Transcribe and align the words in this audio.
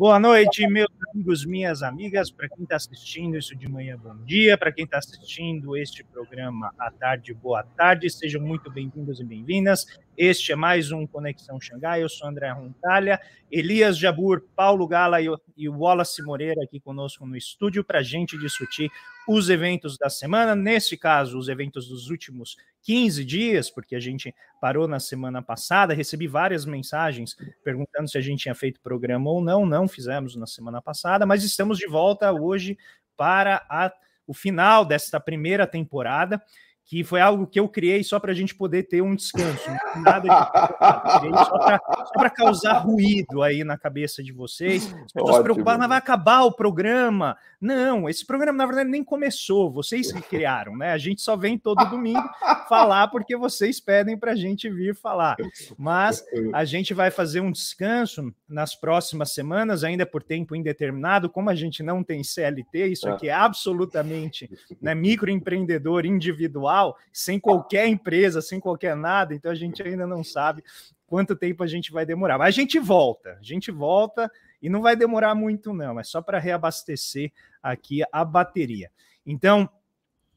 Boa 0.00 0.18
noite, 0.18 0.66
meus 0.66 0.88
amigos, 1.12 1.44
minhas 1.44 1.82
amigas. 1.82 2.30
Para 2.30 2.48
quem 2.48 2.62
está 2.62 2.76
assistindo 2.76 3.36
isso 3.36 3.54
de 3.54 3.68
manhã, 3.68 3.98
bom 4.02 4.16
dia. 4.24 4.56
Para 4.56 4.72
quem 4.72 4.86
está 4.86 4.96
assistindo 4.96 5.76
este 5.76 6.02
programa 6.02 6.72
à 6.78 6.90
tarde, 6.90 7.34
boa 7.34 7.62
tarde. 7.62 8.08
Sejam 8.08 8.40
muito 8.40 8.70
bem-vindos 8.70 9.20
e 9.20 9.24
bem-vindas. 9.24 9.84
Este 10.16 10.52
é 10.52 10.56
mais 10.56 10.90
um 10.90 11.06
Conexão 11.06 11.60
Xangai. 11.60 12.02
Eu 12.02 12.08
sou 12.08 12.26
André 12.26 12.50
Rontalha, 12.50 13.20
Elias 13.50 13.98
Jabur, 13.98 14.42
Paulo 14.56 14.88
Gala 14.88 15.18
e 15.20 15.68
Wallace 15.68 16.22
Moreira 16.22 16.62
aqui 16.64 16.80
conosco 16.80 17.26
no 17.26 17.36
estúdio 17.36 17.84
para 17.84 17.98
a 17.98 18.02
gente 18.02 18.38
discutir 18.38 18.90
os 19.28 19.50
eventos 19.50 19.98
da 19.98 20.08
semana. 20.08 20.56
Nesse 20.56 20.96
caso, 20.96 21.36
os 21.36 21.46
eventos 21.46 21.90
dos 21.90 22.08
últimos 22.08 22.56
15 22.82 23.24
dias, 23.24 23.70
porque 23.70 23.94
a 23.94 24.00
gente 24.00 24.34
parou 24.60 24.88
na 24.88 24.98
semana 25.00 25.42
passada. 25.42 25.94
Recebi 25.94 26.26
várias 26.26 26.64
mensagens 26.64 27.36
perguntando 27.62 28.08
se 28.08 28.18
a 28.18 28.20
gente 28.20 28.42
tinha 28.42 28.54
feito 28.54 28.80
programa 28.80 29.30
ou 29.30 29.42
não. 29.42 29.66
Não 29.66 29.86
fizemos 29.86 30.36
na 30.36 30.46
semana 30.46 30.80
passada, 30.80 31.26
mas 31.26 31.44
estamos 31.44 31.78
de 31.78 31.86
volta 31.86 32.32
hoje 32.32 32.78
para 33.16 33.64
a, 33.68 33.92
o 34.26 34.34
final 34.34 34.84
desta 34.84 35.20
primeira 35.20 35.66
temporada 35.66 36.42
que 36.90 37.04
foi 37.04 37.20
algo 37.20 37.46
que 37.46 37.60
eu 37.60 37.68
criei 37.68 38.02
só 38.02 38.18
para 38.18 38.32
a 38.32 38.34
gente 38.34 38.52
poder 38.52 38.82
ter 38.82 39.00
um 39.00 39.14
descanso. 39.14 39.70
Nada 40.02 40.22
de... 41.20 41.30
só 41.44 42.12
para 42.12 42.28
causar 42.28 42.78
ruído 42.78 43.44
aí 43.44 43.62
na 43.62 43.78
cabeça 43.78 44.24
de 44.24 44.32
vocês. 44.32 44.86
As 44.86 45.12
pessoas 45.12 45.30
Ótimo. 45.30 45.44
preocupadas, 45.44 45.78
mas 45.78 45.88
vai 45.88 45.98
acabar 45.98 46.42
o 46.42 46.50
programa. 46.50 47.36
Não, 47.60 48.08
esse 48.08 48.26
programa, 48.26 48.58
na 48.58 48.66
verdade, 48.66 48.90
nem 48.90 49.04
começou. 49.04 49.70
Vocês 49.70 50.10
que 50.10 50.20
criaram, 50.20 50.76
né? 50.76 50.90
A 50.90 50.98
gente 50.98 51.22
só 51.22 51.36
vem 51.36 51.56
todo 51.56 51.88
domingo 51.88 52.28
falar 52.68 53.06
porque 53.06 53.36
vocês 53.36 53.78
pedem 53.78 54.18
para 54.18 54.32
a 54.32 54.36
gente 54.36 54.68
vir 54.68 54.96
falar. 54.96 55.36
Mas 55.78 56.24
a 56.52 56.64
gente 56.64 56.92
vai 56.92 57.12
fazer 57.12 57.40
um 57.40 57.52
descanso 57.52 58.34
nas 58.48 58.74
próximas 58.74 59.32
semanas, 59.32 59.84
ainda 59.84 60.04
por 60.04 60.24
tempo 60.24 60.56
indeterminado. 60.56 61.30
Como 61.30 61.50
a 61.50 61.54
gente 61.54 61.84
não 61.84 62.02
tem 62.02 62.24
CLT, 62.24 62.86
isso 62.88 63.08
aqui 63.08 63.28
é 63.28 63.32
absolutamente 63.32 64.50
né, 64.82 64.92
microempreendedor 64.92 66.04
individual 66.04 66.79
sem 67.12 67.38
qualquer 67.38 67.86
empresa, 67.86 68.40
sem 68.40 68.60
qualquer 68.60 68.96
nada, 68.96 69.34
então 69.34 69.50
a 69.50 69.54
gente 69.54 69.82
ainda 69.82 70.06
não 70.06 70.22
sabe 70.22 70.62
quanto 71.06 71.34
tempo 71.34 71.62
a 71.62 71.66
gente 71.66 71.90
vai 71.90 72.06
demorar. 72.06 72.38
Mas 72.38 72.48
a 72.48 72.50
gente 72.60 72.78
volta, 72.78 73.36
a 73.40 73.42
gente 73.42 73.70
volta 73.70 74.30
e 74.62 74.68
não 74.68 74.80
vai 74.82 74.94
demorar 74.94 75.34
muito, 75.34 75.72
não, 75.72 75.98
é 75.98 76.04
só 76.04 76.22
para 76.22 76.38
reabastecer 76.38 77.32
aqui 77.62 78.02
a 78.12 78.24
bateria. 78.24 78.90
Então, 79.26 79.68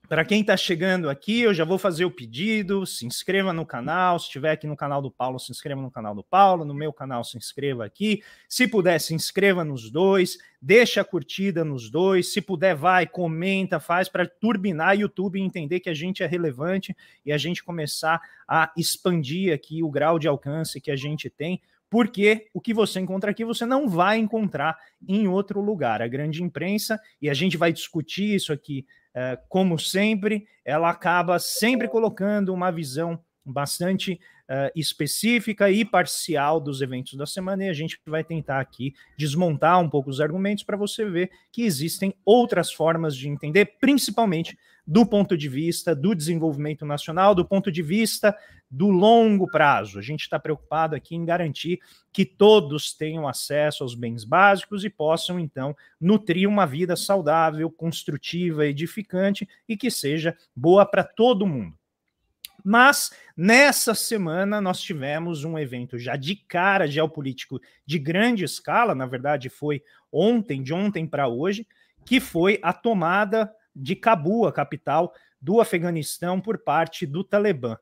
para 0.08 0.26
quem 0.26 0.42
está 0.42 0.58
chegando 0.58 1.10
aqui, 1.10 1.42
eu 1.42 1.54
já 1.54 1.64
vou 1.64 1.78
fazer 1.78 2.04
o 2.04 2.12
pedido. 2.12 2.86
Se 2.86 3.06
inscreva 3.06 3.54
no 3.54 3.66
canal. 3.66 4.20
Se 4.20 4.26
estiver 4.26 4.52
aqui 4.52 4.68
no 4.68 4.76
canal 4.76 5.02
do 5.02 5.10
Paulo, 5.10 5.40
se 5.40 5.52
inscreva 5.52 5.82
no 5.82 5.90
canal 5.90 6.14
do 6.14 6.24
Paulo. 6.24 6.66
No 6.66 6.74
meu 6.74 6.92
canal, 6.92 7.24
se 7.24 7.38
inscreva 7.38 7.86
aqui. 7.86 8.22
Se 8.48 8.68
puder, 8.68 9.00
se 9.00 9.14
inscreva 9.14 9.64
nos 9.64 9.90
dois. 9.90 10.38
Deixa 10.62 11.02
a 11.02 11.06
curtida 11.06 11.64
nos 11.64 11.90
dois. 11.90 12.34
Se 12.34 12.42
puder, 12.42 12.76
vai, 12.76 13.08
comenta, 13.08 13.80
faz 13.80 14.10
para 14.10 14.28
turbinar 14.28 14.96
o 14.96 15.00
YouTube 15.00 15.40
e 15.40 15.44
entender 15.44 15.80
que 15.80 15.90
a 15.90 15.94
gente 15.94 16.22
é 16.22 16.28
relevante 16.28 16.96
e 17.26 17.32
a 17.32 17.38
gente 17.38 17.64
começar 17.64 18.22
a 18.48 18.72
expandir 18.78 19.54
aqui 19.54 19.82
o 19.82 19.90
grau 19.90 20.20
de 20.20 20.28
alcance 20.28 20.82
que 20.82 20.92
a 20.92 20.96
gente 20.96 21.30
tem 21.30 21.62
porque 21.90 22.48
o 22.56 22.60
que 22.60 22.74
você 22.74 23.00
encontra 23.00 23.30
aqui 23.30 23.46
você 23.46 23.68
não 23.68 23.88
vai 23.88 24.18
encontrar 24.18 24.76
em 25.08 25.28
outro 25.28 25.62
lugar. 25.62 26.02
A 26.02 26.08
grande 26.08 26.42
imprensa, 26.42 27.00
e 27.22 27.30
a 27.30 27.36
gente 27.36 27.56
vai 27.56 27.72
discutir 27.72 28.34
isso 28.34 28.52
aqui 28.52 28.84
como 29.48 29.78
sempre, 29.78 30.48
ela 30.66 30.90
acaba 30.90 31.38
sempre 31.40 31.88
colocando 31.88 32.54
uma 32.54 32.72
visão 32.72 33.20
bastante 33.46 34.20
uh, 34.50 34.72
específica 34.76 35.70
e 35.70 35.84
parcial 35.84 36.60
dos 36.60 36.82
eventos 36.82 37.14
da 37.16 37.26
semana, 37.26 37.66
e 37.66 37.70
a 37.70 37.74
gente 37.74 38.00
vai 38.06 38.24
tentar 38.24 38.60
aqui 38.60 38.94
desmontar 39.18 39.80
um 39.80 39.90
pouco 39.90 40.10
os 40.10 40.22
argumentos 40.22 40.64
para 40.64 40.78
você 40.78 41.06
ver 41.06 41.32
que 41.52 41.64
existem 41.64 42.14
outras 42.26 42.72
formas 42.72 43.16
de 43.16 43.28
entender, 43.30 43.78
principalmente 43.80 44.58
do 44.86 45.06
ponto 45.06 45.38
de 45.38 45.48
vista 45.48 45.96
do 45.96 46.14
desenvolvimento 46.14 46.86
nacional, 46.86 47.34
do 47.34 47.46
ponto 47.46 47.72
de 47.72 47.82
vista 47.82 48.36
do 48.70 48.90
longo 48.90 49.48
prazo. 49.48 50.00
A 50.00 50.02
gente 50.02 50.22
está 50.22 50.40
preocupado 50.40 50.96
aqui 50.96 51.16
em 51.16 51.24
garantir 51.24 51.80
que 52.12 52.26
todos 52.26 52.94
tenham 52.94 53.28
acesso 53.28 53.84
aos 53.84 53.94
bens 53.94 54.24
básicos 54.24 54.84
e 54.84 54.90
possam, 54.90 55.40
então, 55.40 55.76
nutrir 56.02 56.50
uma 56.50 56.66
vida 56.66 56.96
saudável, 56.96 57.70
construtiva, 57.70 58.66
edificante 58.66 59.48
e 59.70 59.78
que 59.78 59.92
seja 59.92 60.36
boa 60.56 60.86
para 60.86 61.04
todo 61.04 61.48
mundo. 61.48 61.78
Mas 62.64 63.12
nessa 63.36 63.94
semana 63.94 64.62
nós 64.62 64.82
tivemos 64.82 65.44
um 65.44 65.60
evento 65.60 66.00
já 66.00 66.16
de 66.16 66.36
cara 66.36 66.88
geopolítico 66.88 67.60
de 67.86 68.00
grande 68.00 68.46
escala, 68.46 68.96
na 68.96 69.06
verdade 69.06 69.50
foi 69.50 69.84
ontem, 70.12 70.64
de 70.64 70.74
ontem 70.74 71.06
para 71.06 71.28
hoje, 71.28 71.68
que 72.06 72.20
foi 72.20 72.60
a 72.64 72.72
tomada 72.72 73.54
de 73.76 73.96
Cabul, 73.96 74.48
a 74.48 74.52
capital 74.52 75.14
do 75.42 75.60
Afeganistão, 75.60 76.40
por 76.40 76.58
parte 76.58 77.06
do 77.06 77.24
Talibã. 77.24 77.78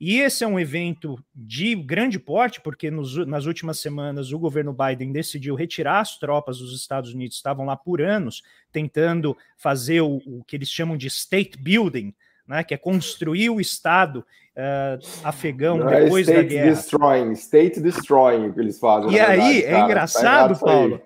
E 0.00 0.18
esse 0.18 0.42
é 0.42 0.46
um 0.46 0.58
evento 0.58 1.22
de 1.34 1.74
grande 1.74 2.18
porte, 2.18 2.58
porque 2.58 2.90
nos, 2.90 3.14
nas 3.26 3.44
últimas 3.44 3.78
semanas 3.78 4.32
o 4.32 4.38
governo 4.38 4.72
Biden 4.72 5.12
decidiu 5.12 5.54
retirar 5.54 6.00
as 6.00 6.18
tropas 6.18 6.58
dos 6.58 6.74
Estados 6.74 7.12
Unidos, 7.12 7.36
estavam 7.36 7.66
lá 7.66 7.76
por 7.76 8.00
anos, 8.00 8.42
tentando 8.72 9.36
fazer 9.58 10.00
o, 10.00 10.22
o 10.24 10.42
que 10.46 10.56
eles 10.56 10.70
chamam 10.70 10.96
de 10.96 11.06
state 11.08 11.58
building, 11.58 12.14
né, 12.48 12.64
que 12.64 12.72
é 12.72 12.78
construir 12.78 13.50
o 13.50 13.60
Estado 13.60 14.24
uh, 14.56 15.06
afegão 15.22 15.76
Não 15.76 15.90
é 15.90 16.04
depois 16.04 16.28
é 16.28 16.34
da 16.36 16.42
guerra. 16.42 16.70
Destroying, 16.70 17.32
state 17.32 17.80
destroying, 17.80 18.52
que 18.52 18.60
eles 18.60 18.78
fazem. 18.78 19.12
E 19.12 19.20
aí, 19.20 19.62
é 19.64 19.80
engraçado, 19.80 20.58
tá 20.58 20.64
Paulo, 20.64 21.02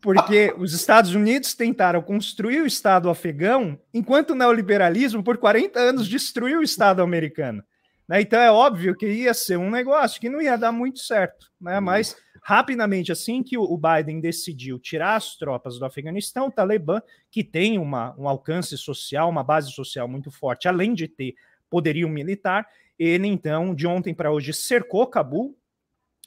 porque 0.00 0.54
os 0.56 0.72
Estados 0.72 1.14
Unidos 1.14 1.54
tentaram 1.54 2.00
construir 2.00 2.62
o 2.62 2.66
Estado 2.66 3.10
afegão, 3.10 3.78
enquanto 3.92 4.30
o 4.30 4.34
neoliberalismo, 4.34 5.22
por 5.22 5.36
40 5.36 5.78
anos, 5.78 6.08
destruiu 6.08 6.60
o 6.60 6.62
Estado 6.62 7.02
americano. 7.02 7.62
Né? 8.08 8.22
Então 8.22 8.40
é 8.40 8.50
óbvio 8.50 8.96
que 8.96 9.06
ia 9.06 9.34
ser 9.34 9.56
um 9.56 9.70
negócio 9.70 10.20
que 10.20 10.28
não 10.28 10.40
ia 10.40 10.56
dar 10.56 10.72
muito 10.72 10.98
certo, 10.98 11.46
né? 11.60 11.78
Uhum. 11.78 11.84
Mas 11.84 12.16
rapidamente, 12.42 13.12
assim 13.12 13.42
que 13.42 13.56
o 13.56 13.78
Biden 13.78 14.20
decidiu 14.20 14.78
tirar 14.78 15.16
as 15.16 15.36
tropas 15.36 15.78
do 15.78 15.84
Afeganistão, 15.84 16.48
o 16.48 16.50
Talibã, 16.50 17.00
que 17.30 17.44
tem 17.44 17.78
uma, 17.78 18.14
um 18.18 18.26
alcance 18.26 18.76
social, 18.78 19.28
uma 19.28 19.44
base 19.44 19.70
social 19.70 20.08
muito 20.08 20.30
forte, 20.30 20.66
além 20.66 20.94
de 20.94 21.06
ter 21.06 21.34
poderio 21.68 22.08
militar, 22.08 22.66
ele 22.98 23.28
então, 23.28 23.74
de 23.74 23.86
ontem 23.86 24.12
para 24.12 24.32
hoje, 24.32 24.52
cercou 24.52 25.06
Cabul 25.06 25.56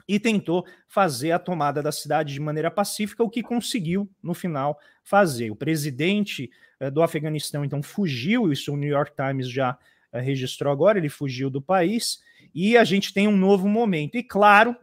e 0.08 0.20
tentou 0.20 0.66
fazer 0.88 1.32
a 1.32 1.40
tomada 1.40 1.82
da 1.82 1.92
cidade 1.92 2.34
de 2.34 2.40
maneira 2.40 2.70
pacífica, 2.70 3.24
o 3.24 3.30
que 3.30 3.42
conseguiu 3.42 4.10
no 4.22 4.34
final 4.34 4.78
fazer. 5.04 5.50
O 5.50 5.56
presidente 5.56 6.50
eh, 6.80 6.92
do 6.92 7.02
Afeganistão 7.02 7.64
então 7.64 7.82
fugiu, 7.82 8.52
isso 8.52 8.74
o 8.74 8.78
New 8.78 8.90
York 8.90 9.14
Times 9.16 9.50
já 9.50 9.78
eh, 10.12 10.20
registrou 10.20 10.72
agora, 10.72 10.98
ele 10.98 11.10
fugiu 11.10 11.50
do 11.50 11.62
país, 11.62 12.22
e 12.54 12.78
a 12.78 12.84
gente 12.84 13.14
tem 13.14 13.28
um 13.28 13.38
novo 13.38 13.68
momento. 13.68 14.16
E 14.16 14.24
claro, 14.24 14.76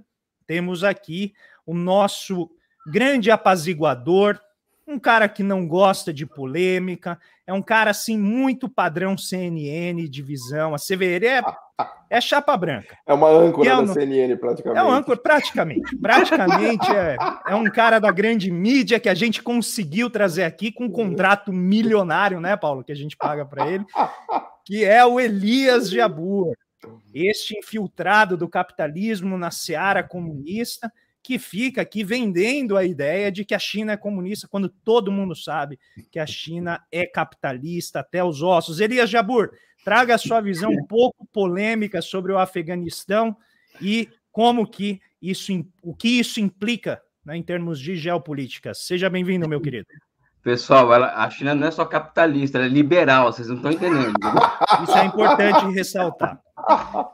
temos 0.47 0.83
aqui 0.83 1.35
o 1.67 1.75
nosso 1.75 2.51
grande 2.87 3.31
apaziguador, 3.31 4.41
um 4.87 4.99
cara 4.99 5.29
que 5.29 5.43
não 5.43 5.69
gosta 5.69 6.13
de 6.13 6.27
polêmica, 6.27 7.21
é 7.47 7.53
um 7.53 7.63
cara 7.63 7.91
assim 7.91 8.19
muito 8.19 8.69
padrão 8.69 9.17
CNN, 9.17 10.09
divisão, 10.09 10.75
a 10.75 10.79
CVR 10.79 11.25
é, 11.25 11.43
é 12.09 12.21
chapa 12.21 12.57
branca. 12.57 12.99
É 13.07 13.15
uma 13.15 13.29
âncora 13.29 13.69
é 13.69 13.77
um, 13.77 13.85
da 13.85 13.93
CNN 13.93 14.37
praticamente. 14.37 14.81
É 14.81 14.83
uma 14.83 14.97
âncora 14.97 15.19
praticamente, 15.19 15.97
praticamente 15.97 16.91
é, 16.91 17.17
é 17.49 17.55
um 17.55 17.71
cara 17.71 17.99
da 17.99 18.11
grande 18.11 18.51
mídia 18.51 18.99
que 18.99 19.09
a 19.09 19.15
gente 19.15 19.43
conseguiu 19.43 20.11
trazer 20.11 20.45
aqui 20.45 20.73
com 20.73 20.85
um 20.85 20.91
contrato 20.91 21.53
milionário, 21.53 22.41
né, 22.41 22.57
Paulo, 22.57 22.83
que 22.83 22.93
a 22.93 22.97
gente 22.97 23.17
paga 23.17 23.45
para 23.45 23.69
ele 23.69 23.85
que 24.71 24.85
é 24.85 25.05
o 25.05 25.19
Elias 25.19 25.91
Jabur, 25.91 26.55
este 27.13 27.59
infiltrado 27.59 28.37
do 28.37 28.49
capitalismo 28.49 29.37
na 29.37 29.51
seara 29.51 30.01
comunista, 30.01 30.93
que 31.23 31.41
fica 31.41 31.83
aqui 31.83 32.05
vendendo 32.05 32.77
a 32.77 32.85
ideia 32.85 33.33
de 33.33 33.45
que 33.45 33.53
a 33.53 33.59
China 33.59 33.93
é 33.93 33.97
comunista, 33.97 34.47
quando 34.49 34.69
todo 34.69 35.11
mundo 35.11 35.35
sabe 35.35 35.77
que 36.09 36.21
a 36.21 36.27
China 36.27 36.83
é 36.93 37.05
capitalista 37.05 37.99
até 37.99 38.23
os 38.23 38.43
ossos. 38.43 38.79
Elias 38.79 39.11
Jabur, 39.11 39.51
traga 39.85 40.15
a 40.15 40.19
sua 40.19 40.41
visão 40.41 40.71
um 40.71 40.85
pouco 40.87 41.27
polêmica 41.33 42.03
sobre 42.03 42.33
o 42.33 42.39
Afeganistão 42.39 43.37
e 43.81 44.09
como 44.33 44.67
que 44.67 45.01
isso, 45.21 45.53
o 45.83 45.95
que 45.95 46.21
isso 46.21 46.41
implica 46.41 47.01
né, 47.25 47.37
em 47.37 47.43
termos 47.43 47.79
de 47.79 47.97
geopolítica. 47.97 48.73
Seja 48.75 49.11
bem-vindo, 49.11 49.49
meu 49.49 49.61
querido. 49.61 49.87
Pessoal, 50.43 50.93
ela, 50.93 51.13
a 51.23 51.29
China 51.29 51.55
não 51.55 51.67
é 51.67 51.71
só 51.71 51.85
capitalista, 51.85 52.57
ela 52.57 52.67
é 52.67 52.71
liberal, 52.71 53.31
vocês 53.31 53.49
não 53.49 53.57
estão 53.57 53.71
entendendo. 53.71 54.15
Isso 54.83 54.97
é 54.97 55.05
importante 55.05 55.75
ressaltar. 55.75 56.41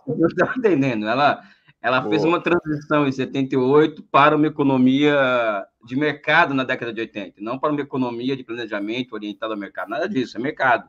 Não 0.07 0.29
estão 0.29 0.49
entendendo. 0.57 1.09
Ela, 1.09 1.43
ela 1.83 2.09
fez 2.09 2.23
uma 2.23 2.41
transição 2.41 3.07
em 3.07 3.11
78 3.11 4.01
para 4.13 4.37
uma 4.37 4.47
economia 4.47 5.67
de 5.85 5.97
mercado 5.97 6.55
na 6.55 6.63
década 6.63 6.93
de 6.93 7.01
80, 7.01 7.41
não 7.41 7.59
para 7.59 7.73
uma 7.73 7.81
economia 7.81 8.37
de 8.37 8.45
planejamento 8.45 9.15
orientada 9.15 9.55
ao 9.55 9.59
mercado. 9.59 9.89
Nada 9.89 10.09
disso, 10.09 10.37
é 10.37 10.41
mercado. 10.41 10.89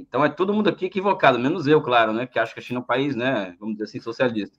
Então 0.00 0.24
é 0.24 0.28
todo 0.28 0.52
mundo 0.52 0.68
aqui 0.68 0.86
equivocado, 0.86 1.38
menos 1.38 1.66
eu, 1.66 1.80
claro, 1.82 2.12
né? 2.12 2.26
Que 2.26 2.38
acho 2.38 2.54
que 2.54 2.60
a 2.60 2.62
China 2.62 2.80
é 2.80 2.82
um 2.82 2.86
país, 2.86 3.14
né? 3.14 3.54
Vamos 3.60 3.74
dizer 3.74 3.84
assim, 3.84 4.00
socialista. 4.00 4.58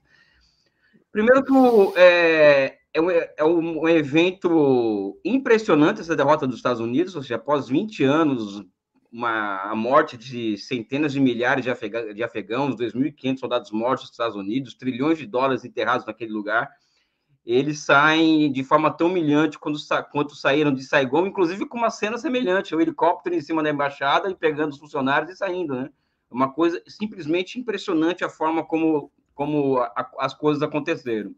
Primeiro 1.10 1.44
que 1.44 1.52
é, 1.96 2.78
é 2.94 3.00
um, 3.00 3.10
é 3.10 3.44
um 3.44 3.88
evento 3.88 5.18
impressionante 5.24 6.00
essa 6.00 6.16
derrota 6.16 6.46
dos 6.46 6.56
Estados 6.56 6.80
Unidos, 6.80 7.14
ou 7.14 7.22
seja, 7.22 7.36
após 7.36 7.68
20 7.68 8.04
anos, 8.04 8.64
uma, 9.12 9.70
a 9.70 9.74
morte 9.74 10.16
de 10.16 10.56
centenas 10.56 11.12
de 11.12 11.20
milhares 11.20 11.64
de, 11.64 11.70
afega, 11.70 12.14
de 12.14 12.22
afegãos, 12.22 12.76
2.500 12.76 13.38
soldados 13.38 13.70
mortos 13.70 14.04
nos 14.04 14.12
Estados 14.12 14.36
Unidos, 14.36 14.74
trilhões 14.74 15.18
de 15.18 15.26
dólares 15.26 15.64
enterrados 15.64 16.06
naquele 16.06 16.32
lugar, 16.32 16.70
eles 17.44 17.80
saem 17.80 18.52
de 18.52 18.62
forma 18.62 18.90
tão 18.90 19.08
humilhante 19.08 19.58
quando, 19.58 19.78
quanto 20.10 20.34
saíram 20.34 20.72
de 20.72 20.84
Saigon, 20.84 21.26
inclusive 21.26 21.66
com 21.66 21.76
uma 21.76 21.90
cena 21.90 22.16
semelhante, 22.16 22.74
o 22.74 22.80
helicóptero 22.80 23.34
em 23.34 23.40
cima 23.40 23.62
da 23.62 23.70
embaixada 23.70 24.30
e 24.30 24.34
pegando 24.34 24.72
os 24.72 24.78
funcionários 24.78 25.30
e 25.30 25.36
saindo, 25.36 25.74
né? 25.74 25.90
Uma 26.30 26.52
coisa 26.52 26.80
simplesmente 26.86 27.58
impressionante 27.58 28.24
a 28.24 28.28
forma 28.28 28.64
como, 28.64 29.10
como 29.34 29.78
a, 29.78 30.10
as 30.18 30.32
coisas 30.32 30.62
aconteceram. 30.62 31.34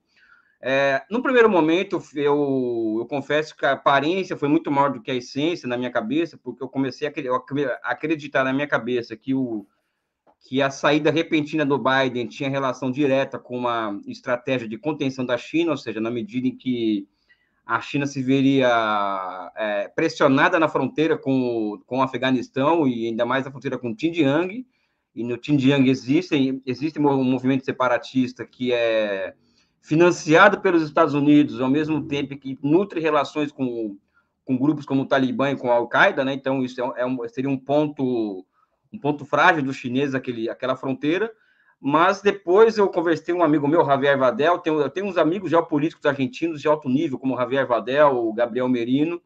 É, 0.61 1.03
no 1.11 1.23
primeiro 1.23 1.49
momento, 1.49 2.03
eu, 2.15 2.97
eu, 3.01 3.07
confesso 3.07 3.57
que 3.57 3.67
a 3.67 3.73
aparência 3.73 4.37
foi 4.37 4.49
muito 4.49 4.71
maior 4.71 4.93
do 4.93 5.01
que 5.03 5.11
a 5.11 5.15
essência 5.15 5.69
na 5.69 5.77
minha 5.77 5.91
cabeça, 5.91 6.39
porque 6.43 6.63
eu 6.63 6.69
comecei 6.69 7.07
a 7.07 7.91
acreditar 7.91 8.45
na 8.45 8.53
minha 8.53 8.67
cabeça 8.67 9.17
que, 9.17 9.35
o, 9.35 9.67
que 10.45 10.61
a 10.61 10.71
saída 10.71 11.11
repentina 11.11 11.65
do 11.65 11.79
Biden 11.79 12.27
tinha 12.27 12.51
relação 12.51 12.91
direta 12.91 13.39
com 13.39 13.57
uma 13.57 13.99
estratégia 14.07 14.69
de 14.69 14.77
contenção 14.77 15.25
da 15.25 15.39
China, 15.39 15.71
ou 15.71 15.77
seja, 15.77 16.01
na 16.01 16.11
medida 16.11 16.47
em 16.47 16.55
que 16.55 17.09
a 17.65 17.81
China 17.81 18.07
se 18.07 18.23
veria 18.23 19.51
é, 19.57 19.89
pressionada 19.89 20.59
na 20.59 20.69
fronteira 20.69 21.17
com, 21.17 21.81
com 21.87 21.99
o 21.99 22.03
Afeganistão 22.03 22.87
e 22.87 23.07
ainda 23.07 23.25
mais 23.25 23.47
na 23.47 23.51
fronteira 23.51 23.79
com 23.79 23.91
o 23.91 23.97
Xinjiang, 23.99 24.67
e 25.15 25.25
no 25.25 25.39
Xinjiang 25.43 25.89
existe, 25.89 26.61
existe 26.67 26.99
um 26.99 27.25
movimento 27.25 27.65
separatista 27.65 28.45
que 28.45 28.71
é 28.71 29.35
financiado 29.81 30.61
pelos 30.61 30.83
Estados 30.83 31.15
Unidos, 31.15 31.61
ao 31.61 31.71
mesmo 31.71 32.07
tempo 32.07 32.37
que 32.37 32.59
nutre 32.63 33.01
relações 33.01 33.51
com, 33.51 33.97
com 34.45 34.59
grupos 34.59 34.85
como 34.85 35.03
o 35.03 35.07
Talibã 35.07 35.51
e 35.51 35.57
com 35.57 35.71
a 35.71 35.75
Al-Qaeda, 35.75 36.25
né? 36.25 36.35
Então, 36.35 36.63
isso 36.63 36.83
é, 36.83 37.03
é 37.03 37.07
um, 37.07 37.19
seria 37.29 37.51
um 37.51 37.57
ponto, 37.57 38.45
um 38.95 38.99
ponto 38.99 39.25
frágil 39.25 39.63
dos 39.63 39.77
chineses, 39.77 40.15
aquele, 40.15 40.49
aquela 40.49 40.77
fronteira. 40.77 41.31
Mas 41.81 42.23
depois 42.23 42.79
eu 42.79 42.89
conversei 42.89 43.35
com 43.35 43.41
um 43.41 43.45
amigo 43.45 43.69
meu, 43.69 43.85
Javier 43.85 44.19
Vadel, 44.19 44.59
tenho, 44.59 44.81
eu 44.81 44.89
tenho 44.89 45.07
uns 45.07 45.19
amigos 45.19 45.51
geopolíticos 45.51 46.07
argentinos 46.07 46.61
de 46.61 46.69
alto 46.69 46.89
nível, 46.89 47.19
como 47.19 47.37
Javier 47.37 47.67
Vadel, 47.67 48.17
o 48.17 48.33
Gabriel 48.33 48.69
Merino, 48.69 49.21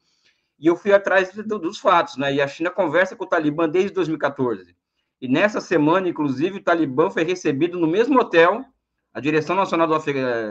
e 0.59 0.67
eu 0.67 0.75
fui 0.75 0.93
atrás 0.93 1.33
do, 1.33 1.59
dos 1.59 1.79
fatos, 1.79 2.17
né? 2.17 2.35
E 2.35 2.41
a 2.41 2.49
China 2.49 2.71
conversa 2.71 3.15
com 3.15 3.25
o 3.25 3.29
Talibã 3.29 3.69
desde 3.69 3.93
2014. 3.93 4.75
E 5.21 5.29
nessa 5.29 5.61
semana, 5.61 6.09
inclusive, 6.09 6.59
o 6.59 6.63
Talibã 6.63 7.11
foi 7.11 7.23
recebido 7.23 7.79
no 7.79 7.87
mesmo 7.87 8.19
hotel 8.19 8.65
a 9.13 9.21
direção 9.21 9.57
nacional 9.57 9.87
do, 9.87 9.97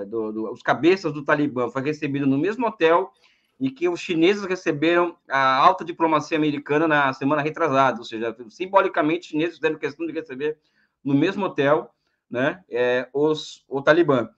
do, 0.05 0.31
do, 0.31 0.51
os 0.51 0.61
cabeças 0.61 1.13
do 1.13 1.23
Talibã 1.23 1.69
foi 1.69 1.81
recebida 1.81 2.25
no 2.25 2.37
mesmo 2.37 2.67
hotel 2.67 3.11
e 3.59 3.71
que 3.71 3.89
os 3.89 4.00
chineses 4.00 4.44
receberam 4.45 5.18
a 5.27 5.56
alta 5.56 5.83
diplomacia 5.83 6.38
americana 6.38 6.88
na 6.88 7.13
semana 7.13 7.42
retrasada, 7.42 7.98
ou 8.00 8.06
seja, 8.06 8.36
simbolicamente 8.50 9.21
os 9.21 9.27
chineses 9.27 9.56
fizeram 9.56 9.77
questão 9.77 10.06
de 10.06 10.13
receber 10.13 10.57
no 11.04 11.13
mesmo 11.13 11.45
hotel, 11.45 11.92
né, 12.30 12.63
é, 12.69 13.07
os, 13.13 13.65
o 13.68 13.81
Talibã. 13.81 14.30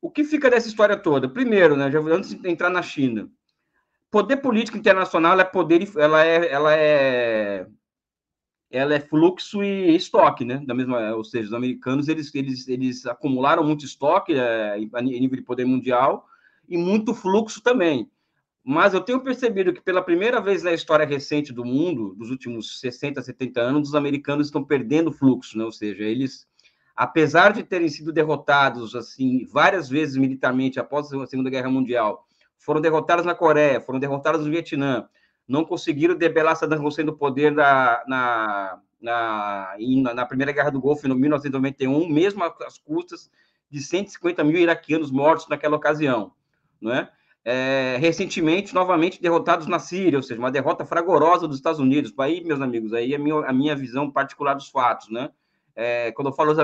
O 0.00 0.10
que 0.10 0.24
fica 0.24 0.50
dessa 0.50 0.68
história 0.68 0.96
toda? 0.96 1.28
Primeiro, 1.28 1.76
né, 1.76 1.90
já 1.90 2.00
antes 2.00 2.34
de 2.34 2.48
entrar 2.48 2.70
na 2.70 2.82
China, 2.82 3.30
poder 4.10 4.38
político 4.38 4.76
internacional 4.76 5.38
é 5.38 5.44
poder, 5.44 5.88
ela 5.96 6.24
é, 6.24 6.52
ela 6.52 6.74
é 6.74 7.66
ela 8.70 8.94
é 8.94 9.00
fluxo 9.00 9.62
e 9.62 9.96
estoque, 9.96 10.44
né? 10.44 10.62
Da 10.66 10.74
mesma, 10.74 11.14
ou 11.14 11.24
seja, 11.24 11.48
os 11.48 11.54
americanos 11.54 12.06
eles, 12.06 12.34
eles, 12.34 12.68
eles 12.68 13.06
acumularam 13.06 13.64
muito 13.64 13.84
estoque 13.84 14.34
é, 14.34 14.74
a 14.92 15.00
nível 15.00 15.36
de 15.36 15.42
poder 15.42 15.64
mundial 15.64 16.26
e 16.68 16.76
muito 16.76 17.14
fluxo 17.14 17.62
também. 17.62 18.10
Mas 18.70 18.92
eu 18.92 19.00
tenho 19.00 19.18
percebido 19.18 19.72
que 19.72 19.80
pela 19.80 20.02
primeira 20.02 20.42
vez 20.42 20.62
na 20.62 20.74
história 20.74 21.06
recente 21.06 21.54
do 21.54 21.64
mundo, 21.64 22.14
dos 22.14 22.28
últimos 22.28 22.80
60, 22.80 23.22
70 23.22 23.58
anos, 23.62 23.88
os 23.88 23.94
americanos 23.94 24.48
estão 24.48 24.62
perdendo 24.62 25.10
fluxo, 25.10 25.56
né? 25.56 25.64
Ou 25.64 25.72
seja, 25.72 26.04
eles, 26.04 26.46
apesar 26.94 27.54
de 27.54 27.62
terem 27.62 27.88
sido 27.88 28.12
derrotados 28.12 28.94
assim 28.94 29.46
várias 29.46 29.88
vezes 29.88 30.18
militarmente 30.18 30.78
após 30.78 31.10
a 31.10 31.26
Segunda 31.26 31.48
Guerra 31.48 31.70
Mundial, 31.70 32.26
foram 32.58 32.78
derrotados 32.78 33.24
na 33.24 33.34
Coreia, 33.34 33.80
foram 33.80 33.98
derrotados 33.98 34.44
no 34.44 34.50
Vietnã, 34.50 35.08
não 35.48 35.64
conseguiram 35.64 36.14
debelar 36.14 36.54
Saddam 36.54 36.84
Hussein 36.84 37.06
do 37.06 37.16
poder 37.16 37.50
na, 37.50 38.04
na, 38.06 38.80
na, 39.00 39.76
na 40.14 40.26
Primeira 40.26 40.52
Guerra 40.52 40.68
do 40.68 40.78
Golfo, 40.78 41.06
em 41.06 41.14
1991, 41.14 42.06
mesmo 42.06 42.44
às 42.44 42.76
custas 42.76 43.30
de 43.70 43.80
150 43.80 44.44
mil 44.44 44.60
iraquianos 44.60 45.10
mortos 45.10 45.48
naquela 45.48 45.78
ocasião. 45.78 46.32
Não 46.78 46.92
é? 46.92 47.10
É, 47.50 47.96
recentemente, 47.98 48.74
novamente 48.74 49.22
derrotados 49.22 49.66
na 49.66 49.78
Síria, 49.78 50.18
ou 50.18 50.22
seja, 50.22 50.38
uma 50.38 50.50
derrota 50.50 50.84
fragorosa 50.84 51.48
dos 51.48 51.56
Estados 51.56 51.80
Unidos. 51.80 52.12
Aí, 52.18 52.44
meus 52.44 52.60
amigos, 52.60 52.92
aí 52.92 53.14
é 53.14 53.16
a 53.16 53.18
minha, 53.18 53.36
a 53.36 53.52
minha 53.54 53.74
visão 53.74 54.10
particular 54.10 54.52
dos 54.52 54.68
fatos, 54.68 55.08
né? 55.08 55.30
É, 55.74 56.12
quando, 56.12 56.28
eu 56.28 56.32
falo, 56.34 56.54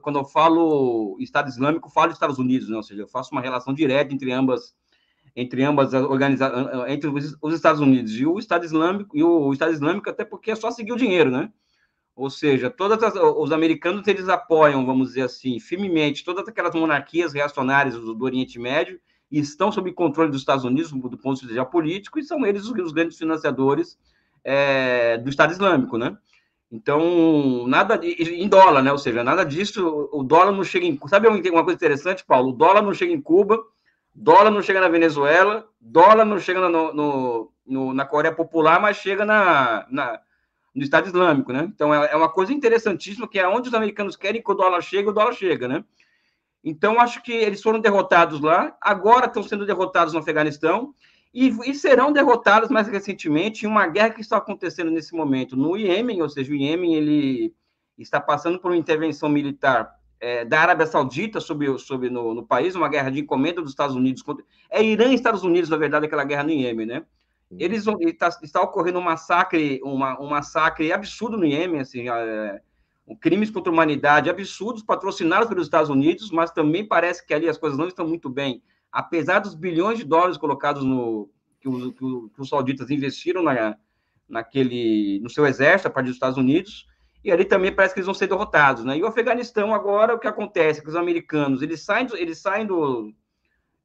quando 0.00 0.18
eu 0.18 0.24
falo 0.24 1.18
Estado 1.20 1.50
Islâmico, 1.50 1.90
falo 1.90 2.10
Estados 2.10 2.38
Unidos, 2.38 2.70
né? 2.70 2.76
ou 2.76 2.82
seja, 2.82 3.02
eu 3.02 3.06
faço 3.08 3.32
uma 3.32 3.42
relação 3.42 3.74
direta 3.74 4.14
entre 4.14 4.32
ambas 4.32 4.74
entre 5.36 5.62
ambas 5.62 5.92
organizações, 5.92 6.88
entre 6.88 7.10
os 7.42 7.54
Estados 7.54 7.80
Unidos 7.80 8.12
e 8.12 8.24
o 8.24 8.38
Estado 8.38 8.64
Islâmico, 8.64 9.14
e 9.16 9.22
o 9.22 9.52
Estado 9.52 9.72
Islâmico, 9.72 10.08
até 10.08 10.24
porque 10.24 10.52
é 10.52 10.56
só 10.56 10.70
seguir 10.70 10.92
o 10.92 10.96
dinheiro, 10.96 11.30
né? 11.30 11.52
Ou 12.16 12.30
seja, 12.30 12.70
todas 12.70 13.02
as, 13.02 13.14
os 13.14 13.52
americanos 13.52 14.06
eles 14.08 14.28
apoiam, 14.28 14.86
vamos 14.86 15.08
dizer 15.08 15.22
assim, 15.22 15.60
firmemente 15.60 16.24
todas 16.24 16.48
aquelas 16.48 16.74
monarquias 16.74 17.34
reacionárias 17.34 17.94
do, 17.94 18.14
do 18.14 18.24
Oriente 18.24 18.58
Médio 18.58 18.98
e 19.30 19.38
estão 19.38 19.70
sob 19.70 19.92
controle 19.92 20.30
dos 20.30 20.40
Estados 20.40 20.64
Unidos 20.64 20.90
do 20.90 21.18
ponto 21.18 21.40
de 21.40 21.46
vista 21.46 21.64
político 21.64 22.18
e 22.18 22.24
são 22.24 22.44
eles 22.44 22.64
os, 22.64 22.70
os 22.70 22.92
grandes 22.92 23.16
financiadores 23.18 23.98
é, 24.42 25.18
do 25.18 25.30
Estado 25.30 25.52
Islâmico, 25.52 25.96
né? 25.96 26.16
Então, 26.72 27.66
nada 27.66 28.00
em 28.04 28.48
dólar, 28.48 28.82
né? 28.82 28.92
Ou 28.92 28.98
seja, 28.98 29.24
nada 29.24 29.44
disso, 29.44 30.08
o 30.12 30.22
dólar 30.22 30.52
não 30.52 30.62
chega 30.62 30.86
em. 30.86 30.98
Sabe 31.08 31.26
uma 31.26 31.64
coisa 31.64 31.76
interessante, 31.76 32.24
Paulo? 32.24 32.50
O 32.50 32.52
dólar 32.52 32.80
não 32.80 32.94
chega 32.94 33.12
em 33.12 33.20
Cuba, 33.20 33.58
Dólar 34.14 34.50
não 34.50 34.62
chega 34.62 34.80
na 34.80 34.88
Venezuela, 34.88 35.68
dólar 35.80 36.24
não 36.24 36.38
chega 36.38 36.68
no, 36.68 36.92
no, 36.92 37.52
no 37.64 37.94
na 37.94 38.04
Coreia 38.04 38.34
Popular, 38.34 38.80
mas 38.80 38.96
chega 38.96 39.24
na, 39.24 39.86
na, 39.88 40.20
no 40.74 40.82
Estado 40.82 41.06
Islâmico, 41.06 41.52
né? 41.52 41.70
Então 41.72 41.94
é, 41.94 42.12
é, 42.12 42.16
uma 42.16 42.28
coisa 42.28 42.52
interessantíssima 42.52 43.28
que 43.28 43.38
é 43.38 43.48
onde 43.48 43.68
os 43.68 43.74
americanos 43.74 44.16
querem 44.16 44.42
que 44.42 44.50
o 44.50 44.54
dólar 44.54 44.82
chegue, 44.82 45.08
o 45.08 45.12
dólar 45.12 45.32
chega, 45.32 45.68
né? 45.68 45.84
Então 46.62 47.00
acho 47.00 47.22
que 47.22 47.32
eles 47.32 47.62
foram 47.62 47.80
derrotados 47.80 48.40
lá, 48.40 48.76
agora 48.80 49.26
estão 49.26 49.42
sendo 49.42 49.64
derrotados 49.64 50.12
no 50.12 50.20
Afeganistão 50.20 50.94
e, 51.32 51.48
e 51.64 51.74
serão 51.74 52.12
derrotados 52.12 52.68
mais 52.68 52.88
recentemente 52.88 53.64
em 53.64 53.68
uma 53.68 53.86
guerra 53.86 54.10
que 54.10 54.20
está 54.20 54.36
acontecendo 54.36 54.90
nesse 54.90 55.14
momento 55.14 55.56
no 55.56 55.76
Iêmen, 55.76 56.20
ou 56.20 56.28
seja, 56.28 56.52
o 56.52 56.54
Iêmen 56.54 56.94
ele 56.94 57.54
está 57.96 58.20
passando 58.20 58.58
por 58.58 58.70
uma 58.70 58.76
intervenção 58.76 59.28
militar 59.28 59.90
é, 60.20 60.44
da 60.44 60.60
Arábia 60.60 60.86
Saudita 60.86 61.40
sobre, 61.40 61.78
sobre 61.78 62.10
no, 62.10 62.34
no, 62.34 62.46
país, 62.46 62.74
uma 62.74 62.88
guerra 62.88 63.10
de 63.10 63.20
encomenda 63.20 63.62
dos 63.62 63.70
Estados 63.70 63.96
Unidos 63.96 64.22
contra. 64.22 64.44
É 64.68 64.82
Irã 64.82 65.06
e 65.06 65.14
Estados 65.14 65.42
Unidos, 65.42 65.70
na 65.70 65.78
verdade, 65.78 66.06
aquela 66.06 66.24
guerra 66.24 66.44
no 66.44 66.50
Iêmen, 66.50 66.86
né? 66.86 67.02
Eles 67.58 67.84
está, 67.86 68.28
está 68.42 68.60
ocorrendo 68.60 69.00
um 69.00 69.02
massacre, 69.02 69.80
uma, 69.82 70.20
um 70.20 70.28
massacre 70.28 70.92
absurdo 70.92 71.36
no 71.36 71.44
Iêmen, 71.44 71.80
assim, 71.80 72.08
é, 72.08 72.60
crimes 73.16 73.50
contra 73.50 73.70
a 73.70 73.74
humanidade 73.74 74.30
absurdos, 74.30 74.82
patrocinados 74.82 75.48
pelos 75.48 75.66
Estados 75.66 75.90
Unidos, 75.90 76.30
mas 76.30 76.50
também 76.50 76.86
parece 76.86 77.26
que 77.26 77.34
ali 77.34 77.48
as 77.48 77.58
coisas 77.58 77.78
não 77.78 77.88
estão 77.88 78.06
muito 78.06 78.28
bem, 78.28 78.62
apesar 78.90 79.40
dos 79.40 79.54
bilhões 79.54 79.98
de 79.98 80.04
dólares 80.04 80.36
colocados 80.36 80.84
no 80.84 81.30
que 81.60 81.68
os, 81.68 81.92
que 81.94 82.40
os 82.40 82.48
sauditas 82.48 82.90
investiram 82.90 83.42
na, 83.42 83.76
naquele 84.28 85.20
no 85.20 85.28
seu 85.28 85.46
exército 85.46 85.88
a 85.88 85.90
partir 85.90 86.08
dos 86.08 86.16
Estados 86.16 86.38
Unidos 86.38 86.86
e 87.22 87.30
ali 87.30 87.44
também 87.44 87.74
parece 87.74 87.92
que 87.92 88.00
eles 88.00 88.06
vão 88.06 88.14
ser 88.14 88.28
derrotados, 88.28 88.82
né? 88.82 88.96
E 88.96 89.02
o 89.02 89.06
Afeganistão 89.06 89.74
agora 89.74 90.14
o 90.14 90.18
que 90.18 90.26
acontece? 90.26 90.80
Que 90.80 90.88
os 90.88 90.96
americanos 90.96 91.60
eles 91.60 91.82
saem, 91.82 92.06
eles 92.14 92.38
saem 92.38 92.66
do, 92.66 93.12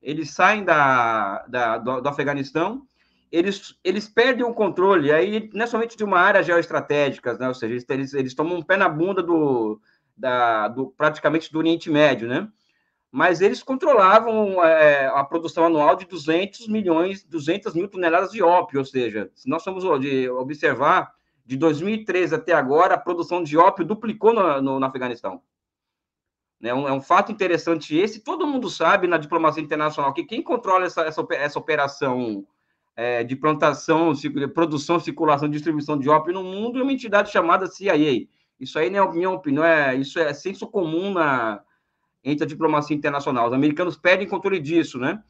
eles 0.01 0.31
saem 0.31 0.63
da, 0.63 1.45
da 1.47 1.77
do, 1.77 1.99
do, 1.99 2.09
Afeganistão, 2.09 2.87
eles, 3.35 3.77
eles 3.83 4.07
perdem 4.07 4.45
o 4.45 4.53
controle 4.53 5.11
aí 5.11 5.49
não 5.53 5.65
é 5.65 5.67
somente 5.67 5.97
de 5.97 6.05
uma 6.05 6.17
área 6.19 6.41
geoestratégica, 6.41 7.37
né? 7.37 7.49
Ou 7.49 7.53
seja, 7.53 7.73
eles, 7.89 8.13
eles, 8.13 8.33
tomam 8.33 8.57
um 8.57 8.63
pé 8.63 8.77
na 8.77 8.87
bunda 8.87 9.21
do, 9.21 9.79
da, 10.15 10.69
do 10.69 10.87
praticamente 10.91 11.51
do 11.51 11.59
Oriente 11.59 11.89
Médio, 11.89 12.29
né? 12.29 12.47
Mas 13.11 13.41
eles 13.41 13.61
controlavam 13.61 14.63
é, 14.63 15.07
a 15.07 15.23
produção 15.23 15.65
anual 15.65 15.97
de 15.97 16.05
200 16.05 16.67
milhões, 16.69 17.25
200 17.25 17.73
mil 17.73 17.89
toneladas 17.89 18.31
de 18.31 18.41
ópio, 18.41 18.79
ou 18.79 18.85
seja, 18.85 19.29
se 19.35 19.49
nós 19.49 19.63
formos 19.63 19.83
observar 19.83 21.13
de 21.45 21.57
2013 21.57 22.35
até 22.35 22.53
agora, 22.53 22.95
a 22.95 22.99
produção 22.99 23.43
de 23.43 23.57
ópio 23.57 23.85
duplicou 23.85 24.33
no, 24.33 24.61
no, 24.61 24.79
no 24.79 24.85
Afeganistão. 24.85 25.41
É 26.63 26.73
um, 26.73 26.87
é 26.87 26.91
um, 26.93 27.01
fato 27.01 27.31
interessante 27.33 27.95
esse. 27.97 28.21
Todo 28.21 28.47
mundo 28.47 28.69
sabe 28.69 29.07
na 29.07 29.17
diplomacia 29.17 29.61
internacional 29.61 30.13
que 30.13 30.23
quem 30.23 30.41
controla 30.41 30.85
essa, 30.85 31.01
essa, 31.01 31.25
essa 31.31 31.59
operação 31.59 32.45
é, 32.95 33.23
de 33.23 33.35
plantação, 33.35 34.13
produção, 34.53 34.99
circulação, 34.99 35.49
distribuição 35.49 35.97
de 35.97 36.09
ópio 36.09 36.33
no 36.33 36.43
mundo 36.43 36.79
é 36.79 36.83
uma 36.83 36.93
entidade 36.93 37.31
chamada 37.31 37.67
CIA. 37.67 38.27
Isso 38.59 38.79
aí 38.79 38.89
não 38.89 39.03
é 39.03 39.13
minha 39.13 39.29
opinião, 39.29 39.63
é, 39.65 39.95
isso 39.95 40.17
é 40.17 40.33
senso 40.33 40.67
comum 40.67 41.13
na, 41.13 41.61
entre 42.23 42.45
a 42.45 42.47
diplomacia 42.47 42.95
internacional. 42.95 43.47
Os 43.47 43.53
americanos 43.53 43.97
perdem 43.97 44.27
controle 44.27 44.59
disso, 44.59 44.97
né? 44.97 45.21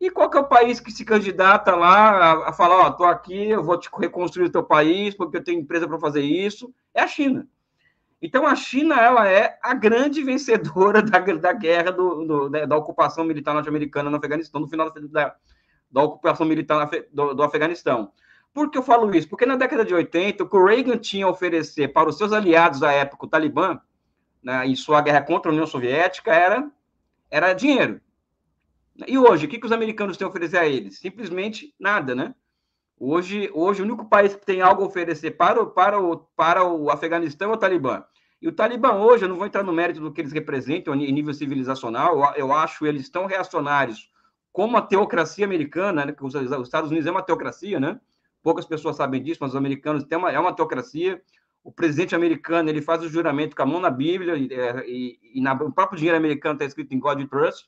E 0.00 0.10
qual 0.10 0.28
que 0.28 0.36
é 0.36 0.40
o 0.40 0.48
país 0.48 0.80
que 0.80 0.90
se 0.90 1.04
candidata 1.04 1.76
lá 1.76 2.10
a, 2.10 2.48
a 2.48 2.52
falar, 2.52 2.76
ó, 2.78 2.88
oh, 2.88 2.92
tô 2.92 3.04
aqui, 3.04 3.50
eu 3.50 3.62
vou 3.62 3.78
te 3.78 3.88
reconstruir 3.96 4.46
o 4.46 4.50
teu 4.50 4.64
país 4.64 5.14
porque 5.14 5.36
eu 5.36 5.44
tenho 5.44 5.60
empresa 5.60 5.86
para 5.86 6.00
fazer 6.00 6.22
isso? 6.22 6.74
É 6.92 7.02
a 7.02 7.06
China. 7.06 7.46
Então 8.20 8.44
a 8.44 8.56
China 8.56 9.00
ela 9.00 9.28
é 9.28 9.58
a 9.62 9.74
grande 9.74 10.22
vencedora 10.22 11.02
da, 11.02 11.20
da 11.20 11.52
guerra 11.52 11.92
do, 11.92 12.24
do 12.24 12.48
da, 12.48 12.66
da, 12.66 12.76
ocupação 12.76 13.24
militar 13.24 13.54
norte-americana 13.54 14.10
no 14.10 14.16
Afeganistão, 14.16 14.60
no 14.60 14.68
final 14.68 14.92
da, 14.92 15.36
da 15.92 16.02
ocupação 16.02 16.46
militar 16.46 16.88
do, 17.12 17.42
Afeganistão. 17.42 18.10
Por 18.54 18.70
que 18.70 18.78
eu 18.78 18.82
falo 18.82 19.14
isso? 19.14 19.28
Porque 19.28 19.44
na 19.44 19.56
década 19.56 19.84
de 19.84 19.94
80, 19.94 20.42
o 20.42 20.48
que 20.48 20.56
o 20.56 20.64
Reagan 20.64 20.96
tinha 20.96 21.26
a 21.26 21.30
oferecer 21.30 21.88
para 21.88 22.08
os 22.08 22.16
seus 22.16 22.32
aliados 22.32 22.80
da 22.80 22.90
época, 22.90 23.26
o 23.26 23.28
Talibã, 23.28 23.78
né, 24.42 24.66
em 24.66 24.74
sua 24.74 25.00
guerra 25.02 25.22
contra 25.22 25.50
a 25.50 25.52
União 25.52 25.66
Soviética, 25.66 26.34
era, 26.34 26.70
era 27.30 27.52
dinheiro. 27.52 28.00
E 29.06 29.18
hoje, 29.18 29.46
o 29.46 29.48
que, 29.48 29.58
que 29.58 29.66
os 29.66 29.72
americanos 29.72 30.16
têm 30.16 30.26
a 30.26 30.28
oferecer 30.28 30.58
a 30.58 30.66
eles? 30.66 30.98
Simplesmente 30.98 31.74
nada, 31.78 32.14
né? 32.14 32.34
Hoje, 32.98 33.50
hoje 33.52 33.82
o 33.82 33.84
único 33.84 34.04
país 34.04 34.34
que 34.34 34.44
tem 34.44 34.60
algo 34.60 34.82
a 34.82 34.86
oferecer 34.86 35.32
para 35.32 35.60
o, 35.60 35.66
para 35.66 36.00
o, 36.00 36.18
para 36.36 36.64
o 36.64 36.90
Afeganistão 36.90 37.50
é 37.50 37.54
o 37.54 37.58
Talibã. 37.58 38.04
E 38.40 38.48
o 38.48 38.52
Talibã 38.52 38.92
hoje, 38.92 39.24
eu 39.24 39.28
não 39.28 39.36
vou 39.36 39.46
entrar 39.46 39.62
no 39.62 39.72
mérito 39.72 40.00
do 40.00 40.12
que 40.12 40.20
eles 40.20 40.32
representam 40.32 40.94
em 40.94 41.10
nível 41.10 41.32
civilizacional, 41.32 42.18
eu, 42.18 42.34
eu 42.34 42.52
acho 42.52 42.86
eles 42.86 43.08
tão 43.08 43.26
reacionários 43.26 44.11
como 44.52 44.76
a 44.76 44.82
teocracia 44.82 45.44
americana, 45.44 46.04
né? 46.04 46.14
Os, 46.20 46.34
os 46.34 46.62
Estados 46.62 46.90
Unidos 46.90 47.06
é 47.06 47.10
uma 47.10 47.22
teocracia, 47.22 47.80
né? 47.80 48.00
Poucas 48.42 48.66
pessoas 48.66 48.96
sabem 48.96 49.22
disso, 49.22 49.38
mas 49.40 49.50
os 49.50 49.56
americanos 49.56 50.04
têm 50.04 50.18
uma, 50.18 50.30
é 50.30 50.38
uma 50.38 50.54
teocracia. 50.54 51.22
O 51.64 51.72
presidente 51.72 52.14
americano 52.14 52.68
ele 52.68 52.82
faz 52.82 53.02
o 53.02 53.08
juramento 53.08 53.56
com 53.56 53.62
a 53.62 53.66
mão 53.66 53.80
na 53.80 53.90
Bíblia 53.90 54.36
e, 54.36 54.52
é, 54.52 54.84
e, 54.86 55.18
e 55.34 55.40
na, 55.40 55.54
o 55.54 55.72
próprio 55.72 55.96
dinheiro 55.96 56.18
americano 56.18 56.54
está 56.54 56.64
escrito 56.64 56.92
em 56.92 56.98
God 56.98 57.18
we 57.18 57.26
Trust 57.26 57.66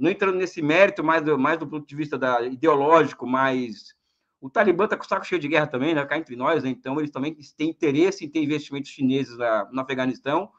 não 0.00 0.10
entrando 0.10 0.38
nesse 0.38 0.62
mérito 0.62 1.04
mais 1.04 1.22
do, 1.22 1.38
mais 1.38 1.58
do 1.58 1.66
ponto 1.66 1.86
de 1.86 1.94
vista 1.94 2.16
da, 2.16 2.40
ideológico, 2.46 3.26
mas 3.26 3.94
o 4.40 4.48
Talibã 4.48 4.84
está 4.84 4.96
com 4.96 5.04
o 5.04 5.06
saco 5.06 5.26
cheio 5.26 5.38
de 5.38 5.46
guerra 5.46 5.66
também, 5.66 5.94
né? 5.94 6.02
Cá 6.06 6.16
entre 6.16 6.34
nós, 6.34 6.64
né? 6.64 6.70
então 6.70 6.98
eles 6.98 7.10
também 7.10 7.36
têm 7.54 7.68
interesse 7.68 8.24
em 8.24 8.28
ter 8.28 8.42
investimentos 8.42 8.90
chineses 8.90 9.36
na, 9.36 9.68
no 9.70 9.78
Afeganistão. 9.78 10.50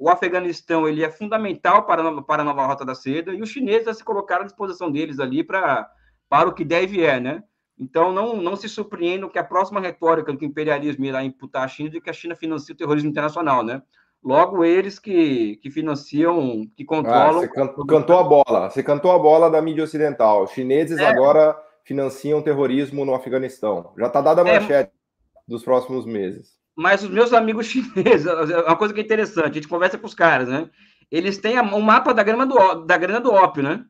O 0.00 0.08
Afeganistão 0.08 0.88
ele 0.88 1.04
é 1.04 1.10
fundamental 1.10 1.84
para, 1.84 2.22
para 2.22 2.40
a 2.40 2.44
nova 2.44 2.64
rota 2.64 2.86
da 2.86 2.94
seda 2.94 3.34
e 3.34 3.42
os 3.42 3.50
chineses 3.50 3.84
já 3.84 3.92
se 3.92 4.02
colocaram 4.02 4.44
à 4.44 4.46
disposição 4.46 4.90
deles 4.90 5.20
ali 5.20 5.44
para 5.44 5.86
para 6.26 6.48
o 6.48 6.54
que 6.54 6.64
deve 6.64 7.04
é, 7.04 7.20
né? 7.20 7.44
Então 7.78 8.10
não 8.10 8.34
não 8.36 8.56
se 8.56 8.66
surpreendam 8.66 9.28
que 9.28 9.38
a 9.38 9.44
próxima 9.44 9.78
retórica 9.78 10.32
do 10.32 10.42
imperialismo 10.42 11.04
irá 11.04 11.22
imputar 11.22 11.64
à 11.64 11.68
China 11.68 11.90
de 11.90 12.00
que 12.00 12.08
a 12.08 12.14
China 12.14 12.34
financia 12.34 12.74
o 12.74 12.78
terrorismo 12.78 13.10
internacional, 13.10 13.62
né? 13.62 13.82
Logo, 14.24 14.64
eles 14.64 14.98
que, 14.98 15.56
que 15.56 15.70
financiam, 15.70 16.66
que 16.76 16.84
controlam. 16.84 17.42
Ah, 17.42 17.48
você 17.48 17.48
cantou 17.86 18.18
a 18.18 18.22
bola, 18.22 18.70
você 18.70 18.82
cantou 18.82 19.12
a 19.12 19.18
bola 19.18 19.50
da 19.50 19.60
mídia 19.60 19.84
ocidental. 19.84 20.44
Os 20.44 20.50
chineses 20.50 20.98
é. 20.98 21.06
agora 21.06 21.58
financiam 21.84 22.42
terrorismo 22.42 23.04
no 23.04 23.14
Afeganistão. 23.14 23.92
Já 23.98 24.06
está 24.06 24.20
dada 24.20 24.42
a 24.42 24.48
é. 24.48 24.60
manchete 24.60 24.90
é. 24.90 25.40
dos 25.48 25.62
próximos 25.62 26.06
meses. 26.06 26.59
Mas 26.80 27.02
os 27.02 27.10
meus 27.10 27.32
amigos 27.32 27.66
chineses, 27.66 28.26
uma 28.66 28.76
coisa 28.76 28.94
que 28.94 29.00
é 29.00 29.02
interessante, 29.04 29.50
a 29.50 29.54
gente 29.54 29.68
conversa 29.68 29.98
com 29.98 30.06
os 30.06 30.14
caras, 30.14 30.48
né? 30.48 30.70
Eles 31.10 31.38
têm 31.38 31.60
um 31.60 31.80
mapa 31.80 32.14
da 32.14 32.22
grana 32.22 32.46
do, 32.46 32.84
da 32.84 32.96
grana 32.96 33.20
do 33.20 33.32
ópio, 33.32 33.62
né? 33.62 33.84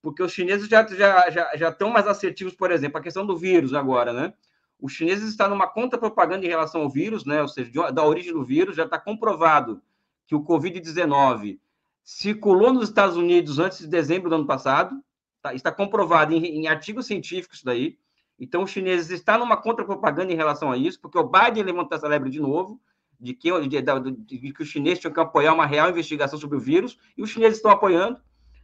Porque 0.00 0.22
os 0.22 0.32
chineses 0.32 0.68
já, 0.68 0.86
já, 0.86 1.30
já, 1.30 1.56
já 1.56 1.68
estão 1.70 1.90
mais 1.90 2.06
assertivos, 2.06 2.54
por 2.54 2.70
exemplo, 2.70 2.98
a 2.98 3.02
questão 3.02 3.26
do 3.26 3.36
vírus 3.36 3.74
agora, 3.74 4.12
né? 4.12 4.32
os 4.80 4.92
chineses 4.92 5.28
estão 5.30 5.48
numa 5.48 5.66
contra-propaganda 5.66 6.44
em 6.44 6.48
relação 6.48 6.82
ao 6.82 6.90
vírus, 6.90 7.24
né? 7.24 7.40
ou 7.40 7.48
seja, 7.48 7.90
da 7.90 8.04
origem 8.04 8.32
do 8.32 8.44
vírus, 8.44 8.76
já 8.76 8.84
está 8.84 8.98
comprovado 8.98 9.82
que 10.26 10.34
o 10.34 10.44
Covid-19 10.44 11.58
circulou 12.04 12.72
nos 12.72 12.88
Estados 12.88 13.16
Unidos 13.16 13.58
antes 13.58 13.78
de 13.78 13.86
dezembro 13.86 14.28
do 14.28 14.36
ano 14.36 14.46
passado, 14.46 15.02
tá? 15.42 15.54
está 15.54 15.72
comprovado 15.72 16.34
em, 16.34 16.44
em, 16.44 16.68
artigos 16.68 17.06
científicos 17.06 17.62
daí. 17.62 17.98
Então, 18.38 18.62
os 18.62 18.70
chineses 18.70 19.10
estão 19.10 19.38
numa 19.38 19.56
contra-propaganda 19.56 20.32
em 20.32 20.36
relação 20.36 20.70
a 20.70 20.76
isso, 20.76 21.00
porque 21.00 21.18
o 21.18 21.28
Biden 21.28 21.62
levantou 21.62 21.96
essa 21.96 22.08
lebre 22.08 22.30
de 22.30 22.40
novo, 22.40 22.80
de 23.18 23.32
que, 23.32 23.50
de, 23.60 23.68
de, 23.68 24.38
de 24.38 24.52
que 24.52 24.62
os 24.62 24.68
chineses 24.68 24.98
tinham 24.98 25.12
que 25.12 25.20
apoiar 25.20 25.54
uma 25.54 25.64
real 25.64 25.90
investigação 25.90 26.38
sobre 26.38 26.58
o 26.58 26.60
vírus, 26.60 26.98
e 27.16 27.22
os 27.22 27.30
chineses 27.30 27.56
estão 27.56 27.70
apoiando 27.70 28.20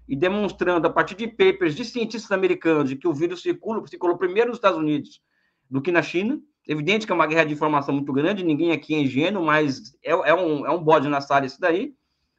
e 0.07 0.15
demonstrando, 0.15 0.87
a 0.87 0.91
partir 0.91 1.15
de 1.15 1.27
papers 1.27 1.75
de 1.75 1.85
cientistas 1.85 2.31
americanos, 2.31 2.91
de 2.91 2.97
que 2.97 3.09
o 3.09 3.15
vírus 3.15 3.41
circula, 3.41 3.87
circulou 3.87 4.19
primeiro 4.19 4.51
nos 4.51 4.59
Estados 4.59 4.79
Unidos 4.79 5.23
do 5.71 5.81
que 5.81 5.91
na 5.91 6.03
China. 6.03 6.39
Evidente 6.69 7.07
que 7.07 7.13
é 7.13 7.15
uma 7.15 7.27
guerra 7.27 7.45
de 7.45 7.55
informação 7.55 7.95
muito 7.95 8.13
grande, 8.13 8.45
ninguém 8.45 8.73
aqui 8.73 8.95
é 8.95 8.99
ingênuo, 8.99 9.45
mas 9.45 9.97
é, 10.03 10.11
é 10.11 10.35
um, 10.35 10.67
é 10.67 10.71
um 10.71 10.83
bode 10.83 11.09
na 11.09 11.21
sala 11.21 11.47
isso 11.47 11.61
daí, 11.61 11.95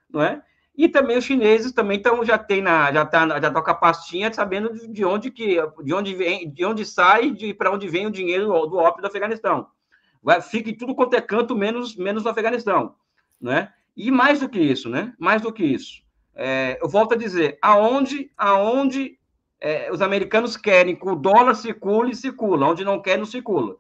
não 0.10 0.22
é? 0.22 0.42
E 0.76 0.90
também 0.90 1.18
os 1.18 1.26
chineses 1.26 1.72
também 1.72 1.98
estão 1.98 2.26
já 2.26 2.38
tem 2.38 2.62
na 2.62 2.92
já 2.92 3.06
tá 3.06 3.28
já 3.40 3.52
tá 3.52 3.62
com 3.62 3.72
a 3.72 3.76
pastinha 3.76 4.34
sabendo 4.34 4.74
de, 4.74 4.88
de 4.88 5.06
onde 5.06 5.30
que 5.30 5.58
de 5.84 5.94
onde 5.94 6.16
vem 6.16 6.52
de 6.52 6.66
onde 6.66 6.84
sai 6.84 7.30
de 7.32 7.54
para 7.54 7.72
onde 7.72 7.88
vem 7.88 8.08
o 8.08 8.12
dinheiro 8.12 8.48
do, 8.48 8.78
ópio 8.78 9.02
do 9.02 9.08
Afeganistão. 9.08 9.68
Vai, 10.22 10.42
fique 10.42 10.74
tudo 10.74 10.96
quanto 10.96 11.16
é 11.16 11.22
canto 11.22 11.56
menos 11.56 11.96
menos 11.96 12.24
no 12.24 12.30
Afeganistão, 12.30 12.96
né? 13.40 13.72
E 13.96 14.10
mais 14.10 14.40
do 14.40 14.50
que 14.50 14.60
isso, 14.60 14.90
né? 14.90 15.14
Mais 15.20 15.42
do 15.42 15.54
que 15.54 15.64
isso. 15.64 16.02
É, 16.36 16.80
eu 16.82 16.90
volto 16.90 17.14
a 17.14 17.18
dizer, 17.18 17.60
aonde 17.62 18.32
aonde 18.36 19.20
é, 19.64 19.90
os 19.92 20.02
americanos 20.02 20.58
querem 20.58 20.96
que 20.96 21.08
o 21.08 21.16
dólar 21.16 21.56
circule, 21.56 22.14
circula. 22.14 22.68
Onde 22.68 22.84
não 22.84 23.02
quer, 23.02 23.18
não 23.18 23.26
circula. 23.26 23.78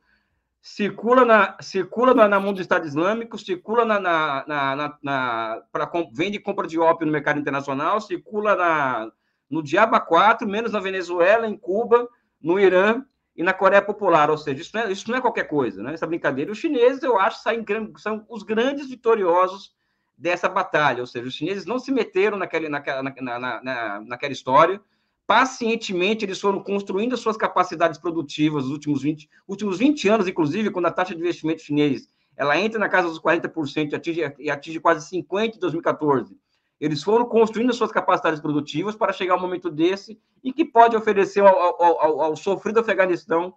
Circula 0.65 1.25
na, 1.25 1.58
circula 1.60 2.13
na, 2.13 2.25
na 2.25 2.39
mão 2.39 2.53
do 2.53 2.62
Estado 2.62 2.88
Islâmico, 2.88 3.38
circula 3.38 3.84
na, 3.84 4.00
na, 4.00 4.46
na, 4.48 4.98
na 5.03 5.62
para 5.74 5.91
vende 6.13 6.38
e 6.38 6.41
compra 6.41 6.65
de 6.65 6.79
ópio 6.79 7.05
no 7.05 7.12
mercado 7.12 7.38
internacional, 7.38 8.00
circula 8.00 8.55
na, 8.55 9.12
no 9.50 9.62
Diaba 9.62 10.00
4, 10.00 10.48
menos 10.48 10.72
na 10.72 10.79
Venezuela, 10.79 11.46
em 11.46 11.58
Cuba, 11.58 12.08
no 12.41 12.58
Irã 12.58 13.03
e 13.36 13.43
na 13.43 13.51
Coreia 13.51 13.82
Popular. 13.82 14.29
Ou 14.29 14.38
seja, 14.38 14.62
isso 14.62 14.72
não 14.74 14.84
é, 14.84 14.91
isso 14.93 15.12
não 15.12 15.17
é 15.17 15.22
qualquer 15.22 15.50
coisa, 15.50 15.84
né? 15.84 15.93
Essa 15.93 16.08
brincadeira. 16.08 16.50
Os 16.50 16.60
chineses, 16.60 17.03
eu 17.03 17.20
acho, 17.20 17.43
saem, 17.43 17.65
são 17.98 18.25
os 18.29 18.41
grandes 18.41 18.89
vitoriosos 18.89 19.75
dessa 20.17 20.48
batalha. 20.48 21.01
Ou 21.01 21.08
seja, 21.08 21.27
os 21.27 21.34
chineses 21.34 21.65
não 21.65 21.77
se 21.77 21.91
meteram 21.91 22.38
naquela, 22.38 22.70
naquela, 22.70 23.03
na, 23.03 23.62
na, 23.62 24.00
naquela 24.00 24.32
história 24.32 24.79
pacientemente 25.25 26.25
eles 26.25 26.39
foram 26.39 26.62
construindo 26.62 27.13
as 27.13 27.20
suas 27.20 27.38
capacidades 27.38 28.00
produtivas 28.00 28.63
nos 28.63 28.74
últimos 28.74 29.01
20, 29.01 29.30
últimos 29.48 29.77
20 29.77 30.10
anos, 30.10 30.27
inclusive, 30.27 30.72
quando 30.72 30.86
a 30.88 30.92
taxa 30.92 31.15
de 31.15 31.22
investimento 31.22 31.62
chinês 31.62 32.08
ela 32.36 32.58
entra 32.58 32.80
na 32.80 32.89
casa 32.89 33.08
dos 33.08 33.20
40% 33.20 33.92
e 33.92 33.96
atinge, 33.96 34.34
e 34.39 34.50
atinge 34.50 34.80
quase 34.80 35.10
50% 35.10 35.56
em 35.56 35.60
2014. 35.60 36.36
Eles 36.80 37.03
foram 37.03 37.25
construindo 37.25 37.70
as 37.70 37.75
suas 37.75 37.92
capacidades 37.92 38.42
produtivas 38.42 38.96
para 38.96 39.13
chegar 39.13 39.36
ao 39.36 39.39
momento 39.39 39.70
desse 39.70 40.20
e 40.44 40.51
que 40.51 40.65
pode 40.65 40.96
oferecer 40.96 41.42
ao, 41.42 41.58
ao, 41.58 42.01
ao, 42.01 42.22
ao 42.22 42.36
sofrido 42.36 42.80
Afeganistão 42.80 43.53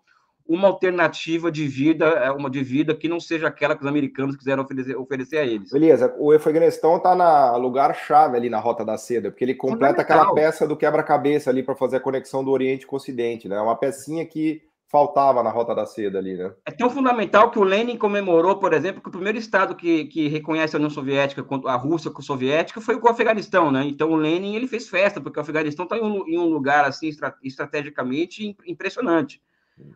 uma 0.48 0.68
alternativa 0.68 1.50
de 1.50 1.66
vida, 1.66 2.06
é, 2.06 2.30
uma 2.30 2.48
de 2.48 2.62
vida 2.62 2.94
que 2.94 3.08
não 3.08 3.18
seja 3.18 3.48
aquela 3.48 3.74
que 3.74 3.82
os 3.82 3.88
americanos 3.88 4.36
quiseram 4.36 4.62
oferecer, 4.62 4.96
oferecer 4.96 5.38
a 5.38 5.44
eles. 5.44 5.70
Beleza, 5.70 6.14
o 6.18 6.32
Afeganistão 6.32 6.96
está 6.96 7.14
na 7.14 7.56
lugar-chave 7.56 8.36
ali 8.36 8.48
na 8.48 8.58
Rota 8.58 8.84
da 8.84 8.96
Seda, 8.96 9.30
porque 9.30 9.44
ele 9.44 9.54
completa 9.54 10.02
aquela 10.02 10.32
peça 10.32 10.66
do 10.66 10.76
quebra-cabeça 10.76 11.50
ali 11.50 11.62
para 11.62 11.74
fazer 11.74 11.96
a 11.96 12.00
conexão 12.00 12.44
do 12.44 12.50
Oriente 12.50 12.86
com 12.86 12.96
o 12.96 12.98
Ocidente, 12.98 13.48
né? 13.48 13.56
É 13.56 13.60
uma 13.60 13.76
pecinha 13.76 14.24
que 14.24 14.62
faltava 14.88 15.42
na 15.42 15.50
Rota 15.50 15.74
da 15.74 15.84
Seda 15.84 16.18
ali, 16.18 16.36
né? 16.36 16.52
É 16.64 16.70
tão 16.70 16.88
fundamental 16.88 17.50
que 17.50 17.58
o 17.58 17.64
Lenin 17.64 17.98
comemorou, 17.98 18.56
por 18.56 18.72
exemplo, 18.72 19.02
que 19.02 19.08
o 19.08 19.12
primeiro 19.12 19.36
estado 19.36 19.74
que, 19.74 20.04
que 20.06 20.28
reconhece 20.28 20.76
a 20.76 20.78
União 20.78 20.90
Soviética, 20.90 21.44
a 21.66 21.74
Rússia 21.74 22.10
com 22.10 22.20
a 22.20 22.24
Soviética, 22.24 22.80
foi 22.80 22.94
o 22.94 23.08
Afeganistão, 23.08 23.72
né? 23.72 23.84
Então 23.84 24.10
o 24.12 24.16
Lenin 24.16 24.54
ele 24.54 24.68
fez 24.68 24.88
festa, 24.88 25.20
porque 25.20 25.38
o 25.38 25.42
Afeganistão 25.42 25.84
está 25.84 25.98
em, 25.98 26.02
um, 26.02 26.26
em 26.26 26.38
um 26.38 26.46
lugar 26.46 26.84
assim 26.84 27.10
estrategicamente 27.42 28.56
impressionante. 28.64 29.42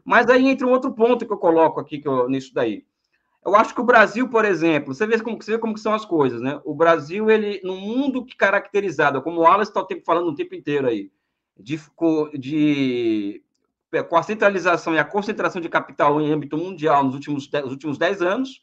Mas 0.04 0.28
aí 0.28 0.48
entra 0.48 0.66
um 0.66 0.70
outro 0.70 0.92
ponto 0.92 1.26
que 1.26 1.32
eu 1.32 1.38
coloco 1.38 1.80
aqui 1.80 1.98
que 1.98 2.08
eu, 2.08 2.28
nisso 2.28 2.52
daí. 2.52 2.84
Eu 3.44 3.54
acho 3.54 3.74
que 3.74 3.80
o 3.80 3.84
Brasil, 3.84 4.28
por 4.28 4.44
exemplo, 4.44 4.94
você 4.94 5.06
vê 5.06 5.18
como, 5.20 5.42
você 5.42 5.52
vê 5.52 5.58
como 5.58 5.76
são 5.78 5.94
as 5.94 6.04
coisas, 6.04 6.42
né? 6.42 6.60
O 6.64 6.74
Brasil, 6.74 7.30
ele, 7.30 7.60
no 7.64 7.74
mundo 7.74 8.24
que 8.24 8.36
caracterizado, 8.36 9.22
como 9.22 9.40
o 9.40 9.42
Wallace 9.44 9.70
está 9.70 9.86
falando 10.04 10.28
o 10.28 10.34
tempo 10.34 10.54
inteiro 10.54 10.86
aí, 10.86 11.10
de, 11.58 11.80
de, 12.38 13.42
com 14.08 14.16
a 14.16 14.22
centralização 14.22 14.94
e 14.94 14.98
a 14.98 15.04
concentração 15.04 15.60
de 15.60 15.68
capital 15.68 16.20
em 16.20 16.30
âmbito 16.30 16.58
mundial 16.58 17.02
nos 17.02 17.14
últimos, 17.14 17.50
nos 17.50 17.72
últimos 17.72 17.96
10 17.96 18.20
anos, 18.20 18.62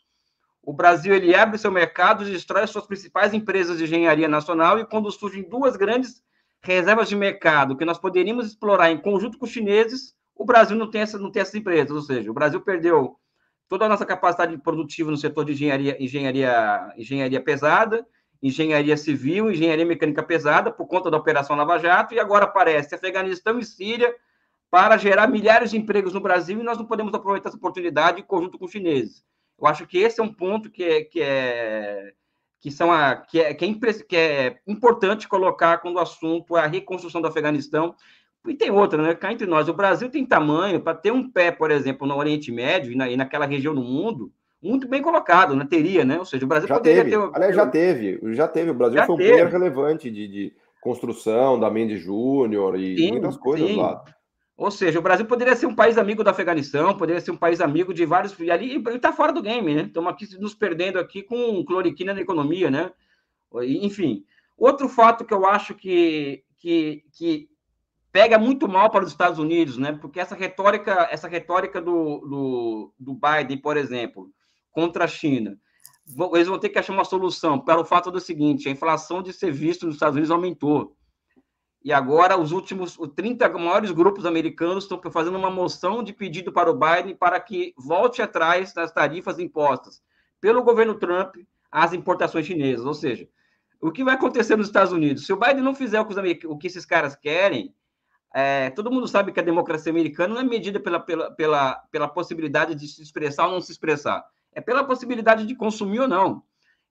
o 0.61 0.73
Brasil 0.73 1.15
ele 1.15 1.33
abre 1.33 1.57
seu 1.57 1.71
mercado, 1.71 2.25
destrói 2.25 2.63
as 2.63 2.69
suas 2.69 2.85
principais 2.85 3.33
empresas 3.33 3.77
de 3.77 3.85
engenharia 3.85 4.27
nacional 4.27 4.77
e 4.77 4.85
quando 4.85 5.09
surgem 5.11 5.47
duas 5.47 5.75
grandes 5.75 6.21
reservas 6.61 7.07
de 7.07 7.15
mercado 7.15 7.77
que 7.77 7.85
nós 7.85 7.97
poderíamos 7.97 8.47
explorar 8.47 8.91
em 8.91 8.97
conjunto 8.97 9.37
com 9.37 9.45
os 9.45 9.51
chineses, 9.51 10.13
o 10.37 10.45
Brasil 10.45 10.77
não 10.77 10.89
tem, 10.89 11.01
essa, 11.01 11.17
não 11.17 11.31
tem 11.31 11.41
essas 11.41 11.55
empresas, 11.55 11.91
ou 11.91 12.01
seja, 12.01 12.29
o 12.29 12.33
Brasil 12.33 12.61
perdeu 12.61 13.17
toda 13.67 13.85
a 13.85 13.89
nossa 13.89 14.05
capacidade 14.05 14.57
produtiva 14.57 15.11
no 15.11 15.17
setor 15.17 15.45
de 15.45 15.53
engenharia, 15.53 16.01
engenharia, 16.01 16.93
engenharia 16.97 17.41
pesada, 17.41 18.05
engenharia 18.41 18.95
civil, 18.95 19.51
engenharia 19.51 19.85
mecânica 19.85 20.23
pesada, 20.23 20.71
por 20.71 20.87
conta 20.87 21.11
da 21.11 21.17
Operação 21.17 21.55
Lava 21.55 21.79
Jato, 21.79 22.13
e 22.13 22.19
agora 22.19 22.45
aparece 22.45 22.95
Afeganistão 22.95 23.59
e 23.59 23.65
Síria 23.65 24.13
para 24.69 24.97
gerar 24.97 25.27
milhares 25.27 25.71
de 25.71 25.77
empregos 25.77 26.13
no 26.13 26.21
Brasil, 26.21 26.59
e 26.59 26.63
nós 26.63 26.77
não 26.77 26.85
podemos 26.85 27.13
aproveitar 27.13 27.49
essa 27.49 27.57
oportunidade 27.57 28.21
em 28.21 28.23
conjunto 28.23 28.57
com 28.57 28.65
os 28.65 28.71
chineses. 28.71 29.25
Eu 29.59 29.65
acho 29.65 29.87
que 29.87 29.97
esse 29.97 30.19
é 30.19 30.23
um 30.23 30.31
ponto 30.31 30.69
que 30.69 30.83
é, 30.83 31.03
que 31.03 31.21
é, 31.21 32.13
que 32.59 32.71
são 32.71 32.91
a, 32.91 33.15
que 33.15 33.39
é, 33.39 33.53
que 33.53 33.65
é, 33.65 33.93
que 34.07 34.15
é 34.15 34.59
importante 34.67 35.27
colocar 35.27 35.79
quando 35.79 35.95
o 35.95 35.99
assunto 35.99 36.57
é 36.57 36.61
a 36.61 36.67
reconstrução 36.67 37.21
do 37.21 37.27
Afeganistão, 37.27 37.95
E 38.49 38.55
tem 38.55 38.71
outra, 38.71 39.01
né? 39.01 39.15
Cá 39.15 39.31
entre 39.31 39.47
nós, 39.47 39.67
o 39.67 39.73
Brasil 39.73 40.09
tem 40.09 40.25
tamanho 40.25 40.81
para 40.81 40.97
ter 40.97 41.11
um 41.11 41.29
pé, 41.29 41.51
por 41.51 41.71
exemplo, 41.71 42.07
no 42.07 42.15
Oriente 42.15 42.51
Médio 42.51 42.91
e, 42.91 42.95
na, 42.95 43.09
e 43.09 43.17
naquela 43.17 43.45
região 43.45 43.73
do 43.73 43.81
mundo, 43.81 44.31
muito 44.61 44.87
bem 44.87 45.01
colocado, 45.01 45.55
né? 45.55 45.65
Teria, 45.69 46.03
né? 46.03 46.17
Ou 46.17 46.25
seja, 46.25 46.45
o 46.45 46.47
Brasil 46.47 46.67
já 46.67 46.75
poderia 46.75 47.03
teve. 47.03 47.17
ter. 47.17 47.29
Aliás, 47.33 47.55
já 47.55 47.67
teve, 47.67 48.19
já 48.33 48.47
teve. 48.47 48.71
O 48.71 48.73
Brasil 48.73 48.97
já 48.99 49.05
foi 49.05 49.15
um 49.15 49.17
player 49.17 49.49
relevante 49.49 50.09
de, 50.09 50.27
de, 50.27 50.53
construção 50.81 51.59
da 51.59 51.69
Mendes 51.69 52.01
Júnior 52.01 52.79
e 52.79 52.95
sim, 52.97 53.11
muitas 53.11 53.35
coisas 53.35 53.67
sim. 53.67 53.75
lá. 53.75 54.03
Ou 54.55 54.71
seja, 54.71 54.97
o 54.97 55.01
Brasil 55.01 55.25
poderia 55.25 55.55
ser 55.55 55.67
um 55.67 55.75
país 55.75 55.97
amigo 55.97 56.23
do 56.23 56.29
Afeganistão, 56.29 56.97
poderia 56.97 57.21
ser 57.21 57.29
um 57.29 57.37
país 57.37 57.61
amigo 57.61 57.93
de 57.93 58.05
vários. 58.05 58.37
E 58.39 58.49
ali 58.49 58.83
está 58.95 59.13
fora 59.13 59.31
do 59.31 59.41
game, 59.41 59.75
né? 59.75 59.83
Estamos 59.83 60.11
aqui 60.11 60.25
nos 60.39 60.55
perdendo 60.55 60.97
aqui 60.97 61.21
com 61.21 61.63
cloriquina 61.63 62.13
na 62.13 62.21
economia, 62.21 62.71
né? 62.71 62.91
Enfim. 63.81 64.23
Outro 64.57 64.89
fato 64.89 65.23
que 65.23 65.33
eu 65.33 65.45
acho 65.45 65.75
que, 65.75 66.43
que, 66.57 67.03
que 67.13 67.47
pega 68.17 68.39
muito 68.39 68.67
mal 68.67 68.89
para 68.89 69.03
os 69.03 69.11
Estados 69.11 69.37
Unidos, 69.37 69.77
né? 69.77 69.91
Porque 69.91 70.19
essa 70.19 70.33
retórica, 70.33 71.07
essa 71.11 71.27
retórica 71.27 71.79
do, 71.79 72.17
do, 72.21 72.93
do 72.97 73.13
Biden, 73.13 73.59
por 73.59 73.77
exemplo, 73.77 74.31
contra 74.71 75.03
a 75.03 75.07
China, 75.07 75.55
eles 76.33 76.47
vão 76.47 76.57
ter 76.57 76.69
que 76.69 76.79
achar 76.79 76.93
uma 76.93 77.05
solução 77.05 77.59
para 77.59 77.79
o 77.79 77.85
fato 77.85 78.09
do 78.09 78.19
seguinte: 78.19 78.67
a 78.67 78.71
inflação 78.71 79.21
de 79.21 79.31
serviços 79.31 79.83
nos 79.83 79.93
Estados 79.93 80.15
Unidos 80.15 80.31
aumentou. 80.31 80.97
E 81.83 81.93
agora 81.93 82.35
os 82.35 82.51
últimos 82.51 82.97
os 82.97 83.09
30 83.13 83.47
maiores 83.49 83.91
grupos 83.91 84.25
americanos 84.25 84.85
estão 84.85 84.99
fazendo 85.11 85.37
uma 85.37 85.51
moção 85.51 86.01
de 86.01 86.11
pedido 86.11 86.51
para 86.51 86.71
o 86.71 86.73
Biden 86.75 87.15
para 87.15 87.39
que 87.39 87.71
volte 87.77 88.19
atrás 88.19 88.73
das 88.73 88.91
tarifas 88.91 89.37
impostas 89.37 90.01
pelo 90.41 90.63
governo 90.63 90.95
Trump 90.95 91.35
às 91.71 91.93
importações 91.93 92.47
chinesas. 92.47 92.83
Ou 92.83 92.95
seja, 92.95 93.29
o 93.79 93.91
que 93.91 94.03
vai 94.03 94.15
acontecer 94.15 94.55
nos 94.55 94.65
Estados 94.65 94.91
Unidos? 94.91 95.23
Se 95.23 95.31
o 95.31 95.37
Biden 95.37 95.61
não 95.61 95.75
fizer 95.75 95.99
o 95.99 96.05
que, 96.07 96.13
os, 96.19 96.51
o 96.51 96.57
que 96.57 96.65
esses 96.65 96.83
caras 96.83 97.15
querem, 97.15 97.75
é, 98.39 98.69
todo 98.69 98.91
mundo 98.91 99.07
sabe 99.07 99.31
que 99.31 99.39
a 99.39 99.43
democracia 99.43 99.91
americana 99.91 100.35
não 100.35 100.41
é 100.41 100.43
medida 100.43 100.79
pela, 100.79 100.99
pela, 100.99 101.31
pela, 101.31 101.73
pela 101.91 102.07
possibilidade 102.07 102.75
de 102.75 102.87
se 102.87 103.01
expressar 103.01 103.47
ou 103.47 103.53
não 103.53 103.61
se 103.61 103.71
expressar, 103.71 104.23
é 104.53 104.61
pela 104.61 104.83
possibilidade 104.83 105.43
de 105.43 105.55
consumir 105.55 106.01
ou 106.01 106.07
não. 106.07 106.43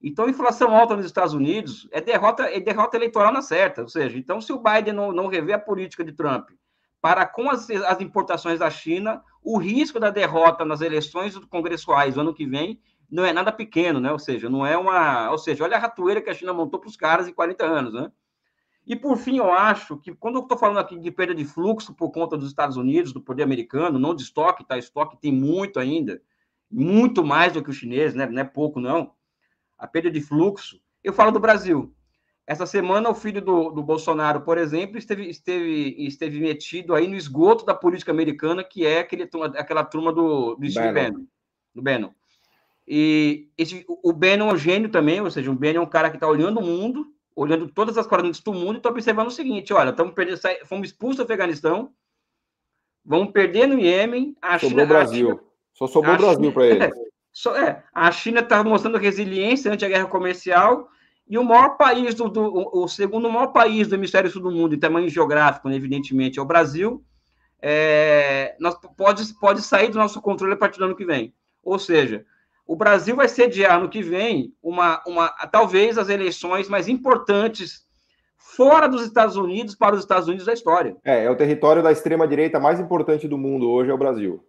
Então, 0.03 0.27
inflação 0.27 0.75
alta 0.75 0.97
nos 0.97 1.05
Estados 1.05 1.33
Unidos 1.33 1.87
é 1.93 2.01
derrota, 2.01 2.43
é 2.43 2.59
derrota 2.59 2.97
eleitoral 2.97 3.31
na 3.31 3.41
certa. 3.41 3.83
Ou 3.83 3.87
seja, 3.87 4.17
então, 4.17 4.41
se 4.41 4.51
o 4.51 4.61
Biden 4.61 4.91
não, 4.91 5.13
não 5.13 5.27
rever 5.27 5.55
a 5.55 5.59
política 5.59 6.03
de 6.03 6.11
Trump 6.11 6.49
para 7.01 7.25
com 7.25 7.49
as, 7.49 7.69
as 7.69 8.01
importações 8.01 8.59
da 8.59 8.69
China, 8.69 9.23
o 9.41 9.57
risco 9.57 10.01
da 10.01 10.09
derrota 10.09 10.65
nas 10.65 10.81
eleições 10.81 11.37
congressuais 11.45 12.17
ano 12.17 12.33
que 12.33 12.45
vem 12.45 12.77
não 13.09 13.23
é 13.23 13.31
nada 13.31 13.53
pequeno, 13.53 14.01
né? 14.01 14.11
Ou 14.11 14.19
seja, 14.19 14.49
não 14.49 14.65
é 14.65 14.77
uma. 14.77 15.31
Ou 15.31 15.37
seja, 15.37 15.63
olha 15.63 15.77
a 15.77 15.79
ratoeira 15.79 16.21
que 16.21 16.29
a 16.29 16.33
China 16.33 16.51
montou 16.51 16.77
para 16.77 16.89
os 16.89 16.97
caras 16.97 17.25
em 17.25 17.33
40 17.33 17.65
anos, 17.65 17.93
né? 17.93 18.11
E 18.87 18.95
por 18.95 19.17
fim, 19.17 19.37
eu 19.37 19.51
acho 19.51 19.97
que 19.97 20.15
quando 20.15 20.35
eu 20.35 20.43
estou 20.43 20.57
falando 20.57 20.77
aqui 20.77 20.97
de 20.97 21.11
perda 21.11 21.35
de 21.35 21.43
fluxo 21.43 21.93
por 21.93 22.09
conta 22.09 22.37
dos 22.37 22.47
Estados 22.47 22.77
Unidos, 22.77 23.11
do 23.11 23.19
poder 23.19 23.43
americano, 23.43 23.99
não 23.99 24.15
de 24.15 24.23
estoque, 24.23 24.65
tá? 24.65 24.77
Estoque 24.77 25.19
tem 25.19 25.29
muito 25.29 25.77
ainda, 25.77 26.21
muito 26.71 27.21
mais 27.21 27.51
do 27.51 27.61
que 27.61 27.69
o 27.69 27.73
chinês, 27.73 28.15
né? 28.15 28.25
Não 28.25 28.41
é 28.41 28.45
pouco, 28.45 28.79
não. 28.79 29.11
A 29.77 29.85
perda 29.85 30.09
de 30.09 30.21
fluxo. 30.21 30.79
Eu 31.03 31.11
falo 31.11 31.31
do 31.31 31.39
Brasil. 31.39 31.93
Essa 32.47 32.65
semana, 32.65 33.09
o 33.09 33.13
filho 33.13 33.41
do, 33.41 33.71
do 33.71 33.83
Bolsonaro, 33.83 34.39
por 34.39 34.57
exemplo, 34.57 34.97
esteve, 34.97 35.29
esteve, 35.29 35.95
esteve 36.07 36.39
metido 36.39 36.95
aí 36.95 37.09
no 37.09 37.17
esgoto 37.17 37.65
da 37.65 37.75
política 37.75 38.13
americana, 38.13 38.63
que 38.63 38.85
é 38.85 38.99
aquele, 38.99 39.29
aquela 39.57 39.83
turma 39.83 40.13
do, 40.13 40.55
do 40.55 40.69
Steve 40.71 40.93
Bannon. 40.93 41.25
Do 41.75 41.81
Bannon. 41.81 42.11
E 42.87 43.49
esse, 43.57 43.85
o 43.85 44.13
Bannon 44.13 44.49
é 44.49 44.53
um 44.53 44.57
gênio 44.57 44.87
também, 44.87 45.19
ou 45.19 45.29
seja, 45.29 45.51
o 45.51 45.55
Bannon 45.55 45.81
é 45.81 45.83
um 45.83 45.89
cara 45.89 46.09
que 46.09 46.15
está 46.15 46.25
olhando 46.25 46.61
o 46.61 46.65
mundo, 46.65 47.05
olhando 47.37 47.67
todas 47.67 47.99
as 47.99 48.07
coordenadas 48.07 48.41
do 48.41 48.51
mundo 48.51 48.73
e 48.73 48.77
estou 48.77 48.91
observando 48.91 49.27
o 49.27 49.31
seguinte: 49.31 49.71
olha, 49.71 49.91
estamos 49.91 50.13
perdendo, 50.13 50.39
fomos 50.65 50.89
expulsos 50.89 51.17
do 51.17 51.23
Afeganistão, 51.23 51.93
vamos 53.05 53.31
perder 53.31 53.67
no 53.67 53.79
Iêmen. 53.79 54.35
A 54.41 54.57
sobrou 54.57 54.83
o 54.83 54.87
Brasil. 54.87 55.27
China, 55.27 55.41
Só 55.73 55.87
sobrou 55.87 56.15
o 56.15 56.17
Brasil 56.17 56.51
para 56.51 56.65
ele. 56.65 56.83
É, 56.83 56.91
é, 57.63 57.83
a 57.93 58.11
China 58.11 58.39
está 58.39 58.63
mostrando 58.63 58.97
resiliência 58.97 59.71
ante 59.71 59.85
a 59.85 59.87
guerra 59.87 60.07
comercial 60.07 60.89
e 61.29 61.37
o 61.37 61.43
maior 61.43 61.77
país 61.77 62.15
do, 62.15 62.27
do 62.27 62.41
o, 62.41 62.83
o, 62.83 62.87
segundo 62.87 63.29
maior 63.29 63.47
país 63.47 63.87
do 63.87 63.95
hemisfério 63.95 64.31
sul 64.31 64.41
do 64.41 64.51
mundo 64.51 64.73
em 64.73 64.79
tamanho 64.79 65.07
geográfico, 65.07 65.69
né, 65.69 65.75
evidentemente, 65.75 66.39
é 66.39 66.41
o 66.41 66.45
Brasil. 66.45 67.03
É, 67.61 68.55
nós 68.59 68.75
pode, 68.97 69.33
pode 69.35 69.61
sair 69.61 69.89
do 69.89 69.99
nosso 69.99 70.19
controle 70.21 70.53
a 70.53 70.57
partir 70.57 70.79
do 70.79 70.85
ano 70.85 70.95
que 70.95 71.05
vem. 71.05 71.33
Ou 71.61 71.77
seja, 71.77 72.25
o 72.67 72.75
Brasil 72.75 73.15
vai 73.15 73.29
sediar 73.29 73.79
no 73.79 73.89
que 73.89 74.01
vem 74.01 74.53
uma, 74.61 75.01
uma, 75.07 75.29
talvez 75.51 75.97
as 75.97 76.09
eleições 76.09 76.67
mais 76.67 76.89
importantes 76.89 77.87
fora 78.37 78.87
dos 78.87 79.03
Estados 79.03 79.37
Unidos 79.37 79.73
para 79.73 79.95
os 79.95 80.01
Estados 80.01 80.27
Unidos 80.27 80.45
da 80.45 80.53
história. 80.53 80.97
É, 81.03 81.23
é 81.23 81.31
o 81.31 81.35
território 81.35 81.81
da 81.81 81.91
extrema 81.91 82.27
direita 82.27 82.59
mais 82.59 82.79
importante 82.79 83.27
do 83.27 83.37
mundo 83.37 83.69
hoje 83.69 83.89
é 83.89 83.93
o 83.93 83.97
Brasil. 83.97 84.43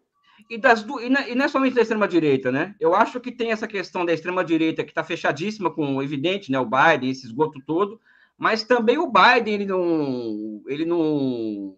E, 0.50 0.58
das, 0.58 0.82
e, 0.82 1.08
não, 1.08 1.28
e 1.28 1.34
não 1.34 1.44
é 1.44 1.48
somente 1.48 1.74
da 1.74 1.82
extrema 1.82 2.08
direita, 2.08 2.50
né? 2.50 2.74
Eu 2.80 2.94
acho 2.94 3.20
que 3.20 3.30
tem 3.30 3.52
essa 3.52 3.68
questão 3.68 4.04
da 4.04 4.12
extrema 4.12 4.44
direita 4.44 4.82
que 4.82 4.90
está 4.90 5.04
fechadíssima 5.04 5.70
com 5.70 5.96
o 5.96 6.02
evidente, 6.02 6.50
né? 6.50 6.58
O 6.58 6.64
Biden, 6.66 7.10
esse 7.10 7.26
esgoto 7.26 7.60
todo, 7.66 8.00
mas 8.36 8.64
também 8.64 8.98
o 8.98 9.10
Biden 9.12 9.54
ele 9.54 9.66
não, 9.66 10.62
ele 10.66 10.84
não, 10.84 11.76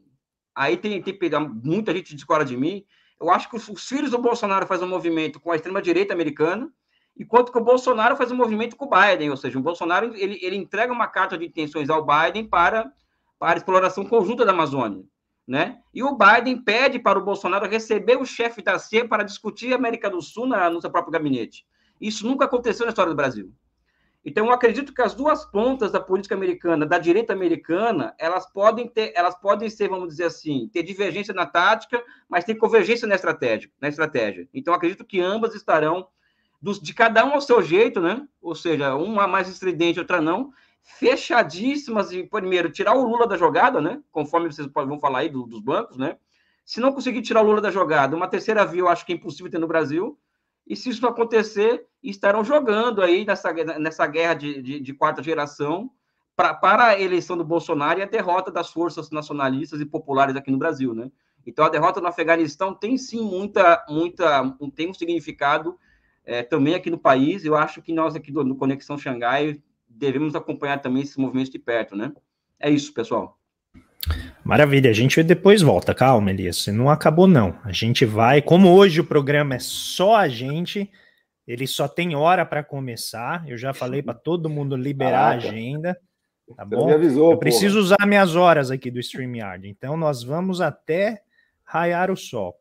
aí 0.55 0.77
tem, 0.77 1.03
tem 1.03 1.19
muita 1.65 1.93
gente 1.93 2.15
discorda 2.15 2.45
de 2.45 2.57
mim 2.57 2.85
eu 3.21 3.31
acho 3.31 3.51
que 3.51 3.57
os 3.57 3.87
filhos 3.87 4.11
do 4.11 4.19
Bolsonaro 4.19 4.67
fazem 4.67 4.87
um 4.87 4.91
movimento 4.91 5.39
com 5.39 5.53
a 5.53 5.57
extrema-direita 5.57 6.15
americana, 6.15 6.71
enquanto 7.17 7.53
que 7.53 7.59
o 7.59 7.65
Bolsonaro 7.65 8.17
faz 8.17 8.33
um 8.33 8.37
movimento 8.37 8.77
com 8.77 8.87
o 8.87 8.91
Biden, 8.91 9.31
ou 9.31 9.37
seja, 9.37 9.59
o 9.59 9.63
Bolsonaro 9.63 10.17
ele, 10.17 10.39
ele 10.41 10.57
entrega 10.57 10.93
uma 10.93 11.07
carta 11.07 11.37
de 11.37 11.45
intenções 11.45 11.91
ao 11.91 12.05
Biden 12.05 12.47
para, 12.47 12.91
para 13.39 13.55
a 13.55 13.57
exploração 13.59 14.07
conjunta 14.07 14.45
da 14.45 14.53
Amazônia. 14.53 15.05
Né? 15.47 15.81
E 15.93 16.03
o 16.03 16.17
Biden 16.17 16.63
pede 16.63 16.99
para 16.99 17.19
o 17.19 17.25
Bolsonaro 17.25 17.69
receber 17.69 18.17
o 18.17 18.25
chefe 18.25 18.63
da 18.63 18.79
CIA 18.79 19.07
para 19.07 19.25
discutir 19.25 19.73
a 19.73 19.77
América 19.77 20.09
do 20.09 20.23
Sul 20.23 20.47
na, 20.47 20.71
no 20.71 20.81
seu 20.81 20.91
próprio 20.91 21.13
gabinete. 21.13 21.67
Isso 22.01 22.27
nunca 22.27 22.45
aconteceu 22.45 22.87
na 22.87 22.91
história 22.91 23.11
do 23.11 23.17
Brasil. 23.17 23.53
Então, 24.25 24.47
eu 24.47 24.53
acredito 24.53 24.93
que 24.93 25.01
as 25.01 25.15
duas 25.15 25.47
pontas 25.47 25.91
da 25.91 25.99
política 25.99 26.35
americana, 26.35 26.85
da 26.85 26.99
direita 26.99 27.33
americana, 27.33 28.15
elas 28.19 28.51
podem 28.51 28.87
ter, 28.87 29.13
elas 29.17 29.35
podem 29.35 29.71
ser, 29.71 29.89
vamos 29.89 30.09
dizer 30.09 30.25
assim, 30.25 30.69
ter 30.73 30.83
divergência 30.83 31.33
na 31.33 31.47
tática, 31.47 32.03
mas 32.29 32.45
ter 32.45 32.55
convergência 32.57 33.09
na 33.09 33.15
estratégia, 33.15 33.71
na 33.81 33.89
estratégia. 33.89 34.47
Então, 34.53 34.75
acredito 34.75 35.07
que 35.07 35.21
ambas 35.21 35.55
estarão 35.55 36.07
dos, 36.61 36.79
de 36.79 36.93
cada 36.93 37.25
um 37.25 37.33
ao 37.33 37.41
seu 37.41 37.63
jeito, 37.63 38.01
né? 38.01 38.27
Ou 38.43 38.55
seja, 38.55 38.95
uma 38.95 39.27
mais 39.27 39.49
estridente, 39.49 39.99
outra 39.99 40.21
não, 40.21 40.53
fechadíssimas 40.83 42.13
e 42.13 42.23
primeiro 42.25 42.71
tirar 42.71 42.95
o 42.95 43.07
Lula 43.07 43.27
da 43.27 43.39
jogada, 43.39 43.81
né? 43.81 44.03
Conforme 44.13 44.53
vocês 44.53 44.69
vão 44.73 45.01
falar 45.01 45.21
aí 45.21 45.29
do, 45.29 45.47
dos 45.47 45.61
bancos, 45.61 45.97
né? 45.97 46.19
Se 46.65 46.81
não 46.81 46.93
conseguir 46.93 47.23
tirar 47.23 47.43
o 47.43 47.47
Lula 47.47 47.61
da 47.61 47.71
jogada, 47.71 48.15
uma 48.15 48.29
terceira 48.29 48.65
via 48.65 48.81
eu 48.81 48.89
acho 48.89 49.05
que 49.07 49.13
é 49.13 49.17
impossível 49.17 49.51
ter 49.51 49.59
no 49.59 49.67
Brasil. 49.67 50.19
E 50.71 50.77
se 50.77 50.89
isso 50.89 51.05
acontecer, 51.05 51.85
estarão 52.01 52.45
jogando 52.45 53.03
aí 53.03 53.25
nessa, 53.25 53.53
nessa 53.53 54.07
guerra 54.07 54.35
de, 54.35 54.63
de, 54.63 54.79
de 54.79 54.95
quarta 54.95 55.21
geração 55.21 55.91
pra, 56.37 56.55
para 56.55 56.87
a 56.87 57.01
eleição 57.01 57.37
do 57.37 57.43
Bolsonaro 57.43 57.99
e 57.99 58.05
a 58.05 58.07
derrota 58.07 58.53
das 58.53 58.71
forças 58.71 59.11
nacionalistas 59.11 59.81
e 59.81 59.85
populares 59.85 60.37
aqui 60.37 60.49
no 60.49 60.59
Brasil, 60.59 60.95
né? 60.95 61.11
Então, 61.45 61.65
a 61.65 61.69
derrota 61.69 62.01
no 62.01 62.07
Afeganistão 62.07 62.73
tem 62.73 62.97
sim 62.97 63.21
muita, 63.21 63.85
muita, 63.89 64.57
tem 64.77 64.89
um 64.89 64.95
significado 64.95 65.77
é, 66.25 66.45
também 66.45 66.77
aqui 66.77 66.89
no 66.89 66.99
país. 66.99 67.45
Eu 67.45 67.57
acho 67.57 67.83
que 67.83 67.93
nós 67.93 68.15
aqui 68.15 68.31
do, 68.31 68.45
do 68.45 68.55
Conexão 68.55 68.97
Xangai 68.97 69.61
devemos 69.89 70.37
acompanhar 70.37 70.81
também 70.81 71.03
esses 71.03 71.17
movimentos 71.17 71.51
de 71.51 71.59
perto, 71.59 71.97
né? 71.97 72.13
É 72.61 72.71
isso, 72.71 72.95
pessoal. 72.95 73.40
Maravilha, 74.45 74.91
a 74.91 74.95
gente 74.95 75.23
depois 75.23 75.63
volta, 75.63 75.95
calma, 75.95 76.31
Elias, 76.31 76.67
não 76.69 76.89
acabou 76.91 77.27
não. 77.27 77.59
A 77.65 77.73
gente 77.73 78.05
vai, 78.05 78.41
como 78.43 78.69
hoje 78.71 79.01
o 79.01 79.05
programa 79.05 79.55
é 79.55 79.59
só 79.59 80.17
a 80.17 80.29
gente, 80.29 80.91
ele 81.47 81.67
só 81.67 81.87
tem 81.87 82.15
hora 82.17 82.45
para 82.47 82.65
começar. 82.65 83.47
Eu 83.47 83.57
já 83.59 83.73
falei 83.75 84.03
para 84.03 84.15
todo 84.15 84.49
mundo 84.49 84.77
liberar 84.77 85.33
Caraca. 85.33 85.47
a 85.47 85.51
agenda, 85.51 85.99
tá 86.57 86.65
Você 86.65 86.77
bom? 86.77 86.87
Me 86.87 86.93
avisou, 86.95 87.33
Eu 87.33 87.39
preciso 87.39 87.75
porra. 87.75 87.85
usar 87.85 88.07
minhas 88.07 88.35
horas 88.35 88.71
aqui 88.71 88.91
do 88.91 88.99
StreamYard. 88.99 89.69
Então 89.69 89.97
nós 89.97 90.23
vamos 90.23 90.61
até 90.61 91.23
raiar 91.65 92.11
o 92.11 92.17
sol. 92.17 92.57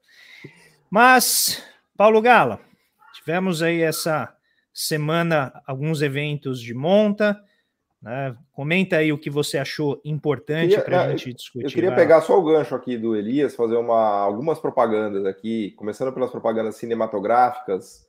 Mas, 0.91 1.63
Paulo 1.95 2.21
Gala, 2.21 2.59
tivemos 3.15 3.63
aí 3.63 3.81
essa 3.81 4.33
semana 4.73 5.51
alguns 5.65 6.01
eventos 6.01 6.61
de 6.61 6.73
monta. 6.73 7.39
Né? 8.01 8.35
Comenta 8.53 8.97
aí 8.97 9.11
o 9.11 9.17
que 9.17 9.29
você 9.29 9.57
achou 9.57 9.99
importante 10.05 10.79
para 10.81 11.01
a 11.01 11.05
é, 11.05 11.09
gente 11.17 11.33
discutir. 11.33 11.65
Eu 11.65 11.71
queria 11.71 11.95
pegar 11.95 12.21
só 12.21 12.39
o 12.39 12.43
gancho 12.43 12.73
aqui 12.73 12.97
do 12.97 13.15
Elias, 13.15 13.55
fazer 13.55 13.75
uma, 13.75 14.21
algumas 14.21 14.59
propagandas 14.59 15.25
aqui, 15.25 15.71
começando 15.71 16.13
pelas 16.13 16.31
propagandas 16.31 16.75
cinematográficas. 16.75 18.07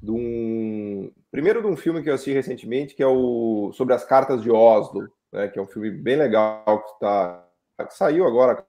De 0.00 0.10
um, 0.10 1.12
primeiro 1.30 1.60
de 1.60 1.66
um 1.66 1.76
filme 1.76 2.02
que 2.02 2.10
eu 2.10 2.14
assisti 2.14 2.32
recentemente, 2.32 2.94
que 2.94 3.02
é 3.02 3.06
o 3.06 3.70
sobre 3.72 3.94
as 3.94 4.04
cartas 4.04 4.42
de 4.42 4.50
Oslo, 4.50 5.08
né, 5.32 5.48
que 5.48 5.58
é 5.58 5.62
um 5.62 5.66
filme 5.66 5.90
bem 5.90 6.16
legal 6.16 6.82
que, 6.82 7.00
tá, 7.00 7.44
que 7.88 7.94
saiu 7.94 8.26
agora, 8.26 8.64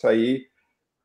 sair, 0.00 0.46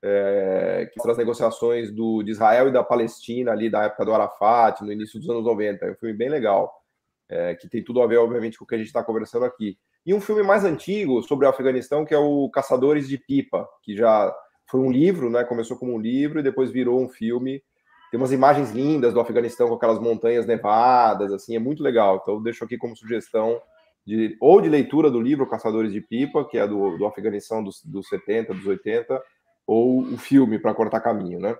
é, 0.04 0.90
que 0.92 1.02
traz 1.02 1.18
negociações 1.18 1.92
do, 1.92 2.22
de 2.22 2.32
Israel 2.32 2.68
e 2.68 2.72
da 2.72 2.84
Palestina 2.84 3.52
ali 3.52 3.70
da 3.70 3.84
época 3.84 4.06
do 4.06 4.14
Arafat, 4.14 4.84
no 4.84 4.92
início 4.92 5.20
dos 5.20 5.30
anos 5.30 5.44
90. 5.44 5.86
É 5.86 5.92
um 5.92 5.96
filme 5.96 6.16
bem 6.16 6.30
legal 6.30 6.83
é, 7.30 7.56
que 7.56 7.70
tem 7.70 7.84
tudo 7.84 8.02
a 8.02 8.08
ver, 8.08 8.18
obviamente, 8.18 8.58
com 8.58 8.66
o 8.66 8.68
que 8.68 8.76
a 8.76 8.78
gente 8.78 8.88
está 8.88 9.04
conversando 9.04 9.46
aqui. 9.46 9.78
e 10.06 10.14
um 10.14 10.22
filme 10.22 10.44
mais 10.44 10.66
antigo 10.66 11.22
sobre 11.24 11.46
o 11.46 11.50
Afeganistão, 11.50 12.06
que 12.06 12.14
é 12.14 12.18
o 12.18 12.50
Caçadores 12.50 13.08
de 13.08 13.18
Pipa, 13.18 13.68
que 13.82 13.96
já 13.96 14.34
foi 14.70 14.80
um 14.82 14.92
livro, 14.92 15.30
né? 15.30 15.44
Começou 15.44 15.78
como 15.78 15.94
um 15.94 16.00
livro 16.00 16.40
e 16.40 16.44
depois 16.44 16.72
virou 16.72 17.02
um 17.02 17.10
filme. 17.10 17.64
Tem 18.12 18.20
umas 18.20 18.32
imagens 18.32 18.72
lindas 18.72 19.14
do 19.14 19.20
Afeganistão 19.20 19.68
com 19.68 19.76
aquelas 19.76 20.00
montanhas 20.00 20.46
nevadas, 20.46 21.32
assim, 21.32 21.56
é 21.56 21.60
muito 21.60 21.82
legal. 21.82 22.20
Então, 22.22 22.42
deixo 22.42 22.64
aqui 22.64 22.78
como 22.78 22.96
sugestão 22.96 23.62
de, 24.06 24.38
ou 24.40 24.62
de 24.62 24.70
leitura 24.70 25.10
do 25.10 25.22
livro 25.22 25.50
Caçadores 25.50 25.92
de 25.92 26.02
Pipa, 26.02 26.46
que 26.48 26.58
é 26.58 26.68
do, 26.68 26.98
do 26.98 27.06
Afeganistão 27.06 27.64
dos, 27.64 27.82
dos 27.84 28.08
70, 28.08 28.54
dos 28.54 28.68
80, 28.68 29.22
ou 29.66 30.02
o 30.02 30.18
filme 30.18 30.60
para 30.60 30.74
cortar 30.74 31.00
caminho, 31.00 31.40
né? 31.40 31.58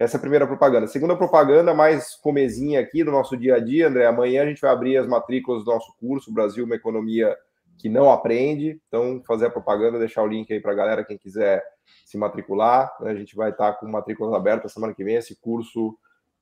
Essa 0.00 0.16
é 0.16 0.18
a 0.18 0.20
primeira 0.20 0.46
propaganda. 0.46 0.86
Segunda 0.86 1.14
propaganda, 1.14 1.74
mais 1.74 2.14
comezinha 2.16 2.80
aqui 2.80 3.04
do 3.04 3.10
nosso 3.10 3.36
dia 3.36 3.56
a 3.56 3.60
dia, 3.60 3.86
André. 3.86 4.06
Amanhã 4.06 4.42
a 4.42 4.46
gente 4.46 4.62
vai 4.62 4.70
abrir 4.70 4.96
as 4.96 5.06
matrículas 5.06 5.62
do 5.62 5.70
nosso 5.70 5.94
curso 6.00 6.32
Brasil, 6.32 6.64
uma 6.64 6.74
economia 6.74 7.36
que 7.76 7.86
não 7.86 8.10
aprende. 8.10 8.80
Então, 8.88 9.22
fazer 9.26 9.44
a 9.44 9.50
propaganda, 9.50 9.98
deixar 9.98 10.22
o 10.22 10.26
link 10.26 10.50
aí 10.50 10.58
para 10.58 10.72
a 10.72 10.74
galera, 10.74 11.04
quem 11.04 11.18
quiser 11.18 11.62
se 12.06 12.16
matricular. 12.16 12.90
Né? 12.98 13.10
A 13.10 13.14
gente 13.14 13.36
vai 13.36 13.50
estar 13.50 13.74
com 13.74 13.86
matrículas 13.88 14.32
abertas 14.32 14.72
semana 14.72 14.94
que 14.94 15.04
vem. 15.04 15.16
Esse 15.16 15.38
curso 15.38 15.94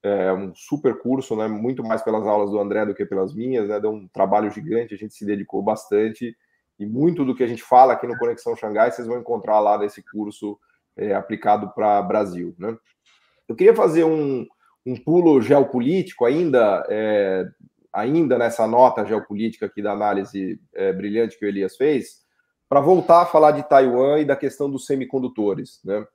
é 0.05 0.33
um 0.33 0.55
super 0.55 0.97
curso, 1.01 1.35
né? 1.35 1.49
muito 1.49 1.83
mais 1.83 2.01
pelas 2.01 2.25
aulas 2.29 2.53
do 2.53 2.61
André 2.61 2.87
do 2.87 2.95
que 2.95 3.05
pelas 3.05 3.35
minhas. 3.35 3.69
Né? 3.69 3.81
Deu 3.81 3.91
um 3.91 4.07
trabalho 4.07 4.53
gigante, 4.53 4.95
a 4.95 4.99
gente 4.99 5.15
se 5.15 5.27
dedicou 5.27 5.65
bastante. 5.65 6.37
E 6.79 6.87
muito 6.87 7.25
do 7.25 7.35
que 7.35 7.43
a 7.43 7.49
gente 7.49 7.65
fala 7.65 7.95
aqui 7.95 8.07
no 8.07 8.17
Conexão 8.19 8.55
Xangai, 8.55 8.93
vocês 8.93 9.09
vão 9.09 9.19
encontrar 9.19 9.59
lá 9.59 9.77
nesse 9.77 10.01
curso 10.01 10.57
é, 10.97 11.13
aplicado 11.13 11.73
para 11.75 12.01
Brasil. 12.03 12.55
Né? 12.57 12.79
Eu 13.49 13.57
queria 13.57 13.75
fazer 13.75 14.05
um, 14.05 14.47
um 14.85 14.97
pulo 14.97 15.41
geopolítico 15.41 16.25
ainda, 16.25 16.85
é, 16.89 17.47
ainda 17.93 18.37
nessa 18.39 18.67
nota 18.67 19.05
geopolítica 19.05 19.67
aqui 19.67 19.83
da 19.83 19.93
análise 19.93 20.61
é, 20.75 20.93
brilhante 20.93 21.39
que 21.39 21.47
o 21.47 21.49
Elias 21.49 21.77
fez, 21.77 22.23
para 22.69 22.81
voltar 22.81 23.23
a 23.23 23.27
falar 23.27 23.53
de 23.53 23.67
Taiwan 23.67 24.21
e 24.21 24.25
da 24.25 24.37
questão 24.37 24.71
dos 24.71 24.87
semicondutores, 24.87 25.81
né? 25.85 26.07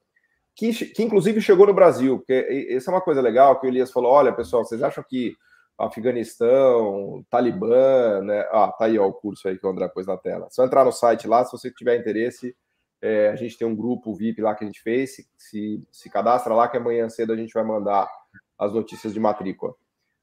Que, 0.55 0.71
que 0.71 1.01
inclusive 1.01 1.41
chegou 1.41 1.65
no 1.65 1.73
Brasil, 1.73 2.19
porque 2.19 2.67
essa 2.69 2.91
é 2.91 2.93
uma 2.93 3.01
coisa 3.01 3.19
legal 3.19 3.59
que 3.59 3.65
o 3.65 3.69
Elias 3.69 3.91
falou: 3.91 4.11
olha, 4.11 4.31
pessoal, 4.31 4.63
vocês 4.63 4.83
acham 4.83 5.03
que 5.03 5.35
Afeganistão, 5.77 7.25
Talibã, 7.27 8.21
né? 8.21 8.41
Ah, 8.51 8.71
tá 8.77 8.85
aí 8.85 8.99
ó, 8.99 9.07
o 9.07 9.13
curso 9.13 9.47
aí 9.47 9.57
que 9.57 9.65
o 9.65 9.69
André 9.69 9.87
pôs 9.87 10.05
na 10.05 10.15
tela. 10.15 10.47
Só 10.51 10.63
entrar 10.63 10.85
no 10.85 10.91
site 10.91 11.27
lá, 11.27 11.43
se 11.43 11.51
você 11.51 11.71
tiver 11.71 11.97
interesse, 11.97 12.55
é, 13.03 13.27
a 13.27 13.35
gente 13.35 13.57
tem 13.57 13.67
um 13.67 13.75
grupo 13.75 14.15
VIP 14.15 14.41
lá 14.41 14.55
que 14.55 14.63
a 14.63 14.67
gente 14.67 14.81
fez. 14.81 15.15
Se, 15.15 15.27
se, 15.37 15.83
se, 15.91 16.09
cadastra 16.09 16.53
lá, 16.53 16.69
que 16.69 16.77
amanhã 16.77 17.09
cedo 17.09 17.33
a 17.33 17.35
gente 17.35 17.53
vai 17.53 17.63
mandar 17.63 18.09
as 18.57 18.71
notícias 18.71 19.13
de 19.13 19.19
matrícula. 19.19 19.75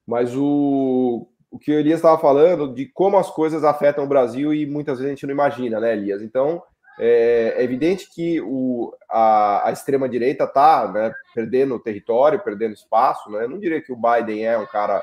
Mas 0.06 0.34
o, 0.34 1.28
o 1.50 1.58
que 1.58 1.70
o 1.70 1.78
Elias 1.78 1.98
estava 1.98 2.18
falando 2.18 2.72
de 2.72 2.86
como 2.86 3.18
as 3.18 3.30
coisas 3.30 3.64
afetam 3.64 4.04
o 4.04 4.08
Brasil 4.08 4.54
e 4.54 4.64
muitas 4.64 4.96
vezes 4.96 5.12
a 5.12 5.14
gente 5.14 5.26
não 5.26 5.34
imagina, 5.34 5.78
né, 5.78 5.92
Elias? 5.92 6.22
Então, 6.22 6.62
é, 6.98 7.52
é 7.58 7.62
evidente 7.62 8.08
que 8.14 8.40
o, 8.40 8.96
a, 9.10 9.68
a 9.68 9.72
extrema-direita 9.72 10.44
está 10.44 10.90
né, 10.90 11.12
perdendo 11.34 11.78
território, 11.78 12.42
perdendo 12.42 12.72
espaço. 12.72 13.30
Né? 13.30 13.46
Não 13.46 13.58
diria 13.58 13.82
que 13.82 13.92
o 13.92 14.00
Biden 14.00 14.46
é 14.46 14.56
um 14.56 14.66
cara 14.66 15.02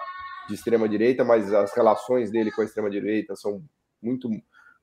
de 0.50 0.56
extrema-direita, 0.56 1.24
mas 1.24 1.54
as 1.54 1.72
relações 1.76 2.32
dele 2.32 2.52
com 2.52 2.62
a 2.62 2.66
extrema-direita 2.66 3.36
são 3.36 3.62
muito, 4.02 4.32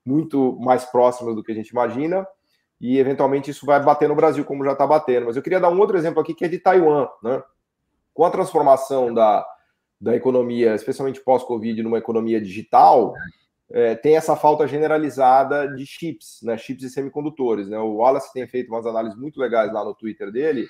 muito 0.07 0.57
mais 0.61 0.85
próximas 0.85 1.35
do 1.35 1.43
que 1.43 1.51
a 1.51 1.55
gente 1.57 1.71
imagina 1.71 2.25
e 2.81 2.99
eventualmente 2.99 3.51
isso 3.51 3.65
vai 3.65 3.83
bater 3.83 4.09
no 4.09 4.15
Brasil, 4.15 4.45
como 4.45 4.65
já 4.65 4.73
está 4.73 4.87
batendo. 4.87 5.27
Mas 5.27 5.37
eu 5.37 5.43
queria 5.43 5.61
dar 5.61 5.71
um 5.71 5.79
outro 5.79 5.97
exemplo 5.97 6.21
aqui 6.21 6.35
que 6.35 6.45
é 6.45 6.49
de 6.49 6.59
Taiwan, 6.59 7.09
né? 7.23 7.43
Com 8.13 8.25
a 8.25 8.31
transformação 8.31 9.13
da, 9.13 9.45
da 10.01 10.15
economia, 10.15 10.75
especialmente 10.75 11.21
pós-Covid, 11.21 11.83
numa 11.83 11.99
economia 11.99 12.41
digital, 12.41 13.15
é, 13.71 13.95
tem 13.95 14.17
essa 14.17 14.37
falta 14.37 14.69
generalizada 14.69 15.69
de 15.75 15.87
chips, 15.87 16.41
né? 16.43 16.57
Chips 16.57 16.85
e 16.85 16.91
semicondutores. 16.91 17.69
Né? 17.69 17.79
O 17.79 17.97
Wallace 17.97 18.33
tem 18.33 18.47
feito 18.47 18.69
umas 18.69 18.87
análises 18.87 19.19
muito 19.19 19.41
legais 19.41 19.73
lá 19.73 19.85
no 19.85 19.95
Twitter 19.95 20.31
dele, 20.31 20.69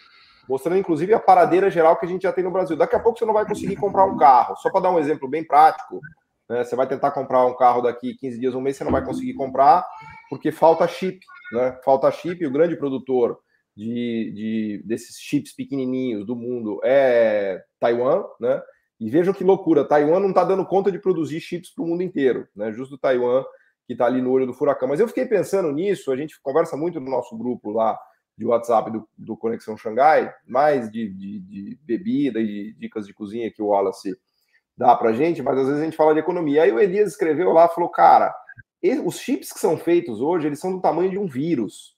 mostrando 0.49 0.79
inclusive 0.79 1.13
a 1.13 1.21
paradeira 1.21 1.71
geral 1.71 1.97
que 1.97 2.07
a 2.07 2.09
gente 2.09 2.23
já 2.23 2.33
tem 2.33 2.45
no 2.45 2.51
Brasil. 2.51 2.77
Daqui 2.77 2.95
a 2.95 3.01
pouco 3.01 3.19
você 3.19 3.25
não 3.25 3.35
vai 3.35 3.47
conseguir 3.47 3.77
comprar 3.77 4.05
um 4.05 4.17
carro. 4.17 4.57
Só 4.57 4.71
para 4.71 4.83
dar 4.83 4.91
um 4.91 4.99
exemplo 4.99 5.29
bem 5.29 5.45
prático, 5.45 6.01
né? 6.49 6.63
você 6.63 6.77
vai 6.77 6.87
tentar 6.87 7.11
comprar 7.11 7.45
um 7.45 7.57
carro 7.57 7.83
daqui 7.83 8.15
15 8.15 8.39
dias, 8.39 8.55
um 8.55 8.61
mês, 8.61 8.77
você 8.77 8.85
não 8.85 8.93
vai 8.93 9.05
conseguir 9.05 9.35
comprar 9.35 9.85
porque 10.37 10.53
falta 10.53 10.87
chip 10.87 11.21
né? 11.55 11.79
Falta 11.85 12.11
chip, 12.11 12.45
o 12.45 12.51
grande 12.51 12.77
produtor 12.77 13.39
de, 13.77 14.33
de, 14.35 14.83
desses 14.85 15.17
chips 15.19 15.55
pequenininhos 15.55 16.27
do 16.27 16.37
mundo 16.37 16.81
é 16.85 17.63
Taiwan, 17.79 18.25
né? 18.41 18.61
E 19.01 19.11
vejam 19.11 19.35
que 19.35 19.45
loucura, 19.45 19.87
Taiwan 19.87 20.21
não 20.21 20.29
está 20.29 20.45
dando 20.45 20.65
conta 20.65 20.91
de 20.91 20.99
produzir 20.99 21.41
chips 21.41 21.73
para 21.75 21.85
o 21.85 21.87
mundo 21.87 22.03
inteiro, 22.03 22.49
né? 22.55 22.73
Justo 22.73 22.99
Taiwan 22.99 23.45
que 23.87 23.93
está 23.93 24.07
ali 24.07 24.23
no 24.23 24.31
olho 24.31 24.47
do 24.47 24.55
furacão. 24.55 24.89
Mas 24.89 24.99
eu 24.99 25.07
fiquei 25.07 25.27
pensando 25.27 25.71
nisso, 25.71 26.11
a 26.11 26.17
gente 26.17 26.41
conversa 26.41 26.75
muito 26.75 26.99
no 26.99 27.11
nosso 27.11 27.37
grupo 27.37 27.71
lá 27.71 27.99
de 28.37 28.47
WhatsApp 28.47 28.91
do, 28.91 29.07
do 29.17 29.37
Conexão 29.37 29.77
Xangai, 29.77 30.33
mais 30.47 30.91
de, 30.91 31.09
de, 31.11 31.41
de 31.41 31.79
bebida 31.83 32.41
e 32.41 32.73
dicas 32.79 33.07
de 33.07 33.13
cozinha 33.13 33.53
que 33.53 33.63
o 33.63 33.67
Wallace 33.67 34.17
dá 34.77 34.97
para 34.97 35.13
gente, 35.13 35.43
mas 35.43 35.59
às 35.59 35.67
vezes 35.67 35.83
a 35.83 35.85
gente 35.85 35.97
fala 35.97 36.15
de 36.15 36.21
economia. 36.21 36.63
Aí 36.63 36.73
o 36.73 36.81
Elias 36.81 37.11
escreveu 37.11 37.53
lá, 37.53 37.69
falou, 37.69 37.91
cara, 37.91 38.35
os 39.05 39.19
chips 39.19 39.53
que 39.53 39.59
são 39.59 39.77
feitos 39.77 40.21
hoje, 40.21 40.47
eles 40.47 40.59
são 40.61 40.73
do 40.73 40.81
tamanho 40.81 41.11
de 41.11 41.19
um 41.19 41.27
vírus. 41.27 41.97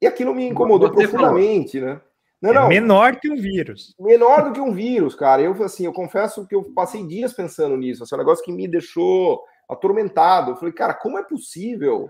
E 0.00 0.06
aquilo 0.06 0.34
me 0.34 0.46
incomodou 0.46 0.88
Você 0.88 1.08
profundamente, 1.08 1.80
falou. 1.80 1.94
né? 1.94 2.00
Não, 2.40 2.50
é 2.50 2.54
não, 2.54 2.68
menor 2.68 3.16
que 3.16 3.28
um 3.28 3.36
vírus. 3.36 3.94
Menor 3.98 4.44
do 4.44 4.52
que 4.52 4.60
um 4.60 4.72
vírus, 4.72 5.14
cara. 5.14 5.42
Eu, 5.42 5.52
assim, 5.64 5.84
eu 5.84 5.92
confesso 5.92 6.46
que 6.46 6.54
eu 6.54 6.72
passei 6.72 7.04
dias 7.04 7.32
pensando 7.32 7.76
nisso. 7.76 8.04
Assim, 8.04 8.14
é 8.14 8.16
um 8.16 8.20
negócio 8.20 8.44
que 8.44 8.52
me 8.52 8.68
deixou 8.68 9.42
atormentado. 9.68 10.52
Eu 10.52 10.56
falei, 10.56 10.72
cara, 10.72 10.94
como 10.94 11.18
é 11.18 11.24
possível 11.24 12.08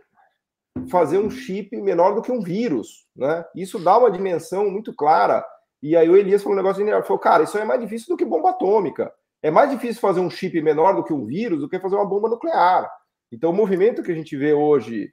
fazer 0.90 1.18
um 1.18 1.30
chip 1.30 1.74
menor 1.80 2.14
do 2.14 2.22
que 2.22 2.30
um 2.30 2.42
vírus, 2.42 3.06
né? 3.16 3.44
Isso 3.56 3.78
dá 3.78 3.96
uma 3.96 4.10
dimensão 4.10 4.70
muito 4.70 4.94
clara. 4.94 5.44
E 5.82 5.96
aí 5.96 6.08
o 6.08 6.16
Elias 6.16 6.42
falou 6.42 6.54
um 6.54 6.60
negócio 6.60 6.84
genial. 6.84 7.02
Falou, 7.02 7.18
cara, 7.18 7.44
isso 7.44 7.56
é 7.56 7.64
mais 7.64 7.80
difícil 7.80 8.08
do 8.08 8.16
que 8.16 8.24
bomba 8.24 8.50
atômica. 8.50 9.10
É 9.42 9.50
mais 9.50 9.70
difícil 9.70 10.00
fazer 10.00 10.20
um 10.20 10.28
chip 10.28 10.60
menor 10.60 10.94
do 10.94 11.04
que 11.04 11.12
um 11.12 11.24
vírus 11.24 11.60
do 11.60 11.68
que 11.68 11.80
fazer 11.80 11.94
uma 11.94 12.06
bomba 12.06 12.28
nuclear. 12.28 12.90
Então, 13.30 13.50
o 13.50 13.54
movimento 13.54 14.02
que 14.02 14.12
a 14.12 14.14
gente 14.14 14.36
vê 14.36 14.52
hoje 14.52 15.12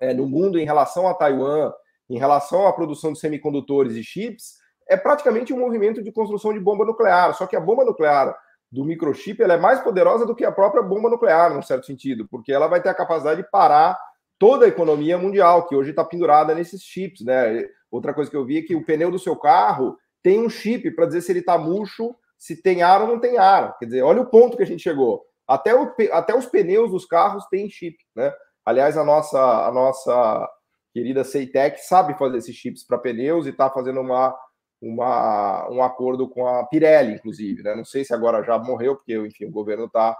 é, 0.00 0.12
no 0.14 0.26
mundo 0.26 0.58
em 0.58 0.64
relação 0.64 1.06
a 1.06 1.14
Taiwan, 1.14 1.72
em 2.08 2.18
relação 2.18 2.66
à 2.66 2.72
produção 2.72 3.12
de 3.12 3.18
semicondutores 3.18 3.94
e 3.96 4.02
chips, 4.02 4.54
é 4.88 4.96
praticamente 4.96 5.52
um 5.52 5.58
movimento 5.58 6.02
de 6.02 6.12
construção 6.12 6.52
de 6.52 6.60
bomba 6.60 6.84
nuclear. 6.84 7.34
Só 7.34 7.46
que 7.46 7.56
a 7.56 7.60
bomba 7.60 7.84
nuclear 7.84 8.36
do 8.70 8.84
microchip 8.84 9.42
ela 9.42 9.54
é 9.54 9.58
mais 9.58 9.80
poderosa 9.80 10.26
do 10.26 10.34
que 10.34 10.44
a 10.44 10.52
própria 10.52 10.82
bomba 10.82 11.10
nuclear, 11.10 11.52
num 11.52 11.62
certo 11.62 11.86
sentido, 11.86 12.26
porque 12.28 12.52
ela 12.52 12.66
vai 12.66 12.80
ter 12.80 12.88
a 12.88 12.94
capacidade 12.94 13.42
de 13.42 13.50
parar 13.50 13.98
toda 14.38 14.66
a 14.66 14.68
economia 14.68 15.16
mundial, 15.16 15.66
que 15.66 15.74
hoje 15.74 15.90
está 15.90 16.04
pendurada 16.04 16.54
nesses 16.54 16.82
chips. 16.82 17.24
Né? 17.24 17.64
Outra 17.90 18.12
coisa 18.12 18.30
que 18.30 18.36
eu 18.36 18.44
vi 18.44 18.58
é 18.58 18.62
que 18.62 18.76
o 18.76 18.84
pneu 18.84 19.10
do 19.10 19.18
seu 19.18 19.36
carro 19.36 19.96
tem 20.22 20.40
um 20.40 20.50
chip 20.50 20.90
para 20.92 21.06
dizer 21.06 21.20
se 21.20 21.32
ele 21.32 21.40
está 21.40 21.56
murcho, 21.56 22.14
se 22.36 22.60
tem 22.60 22.82
ar 22.82 23.02
ou 23.02 23.08
não 23.08 23.18
tem 23.18 23.38
ar. 23.38 23.76
Quer 23.78 23.86
dizer, 23.86 24.02
olha 24.02 24.20
o 24.20 24.26
ponto 24.26 24.56
que 24.56 24.62
a 24.62 24.66
gente 24.66 24.82
chegou. 24.82 25.24
Até, 25.46 25.74
o, 25.74 25.94
até 26.12 26.36
os 26.36 26.46
pneus 26.46 26.90
dos 26.90 27.04
carros 27.04 27.46
têm 27.46 27.70
chip, 27.70 27.96
né? 28.14 28.32
Aliás, 28.64 28.96
a 28.96 29.04
nossa, 29.04 29.66
a 29.66 29.72
nossa 29.72 30.48
querida 30.92 31.22
Ceitec 31.22 31.78
sabe 31.80 32.18
fazer 32.18 32.38
esses 32.38 32.56
chips 32.56 32.84
para 32.84 32.98
pneus 32.98 33.46
e 33.46 33.50
está 33.50 33.70
fazendo 33.70 34.00
uma, 34.00 34.36
uma, 34.80 35.70
um 35.70 35.82
acordo 35.82 36.28
com 36.28 36.46
a 36.46 36.66
Pirelli, 36.66 37.14
inclusive, 37.14 37.62
né? 37.62 37.74
Não 37.74 37.84
sei 37.84 38.04
se 38.04 38.12
agora 38.12 38.42
já 38.42 38.58
morreu, 38.58 38.96
porque, 38.96 39.16
enfim, 39.16 39.44
o 39.44 39.52
governo 39.52 39.84
está 39.84 40.16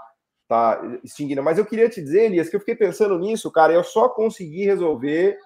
tá 0.49 0.81
extinguindo. 1.03 1.43
Mas 1.43 1.59
eu 1.59 1.67
queria 1.67 1.89
te 1.89 2.01
dizer, 2.01 2.27
Elias, 2.27 2.49
que 2.49 2.57
eu 2.57 2.61
fiquei 2.61 2.77
pensando 2.77 3.19
nisso, 3.19 3.51
cara, 3.51 3.73
eu 3.73 3.83
só 3.83 4.09
consegui 4.09 4.65
resolver 4.65 5.39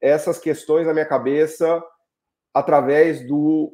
essas 0.00 0.38
questões 0.38 0.86
na 0.86 0.92
minha 0.92 1.06
cabeça 1.06 1.82
através 2.52 3.26
do 3.26 3.72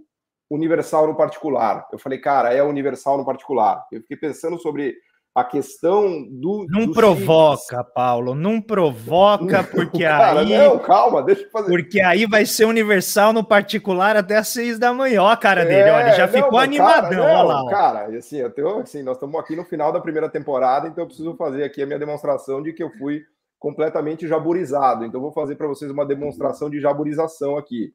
universal 0.50 1.06
no 1.06 1.16
particular. 1.16 1.88
Eu 1.90 1.98
falei, 1.98 2.18
cara, 2.18 2.52
é 2.52 2.62
universal 2.62 3.16
no 3.16 3.24
particular. 3.24 3.86
Eu 3.90 4.02
fiquei 4.02 4.16
pensando 4.16 4.58
sobre 4.58 4.96
a 5.34 5.42
questão 5.42 6.22
do. 6.28 6.66
Não 6.68 6.92
provoca. 6.92 7.82
Paulo, 7.82 8.34
não 8.34 8.60
provoca, 8.60 9.64
porque 9.64 10.02
Cara, 10.02 10.40
aí. 10.40 10.56
Não, 10.56 10.78
calma, 10.78 11.22
deixa 11.22 11.42
eu 11.42 11.50
fazer. 11.50 11.68
Porque 11.68 12.00
aí 12.00 12.26
vai 12.26 12.44
ser 12.44 12.66
universal 12.66 13.32
no 13.32 13.42
particular 13.42 14.14
até 14.14 14.36
às 14.36 14.48
seis 14.48 14.78
da 14.78 14.92
manhã. 14.92 15.22
Ó, 15.22 15.28
a 15.28 15.36
cara 15.36 15.62
é, 15.62 15.64
dele, 15.64 15.90
olha, 15.90 16.12
já 16.12 16.26
não, 16.26 16.32
ficou 16.32 16.58
animadão. 16.58 17.10
Cara, 17.10 17.16
não, 17.16 17.24
olha 17.24 17.42
lá. 17.42 17.70
Cara, 17.70 18.18
assim, 18.18 18.36
eu 18.36 18.50
tenho, 18.50 18.78
assim, 18.80 19.02
nós 19.02 19.16
estamos 19.16 19.40
aqui 19.40 19.56
no 19.56 19.64
final 19.64 19.90
da 19.90 20.00
primeira 20.00 20.28
temporada, 20.28 20.86
então 20.86 21.04
eu 21.04 21.08
preciso 21.08 21.34
fazer 21.36 21.64
aqui 21.64 21.82
a 21.82 21.86
minha 21.86 21.98
demonstração 21.98 22.62
de 22.62 22.72
que 22.72 22.82
eu 22.82 22.90
fui 22.90 23.22
completamente 23.58 24.28
jaburizado. 24.28 25.04
Então, 25.04 25.20
vou 25.20 25.32
fazer 25.32 25.56
para 25.56 25.68
vocês 25.68 25.90
uma 25.90 26.04
demonstração 26.04 26.68
de 26.68 26.78
jaburização 26.78 27.56
aqui. 27.56 27.94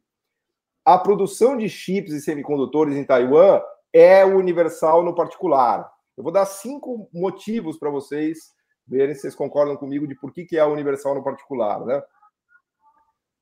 A 0.84 0.98
produção 0.98 1.58
de 1.58 1.70
chips 1.70 2.14
e 2.14 2.22
semicondutores 2.22 2.96
em 2.96 3.04
Taiwan 3.04 3.62
é 3.94 4.26
universal 4.26 5.04
no 5.04 5.14
particular 5.14 5.97
eu 6.18 6.24
vou 6.24 6.32
dar 6.32 6.46
cinco 6.46 7.10
motivos 7.14 7.78
para 7.78 7.90
vocês 7.90 8.54
verem 8.88 9.14
se 9.14 9.22
vocês 9.22 9.36
concordam 9.36 9.78
comigo 9.78 10.08
de 10.08 10.16
por 10.16 10.34
que, 10.34 10.46
que 10.46 10.58
é 10.58 10.66
universal 10.66 11.14
no 11.14 11.24
particular, 11.24 11.86
né? 11.86 12.02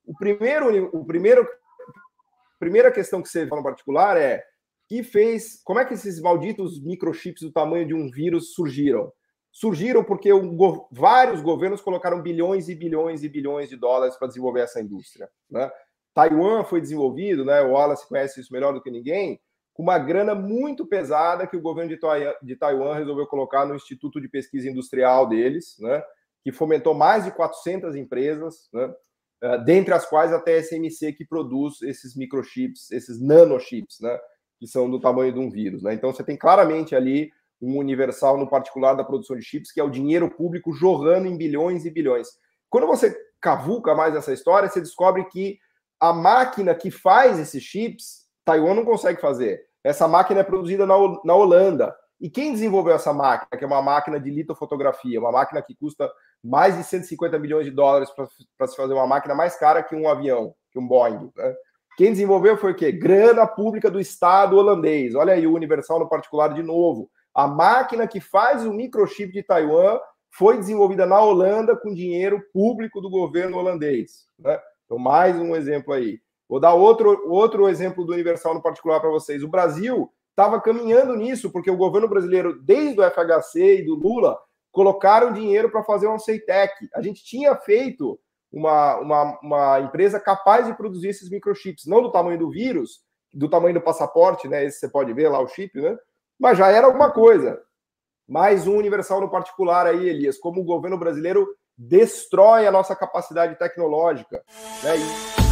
O 0.05 0.13
primeiro, 0.15 0.89
o 0.93 1.05
primeiro, 1.05 1.47
primeira 2.59 2.91
questão 2.91 3.21
que 3.21 3.29
você 3.29 3.47
fala 3.47 3.61
no 3.61 3.67
particular 3.67 4.17
é 4.17 4.43
que 4.87 5.01
fez, 5.01 5.61
como 5.63 5.79
é 5.79 5.85
que 5.85 5.95
esses 5.95 6.19
malditos 6.21 6.79
microchips 6.83 7.41
do 7.41 7.51
tamanho 7.51 7.87
de 7.87 7.93
um 7.93 8.09
vírus 8.09 8.53
surgiram? 8.53 9.11
surgiram 9.55 10.03
porque 10.03 10.29
vários 10.91 11.41
governos 11.41 11.79
colocaram 11.79 12.21
bilhões 12.21 12.67
e 12.67 12.75
bilhões 12.75 13.23
e 13.23 13.29
bilhões 13.29 13.69
de 13.69 13.77
dólares 13.77 14.17
para 14.17 14.27
desenvolver 14.27 14.59
essa 14.59 14.81
indústria. 14.81 15.29
Né? 15.49 15.71
Taiwan 16.13 16.65
foi 16.65 16.81
desenvolvido, 16.81 17.45
né? 17.45 17.61
o 17.61 17.71
Wallace 17.71 18.05
conhece 18.05 18.41
isso 18.41 18.51
melhor 18.51 18.73
do 18.73 18.81
que 18.81 18.91
ninguém, 18.91 19.39
com 19.75 19.83
uma 19.83 19.99
grana 19.99 20.33
muito 20.33 20.85
pesada 20.85 21.45
que 21.45 21.57
o 21.57 21.61
governo 21.61 21.93
de, 22.41 22.55
Taiwan 22.55 22.95
resolveu 22.95 23.27
colocar 23.27 23.65
no 23.65 23.75
Instituto 23.75 24.21
de 24.21 24.29
Pesquisa 24.29 24.69
Industrial 24.69 25.27
deles, 25.27 25.75
né? 25.79 26.01
que 26.41 26.53
fomentou 26.53 26.93
mais 26.93 27.25
de 27.25 27.31
400 27.31 27.93
empresas, 27.93 28.69
né? 28.73 28.93
Uh, 29.43 29.63
dentre 29.65 29.93
as 29.93 30.05
quais 30.05 30.31
a 30.31 30.39
TSMC, 30.39 31.11
que 31.11 31.25
produz 31.25 31.81
esses 31.81 32.15
microchips, 32.15 32.89
esses 32.89 33.21
nanochips, 33.21 33.99
né? 33.99 34.17
que 34.57 34.65
são 34.65 34.89
do 34.89 34.97
tamanho 34.97 35.33
de 35.33 35.39
um 35.39 35.51
vírus. 35.51 35.83
Né? 35.83 35.93
Então, 35.93 36.13
você 36.13 36.23
tem 36.23 36.37
claramente 36.37 36.95
ali 36.95 37.29
um 37.61 37.77
universal, 37.77 38.37
no 38.37 38.49
particular, 38.49 38.93
da 38.93 39.03
produção 39.03 39.35
de 39.35 39.43
chips, 39.43 39.73
que 39.73 39.81
é 39.81 39.83
o 39.83 39.89
dinheiro 39.89 40.31
público 40.31 40.71
jorrando 40.71 41.27
em 41.27 41.35
bilhões 41.35 41.83
e 41.83 41.91
bilhões. 41.91 42.29
Quando 42.69 42.87
você 42.87 43.13
cavuca 43.41 43.93
mais 43.93 44.15
essa 44.15 44.31
história, 44.31 44.69
você 44.69 44.79
descobre 44.79 45.25
que 45.25 45.59
a 45.99 46.13
máquina 46.13 46.73
que 46.73 46.89
faz 46.89 47.37
esses 47.37 47.61
chips 47.61 48.24
Taiwan 48.45 48.75
não 48.75 48.85
consegue 48.85 49.19
fazer. 49.19 49.65
Essa 49.83 50.07
máquina 50.07 50.39
é 50.39 50.43
produzida 50.43 50.85
na, 50.85 50.95
na 51.23 51.35
Holanda. 51.35 51.95
E 52.19 52.29
quem 52.29 52.53
desenvolveu 52.53 52.95
essa 52.95 53.13
máquina, 53.13 53.57
que 53.57 53.63
é 53.63 53.67
uma 53.67 53.81
máquina 53.81 54.19
de 54.19 54.29
litofotografia, 54.29 55.19
uma 55.19 55.31
máquina 55.31 55.61
que 55.61 55.75
custa 55.75 56.09
mais 56.43 56.77
de 56.77 56.83
150 56.83 57.37
milhões 57.39 57.65
de 57.65 57.71
dólares 57.71 58.09
para 58.57 58.67
se 58.67 58.75
fazer 58.75 58.93
uma 58.93 59.07
máquina 59.07 59.35
mais 59.35 59.57
cara 59.57 59.83
que 59.83 59.95
um 59.95 60.07
avião, 60.07 60.53
que 60.71 60.79
um 60.79 60.87
Boeing. 60.87 61.31
Né? 61.35 61.55
Quem 61.97 62.11
desenvolveu 62.11 62.57
foi 62.57 62.71
o 62.71 62.75
quê? 62.75 62.91
Grana 62.91 63.45
pública 63.45 63.89
do 63.89 63.99
Estado 63.99 64.57
holandês. 64.57 65.15
Olha 65.15 65.33
aí 65.33 65.45
o 65.45 65.53
Universal 65.53 65.99
no 65.99 66.09
particular 66.09 66.53
de 66.53 66.63
novo. 66.63 67.09
A 67.33 67.47
máquina 67.47 68.07
que 68.07 68.21
faz 68.21 68.65
o 68.65 68.73
microchip 68.73 69.31
de 69.33 69.43
Taiwan 69.43 69.99
foi 70.31 70.57
desenvolvida 70.57 71.05
na 71.05 71.19
Holanda 71.19 71.75
com 71.75 71.93
dinheiro 71.93 72.41
público 72.53 73.01
do 73.01 73.09
governo 73.09 73.57
holandês. 73.57 74.27
Né? 74.37 74.59
Então, 74.85 74.97
mais 74.97 75.37
um 75.37 75.55
exemplo 75.55 75.93
aí. 75.93 76.19
Vou 76.47 76.59
dar 76.59 76.73
outro, 76.73 77.23
outro 77.27 77.67
exemplo 77.67 78.05
do 78.05 78.13
Universal 78.13 78.53
no 78.53 78.61
particular 78.61 78.99
para 78.99 79.09
vocês. 79.09 79.43
O 79.43 79.47
Brasil 79.47 80.11
estava 80.29 80.61
caminhando 80.61 81.15
nisso, 81.15 81.51
porque 81.51 81.71
o 81.71 81.77
governo 81.77 82.07
brasileiro, 82.07 82.61
desde 82.61 82.99
o 82.99 83.03
FHC 83.03 83.79
e 83.79 83.85
do 83.85 83.95
Lula, 83.95 84.37
colocaram 84.71 85.33
dinheiro 85.33 85.71
para 85.71 85.83
fazer 85.83 86.07
um 86.07 86.19
CEITEC. 86.19 86.89
A 86.93 87.01
gente 87.01 87.23
tinha 87.23 87.55
feito 87.55 88.19
uma, 88.51 88.97
uma, 88.97 89.39
uma, 89.41 89.79
empresa 89.79 90.19
capaz 90.19 90.67
de 90.67 90.75
produzir 90.75 91.09
esses 91.09 91.29
microchips, 91.29 91.85
não 91.85 92.01
do 92.01 92.11
tamanho 92.11 92.37
do 92.37 92.49
vírus, 92.49 93.01
do 93.33 93.49
tamanho 93.49 93.73
do 93.73 93.81
passaporte, 93.81 94.47
né? 94.47 94.63
Esse 94.65 94.79
você 94.79 94.89
pode 94.89 95.13
ver 95.13 95.29
lá 95.29 95.39
o 95.39 95.47
chip, 95.47 95.79
né? 95.81 95.97
Mas 96.39 96.57
já 96.57 96.69
era 96.69 96.87
alguma 96.87 97.11
coisa. 97.11 97.61
Mais 98.27 98.67
um 98.67 98.77
universal 98.77 99.21
no 99.21 99.29
particular 99.29 99.87
aí, 99.87 100.09
Elias, 100.09 100.37
como 100.37 100.61
o 100.61 100.65
governo 100.65 100.97
brasileiro 100.97 101.47
destrói 101.77 102.65
a 102.65 102.71
nossa 102.71 102.95
capacidade 102.95 103.57
tecnológica. 103.57 104.43
Né? 104.83 104.97
E... 104.97 105.44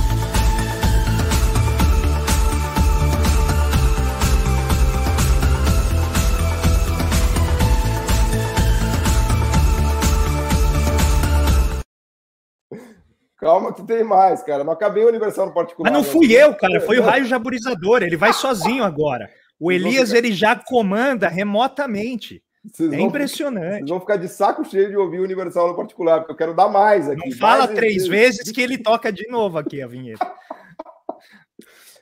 Calma 13.43 13.73
que 13.73 13.83
tem 13.83 14.03
mais, 14.03 14.41
cara. 14.41 14.63
Não 14.63 14.73
acabei 14.73 15.03
o 15.03 15.09
Universal 15.09 15.47
no 15.47 15.53
particular. 15.53 15.91
Mas 15.91 16.01
não 16.01 16.11
fui 16.11 16.33
eu, 16.33 16.55
cara. 16.55 16.79
Foi 16.81 16.97
o 16.97 17.03
raio 17.03 17.25
jaburizador. 17.25 18.01
Ele 18.01 18.15
vai 18.15 18.31
sozinho 18.31 18.83
agora. 18.83 19.29
O 19.59 19.69
Elias, 19.73 20.09
ficar... 20.09 20.17
ele 20.19 20.33
já 20.33 20.55
comanda 20.55 21.27
remotamente. 21.27 22.41
Vocês 22.63 22.93
é 22.93 23.01
impressionante. 23.01 23.79
Vocês 23.79 23.89
vão 23.89 23.99
ficar 23.99 24.15
de 24.15 24.29
saco 24.29 24.63
cheio 24.63 24.89
de 24.89 24.95
ouvir 24.95 25.19
o 25.19 25.23
Universal 25.23 25.67
no 25.67 25.75
particular, 25.75 26.19
porque 26.19 26.31
eu 26.31 26.37
quero 26.37 26.55
dar 26.55 26.69
mais 26.69 27.09
aqui. 27.09 27.29
Não 27.29 27.37
fala 27.37 27.67
três 27.67 28.07
vezes. 28.07 28.37
vezes 28.37 28.51
que 28.53 28.61
ele 28.61 28.77
toca 28.77 29.11
de 29.11 29.27
novo 29.27 29.57
aqui 29.57 29.81
a 29.81 29.87
vinheta. 29.87 30.25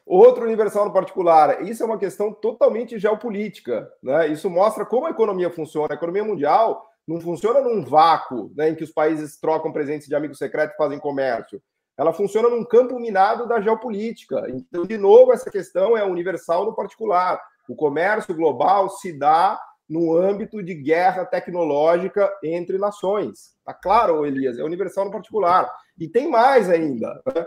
Outro 0.06 0.43
universal 0.43 0.84
no 0.84 0.91
particular. 0.91 1.63
Isso 1.63 1.82
é 1.82 1.86
uma 1.86 1.97
questão 1.97 2.34
totalmente 2.34 2.99
geopolítica. 2.99 3.89
Né? 4.04 4.27
Isso 4.27 4.49
mostra 4.49 4.86
como 4.86 5.08
a 5.08 5.12
economia 5.12 5.49
funciona. 5.49 5.93
A 5.93 5.95
economia 5.95 6.23
mundial 6.23 6.86
não 7.08 7.20
funciona 7.20 7.62
num 7.62 7.84
vácuo 7.84 8.52
né, 8.56 8.70
em 8.70 8.76
que 8.76 8.84
os 8.84 8.92
países 8.92 9.38
trocam 9.40 9.72
presentes 9.72 10.08
de 10.08 10.16
amigo 10.16 10.36
secreto 10.36 10.74
e 10.74 10.78
fazem 10.78 11.00
comércio. 11.00 11.62
Ela 11.98 12.14
funciona 12.14 12.50
num 12.50 12.64
campo 12.64 13.00
minado 13.00 13.48
da 13.48 13.60
geopolítica. 13.60 14.46
Então, 14.50 14.86
de 14.86 14.98
novo, 14.98 15.34
essa 15.34 15.52
questão 15.52 15.98
é 15.98 16.04
universal 16.04 16.66
no 16.66 16.76
particular. 16.76 17.40
O 17.68 17.76
comércio 17.76 18.34
global 18.34 18.90
se 18.90 19.12
dá 19.12 19.60
no 19.88 20.16
âmbito 20.18 20.64
de 20.64 20.74
guerra 20.74 21.26
tecnológica 21.26 22.32
entre 22.44 22.78
nações. 22.78 23.56
Tá 23.66 23.74
claro, 23.74 24.26
Elias? 24.26 24.58
É 24.58 24.64
universal 24.64 25.06
no 25.06 25.12
particular. 25.12 25.70
E 26.00 26.08
tem 26.08 26.30
mais 26.30 26.70
ainda. 26.70 27.22
Né? 27.36 27.46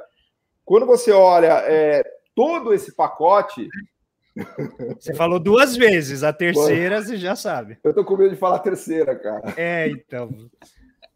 Quando 0.65 0.87
você 0.87 1.11
olha 1.11 1.63
é, 1.67 2.05
todo 2.35 2.75
esse 2.75 2.95
pacote, 2.95 3.67
você 4.99 5.15
falou 5.15 5.39
duas 5.39 5.77
vezes, 5.77 6.23
a 6.23 6.33
terceira 6.33 7.03
você 7.03 7.17
já 7.17 7.37
sabe. 7.37 7.79
Eu 7.85 7.95
tô 7.95 8.05
com 8.05 8.17
medo 8.17 8.31
de 8.31 8.37
falar 8.37 8.57
a 8.57 8.61
terceira, 8.61 9.15
cara. 9.15 9.55
É, 9.57 9.89
então. 9.89 10.31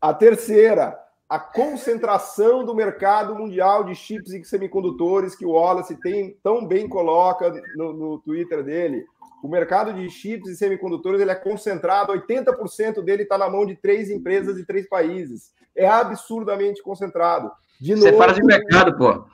A 0.00 0.14
terceira, 0.14 0.96
a 1.28 1.38
concentração 1.38 2.64
do 2.64 2.74
mercado 2.74 3.34
mundial 3.34 3.84
de 3.84 3.94
chips 3.94 4.32
e 4.32 4.44
semicondutores 4.44 5.34
que 5.34 5.44
o 5.44 5.50
Wallace 5.50 5.96
tem, 6.00 6.36
tão 6.42 6.66
bem 6.66 6.88
coloca 6.88 7.52
no, 7.76 7.92
no 7.92 8.18
Twitter 8.18 8.62
dele. 8.62 9.04
O 9.42 9.48
mercado 9.48 9.92
de 9.92 10.08
chips 10.08 10.48
e 10.48 10.56
semicondutores 10.56 11.20
ele 11.20 11.30
é 11.30 11.34
concentrado, 11.34 12.12
80% 12.12 13.02
dele 13.02 13.24
está 13.24 13.36
na 13.36 13.48
mão 13.48 13.66
de 13.66 13.76
três 13.76 14.10
empresas 14.10 14.58
e 14.58 14.64
três 14.64 14.88
países. 14.88 15.52
É 15.76 15.86
absurdamente 15.86 16.82
concentrado. 16.82 17.50
De 17.80 17.94
Você 17.94 18.10
novo, 18.10 18.18
fala 18.18 18.32
de 18.32 18.42
mercado, 18.42 18.96
pô. 18.96 19.24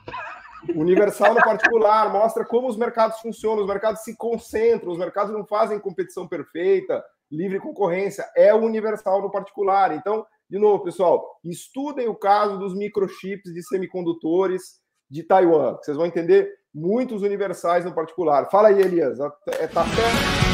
Universal 0.73 1.33
no 1.33 1.41
particular, 1.41 2.11
mostra 2.11 2.45
como 2.45 2.67
os 2.67 2.77
mercados 2.77 3.19
funcionam, 3.19 3.61
os 3.61 3.67
mercados 3.67 4.03
se 4.03 4.15
concentram, 4.15 4.91
os 4.91 4.97
mercados 4.97 5.33
não 5.33 5.45
fazem 5.45 5.79
competição 5.79 6.27
perfeita, 6.27 7.03
livre 7.31 7.59
concorrência, 7.59 8.25
é 8.35 8.53
o 8.53 8.63
universal 8.63 9.21
no 9.21 9.31
particular. 9.31 9.93
Então, 9.93 10.25
de 10.49 10.59
novo, 10.59 10.83
pessoal, 10.83 11.39
estudem 11.43 12.07
o 12.07 12.15
caso 12.15 12.57
dos 12.57 12.75
microchips 12.75 13.53
de 13.53 13.63
semicondutores 13.63 14.79
de 15.09 15.23
Taiwan, 15.23 15.77
vocês 15.77 15.97
vão 15.97 16.05
entender 16.05 16.51
muitos 16.73 17.21
universais 17.21 17.85
no 17.85 17.93
particular. 17.93 18.49
Fala 18.49 18.69
aí, 18.69 18.81
Elias, 18.81 19.19
é, 19.47 19.67
tá 19.67 19.85
certo? 19.85 20.44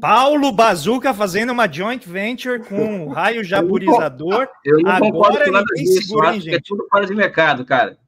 Paulo 0.00 0.52
Bazuca 0.52 1.12
fazendo 1.14 1.50
uma 1.52 1.70
joint 1.70 2.06
venture 2.06 2.62
com 2.64 3.06
o 3.06 3.08
raio 3.08 3.42
jaburizador. 3.44 4.48
Eu 4.64 4.78
não 4.80 4.90
Agora 4.90 5.44
com 5.44 5.50
nada 5.50 5.64
disso, 5.74 6.24
hein, 6.24 6.40
gente? 6.40 6.56
É 6.56 6.60
tudo 6.64 6.86
fora 6.90 7.06
de 7.06 7.14
mercado, 7.14 7.64
cara. 7.64 7.98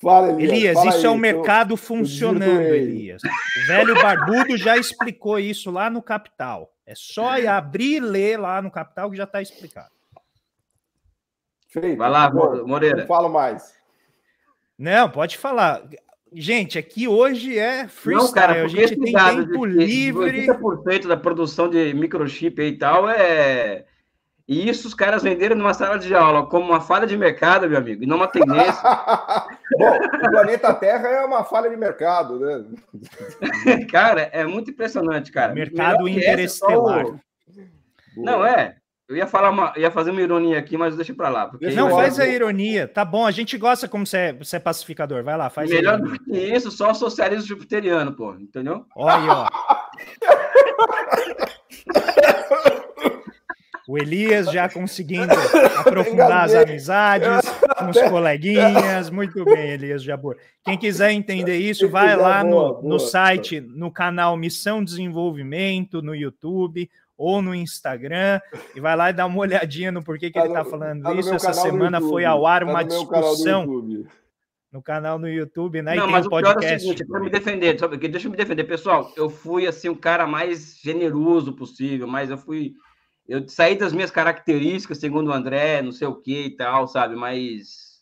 Fala, 0.00 0.32
Elias. 0.32 0.50
Elias 0.50 0.74
fala 0.74 0.88
isso 0.88 0.98
aí, 0.98 1.04
é 1.04 1.10
um 1.10 1.18
mercado 1.18 1.76
funcionando, 1.76 2.60
Elias. 2.62 3.22
O 3.22 3.66
velho 3.66 3.94
barbudo 3.94 4.56
já 4.56 4.76
explicou 4.76 5.38
isso 5.38 5.70
lá 5.70 5.90
no 5.90 6.00
Capital. 6.00 6.72
É 6.86 6.94
só 6.94 7.32
abrir 7.46 7.96
e 7.96 8.00
ler 8.00 8.38
lá 8.38 8.62
no 8.62 8.70
Capital 8.70 9.10
que 9.10 9.16
já 9.16 9.24
está 9.24 9.42
explicado. 9.42 9.90
Feito. 11.68 11.98
Vai 11.98 12.10
lá, 12.10 12.30
Moreira. 12.30 13.02
Não 13.02 13.06
falo 13.06 13.28
mais. 13.28 13.74
Não, 14.76 15.10
pode 15.10 15.36
falar. 15.36 15.82
Gente, 16.32 16.78
aqui 16.78 17.08
hoje 17.08 17.58
é 17.58 17.88
freestyle, 17.88 18.26
Não, 18.26 18.32
cara, 18.32 18.64
a 18.64 18.68
gente 18.68 18.96
tem 18.96 19.12
tempo 19.12 19.64
livre. 19.64 20.46
80% 20.46 21.08
da 21.08 21.16
produção 21.16 21.68
de 21.68 21.92
microchip 21.92 22.62
e 22.62 22.78
tal 22.78 23.08
é. 23.08 23.84
E 24.46 24.68
isso 24.68 24.88
os 24.88 24.94
caras 24.94 25.22
venderam 25.22 25.54
numa 25.54 25.72
sala 25.72 25.96
de 25.96 26.12
aula 26.12 26.44
como 26.44 26.66
uma 26.66 26.80
falha 26.80 27.06
de 27.06 27.16
mercado, 27.16 27.68
meu 27.68 27.78
amigo, 27.78 28.02
e 28.02 28.06
não 28.06 28.16
uma 28.16 28.26
tendência. 28.26 28.82
Bom, 29.78 29.96
o 29.96 30.30
planeta 30.30 30.74
Terra 30.74 31.08
é 31.08 31.24
uma 31.24 31.44
falha 31.44 31.70
de 31.70 31.76
mercado, 31.76 32.40
né? 32.40 32.64
cara, 33.90 34.22
é 34.32 34.44
muito 34.44 34.70
impressionante, 34.72 35.30
cara. 35.30 35.54
Mercado 35.54 36.08
interestelar. 36.08 37.02
Essa, 37.02 37.20
Não, 38.16 38.44
é. 38.44 38.79
Eu 39.10 39.16
ia 39.16 39.26
falar 39.26 39.50
uma, 39.50 39.72
ia 39.76 39.90
fazer 39.90 40.12
uma 40.12 40.22
ironia 40.22 40.56
aqui, 40.56 40.76
mas 40.76 40.94
deixa 40.94 41.12
para 41.12 41.28
lá. 41.28 41.48
Porque 41.48 41.68
não, 41.72 41.90
faz 41.90 42.20
a 42.20 42.28
ironia. 42.28 42.86
Tá 42.86 43.04
bom, 43.04 43.26
a 43.26 43.32
gente 43.32 43.58
gosta 43.58 43.88
como 43.88 44.06
você 44.06 44.16
é, 44.16 44.32
você 44.32 44.54
é 44.54 44.60
pacificador. 44.60 45.24
Vai 45.24 45.36
lá, 45.36 45.50
faz 45.50 45.68
Melhor 45.68 46.00
do 46.00 46.12
que 46.12 46.38
isso, 46.38 46.70
só 46.70 46.94
socialismo 46.94 47.44
jupiteriano, 47.44 48.12
pô. 48.12 48.34
Entendeu? 48.34 48.86
Olha 48.94 49.16
aí, 49.16 49.28
ó. 49.28 49.48
O 53.88 53.96
Elias 53.98 54.52
já 54.52 54.68
conseguindo 54.68 55.32
aprofundar 55.76 56.44
as 56.44 56.54
amizades 56.54 57.50
com 57.76 57.90
os 57.90 58.00
coleguinhas. 58.02 59.10
Muito 59.10 59.44
bem, 59.44 59.70
Elias 59.70 60.04
Jabor. 60.04 60.36
Quem 60.64 60.78
quiser 60.78 61.10
entender 61.10 61.58
isso, 61.58 61.88
vai 61.88 62.14
lá 62.14 62.44
no, 62.44 62.80
no 62.82 63.00
site, 63.00 63.60
no 63.60 63.90
canal 63.90 64.36
Missão 64.36 64.84
Desenvolvimento, 64.84 66.00
no 66.00 66.14
YouTube 66.14 66.88
ou 67.20 67.42
no 67.42 67.54
Instagram 67.54 68.40
e 68.74 68.80
vai 68.80 68.96
lá 68.96 69.10
e 69.10 69.12
dá 69.12 69.26
uma 69.26 69.38
olhadinha 69.38 69.92
no 69.92 70.02
porquê 70.02 70.28
que 70.30 70.38
tá 70.38 70.40
ele 70.40 70.48
está 70.48 70.64
falando 70.64 71.02
tá 71.02 71.12
isso. 71.12 71.34
Essa 71.34 71.52
semana 71.52 72.00
foi 72.00 72.24
ao 72.24 72.46
ar 72.46 72.64
tá 72.64 72.70
uma 72.70 72.82
discussão 72.82 73.66
no 74.72 74.82
canal 74.82 75.18
no 75.18 75.28
YouTube, 75.28 75.82
né? 75.82 75.96
Não, 75.96 76.08
mas 76.08 76.24
o 76.24 76.30
podcast. 76.30 76.64
Pior 76.64 76.72
é 76.72 76.76
o 76.76 76.80
seguinte, 76.80 77.04
para 77.04 77.20
me 77.20 77.28
defender, 77.28 77.78
sabe? 77.78 77.98
deixa 78.08 78.26
eu 78.26 78.30
me 78.30 78.38
defender, 78.38 78.64
pessoal. 78.64 79.12
Eu 79.16 79.28
fui 79.28 79.66
assim 79.66 79.90
o 79.90 79.96
cara 79.96 80.26
mais 80.26 80.78
generoso 80.82 81.52
possível, 81.52 82.06
mas 82.06 82.30
eu 82.30 82.38
fui 82.38 82.72
eu 83.28 83.46
saí 83.46 83.76
das 83.76 83.92
minhas 83.92 84.10
características, 84.10 84.98
segundo 84.98 85.28
o 85.28 85.32
André, 85.32 85.82
não 85.82 85.92
sei 85.92 86.08
o 86.08 86.16
que 86.16 86.46
e 86.46 86.56
tal, 86.56 86.88
sabe? 86.88 87.14
Mas 87.16 88.00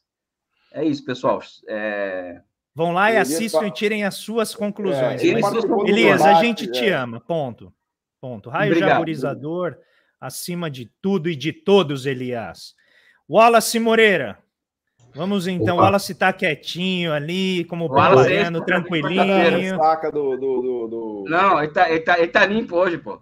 é 0.72 0.84
isso, 0.84 1.04
pessoal. 1.04 1.40
É... 1.68 2.40
Vão 2.72 2.92
lá 2.92 3.10
e 3.10 3.16
assistam 3.16 3.66
e 3.66 3.72
tirem 3.72 4.04
as 4.04 4.14
suas 4.14 4.54
conclusões. 4.54 5.22
É, 5.24 5.32
Mas, 5.32 5.54
Elias, 5.88 6.22
a 6.22 6.34
gente 6.34 6.70
te 6.70 6.86
é. 6.86 6.92
ama. 6.92 7.20
Ponto. 7.20 7.72
Ponto. 8.20 8.50
Raio 8.50 8.72
Obrigado. 8.72 8.90
jaburizador, 8.90 9.76
acima 10.20 10.70
de 10.70 10.90
tudo 11.00 11.28
e 11.28 11.36
de 11.36 11.52
todos, 11.52 12.06
Elias. 12.06 12.74
Wallace 13.28 13.78
Moreira. 13.78 14.38
Vamos 15.14 15.46
então, 15.46 15.76
Opa. 15.76 15.84
Wallace 15.84 16.14
tá 16.14 16.32
quietinho 16.32 17.12
ali, 17.12 17.64
como 17.64 17.88
baiano, 17.88 18.64
tranquilinho. 18.64 19.76
Saca 19.76 20.12
do, 20.12 20.36
do, 20.36 20.62
do, 20.62 20.88
do, 20.88 21.24
Não, 21.28 21.62
ele 21.62 21.72
tá, 21.72 21.90
ele, 21.90 22.00
tá, 22.00 22.18
ele 22.18 22.28
tá 22.28 22.46
limpo 22.46 22.76
hoje, 22.76 22.98
pô. 22.98 23.20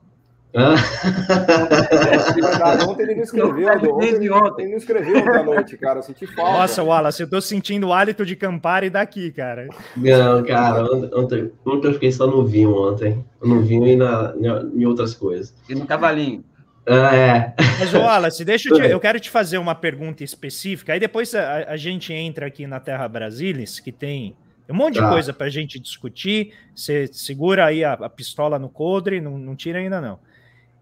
ontem 2.89 3.03
ele 3.03 3.17
não 3.17 3.23
escreveu, 3.23 3.69
ontem, 3.69 4.09
ele, 4.09 4.31
ontem. 4.31 4.71
não 4.71 4.79
escreveu 4.79 5.19
ontem 5.19 5.37
à 5.37 5.43
noite, 5.43 5.77
cara. 5.77 5.99
Eu 5.99 6.03
senti 6.03 6.27
falta. 6.27 6.53
Nossa, 6.53 6.83
Wallace, 6.83 7.23
eu 7.23 7.29
tô 7.29 7.43
sentindo 7.43 7.89
o 7.89 7.93
hálito 7.93 8.25
de 8.25 8.35
Campari 8.35 8.89
daqui, 8.89 9.31
cara. 9.31 9.69
Não, 9.95 10.43
cara, 10.45 10.83
ontem, 11.15 11.53
ontem 11.65 11.89
eu 11.89 11.93
fiquei 11.93 12.11
só 12.11 12.27
no 12.27 12.47
vinho 12.47 12.75
ontem. 12.75 13.23
No 13.43 13.61
vinho 13.61 13.87
e 13.87 13.97
na, 13.97 14.33
em 14.75 14.87
outras 14.87 15.15
coisas. 15.15 15.55
E 15.69 15.75
no 15.75 15.87
cavalinho. 15.87 16.43
Ah, 16.89 17.15
é. 17.15 17.55
Mas, 17.79 17.93
Wallace, 17.93 18.43
deixa 18.45 18.71
eu, 18.71 18.77
te, 18.77 18.81
eu 18.89 19.01
quero 19.01 19.21
te 19.21 19.29
fazer 19.29 19.59
uma 19.59 19.75
pergunta 19.75 20.25
específica. 20.25 20.93
Aí 20.93 21.01
depois 21.01 21.35
a, 21.35 21.65
a 21.69 21.77
gente 21.77 22.15
entra 22.15 22.47
aqui 22.47 22.67
na 22.67 22.81
Terra 22.81 23.07
Brasilis, 23.09 23.81
que 23.81 23.93
tem 23.93 24.37
um 24.71 24.75
monte 24.75 24.95
de 24.95 25.01
tá. 25.01 25.11
coisa 25.11 25.33
para 25.33 25.47
a 25.47 25.51
gente 25.51 25.79
discutir. 25.79 26.53
Você 26.75 27.09
segura 27.13 27.67
aí 27.67 27.85
a, 27.85 27.95
a 27.95 28.09
pistola 28.09 28.59
no 28.59 28.69
codre, 28.69 29.21
não, 29.21 29.37
não 29.37 29.57
tira 29.57 29.81
ainda 29.81 30.01
não. 30.01 30.19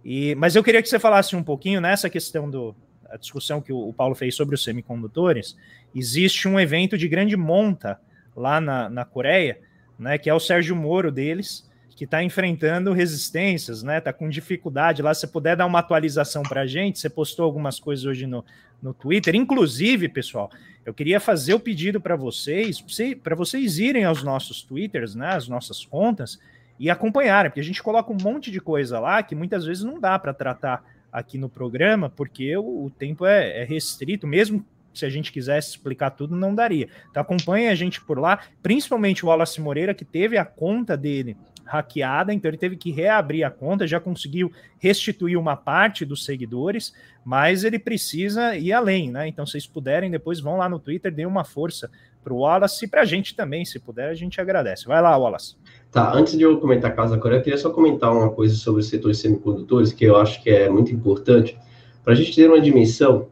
E, 0.05 0.35
mas 0.35 0.55
eu 0.55 0.63
queria 0.63 0.83
que 0.83 0.89
você 0.89 0.99
falasse 0.99 1.35
um 1.35 1.43
pouquinho 1.43 1.81
nessa 1.81 2.11
questão 2.11 2.51
do 2.51 2.77
a 3.09 3.17
discussão 3.17 3.61
que 3.61 3.73
o, 3.73 3.89
o 3.89 3.93
Paulo 3.93 4.15
fez 4.15 4.35
sobre 4.35 4.55
os 4.55 4.65
semicondutores. 4.65 5.57
Existe 5.95 6.49
um 6.49 6.59
evento 6.59 6.99
de 6.99 7.09
grande 7.09 7.37
monta 7.37 8.01
lá 8.37 8.61
na, 8.61 8.91
na 8.91 9.05
Coreia, 9.05 9.61
né, 9.99 10.19
que 10.19 10.29
é 10.29 10.35
o 10.35 10.41
Sérgio 10.41 10.75
Moro 10.75 11.13
deles, 11.13 11.69
que 11.95 12.05
está 12.05 12.23
enfrentando 12.25 12.93
resistências, 12.93 13.85
né? 13.85 13.99
Está 13.99 14.13
com 14.13 14.29
dificuldade 14.29 15.01
lá. 15.01 15.15
Se 15.15 15.29
puder 15.29 15.57
dar 15.57 15.65
uma 15.65 15.79
atualização 15.79 16.43
para 16.43 16.63
a 16.63 16.67
gente, 16.67 16.99
você 16.99 17.09
postou 17.09 17.45
algumas 17.45 17.79
coisas 17.79 18.05
hoje 18.05 18.27
no, 18.27 18.45
no 18.83 18.93
Twitter. 18.93 19.37
Inclusive, 19.37 20.09
pessoal, 20.09 20.51
eu 20.85 20.93
queria 20.93 21.21
fazer 21.21 21.55
o 21.55 21.61
pedido 21.61 22.01
para 22.01 22.17
vocês, 22.17 22.85
para 23.23 23.37
vocês 23.37 23.79
irem 23.79 24.05
aos 24.05 24.25
nossos 24.25 24.61
Twitters, 24.61 25.15
né? 25.15 25.29
As 25.29 25.47
nossas 25.47 25.85
contas 25.85 26.41
e 26.79 26.91
acompanharem, 26.91 27.51
porque 27.51 27.61
a 27.61 27.65
gente 27.65 27.83
coloca 27.83 28.13
um 28.13 28.17
monte 28.21 28.51
de 28.51 28.61
coisa 28.61 28.99
lá 28.99 29.23
que 29.23 29.35
muitas 29.35 29.65
vezes 29.65 29.85
não 29.85 30.01
dá 30.01 30.19
para 30.19 30.35
tratar 30.35 30.85
aqui 31.13 31.39
no 31.39 31.49
programa, 31.49 32.11
porque 32.11 32.57
o, 32.57 32.87
o 32.87 32.91
tempo 32.91 33.25
é, 33.25 33.63
é, 33.63 33.65
restrito, 33.65 34.27
mesmo 34.27 34.65
se 34.93 35.05
a 35.05 35.11
gente 35.11 35.33
quisesse 35.33 35.71
explicar 35.71 36.11
tudo, 36.11 36.37
não 36.37 36.55
daria. 36.55 36.89
Então 37.11 37.21
acompanhe 37.21 37.69
a 37.69 37.75
gente 37.75 38.01
por 38.01 38.19
lá, 38.19 38.41
principalmente 38.63 39.25
o 39.25 39.29
Wallace 39.29 39.61
Moreira, 39.61 39.95
que 39.95 40.05
teve 40.05 40.37
a 40.37 40.45
conta 40.45 40.97
dele 40.97 41.37
hackeada, 41.65 42.33
então 42.33 42.49
ele 42.49 42.59
teve 42.59 42.77
que 42.77 42.91
reabrir 42.91 43.45
a 43.45 43.51
conta, 43.51 43.87
já 43.87 43.99
conseguiu 43.99 44.53
restituir 44.79 45.37
uma 45.37 45.57
parte 45.57 46.05
dos 46.05 46.25
seguidores, 46.25 46.95
mas 47.25 47.65
ele 47.65 47.79
precisa 47.79 48.55
ir 48.57 48.73
além, 48.73 49.11
né? 49.11 49.27
Então, 49.27 49.47
se 49.47 49.53
vocês 49.53 49.67
puderem, 49.67 50.11
depois 50.11 50.41
vão 50.41 50.59
lá 50.59 50.69
no 50.69 50.79
Twitter, 50.79 51.13
dê 51.13 51.25
uma 51.25 51.43
força 51.43 51.91
para 52.25 52.33
o 52.33 52.39
Wallace 52.39 52.87
e 52.87 52.89
para 52.89 53.03
a 53.03 53.05
gente 53.05 53.37
também, 53.37 53.65
se 53.65 53.79
puder, 53.79 54.09
a 54.09 54.15
gente 54.15 54.41
agradece. 54.41 54.87
Vai 54.87 55.03
lá, 55.03 55.17
Wallace. 55.17 55.57
Tá, 55.93 56.13
antes 56.13 56.37
de 56.37 56.43
eu 56.43 56.59
comentar 56.59 56.91
a 56.91 56.95
Casa 56.95 57.19
Coreia, 57.19 57.39
eu 57.39 57.43
queria 57.43 57.59
só 57.59 57.71
comentar 57.71 58.11
uma 58.11 58.31
coisa 58.31 58.57
sobre 58.57 58.81
o 58.81 58.85
setor 58.85 59.13
de 59.13 59.19
semicondutores, 59.19 59.93
que 59.93 60.05
eu 60.05 60.17
acho 60.17 60.43
que 60.43 60.51
é 60.51 60.69
muito 60.69 60.93
importante, 60.93 61.57
para 62.03 62.15
a 62.15 62.17
gente 62.17 62.35
ter 62.35 62.49
uma 62.49 62.61
dimensão 62.61 63.29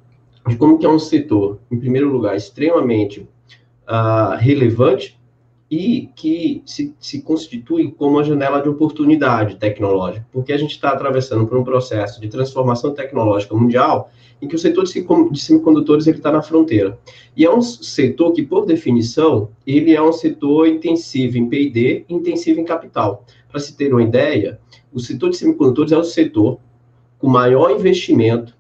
de 0.47 0.57
como 0.57 0.79
que 0.79 0.87
é 0.87 0.89
um 0.89 0.99
setor, 0.99 1.59
em 1.71 1.79
primeiro 1.79 2.09
lugar, 2.09 2.37
extremamente 2.37 3.29
uh, 3.89 4.37
relevante 4.39 5.19
e 5.73 6.11
que 6.15 6.61
se, 6.67 6.95
se 7.01 7.23
constitui 7.23 7.91
como 7.93 8.17
uma 8.17 8.25
janela 8.25 8.61
de 8.61 8.69
oportunidade 8.69 9.57
tecnológica, 9.57 10.29
porque 10.31 10.53
a 10.53 10.59
gente 10.59 10.73
está 10.73 10.91
atravessando 10.91 11.47
por 11.47 11.57
um 11.57 11.65
processo 11.65 12.21
de 12.21 12.29
transformação 12.29 12.93
tecnológica 12.93 13.55
mundial 13.55 14.11
em 14.43 14.47
que 14.47 14.55
o 14.55 14.59
setor 14.59 14.85
de 14.85 15.41
semicondutores 15.41 16.07
está 16.07 16.31
na 16.31 16.43
fronteira. 16.43 16.99
E 17.35 17.47
é 17.47 17.51
um 17.51 17.63
setor 17.63 18.33
que, 18.33 18.43
por 18.43 18.67
definição, 18.67 19.49
ele 19.67 19.95
é 19.95 20.03
um 20.03 20.13
setor 20.13 20.69
intensivo 20.69 21.39
em 21.39 21.49
P&D 21.49 22.05
intensivo 22.07 22.61
em 22.61 22.65
capital. 22.65 23.25
Para 23.49 23.59
se 23.59 23.75
ter 23.75 23.95
uma 23.95 24.03
ideia, 24.03 24.61
o 24.93 25.01
setor 25.01 25.31
de 25.31 25.39
semicondutores 25.39 25.91
é 25.91 25.97
o 25.97 26.05
setor 26.05 26.59
com 27.19 27.29
maior 27.29 27.71
investimento 27.71 28.55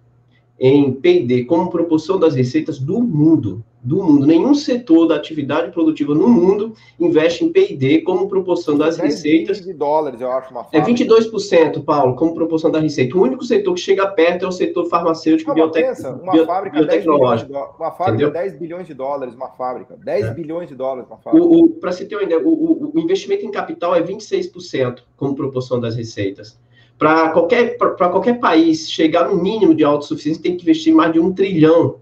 em 0.59 0.91
P&D 0.91 1.45
como 1.45 1.71
proporção 1.71 2.19
das 2.19 2.35
receitas 2.35 2.79
do 2.79 3.03
mundo 3.03 3.63
do 3.83 4.03
mundo. 4.03 4.27
Nenhum 4.27 4.55
setor 4.55 5.09
da 5.09 5.17
atividade 5.17 5.73
produtiva 5.73 6.15
no 6.15 6.29
mundo 6.29 6.75
investe 7.01 7.45
em 7.45 7.53
P&D 7.53 8.03
como 8.03 8.29
proporção 8.29 8.79
das 8.79 8.97
receitas. 8.97 9.61
de 9.61 9.73
dólares, 9.73 10.21
eu 10.21 10.31
acho, 10.31 10.53
uma 10.53 10.67
É 10.71 10.81
22%, 10.81 11.85
Paulo, 11.85 12.15
como 12.15 12.33
proporção 12.35 12.71
da 12.71 12.79
receita. 12.79 13.17
O 13.17 13.23
único 13.23 13.45
setor 13.45 13.75
que 13.75 13.81
chega 13.81 14.07
perto 14.07 14.45
é 14.45 14.49
o 14.49 14.53
setor 14.53 14.87
farmacêutico 14.89 15.51
e 15.51 15.55
biotec... 15.55 16.01
uma 16.23 16.33
bio... 16.33 16.47
fábrica 16.47 16.77
biotecnológico. 16.77 17.53
uma 17.53 17.91
fábrica 17.91 18.13
Entendeu? 18.13 18.31
10 18.31 18.59
bilhões 18.59 18.87
de 18.87 18.95
dólares, 18.95 19.35
uma 19.35 19.49
fábrica. 19.49 19.97
10 19.97 20.27
é. 20.27 20.35
bilhões 20.35 20.69
de 20.69 20.77
dólares, 20.77 21.09
uma 21.11 21.19
fábrica. 21.19 21.49
Para 21.81 21.93
se 21.93 22.05
ter 22.05 22.15
uma 22.15 22.23
ideia, 22.23 22.41
o, 22.41 22.93
o, 22.95 23.01
investimento 23.01 23.45
em 23.45 23.51
capital 23.51 23.97
é 23.97 24.03
26% 24.03 25.01
como 25.17 25.35
proporção 25.35 25.81
das 25.81 25.97
receitas. 25.97 26.57
Para 26.97 27.31
qualquer, 27.31 27.77
qualquer 27.77 28.39
país 28.39 28.89
chegar 28.89 29.29
no 29.29 29.43
mínimo 29.43 29.75
de 29.75 29.83
autossuficiência, 29.83 30.41
tem 30.41 30.57
que 30.57 30.63
investir 30.63 30.95
mais 30.95 31.13
de 31.13 31.19
um 31.19 31.33
trilhão 31.33 32.02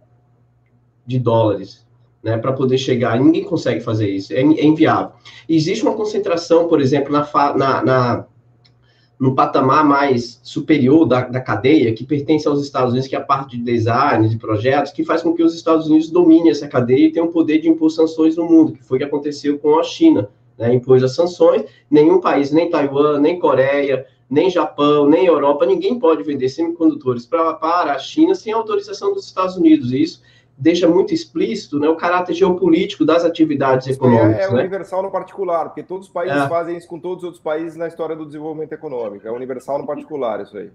de 1.06 1.18
dólares 1.18 1.86
né, 2.22 2.36
para 2.36 2.52
poder 2.52 2.78
chegar. 2.78 3.18
Ninguém 3.18 3.44
consegue 3.44 3.80
fazer 3.80 4.08
isso, 4.08 4.32
é, 4.32 4.40
é 4.40 4.64
inviável. 4.64 5.12
Existe 5.48 5.84
uma 5.84 5.94
concentração, 5.94 6.68
por 6.68 6.80
exemplo, 6.80 7.12
na, 7.12 7.28
na, 7.56 7.84
na 7.84 8.26
no 9.18 9.34
patamar 9.34 9.84
mais 9.84 10.40
superior 10.42 11.04
da, 11.04 11.20
da, 11.20 11.40
cadeia, 11.40 11.92
que 11.92 12.06
pertence 12.06 12.48
aos 12.48 12.62
Estados 12.62 12.92
Unidos, 12.92 13.06
que 13.06 13.14
é 13.14 13.18
a 13.18 13.22
parte 13.22 13.58
de 13.58 13.62
design, 13.62 14.27
de 14.27 14.38
projetos, 14.38 14.92
que 14.92 15.04
faz 15.04 15.20
com 15.20 15.35
que 15.35 15.42
os 15.42 15.54
Estados 15.54 15.88
Unidos 15.88 16.08
dominem 16.08 16.50
essa 16.50 16.66
cadeia 16.66 17.06
e 17.06 17.12
tenham 17.12 17.29
o 17.29 17.31
poder 17.31 17.58
de 17.58 17.68
impor 17.68 17.90
sanções 17.90 18.35
no 18.35 18.46
mundo, 18.48 18.72
que 18.72 18.83
foi 18.83 18.96
o 18.96 18.98
que 18.98 19.04
aconteceu 19.04 19.58
com 19.58 19.79
a 19.79 19.83
China. 19.83 20.31
Né, 20.56 20.75
impôs 20.75 21.02
as 21.02 21.14
sanções, 21.14 21.64
nenhum 21.90 22.20
país, 22.20 22.50
nem 22.50 22.68
Taiwan, 22.68 23.18
nem 23.18 23.38
Coreia, 23.38 24.06
nem 24.29 24.50
Japão, 24.50 25.08
nem 25.08 25.27
Europa, 25.27 25.64
ninguém 25.64 25.98
pode 25.98 26.22
vender 26.22 26.48
semicondutores 26.48 27.25
para 27.27 27.94
a 27.94 27.98
China 27.98 28.35
sem 28.35 28.52
autorização 28.52 29.12
dos 29.12 29.25
Estados 29.25 29.56
Unidos. 29.56 29.90
E 29.92 30.02
isso 30.02 30.22
deixa 30.61 30.87
muito 30.87 31.15
explícito 31.15 31.79
né, 31.79 31.88
o 31.88 31.96
caráter 31.96 32.35
geopolítico 32.35 33.04
das 33.04 33.25
atividades 33.25 33.87
isso 33.87 33.98
econômicas. 33.98 34.42
É, 34.42 34.44
é 34.44 34.52
né? 34.52 34.61
universal 34.61 35.02
no 35.02 35.11
particular, 35.11 35.65
porque 35.67 35.83
todos 35.83 36.06
os 36.06 36.13
países 36.13 36.37
é. 36.37 36.48
fazem 36.48 36.77
isso 36.77 36.87
com 36.87 37.00
todos 37.00 37.19
os 37.19 37.25
outros 37.25 37.42
países 37.42 37.77
na 37.77 37.88
história 37.88 38.15
do 38.15 38.27
desenvolvimento 38.27 38.73
econômico. 38.73 39.27
É 39.27 39.33
universal 39.33 39.79
no 39.79 39.87
particular, 39.87 40.42
isso 40.42 40.56
aí. 40.56 40.71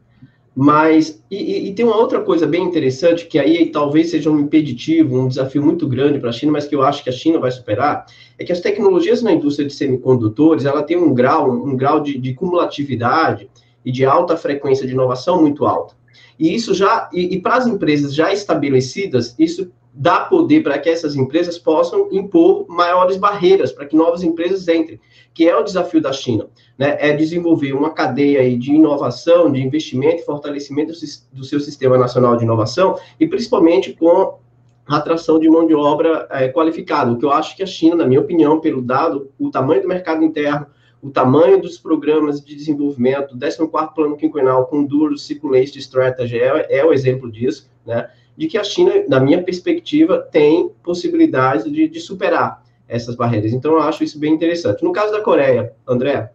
Mas, 0.56 1.22
e, 1.30 1.68
e, 1.68 1.74
tem 1.74 1.86
uma 1.86 1.98
outra 1.98 2.22
coisa 2.22 2.48
bem 2.48 2.64
interessante, 2.64 3.28
que 3.28 3.38
aí 3.38 3.66
talvez 3.66 4.10
seja 4.10 4.32
um 4.32 4.40
impeditivo, 4.40 5.20
um 5.20 5.28
desafio 5.28 5.62
muito 5.62 5.86
grande 5.86 6.18
para 6.18 6.30
a 6.30 6.34
China, 6.34 6.54
mas 6.54 6.66
que 6.66 6.74
eu 6.74 6.82
acho 6.82 7.04
que 7.04 7.10
a 7.10 7.14
China 7.14 7.40
vai 7.40 7.52
superar, 7.52 8.06
é 8.40 8.46
que 8.46 8.54
as 8.54 8.62
tecnologias 8.62 9.22
na 9.22 9.34
indústria 9.34 9.68
de 9.68 9.74
semicondutores, 9.74 10.64
ela 10.64 10.82
tem 10.82 10.96
um 10.96 11.14
grau, 11.14 11.52
um 11.52 11.76
grau 11.76 12.00
de, 12.00 12.18
de 12.18 12.34
cumulatividade 12.34 13.50
e 13.84 13.92
de 13.92 14.06
alta 14.06 14.38
frequência 14.38 14.88
de 14.88 14.94
inovação 14.94 15.42
muito 15.42 15.66
alta. 15.66 15.94
E 16.38 16.54
isso 16.54 16.74
já, 16.74 17.10
e, 17.14 17.36
e 17.36 17.42
para 17.42 17.56
as 17.56 17.68
empresas 17.68 18.14
já 18.14 18.34
estabelecidas, 18.34 19.36
isso 19.40 19.72
dá 19.96 20.20
poder 20.22 20.62
para 20.62 20.78
que 20.78 20.90
essas 20.90 21.16
empresas 21.16 21.58
possam 21.58 22.10
impor 22.12 22.66
maiores 22.68 23.16
barreiras 23.16 23.72
para 23.72 23.86
que 23.86 23.96
novas 23.96 24.24
empresas 24.24 24.68
entrem, 24.68 25.00
que 25.34 25.48
é 25.48 25.56
o 25.56 25.64
desafio 25.64 26.02
da 26.02 26.12
China, 26.12 26.48
né? 26.78 26.98
É 27.00 27.14
desenvolver 27.14 27.72
uma 27.72 27.92
cadeia 27.92 28.58
de 28.58 28.74
inovação, 28.74 29.50
de 29.50 29.62
investimento 29.62 30.22
e 30.22 30.26
fortalecimento 30.26 30.94
do, 31.32 31.44
seu 31.46 31.62
sistema 31.62 31.98
nacional 31.98 32.36
de 32.36 32.44
inovação 32.44 33.00
e 33.18 33.26
principalmente 33.26 33.94
com 33.94 34.38
a 34.86 34.98
atração 34.98 35.40
de 35.40 35.50
mão 35.50 35.66
de 35.66 35.74
obra 35.74 36.28
é, 36.30 36.50
qualificada, 36.50 37.12
o 37.12 37.18
que 37.18 37.26
eu 37.26 37.32
acho 37.32 37.56
que 37.56 37.64
a 37.64 37.66
China, 37.66 37.96
na 37.96 38.06
minha 38.06 38.20
opinião, 38.20 38.60
pelo 38.60 38.82
dado, 38.82 39.32
o 39.40 39.50
tamanho 39.50 39.82
do 39.82 39.88
mercado 39.88 40.24
interno, 40.24 40.68
o 41.06 41.12
tamanho 41.12 41.62
dos 41.62 41.78
programas 41.78 42.44
de 42.44 42.56
desenvolvimento, 42.56 43.36
o 43.36 43.38
14º 43.38 43.94
Plano 43.94 44.18
Quinquenal 44.18 44.66
com 44.66 44.84
duro 44.84 45.16
Circulation 45.20 45.78
Strategy 45.78 46.40
é, 46.40 46.80
é 46.80 46.84
o 46.84 46.92
exemplo 46.92 47.32
disso, 47.32 47.70
né? 47.86 48.10
De 48.36 48.48
que 48.48 48.58
a 48.58 48.64
China, 48.64 48.92
na 49.08 49.20
minha 49.20 49.44
perspectiva, 49.44 50.18
tem 50.18 50.68
possibilidade 50.82 51.70
de, 51.70 51.88
de 51.88 52.00
superar 52.00 52.64
essas 52.88 53.14
barreiras. 53.16 53.54
Então, 53.54 53.74
eu 53.74 53.82
acho 53.82 54.04
isso 54.04 54.18
bem 54.18 54.34
interessante. 54.34 54.84
No 54.84 54.92
caso 54.92 55.12
da 55.12 55.22
Coreia, 55.22 55.74
André, 55.88 56.32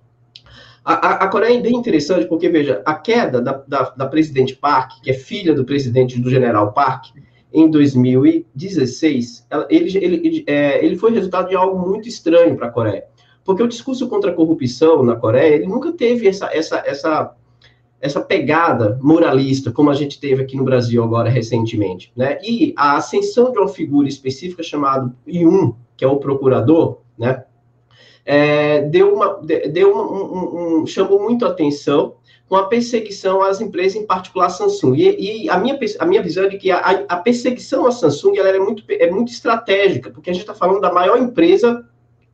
A, 0.85 1.25
a, 1.25 1.29
Coreia 1.29 1.59
é 1.59 1.61
bem 1.61 1.75
interessante, 1.75 2.27
porque, 2.27 2.49
veja, 2.49 2.81
a 2.87 2.95
queda 2.95 3.43
da, 3.43 3.65
da, 3.67 3.91
da, 3.91 4.07
presidente 4.07 4.55
Park, 4.55 5.03
que 5.03 5.11
é 5.11 5.15
filha 5.15 5.53
do 5.53 5.65
presidente 5.65 6.21
do 6.21 6.31
general 6.31 6.73
Park, 6.73 7.07
em 7.53 7.69
2016, 7.69 9.49
ela, 9.51 9.67
ele, 9.69 9.99
ele, 9.99 10.45
é, 10.47 10.85
ele 10.85 10.97
foi 10.97 11.11
resultado 11.11 11.49
de 11.49 11.57
algo 11.57 11.77
muito 11.77 12.09
estranho 12.09 12.57
para 12.57 12.69
a 12.69 12.71
Coreia. 12.71 13.11
Porque 13.51 13.65
o 13.65 13.69
discurso 13.69 14.09
contra 14.09 14.31
a 14.31 14.35
corrupção 14.35 15.03
na 15.03 15.17
Coreia, 15.17 15.57
ele 15.57 15.67
nunca 15.67 15.91
teve 15.91 16.29
essa, 16.29 16.49
essa, 16.53 16.81
essa, 16.87 17.35
essa 18.01 18.21
pegada 18.21 18.97
moralista, 19.03 19.73
como 19.73 19.91
a 19.91 19.95
gente 19.95 20.21
teve 20.21 20.41
aqui 20.41 20.57
no 20.57 20.63
Brasil 20.63 21.03
agora 21.03 21.29
recentemente. 21.29 22.13
Né? 22.15 22.39
E 22.45 22.73
a 22.77 22.97
ascensão 22.97 23.51
de 23.51 23.59
uma 23.59 23.67
figura 23.67 24.07
específica 24.07 24.63
chamada 24.63 25.13
Yun, 25.27 25.75
que 25.97 26.05
é 26.05 26.09
o 26.09 26.19
procurador, 26.19 26.99
né? 27.19 27.43
é, 28.25 28.83
deu 28.83 29.13
uma, 29.13 29.41
deu 29.43 29.97
um, 29.97 29.99
um, 29.99 30.83
um, 30.83 30.87
chamou 30.87 31.21
muito 31.21 31.45
atenção 31.45 32.15
com 32.49 32.55
a 32.55 32.69
perseguição 32.69 33.43
às 33.43 33.61
empresas, 33.61 34.01
em 34.01 34.07
particular 34.07 34.47
a 34.47 34.51
Samsung. 34.51 34.95
E, 34.95 35.47
e 35.47 35.51
a, 35.51 35.59
minha, 35.59 35.77
a 35.99 36.07
minha 36.07 36.23
visão 36.23 36.45
é 36.45 36.49
de 36.49 36.57
que 36.57 36.71
a, 36.71 36.79
a 37.09 37.17
perseguição 37.17 37.85
à 37.85 37.91
Samsung 37.91 38.37
ela 38.39 38.49
é, 38.49 38.61
muito, 38.61 38.85
é 38.89 39.11
muito 39.11 39.33
estratégica, 39.33 40.09
porque 40.11 40.31
a 40.31 40.33
gente 40.33 40.43
está 40.43 40.55
falando 40.55 40.81
da 40.81 40.93
maior 40.93 41.19
empresa 41.19 41.85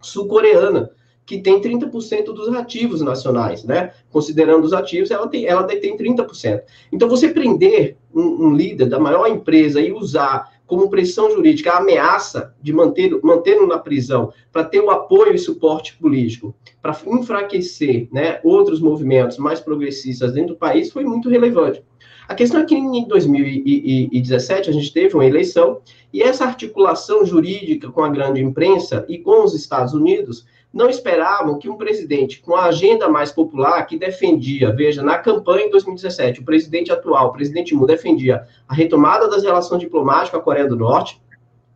sul-coreana, 0.01 0.91
que 1.27 1.39
tem 1.39 1.61
30% 1.61 2.27
dos 2.27 2.49
ativos 2.55 3.03
nacionais, 3.03 3.65
né? 3.65 3.93
Considerando 4.11 4.65
os 4.65 4.73
ativos, 4.73 5.11
ela, 5.11 5.27
tem, 5.27 5.45
ela 5.45 5.63
detém 5.63 5.97
30%. 5.97 6.63
Então, 6.93 7.09
você 7.09 7.29
prender 7.29 7.97
um, 8.15 8.47
um 8.47 8.55
líder 8.55 8.89
da 8.89 9.01
maior 9.01 9.27
empresa 9.27 9.81
e 9.81 9.93
usar 9.93 10.55
como 10.67 10.89
pressão 10.89 11.31
jurídica 11.31 11.73
a 11.73 11.79
ameaça 11.79 12.55
de 12.63 12.73
manter 12.73 13.19
mantê-lo 13.23 13.67
na 13.67 13.79
prisão 13.79 14.33
para 14.53 14.65
ter 14.65 14.81
o 14.81 14.91
apoio 14.91 15.35
e 15.35 15.39
suporte 15.39 15.97
político, 15.97 16.55
para 16.81 16.97
enfraquecer 17.07 18.09
né, 18.13 18.41
outros 18.43 18.81
movimentos 18.81 19.39
mais 19.39 19.61
progressistas 19.61 20.33
dentro 20.33 20.55
do 20.55 20.59
país, 20.59 20.91
foi 20.91 21.05
muito 21.05 21.29
relevante. 21.29 21.83
A 22.29 22.35
questão 22.35 22.61
é 22.61 22.65
que 22.65 22.75
em 22.75 23.07
2017 23.07 24.69
a 24.69 24.73
gente 24.73 24.93
teve 24.93 25.15
uma 25.15 25.25
eleição 25.25 25.81
e 26.13 26.23
essa 26.23 26.45
articulação 26.45 27.25
jurídica 27.25 27.89
com 27.91 28.03
a 28.03 28.09
grande 28.09 28.41
imprensa 28.41 29.05
e 29.09 29.19
com 29.19 29.45
os 29.45 29.55
Estados 29.55 29.95
Unidos 29.95 30.45
não 30.77 30.91
esperavam 30.91 31.59
que 31.59 31.71
um 31.71 31.77
presidente 31.79 32.39
com 32.39 32.55
a 32.55 32.67
agenda 32.67 33.09
mais 33.09 33.33
popular, 33.33 33.83
que 33.87 33.99
defendia, 33.99 34.71
veja, 34.77 35.03
na 35.03 35.17
campanha 35.17 35.65
em 35.65 35.71
2017, 35.71 36.41
o 36.41 36.45
presidente 36.45 36.93
atual, 36.93 37.29
o 37.29 37.33
presidente 37.33 37.75
Moon, 37.75 37.87
defendia 37.87 38.47
a 38.69 38.75
retomada 38.75 39.27
das 39.27 39.43
relações 39.43 39.81
diplomáticas 39.81 40.33
com 40.33 40.37
a 40.37 40.43
Coreia 40.43 40.69
do 40.69 40.77
Norte 40.77 41.19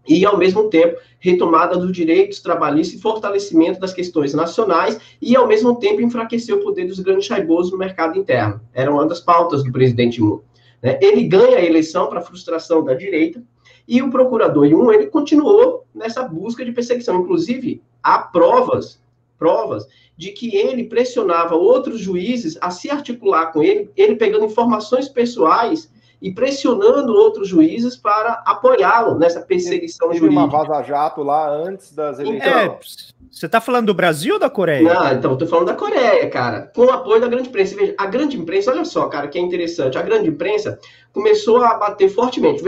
e, 0.07 0.23
ao 0.27 0.37
mesmo 0.37 0.69
tempo, 0.69 1.01
retomada 1.19 1.79
dos 1.79 1.93
direitos 1.93 2.41
trabalhistas 2.41 2.99
e 2.99 3.03
fortalecimento 3.03 3.81
das 3.81 3.95
questões 3.95 4.35
nacionais 4.35 5.01
e, 5.21 5.35
ao 5.35 5.49
mesmo 5.49 5.77
tempo, 5.77 6.03
enfraquecer 6.03 6.55
o 6.55 6.61
poder 6.61 6.85
dos 6.85 7.01
grandes 7.01 7.25
chaibos 7.25 7.73
no 7.73 7.79
mercado 7.79 8.19
interno. 8.19 8.61
Era 8.75 8.93
uma 8.93 9.07
das 9.07 9.21
pautas 9.21 9.65
do 9.65 9.73
presidente 9.73 10.21
Moon. 10.21 10.41
Né? 10.83 10.99
Ele 11.01 11.25
ganha 11.25 11.57
a 11.57 11.65
eleição 11.65 12.07
para 12.09 12.21
frustração 12.21 12.85
da 12.85 12.93
direita, 12.93 13.43
e 13.91 14.01
o 14.01 14.09
procurador 14.09 14.65
Yun, 14.65 14.93
ele 14.93 15.09
continuou 15.09 15.85
nessa 15.93 16.23
busca 16.23 16.65
de 16.65 16.71
perseguição. 16.71 17.21
Inclusive, 17.21 17.83
há 18.01 18.21
provas, 18.21 19.03
provas 19.37 19.85
de 20.17 20.31
que 20.31 20.55
ele 20.55 20.85
pressionava 20.85 21.57
outros 21.57 21.99
juízes 21.99 22.57
a 22.61 22.71
se 22.71 22.89
articular 22.89 23.47
com 23.47 23.65
ele, 23.65 23.91
ele 23.97 24.15
pegando 24.15 24.45
informações 24.45 25.09
pessoais 25.09 25.91
e 26.23 26.31
pressionando 26.33 27.13
outros 27.13 27.49
juízes 27.49 27.97
para 27.97 28.43
apoiá-lo 28.47 29.19
nessa 29.19 29.41
perseguição 29.41 30.09
Teve 30.09 30.21
jurídica. 30.21 30.45
uma 30.45 30.49
vaza-jato 30.49 31.25
lá 31.25 31.51
antes 31.51 31.93
das 31.93 32.21
então, 32.21 32.33
eleições. 32.33 33.15
É, 33.17 33.21
você 33.29 33.47
está 33.47 33.61
falando 33.61 33.87
do 33.87 33.95
Brasil 33.95 34.35
ou 34.35 34.41
da 34.41 34.51
Coreia? 34.51 34.83
Não, 34.83 35.13
então, 35.13 35.33
estou 35.33 35.49
falando 35.49 35.67
da 35.67 35.75
Coreia, 35.75 36.29
cara, 36.29 36.71
com 36.75 36.83
o 36.83 36.91
apoio 36.91 37.21
da 37.21 37.27
grande 37.27 37.49
imprensa. 37.49 37.75
Veja, 37.75 37.95
a 37.97 38.07
grande 38.07 38.37
imprensa, 38.37 38.71
olha 38.71 38.85
só, 38.85 39.09
cara, 39.09 39.27
que 39.27 39.39
é 39.39 39.41
interessante, 39.41 39.97
a 39.97 40.03
grande 40.03 40.29
imprensa 40.29 40.79
começou 41.13 41.65
a 41.65 41.75
bater 41.75 42.09
fortemente. 42.09 42.63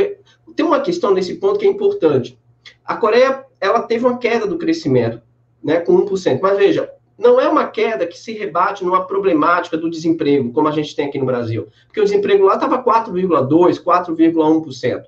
Tem 0.54 0.64
uma 0.64 0.80
questão 0.80 1.12
nesse 1.12 1.34
ponto 1.34 1.58
que 1.58 1.66
é 1.66 1.68
importante. 1.68 2.38
A 2.84 2.96
Coreia, 2.96 3.44
ela 3.60 3.82
teve 3.82 4.04
uma 4.04 4.18
queda 4.18 4.46
do 4.46 4.58
crescimento, 4.58 5.20
né, 5.62 5.80
com 5.80 5.96
1%. 6.04 6.40
Mas 6.40 6.58
veja, 6.58 6.90
não 7.18 7.40
é 7.40 7.48
uma 7.48 7.66
queda 7.66 8.06
que 8.06 8.18
se 8.18 8.32
rebate 8.32 8.84
numa 8.84 9.06
problemática 9.06 9.76
do 9.76 9.90
desemprego, 9.90 10.52
como 10.52 10.68
a 10.68 10.72
gente 10.72 10.94
tem 10.94 11.06
aqui 11.06 11.18
no 11.18 11.26
Brasil. 11.26 11.68
Porque 11.86 12.00
o 12.00 12.04
desemprego 12.04 12.44
lá 12.44 12.54
estava 12.54 12.82
4,2%, 12.82 13.82
4,1%. 13.82 15.04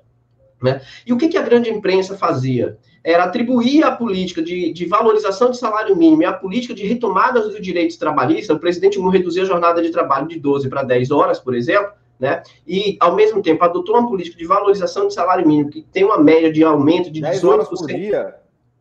Né? 0.61 0.81
E 1.05 1.13
o 1.13 1.17
que, 1.17 1.27
que 1.27 1.37
a 1.37 1.41
grande 1.41 1.69
imprensa 1.69 2.17
fazia? 2.17 2.77
Era 3.03 3.25
atribuir 3.25 3.83
a 3.83 3.91
política 3.91 4.41
de, 4.41 4.73
de 4.73 4.85
valorização 4.85 5.51
de 5.51 5.57
salário 5.57 5.95
mínimo 5.95 6.23
e 6.23 6.25
a 6.25 6.33
política 6.33 6.73
de 6.73 6.87
retomada 6.87 7.41
dos 7.41 7.61
direitos 7.61 7.97
trabalhistas. 7.97 8.55
O 8.55 8.59
presidente 8.59 8.97
Moon 8.97 9.09
reduziu 9.09 9.43
a 9.43 9.47
jornada 9.47 9.81
de 9.81 9.91
trabalho 9.91 10.27
de 10.27 10.39
12 10.39 10.69
para 10.69 10.81
10 10.81 11.11
horas, 11.11 11.39
por 11.39 11.53
exemplo, 11.53 11.91
né? 12.19 12.41
E, 12.65 12.97
ao 12.99 13.15
mesmo 13.15 13.41
tempo, 13.41 13.63
adotou 13.63 13.95
uma 13.95 14.07
política 14.07 14.37
de 14.37 14.45
valorização 14.45 15.07
de 15.07 15.13
salário 15.13 15.47
mínimo, 15.47 15.69
que 15.69 15.81
tem 15.81 16.03
uma 16.03 16.17
média 16.17 16.51
de 16.51 16.63
aumento 16.63 17.11
de 17.11 17.21
10 17.21 17.41
18%. 17.41 17.49
horas 17.49 17.69
por 17.69 17.87
dia? 17.87 18.35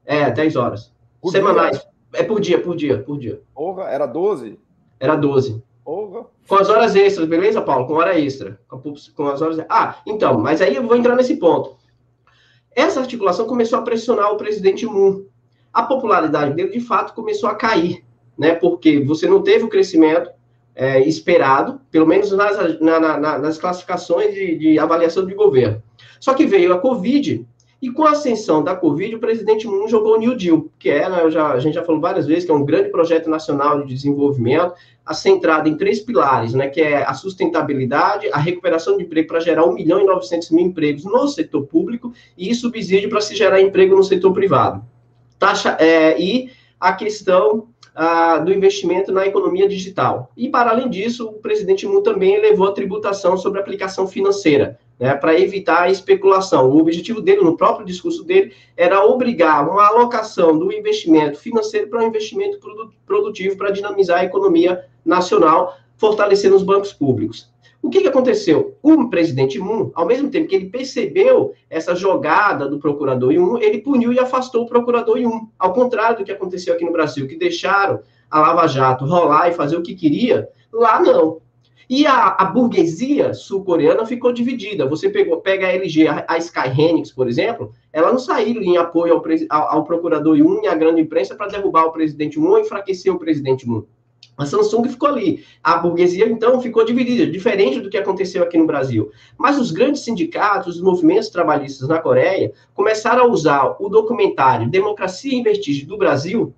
É, 0.04 0.30
10 0.30 0.56
horas. 0.56 0.92
Por 1.20 1.30
Semanais. 1.30 1.78
Dia? 1.78 1.88
É 2.14 2.22
por 2.22 2.40
dia, 2.40 2.60
por 2.60 2.76
dia, 2.76 2.98
por 3.02 3.18
dia. 3.18 3.40
Porra, 3.54 3.84
era 3.84 4.06
12? 4.06 4.58
Era 5.00 5.16
12. 5.16 5.62
Porra. 5.84 6.26
Com 6.46 6.54
as 6.54 6.68
horas 6.68 6.94
extras, 6.94 7.28
beleza, 7.28 7.60
Paulo? 7.60 7.86
Com 7.86 7.94
hora 7.94 8.18
extra. 8.18 8.60
Com 9.14 9.26
as 9.26 9.42
horas. 9.42 9.64
Ah, 9.68 9.96
então, 10.06 10.38
mas 10.38 10.62
aí 10.62 10.76
eu 10.76 10.86
vou 10.86 10.96
entrar 10.96 11.16
nesse 11.16 11.36
ponto. 11.36 11.76
Essa 12.74 13.00
articulação 13.00 13.46
começou 13.46 13.78
a 13.78 13.82
pressionar 13.82 14.32
o 14.32 14.36
presidente 14.36 14.86
Moon. 14.86 15.24
A 15.72 15.82
popularidade 15.82 16.54
dele, 16.54 16.70
de 16.70 16.80
fato, 16.80 17.14
começou 17.14 17.48
a 17.48 17.54
cair, 17.54 18.04
né? 18.38 18.54
Porque 18.54 19.00
você 19.00 19.26
não 19.26 19.42
teve 19.42 19.64
o 19.64 19.68
crescimento 19.68 20.30
é, 20.74 21.00
esperado, 21.00 21.80
pelo 21.90 22.06
menos 22.06 22.32
nas, 22.32 22.80
na, 22.80 22.98
na, 22.98 23.38
nas 23.38 23.58
classificações 23.58 24.34
de, 24.34 24.56
de, 24.56 24.78
avaliação 24.78 25.24
de 25.24 25.34
governo. 25.34 25.82
Só 26.18 26.34
que 26.34 26.46
veio 26.46 26.72
a 26.72 26.78
Covid, 26.78 27.46
e 27.80 27.90
com 27.90 28.04
a 28.04 28.12
ascensão 28.12 28.64
da 28.64 28.74
Covid, 28.74 29.14
o 29.14 29.20
presidente 29.20 29.66
Moon 29.66 29.86
jogou 29.86 30.14
o 30.14 30.18
New 30.18 30.34
Deal, 30.36 30.66
que 30.78 30.88
é, 30.88 31.08
né, 31.08 31.30
já, 31.30 31.52
a 31.52 31.58
gente 31.58 31.74
já 31.74 31.84
falou 31.84 32.00
várias 32.00 32.26
vezes, 32.26 32.44
que 32.44 32.50
é 32.50 32.54
um 32.54 32.64
grande 32.64 32.88
projeto 32.88 33.28
nacional 33.28 33.82
de 33.82 33.92
desenvolvimento, 33.92 34.72
centrado 35.12 35.68
em 35.68 35.76
três 35.76 36.00
pilares, 36.00 36.54
né, 36.54 36.68
que 36.68 36.80
é 36.80 37.04
a 37.04 37.12
sustentabilidade, 37.12 38.30
a 38.32 38.38
recuperação 38.38 38.96
de 38.96 39.04
emprego 39.04 39.28
para 39.28 39.40
gerar 39.40 39.66
1 39.66 39.74
milhão 39.74 40.00
e 40.00 40.04
900 40.04 40.50
mil 40.50 40.64
empregos 40.64 41.04
no 41.04 41.28
setor 41.28 41.66
público 41.66 42.12
e 42.38 42.54
subsídio 42.54 43.10
para 43.10 43.20
se 43.20 43.36
gerar 43.36 43.60
emprego 43.60 43.94
no 43.94 44.02
setor 44.02 44.32
privado. 44.32 44.82
Taxa, 45.38 45.76
é, 45.78 46.18
e 46.18 46.50
a 46.80 46.92
questão 46.92 47.68
do 48.44 48.52
investimento 48.52 49.12
na 49.12 49.24
economia 49.24 49.68
digital. 49.68 50.32
E, 50.36 50.48
para 50.48 50.70
além 50.70 50.90
disso, 50.90 51.28
o 51.28 51.34
presidente 51.34 51.86
Moon 51.86 52.02
também 52.02 52.34
elevou 52.34 52.66
a 52.66 52.72
tributação 52.72 53.36
sobre 53.36 53.60
a 53.60 53.62
aplicação 53.62 54.06
financeira, 54.06 54.80
né, 54.98 55.14
para 55.14 55.38
evitar 55.38 55.82
a 55.82 55.90
especulação. 55.90 56.68
O 56.70 56.78
objetivo 56.78 57.20
dele, 57.20 57.42
no 57.42 57.56
próprio 57.56 57.86
discurso 57.86 58.24
dele, 58.24 58.52
era 58.76 59.04
obrigar 59.04 59.68
uma 59.68 59.86
alocação 59.86 60.58
do 60.58 60.72
investimento 60.72 61.38
financeiro 61.38 61.88
para 61.88 62.02
um 62.02 62.08
investimento 62.08 62.58
produtivo 63.06 63.56
para 63.56 63.70
dinamizar 63.70 64.20
a 64.20 64.24
economia 64.24 64.84
nacional, 65.04 65.76
fortalecendo 65.96 66.56
os 66.56 66.64
bancos 66.64 66.92
públicos. 66.92 67.53
O 67.84 67.90
que, 67.90 68.00
que 68.00 68.08
aconteceu? 68.08 68.78
O 68.82 69.10
presidente 69.10 69.58
Moon, 69.58 69.90
ao 69.94 70.06
mesmo 70.06 70.30
tempo 70.30 70.48
que 70.48 70.54
ele 70.54 70.70
percebeu 70.70 71.52
essa 71.68 71.94
jogada 71.94 72.66
do 72.66 72.78
procurador 72.78 73.30
Yun, 73.30 73.58
ele 73.58 73.76
puniu 73.76 74.10
e 74.10 74.18
afastou 74.18 74.62
o 74.62 74.66
procurador 74.66 75.18
Yun. 75.18 75.48
Ao 75.58 75.74
contrário 75.74 76.16
do 76.16 76.24
que 76.24 76.32
aconteceu 76.32 76.72
aqui 76.72 76.82
no 76.82 76.92
Brasil, 76.92 77.28
que 77.28 77.36
deixaram 77.36 78.00
a 78.30 78.40
Lava 78.40 78.66
Jato 78.68 79.04
rolar 79.04 79.50
e 79.50 79.52
fazer 79.52 79.76
o 79.76 79.82
que 79.82 79.94
queria, 79.94 80.48
lá 80.72 80.98
não. 80.98 81.42
E 81.86 82.06
a, 82.06 82.28
a 82.28 82.46
burguesia 82.46 83.34
sul-coreana 83.34 84.06
ficou 84.06 84.32
dividida. 84.32 84.88
Você 84.88 85.10
pegou, 85.10 85.42
pega 85.42 85.66
a 85.66 85.74
LG, 85.74 86.08
a, 86.08 86.24
a 86.26 86.38
Sky 86.38 86.70
por 87.14 87.28
exemplo, 87.28 87.70
ela 87.92 88.10
não 88.10 88.18
saiu 88.18 88.62
em 88.62 88.78
apoio 88.78 89.12
ao, 89.12 89.22
ao, 89.50 89.76
ao 89.76 89.84
procurador 89.84 90.38
Yun 90.38 90.62
e 90.62 90.68
à 90.68 90.74
grande 90.74 91.02
imprensa 91.02 91.34
para 91.34 91.48
derrubar 91.48 91.84
o 91.84 91.92
presidente 91.92 92.38
Moon 92.38 92.56
e 92.56 92.62
enfraquecer 92.62 93.14
o 93.14 93.18
presidente 93.18 93.68
Moon. 93.68 93.84
A 94.36 94.46
Samsung 94.46 94.88
ficou 94.88 95.08
ali. 95.08 95.44
A 95.62 95.76
burguesia, 95.76 96.26
então, 96.26 96.60
ficou 96.60 96.84
dividida, 96.84 97.30
diferente 97.30 97.80
do 97.80 97.90
que 97.90 97.96
aconteceu 97.96 98.42
aqui 98.42 98.58
no 98.58 98.66
Brasil. 98.66 99.10
Mas 99.38 99.58
os 99.58 99.70
grandes 99.70 100.02
sindicatos, 100.02 100.76
os 100.76 100.82
movimentos 100.82 101.28
trabalhistas 101.28 101.88
na 101.88 101.98
Coreia, 101.98 102.52
começaram 102.74 103.24
a 103.24 103.28
usar 103.28 103.76
o 103.78 103.88
documentário 103.88 104.70
Democracia 104.70 105.34
em 105.34 105.42
Vestígio 105.42 105.86
do 105.86 105.96
Brasil 105.96 106.54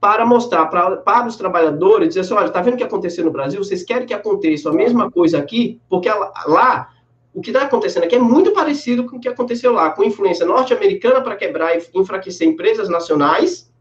para 0.00 0.26
mostrar 0.26 0.66
pra, 0.66 0.98
para 0.98 1.26
os 1.26 1.36
trabalhadores, 1.36 2.08
dizer 2.08 2.20
assim, 2.20 2.34
olha, 2.34 2.48
está 2.48 2.60
vendo 2.60 2.74
o 2.74 2.76
que 2.76 2.84
aconteceu 2.84 3.24
no 3.24 3.30
Brasil? 3.30 3.62
Vocês 3.64 3.82
querem 3.82 4.06
que 4.06 4.12
aconteça 4.12 4.68
a 4.68 4.72
mesma 4.72 5.10
coisa 5.10 5.38
aqui? 5.38 5.80
Porque 5.88 6.10
lá, 6.10 6.90
o 7.32 7.40
que 7.40 7.48
está 7.48 7.62
acontecendo 7.62 8.04
aqui 8.04 8.14
é 8.14 8.18
muito 8.18 8.52
parecido 8.52 9.06
com 9.06 9.16
o 9.16 9.20
que 9.20 9.28
aconteceu 9.28 9.72
lá, 9.72 9.90
com 9.90 10.04
influência 10.04 10.44
norte-americana 10.44 11.22
para 11.22 11.36
quebrar 11.36 11.76
e 11.76 11.82
enfraquecer 11.94 12.46
empresas 12.46 12.88
nacionais, 12.88 13.72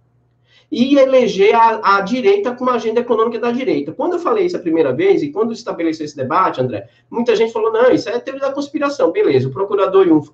e 0.72 0.98
eleger 0.98 1.54
a, 1.56 1.98
a, 1.98 2.02
direita 2.02 2.54
com 2.54 2.64
uma 2.64 2.74
agenda 2.74 3.00
econômica 3.00 3.40
da 3.40 3.52
direita. 3.52 3.92
Quando 3.92 4.14
eu 4.14 4.20
falei 4.20 4.46
isso 4.46 4.58
a 4.58 4.62
primeira 4.62 4.92
vez, 4.94 5.22
e 5.22 5.32
quando 5.32 5.54
estabeleceu 5.54 6.06
esse 6.06 6.16
debate, 6.16 6.62
André, 6.62 6.88
muita 7.10 7.36
gente 7.36 7.54
falou, 7.54 7.72
não, 7.72 7.92
isso 7.92 8.10
é 8.10 8.20
teoria 8.20 8.48
da 8.48 8.54
conspiração. 8.54 9.12
Beleza, 9.12 9.48
o 9.48 9.52
procurador 9.52 10.08
Jung 10.08 10.28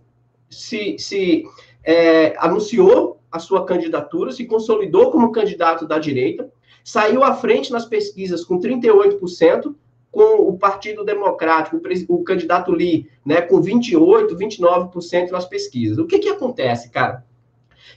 se, 0.49 0.97
se 0.97 1.43
é, 1.83 2.35
anunciou 2.37 3.19
a 3.31 3.39
sua 3.39 3.65
candidatura, 3.65 4.31
se 4.31 4.45
consolidou 4.45 5.11
como 5.11 5.31
candidato 5.31 5.85
da 5.85 5.99
direita, 5.99 6.51
saiu 6.83 7.23
à 7.23 7.33
frente 7.33 7.71
nas 7.71 7.85
pesquisas 7.85 8.43
com 8.43 8.59
38%, 8.59 9.75
com 10.11 10.49
o 10.49 10.57
Partido 10.57 11.05
Democrático, 11.05 11.79
o, 12.07 12.23
candidato 12.23 12.71
Lee, 12.71 13.07
né, 13.23 13.41
com 13.41 13.61
28%, 13.61 14.35
29% 14.35 15.29
nas 15.29 15.45
pesquisas. 15.45 15.99
O 15.99 16.07
que, 16.07 16.17
que 16.17 16.29
acontece, 16.29 16.89
cara? 16.89 17.23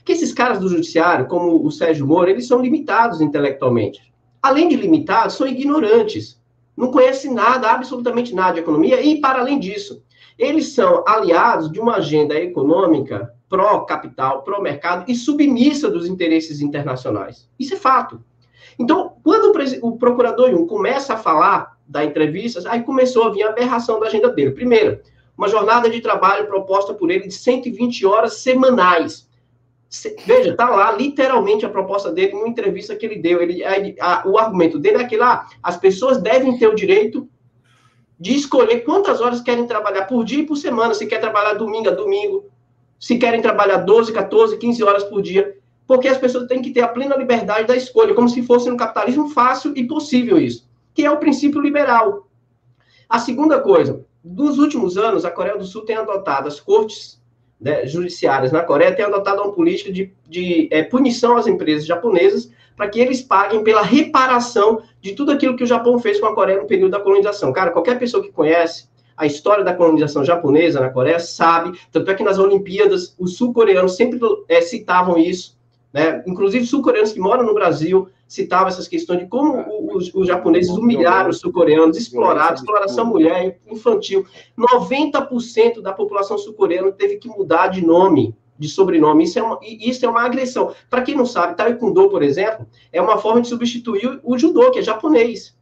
Que 0.03 0.11
esses 0.11 0.33
caras 0.33 0.59
do 0.59 0.69
judiciário, 0.69 1.27
como 1.27 1.65
o 1.65 1.71
Sérgio 1.71 2.05
Moro, 2.05 2.29
eles 2.29 2.47
são 2.47 2.61
limitados 2.61 3.21
intelectualmente. 3.21 4.13
Além 4.41 4.67
de 4.67 4.75
limitados, 4.75 5.35
são 5.35 5.47
ignorantes. 5.47 6.41
Não 6.75 6.91
conhecem 6.91 7.33
nada, 7.33 7.71
absolutamente 7.71 8.35
nada 8.35 8.53
de 8.53 8.59
economia, 8.59 9.01
e, 9.01 9.21
para 9.21 9.39
além 9.39 9.59
disso, 9.59 10.03
eles 10.37 10.73
são 10.73 11.03
aliados 11.07 11.71
de 11.71 11.79
uma 11.79 11.97
agenda 11.97 12.35
econômica 12.35 13.33
pró-capital, 13.47 14.41
pró-mercado 14.41 15.05
e 15.07 15.15
submissa 15.15 15.89
dos 15.89 16.07
interesses 16.07 16.59
internacionais. 16.59 17.47
Isso 17.59 17.75
é 17.75 17.77
fato. 17.77 18.19
Então, 18.79 19.13
quando 19.23 19.55
o, 19.83 19.97
procurador 19.97 20.49
Jung 20.49 20.65
começa 20.65 21.13
a 21.13 21.17
falar 21.17 21.77
da 21.87 22.03
entrevista, 22.03 22.61
aí 22.67 22.81
começou 22.81 23.25
a 23.25 23.29
vir 23.29 23.43
a 23.43 23.49
aberração 23.49 23.99
da 23.99 24.07
agenda 24.07 24.29
dele. 24.29 24.51
Primeiro, 24.51 24.99
uma 25.37 25.47
jornada 25.47 25.89
de 25.89 26.01
trabalho 26.01 26.47
proposta 26.47 26.93
por 26.93 27.11
ele 27.11 27.27
de 27.27 27.33
120 27.33 28.05
horas 28.05 28.37
semanais. 28.37 29.29
Veja, 30.25 30.51
está 30.51 30.69
lá 30.69 30.91
literalmente 30.91 31.65
a 31.65 31.69
proposta 31.69 32.11
dele 32.11 32.33
numa 32.33 32.47
entrevista 32.47 32.95
que 32.95 33.05
ele 33.05 33.17
deu. 33.17 33.41
Ele, 33.41 33.63
a, 33.63 33.75
a, 34.01 34.27
o 34.27 34.39
argumento 34.39 34.79
dele 34.79 34.97
é 34.97 35.05
que 35.05 35.15
lá 35.15 35.47
as 35.61 35.77
pessoas 35.77 36.19
devem 36.19 36.57
ter 36.57 36.67
o 36.67 36.73
direito 36.73 37.29
de 38.19 38.33
escolher 38.33 38.79
quantas 38.79 39.21
horas 39.21 39.41
querem 39.41 39.67
trabalhar 39.67 40.05
por 40.05 40.23
dia 40.23 40.39
e 40.39 40.45
por 40.45 40.55
semana. 40.55 40.95
Se 40.95 41.05
quer 41.05 41.19
trabalhar 41.19 41.53
domingo 41.53 41.89
a 41.89 41.93
domingo, 41.93 42.45
se 42.99 43.17
querem 43.17 43.41
trabalhar 43.41 43.77
12, 43.77 44.11
14, 44.11 44.57
15 44.57 44.83
horas 44.83 45.03
por 45.03 45.21
dia. 45.21 45.57
Porque 45.85 46.07
as 46.07 46.17
pessoas 46.17 46.47
têm 46.47 46.61
que 46.61 46.71
ter 46.71 46.81
a 46.81 46.87
plena 46.87 47.15
liberdade 47.15 47.67
da 47.67 47.75
escolha, 47.75 48.15
como 48.15 48.29
se 48.29 48.41
fosse 48.41 48.71
um 48.71 48.77
capitalismo 48.77 49.29
fácil 49.29 49.73
e 49.75 49.85
possível 49.85 50.39
isso, 50.39 50.67
que 50.93 51.05
é 51.05 51.11
o 51.11 51.17
princípio 51.17 51.61
liberal. 51.61 52.27
A 53.07 53.19
segunda 53.19 53.59
coisa, 53.59 54.03
nos 54.23 54.57
últimos 54.57 54.97
anos, 54.97 55.25
a 55.25 55.29
Coreia 55.29 55.57
do 55.57 55.65
Sul 55.65 55.83
tem 55.83 55.97
adotado 55.97 56.47
as 56.47 56.59
cortes 56.59 57.21
né, 57.63 57.87
judiciárias 57.87 58.51
na 58.51 58.61
Coreia 58.61 58.93
têm 58.93 59.05
adotado 59.05 59.41
uma 59.41 59.53
política 59.53 59.91
de, 59.91 60.11
de 60.27 60.67
é, 60.69 60.83
punição 60.83 61.37
às 61.37 61.47
empresas 61.47 61.85
japonesas 61.85 62.51
para 62.75 62.89
que 62.89 62.99
eles 62.99 63.21
paguem 63.21 63.63
pela 63.63 63.81
reparação 63.81 64.81
de 65.01 65.13
tudo 65.13 65.31
aquilo 65.31 65.55
que 65.55 65.63
o 65.63 65.67
Japão 65.67 65.97
fez 65.97 66.19
com 66.19 66.25
a 66.25 66.35
Coreia 66.35 66.59
no 66.59 66.67
período 66.67 66.91
da 66.91 66.99
colonização. 66.99 67.53
Cara, 67.53 67.71
qualquer 67.71 67.97
pessoa 67.97 68.21
que 68.21 68.31
conhece 68.31 68.89
a 69.15 69.25
história 69.25 69.63
da 69.63 69.73
colonização 69.73 70.25
japonesa 70.25 70.81
na 70.81 70.89
Coreia 70.89 71.19
sabe, 71.19 71.79
tanto 71.91 72.11
é 72.11 72.15
que 72.15 72.23
nas 72.23 72.37
Olimpíadas 72.37 73.15
os 73.17 73.37
sul-coreanos 73.37 73.95
sempre 73.95 74.19
é, 74.49 74.59
citavam 74.59 75.17
isso, 75.17 75.55
né? 75.93 76.23
Inclusive 76.25 76.65
sul-coreanos 76.65 77.13
que 77.13 77.19
moram 77.19 77.45
no 77.45 77.53
Brasil 77.53 78.09
citavam 78.27 78.67
essas 78.67 78.87
questões 78.87 79.19
de 79.19 79.27
como 79.27 79.63
os, 79.95 80.11
os 80.13 80.27
japoneses 80.27 80.71
humilharam 80.71 81.29
os 81.29 81.39
sul-coreanos, 81.39 81.95
exploraram, 81.95 82.55
exploração 82.55 83.05
mulher, 83.05 83.59
infantil. 83.67 84.25
90% 84.57 85.81
da 85.81 85.93
população 85.93 86.37
sul-coreana 86.37 86.91
teve 86.91 87.17
que 87.17 87.27
mudar 87.27 87.67
de 87.67 87.85
nome, 87.85 88.35
de 88.57 88.67
sobrenome. 88.67 89.25
Isso 89.25 89.37
é 89.37 89.43
uma, 89.43 89.59
isso 89.61 90.03
é 90.03 90.09
uma 90.09 90.23
agressão. 90.23 90.73
Para 90.89 91.03
quem 91.03 91.15
não 91.15 91.27
sabe, 91.27 91.55
Taekwondo, 91.55 92.09
por 92.09 92.23
exemplo, 92.23 92.65
é 92.91 92.99
uma 92.99 93.19
forma 93.19 93.41
de 93.41 93.47
substituir 93.47 94.19
o 94.23 94.35
judô, 94.35 94.71
que 94.71 94.79
é 94.79 94.81
japonês. 94.81 95.55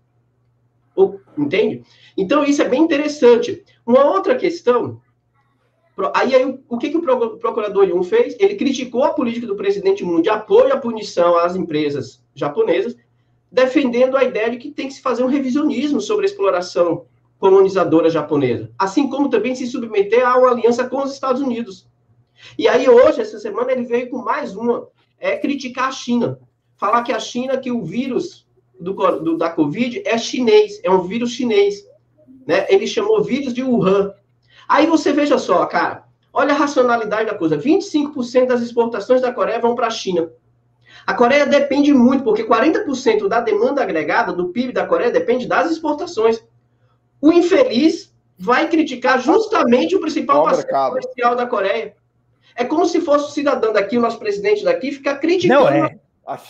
Entende? 1.37 1.83
Então, 2.15 2.43
isso 2.43 2.61
é 2.61 2.69
bem 2.69 2.81
interessante. 2.81 3.63
Uma 3.85 4.05
outra 4.05 4.35
questão 4.35 5.01
Aí, 6.15 6.33
aí 6.33 6.59
o 6.69 6.77
que, 6.77 6.89
que 6.89 6.97
o 6.97 7.01
procurador 7.37 7.83
Yun 7.83 8.03
fez? 8.03 8.35
Ele 8.39 8.55
criticou 8.55 9.03
a 9.03 9.13
política 9.13 9.45
do 9.45 9.55
presidente 9.55 10.03
Moon 10.03 10.21
de 10.21 10.29
apoio 10.29 10.73
à 10.73 10.77
punição 10.77 11.37
às 11.37 11.55
empresas 11.55 12.23
japonesas, 12.33 12.95
defendendo 13.51 14.15
a 14.15 14.23
ideia 14.23 14.49
de 14.49 14.57
que 14.57 14.71
tem 14.71 14.87
que 14.87 14.93
se 14.93 15.01
fazer 15.01 15.23
um 15.23 15.27
revisionismo 15.27 15.99
sobre 15.99 16.25
a 16.25 16.29
exploração 16.29 17.05
colonizadora 17.37 18.09
japonesa, 18.09 18.69
assim 18.77 19.09
como 19.09 19.29
também 19.29 19.55
se 19.55 19.65
submeter 19.67 20.25
a 20.25 20.37
uma 20.37 20.51
aliança 20.51 20.87
com 20.87 21.03
os 21.03 21.11
Estados 21.11 21.41
Unidos. 21.41 21.87
E 22.57 22.67
aí 22.67 22.87
hoje, 22.87 23.19
essa 23.19 23.39
semana, 23.39 23.71
ele 23.71 23.83
veio 23.83 24.09
com 24.09 24.19
mais 24.19 24.55
uma, 24.55 24.87
é 25.19 25.37
criticar 25.37 25.89
a 25.89 25.91
China, 25.91 26.39
falar 26.75 27.03
que 27.03 27.11
a 27.11 27.19
China, 27.19 27.57
que 27.57 27.71
o 27.71 27.83
vírus 27.83 28.47
do, 28.79 28.93
do 29.19 29.37
da 29.37 29.49
Covid 29.49 30.01
é 30.05 30.17
chinês, 30.17 30.79
é 30.83 30.89
um 30.89 31.01
vírus 31.01 31.31
chinês, 31.31 31.85
né? 32.45 32.65
Ele 32.69 32.87
chamou 32.87 33.23
vírus 33.23 33.53
de 33.53 33.63
Wuhan, 33.63 34.13
Aí 34.71 34.85
você 34.85 35.11
veja 35.11 35.37
só, 35.37 35.65
cara, 35.65 36.05
olha 36.31 36.53
a 36.53 36.57
racionalidade 36.57 37.29
da 37.29 37.37
coisa: 37.37 37.57
25% 37.57 38.47
das 38.47 38.61
exportações 38.61 39.19
da 39.19 39.33
Coreia 39.33 39.59
vão 39.59 39.75
para 39.75 39.87
a 39.87 39.91
China. 39.91 40.29
A 41.05 41.13
Coreia 41.13 41.45
depende 41.45 41.93
muito, 41.93 42.23
porque 42.23 42.45
40% 42.45 43.27
da 43.27 43.41
demanda 43.41 43.83
agregada 43.83 44.31
do 44.31 44.47
PIB 44.47 44.71
da 44.71 44.85
Coreia 44.85 45.11
depende 45.11 45.45
das 45.45 45.69
exportações. 45.69 46.41
O 47.19 47.33
infeliz 47.33 48.15
vai 48.39 48.69
criticar 48.69 49.19
justamente 49.19 49.93
o 49.93 49.99
principal 49.99 50.45
parceiro 50.45 50.69
comercial 50.71 51.35
da 51.35 51.45
Coreia. 51.45 51.93
É 52.55 52.63
como 52.63 52.85
se 52.85 53.01
fosse 53.01 53.25
o 53.25 53.31
cidadão 53.31 53.73
daqui, 53.73 53.97
o 53.97 54.01
nosso 54.01 54.19
presidente 54.19 54.63
daqui, 54.63 54.93
ficar 54.93 55.17
criticando. 55.17 55.65
Não, 55.65 55.67
é. 55.67 55.99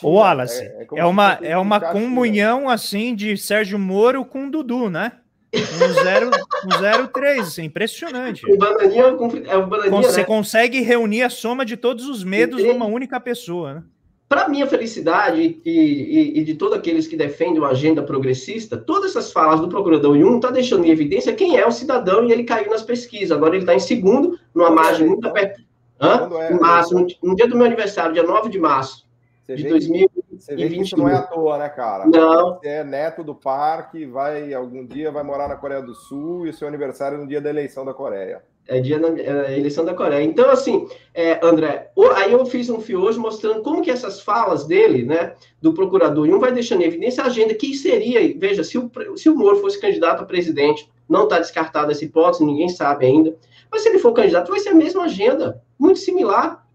O 0.04 0.12
Wallace, 0.12 0.62
é, 0.62 0.66
é, 0.66 0.88
é 0.98 1.06
uma, 1.06 1.40
é 1.42 1.58
uma 1.58 1.80
comunhão 1.80 2.70
assim 2.70 3.16
de 3.16 3.36
Sérgio 3.36 3.80
Moro 3.80 4.24
com 4.24 4.48
Dudu, 4.48 4.92
né? 4.92 5.14
Um 5.54 6.70
0,3, 6.70 7.42
isso 7.42 7.62
é 7.62 7.64
impressionante. 7.66 8.50
O 8.50 8.58
bananinha 8.58 9.04
é 9.48 9.58
o 9.58 9.68
bananinha, 9.68 10.02
Você 10.02 10.22
né? 10.22 10.26
consegue 10.26 10.82
reunir 10.82 11.24
a 11.24 11.30
soma 11.30 11.66
de 11.66 11.76
todos 11.76 12.08
os 12.08 12.24
medos 12.24 12.64
numa 12.64 12.86
única 12.86 13.20
pessoa, 13.20 13.74
né? 13.74 13.84
Para 14.30 14.48
minha 14.48 14.66
felicidade 14.66 15.60
e, 15.66 15.70
e, 15.70 16.40
e, 16.40 16.44
de 16.46 16.56
todos 16.56 16.78
aqueles 16.78 17.06
que 17.06 17.18
defendem 17.18 17.58
uma 17.58 17.72
agenda 17.72 18.02
progressista, 18.02 18.78
todas 18.78 19.12
essas 19.12 19.30
falas 19.34 19.60
do 19.60 19.68
procurador 19.68 20.16
Yun 20.16 20.38
está 20.38 20.50
deixando 20.50 20.86
em 20.86 20.90
evidência 20.90 21.34
quem 21.34 21.58
é 21.58 21.68
o 21.68 21.72
cidadão 21.72 22.26
e 22.26 22.32
ele 22.32 22.46
caiu 22.46 22.70
nas 22.70 22.82
pesquisas. 22.82 23.34
Agora 23.34 23.56
ele 23.56 23.64
está 23.64 23.76
em 23.76 23.80
segundo, 23.80 24.40
numa 24.56 24.72
margem 24.72 25.06
muito 25.06 25.28
apertada. 25.28 25.66
É, 26.02 26.54
em 26.54 26.60
março, 26.60 26.96
no, 26.96 27.06
no, 27.22 27.36
dia 27.36 27.48
do 27.48 27.56
meu 27.56 27.66
aniversário, 27.66 28.14
dia 28.14 28.24
9 28.24 28.50
de 28.50 28.58
março 28.58 29.06
Você 29.44 29.56
de 29.56 29.70
2000, 29.70 30.10
você 30.42 30.56
vê 30.56 30.70
que 30.70 30.82
isso 30.82 30.98
não 30.98 31.08
é 31.08 31.16
à 31.16 31.22
toa, 31.22 31.58
né, 31.58 31.70
cara? 31.70 32.06
Não. 32.08 32.56
Você 32.56 32.68
é 32.68 32.84
neto 32.84 33.24
do 33.24 33.36
parque, 33.36 34.06
vai 34.06 34.54
algum 34.54 34.86
dia 34.86 35.12
vai 35.12 35.24
morar 35.24 35.48
na 35.48 35.56
Coreia 35.56 35.82
do 35.82 35.94
Sul 35.94 36.48
e 36.48 36.50
o 36.50 36.54
seu 36.54 36.68
aniversário 36.68 37.18
é 37.18 37.22
no 37.22 37.28
dia 37.28 37.40
da 37.40 37.50
eleição 37.50 37.86
da 37.86 37.94
Coreia. 37.94 38.42
É 38.68 38.80
dia 38.80 39.00
da 39.00 39.10
é 39.10 39.58
eleição 39.58 39.86
da 39.86 39.94
Coreia. 39.94 40.24
Então, 40.24 40.50
assim, 40.50 40.88
é, 41.14 41.40
André, 41.46 41.92
aí 42.16 42.32
eu 42.32 42.46
fiz 42.46 42.70
um 42.70 42.80
fio 42.80 43.02
hoje 43.02 43.20
mostrando 43.20 43.62
como 43.62 43.82
que 43.82 43.92
essas 43.92 44.22
falas 44.22 44.66
dele, 44.66 45.04
né, 45.04 45.36
do 45.62 45.74
procurador, 45.74 46.28
e 46.28 46.34
um 46.34 46.40
vai 46.40 46.52
deixando 46.52 46.82
em 46.82 46.86
evidência 46.86 47.24
a 47.24 47.28
agenda 47.28 47.54
que 47.54 47.74
seria, 47.76 48.20
veja, 48.38 48.64
se 48.64 48.78
o, 48.78 48.90
se 49.16 49.30
o 49.30 49.36
Moro 49.36 49.58
fosse 49.58 49.80
candidato 49.80 50.24
a 50.24 50.26
presidente, 50.26 50.90
não 51.08 51.24
está 51.24 51.40
descartada 51.40 51.92
essa 51.92 52.06
hipótese, 52.06 52.46
ninguém 52.46 52.70
sabe 52.70 53.06
ainda, 53.06 53.36
mas 53.70 53.82
se 53.82 53.90
ele 53.90 54.00
for 54.00 54.14
candidato, 54.14 54.50
vai 54.50 54.60
ser 54.60 54.70
a 54.70 54.76
mesma 54.76 55.04
agenda, 55.04 55.62
muito 55.78 56.00
similar 56.00 56.66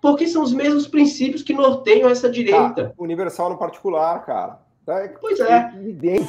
porque 0.00 0.26
são 0.26 0.42
os 0.42 0.52
mesmos 0.52 0.86
princípios 0.86 1.42
que 1.42 1.52
norteiam 1.52 2.08
essa 2.08 2.28
direita. 2.28 2.92
Ah, 2.96 3.02
universal 3.02 3.50
no 3.50 3.58
particular, 3.58 4.24
cara. 4.24 4.60
Tá? 4.84 5.08
Pois 5.20 5.40
é. 5.40 5.72
Evidente. 5.74 6.28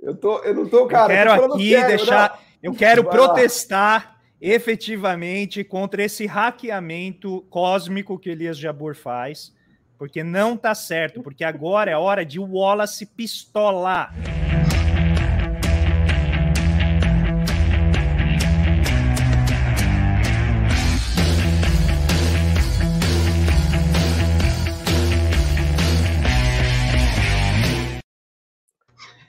Eu, 0.00 0.16
tô, 0.16 0.38
eu 0.40 0.54
não 0.54 0.68
tô, 0.68 0.86
cara. 0.86 1.12
Eu 1.12 1.16
quero 1.16 1.44
aqui 1.44 1.70
sério, 1.70 1.88
deixar. 1.88 2.30
Não. 2.30 2.70
Eu 2.70 2.74
quero 2.74 3.02
Vai 3.02 3.12
protestar 3.12 4.04
lá. 4.04 4.16
efetivamente 4.40 5.64
contra 5.64 6.02
esse 6.04 6.26
hackeamento 6.26 7.40
cósmico 7.50 8.18
que 8.18 8.30
Elias 8.30 8.58
Jabur 8.58 8.94
faz 8.94 9.52
porque 10.02 10.24
não 10.24 10.56
tá 10.56 10.74
certo, 10.74 11.22
porque 11.22 11.44
agora 11.44 11.88
é 11.88 11.96
hora 11.96 12.26
de 12.26 12.40
Wallace 12.40 13.06
pistolar. 13.06 14.12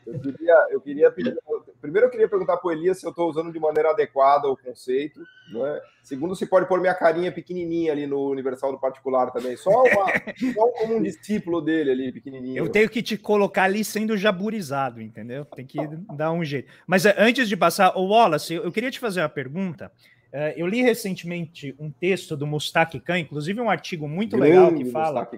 Eu 0.08 0.20
queria, 0.20 0.68
eu 0.72 0.82
queria 0.82 1.12
pedir, 1.12 1.38
primeiro 1.84 2.08
eu 2.08 2.10
queria 2.10 2.30
perguntar 2.30 2.56
para 2.56 2.70
o 2.70 2.72
Elias 2.72 2.98
se 2.98 3.06
eu 3.06 3.10
estou 3.10 3.30
usando 3.30 3.52
de 3.52 3.60
maneira 3.60 3.90
adequada 3.90 4.48
o 4.48 4.56
conceito. 4.56 5.20
Né? 5.52 5.82
Segundo, 6.02 6.34
se 6.34 6.46
pode 6.46 6.66
pôr 6.66 6.80
minha 6.80 6.94
carinha 6.94 7.30
pequenininha 7.30 7.92
ali 7.92 8.08
no 8.08 8.30
Universal 8.30 8.72
do 8.72 8.80
Particular 8.80 9.32
também. 9.32 9.58
Só, 9.58 9.84
uma, 9.84 10.06
só 10.54 10.68
como 10.80 10.96
um 10.96 11.04
discípulo 11.04 11.62
dele 11.62 11.92
ali, 11.92 12.12
pequenininho. 12.14 12.58
Eu 12.58 12.70
tenho 12.70 12.90
que 12.90 13.04
te 13.04 13.18
colocar 13.18 13.64
ali 13.64 13.84
sendo 13.84 14.16
jaburizado, 14.16 15.02
entendeu? 15.02 15.44
Tem 15.44 15.66
que 15.66 15.78
dar 16.16 16.32
um 16.32 16.46
jeito. 16.46 16.72
Mas 16.88 17.06
eh, 17.06 17.14
antes 17.18 17.50
de 17.50 17.58
passar, 17.58 17.98
o 17.98 18.08
Wallace, 18.08 18.54
eu 18.54 18.72
queria 18.72 18.90
te 18.90 19.00
fazer 19.00 19.20
uma 19.20 19.28
pergunta. 19.28 19.92
Eh, 20.32 20.54
eu 20.56 20.66
li 20.66 20.82
recentemente 20.82 21.76
um 21.78 21.92
texto 21.92 22.38
do 22.38 22.48
Mustak 22.48 22.98
Khan, 23.02 23.20
inclusive 23.20 23.60
um 23.60 23.70
artigo 23.70 24.08
muito 24.08 24.38
Grande 24.38 24.52
legal 24.54 24.74
que 24.74 24.86
fala 24.86 25.30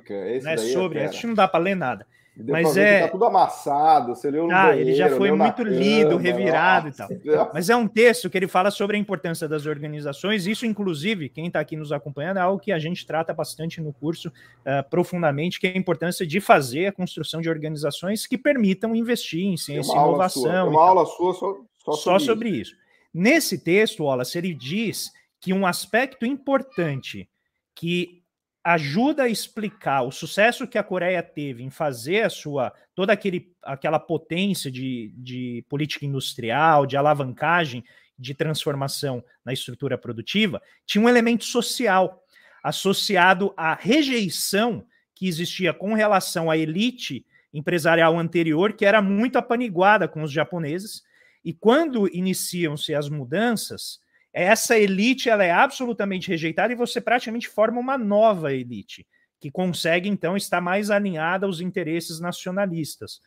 né, 0.44 0.58
sobre. 0.58 1.00
É 1.00 1.06
acho 1.06 1.22
que 1.22 1.28
não 1.28 1.34
dá 1.34 1.48
para 1.48 1.64
ler 1.64 1.76
nada 1.76 2.06
Mas 2.38 2.76
é. 2.76 3.02
Tá 3.02 3.08
tudo 3.08 3.24
amassado, 3.26 4.14
você 4.14 4.30
leu 4.30 4.46
no 4.48 4.52
Ah, 4.54 4.68
banheiro, 4.68 4.90
ele 4.90 4.96
já 4.96 5.10
foi 5.16 5.32
muito 5.32 5.64
lido, 5.64 6.10
cama, 6.12 6.22
revirado 6.22 6.88
e 6.88 6.92
nossa. 6.92 7.08
tal. 7.24 7.52
Mas 7.54 7.70
é 7.70 7.76
um 7.76 7.88
texto 7.88 8.30
que 8.30 8.38
ele 8.38 8.48
fala 8.48 8.70
sobre 8.72 8.98
a 8.98 9.00
importância 9.00 9.48
das 9.48 9.66
organizações. 9.66 10.46
Isso, 10.46 10.66
inclusive, 10.66 11.30
quem 11.30 11.48
está 11.48 11.62
aqui 11.62 11.78
nos 11.78 11.92
acompanhando, 11.94 12.38
é 12.38 12.42
algo 12.42 12.60
que 12.60 12.72
a 12.74 12.80
gente 12.80 13.06
trata 13.06 13.34
bastante 13.34 13.80
no 13.80 13.94
curso 13.94 14.32
eh, 14.66 14.82
profundamente, 14.84 15.60
que 15.60 15.68
é 15.68 15.72
a 15.72 15.78
importância 15.78 16.28
de 16.28 16.42
fazer 16.42 16.88
a 16.88 16.92
construção 16.92 17.40
de 17.40 17.50
organizações 17.50 18.28
que 18.28 18.38
permitam 18.38 18.94
investir 18.96 19.46
em 19.46 19.56
ciência 19.56 19.92
e 19.92 19.94
sua, 19.94 20.02
inovação. 20.08 20.44
e 20.46 20.70
uma 20.70 20.72
tal. 20.74 20.80
aula 20.82 21.06
sua 21.06 21.34
só, 21.34 21.58
só 21.78 21.92
Só 21.94 22.20
sobre, 22.20 22.26
sobre 22.26 22.50
isso. 22.50 22.76
Nesse 23.14 23.58
texto, 23.58 24.04
Wallace, 24.04 24.38
ele 24.38 24.54
diz 24.54 25.14
que 25.40 25.54
um 25.54 25.66
aspecto 25.66 26.26
importante 26.26 27.30
que 27.74 28.22
ajuda 28.66 29.24
a 29.24 29.30
explicar 29.30 30.02
o 30.02 30.12
sucesso 30.12 30.68
que 30.68 30.80
a 30.80 30.84
Coreia 30.84 31.22
teve 31.22 31.62
em 31.62 31.70
fazer 31.70 32.24
a 32.24 32.30
sua 32.32 32.74
toda 32.96 33.14
aquele, 33.14 33.54
aquela 33.62 34.00
potência 34.00 34.72
de, 34.72 35.14
de 35.16 35.64
política 35.70 36.04
industrial, 36.04 36.88
de 36.88 36.98
alavancagem, 36.98 37.84
de 38.18 38.34
transformação 38.34 39.24
na 39.46 39.54
estrutura 39.54 40.00
produtiva, 40.00 40.60
tinha 40.84 41.04
um 41.04 41.10
elemento 41.10 41.46
social 41.46 42.24
associado 42.64 43.54
à 43.56 43.76
rejeição 43.76 44.84
que 45.14 45.28
existia 45.28 45.72
com 45.72 45.94
relação 45.94 46.50
à 46.50 46.58
elite 46.58 47.24
empresarial 47.54 48.18
anterior, 48.18 48.74
que 48.74 48.86
era 48.86 49.00
muito 49.00 49.38
apaniguada 49.38 50.08
com 50.08 50.24
os 50.24 50.32
japoneses, 50.32 51.04
e 51.44 51.54
quando 51.54 52.08
iniciam-se 52.12 52.96
as 52.96 53.10
mudanças, 53.10 54.00
essa 54.36 54.78
elite 54.78 55.30
ela 55.30 55.46
é 55.46 55.52
absolutamente 55.52 56.28
rejeitada 56.28 56.74
e 56.74 56.76
você 56.76 57.00
praticamente 57.00 57.48
forma 57.48 57.80
uma 57.80 57.98
nova 57.98 58.54
elite, 58.54 59.08
que 59.40 59.50
consegue 59.50 60.10
então 60.10 60.36
estar 60.36 60.60
mais 60.60 60.92
alinhada 60.92 61.46
aos 61.46 61.62
interesses 61.62 62.20
nacionalistas. 62.20 63.22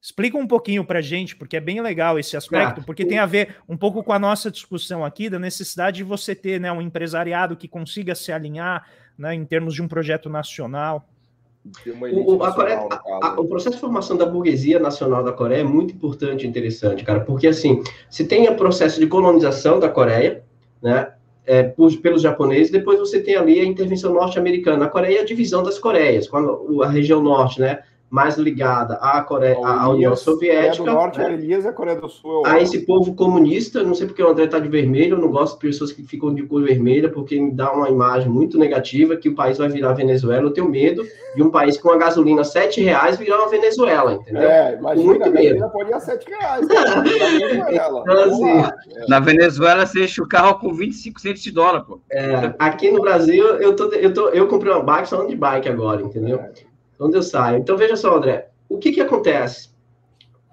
Explica 0.00 0.36
um 0.36 0.48
pouquinho 0.48 0.84
para 0.84 1.00
gente, 1.00 1.36
porque 1.36 1.56
é 1.56 1.60
bem 1.60 1.80
legal 1.80 2.18
esse 2.18 2.36
aspecto, 2.36 2.80
Ah, 2.80 2.84
porque 2.84 3.06
tem 3.06 3.18
a 3.18 3.26
ver 3.26 3.56
um 3.68 3.76
pouco 3.76 4.02
com 4.02 4.12
a 4.12 4.18
nossa 4.18 4.50
discussão 4.50 5.04
aqui 5.04 5.30
da 5.30 5.38
necessidade 5.38 5.98
de 5.98 6.04
você 6.04 6.34
ter 6.34 6.60
né, 6.60 6.72
um 6.72 6.82
empresariado 6.82 7.56
que 7.56 7.68
consiga 7.68 8.16
se 8.16 8.32
alinhar 8.32 8.88
né, 9.16 9.32
em 9.32 9.44
termos 9.44 9.74
de 9.74 9.82
um 9.82 9.86
projeto 9.86 10.28
nacional. 10.28 11.08
O, 12.14 12.42
a 12.44 12.52
Coreia- 12.52 12.86
a- 12.90 12.96
caso. 13.20 13.40
o 13.40 13.48
processo 13.48 13.74
de 13.76 13.80
formação 13.80 14.16
da 14.16 14.26
burguesia 14.26 14.78
nacional 14.78 15.22
da 15.24 15.32
Coreia 15.32 15.60
é 15.60 15.64
muito 15.64 15.94
importante 15.94 16.44
e 16.44 16.48
interessante, 16.48 17.04
cara, 17.04 17.20
porque 17.20 17.46
assim, 17.48 17.82
se 18.10 18.24
tem 18.26 18.48
o 18.48 18.54
processo 18.56 18.98
de 19.00 19.06
colonização 19.06 19.78
da 19.78 19.88
Coreia, 19.88 20.42
né, 20.82 21.12
é, 21.46 21.62
por- 21.62 21.96
pelos 21.98 22.20
japoneses, 22.22 22.70
depois 22.70 22.98
você 22.98 23.20
tem 23.20 23.34
ali 23.36 23.58
a 23.60 23.64
intervenção 23.64 24.12
norte-americana. 24.12 24.84
A 24.84 24.88
Coreia 24.88 25.18
é 25.18 25.22
a 25.22 25.24
divisão 25.24 25.62
das 25.62 25.78
Coreias, 25.78 26.28
quando 26.28 26.82
a 26.82 26.88
região 26.88 27.22
norte, 27.22 27.58
né, 27.60 27.80
mais 28.10 28.36
ligada 28.36 28.94
à, 28.94 29.20
Coreia, 29.22 29.58
à 29.62 29.88
União 29.88 30.16
Soviética, 30.16 30.78
Coreia 30.78 30.94
do 30.94 31.00
Norte 31.00 31.18
né, 31.18 31.30
é 31.30 31.32
Elias 31.34 31.66
a 31.66 31.72
Coreia 31.72 32.00
do 32.00 32.08
Sul 32.08 32.46
é 32.46 32.50
a 32.50 32.60
esse 32.60 32.86
povo 32.86 33.14
comunista, 33.14 33.82
não 33.82 33.94
sei 33.94 34.06
porque 34.06 34.22
o 34.22 34.28
André 34.28 34.44
está 34.44 34.58
de 34.58 34.68
vermelho, 34.68 35.14
eu 35.14 35.20
não 35.20 35.30
gosto 35.30 35.54
de 35.54 35.60
pessoas 35.60 35.92
que 35.92 36.02
ficam 36.02 36.34
de 36.34 36.42
cor 36.44 36.62
vermelha, 36.62 37.10
porque 37.10 37.38
me 37.38 37.52
dá 37.52 37.72
uma 37.72 37.88
imagem 37.88 38.28
muito 38.28 38.58
negativa 38.58 39.16
que 39.16 39.28
o 39.28 39.34
país 39.34 39.58
vai 39.58 39.68
virar 39.68 39.92
Venezuela. 39.92 40.42
Eu 40.42 40.52
tenho 40.52 40.68
medo 40.68 41.04
de 41.34 41.42
um 41.42 41.50
país 41.50 41.76
com 41.76 41.90
a 41.90 41.98
gasolina 41.98 42.44
7 42.44 42.80
reais 42.80 43.16
virar 43.16 43.38
uma 43.38 43.48
Venezuela, 43.48 44.14
entendeu? 44.14 44.42
É, 44.42 44.76
imagina, 44.78 45.06
Muito 45.06 45.22
a 45.24 45.28
gasolina 45.28 45.68
pode 45.68 45.90
ir 45.90 45.94
a 45.94 46.00
7 46.00 46.30
reais. 46.30 46.66
Cara. 46.68 47.00
Venezuela. 47.02 48.02
Então, 48.02 48.22
assim. 48.24 49.06
Na 49.08 49.20
Venezuela, 49.20 49.86
você 49.86 50.04
enche 50.04 50.22
o 50.22 50.28
carro 50.28 50.58
com 50.58 50.72
25 50.72 51.20
centos 51.20 51.42
de 51.42 51.50
dólar, 51.50 51.82
pô. 51.82 52.00
É, 52.10 52.54
aqui 52.58 52.90
no 52.90 53.00
Brasil, 53.00 53.44
eu, 53.56 53.76
tô, 53.76 53.92
eu, 53.92 54.12
tô, 54.12 54.28
eu 54.30 54.48
comprei 54.48 54.72
uma 54.72 54.82
bike 54.82 55.10
falando 55.10 55.28
de 55.28 55.36
bike 55.36 55.68
agora, 55.68 56.02
entendeu? 56.02 56.40
Onde 56.98 57.16
eu 57.16 57.22
saio. 57.22 57.58
Então, 57.58 57.76
veja 57.76 57.96
só, 57.96 58.16
André, 58.16 58.50
o 58.68 58.78
que 58.78 58.92
que 58.92 59.00
acontece? 59.00 59.70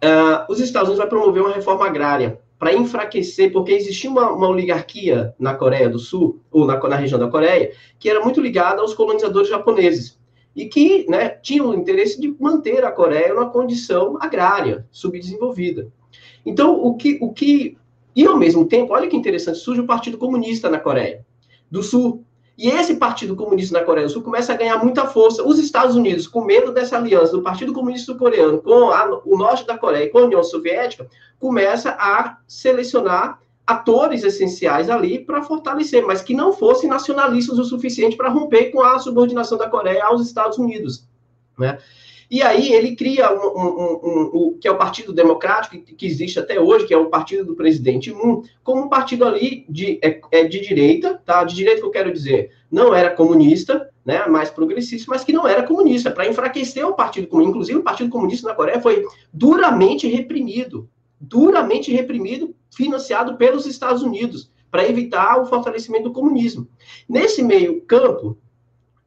Ah, 0.04 0.46
os 0.50 0.60
Estados 0.60 0.90
Unidos 0.90 1.00
vai 1.00 1.10
promover 1.10 1.42
uma 1.42 1.54
reforma 1.54 1.86
agrária 1.86 2.40
para 2.58 2.74
enfraquecer, 2.74 3.52
porque 3.52 3.72
existia 3.74 4.10
uma, 4.10 4.32
uma 4.32 4.48
oligarquia 4.48 5.34
na 5.38 5.54
Coreia 5.54 5.90
do 5.90 6.00
Sul, 6.00 6.40
ou 6.52 6.66
na, 6.66 6.80
na 6.80 6.96
região 6.96 7.20
da 7.20 7.28
Coreia, 7.28 7.72
que 8.00 8.10
era 8.10 8.24
muito 8.24 8.40
ligada 8.40 8.82
aos 8.82 8.94
colonizadores 8.94 9.50
japoneses, 9.50 10.20
e 10.56 10.66
que 10.66 11.06
né, 11.10 11.30
tinham 11.30 11.70
o 11.70 11.74
interesse 11.74 12.20
de 12.20 12.34
manter 12.40 12.86
a 12.86 12.92
Coreia 12.92 13.34
numa 13.34 13.50
condição 13.50 14.18
agrária, 14.22 14.88
subdesenvolvida. 14.90 15.92
Então, 16.46 16.82
o 16.82 16.96
que, 16.96 17.18
o 17.22 17.34
que... 17.34 17.78
E, 18.16 18.26
ao 18.26 18.38
mesmo 18.38 18.66
tempo, 18.66 18.94
olha 18.94 19.08
que 19.08 19.18
interessante, 19.18 19.58
surge 19.58 19.82
o 19.82 19.86
Partido 19.86 20.18
Comunista 20.18 20.70
na 20.70 20.80
Coreia 20.80 21.26
do 21.70 21.84
Sul, 21.84 22.25
e 22.58 22.70
esse 22.70 22.96
Partido 22.96 23.36
Comunista 23.36 23.78
na 23.78 23.86
Coreia 23.86 24.08
do 24.08 24.14
Sul 24.14 24.22
começa 24.22 24.54
a 24.54 24.56
ganhar 24.56 24.78
muita 24.78 25.06
força. 25.06 25.44
Os 25.44 25.60
Estados 25.60 25.96
Unidos, 25.96 26.28
com 26.28 26.44
medo 26.44 26.72
dessa 26.72 26.98
aliança 26.98 27.34
do 27.34 27.42
Partido 27.42 27.74
Comunista 27.74 28.06
Sul-Coreano 28.06 28.62
com 28.62 28.92
a- 28.92 29.22
o 29.26 29.38
norte 29.38 29.66
da 29.66 29.78
Coreia 29.78 30.06
e 30.06 30.10
com 30.10 30.20
a 30.20 30.24
União 30.24 30.44
Soviética, 30.44 31.08
começa 31.40 31.92
a 32.00 32.38
selecionar 32.48 33.40
atores 33.68 34.24
essenciais 34.24 34.90
ali 34.90 35.20
para 35.20 35.42
fortalecer, 35.42 36.06
mas 36.06 36.22
que 36.22 36.34
não 36.36 36.54
fossem 36.54 36.90
nacionalistas 36.90 37.58
o 37.58 37.66
suficiente 37.66 38.16
para 38.16 38.30
romper 38.30 38.72
com 38.72 38.82
a 38.82 39.00
subordinação 39.00 39.58
da 39.58 39.70
Coreia 39.70 40.06
aos 40.06 40.22
Estados 40.26 40.58
Unidos. 40.58 41.08
Né? 41.58 41.78
E 42.30 42.42
aí 42.42 42.74
ele 42.74 42.96
cria 42.96 43.32
um, 43.32 43.48
um- 43.48 44.00
um- 44.04 44.32
um- 44.34 44.58
que 44.60 44.68
é 44.68 44.72
o 44.72 44.78
Partido 44.78 45.14
Democrático, 45.14 45.78
que, 45.84 45.94
que 45.94 46.06
existe 46.06 46.40
até 46.40 46.60
hoje, 46.60 46.88
que 46.88 46.94
é 46.94 46.98
o 46.98 47.10
partido 47.10 47.46
do 47.46 47.56
presidente 47.56 48.12
Moon, 48.12 48.42
como 48.64 48.84
um 48.84 48.90
partido 48.90 49.26
ali 49.26 49.66
de, 49.70 50.00
é, 50.04 50.20
é 50.32 50.44
de 50.44 50.60
direita, 50.60 51.22
tá? 51.26 51.44
De 51.44 51.56
direita 51.56 51.82
que 51.82 51.88
eu 51.88 51.92
quero 51.92 52.12
dizer, 52.12 52.52
não 52.72 52.94
era 52.94 53.12
comunista, 53.12 53.90
né? 54.04 54.26
Mais 54.28 54.50
progressista, 54.50 55.06
mas 55.10 55.24
que 55.24 55.34
não 55.34 55.48
era 55.48 55.64
comunista, 55.64 56.12
para 56.12 56.28
enfraquecer 56.28 56.86
o 56.88 56.94
Partido 56.94 57.28
Comunista. 57.28 57.52
Inclusive, 57.52 57.80
o 57.80 57.84
Partido 57.84 58.10
Comunista 58.10 58.48
na 58.48 58.56
Coreia 58.56 58.82
foi 58.82 59.04
duramente 59.32 60.08
reprimido, 60.08 60.90
duramente 61.20 61.92
reprimido, 61.92 62.56
financiado 62.76 63.38
pelos 63.38 63.66
Estados 63.66 64.02
Unidos, 64.02 64.52
para 64.70 64.88
evitar 64.90 65.42
o 65.42 65.46
fortalecimento 65.46 66.06
do 66.06 66.12
comunismo. 66.12 66.68
Nesse 67.08 67.42
meio 67.42 67.82
campo, 67.82 68.38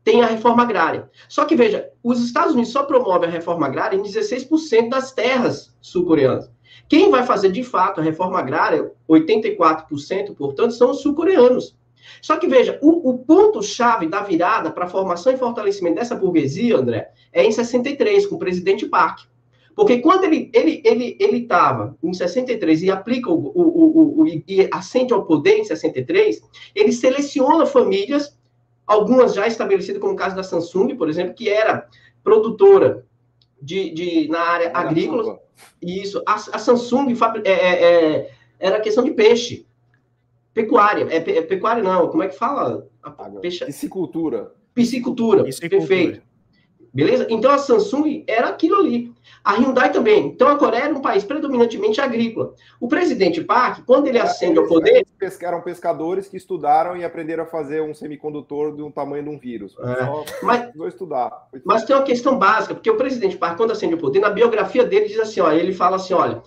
tem 0.05 0.23
a 0.23 0.27
reforma 0.27 0.63
agrária. 0.63 1.11
Só 1.29 1.45
que, 1.45 1.55
veja, 1.55 1.91
os 2.03 2.25
Estados 2.25 2.55
Unidos 2.55 2.73
só 2.73 2.85
promovem 2.85 3.29
a 3.29 3.33
reforma 3.33 3.67
agrária 3.67 3.97
em 3.97 4.03
16% 4.03 4.89
das 4.89 5.13
terras 5.13 5.75
sul-coreanas. 5.81 6.51
Quem 6.89 7.11
vai 7.11 7.25
fazer, 7.25 7.53
de 7.53 7.63
fato, 7.63 8.01
a 8.01 8.05
reforma 8.05 8.39
agrária, 8.39 8.91
84%, 9.09 10.35
portanto, 10.35 10.73
são 10.73 10.91
os 10.91 11.01
sul-coreanos. 11.03 11.77
Só 12.23 12.37
que, 12.37 12.47
veja, 12.47 12.79
o, 12.83 13.11
o 13.11 13.19
ponto-chave 13.19 14.07
da 14.07 14.23
virada 14.23 14.71
para 14.71 14.87
a 14.87 14.89
formação 14.89 15.33
e 15.33 15.37
fortalecimento 15.37 15.97
dessa 15.97 16.15
burguesia, 16.15 16.77
André, 16.77 17.11
é 17.33 17.45
em 17.45 17.53
63, 17.53 18.27
com 18.27 18.37
o 18.37 18.39
presidente 18.39 18.87
Park. 18.87 19.27
Porque 19.75 19.99
quando 19.99 20.25
ele 20.25 20.51
ele 20.53 20.83
ele 20.85 21.17
ele 21.21 21.37
estava 21.43 21.97
em 22.03 22.13
63 22.13 22.83
e 22.83 22.91
aplica 22.91 23.31
o, 23.31 23.53
o, 23.55 23.63
o, 23.63 24.23
o, 24.23 24.27
e 24.27 24.69
ascende 24.73 25.13
ao 25.13 25.25
poder 25.25 25.59
em 25.59 25.65
63, 25.65 26.41
ele 26.75 26.91
seleciona 26.91 27.65
famílias 27.65 28.37
algumas 28.89 29.35
já 29.35 29.47
estabelecidas, 29.47 30.01
como 30.01 30.15
o 30.15 30.17
caso 30.17 30.35
da 30.35 30.43
Samsung, 30.43 30.97
por 30.97 31.09
exemplo, 31.11 31.35
que 31.35 31.49
era 31.49 31.87
produtora 32.25 33.05
de, 33.61 33.91
de 33.91 34.29
na 34.29 34.41
área 34.41 34.71
agrícola. 34.73 35.39
Isso, 35.83 36.23
a, 36.27 36.35
a 36.35 36.59
Samsung 36.59 37.15
é, 37.45 37.51
é, 37.51 37.85
é, 37.85 38.31
era 38.59 38.81
questão 38.81 39.05
de 39.05 39.11
peixe, 39.11 39.67
pecuária, 40.55 41.07
é, 41.11 41.17
é, 41.17 41.43
pecuária 41.43 41.83
não, 41.83 42.09
como 42.09 42.23
é 42.23 42.29
que 42.29 42.37
fala? 42.37 42.89
A 43.03 43.11
peixe... 43.11 43.65
Piscicultura. 43.65 44.53
Piscicultura, 44.75 45.45
Piscicultura, 45.45 45.87
perfeito. 45.87 46.28
Beleza? 46.99 47.29
Então 47.31 47.53
a 47.53 47.59
Samsung 47.59 48.25
era 48.27 48.49
aquilo 48.49 48.75
ali. 48.81 49.13
A 49.45 49.53
Hyundai 49.53 49.93
também. 49.93 50.27
Então 50.27 50.49
a 50.49 50.57
Coreia 50.57 50.83
era 50.87 50.95
um 50.95 51.01
país 51.01 51.23
predominantemente 51.23 52.01
agrícola. 52.01 52.55
O 52.81 52.89
presidente 52.89 53.41
Park, 53.41 53.85
quando 53.87 54.09
ele 54.09 54.19
ascende 54.19 54.59
ao 54.59 54.67
poder. 54.67 55.07
Eram 55.41 55.61
pescadores 55.61 56.27
que 56.27 56.37
estudaram 56.37 56.97
e 56.97 57.05
aprenderam 57.05 57.45
a 57.45 57.47
fazer 57.47 57.81
um 57.81 57.95
semicondutor 57.95 58.75
do 58.75 58.91
tamanho 58.91 59.23
de 59.23 59.31
um 59.31 59.39
vírus. 59.39 59.77
É. 59.79 60.07
Só 60.07 60.25
mas, 60.43 60.75
vou 60.75 60.89
estudar. 60.89 61.49
Mas 61.65 61.85
tem 61.85 61.95
uma 61.95 62.03
questão 62.03 62.37
básica, 62.37 62.75
porque 62.75 62.91
o 62.91 62.97
presidente 62.97 63.37
Park, 63.37 63.57
quando 63.57 63.71
ascende 63.71 63.95
ao 63.95 64.01
poder, 64.01 64.19
na 64.19 64.31
biografia 64.31 64.85
dele 64.85 65.07
diz 65.07 65.21
assim: 65.21 65.39
olha, 65.39 65.57
ele 65.57 65.73
fala 65.73 65.97
assim: 65.97 66.15
olha, 66.15 66.43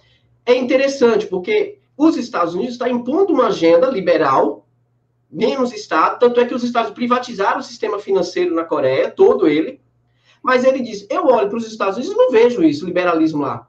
é 0.46 0.54
interessante, 0.54 1.28
porque 1.28 1.80
os 1.96 2.18
Estados 2.18 2.56
Unidos 2.56 2.74
estão 2.74 2.90
impondo 2.90 3.32
uma 3.32 3.48
agenda 3.48 3.88
liberal, 3.88 4.68
menos 5.32 5.72
Estado, 5.72 6.20
tanto 6.20 6.42
é 6.42 6.46
que 6.46 6.54
os 6.54 6.64
Estados 6.64 6.92
privatizaram 6.92 7.60
o 7.60 7.64
sistema 7.64 8.00
financeiro 8.00 8.54
na 8.54 8.66
Coreia, 8.66 9.10
todo 9.10 9.48
ele. 9.48 9.80
Mas 10.42 10.64
ele 10.64 10.82
diz: 10.82 11.06
eu 11.10 11.28
olho 11.28 11.50
para 11.50 11.58
os 11.58 11.68
Estados 11.68 11.98
Unidos 11.98 12.14
e 12.14 12.18
não 12.18 12.32
vejo 12.32 12.64
isso, 12.64 12.86
liberalismo 12.86 13.42
lá. 13.42 13.68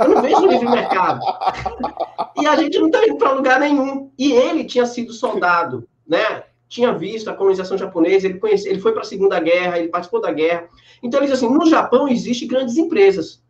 Eu 0.00 0.08
não 0.08 0.22
vejo 0.22 0.46
livre 0.46 0.68
mercado. 0.68 1.20
E 2.34 2.46
a 2.46 2.56
gente 2.56 2.78
não 2.78 2.86
está 2.86 3.06
indo 3.06 3.16
para 3.16 3.32
lugar 3.32 3.60
nenhum. 3.60 4.10
E 4.18 4.32
ele 4.32 4.64
tinha 4.64 4.86
sido 4.86 5.12
soldado, 5.12 5.86
né? 6.06 6.44
Tinha 6.66 6.92
visto 6.92 7.28
a 7.28 7.34
colonização 7.34 7.76
japonesa, 7.76 8.26
ele, 8.26 8.38
conhece, 8.38 8.68
ele 8.68 8.80
foi 8.80 8.92
para 8.92 9.02
a 9.02 9.04
Segunda 9.04 9.38
Guerra, 9.38 9.78
ele 9.78 9.88
participou 9.88 10.20
da 10.20 10.32
guerra. 10.32 10.66
Então 11.02 11.20
ele 11.20 11.26
diz 11.26 11.36
assim: 11.36 11.52
no 11.52 11.66
Japão 11.66 12.08
existem 12.08 12.48
grandes 12.48 12.76
empresas, 12.78 13.42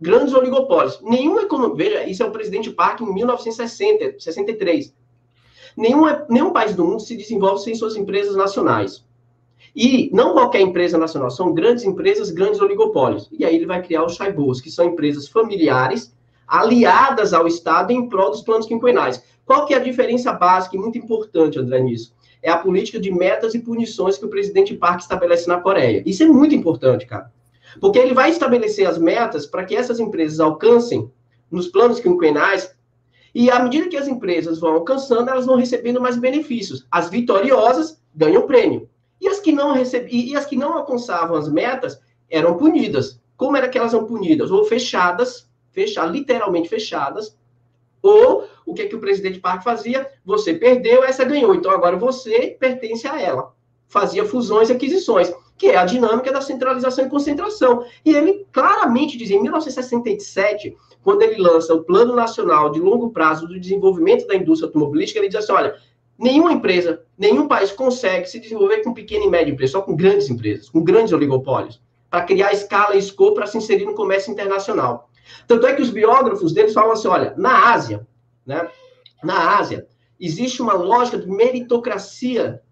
grandes 0.00 0.32
oligopólios. 0.32 1.00
Nenhuma 1.02 1.42
economia. 1.42 1.76
Veja, 1.76 2.04
isso 2.04 2.22
é 2.22 2.26
o 2.26 2.30
presidente 2.30 2.70
Park 2.70 3.00
em 3.00 3.12
1960, 3.12 4.20
63. 4.20 4.94
Nenhum, 5.76 6.04
nenhum 6.28 6.52
país 6.52 6.74
do 6.74 6.84
mundo 6.84 7.00
se 7.00 7.16
desenvolve 7.16 7.62
sem 7.62 7.74
suas 7.74 7.96
empresas 7.96 8.36
nacionais. 8.36 9.04
E 9.74 10.10
não 10.12 10.32
qualquer 10.32 10.60
empresa 10.60 10.98
nacional, 10.98 11.30
são 11.30 11.52
grandes 11.52 11.84
empresas, 11.84 12.30
grandes 12.30 12.60
oligopólios. 12.60 13.28
E 13.32 13.44
aí 13.44 13.54
ele 13.54 13.66
vai 13.66 13.82
criar 13.82 14.04
os 14.04 14.14
Chaibos, 14.14 14.60
que 14.60 14.70
são 14.70 14.86
empresas 14.86 15.28
familiares 15.28 16.14
aliadas 16.46 17.34
ao 17.34 17.46
Estado 17.46 17.92
em 17.92 18.08
prol 18.08 18.30
dos 18.30 18.42
planos 18.42 18.66
quinquenais. 18.66 19.22
Qual 19.44 19.66
que 19.66 19.74
é 19.74 19.76
a 19.76 19.82
diferença 19.82 20.32
básica 20.32 20.76
e 20.76 20.78
muito 20.78 20.98
importante, 20.98 21.58
André, 21.58 21.80
nisso? 21.80 22.14
É 22.42 22.50
a 22.50 22.58
política 22.58 22.98
de 22.98 23.10
metas 23.10 23.54
e 23.54 23.58
punições 23.58 24.16
que 24.16 24.24
o 24.24 24.30
presidente 24.30 24.74
Park 24.74 25.00
estabelece 25.00 25.48
na 25.48 25.60
Coreia. 25.60 26.02
Isso 26.06 26.22
é 26.22 26.26
muito 26.26 26.54
importante, 26.54 27.06
cara. 27.06 27.32
Porque 27.80 27.98
ele 27.98 28.14
vai 28.14 28.30
estabelecer 28.30 28.86
as 28.86 28.98
metas 28.98 29.46
para 29.46 29.64
que 29.64 29.76
essas 29.76 30.00
empresas 30.00 30.40
alcancem 30.40 31.10
nos 31.50 31.68
planos 31.68 32.00
quinquenais 32.00 32.74
e 33.34 33.50
à 33.50 33.62
medida 33.62 33.88
que 33.88 33.96
as 33.96 34.08
empresas 34.08 34.58
vão 34.58 34.74
alcançando, 34.74 35.30
elas 35.30 35.46
vão 35.46 35.56
recebendo 35.56 36.00
mais 36.00 36.16
benefícios. 36.16 36.86
As 36.90 37.08
vitoriosas 37.10 38.00
ganham 38.14 38.46
prêmio. 38.46 38.88
E 39.20 39.28
as 39.28 39.40
que 39.40 39.52
não 39.52 39.72
recebiam, 39.72 40.26
e 40.26 40.36
as 40.36 40.46
que 40.46 40.56
não 40.56 40.74
alcançavam 40.74 41.36
as 41.36 41.48
metas 41.48 42.00
eram 42.30 42.56
punidas. 42.56 43.20
Como 43.36 43.56
era 43.56 43.68
que 43.68 43.78
elas 43.78 43.94
eram 43.94 44.06
punidas? 44.06 44.50
Ou 44.50 44.64
fechadas, 44.64 45.48
fechadas, 45.70 46.12
literalmente 46.12 46.68
fechadas, 46.68 47.36
ou 48.02 48.46
o 48.64 48.74
que, 48.74 48.86
que 48.86 48.96
o 48.96 49.00
presidente 49.00 49.40
Park 49.40 49.62
fazia? 49.62 50.08
Você 50.24 50.54
perdeu, 50.54 51.02
essa 51.02 51.24
ganhou. 51.24 51.54
Então 51.54 51.70
agora 51.70 51.96
você 51.96 52.56
pertence 52.58 53.06
a 53.06 53.20
ela. 53.20 53.52
Fazia 53.86 54.24
fusões 54.24 54.68
e 54.68 54.72
aquisições, 54.72 55.32
que 55.56 55.68
é 55.68 55.76
a 55.76 55.84
dinâmica 55.84 56.30
da 56.30 56.40
centralização 56.40 57.06
e 57.06 57.10
concentração. 57.10 57.84
E 58.04 58.14
ele 58.14 58.46
claramente 58.52 59.16
diz, 59.16 59.30
em 59.30 59.42
1967, 59.42 60.76
quando 61.02 61.22
ele 61.22 61.40
lança 61.40 61.74
o 61.74 61.82
Plano 61.82 62.14
Nacional 62.14 62.70
de 62.70 62.80
Longo 62.80 63.10
Prazo 63.10 63.46
do 63.46 63.58
Desenvolvimento 63.58 64.26
da 64.26 64.36
Indústria 64.36 64.68
Automobilística, 64.68 65.18
ele 65.18 65.28
diz 65.28 65.38
assim: 65.38 65.52
olha, 65.52 65.76
nenhuma 66.18 66.52
empresa, 66.52 67.02
nenhum 67.16 67.46
país 67.46 67.70
consegue 67.70 68.26
se 68.26 68.40
desenvolver 68.40 68.82
com 68.82 68.92
pequena 68.92 69.24
e 69.24 69.30
média 69.30 69.52
empresa, 69.52 69.72
só 69.72 69.82
com 69.82 69.94
grandes 69.94 70.28
empresas, 70.28 70.68
com 70.68 70.82
grandes 70.82 71.12
oligopólios, 71.12 71.80
para 72.10 72.24
criar 72.24 72.52
escala 72.52 72.96
e 72.96 72.98
escopo 72.98 73.36
para 73.36 73.46
se 73.46 73.56
inserir 73.56 73.84
no 73.84 73.94
comércio 73.94 74.32
internacional. 74.32 75.08
Tanto 75.46 75.66
é 75.66 75.74
que 75.74 75.82
os 75.82 75.90
biógrafos 75.90 76.52
deles 76.52 76.72
falam 76.72 76.92
assim: 76.92 77.08
olha, 77.08 77.34
na 77.36 77.72
Ásia, 77.72 78.06
né, 78.44 78.68
na 79.22 79.58
Ásia, 79.58 79.86
existe 80.18 80.60
uma 80.60 80.72
lógica 80.72 81.18
de 81.18 81.28
meritocracia 81.28 82.62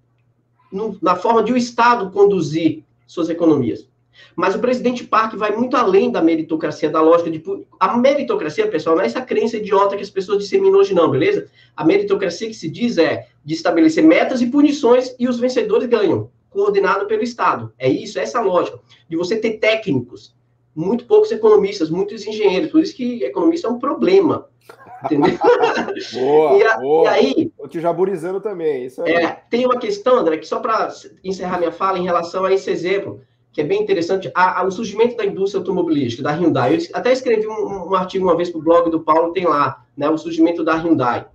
no, 0.73 0.99
na 1.01 1.15
forma 1.15 1.43
de 1.43 1.53
o 1.53 1.57
Estado 1.57 2.11
conduzir 2.11 2.85
suas 3.07 3.29
economias. 3.29 3.89
Mas 4.37 4.55
o 4.55 4.59
presidente 4.59 5.05
Park 5.05 5.35
vai 5.35 5.57
muito 5.57 5.77
além 5.77 6.11
da 6.11 6.21
meritocracia, 6.21 6.91
da 6.91 7.01
lógica 7.01 7.31
de. 7.31 7.43
A 7.81 7.97
meritocracia, 7.97 8.69
pessoal, 8.69 8.95
não 8.95 9.03
é 9.03 9.07
essa 9.07 9.23
crença 9.23 9.57
idiota 9.57 9.97
que 9.97 10.03
as 10.03 10.11
pessoas 10.11 10.39
disseminam 10.39 10.79
hoje, 10.79 10.95
não, 10.95 11.11
beleza? 11.11 11.49
A 11.75 11.85
meritocracia 11.85 12.49
que 12.49 12.55
se 12.55 12.69
diz 12.69 12.99
é 12.99 13.27
de 13.45 13.55
estabelecer 13.55 14.05
metas 14.05 14.43
e 14.43 14.47
punições 14.47 15.15
e 15.19 15.27
os 15.27 15.39
vencedores 15.39 15.89
ganham, 15.89 16.31
coordenado 16.51 17.07
pelo 17.07 17.23
Estado. 17.23 17.73
É 17.79 17.89
isso, 17.89 18.19
é 18.19 18.23
essa 18.23 18.41
lógica. 18.41 18.79
De 19.09 19.17
você 19.17 19.37
ter 19.37 19.59
técnicos, 19.59 20.35
muito 20.75 21.07
poucos 21.07 21.33
economistas, 21.33 21.89
muitos 21.89 22.27
engenheiros, 22.27 22.71
por 22.71 22.83
isso 22.83 22.95
que 22.95 23.25
economista 23.25 23.69
é 23.69 23.71
um 23.71 23.79
problema. 23.79 24.47
Entendeu? 25.05 25.39
boa, 26.13 26.59
e, 26.59 26.63
a, 26.63 26.79
boa. 26.79 27.05
e 27.05 27.09
aí. 27.09 27.33
Estou 27.47 27.69
te 27.69 27.81
jaburizando 27.81 28.41
também. 28.41 28.87
Isso 28.87 29.03
é, 29.03 29.43
tem 29.49 29.65
uma 29.65 29.79
questão, 29.79 30.17
André, 30.17 30.37
que 30.39 30.47
só 30.47 30.59
para 30.59 30.89
encerrar 31.25 31.59
minha 31.59 31.73
fala 31.73 31.99
em 31.99 32.05
relação 32.05 32.45
a 32.45 32.53
esse 32.53 32.71
exemplo 32.71 33.21
que 33.57 33.63
é 33.63 33.65
bem 33.65 33.81
interessante, 33.81 34.31
a, 34.35 34.61
a, 34.61 34.65
o 34.67 34.71
surgimento 34.71 35.17
da 35.17 35.25
indústria 35.25 35.61
automobilística, 35.61 36.23
da 36.23 36.31
Hyundai. 36.31 36.77
Eu 36.77 36.81
até 36.93 37.11
escrevi 37.11 37.49
um, 37.49 37.89
um 37.89 37.95
artigo 37.95 38.27
uma 38.27 38.37
vez 38.37 38.51
para 38.51 38.59
o 38.59 38.63
blog 38.63 38.91
do 38.91 39.01
Paulo, 39.01 39.33
tem 39.33 39.47
lá, 39.47 39.83
né, 39.97 40.11
o 40.11 40.19
surgimento 40.19 40.63
da 40.63 40.75
Hyundai. 40.75 41.27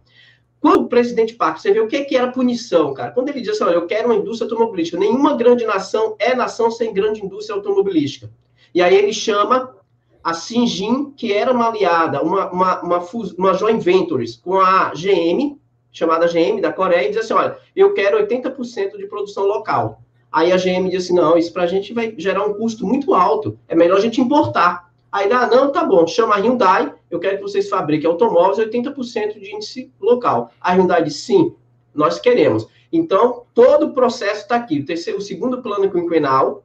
Quando 0.59 0.84
o 0.84 0.88
presidente 0.88 1.34
Park, 1.34 1.57
você 1.57 1.74
vê 1.74 1.80
o 1.80 1.88
que, 1.88 2.03
que 2.03 2.15
era 2.15 2.32
punição, 2.32 2.93
cara? 2.93 3.09
Quando 3.09 3.30
ele 3.30 3.41
diz 3.41 3.49
assim, 3.49 3.63
olha, 3.63 3.74
eu 3.74 3.88
quero 3.88 4.07
uma 4.07 4.13
indústria 4.13 4.45
automobilística, 4.45 4.99
nenhuma 4.99 5.36
grande 5.36 5.65
nação 5.65 6.15
é 6.19 6.36
nação 6.36 6.69
sem 6.69 6.93
grande 6.93 7.26
indústria 7.26 7.55
automobilística. 7.55 8.30
E 8.72 8.84
aí 8.84 8.95
ele 8.95 9.13
chama 9.13 9.76
a 10.24 10.36
Sinjin, 10.36 11.13
que 11.17 11.34
era 11.34 11.51
uma 11.51 11.69
aliada, 11.69 12.22
uma, 12.22 12.51
uma, 12.51 12.82
uma, 12.84 13.05
uma 13.36 13.53
joint 13.55 13.82
ventures 13.82 14.36
com 14.36 14.59
a 14.59 14.91
GM, 14.93 15.57
chamada 15.91 16.28
GM 16.28 16.61
da 16.61 16.72
Coreia, 16.72 17.07
e 17.07 17.09
diz 17.09 17.17
assim, 17.17 17.34
olha, 17.34 17.57
eu 17.76 17.95
quero 17.95 18.24
80% 18.24 18.95
de 18.95 19.07
produção 19.07 19.47
local. 19.47 20.03
Aí 20.32 20.51
a 20.51 20.57
GM 20.57 20.89
disse 20.89 21.13
não, 21.13 21.38
isso 21.38 21.51
para 21.51 21.63
a 21.63 21.67
gente 21.67 21.93
vai 21.93 22.13
gerar 22.17 22.45
um 22.45 22.53
custo 22.53 22.86
muito 22.86 23.13
alto, 23.13 23.59
é 23.67 23.75
melhor 23.75 23.97
a 23.97 24.01
gente 24.01 24.21
importar. 24.21 24.89
Aí 25.11 25.29
ah, 25.32 25.45
não, 25.45 25.71
tá 25.71 25.84
bom, 25.84 26.07
chama 26.07 26.36
a 26.36 26.38
Hyundai, 26.38 26.93
eu 27.09 27.19
quero 27.19 27.38
que 27.38 27.43
vocês 27.43 27.67
fabriquem 27.67 28.09
automóveis 28.09 28.57
80% 28.57 29.38
de 29.38 29.53
índice 29.53 29.91
local. 29.99 30.51
A 30.61 30.71
Hyundai 30.71 31.03
disse, 31.03 31.21
sim, 31.23 31.53
nós 31.93 32.17
queremos. 32.17 32.65
Então, 32.93 33.43
todo 33.53 33.88
o 33.88 33.93
processo 33.93 34.41
está 34.41 34.55
aqui. 34.55 34.79
O, 34.79 34.86
terceiro, 34.86 35.19
o 35.19 35.21
segundo 35.21 35.61
plano 35.61 35.91
quinquenal 35.91 36.63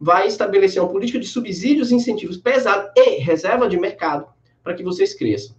vai 0.00 0.26
estabelecer 0.26 0.82
uma 0.82 0.90
política 0.90 1.18
de 1.18 1.26
subsídios 1.26 1.90
e 1.90 1.94
incentivos 1.94 2.36
pesados 2.36 2.90
e 2.96 3.18
reserva 3.20 3.68
de 3.68 3.78
mercado 3.78 4.26
para 4.62 4.74
que 4.74 4.82
vocês 4.82 5.14
cresçam. 5.14 5.54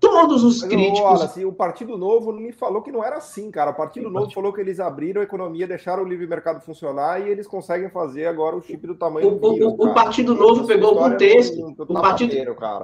Todos 0.00 0.44
os 0.44 0.60
Mas, 0.60 0.70
críticos. 0.70 1.00
Olha, 1.00 1.24
assim, 1.24 1.44
o 1.44 1.52
Partido 1.52 1.98
Novo 1.98 2.32
me 2.32 2.52
falou 2.52 2.82
que 2.82 2.92
não 2.92 3.04
era 3.04 3.16
assim, 3.16 3.50
cara. 3.50 3.72
O 3.72 3.74
Partido 3.74 4.08
Novo 4.08 4.30
falou 4.30 4.52
que 4.52 4.60
eles 4.60 4.78
abriram 4.78 5.20
a 5.20 5.24
economia, 5.24 5.66
deixaram 5.66 6.04
o 6.04 6.08
livre 6.08 6.26
mercado 6.26 6.60
funcionar 6.60 7.20
e 7.20 7.28
eles 7.28 7.48
conseguem 7.48 7.90
fazer 7.90 8.26
agora 8.26 8.54
o 8.54 8.62
chip 8.62 8.86
do 8.86 8.94
tamanho 8.94 9.28
o, 9.28 9.38
do 9.38 9.52
vírus, 9.54 9.74
o, 9.76 9.86
o 9.86 9.94
Partido 9.94 10.34
Novo 10.36 10.66
pegou 10.66 10.90
algum 10.90 11.16
texto. 11.16 11.74
o, 11.76 11.94
partido, 11.94 12.32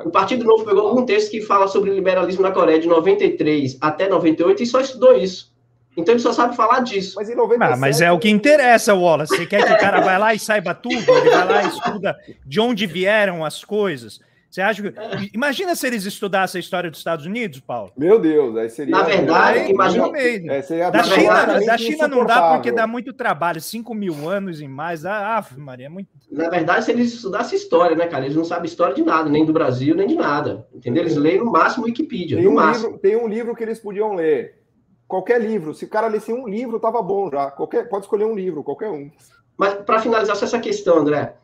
o 0.05 0.11
Partido 0.11 0.45
Novo 0.45 0.65
pegou 0.65 0.89
algum 0.89 1.07
texto 1.07 1.31
que 1.31 1.41
fala 1.41 1.69
sobre 1.69 1.93
liberalismo 1.93 2.43
na 2.43 2.51
Coreia 2.51 2.81
de 2.81 2.89
93 2.89 3.79
até 3.81 4.09
98 4.09 4.62
e 4.62 4.67
só 4.67 4.81
estudou 4.81 5.17
isso. 5.17 5.55
Então 5.97 6.15
ele 6.15 6.21
só 6.21 6.33
sabe 6.33 6.57
falar 6.57 6.81
disso. 6.81 7.15
Mas, 7.17 7.31
em 7.31 7.37
97... 7.37 7.73
ah, 7.73 7.81
mas 7.81 8.01
é 8.01 8.11
o 8.11 8.19
que 8.19 8.29
interessa, 8.29 8.93
Wallace. 8.93 9.37
Você 9.37 9.47
quer 9.47 9.65
que 9.65 9.73
o 9.73 9.79
cara 9.79 10.01
vá 10.01 10.19
lá 10.19 10.35
e 10.35 10.39
saiba 10.41 10.75
tudo? 10.75 10.97
Ele 10.97 11.31
vai 11.31 11.47
lá 11.47 11.62
e 11.62 11.69
estuda 11.69 12.17
de 12.45 12.61
onde 12.61 12.87
vieram 12.87 13.45
as 13.45 13.65
coisas. 13.65 14.21
Você 14.55 14.61
acha 14.61 14.83
que... 14.83 14.95
Imagina 15.35 15.75
se 15.75 15.85
eles 15.85 16.05
estudassem 16.05 16.61
a 16.61 16.63
história 16.63 16.89
dos 16.89 17.01
Estados 17.01 17.27
Unidos, 17.27 17.59
Paulo. 17.59 17.91
Meu 17.97 18.21
Deus, 18.21 18.57
aí 18.57 18.71
seria. 18.71 18.97
Na 18.97 19.03
verdade, 19.03 19.59
aí, 19.59 19.71
imagina. 19.73 20.17
É, 20.17 20.63
seria 20.63 20.91
da, 20.91 21.03
China, 21.03 21.45
da 21.67 21.77
China 21.77 22.07
não 22.07 22.25
dá 22.25 22.55
porque 22.55 22.71
dá 22.71 22.87
muito 22.87 23.13
trabalho. 23.13 23.61
5 23.61 23.93
mil 23.93 24.29
anos 24.29 24.61
e 24.61 24.69
mais. 24.69 25.05
Ah, 25.05 25.39
ah, 25.39 25.45
Maria, 25.57 25.87
é 25.87 25.89
muito. 25.89 26.09
Na 26.31 26.49
verdade, 26.49 26.85
se 26.85 26.93
eles 26.93 27.13
estudassem 27.15 27.59
história, 27.59 27.97
né, 27.97 28.07
cara? 28.07 28.27
Eles 28.27 28.37
não 28.37 28.45
sabem 28.45 28.67
história 28.67 28.95
de 28.95 29.03
nada, 29.03 29.29
nem 29.29 29.45
do 29.45 29.53
Brasil, 29.53 29.93
nem 29.97 30.07
de 30.07 30.15
nada. 30.15 30.69
Entendeu? 30.73 31.03
Eles 31.03 31.17
leem 31.17 31.39
no 31.39 31.51
máximo 31.51 31.87
Wikipedia. 31.87 32.37
Tem, 32.37 32.47
um 32.47 32.71
livro, 32.71 32.99
tem 32.99 33.17
um 33.17 33.27
livro 33.27 33.57
que 33.57 33.65
eles 33.65 33.81
podiam 33.81 34.15
ler. 34.15 34.63
Qualquer 35.09 35.41
livro. 35.41 35.75
Se 35.75 35.85
o 35.85 35.89
cara 35.89 36.07
lesse 36.07 36.33
um 36.33 36.47
livro, 36.47 36.79
tava 36.79 37.03
bom 37.03 37.29
já. 37.29 37.51
Qualquer, 37.51 37.89
pode 37.89 38.05
escolher 38.05 38.25
um 38.25 38.37
livro, 38.37 38.63
qualquer 38.63 38.89
um. 38.89 39.11
Mas, 39.57 39.75
para 39.75 39.99
finalizar 39.99 40.37
só 40.37 40.45
essa 40.45 40.61
questão, 40.61 40.99
André. 40.99 41.35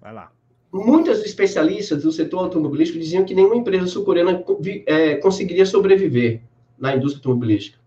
Vai 0.00 0.14
lá 0.14 0.30
muitos 0.74 1.24
especialistas 1.24 2.02
do 2.02 2.10
setor 2.10 2.40
automobilístico 2.40 2.98
diziam 2.98 3.24
que 3.24 3.32
nenhuma 3.32 3.54
empresa 3.54 3.86
sul-coreana 3.86 4.44
é, 4.86 5.14
conseguiria 5.16 5.64
sobreviver 5.64 6.42
na 6.76 6.96
indústria 6.96 7.20
automobilística. 7.20 7.78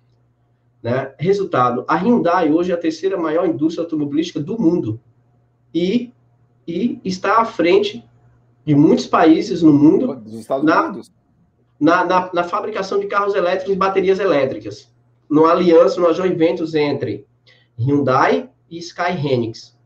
Né? 0.81 1.13
Resultado, 1.19 1.83
a 1.85 1.97
Hyundai 1.97 2.49
hoje 2.49 2.71
é 2.71 2.73
a 2.73 2.77
terceira 2.77 3.17
maior 3.17 3.45
indústria 3.45 3.83
automobilística 3.83 4.39
do 4.39 4.57
mundo 4.57 5.01
e, 5.75 6.13
e 6.65 7.01
está 7.03 7.41
à 7.41 7.45
frente 7.45 8.05
de 8.65 8.73
muitos 8.73 9.05
países 9.05 9.61
no 9.61 9.73
mundo 9.73 10.23
na, 10.63 10.85
Unidos. 10.85 11.11
Na, 11.77 12.05
na, 12.05 12.33
na, 12.33 12.43
fabricação 12.45 13.01
de 13.01 13.07
carros 13.07 13.35
elétricos 13.35 13.73
e 13.73 13.77
baterias 13.77 14.17
elétricas, 14.17 14.89
numa 15.29 15.51
aliança, 15.51 15.99
numa 15.99 16.13
joint 16.13 16.35
venture 16.37 16.79
entre 16.79 17.27
Hyundai 17.77 18.49
e 18.69 18.77
Sky 18.77 19.11
Henix 19.11 19.76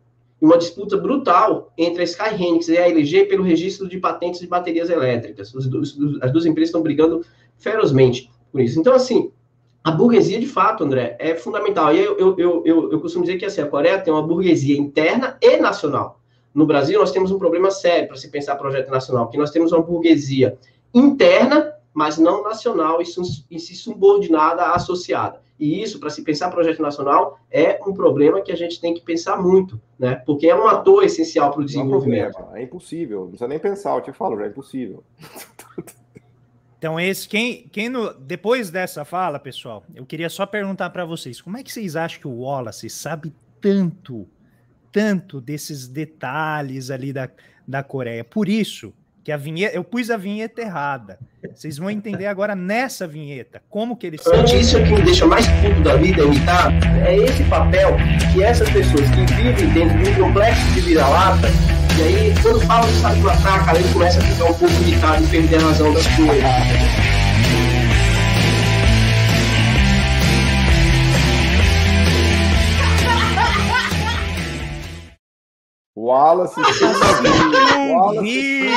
uma 0.41 0.57
disputa 0.57 0.97
brutal 0.97 1.71
entre 1.77 2.01
a 2.01 2.03
Sky 2.03 2.35
e 2.67 2.77
a 2.77 2.87
LG 2.87 3.25
pelo 3.25 3.43
registro 3.43 3.87
de 3.87 3.99
patentes 3.99 4.39
de 4.39 4.47
baterias 4.47 4.89
elétricas. 4.89 5.53
Os, 5.53 5.67
os, 5.67 6.19
as 6.21 6.31
duas 6.31 6.45
empresas 6.47 6.69
estão 6.69 6.81
brigando 6.81 7.23
ferozmente 7.57 8.31
por 8.51 8.59
isso. 8.59 8.79
Então, 8.79 8.93
assim, 8.93 9.31
a 9.83 9.91
burguesia, 9.91 10.39
de 10.39 10.47
fato, 10.47 10.83
André, 10.83 11.15
é 11.19 11.35
fundamental. 11.35 11.93
E 11.93 11.99
eu, 11.99 12.17
eu, 12.17 12.35
eu, 12.39 12.63
eu, 12.65 12.91
eu 12.91 12.99
costumo 12.99 13.23
dizer 13.23 13.37
que 13.37 13.45
assim, 13.45 13.61
a 13.61 13.67
Coreia 13.67 13.99
tem 13.99 14.11
uma 14.11 14.23
burguesia 14.23 14.77
interna 14.77 15.37
e 15.39 15.57
nacional. 15.57 16.19
No 16.53 16.65
Brasil, 16.65 16.99
nós 16.99 17.11
temos 17.11 17.31
um 17.31 17.37
problema 17.37 17.69
sério 17.69 18.07
para 18.07 18.17
se 18.17 18.29
pensar 18.29 18.55
projeto 18.55 18.89
nacional, 18.89 19.25
porque 19.25 19.37
nós 19.37 19.51
temos 19.51 19.71
uma 19.71 19.81
burguesia 19.81 20.57
interna, 20.93 21.71
mas 21.93 22.17
não 22.17 22.43
nacional 22.43 23.01
e, 23.01 23.59
se 23.59 23.75
subordinada, 23.75 24.71
associada. 24.71 25.41
E 25.59 25.81
isso, 25.83 25.99
para 25.99 26.09
se 26.09 26.23
pensar 26.23 26.49
projeto 26.49 26.81
nacional, 26.81 27.39
é 27.51 27.79
um 27.85 27.93
problema 27.93 28.41
que 28.41 28.51
a 28.51 28.55
gente 28.55 28.81
tem 28.81 28.93
que 28.93 29.01
pensar 29.01 29.37
muito, 29.37 29.79
né? 29.99 30.15
Porque 30.25 30.47
é 30.47 30.55
um 30.55 30.67
ator 30.67 31.03
essencial 31.03 31.51
para 31.51 31.61
o 31.61 31.65
desenvolvimento. 31.65 32.37
É, 32.53 32.61
é, 32.61 32.63
impossível, 32.63 33.21
não 33.21 33.27
precisa 33.27 33.47
nem 33.47 33.59
pensar, 33.59 33.95
eu 33.95 34.01
te 34.01 34.11
falo, 34.11 34.37
já 34.37 34.45
é 34.45 34.47
impossível. 34.47 35.03
Então, 36.79 36.99
esse, 36.99 37.29
quem, 37.29 37.67
quem 37.71 37.89
no, 37.89 38.11
depois 38.11 38.71
dessa 38.71 39.05
fala, 39.05 39.37
pessoal, 39.37 39.83
eu 39.93 40.03
queria 40.03 40.29
só 40.29 40.47
perguntar 40.47 40.89
para 40.89 41.05
vocês, 41.05 41.39
como 41.39 41.55
é 41.55 41.61
que 41.61 41.71
vocês 41.71 41.95
acham 41.95 42.19
que 42.19 42.27
o 42.27 42.39
Wallace 42.39 42.89
sabe 42.89 43.31
tanto, 43.61 44.27
tanto 44.91 45.39
desses 45.39 45.87
detalhes 45.87 46.89
ali 46.89 47.13
da, 47.13 47.29
da 47.67 47.83
Coreia? 47.83 48.23
Por 48.23 48.49
isso 48.49 48.91
que 49.23 49.31
a 49.31 49.37
vinheta, 49.37 49.75
eu 49.75 49.83
pus 49.83 50.09
a 50.09 50.17
vinheta 50.17 50.61
errada. 50.61 51.19
Vocês 51.53 51.77
vão 51.77 51.89
entender 51.89 52.27
agora 52.27 52.55
nessa 52.55 53.07
vinheta 53.07 53.61
como 53.69 53.95
que 53.95 54.07
eles. 54.07 54.21
Isso 54.53 54.77
é 54.77 54.83
que 54.83 54.93
me 54.93 55.01
deixa 55.01 55.25
mais 55.25 55.47
puto 55.47 55.81
da 55.81 55.95
vida, 55.95 56.23
imitar, 56.23 56.71
é 57.05 57.17
esse 57.17 57.43
papel 57.45 57.95
que 58.33 58.43
essas 58.43 58.69
pessoas 58.69 59.07
que 59.09 59.25
vivem 59.35 59.69
dentro 59.69 59.97
de 59.97 60.09
um 60.09 60.27
complexo 60.27 60.65
de 60.73 60.81
vira-lata, 60.81 61.47
e 61.97 62.03
aí, 62.03 62.33
quando 62.41 62.61
falam 62.61 62.89
de 62.89 62.99
sabe 62.99 63.19
matar, 63.19 63.65
cara, 63.65 63.77
ele 63.77 63.93
começa 63.93 64.19
a 64.19 64.21
ficar 64.21 64.45
um 64.45 64.53
pouco 64.53 64.73
irritado 64.73 65.23
e 65.23 65.27
perder 65.27 65.57
a 65.57 65.61
razão 65.61 65.93
das 65.93 66.07
coisas. 66.07 67.10
Wallace 76.01 76.55
Wallace 77.91 78.67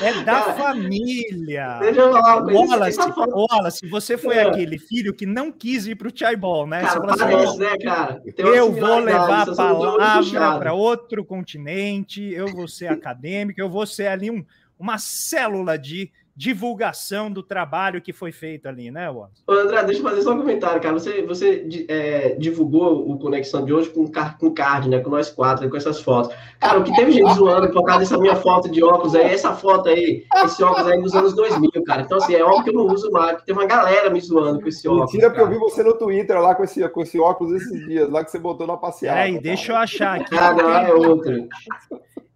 É 0.00 0.22
da 0.24 0.42
família. 0.54 1.78
Deixa 1.80 2.00
eu 2.00 2.12
falar 2.12 2.36
uma 2.38 2.44
coisa. 2.44 2.58
Wallace, 2.60 2.96
foto- 2.96 3.46
Wallace, 3.50 3.88
você 3.88 4.18
foi 4.18 4.36
É. 4.36 4.42
aquele 4.48 4.76
filho 4.78 5.14
que 5.14 5.24
não 5.24 5.52
quis 5.52 5.86
ir 5.86 5.94
pro 5.94 6.10
Chaibol, 6.12 6.66
né? 6.66 6.80
Você 6.80 6.86
Cara, 6.86 7.00
falou 7.00 7.10
assim, 7.12 7.24
parece, 7.24 7.58
né, 7.58 7.78
cara? 7.84 8.22
Eu 8.36 8.72
vou 8.72 8.98
levar 8.98 9.48
a 9.48 9.54
palavra 9.54 10.58
para 10.58 10.72
outro 10.72 11.24
continente, 11.24 12.22
eu 12.22 12.48
vou 12.48 12.66
ser 12.66 12.88
acadêmico, 12.90 13.60
eu 13.60 13.70
vou 13.70 13.86
ser 13.86 14.08
ali 14.08 14.30
um, 14.32 14.44
uma 14.78 14.98
célula 14.98 15.78
de 15.78 16.10
divulgação 16.36 17.30
do 17.30 17.42
trabalho 17.42 18.00
que 18.00 18.12
foi 18.12 18.32
feito 18.32 18.66
ali, 18.66 18.90
né, 18.90 19.08
Wallace? 19.08 19.42
André, 19.48 19.84
deixa 19.84 20.00
eu 20.00 20.04
fazer 20.04 20.22
só 20.22 20.32
um 20.32 20.38
comentário, 20.38 20.80
cara. 20.80 20.92
Você, 20.94 21.22
você 21.22 21.66
é, 21.88 22.34
divulgou 22.38 23.08
o 23.10 23.18
Conexão 23.18 23.64
de 23.64 23.72
hoje 23.72 23.90
com, 23.90 24.06
car- 24.08 24.36
com 24.38 24.50
card, 24.52 24.88
né? 24.88 24.98
Com 25.00 25.10
nós 25.10 25.30
quatro, 25.30 25.68
com 25.70 25.76
essas 25.76 26.00
fotos. 26.00 26.34
Cara, 26.58 26.78
o 26.80 26.84
que 26.84 26.94
teve 26.94 27.12
gente 27.12 27.32
zoando 27.34 27.70
por 27.70 27.84
causa 27.84 28.00
dessa 28.00 28.18
minha 28.18 28.36
foto 28.36 28.68
de 28.70 28.82
óculos 28.82 29.14
aí, 29.14 29.24
essa 29.32 29.52
foto 29.54 29.88
aí, 29.88 30.24
esse 30.44 30.62
óculos 30.62 30.88
aí 30.88 31.00
dos 31.00 31.14
anos 31.14 31.34
2000, 31.34 31.70
cara. 31.84 32.02
Então, 32.02 32.18
assim, 32.18 32.34
é 32.34 32.42
óbvio 32.44 32.64
que 32.64 32.70
eu 32.70 32.74
não 32.74 32.86
uso 32.86 33.10
mais, 33.10 33.32
porque 33.32 33.46
tem 33.46 33.54
uma 33.54 33.66
galera 33.66 34.10
me 34.10 34.20
zoando 34.20 34.60
com 34.60 34.68
esse 34.68 34.88
óculos. 34.88 35.12
Mentira, 35.12 35.30
porque 35.30 35.42
eu 35.42 35.48
vi 35.48 35.58
você 35.58 35.82
no 35.82 35.94
Twitter 35.94 36.40
lá 36.40 36.54
com 36.54 36.64
esse, 36.64 36.86
com 36.88 37.02
esse 37.02 37.18
óculos 37.20 37.52
esses 37.62 37.86
dias, 37.86 38.10
lá 38.10 38.24
que 38.24 38.30
você 38.30 38.38
botou 38.38 38.66
na 38.66 38.76
passeada. 38.76 39.16
Peraí, 39.18 39.38
deixa 39.38 39.72
eu 39.72 39.76
achar 39.76 40.20
aqui. 40.20 40.36
Ah, 40.36 40.52
não, 40.52 40.70
é 40.70 40.92
outra. 40.92 41.46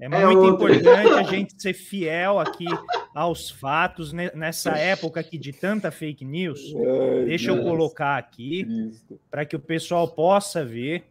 É 0.01 0.05
É 0.05 0.09
muito 0.09 0.39
outra. 0.41 0.75
importante 0.77 1.13
a 1.15 1.23
gente 1.25 1.55
ser 1.61 1.73
fiel 1.75 2.39
aqui 2.39 2.67
aos 3.15 3.51
fatos 3.51 4.13
ne- 4.13 4.31
nessa 4.35 4.71
época 4.79 5.19
aqui 5.21 5.37
de 5.37 5.53
tanta 5.53 5.91
fake 5.91 6.25
news. 6.25 6.61
Ai, 6.77 7.25
Deixa 7.25 7.51
eu 7.51 7.57
Deus 7.57 7.67
colocar 7.67 8.17
aqui 8.17 8.93
para 9.31 9.45
que 9.45 9.57
o 9.57 9.61
pessoal 9.61 10.07
possa 10.09 10.65
ver. 10.65 11.05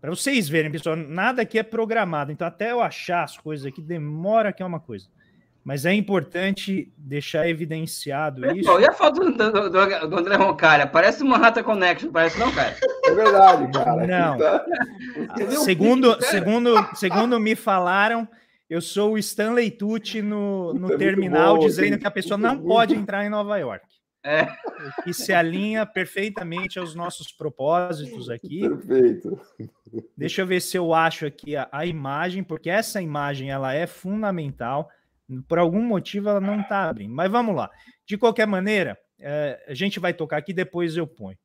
Para 0.00 0.10
vocês 0.10 0.48
verem, 0.48 0.70
pessoal, 0.70 0.96
nada 0.96 1.42
aqui 1.42 1.58
é 1.58 1.62
programado. 1.62 2.32
Então, 2.32 2.46
até 2.46 2.72
eu 2.72 2.80
achar 2.80 3.22
as 3.24 3.36
coisas 3.38 3.64
aqui, 3.66 3.80
demora 3.80 4.52
que 4.52 4.62
é 4.62 4.66
uma 4.66 4.80
coisa. 4.80 5.06
Mas 5.64 5.86
é 5.86 5.94
importante 5.94 6.92
deixar 6.98 7.48
evidenciado 7.48 8.44
isso. 8.56 8.68
Pô, 8.68 8.80
e 8.80 8.84
a 8.84 8.92
foto 8.92 9.20
do, 9.20 9.30
do- 9.32 9.70
do- 9.70 10.08
do 10.08 10.16
André 10.18 10.34
Roncalha? 10.34 10.86
Parece 10.88 11.22
uma 11.22 11.38
Rata 11.38 11.62
Connection, 11.62 12.10
parece 12.10 12.38
não, 12.38 12.50
cara? 12.50 12.76
É 13.04 13.14
verdade, 13.14 13.70
cara. 13.72 14.06
Não. 14.06 14.38
Tá- 14.38 14.64
Segundo, 15.62 16.20
segundo, 16.20 16.74
segundo 16.94 17.38
me 17.38 17.54
falaram, 17.54 18.26
eu 18.68 18.80
sou 18.80 19.12
o 19.12 19.18
Stanley 19.18 19.70
Tucci 19.70 20.20
no, 20.20 20.74
no 20.74 20.86
Isso 20.86 20.94
é 20.94 20.98
terminal, 20.98 21.56
bom, 21.56 21.66
dizendo 21.66 21.98
que 21.98 22.06
a 22.06 22.10
pessoa 22.10 22.36
isso 22.38 22.46
não 22.46 22.58
pode 22.60 22.94
entrar 22.94 23.24
em 23.24 23.28
Nova 23.30 23.56
York. 23.56 23.84
É. 24.24 24.46
Que 25.04 25.12
se 25.12 25.32
alinha 25.32 25.84
perfeitamente 25.84 26.78
aos 26.78 26.94
nossos 26.94 27.32
propósitos 27.32 28.30
aqui. 28.30 28.60
Perfeito. 28.68 29.40
Deixa 30.16 30.42
eu 30.42 30.46
ver 30.46 30.60
se 30.60 30.76
eu 30.76 30.94
acho 30.94 31.26
aqui 31.26 31.56
a, 31.56 31.68
a 31.72 31.84
imagem, 31.86 32.42
porque 32.44 32.70
essa 32.70 33.00
imagem 33.02 33.50
ela 33.50 33.72
é 33.74 33.86
fundamental. 33.86 34.88
Por 35.48 35.58
algum 35.58 35.82
motivo 35.82 36.28
ela 36.28 36.40
não 36.40 36.60
está 36.60 36.88
abrindo. 36.88 37.14
Mas 37.14 37.30
vamos 37.30 37.54
lá. 37.54 37.70
De 38.06 38.18
qualquer 38.18 38.46
maneira, 38.46 38.98
eh, 39.20 39.64
a 39.68 39.74
gente 39.74 39.98
vai 40.00 40.12
tocar 40.12 40.36
aqui, 40.38 40.52
depois 40.52 40.96
eu 40.96 41.06
ponho. 41.06 41.38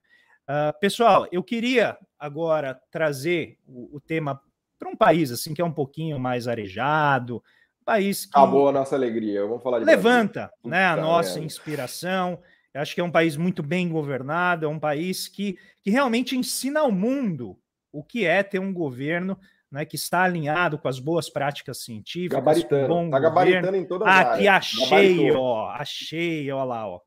Ah, 0.47 0.73
pessoal, 0.79 1.27
eu 1.31 1.43
queria 1.43 1.97
agora 2.17 2.79
trazer 2.89 3.57
o, 3.67 3.97
o 3.97 3.99
tema 3.99 4.41
para 4.79 4.89
um 4.89 4.95
país 4.95 5.31
assim 5.31 5.53
que 5.53 5.61
é 5.61 5.65
um 5.65 5.73
pouquinho 5.73 6.17
mais 6.19 6.47
arejado, 6.47 7.43
país 7.83 8.25
que 8.25 8.31
Acabou 8.37 8.69
a 8.69 8.71
nossa 8.71 8.95
alegria. 8.95 9.45
Vamos 9.45 9.61
falar 9.61 9.79
de 9.79 9.85
Brasil. 9.85 10.03
levanta 10.03 10.51
né, 10.63 10.85
a 10.85 10.95
Puta 10.95 11.01
nossa 11.01 11.29
merda. 11.31 11.45
inspiração. 11.45 12.39
Eu 12.73 12.81
acho 12.81 12.95
que 12.95 13.01
é 13.01 13.03
um 13.03 13.11
país 13.11 13.35
muito 13.35 13.61
bem 13.63 13.89
governado, 13.89 14.65
é 14.65 14.69
um 14.69 14.79
país 14.79 15.27
que, 15.27 15.57
que 15.81 15.89
realmente 15.89 16.37
ensina 16.37 16.79
ao 16.81 16.91
mundo 16.91 17.57
o 17.91 18.03
que 18.03 18.25
é 18.25 18.43
ter 18.43 18.59
um 18.59 18.73
governo 18.73 19.37
né, 19.71 19.85
que 19.85 19.95
está 19.95 20.23
alinhado 20.23 20.77
com 20.77 20.87
as 20.87 20.99
boas 20.99 21.29
práticas 21.29 21.83
científicas, 21.83 22.37
Gabaritando. 22.39 22.87
bom 22.87 23.09
Tá 23.09 23.19
governo. 23.19 23.21
gabaritando 23.21 23.77
em 23.77 23.85
todas 23.85 24.07
as 24.07 24.13
Ah, 24.13 24.17
áreas. 24.19 24.33
aqui 24.35 24.47
achei, 24.47 25.15
Gabaritou. 25.17 25.41
ó, 25.43 25.69
achei, 25.71 26.51
ó 26.51 26.63
lá, 26.63 26.87
ó. 26.87 27.01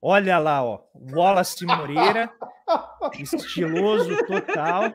Olha 0.00 0.38
lá, 0.38 0.62
ó, 0.64 0.80
Wallace 0.94 1.64
Moreira, 1.66 2.30
estiloso 3.18 4.16
total. 4.26 4.92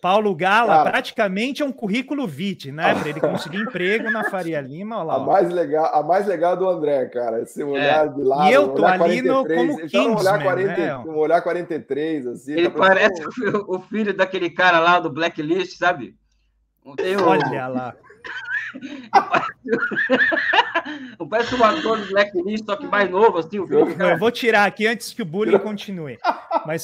Paulo 0.00 0.34
Gala, 0.34 0.76
Cara. 0.78 0.90
praticamente 0.90 1.62
é 1.62 1.66
um 1.66 1.72
currículo 1.72 2.26
vitae, 2.26 2.72
né? 2.72 2.94
Para 2.94 3.08
ele 3.08 3.20
conseguir 3.20 3.58
emprego 3.60 4.10
na 4.10 4.24
Faria 4.30 4.60
Lima, 4.60 4.96
olha 4.96 5.04
lá. 5.04 5.14
A 5.16 5.18
mais, 5.20 5.50
legal, 5.50 5.94
a 5.94 6.02
mais 6.02 6.26
legal 6.26 6.56
do 6.56 6.68
André, 6.68 7.06
cara. 7.06 7.42
Esse 7.42 7.62
olhar 7.62 8.08
de 8.08 8.22
lado. 8.22 8.42
É. 8.44 8.50
E 8.50 8.54
eu 8.54 8.68
tô 8.68 8.82
olhar 8.82 9.02
ali 9.02 9.22
no- 9.22 9.44
43, 9.44 9.66
como 9.68 9.80
ele 9.80 9.90
tá 9.90 9.98
no 9.98 10.04
olhar 10.18 10.32
Kingsman, 10.38 10.42
40, 10.42 10.76
né? 10.76 10.96
um 10.98 11.16
olhar 11.18 11.42
43, 11.42 12.26
assim. 12.26 12.52
Ele 12.52 12.70
tá 12.70 12.78
parece 12.78 13.26
o 13.26 13.32
fi- 13.32 13.64
o 13.68 13.78
filho 13.80 14.14
daquele 14.14 14.50
cara 14.50 14.78
lá 14.80 14.98
do 14.98 15.10
Blacklist, 15.10 15.76
sabe? 15.78 16.14
Olha 16.84 17.68
lá. 17.68 17.94
Parece 21.28 21.54
um 21.54 21.64
ator 21.64 21.98
do 21.98 22.06
Blacklist, 22.06 22.64
só 22.64 22.76
que 22.76 22.86
mais 22.86 23.10
novo, 23.10 23.38
assim, 23.38 23.58
o 23.58 23.66
filho. 23.66 24.02
Eu 24.02 24.18
vou 24.18 24.30
tirar 24.30 24.64
aqui 24.64 24.86
antes 24.86 25.12
que 25.12 25.22
o 25.22 25.24
bullying 25.24 25.58
continue. 25.58 26.18
Mas 26.66 26.82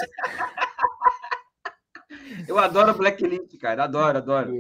Eu 2.48 2.58
adoro 2.58 2.94
Blacklist, 2.94 3.56
cara. 3.58 3.84
Adoro, 3.84 4.18
adoro. 4.18 4.52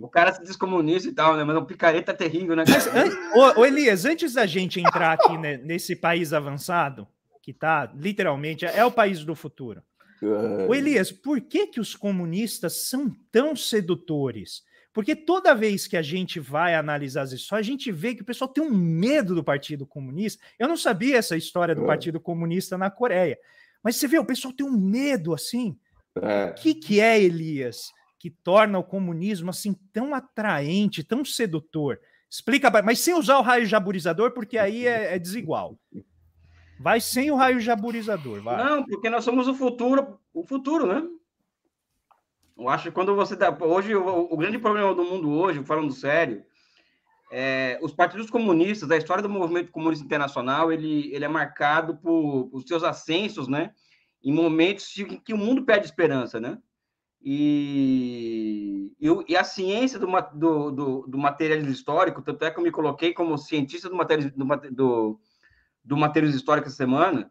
O 0.00 0.08
cara 0.08 0.32
se 0.32 0.42
diz 0.42 0.56
comunista 0.56 1.08
e 1.08 1.12
tal, 1.12 1.36
né? 1.36 1.44
Mas 1.44 1.56
o 1.56 1.64
picareta 1.64 2.12
é 2.12 2.14
terrível, 2.14 2.54
né? 2.54 2.64
Mas, 2.68 2.86
ô, 3.34 3.60
ô, 3.60 3.66
Elias, 3.66 4.04
antes 4.04 4.34
da 4.34 4.46
gente 4.46 4.80
entrar 4.80 5.12
aqui 5.12 5.36
né, 5.38 5.56
nesse 5.58 5.96
país 5.96 6.32
avançado, 6.32 7.06
que 7.42 7.52
tá 7.52 7.90
literalmente 7.94 8.64
é 8.64 8.84
o 8.84 8.90
país 8.90 9.24
do 9.24 9.34
futuro. 9.34 9.82
Ô, 10.22 10.72
Ai, 10.72 10.78
Elias, 10.78 11.12
por 11.12 11.40
que, 11.40 11.66
que 11.66 11.80
os 11.80 11.94
comunistas 11.94 12.88
são 12.88 13.14
tão 13.30 13.54
sedutores? 13.54 14.62
Porque 14.92 15.14
toda 15.14 15.54
vez 15.54 15.86
que 15.86 15.96
a 15.96 16.02
gente 16.02 16.40
vai 16.40 16.74
analisar 16.74 17.22
as 17.22 17.32
histórias, 17.32 17.66
a 17.66 17.70
gente 17.70 17.92
vê 17.92 18.14
que 18.14 18.22
o 18.22 18.24
pessoal 18.24 18.48
tem 18.48 18.64
um 18.64 18.74
medo 18.74 19.34
do 19.34 19.44
Partido 19.44 19.86
Comunista. 19.86 20.42
Eu 20.58 20.66
não 20.66 20.76
sabia 20.76 21.16
essa 21.16 21.36
história 21.36 21.74
do 21.74 21.84
É. 21.84 21.86
Partido 21.86 22.18
Comunista 22.18 22.76
na 22.76 22.90
Coreia. 22.90 23.38
Mas 23.82 23.96
você 23.96 24.08
vê, 24.08 24.18
o 24.18 24.24
pessoal 24.24 24.52
tem 24.52 24.66
um 24.66 24.76
medo 24.76 25.32
assim. 25.32 25.78
É. 26.22 26.50
O 26.50 26.54
que, 26.54 26.74
que 26.74 27.00
é, 27.00 27.20
Elias, 27.20 27.92
que 28.18 28.30
torna 28.30 28.78
o 28.78 28.84
comunismo 28.84 29.50
assim 29.50 29.74
tão 29.92 30.14
atraente, 30.14 31.04
tão 31.04 31.24
sedutor? 31.24 32.00
Explica, 32.30 32.70
mas 32.82 33.00
sem 33.00 33.14
usar 33.14 33.38
o 33.38 33.42
raio 33.42 33.64
jaburizador, 33.64 34.32
porque 34.32 34.58
aí 34.58 34.86
é, 34.86 35.14
é 35.14 35.18
desigual. 35.18 35.78
Vai 36.78 37.00
sem 37.00 37.30
o 37.30 37.36
raio 37.36 37.58
jaburizador, 37.58 38.42
vai. 38.42 38.56
Não, 38.62 38.84
porque 38.84 39.08
nós 39.08 39.24
somos 39.24 39.48
o 39.48 39.54
futuro, 39.54 40.18
o 40.32 40.44
futuro, 40.44 40.86
né? 40.86 41.02
Eu 42.56 42.68
acho 42.68 42.84
que 42.84 42.90
quando 42.90 43.14
você 43.14 43.34
dá. 43.34 43.56
Hoje, 43.60 43.94
o, 43.94 44.32
o 44.32 44.36
grande 44.36 44.58
problema 44.58 44.94
do 44.94 45.04
mundo 45.04 45.30
hoje, 45.30 45.64
falando 45.64 45.92
sério, 45.92 46.44
é, 47.30 47.78
os 47.82 47.92
partidos 47.92 48.30
comunistas, 48.30 48.90
a 48.90 48.96
história 48.96 49.22
do 49.22 49.28
movimento 49.28 49.70
comunista 49.70 50.04
internacional, 50.04 50.72
ele, 50.72 51.12
ele 51.14 51.24
é 51.24 51.28
marcado 51.28 51.96
por, 51.96 52.48
por 52.48 52.62
seus 52.62 52.82
ascensos, 52.82 53.48
né? 53.48 53.72
Em 54.22 54.32
momentos 54.32 54.96
em 54.98 55.18
que 55.20 55.32
o 55.32 55.38
mundo 55.38 55.64
perde 55.64 55.86
esperança, 55.86 56.40
né? 56.40 56.58
E, 57.20 58.92
e, 59.00 59.10
o- 59.10 59.24
e 59.28 59.36
a 59.36 59.44
ciência 59.44 59.98
do, 59.98 60.06
do, 60.34 60.70
do, 60.70 61.06
do 61.06 61.18
materialismo 61.18 61.70
histórico, 61.72 62.22
tanto 62.22 62.44
é 62.44 62.50
que 62.50 62.58
eu 62.58 62.62
me 62.62 62.70
coloquei 62.70 63.12
como 63.12 63.36
cientista 63.36 63.88
do, 63.88 63.96
materi- 63.96 64.30
do, 64.30 65.18
do, 65.84 65.96
materialismo 65.96 66.38
histórico 66.38 66.68
essa 66.68 66.76
semana, 66.76 67.30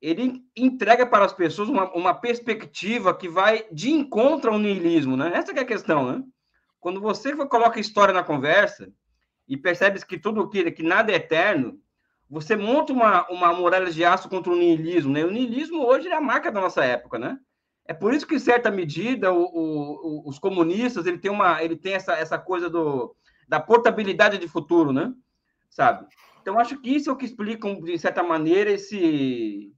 ele 0.00 0.44
entrega 0.56 1.06
para 1.06 1.24
as 1.24 1.32
pessoas 1.32 1.68
uma, 1.68 1.92
uma 1.92 2.14
perspectiva 2.14 3.14
que 3.14 3.28
vai 3.28 3.66
de 3.72 3.90
encontro 3.90 4.52
ao 4.52 4.58
niilismo, 4.58 5.16
né? 5.16 5.32
Essa 5.34 5.52
é 5.52 5.60
a 5.60 5.64
questão, 5.64 6.10
né? 6.10 6.24
Quando 6.80 7.00
você 7.00 7.34
coloca 7.46 7.80
história 7.80 8.14
na 8.14 8.22
conversa 8.22 8.92
e 9.48 9.56
percebe 9.56 10.04
que 10.06 10.18
tudo 10.18 10.48
que, 10.48 10.70
que 10.70 10.82
nada 10.82 11.10
é 11.12 11.16
eterno, 11.16 11.80
você 12.30 12.56
monta 12.56 12.92
uma, 12.92 13.26
uma 13.28 13.52
muralha 13.52 13.90
de 13.90 14.04
aço 14.04 14.28
contra 14.28 14.52
o 14.52 14.56
niilismo, 14.56 15.12
né? 15.12 15.24
O 15.24 15.30
niilismo 15.30 15.84
hoje 15.84 16.08
é 16.08 16.14
a 16.14 16.20
marca 16.20 16.52
da 16.52 16.60
nossa 16.60 16.84
época, 16.84 17.18
né? 17.18 17.38
É 17.86 17.94
por 17.94 18.12
isso 18.12 18.26
que, 18.26 18.34
em 18.34 18.38
certa 18.38 18.70
medida, 18.70 19.32
o, 19.32 19.42
o, 19.42 20.28
os 20.28 20.38
comunistas 20.38 21.06
ele 21.06 21.16
tem, 21.16 21.30
uma, 21.30 21.62
ele 21.62 21.74
tem 21.74 21.94
essa, 21.94 22.12
essa 22.12 22.38
coisa 22.38 22.68
do, 22.68 23.16
da 23.48 23.58
portabilidade 23.58 24.36
de 24.36 24.46
futuro, 24.46 24.92
né? 24.92 25.10
Sabe? 25.70 26.06
Então, 26.42 26.58
acho 26.58 26.78
que 26.80 26.94
isso 26.94 27.08
é 27.08 27.12
o 27.12 27.16
que 27.16 27.24
explica, 27.24 27.74
de 27.76 27.98
certa 27.98 28.22
maneira, 28.22 28.70
esse, 28.70 29.72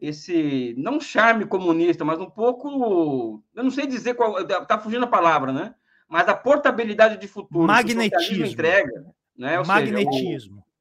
esse 0.00 0.74
não 0.78 0.98
charme 0.98 1.44
comunista, 1.44 2.06
mas 2.06 2.18
um 2.18 2.30
pouco, 2.30 3.42
eu 3.54 3.62
não 3.62 3.70
sei 3.70 3.86
dizer 3.86 4.14
qual, 4.14 4.44
tá 4.46 4.78
fugindo 4.78 5.04
a 5.04 5.08
palavra, 5.08 5.52
né? 5.52 5.74
Mas 6.08 6.28
a 6.28 6.34
portabilidade 6.34 7.18
de 7.18 7.28
futuro, 7.28 7.66
Magnetismo. 7.66 8.46
entrega, 8.46 9.06
Né? 9.36 9.58
Ou 9.58 9.66
Magnetismo. 9.66 10.12
Seja, 10.12 10.58
o... 10.58 10.71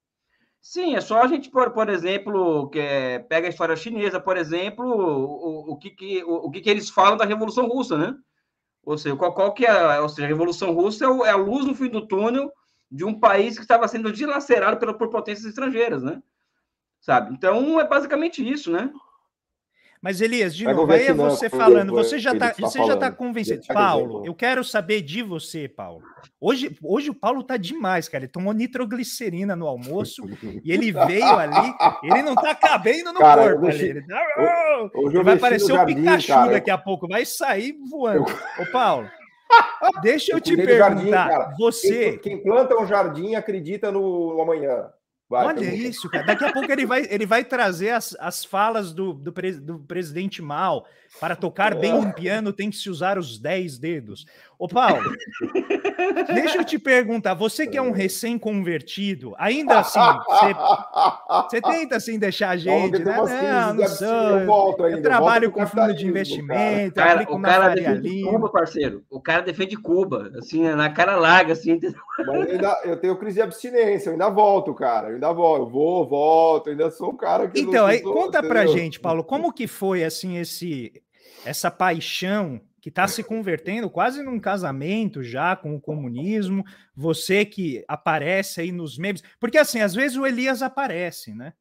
Sim, 0.62 0.96
é 0.96 1.02
só 1.02 1.24
a 1.24 1.28
gente, 1.28 1.50
por, 1.50 1.72
por 1.72 1.90
exemplo, 1.90 2.70
que 2.70 2.80
é, 2.80 3.20
pega 3.20 3.48
a 3.48 3.50
história 3.50 3.76
chinesa, 3.76 4.20
por 4.20 4.38
exemplo, 4.38 4.86
o, 4.86 5.72
o, 5.72 5.78
que, 5.78 5.90
que, 5.90 6.24
o, 6.24 6.48
o 6.48 6.52
que, 6.52 6.62
que 6.62 6.70
eles 6.70 6.90
falam 6.90 7.18
da 7.18 7.26
Revolução 7.26 7.68
Russa, 7.68 7.98
né? 7.98 8.16
Ou 8.84 8.96
seja, 8.98 9.16
qual, 9.16 9.34
qual 9.34 9.54
que 9.54 9.66
é, 9.66 10.00
ou 10.00 10.08
seja, 10.08 10.26
a 10.26 10.30
Revolução 10.30 10.72
Russa 10.72 11.06
é, 11.06 11.08
é 11.08 11.32
a 11.32 11.36
luz 11.36 11.66
no 11.66 11.74
fim 11.74 11.90
do 11.90 12.08
túnel 12.08 12.52
de 12.92 13.04
um 13.04 13.20
país 13.20 13.56
que 13.56 13.64
estava 13.64 13.88
sendo 13.88 14.12
dilacerado 14.12 14.78
pela, 14.78 14.94
por 14.96 15.10
potências 15.10 15.46
estrangeiras, 15.48 16.04
né? 16.04 16.22
Sabe? 17.00 17.34
Então, 17.34 17.80
é 17.80 17.88
basicamente 17.88 18.48
isso, 18.48 18.72
né? 18.72 18.94
Mas, 20.02 20.20
Elias, 20.20 20.56
de 20.56 20.66
novo, 20.66 20.92
aí 20.92 21.06
é 21.06 21.14
você 21.14 21.48
falando, 21.48 21.92
você 21.92 22.18
já 22.18 22.32
está 22.34 22.50
tá 22.50 22.56
você 22.60 22.84
já 22.84 22.98
tá 22.98 23.12
convencido. 23.12 23.62
Paulo, 23.68 24.26
eu 24.26 24.34
quero 24.34 24.64
saber 24.64 25.02
de 25.02 25.22
você, 25.22 25.68
Paulo. 25.68 26.02
Hoje, 26.40 26.76
hoje 26.82 27.12
o 27.12 27.14
Paulo 27.14 27.44
tá 27.44 27.56
demais, 27.56 28.10
cara. 28.10 28.24
Ele 28.24 28.32
tomou 28.32 28.52
nitroglicerina 28.52 29.56
no 29.56 29.68
almoço 29.68 30.24
e 30.64 30.72
ele 30.72 30.92
veio 31.06 31.38
ali, 31.38 31.76
ele 32.02 32.24
não 32.24 32.34
tá 32.34 32.56
cabendo 32.56 33.14
no 33.14 33.20
cara, 33.20 33.44
corpo 33.44 33.68
ali. 33.68 33.90
Ele, 33.90 34.02
tá, 34.08 34.20
ele 34.96 35.24
vai 35.24 35.36
aparecer 35.36 35.72
o 35.72 35.86
Pikachu 35.86 36.28
cara. 36.28 36.52
daqui 36.54 36.72
a 36.72 36.80
pouco, 36.80 37.08
vai 37.08 37.24
sair 37.24 37.78
voando. 37.88 38.26
Eu... 38.28 38.64
Ô, 38.64 38.72
Paulo, 38.72 39.08
deixa 40.02 40.32
eu, 40.32 40.38
eu 40.38 40.42
te 40.42 40.56
perguntar, 40.56 41.30
jardim, 41.30 41.56
você... 41.60 42.18
Quem, 42.18 42.38
quem 42.38 42.44
planta 42.44 42.76
um 42.76 42.88
jardim 42.88 43.36
acredita 43.36 43.92
no 43.92 44.42
amanhã. 44.42 44.90
Vai, 45.32 45.46
Olha 45.46 45.74
isso, 45.74 46.10
cara. 46.10 46.26
Daqui 46.26 46.44
a 46.44 46.52
pouco 46.52 46.70
ele 46.70 46.86
vai, 46.86 47.08
ele 47.10 47.26
vai 47.26 47.46
trazer 47.46 47.92
as, 47.92 48.14
as 48.20 48.44
falas 48.44 48.92
do, 48.92 49.14
do, 49.14 49.32
do 49.62 49.80
presidente 49.80 50.42
Mal. 50.42 50.86
Para 51.20 51.36
tocar 51.36 51.76
bem 51.76 51.94
um 51.94 52.12
piano 52.12 52.54
tem 52.54 52.70
que 52.70 52.78
se 52.78 52.90
usar 52.90 53.18
os 53.18 53.38
dez 53.38 53.78
dedos. 53.78 54.26
Ô, 54.58 54.68
Paulo, 54.68 55.12
deixa 56.32 56.60
eu 56.60 56.64
te 56.64 56.78
perguntar, 56.78 57.34
você 57.34 57.66
que 57.66 57.78
é 57.78 57.82
um 57.82 57.90
recém-convertido, 57.90 59.34
ainda 59.40 59.80
assim, 59.80 60.00
você, 60.00 60.54
você, 61.50 61.62
tenta 61.62 61.96
assim 61.96 62.20
deixar 62.20 62.52
a 62.52 62.58
gente, 62.58 63.00
né? 63.00 63.16
Não, 63.16 63.74
não 63.74 63.88
sou. 63.88 64.08
Eu, 64.08 64.46
volto 64.46 64.84
ainda, 64.84 65.00
eu 65.00 65.02
trabalho 65.04 65.52
com 65.52 65.66
fundo 65.66 65.96
de 65.96 66.06
investimento, 66.06 66.94
cara. 66.94 67.24
o 67.28 67.42
cara 67.42 67.74
defende 67.74 68.22
Cuba, 68.22 68.50
parceiro. 68.50 69.04
O 69.10 69.20
cara 69.20 69.42
defende 69.42 69.76
Cuba, 69.78 70.32
assim, 70.38 70.62
na 70.62 70.92
cara 70.92 71.16
larga, 71.16 71.54
assim. 71.54 71.80
Mas 72.20 72.28
eu, 72.28 72.42
ainda, 72.52 72.82
eu 72.86 72.98
tenho 72.98 73.18
crise 73.18 73.38
de 73.38 73.42
abstinência, 73.42 74.10
eu 74.10 74.14
ainda 74.14 74.30
volto, 74.30 74.76
cara. 74.76 75.10
Eu 75.10 75.16
ainda 75.16 75.34
volto, 75.34 75.62
eu 75.62 75.70
vou, 75.70 76.08
volto, 76.08 76.68
eu 76.68 76.72
ainda 76.74 76.92
sou 76.92 77.10
um 77.10 77.18
cara 77.18 77.48
que. 77.48 77.60
Então, 77.60 77.88
aí, 77.88 78.00
conta 78.00 78.38
entendeu? 78.38 78.50
pra 78.50 78.68
gente, 78.68 79.00
Paulo, 79.00 79.24
como 79.24 79.52
que 79.52 79.66
foi 79.66 80.04
assim 80.04 80.38
esse 80.38 81.01
essa 81.46 81.72
paixão 81.72 82.62
que 82.82 82.90
está 82.90 83.08
se 83.08 83.24
convertendo 83.24 83.90
quase 83.90 84.24
num 84.24 84.40
casamento 84.40 85.24
já 85.24 85.56
com 85.56 85.76
o 85.76 85.82
comunismo, 85.82 86.66
você 86.96 87.46
que 87.46 87.86
aparece 87.88 88.62
aí 88.62 88.72
nos 88.72 88.98
memes, 88.98 89.24
porque 89.40 89.58
assim, 89.58 89.82
às 89.82 89.94
vezes 89.94 90.18
o 90.18 90.26
Elias 90.26 90.64
aparece, 90.64 91.34
né? 91.34 91.54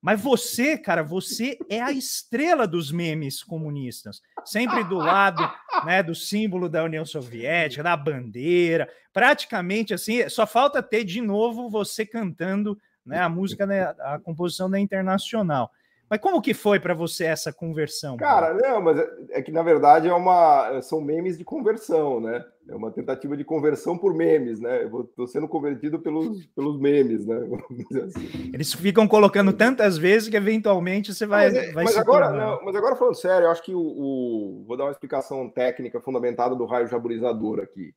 Mas 0.00 0.20
você, 0.20 0.78
cara, 0.78 1.02
você 1.02 1.58
é 1.68 1.80
a 1.82 1.90
estrela 1.90 2.64
dos 2.64 2.92
memes 2.92 3.42
comunistas, 3.42 4.22
sempre 4.44 4.84
do 4.84 4.98
lado, 4.98 5.42
né, 5.84 6.00
do 6.00 6.14
símbolo 6.14 6.68
da 6.68 6.84
União 6.84 7.04
Soviética, 7.04 7.82
da 7.82 7.96
bandeira, 7.96 8.88
praticamente 9.12 9.92
assim, 9.92 10.28
só 10.28 10.46
falta 10.46 10.80
ter 10.80 11.02
de 11.02 11.20
novo 11.20 11.68
você 11.68 12.06
cantando, 12.06 12.78
né, 13.04 13.18
a 13.18 13.28
música, 13.28 13.66
né, 13.66 13.82
a 13.98 14.20
composição 14.22 14.70
da 14.70 14.78
Internacional. 14.78 15.72
Mas 16.08 16.20
como 16.20 16.40
que 16.40 16.54
foi 16.54 16.78
para 16.78 16.94
você 16.94 17.24
essa 17.24 17.52
conversão? 17.52 18.16
Cara, 18.16 18.54
não, 18.54 18.80
mas 18.80 18.98
é, 18.98 19.08
é, 19.30 19.42
que 19.42 19.50
na 19.50 19.62
verdade 19.62 20.08
é 20.08 20.14
uma 20.14 20.80
são 20.82 21.00
memes 21.00 21.36
de 21.36 21.44
conversão, 21.44 22.20
né? 22.20 22.44
É 22.68 22.74
uma 22.74 22.90
tentativa 22.90 23.36
de 23.36 23.44
conversão 23.44 23.96
por 23.96 24.14
memes, 24.14 24.60
né? 24.60 24.84
Eu 24.84 25.02
estou 25.02 25.26
sendo 25.26 25.48
convertido 25.48 25.98
pelos, 26.00 26.46
pelos 26.46 26.80
memes, 26.80 27.26
né? 27.26 27.36
Assim. 28.06 28.50
Eles 28.52 28.72
ficam 28.72 29.06
colocando 29.06 29.52
tantas 29.52 29.98
vezes 29.98 30.28
que 30.28 30.36
eventualmente 30.36 31.12
você 31.12 31.26
vai, 31.26 31.46
mas, 31.46 31.54
é, 31.54 31.72
vai 31.72 31.84
mas 31.84 31.96
agora, 31.96 32.30
não, 32.30 32.64
mas 32.64 32.74
agora 32.76 32.96
falando 32.96 33.14
sério, 33.14 33.46
eu 33.46 33.50
acho 33.50 33.62
que 33.62 33.74
o, 33.74 33.80
o, 33.80 34.64
vou 34.66 34.76
dar 34.76 34.84
uma 34.84 34.92
explicação 34.92 35.48
técnica 35.48 36.00
fundamentada 36.00 36.54
do 36.54 36.66
raio 36.66 36.88
jaburizador 36.88 37.60
aqui. 37.60 37.92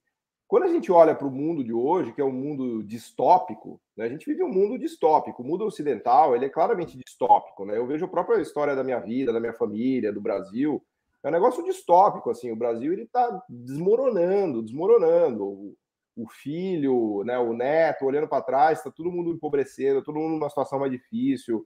Quando 0.49 0.63
a 0.63 0.67
gente 0.67 0.91
olha 0.91 1.13
para 1.13 1.27
o 1.27 1.31
mundo 1.31 1.63
de 1.63 1.71
hoje, 1.71 2.11
que 2.11 2.19
é 2.19 2.25
um 2.25 2.31
mundo 2.31 2.81
distópico, 2.81 3.79
né, 3.95 4.05
a 4.05 4.09
gente 4.09 4.25
vive 4.25 4.43
um 4.43 4.51
mundo 4.51 4.79
distópico. 4.79 5.43
O 5.43 5.45
mundo 5.45 5.63
ocidental 5.63 6.35
ele 6.35 6.45
é 6.45 6.49
claramente 6.49 6.97
distópico. 6.97 7.65
Né? 7.65 7.77
Eu 7.77 7.85
vejo 7.85 8.03
a 8.03 8.07
própria 8.07 8.41
história 8.41 8.75
da 8.75 8.83
minha 8.83 8.99
vida, 8.99 9.31
da 9.31 9.39
minha 9.39 9.53
família, 9.53 10.11
do 10.11 10.19
Brasil. 10.19 10.83
É 11.21 11.27
um 11.27 11.31
negócio 11.31 11.63
distópico. 11.63 12.31
Assim, 12.31 12.51
o 12.51 12.55
Brasil 12.55 12.91
ele 12.91 13.03
está 13.03 13.43
desmoronando, 13.47 14.63
desmoronando. 14.63 15.45
O, 15.45 15.77
o, 16.15 16.27
filho, 16.27 17.23
né, 17.23 17.37
o 17.37 17.53
neto, 17.53 18.05
olhando 18.05 18.27
para 18.27 18.41
trás, 18.41 18.79
está 18.79 18.89
todo 18.89 19.11
mundo 19.11 19.29
empobrecendo, 19.29 20.03
todo 20.03 20.17
mundo 20.17 20.31
numa 20.31 20.49
situação 20.49 20.79
mais 20.79 20.91
difícil, 20.91 21.63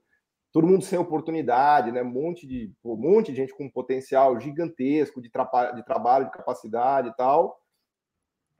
todo 0.52 0.66
mundo 0.66 0.84
sem 0.84 0.98
oportunidade, 0.98 1.90
né? 1.90 2.02
Um 2.02 2.10
monte 2.10 2.46
de, 2.46 2.70
um 2.84 2.96
monte 2.96 3.32
de 3.32 3.38
gente 3.38 3.54
com 3.54 3.64
um 3.64 3.70
potencial 3.70 4.38
gigantesco 4.38 5.22
de, 5.22 5.30
de 5.74 5.84
trabalho, 5.86 6.26
de 6.26 6.32
capacidade 6.32 7.08
e 7.08 7.16
tal 7.16 7.63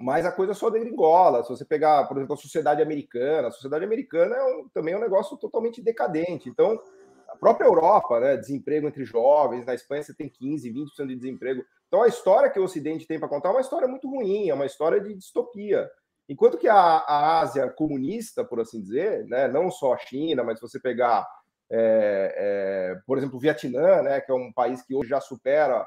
mas 0.01 0.27
a 0.27 0.33
coisa 0.33 0.55
só 0.55 0.71
degringola. 0.71 1.43
Se 1.43 1.51
você 1.51 1.65
pegar, 1.65 2.07
por 2.07 2.17
exemplo, 2.17 2.35
a 2.35 2.39
sociedade 2.39 2.83
americana, 2.83 3.49
a 3.49 3.53
sociedade 3.53 3.85
americana 3.85 4.35
é 4.35 4.45
um, 4.45 4.69
também 4.69 4.95
é 4.95 4.97
um 4.97 5.01
negócio 5.01 5.37
totalmente 5.37 5.83
decadente. 5.83 6.49
Então, 6.49 6.81
a 7.29 7.37
própria 7.37 7.67
Europa, 7.67 8.21
né, 8.21 8.37
desemprego 8.37 8.87
entre 8.87 9.05
jovens, 9.05 9.65
na 9.65 9.75
Espanha 9.75 10.03
você 10.03 10.15
tem 10.15 10.29
15, 10.29 10.73
20% 10.73 11.07
de 11.07 11.17
desemprego. 11.17 11.65
Então, 11.89 12.03
a 12.03 12.09
história 12.09 12.51
que 12.51 12.59
o 12.59 12.65
Ocidente 12.65 13.07
tem 13.07 13.19
para 13.19 13.29
contar 13.29 13.51
é 13.51 13.53
uma 13.53 13.61
história 13.61 13.87
muito 13.87 14.09
ruim, 14.09 14.49
é 14.49 14.55
uma 14.55 14.67
história 14.67 15.01
de 15.01 15.15
distopia. 15.15 15.89
Enquanto 16.29 16.59
que 16.59 16.69
a, 16.69 16.75
a 16.75 17.41
Ásia 17.41 17.69
comunista, 17.71 18.45
por 18.45 18.61
assim 18.61 18.81
dizer, 18.81 19.27
né, 19.27 19.47
não 19.47 19.71
só 19.71 19.93
a 19.93 19.99
China, 19.99 20.43
mas 20.43 20.59
se 20.59 20.63
você 20.63 20.81
pegar, 20.81 21.27
é, 21.71 22.35
é, 22.37 23.01
por 23.07 23.19
exemplo, 23.19 23.37
o 23.37 23.41
Vietnã, 23.41 24.03
né, 24.03 24.21
que 24.21 24.33
é 24.33 24.35
um 24.35 24.53
país 24.53 24.83
que 24.83 24.95
hoje 24.95 25.11
já 25.11 25.21
supera 25.21 25.87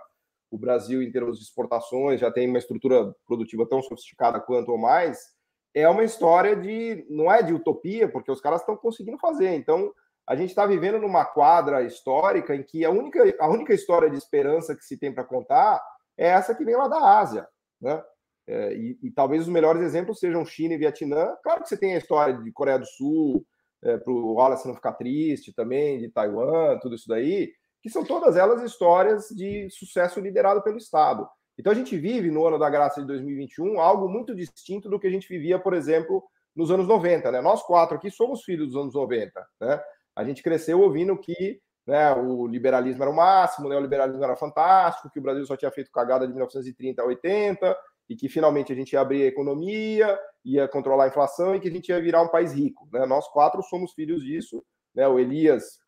o 0.50 0.58
Brasil, 0.58 1.02
em 1.02 1.12
termos 1.12 1.38
de 1.38 1.43
exportações, 1.43 2.20
já 2.20 2.32
tem 2.32 2.48
uma 2.48 2.58
estrutura 2.58 3.14
produtiva 3.26 3.68
tão 3.68 3.82
sofisticada 3.82 4.39
quanto 4.39 4.72
ou 4.72 4.78
mais, 4.78 5.36
é 5.74 5.88
uma 5.88 6.04
história 6.04 6.56
de. 6.56 7.06
não 7.10 7.32
é 7.32 7.43
de 7.43 7.54
utopia, 7.54 8.10
porque 8.10 8.32
os 8.32 8.41
caras 8.41 8.62
estão 8.62 8.76
conseguindo 8.76 9.18
fazer. 9.18 9.54
Então, 9.54 9.91
a 10.26 10.36
gente 10.36 10.50
está 10.50 10.66
vivendo 10.66 11.00
numa 11.00 11.26
quadra 11.26 11.84
histórica 11.84 12.56
em 12.56 12.64
que 12.64 12.84
a 12.84 12.89
única, 12.89 13.24
a 13.39 13.48
única 13.48 13.74
história 13.74 14.10
de 14.10 14.18
esperança 14.18 14.76
que 14.76 14.84
se 14.84 14.98
tem 14.98 15.14
para 15.14 15.24
contar 15.24 15.82
é 16.18 16.28
essa 16.30 16.56
que 16.56 16.66
vem 16.66 16.76
lá 16.76 16.88
da 16.88 17.20
Ásia. 17.20 17.48
Né? 17.80 18.04
É, 18.48 18.74
e, 18.74 18.98
e, 19.04 19.12
talvez 19.12 19.43
os 19.43 19.50
melhores 19.50 19.82
exemplos 19.82 20.20
sejam 20.20 20.45
China 20.45 20.74
e 20.74 20.78
Vietnã. 20.78 21.36
Claro 21.43 21.62
que 21.62 21.70
você 21.70 21.78
tem 21.78 21.93
a 21.93 21.98
história 21.98 22.34
de 22.34 22.52
Coreia 22.52 22.80
do 22.80 22.86
Sul, 22.86 23.45
é, 23.84 23.98
para 23.98 24.12
o 24.12 24.34
Wallace 24.34 24.68
não 24.68 24.74
ficar 24.74 24.93
triste 24.93 25.54
também, 25.54 26.00
de 26.00 26.10
Taiwan, 26.10 26.80
tudo 26.80 26.95
isso 26.95 27.08
daí 27.08 27.54
que 27.88 27.94
são 27.94 28.04
todas 28.04 28.36
elas 28.36 28.62
histórias 28.62 29.30
de 29.30 29.70
sucesso 29.70 30.20
liderado 30.20 30.62
pelo 30.62 30.78
Estado. 30.78 31.26
Então 31.58 31.72
a 31.72 31.76
gente 31.76 31.98
vive 31.98 32.30
no 32.30 32.46
ano 32.46 32.60
da 32.60 32.70
graça 32.70 33.00
de 33.00 33.08
2021 33.08 33.80
algo 33.80 34.10
muito 34.10 34.36
distinto 34.36 34.90
do 34.90 35.00
que 35.00 35.08
a 35.08 35.10
gente 35.10 35.28
vivia, 35.28 35.58
por 35.58 35.74
exemplo, 35.74 36.22
nos 36.54 36.70
anos 36.70 36.86
90. 36.86 37.32
Né? 37.32 37.40
Nós 37.40 37.64
quatro 37.64 37.96
aqui 37.96 38.12
somos 38.12 38.44
filhos 38.44 38.68
dos 38.68 38.76
anos 38.76 38.94
90. 38.94 39.48
Né? 39.62 39.82
A 40.14 40.24
gente 40.26 40.44
cresceu 40.44 40.82
ouvindo 40.82 41.18
que 41.18 41.62
né, 41.88 42.14
o 42.14 42.46
liberalismo 42.46 43.02
era 43.02 43.10
o 43.10 43.16
máximo, 43.16 43.70
né, 43.70 43.78
o 43.78 43.82
liberalismo 43.82 44.22
era 44.22 44.36
fantástico, 44.36 45.10
que 45.10 45.20
o 45.20 45.22
Brasil 45.22 45.46
só 45.46 45.56
tinha 45.56 45.72
feito 45.72 45.90
cagada 45.90 46.28
de 46.28 46.34
1930 46.34 47.02
a 47.02 47.06
80 47.06 47.78
e 48.10 48.18
que 48.18 48.28
finalmente 48.28 48.74
a 48.74 48.76
gente 48.76 48.92
ia 48.92 49.00
abrir 49.00 49.24
a 49.24 49.28
economia, 49.28 50.20
ia 50.44 50.68
controlar 50.68 51.06
a 51.06 51.08
inflação 51.08 51.56
e 51.56 51.62
que 51.62 51.70
a 51.70 51.72
gente 51.72 51.88
ia 51.88 52.02
virar 52.02 52.22
um 52.22 52.28
país 52.28 52.52
rico. 52.52 52.86
Né? 52.92 53.06
Nós 53.06 53.30
quatro 53.30 53.64
somos 53.64 53.94
filhos 53.94 54.22
disso. 54.22 54.62
Né? 54.94 55.08
O 55.08 55.18
Elias 55.18 55.80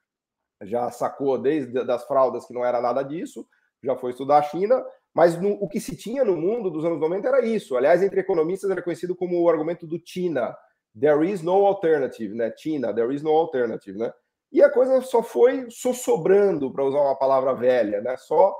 já 0.61 0.89
sacou 0.91 1.37
desde 1.37 1.83
das 1.85 2.05
fraldas 2.05 2.45
que 2.45 2.53
não 2.53 2.65
era 2.65 2.81
nada 2.81 3.03
disso, 3.03 3.47
já 3.83 3.95
foi 3.95 4.11
estudar 4.11 4.39
a 4.39 4.43
China, 4.43 4.83
mas 5.13 5.39
no, 5.39 5.51
o 5.53 5.67
que 5.67 5.79
se 5.79 5.95
tinha 5.95 6.23
no 6.23 6.35
mundo 6.35 6.69
dos 6.69 6.85
anos 6.85 6.99
90 6.99 7.27
era 7.27 7.45
isso. 7.45 7.75
Aliás, 7.75 8.03
entre 8.03 8.19
economistas 8.19 8.69
era 8.69 8.81
conhecido 8.81 9.15
como 9.15 9.41
o 9.41 9.49
argumento 9.49 9.87
do 9.87 9.99
China. 10.03 10.55
There 10.99 11.29
is 11.29 11.41
no 11.41 11.65
alternative, 11.65 12.35
né? 12.35 12.53
China, 12.55 12.93
there 12.93 13.13
is 13.13 13.23
no 13.23 13.31
alternative, 13.31 13.97
né? 13.97 14.11
E 14.51 14.61
a 14.61 14.69
coisa 14.69 15.01
só 15.01 15.21
foi 15.21 15.67
sobrando, 15.69 16.71
para 16.71 16.83
usar 16.83 17.01
uma 17.01 17.15
palavra 17.15 17.53
velha, 17.53 18.01
né? 18.01 18.17
Só 18.17 18.55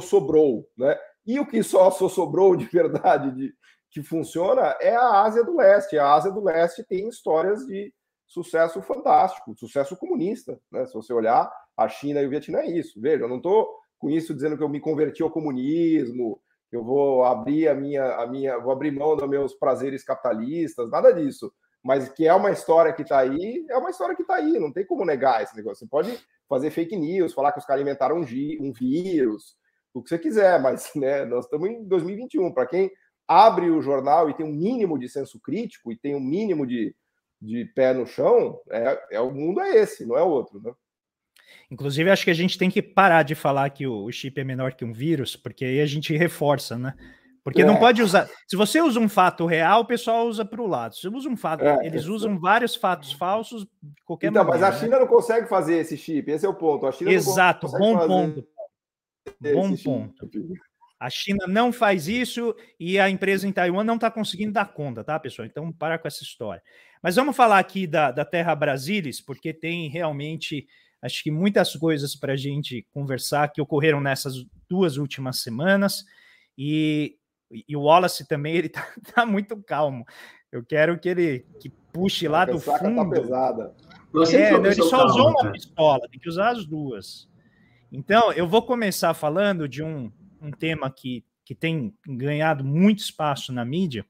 sobrou, 0.00 0.68
né? 0.76 0.98
E 1.26 1.40
o 1.40 1.46
que 1.46 1.62
só 1.62 1.90
sobrou 1.90 2.56
de 2.56 2.64
verdade, 2.70 3.32
de, 3.32 3.54
que 3.90 4.02
funciona, 4.02 4.76
é 4.80 4.94
a 4.94 5.22
Ásia 5.22 5.44
do 5.44 5.56
Leste. 5.56 5.98
A 5.98 6.14
Ásia 6.14 6.30
do 6.30 6.42
Leste 6.42 6.84
tem 6.84 7.08
histórias 7.08 7.66
de 7.66 7.92
sucesso 8.26 8.82
fantástico, 8.82 9.54
sucesso 9.56 9.96
comunista. 9.96 10.60
Né? 10.70 10.86
Se 10.86 10.94
você 10.94 11.12
olhar, 11.12 11.50
a 11.76 11.88
China 11.88 12.20
e 12.20 12.26
o 12.26 12.30
Vietnã 12.30 12.60
é 12.60 12.70
isso. 12.70 13.00
Veja, 13.00 13.24
eu 13.24 13.28
não 13.28 13.36
estou 13.36 13.68
com 13.98 14.10
isso 14.10 14.34
dizendo 14.34 14.56
que 14.56 14.62
eu 14.62 14.68
me 14.68 14.80
converti 14.80 15.22
ao 15.22 15.30
comunismo, 15.30 16.40
que 16.68 16.76
eu 16.76 16.84
vou 16.84 17.24
abrir 17.24 17.68
a 17.68 17.74
minha, 17.74 18.04
a 18.16 18.26
minha, 18.26 18.58
vou 18.58 18.72
abrir 18.72 18.90
mão 18.90 19.16
dos 19.16 19.28
meus 19.28 19.54
prazeres 19.54 20.04
capitalistas, 20.04 20.90
nada 20.90 21.12
disso. 21.12 21.52
Mas 21.82 22.08
que 22.08 22.26
é 22.26 22.34
uma 22.34 22.50
história 22.50 22.92
que 22.92 23.02
está 23.02 23.18
aí, 23.18 23.64
é 23.70 23.76
uma 23.76 23.90
história 23.90 24.16
que 24.16 24.22
está 24.22 24.34
aí, 24.34 24.58
não 24.58 24.72
tem 24.72 24.84
como 24.84 25.04
negar 25.04 25.42
esse 25.42 25.54
negócio. 25.56 25.78
Você 25.78 25.88
pode 25.88 26.18
fazer 26.48 26.70
fake 26.70 26.96
news, 26.96 27.32
falar 27.32 27.52
que 27.52 27.60
os 27.60 27.64
caras 27.64 27.82
inventaram 27.82 28.16
um, 28.16 28.22
um 28.60 28.72
vírus, 28.72 29.56
o 29.94 30.02
que 30.02 30.08
você 30.08 30.18
quiser, 30.18 30.60
mas 30.62 30.90
né, 30.96 31.24
nós 31.24 31.44
estamos 31.44 31.68
em 31.70 31.84
2021. 31.86 32.52
Para 32.52 32.66
quem 32.66 32.90
abre 33.28 33.70
o 33.70 33.80
jornal 33.80 34.28
e 34.28 34.34
tem 34.34 34.44
um 34.44 34.52
mínimo 34.52 34.98
de 34.98 35.08
senso 35.08 35.40
crítico 35.40 35.92
e 35.92 35.96
tem 35.96 36.14
um 36.14 36.20
mínimo 36.20 36.66
de, 36.66 36.94
de 37.40 37.64
pé 37.66 37.92
no 37.92 38.06
chão, 38.06 38.58
é, 38.70 38.98
é 39.12 39.20
o 39.20 39.30
mundo 39.30 39.60
é 39.60 39.76
esse, 39.76 40.06
não 40.06 40.16
é 40.16 40.22
outro, 40.22 40.60
né? 40.60 40.72
Inclusive, 41.70 42.10
acho 42.10 42.24
que 42.24 42.30
a 42.30 42.34
gente 42.34 42.58
tem 42.58 42.70
que 42.70 42.82
parar 42.82 43.22
de 43.22 43.34
falar 43.34 43.70
que 43.70 43.86
o, 43.86 44.04
o 44.04 44.12
chip 44.12 44.40
é 44.40 44.44
menor 44.44 44.74
que 44.74 44.84
um 44.84 44.92
vírus, 44.92 45.36
porque 45.36 45.64
aí 45.64 45.80
a 45.80 45.86
gente 45.86 46.16
reforça, 46.16 46.78
né? 46.78 46.94
Porque 47.46 47.62
é. 47.62 47.64
não 47.64 47.76
pode 47.76 48.02
usar. 48.02 48.28
Se 48.48 48.56
você 48.56 48.80
usa 48.80 48.98
um 48.98 49.08
fato 49.08 49.46
real, 49.46 49.82
o 49.82 49.84
pessoal 49.84 50.26
usa 50.26 50.44
para 50.44 50.60
o 50.60 50.66
lado. 50.66 50.96
Se 50.96 51.06
usa 51.06 51.28
um 51.28 51.36
fato, 51.36 51.64
é, 51.64 51.86
eles 51.86 52.06
usam 52.06 52.40
vários 52.40 52.74
fatos 52.74 53.12
falsos 53.12 53.64
de 53.80 54.02
qualquer 54.04 54.30
Então, 54.30 54.44
maneira, 54.44 54.66
mas 54.66 54.74
a 54.74 54.76
né? 54.76 54.84
China 54.84 54.96
né? 54.96 55.04
não 55.04 55.08
consegue 55.08 55.48
fazer 55.48 55.76
esse 55.76 55.96
chip, 55.96 56.28
esse 56.28 56.44
é 56.44 56.48
o 56.48 56.54
ponto. 56.54 56.86
A 56.86 56.92
China 56.92 57.12
Exato, 57.12 57.68
bom 57.68 58.04
ponto. 58.04 58.48
Bom 59.40 59.76
ponto. 59.76 60.30
A 60.98 61.10
China 61.10 61.46
não 61.46 61.72
faz 61.72 62.08
isso 62.08 62.54
e 62.80 62.98
a 62.98 63.10
empresa 63.10 63.46
em 63.46 63.52
Taiwan 63.52 63.84
não 63.84 63.96
está 63.96 64.10
conseguindo 64.10 64.52
dar 64.52 64.72
conta, 64.72 65.04
tá, 65.04 65.18
pessoal? 65.18 65.46
Então, 65.46 65.70
para 65.72 65.98
com 65.98 66.08
essa 66.08 66.22
história. 66.22 66.62
Mas 67.02 67.16
vamos 67.16 67.36
falar 67.36 67.58
aqui 67.58 67.86
da, 67.86 68.10
da 68.10 68.24
Terra 68.24 68.54
Brasilis, 68.54 69.20
porque 69.20 69.52
tem 69.52 69.88
realmente, 69.88 70.66
acho 71.02 71.22
que 71.22 71.30
muitas 71.30 71.74
coisas 71.76 72.16
para 72.16 72.32
a 72.32 72.36
gente 72.36 72.86
conversar 72.92 73.52
que 73.52 73.60
ocorreram 73.60 74.00
nessas 74.00 74.34
duas 74.68 74.96
últimas 74.96 75.42
semanas. 75.42 76.04
E 76.56 77.16
e 77.50 77.76
o 77.76 77.82
Wallace 77.82 78.26
também, 78.26 78.56
ele 78.56 78.68
tá, 78.70 78.86
tá, 79.14 79.26
muito 79.26 79.56
calmo. 79.62 80.04
Eu 80.50 80.64
quero 80.64 80.98
que 80.98 81.08
ele 81.08 81.46
que 81.60 81.70
puxe 81.92 82.28
lá 82.28 82.44
do 82.44 82.60
tá 82.60 82.78
fundo. 82.78 82.96
Tá 82.96 83.20
pesada. 83.20 83.74
É, 84.32 84.52
não, 84.52 84.64
ele 84.64 84.74
só 84.82 84.98
calmo, 84.98 85.10
usou 85.12 85.30
uma 85.30 85.52
pistola, 85.52 86.08
tem 86.10 86.20
que 86.20 86.28
usar 86.28 86.50
as 86.50 86.66
duas. 86.66 87.28
Então, 87.92 88.32
eu 88.32 88.48
vou 88.48 88.62
começar 88.62 89.12
falando 89.14 89.68
de 89.68 89.82
um, 89.82 90.10
um 90.40 90.50
tema 90.50 90.90
que, 90.90 91.24
que 91.44 91.54
tem 91.54 91.94
ganhado 92.06 92.64
muito 92.64 93.00
espaço 93.00 93.52
na 93.52 93.64
mídia, 93.64 94.04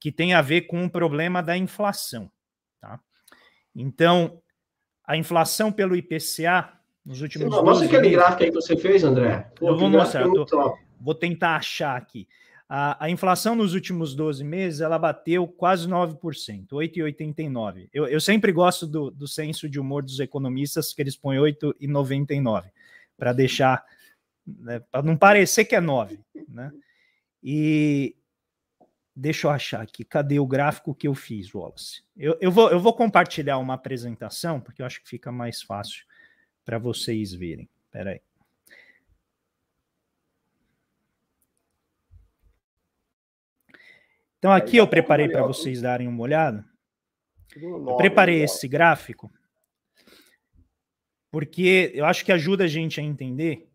que 0.00 0.12
tem 0.12 0.34
a 0.34 0.42
ver 0.42 0.62
com 0.62 0.84
o 0.84 0.90
problema 0.90 1.42
da 1.42 1.56
inflação. 1.56 2.30
Tá? 2.80 3.00
Então, 3.74 4.40
a 5.04 5.16
inflação 5.16 5.72
pelo 5.72 5.96
IPCA 5.96 6.78
nos 7.04 7.22
últimos 7.22 7.54
Sim, 7.54 7.62
Mostra 7.62 7.86
aquele 7.86 8.10
gráfico 8.10 8.42
aí 8.42 8.50
que 8.50 8.54
você 8.54 8.76
fez, 8.76 9.02
André. 9.02 9.50
Pô, 9.56 9.68
eu 9.68 9.78
vou 9.78 9.88
mostrar. 9.88 10.26
Eu 10.26 10.44
tô, 10.44 10.78
vou 11.00 11.14
tentar 11.14 11.56
achar 11.56 11.96
aqui. 11.96 12.28
A, 12.68 13.06
a, 13.06 13.08
inflação 13.08 13.54
nos 13.54 13.72
últimos 13.72 14.14
12 14.14 14.44
meses 14.44 14.82
ela 14.82 14.98
bateu 14.98 15.48
quase 15.48 15.88
9%, 15.88 16.68
8,89%. 16.70 17.88
Eu, 17.94 18.06
eu 18.06 18.20
sempre 18.20 18.52
gosto 18.52 18.86
do, 18.86 19.10
do 19.10 19.26
senso 19.26 19.66
de 19.70 19.80
humor 19.80 20.02
dos 20.02 20.20
economistas, 20.20 20.92
que 20.92 21.00
eles 21.00 21.16
põem 21.16 21.38
8,99%, 21.38 22.64
para 23.16 23.32
deixar, 23.32 23.82
né, 24.58 24.80
para 24.90 25.02
não 25.02 25.16
parecer 25.16 25.64
que 25.64 25.74
é 25.74 25.80
9%. 25.80 26.18
Né? 26.48 26.72
E 27.42 28.16
deixa 29.14 29.46
eu 29.46 29.50
achar 29.50 29.82
aqui, 29.82 30.04
cadê 30.04 30.38
o 30.38 30.46
gráfico 30.46 30.94
que 30.94 31.08
eu 31.08 31.14
fiz, 31.14 31.52
Wallace? 31.54 32.02
Eu, 32.16 32.36
eu, 32.40 32.50
vou, 32.50 32.70
eu 32.70 32.80
vou 32.80 32.94
compartilhar 32.94 33.58
uma 33.58 33.74
apresentação, 33.74 34.60
porque 34.60 34.80
eu 34.80 34.86
acho 34.86 35.02
que 35.02 35.08
fica 35.08 35.30
mais 35.30 35.62
fácil 35.62 36.04
para 36.64 36.78
vocês 36.78 37.32
verem. 37.32 37.68
Espera 37.84 38.10
aí. 38.10 38.20
Então, 44.38 44.52
aqui 44.52 44.76
eu 44.76 44.86
preparei 44.86 45.28
para 45.28 45.44
vocês 45.44 45.82
darem 45.82 46.06
uma 46.06 46.22
olhada. 46.22 46.64
Eu 47.56 47.96
preparei 47.96 48.42
esse 48.42 48.68
gráfico 48.68 49.32
porque 51.30 51.92
eu 51.94 52.04
acho 52.04 52.24
que 52.24 52.32
ajuda 52.32 52.64
a 52.64 52.68
gente 52.68 53.00
a 53.00 53.02
entender. 53.02 53.67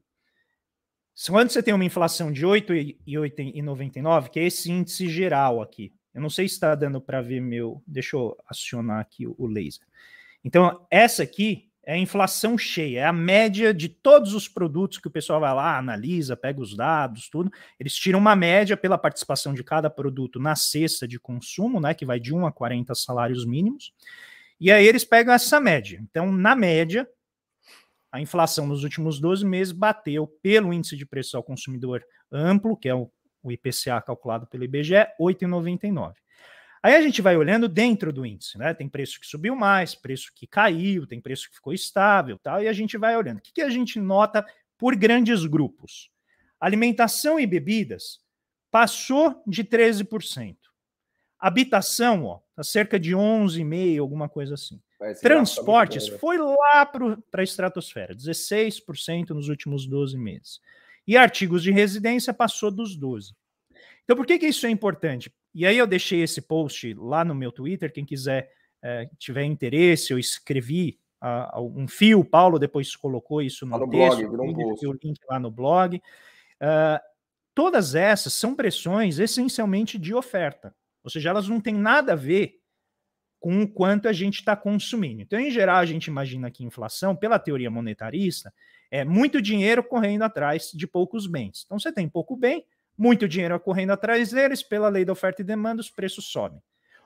Quando 1.27 1.51
você 1.51 1.61
tem 1.61 1.73
uma 1.73 1.85
inflação 1.85 2.31
de 2.31 2.45
8,99, 2.45 4.29
que 4.29 4.39
é 4.39 4.45
esse 4.45 4.71
índice 4.71 5.07
geral 5.07 5.61
aqui. 5.61 5.93
Eu 6.13 6.21
não 6.21 6.29
sei 6.29 6.47
se 6.47 6.55
está 6.55 6.75
dando 6.75 7.01
para 7.01 7.21
ver 7.21 7.41
meu. 7.41 7.81
Deixa 7.87 8.15
eu 8.15 8.37
acionar 8.47 8.99
aqui 8.99 9.25
o 9.27 9.47
laser. 9.47 9.85
Então, 10.43 10.85
essa 10.91 11.23
aqui 11.23 11.69
é 11.85 11.93
a 11.93 11.97
inflação 11.97 12.57
cheia, 12.57 13.01
é 13.01 13.03
a 13.03 13.11
média 13.11 13.73
de 13.73 13.89
todos 13.89 14.33
os 14.33 14.47
produtos 14.47 14.99
que 14.99 15.07
o 15.07 15.11
pessoal 15.11 15.41
vai 15.41 15.53
lá, 15.53 15.77
analisa, 15.77 16.35
pega 16.35 16.61
os 16.61 16.75
dados, 16.75 17.29
tudo. 17.29 17.51
Eles 17.77 17.93
tiram 17.93 18.19
uma 18.19 18.35
média 18.35 18.77
pela 18.77 18.97
participação 18.97 19.53
de 19.53 19.63
cada 19.63 19.89
produto 19.89 20.39
na 20.39 20.55
cesta 20.55 21.05
de 21.07 21.19
consumo, 21.19 21.81
né, 21.81 21.93
que 21.93 22.05
vai 22.05 22.19
de 22.19 22.33
1 22.33 22.45
a 22.45 22.51
40 22.51 22.95
salários 22.95 23.45
mínimos. 23.45 23.93
E 24.59 24.71
aí 24.71 24.87
eles 24.87 25.03
pegam 25.03 25.33
essa 25.33 25.59
média. 25.59 25.99
Então, 26.09 26.31
na 26.31 26.55
média, 26.55 27.07
a 28.13 28.21
inflação 28.21 28.67
nos 28.67 28.83
últimos 28.83 29.19
12 29.19 29.43
meses 29.43 29.73
bateu 29.73 30.27
pelo 30.43 30.71
índice 30.71 30.95
de 30.95 31.03
preço 31.03 31.35
ao 31.35 31.41
consumidor 31.41 32.05
amplo, 32.31 32.77
que 32.77 32.87
é 32.87 32.93
o, 32.93 33.11
o 33.41 33.51
IPCA 33.51 33.99
calculado 34.05 34.45
pelo 34.45 34.63
IBGE, 34.63 35.07
8,99. 35.19 36.13
Aí 36.83 36.95
a 36.95 37.01
gente 37.01 37.23
vai 37.23 37.35
olhando 37.35 37.67
dentro 37.67 38.13
do 38.13 38.23
índice, 38.23 38.55
né? 38.55 38.71
Tem 38.71 38.87
preço 38.87 39.19
que 39.19 39.25
subiu 39.25 39.55
mais, 39.55 39.95
preço 39.95 40.31
que 40.35 40.45
caiu, 40.45 41.07
tem 41.07 41.19
preço 41.19 41.49
que 41.49 41.55
ficou 41.55 41.73
estável, 41.73 42.37
tal, 42.37 42.61
e 42.61 42.67
a 42.67 42.73
gente 42.73 42.99
vai 42.99 43.17
olhando. 43.17 43.39
O 43.39 43.41
que, 43.41 43.51
que 43.51 43.61
a 43.63 43.69
gente 43.69 43.99
nota 43.99 44.45
por 44.77 44.95
grandes 44.95 45.43
grupos? 45.47 46.11
Alimentação 46.59 47.39
e 47.39 47.47
bebidas 47.47 48.19
passou 48.69 49.41
de 49.47 49.63
13%. 49.63 50.55
Habitação, 51.39 52.25
ó, 52.25 52.41
tá 52.55 52.63
cerca 52.63 52.99
de 52.99 53.13
11,5, 53.13 53.99
alguma 53.99 54.29
coisa 54.29 54.53
assim. 54.53 54.79
Transportes 55.21 56.07
foi 56.07 56.37
lá 56.37 56.85
para 56.85 57.41
a 57.41 57.43
estratosfera, 57.43 58.15
16% 58.15 59.29
nos 59.29 59.49
últimos 59.49 59.85
12 59.85 60.17
meses. 60.17 60.59
E 61.07 61.17
artigos 61.17 61.61
de 61.61 61.71
residência 61.71 62.33
passou 62.33 62.71
dos 62.71 62.95
12. 62.95 63.33
Então, 64.03 64.15
por 64.15 64.25
que, 64.25 64.39
que 64.39 64.47
isso 64.47 64.65
é 64.65 64.69
importante? 64.69 65.33
E 65.53 65.65
aí 65.65 65.77
eu 65.77 65.87
deixei 65.87 66.21
esse 66.21 66.41
post 66.41 66.93
lá 66.95 67.23
no 67.23 67.35
meu 67.35 67.51
Twitter, 67.51 67.91
quem 67.91 68.05
quiser 68.05 68.51
é, 68.81 69.09
tiver 69.17 69.43
interesse, 69.43 70.11
eu 70.11 70.19
escrevi 70.19 70.99
uh, 71.23 71.61
um 71.61 71.87
fio, 71.87 72.19
o 72.19 72.25
Paulo 72.25 72.59
depois 72.59 72.95
colocou 72.95 73.41
isso 73.41 73.65
no, 73.65 73.77
no 73.77 73.89
texto, 73.89 74.27
blog, 74.27 74.87
o 74.87 74.93
link 75.01 75.19
lá 75.29 75.39
no 75.39 75.49
blog. 75.49 75.97
Uh, 75.97 76.99
todas 77.53 77.95
essas 77.95 78.33
são 78.33 78.55
pressões 78.55 79.19
essencialmente 79.19 79.97
de 79.97 80.13
oferta, 80.13 80.75
ou 81.03 81.09
seja, 81.09 81.29
elas 81.29 81.47
não 81.47 81.61
têm 81.61 81.75
nada 81.75 82.13
a 82.13 82.15
ver 82.15 82.59
com 83.43 83.61
o 83.61 83.67
quanto 83.67 84.07
a 84.07 84.13
gente 84.13 84.35
está 84.35 84.55
consumindo. 84.55 85.21
Então, 85.21 85.37
em 85.37 85.51
geral, 85.51 85.75
a 85.75 85.85
gente 85.85 86.05
imagina 86.05 86.49
que 86.49 86.63
inflação, 86.63 87.13
pela 87.13 87.37
teoria 87.37 87.69
monetarista, 87.69 88.53
é 88.89 89.03
muito 89.03 89.41
dinheiro 89.41 89.83
correndo 89.83 90.21
atrás 90.21 90.71
de 90.73 90.87
poucos 90.87 91.27
bens. 91.27 91.63
Então, 91.65 91.77
você 91.77 91.91
tem 91.91 92.07
pouco 92.07 92.37
bem, 92.37 92.65
muito 92.97 93.27
dinheiro 93.27 93.59
correndo 93.59 93.91
atrás 93.91 94.31
deles, 94.31 94.63
pela 94.63 94.87
lei 94.87 95.03
da 95.03 95.11
oferta 95.11 95.41
e 95.41 95.43
demanda, 95.43 95.81
os 95.81 95.91
preços 95.91 96.31
sobem. 96.31 96.63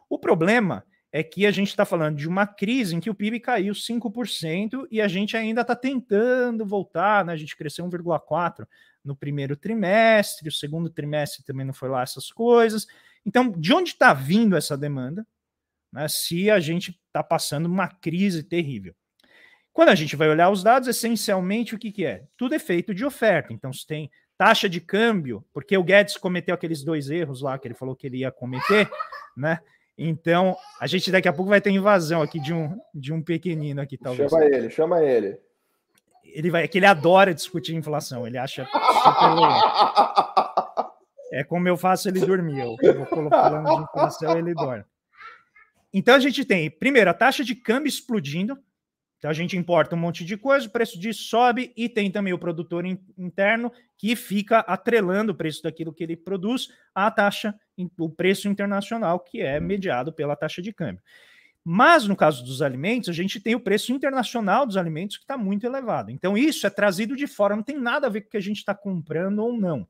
O 0.07 0.19
problema 0.19 0.85
é 1.11 1.23
que 1.23 1.43
a 1.43 1.49
gente 1.49 1.69
está 1.69 1.85
falando 1.85 2.17
de 2.17 2.27
uma 2.27 2.45
crise 2.45 2.95
em 2.95 2.99
que 2.99 3.09
o 3.09 3.15
PIB 3.15 3.39
caiu 3.39 3.73
5% 3.73 4.85
e 4.91 5.01
a 5.01 5.07
gente 5.07 5.35
ainda 5.35 5.61
está 5.61 5.75
tentando 5.75 6.63
voltar, 6.67 7.25
né? 7.25 7.33
A 7.33 7.37
gente 7.37 7.57
cresceu 7.57 7.83
1,4% 7.83 8.67
no 9.03 9.15
primeiro 9.15 9.57
trimestre, 9.57 10.49
o 10.49 10.51
segundo 10.51 10.87
trimestre 10.87 11.43
também 11.43 11.65
não 11.65 11.73
foi 11.73 11.89
lá 11.89 12.03
essas 12.03 12.31
coisas. 12.31 12.85
Então, 13.25 13.49
de 13.49 13.73
onde 13.73 13.89
está 13.89 14.13
vindo 14.13 14.55
essa 14.55 14.77
demanda? 14.77 15.25
Né, 15.91 16.07
se 16.07 16.49
a 16.49 16.59
gente 16.59 16.99
está 17.07 17.23
passando 17.23 17.65
uma 17.65 17.87
crise 17.87 18.43
terrível. 18.43 18.93
Quando 19.73 19.89
a 19.89 19.95
gente 19.95 20.15
vai 20.15 20.27
olhar 20.27 20.49
os 20.49 20.63
dados, 20.63 20.87
essencialmente 20.87 21.75
o 21.75 21.77
que, 21.77 21.91
que 21.91 22.05
é? 22.05 22.23
Tudo 22.35 22.55
é 22.55 22.59
feito 22.59 22.95
de 22.95 23.05
oferta. 23.05 23.53
Então, 23.53 23.71
se 23.71 23.85
tem 23.85 24.09
taxa 24.37 24.67
de 24.67 24.79
câmbio, 24.79 25.43
porque 25.53 25.77
o 25.77 25.83
Guedes 25.83 26.17
cometeu 26.17 26.53
aqueles 26.53 26.83
dois 26.83 27.09
erros 27.09 27.41
lá 27.41 27.57
que 27.57 27.67
ele 27.67 27.75
falou 27.75 27.95
que 27.95 28.07
ele 28.07 28.17
ia 28.17 28.31
cometer, 28.31 28.89
né? 29.35 29.59
Então, 29.97 30.55
a 30.79 30.85
gente 30.85 31.11
daqui 31.11 31.27
a 31.27 31.33
pouco 31.33 31.49
vai 31.49 31.59
ter 31.59 31.71
invasão 31.71 32.21
aqui 32.21 32.39
de 32.39 32.53
um, 32.53 32.79
de 32.93 33.11
um 33.11 33.21
pequenino 33.21 33.81
aqui, 33.81 33.97
talvez. 33.97 34.29
Chama 34.29 34.45
ele, 34.45 34.69
chama 34.69 35.03
ele. 35.03 35.39
Ele 36.23 36.51
vai, 36.51 36.63
é 36.63 36.67
que 36.67 36.77
ele 36.77 36.85
adora 36.85 37.33
discutir 37.33 37.73
inflação, 37.73 38.27
ele 38.27 38.37
acha 38.37 38.65
super. 38.65 38.77
É 41.31 41.43
como 41.43 41.67
eu 41.67 41.75
faço 41.75 42.07
ele 42.09 42.19
dormir, 42.19 42.59
eu 42.59 42.77
vou 42.95 43.05
falando 43.29 43.75
de 43.75 43.83
inflação, 43.83 44.37
ele 44.37 44.53
dorme. 44.53 44.83
Então 45.97 46.13
a 46.13 46.19
gente 46.19 46.45
tem, 46.45 46.69
primeiro, 46.69 47.09
a 47.09 47.13
taxa 47.13 47.43
de 47.43 47.55
câmbio 47.55 47.89
explodindo, 47.89 48.55
então 49.17 49.31
a 49.31 49.33
gente 49.33 49.57
importa 49.57 49.95
um 49.95 49.99
monte 49.99 50.23
de 50.23 50.37
coisa, 50.37 50.67
o 50.67 50.69
preço 50.69 50.99
disso 50.99 51.23
sobe 51.23 51.73
e 51.75 51.89
tem 51.89 52.11
também 52.11 52.33
o 52.33 52.37
produtor 52.37 52.85
interno 52.85 53.71
que 53.97 54.15
fica 54.15 54.59
atrelando 54.59 55.31
o 55.31 55.35
preço 55.35 55.63
daquilo 55.63 55.91
que 55.91 56.03
ele 56.03 56.15
produz 56.15 56.67
à 56.93 57.09
taxa, 57.09 57.55
o 57.97 58.07
preço 58.11 58.47
internacional, 58.47 59.19
que 59.19 59.41
é 59.41 59.59
mediado 59.59 60.13
pela 60.13 60.35
taxa 60.35 60.61
de 60.61 60.71
câmbio. 60.71 61.01
Mas 61.63 62.07
no 62.07 62.15
caso 62.15 62.45
dos 62.45 62.61
alimentos, 62.61 63.09
a 63.09 63.13
gente 63.13 63.39
tem 63.39 63.55
o 63.55 63.59
preço 63.59 63.91
internacional 63.91 64.67
dos 64.67 64.77
alimentos 64.77 65.17
que 65.17 65.23
está 65.23 65.35
muito 65.35 65.65
elevado. 65.65 66.11
Então 66.11 66.37
isso 66.37 66.67
é 66.67 66.69
trazido 66.69 67.15
de 67.15 67.25
fora, 67.25 67.55
não 67.55 67.63
tem 67.63 67.75
nada 67.75 68.05
a 68.05 68.09
ver 68.11 68.21
com 68.21 68.27
o 68.27 68.29
que 68.29 68.37
a 68.37 68.41
gente 68.41 68.57
está 68.57 68.75
comprando 68.75 69.39
ou 69.39 69.51
não. 69.51 69.87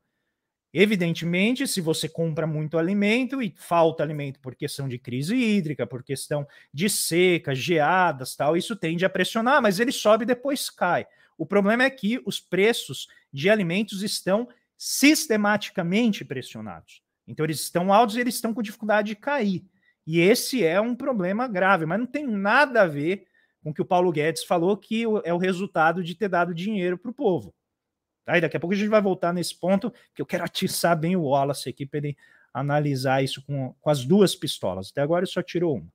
Evidentemente, 0.72 1.66
se 1.66 1.80
você 1.80 2.08
compra 2.08 2.46
muito 2.46 2.76
alimento 2.76 3.40
e 3.40 3.54
falta 3.56 4.02
alimento 4.02 4.38
por 4.40 4.54
questão 4.54 4.86
de 4.86 4.98
crise 4.98 5.34
hídrica, 5.34 5.86
por 5.86 6.02
questão 6.02 6.46
de 6.72 6.90
seca, 6.90 7.54
geadas, 7.54 8.36
tal, 8.36 8.56
isso 8.56 8.76
tende 8.76 9.04
a 9.04 9.10
pressionar, 9.10 9.62
mas 9.62 9.80
ele 9.80 9.92
sobe 9.92 10.24
e 10.24 10.26
depois 10.26 10.68
cai. 10.68 11.06
O 11.38 11.46
problema 11.46 11.84
é 11.84 11.90
que 11.90 12.20
os 12.26 12.38
preços 12.38 13.08
de 13.32 13.48
alimentos 13.48 14.02
estão 14.02 14.48
sistematicamente 14.76 16.24
pressionados. 16.24 17.02
Então 17.26 17.44
eles 17.44 17.60
estão 17.60 17.92
altos 17.92 18.16
e 18.16 18.20
eles 18.20 18.34
estão 18.34 18.52
com 18.52 18.62
dificuldade 18.62 19.08
de 19.08 19.16
cair. 19.16 19.64
E 20.06 20.20
esse 20.20 20.64
é 20.64 20.80
um 20.80 20.94
problema 20.94 21.46
grave, 21.46 21.86
mas 21.86 21.98
não 21.98 22.06
tem 22.06 22.26
nada 22.26 22.82
a 22.82 22.86
ver 22.86 23.26
com 23.62 23.70
o 23.70 23.74
que 23.74 23.82
o 23.82 23.86
Paulo 23.86 24.12
Guedes 24.12 24.44
falou, 24.44 24.76
que 24.76 25.04
é 25.24 25.32
o 25.32 25.38
resultado 25.38 26.02
de 26.02 26.14
ter 26.14 26.28
dado 26.28 26.54
dinheiro 26.54 26.96
para 26.96 27.10
o 27.10 27.14
povo. 27.14 27.54
Tá? 28.28 28.36
E 28.36 28.42
daqui 28.42 28.58
a 28.58 28.60
pouco 28.60 28.74
a 28.74 28.76
gente 28.76 28.90
vai 28.90 29.00
voltar 29.00 29.32
nesse 29.32 29.58
ponto, 29.58 29.90
que 30.14 30.20
eu 30.20 30.26
quero 30.26 30.44
atiçar 30.44 30.94
bem 30.94 31.16
o 31.16 31.22
Wallace 31.22 31.66
aqui 31.66 31.86
para 31.86 31.96
ele 31.96 32.16
analisar 32.52 33.24
isso 33.24 33.40
com, 33.40 33.74
com 33.80 33.88
as 33.88 34.04
duas 34.04 34.36
pistolas. 34.36 34.90
Até 34.90 35.00
agora 35.00 35.24
ele 35.24 35.32
só 35.32 35.42
tirou 35.42 35.76
uma. 35.76 35.86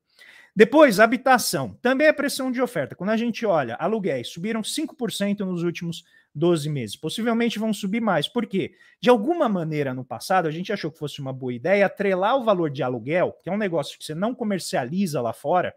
Depois, 0.55 0.99
habitação. 0.99 1.77
Também 1.79 2.07
é 2.07 2.13
pressão 2.13 2.51
de 2.51 2.59
oferta. 2.59 2.95
Quando 2.95 3.11
a 3.11 3.17
gente 3.17 3.45
olha, 3.45 3.75
aluguéis 3.75 4.29
subiram 4.29 4.61
5% 4.63 5.41
nos 5.41 5.61
últimos 5.61 6.03
12 6.33 6.71
meses. 6.71 6.95
Possivelmente 6.95 7.59
vão 7.59 7.71
subir 7.71 8.01
mais. 8.01 8.27
Por 8.27 8.47
quê? 8.47 8.73
De 8.99 9.11
alguma 9.11 9.47
maneira, 9.47 9.93
no 9.93 10.03
passado, 10.03 10.47
a 10.47 10.51
gente 10.51 10.73
achou 10.73 10.91
que 10.91 10.97
fosse 10.97 11.21
uma 11.21 11.31
boa 11.31 11.53
ideia 11.53 11.85
atrelar 11.85 12.35
o 12.35 12.43
valor 12.43 12.71
de 12.71 12.81
aluguel, 12.81 13.37
que 13.43 13.49
é 13.49 13.53
um 13.53 13.57
negócio 13.57 13.95
que 13.95 14.03
você 14.03 14.15
não 14.15 14.33
comercializa 14.33 15.21
lá 15.21 15.33
fora, 15.33 15.71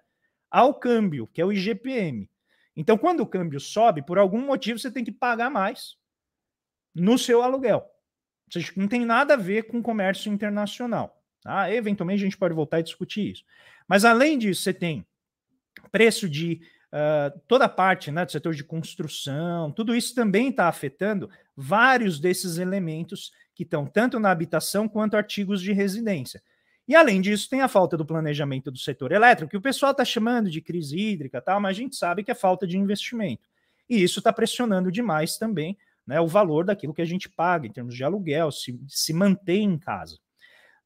ao 0.51 0.73
câmbio, 0.73 1.29
que 1.35 1.43
é 1.43 1.45
o 1.45 1.53
IGPM. 1.53 2.31
Então, 2.75 2.97
quando 2.97 3.21
o 3.21 3.27
câmbio 3.27 3.61
sobe, 3.61 4.01
por 4.01 4.17
algum 4.17 4.41
motivo 4.41 4.79
você 4.79 4.91
tem 4.91 5.05
que 5.05 5.13
pagar 5.13 5.51
mais 5.51 5.97
no 6.97 7.19
seu 7.19 7.43
aluguel. 7.43 7.79
Ou 8.47 8.53
seja, 8.53 8.73
não 8.77 8.89
tem 8.89 9.05
nada 9.05 9.35
a 9.35 9.37
ver 9.37 9.65
com 9.65 9.83
comércio 9.83 10.33
internacional. 10.33 11.23
Tá? 11.43 11.71
Eventualmente 11.73 12.23
a 12.23 12.25
gente 12.25 12.39
pode 12.39 12.55
voltar 12.55 12.81
e 12.81 12.83
discutir 12.83 13.33
isso. 13.33 13.45
Mas 13.87 14.05
além 14.05 14.39
disso, 14.39 14.63
você 14.63 14.73
tem 14.73 15.07
preço 15.93 16.29
de 16.29 16.61
uh, 16.93 17.39
toda 17.47 17.67
a 17.67 17.69
parte 17.69 18.11
né, 18.11 18.25
do 18.25 18.33
setor 18.33 18.55
de 18.55 18.65
construção, 18.65 19.71
tudo 19.71 19.95
isso 19.95 20.15
também 20.15 20.49
está 20.49 20.69
afetando 20.69 21.31
vários 21.57 22.19
desses 22.19 22.59
elementos 22.59 23.33
que 23.55 23.63
estão 23.63 23.87
tanto 23.87 24.19
na 24.19 24.31
habitação 24.31 24.89
quanto 24.89 25.17
artigos 25.17 25.61
de 25.61 25.73
residência. 25.73 26.43
E 26.89 26.95
além 26.95 27.21
disso, 27.21 27.49
tem 27.51 27.63
a 27.63 27.69
falta 27.69 27.97
do 27.97 28.07
planejamento 28.07 28.71
do 28.71 28.79
setor 28.79 29.13
elétrico, 29.13 29.51
que 29.51 29.57
o 29.57 29.63
pessoal 29.63 29.93
está 29.93 30.05
chamando 30.05 30.49
de 30.49 30.61
crise 30.61 30.97
hídrica, 30.97 31.41
tal, 31.41 31.61
mas 31.61 31.77
a 31.77 31.81
gente 31.81 31.97
sabe 31.97 32.23
que 32.23 32.31
é 32.31 32.35
falta 32.35 32.67
de 32.67 32.79
investimento. 32.79 33.49
E 33.89 34.03
isso 34.03 34.21
está 34.21 34.33
pressionando 34.33 34.91
demais 34.91 35.37
também 35.37 35.77
né, 36.07 36.21
o 36.21 36.27
valor 36.27 36.65
daquilo 36.65 36.95
que 36.95 37.03
a 37.03 37.07
gente 37.07 37.29
paga 37.29 37.67
em 37.67 37.73
termos 37.73 37.95
de 37.95 38.05
aluguel, 38.05 38.51
se, 38.53 38.79
se 38.89 39.13
mantém 39.13 39.65
em 39.65 39.79
casa. 39.79 40.19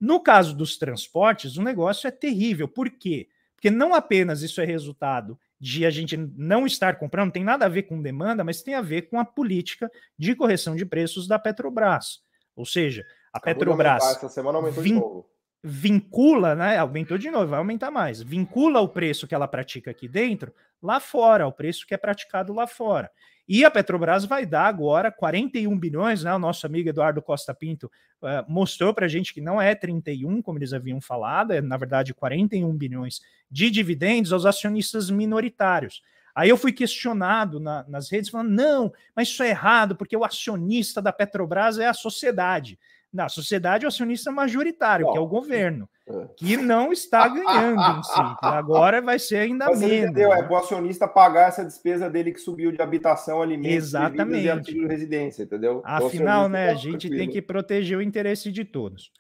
No 0.01 0.21
caso 0.21 0.57
dos 0.57 0.79
transportes, 0.79 1.57
o 1.57 1.63
negócio 1.63 2.09
é 2.09 2.11
terrível. 2.11 2.67
Por 2.67 2.91
quê? 2.91 3.29
Porque 3.55 3.71
não 3.71 3.95
apenas 3.95 4.41
isso 4.41 4.61
é 4.61 4.65
resultado 4.65 5.39
de 5.61 5.85
a 5.85 5.91
gente 5.91 6.17
não 6.17 6.67
estar 6.67 6.99
comprando, 6.99 7.27
não 7.27 7.33
tem 7.33 7.45
nada 7.45 7.67
a 7.67 7.69
ver 7.69 7.83
com 7.83 8.01
demanda, 8.01 8.43
mas 8.43 8.63
tem 8.63 8.75
a 8.75 8.81
ver 8.81 9.03
com 9.03 9.21
a 9.21 9.25
política 9.25 9.91
de 10.19 10.35
correção 10.35 10.75
de 10.75 10.87
preços 10.87 11.29
da 11.29 11.39
Petrobras. 11.39 12.23
Ou 12.57 12.65
seja, 12.65 13.05
a 13.31 13.37
Acabou 13.37 13.59
Petrobras. 13.59 14.03
Essa 14.03 14.29
semana 14.31 14.57
aumentou 14.57 14.83
vin... 14.83 14.95
de 14.95 15.01
novo 15.01 15.31
vincula, 15.63 16.55
né? 16.55 16.79
Aumentou 16.79 17.19
de 17.19 17.31
novo, 17.31 17.49
vai 17.49 17.59
aumentar 17.59 17.91
mais. 17.91 18.23
Vincula 18.23 18.81
o 18.81 18.89
preço 18.89 19.27
que 19.27 19.35
ela 19.35 19.47
pratica 19.47 19.91
aqui 19.91 20.09
dentro 20.09 20.53
lá 20.83 20.99
fora, 20.99 21.47
o 21.47 21.53
preço 21.53 21.87
que 21.87 21.95
é 21.95 21.99
praticado 21.99 22.53
lá 22.53 22.67
fora. 22.67 23.11
E 23.53 23.65
a 23.65 23.71
Petrobras 23.71 24.25
vai 24.25 24.47
dar 24.47 24.67
agora 24.67 25.11
41 25.11 25.77
bilhões, 25.77 26.23
né? 26.23 26.33
O 26.33 26.39
nosso 26.39 26.65
amigo 26.65 26.89
Eduardo 26.89 27.21
Costa 27.21 27.53
Pinto 27.53 27.91
uh, 28.23 28.49
mostrou 28.49 28.95
para 28.95 29.07
a 29.07 29.09
gente 29.09 29.35
que 29.35 29.41
não 29.41 29.61
é 29.61 29.75
31, 29.75 30.41
como 30.41 30.57
eles 30.57 30.73
haviam 30.73 31.01
falado, 31.01 31.53
é 31.53 31.61
na 31.61 31.77
verdade 31.77 32.15
41 32.15 32.73
bilhões 32.77 33.21
de 33.51 33.69
dividendos 33.69 34.33
aos 34.33 34.47
acionistas 34.47 35.11
minoritários. 35.11 36.01
Aí 36.33 36.49
eu 36.49 36.57
fui 36.57 36.71
questionado 36.73 37.59
na, 37.59 37.85
nas 37.89 38.09
redes, 38.09 38.31
falando: 38.31 38.51
não, 38.51 38.93
mas 39.17 39.27
isso 39.27 39.43
é 39.43 39.49
errado, 39.49 39.97
porque 39.97 40.17
o 40.17 40.25
acionista 40.25 41.03
da 41.03 41.13
Petrobras 41.13 41.77
é 41.77 41.89
a 41.89 41.93
sociedade. 41.93 42.79
Na 43.12 43.28
sociedade, 43.28 43.85
o 43.85 43.89
acionista 43.89 44.31
majoritário, 44.31 45.11
que 45.11 45.19
é 45.19 45.20
o 45.20 45.27
governo, 45.27 45.91
é. 46.09 46.28
que 46.37 46.57
não 46.57 46.93
está 46.93 47.27
ganhando 47.28 48.05
si. 48.05 48.20
Agora 48.41 49.03
vai 49.03 49.19
ser 49.19 49.39
ainda 49.39 49.66
Mas 49.66 49.81
menos. 49.81 50.11
Entendeu? 50.11 50.28
Né? 50.28 50.39
É 50.39 50.43
para 50.45 50.53
o 50.53 50.57
acionista 50.57 51.09
pagar 51.09 51.49
essa 51.49 51.65
despesa 51.65 52.09
dele 52.09 52.31
que 52.32 52.39
subiu 52.39 52.70
de 52.70 52.81
habitação, 52.81 53.43
alimentos 53.43 53.89
Exatamente. 53.89 54.45
e 54.45 54.51
artigo 54.51 54.81
de 54.81 54.87
residência, 54.87 55.43
entendeu? 55.43 55.82
Afinal, 55.85 56.49
né, 56.49 56.66
tá 56.66 56.73
a 56.73 56.74
gente 56.77 57.09
tranquilo. 57.09 57.19
tem 57.19 57.28
que 57.31 57.43
proteger 57.43 57.99
o 57.99 58.03
interesse 58.03 58.53
de 58.53 58.65
todos. 58.65 59.11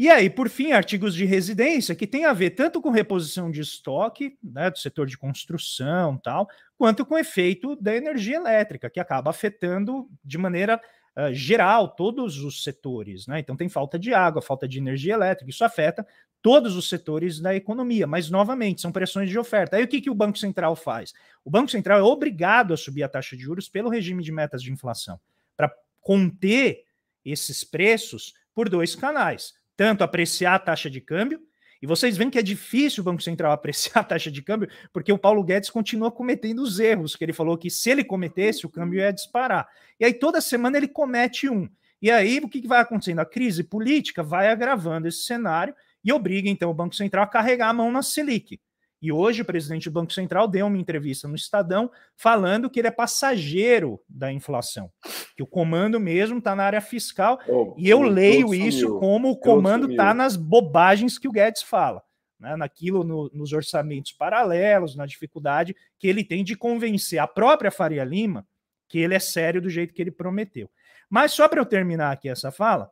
E 0.00 0.08
aí, 0.08 0.30
por 0.30 0.48
fim, 0.48 0.72
artigos 0.72 1.14
de 1.14 1.26
residência, 1.26 1.94
que 1.94 2.06
tem 2.06 2.24
a 2.24 2.32
ver 2.32 2.52
tanto 2.52 2.80
com 2.80 2.88
reposição 2.88 3.50
de 3.50 3.60
estoque, 3.60 4.38
né, 4.42 4.70
do 4.70 4.78
setor 4.78 5.06
de 5.06 5.18
construção 5.18 6.16
tal, 6.16 6.48
quanto 6.78 7.04
com 7.04 7.16
o 7.16 7.18
efeito 7.18 7.76
da 7.76 7.94
energia 7.94 8.36
elétrica, 8.36 8.88
que 8.88 8.98
acaba 8.98 9.28
afetando 9.28 10.08
de 10.24 10.38
maneira 10.38 10.80
uh, 11.16 11.32
geral 11.32 11.88
todos 11.88 12.38
os 12.38 12.62
setores. 12.62 13.26
Né? 13.26 13.40
Então, 13.40 13.56
tem 13.56 13.68
falta 13.68 13.98
de 13.98 14.12
água, 14.14 14.42
falta 14.42 14.68
de 14.68 14.78
energia 14.78 15.14
elétrica, 15.14 15.50
isso 15.50 15.64
afeta 15.64 16.06
todos 16.42 16.74
os 16.74 16.88
setores 16.88 17.38
da 17.38 17.54
economia, 17.54 18.06
mas, 18.06 18.30
novamente, 18.30 18.80
são 18.80 18.90
pressões 18.90 19.28
de 19.28 19.38
oferta. 19.38 19.76
Aí, 19.76 19.84
o 19.84 19.88
que, 19.88 20.00
que 20.00 20.10
o 20.10 20.14
Banco 20.14 20.38
Central 20.38 20.74
faz? 20.74 21.12
O 21.44 21.50
Banco 21.50 21.70
Central 21.70 21.98
é 21.98 22.02
obrigado 22.02 22.72
a 22.72 22.76
subir 22.76 23.02
a 23.02 23.08
taxa 23.08 23.36
de 23.36 23.42
juros 23.42 23.68
pelo 23.68 23.90
regime 23.90 24.22
de 24.22 24.32
metas 24.32 24.62
de 24.62 24.72
inflação, 24.72 25.20
para 25.56 25.70
conter 26.00 26.84
esses 27.24 27.62
preços 27.62 28.32
por 28.54 28.68
dois 28.68 28.94
canais 28.96 29.60
tanto 29.80 30.04
apreciar 30.04 30.56
a 30.56 30.58
taxa 30.58 30.90
de 30.90 31.00
câmbio, 31.00 31.40
e 31.82 31.86
vocês 31.86 32.16
veem 32.16 32.28
que 32.28 32.38
é 32.38 32.42
difícil 32.42 33.02
o 33.02 33.04
Banco 33.04 33.22
Central 33.22 33.52
apreciar 33.52 34.00
a 34.00 34.04
taxa 34.04 34.30
de 34.30 34.42
câmbio, 34.42 34.68
porque 34.92 35.12
o 35.12 35.18
Paulo 35.18 35.42
Guedes 35.42 35.70
continua 35.70 36.10
cometendo 36.10 36.60
os 36.60 36.78
erros, 36.78 37.16
que 37.16 37.24
ele 37.24 37.32
falou 37.32 37.56
que 37.56 37.70
se 37.70 37.90
ele 37.90 38.04
cometesse, 38.04 38.66
o 38.66 38.70
câmbio 38.70 39.00
ia 39.00 39.12
disparar. 39.12 39.68
E 39.98 40.04
aí 40.04 40.12
toda 40.12 40.40
semana 40.40 40.76
ele 40.76 40.88
comete 40.88 41.48
um. 41.48 41.68
E 42.02 42.10
aí 42.10 42.38
o 42.38 42.48
que 42.48 42.66
vai 42.66 42.80
acontecendo? 42.80 43.18
A 43.18 43.26
crise 43.26 43.62
política 43.62 44.22
vai 44.22 44.48
agravando 44.48 45.08
esse 45.08 45.24
cenário 45.24 45.74
e 46.02 46.12
obriga 46.12 46.48
então 46.48 46.70
o 46.70 46.74
Banco 46.74 46.94
Central 46.94 47.24
a 47.24 47.26
carregar 47.26 47.68
a 47.68 47.74
mão 47.74 47.92
na 47.92 48.02
Selic. 48.02 48.58
E 49.00 49.10
hoje 49.10 49.42
o 49.42 49.44
presidente 49.44 49.88
do 49.88 49.92
Banco 49.92 50.12
Central 50.12 50.46
deu 50.46 50.66
uma 50.66 50.76
entrevista 50.76 51.26
no 51.26 51.34
Estadão 51.34 51.90
falando 52.16 52.68
que 52.68 52.78
ele 52.78 52.88
é 52.88 52.90
passageiro 52.90 54.00
da 54.08 54.30
inflação, 54.30 54.90
que 55.36 55.42
o 55.42 55.46
comando 55.46 55.98
mesmo 55.98 56.38
está 56.38 56.54
na 56.54 56.64
área 56.64 56.80
fiscal. 56.80 57.38
Oh, 57.48 57.74
e 57.78 57.88
eu 57.88 58.02
leio 58.02 58.54
isso 58.54 58.80
sumiu. 58.80 58.98
como 58.98 59.30
o 59.30 59.38
comando 59.38 59.90
está 59.90 60.12
nas 60.12 60.36
bobagens 60.36 61.18
que 61.18 61.28
o 61.28 61.32
Guedes 61.32 61.62
fala, 61.62 62.02
né, 62.38 62.56
naquilo 62.56 63.02
no, 63.02 63.30
nos 63.32 63.52
orçamentos 63.52 64.12
paralelos, 64.12 64.94
na 64.94 65.06
dificuldade 65.06 65.74
que 65.98 66.06
ele 66.06 66.22
tem 66.22 66.44
de 66.44 66.54
convencer 66.54 67.18
a 67.18 67.26
própria 67.26 67.70
Faria 67.70 68.04
Lima 68.04 68.46
que 68.90 68.98
ele 68.98 69.14
é 69.14 69.20
sério 69.20 69.62
do 69.62 69.70
jeito 69.70 69.94
que 69.94 70.02
ele 70.02 70.10
prometeu. 70.10 70.68
Mas 71.08 71.32
só 71.32 71.48
para 71.48 71.60
eu 71.60 71.64
terminar 71.64 72.10
aqui 72.10 72.28
essa 72.28 72.50
fala, 72.50 72.90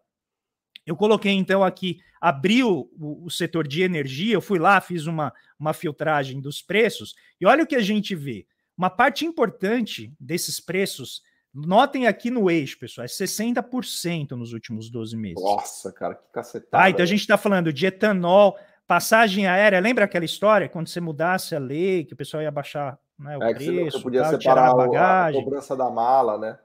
eu 0.88 0.96
coloquei 0.96 1.32
então 1.32 1.62
aqui, 1.62 2.00
abriu 2.18 2.90
o, 2.98 3.26
o, 3.26 3.30
setor 3.30 3.68
de 3.68 3.82
energia, 3.82 4.34
eu 4.34 4.40
fui 4.40 4.58
lá, 4.58 4.80
fiz 4.80 5.06
uma, 5.06 5.32
uma 5.58 5.74
filtragem 5.74 6.40
dos 6.40 6.62
preços, 6.62 7.14
e 7.38 7.46
olha 7.46 7.62
o 7.62 7.66
que 7.66 7.76
a 7.76 7.82
gente 7.82 8.14
vê. 8.14 8.46
Uma 8.76 8.88
parte 8.88 9.26
importante 9.26 10.12
desses 10.18 10.58
preços, 10.58 11.20
notem 11.52 12.06
aqui 12.06 12.30
no 12.30 12.50
eixo, 12.50 12.78
pessoal, 12.78 13.04
é 13.04 13.08
60% 13.08 14.30
nos 14.30 14.54
últimos 14.54 14.88
12 14.88 15.14
meses. 15.14 15.42
Nossa, 15.42 15.92
cara, 15.92 16.14
que 16.14 16.32
cacetada. 16.32 16.84
Ah, 16.84 16.88
então 16.88 17.02
a 17.02 17.06
gente 17.06 17.20
está 17.20 17.36
falando 17.36 17.70
de 17.70 17.84
etanol, 17.84 18.56
passagem 18.86 19.46
aérea, 19.46 19.80
lembra 19.80 20.06
aquela 20.06 20.24
história 20.24 20.70
quando 20.70 20.88
você 20.88 21.00
mudasse 21.00 21.54
a 21.54 21.58
lei, 21.58 22.04
que 22.04 22.14
o 22.14 22.16
pessoal 22.16 22.42
ia 22.42 22.50
baixar 22.50 22.98
né, 23.18 23.36
o 23.36 23.42
é, 23.42 23.52
preço, 23.52 23.98
você 23.98 24.02
podia 24.02 24.22
tal, 24.22 24.30
separar 24.30 24.70
a, 24.70 24.74
bagagem. 24.74 25.40
a 25.40 25.44
cobrança 25.44 25.76
da 25.76 25.90
mala, 25.90 26.38
né? 26.38 26.58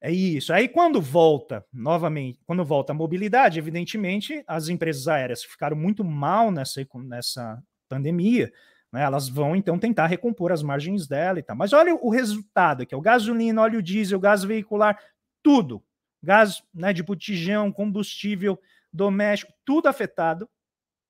É 0.00 0.12
isso. 0.12 0.52
Aí 0.52 0.68
quando 0.68 1.00
volta, 1.00 1.64
novamente, 1.72 2.38
quando 2.46 2.64
volta 2.64 2.92
a 2.92 2.94
mobilidade, 2.94 3.58
evidentemente, 3.58 4.44
as 4.46 4.68
empresas 4.68 5.08
aéreas 5.08 5.42
ficaram 5.42 5.76
muito 5.76 6.04
mal 6.04 6.52
nessa, 6.52 6.86
nessa 6.94 7.62
pandemia, 7.88 8.52
né? 8.92 9.02
Elas 9.02 9.28
vão 9.28 9.54
então 9.56 9.78
tentar 9.78 10.06
recompor 10.06 10.52
as 10.52 10.62
margens 10.62 11.06
dela 11.06 11.38
e 11.38 11.42
tal. 11.42 11.56
Mas 11.56 11.72
olha 11.72 11.94
o 11.94 12.10
resultado 12.10 12.86
é 12.88 12.96
o 12.96 13.00
gasolina, 13.00 13.62
óleo 13.62 13.82
diesel, 13.82 14.20
gás 14.20 14.44
veicular, 14.44 14.98
tudo. 15.42 15.82
Gás 16.22 16.62
né, 16.74 16.92
de 16.92 17.02
botijão, 17.02 17.70
combustível 17.70 18.58
doméstico, 18.92 19.52
tudo 19.64 19.86
afetado, 19.86 20.48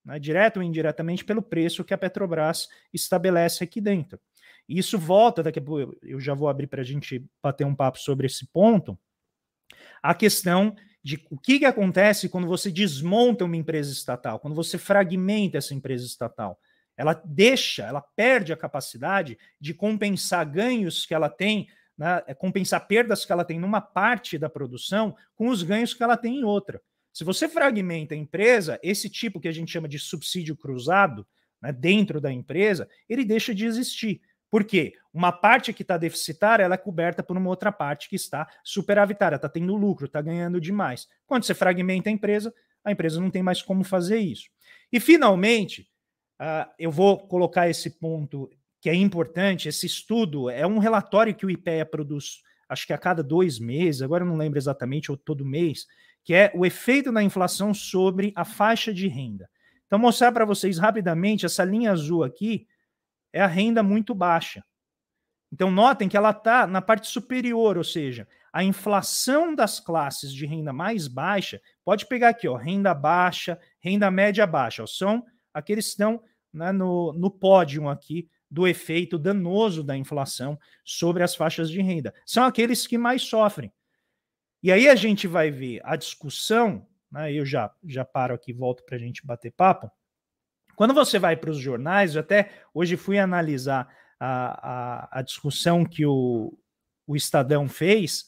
né, 0.05 0.19
direto 0.19 0.57
ou 0.57 0.63
indiretamente, 0.63 1.25
pelo 1.25 1.41
preço 1.41 1.83
que 1.83 1.93
a 1.93 1.97
Petrobras 1.97 2.67
estabelece 2.93 3.63
aqui 3.63 3.81
dentro. 3.81 4.19
E 4.69 4.77
isso 4.77 4.99
volta, 4.99 5.41
daqui 5.41 5.57
a 5.57 5.61
pouco 5.61 5.97
eu 6.03 6.19
já 6.19 6.35
vou 6.35 6.47
abrir 6.47 6.67
para 6.67 6.81
a 6.81 6.85
gente 6.85 7.25
bater 7.41 7.65
um 7.65 7.73
papo 7.73 7.97
sobre 7.97 8.27
esse 8.27 8.45
ponto, 8.53 8.97
a 10.01 10.13
questão 10.13 10.75
de 11.03 11.25
o 11.31 11.39
que, 11.39 11.57
que 11.57 11.65
acontece 11.65 12.29
quando 12.29 12.45
você 12.45 12.69
desmonta 12.69 13.45
uma 13.45 13.57
empresa 13.57 13.91
estatal, 13.91 14.39
quando 14.39 14.53
você 14.53 14.77
fragmenta 14.77 15.57
essa 15.57 15.73
empresa 15.73 16.05
estatal. 16.05 16.59
Ela 16.95 17.19
deixa, 17.25 17.83
ela 17.83 18.01
perde 18.15 18.53
a 18.53 18.57
capacidade 18.57 19.39
de 19.59 19.73
compensar 19.73 20.47
ganhos 20.47 21.03
que 21.03 21.15
ela 21.15 21.29
tem, 21.29 21.67
né, 21.97 22.21
é 22.27 22.35
compensar 22.35 22.85
perdas 22.87 23.25
que 23.25 23.31
ela 23.31 23.43
tem 23.43 23.57
numa 23.57 23.81
parte 23.81 24.37
da 24.37 24.49
produção 24.49 25.15
com 25.33 25.47
os 25.47 25.63
ganhos 25.63 25.95
que 25.95 26.03
ela 26.03 26.15
tem 26.15 26.41
em 26.41 26.43
outra. 26.43 26.79
Se 27.11 27.23
você 27.23 27.49
fragmenta 27.49 28.13
a 28.13 28.17
empresa, 28.17 28.79
esse 28.83 29.09
tipo 29.09 29.39
que 29.39 29.47
a 29.47 29.51
gente 29.51 29.71
chama 29.71 29.87
de 29.87 29.97
subsídio 29.97 30.55
cruzado, 30.55 31.25
né, 31.61 31.71
dentro 31.71 32.21
da 32.21 32.31
empresa, 32.31 32.87
ele 33.07 33.25
deixa 33.25 33.55
de 33.55 33.65
existir. 33.65 34.21
Por 34.49 34.63
quê? 34.63 34.93
Uma 35.13 35.31
parte 35.31 35.71
que 35.73 35.83
está 35.83 35.97
deficitária 35.97 36.63
ela 36.63 36.75
é 36.75 36.77
coberta 36.77 37.21
por 37.21 37.37
uma 37.37 37.49
outra 37.49 37.71
parte 37.71 38.09
que 38.09 38.15
está 38.15 38.47
superavitária, 38.63 39.35
está 39.35 39.49
tendo 39.49 39.75
lucro, 39.75 40.05
está 40.05 40.21
ganhando 40.21 40.59
demais. 40.59 41.07
Quando 41.25 41.43
você 41.43 41.53
fragmenta 41.53 42.09
a 42.09 42.13
empresa, 42.13 42.53
a 42.83 42.91
empresa 42.91 43.19
não 43.19 43.29
tem 43.29 43.43
mais 43.43 43.61
como 43.61 43.83
fazer 43.83 44.17
isso. 44.17 44.49
E, 44.91 44.99
finalmente, 44.99 45.87
uh, 46.39 46.69
eu 46.79 46.91
vou 46.91 47.17
colocar 47.27 47.69
esse 47.69 47.91
ponto 47.99 48.49
que 48.81 48.89
é 48.89 48.95
importante. 48.95 49.67
Esse 49.67 49.85
estudo 49.85 50.49
é 50.49 50.65
um 50.65 50.79
relatório 50.79 51.35
que 51.35 51.45
o 51.45 51.49
IPEA 51.49 51.85
produz, 51.85 52.41
acho 52.67 52.87
que 52.87 52.93
a 52.93 52.97
cada 52.97 53.21
dois 53.21 53.59
meses, 53.59 54.01
agora 54.01 54.23
eu 54.23 54.27
não 54.27 54.37
lembro 54.37 54.57
exatamente, 54.57 55.11
ou 55.11 55.17
todo 55.17 55.45
mês, 55.45 55.85
que 56.23 56.33
é 56.33 56.51
o 56.55 56.65
efeito 56.65 57.11
da 57.11 57.21
inflação 57.21 57.73
sobre 57.73 58.31
a 58.35 58.45
faixa 58.45 58.93
de 58.93 59.07
renda. 59.07 59.49
Então, 59.85 59.99
mostrar 59.99 60.31
para 60.31 60.45
vocês 60.45 60.77
rapidamente, 60.77 61.45
essa 61.45 61.63
linha 61.63 61.91
azul 61.91 62.23
aqui 62.23 62.67
é 63.33 63.41
a 63.41 63.47
renda 63.47 63.83
muito 63.83 64.13
baixa. 64.13 64.63
Então, 65.51 65.71
notem 65.71 66.07
que 66.07 66.17
ela 66.17 66.29
está 66.29 66.67
na 66.67 66.81
parte 66.81 67.07
superior, 67.07 67.77
ou 67.77 67.83
seja, 67.83 68.27
a 68.53 68.63
inflação 68.63 69.55
das 69.55 69.79
classes 69.79 70.33
de 70.33 70.45
renda 70.45 70.71
mais 70.71 71.07
baixa, 71.07 71.61
pode 71.83 72.05
pegar 72.05 72.29
aqui, 72.29 72.47
ó, 72.47 72.55
renda 72.55 72.93
baixa, 72.93 73.59
renda 73.79 74.11
média 74.11 74.45
baixa, 74.45 74.83
ó, 74.83 74.87
são 74.87 75.25
aqueles 75.53 75.85
que 75.85 75.91
estão 75.91 76.21
né, 76.53 76.71
no, 76.71 77.13
no 77.13 77.31
pódio 77.31 77.87
aqui 77.87 78.29
do 78.49 78.67
efeito 78.67 79.17
danoso 79.17 79.83
da 79.83 79.95
inflação 79.95 80.57
sobre 80.83 81.23
as 81.23 81.35
faixas 81.35 81.69
de 81.69 81.81
renda. 81.81 82.13
São 82.25 82.43
aqueles 82.43 82.87
que 82.87 82.97
mais 82.97 83.21
sofrem. 83.21 83.71
E 84.61 84.71
aí 84.71 84.89
a 84.89 84.95
gente 84.95 85.27
vai 85.27 85.51
ver 85.51 85.81
a 85.83 85.95
discussão, 85.95 86.85
né, 87.11 87.31
eu 87.31 87.45
já, 87.45 87.71
já 87.83 88.03
paro 88.03 88.33
aqui 88.33 88.51
volto 88.51 88.83
para 88.83 88.97
a 88.97 88.99
gente 88.99 89.25
bater 89.25 89.51
papo. 89.51 89.89
Quando 90.79 90.93
você 90.93 91.19
vai 91.19 91.35
para 91.35 91.49
os 91.49 91.57
jornais, 91.57 92.15
eu 92.15 92.21
até 92.21 92.51
hoje 92.73 92.95
fui 92.95 93.19
analisar 93.19 93.85
a, 94.17 95.09
a, 95.09 95.19
a 95.19 95.21
discussão 95.21 95.83
que 95.83 96.05
o, 96.05 96.57
o 97.05 97.17
Estadão 97.17 97.67
fez, 97.67 98.27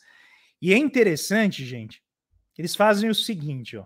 e 0.61 0.73
é 0.73 0.77
interessante, 0.77 1.63
gente, 1.63 2.03
eles 2.57 2.75
fazem 2.75 3.09
o 3.09 3.15
seguinte, 3.15 3.77
ó. 3.77 3.85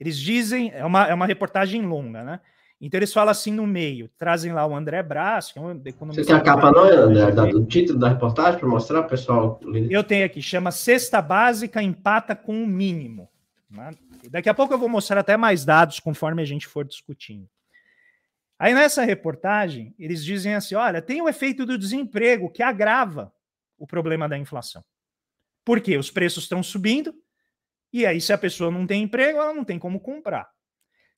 Eles 0.00 0.16
dizem, 0.16 0.70
é 0.72 0.82
uma, 0.82 1.08
é 1.08 1.12
uma 1.12 1.26
reportagem 1.26 1.82
longa, 1.82 2.24
né? 2.24 2.40
Então 2.80 2.98
eles 2.98 3.12
falam 3.12 3.32
assim 3.32 3.52
no 3.52 3.66
meio, 3.66 4.08
trazem 4.16 4.50
lá 4.50 4.66
o 4.66 4.74
André 4.74 5.02
Brás, 5.02 5.52
que 5.52 5.58
é 5.58 5.60
um 5.60 5.72
economista. 5.84 6.24
Você 6.24 6.26
tem 6.26 6.36
a 6.36 6.40
capa 6.40 6.72
não, 6.72 6.84
André, 6.84 7.30
do 7.50 7.66
título 7.66 7.98
da 7.98 8.08
reportagem 8.08 8.58
para 8.58 8.66
mostrar, 8.66 9.02
pessoal? 9.02 9.60
Eu 9.90 10.02
tenho 10.02 10.24
aqui, 10.24 10.40
chama 10.40 10.70
Cesta 10.70 11.20
Básica 11.20 11.82
empata 11.82 12.34
com 12.34 12.62
o 12.62 12.66
mínimo. 12.66 13.28
Né? 13.70 13.90
Daqui 14.30 14.48
a 14.48 14.54
pouco 14.54 14.72
eu 14.72 14.78
vou 14.78 14.88
mostrar 14.88 15.20
até 15.20 15.36
mais 15.36 15.66
dados 15.66 16.00
conforme 16.00 16.40
a 16.40 16.46
gente 16.46 16.66
for 16.66 16.82
discutindo. 16.82 17.46
Aí 18.58 18.74
nessa 18.74 19.04
reportagem, 19.04 19.94
eles 19.98 20.24
dizem 20.24 20.54
assim: 20.54 20.74
olha, 20.74 21.00
tem 21.00 21.22
o 21.22 21.28
efeito 21.28 21.64
do 21.64 21.78
desemprego 21.78 22.50
que 22.50 22.62
agrava 22.62 23.32
o 23.78 23.86
problema 23.86 24.28
da 24.28 24.36
inflação. 24.36 24.84
Por 25.64 25.80
quê? 25.80 25.96
Os 25.96 26.10
preços 26.10 26.44
estão 26.44 26.62
subindo, 26.62 27.14
e 27.92 28.04
aí, 28.04 28.20
se 28.20 28.32
a 28.32 28.38
pessoa 28.38 28.70
não 28.70 28.86
tem 28.86 29.02
emprego, 29.02 29.38
ela 29.38 29.54
não 29.54 29.64
tem 29.64 29.78
como 29.78 30.00
comprar. 30.00 30.50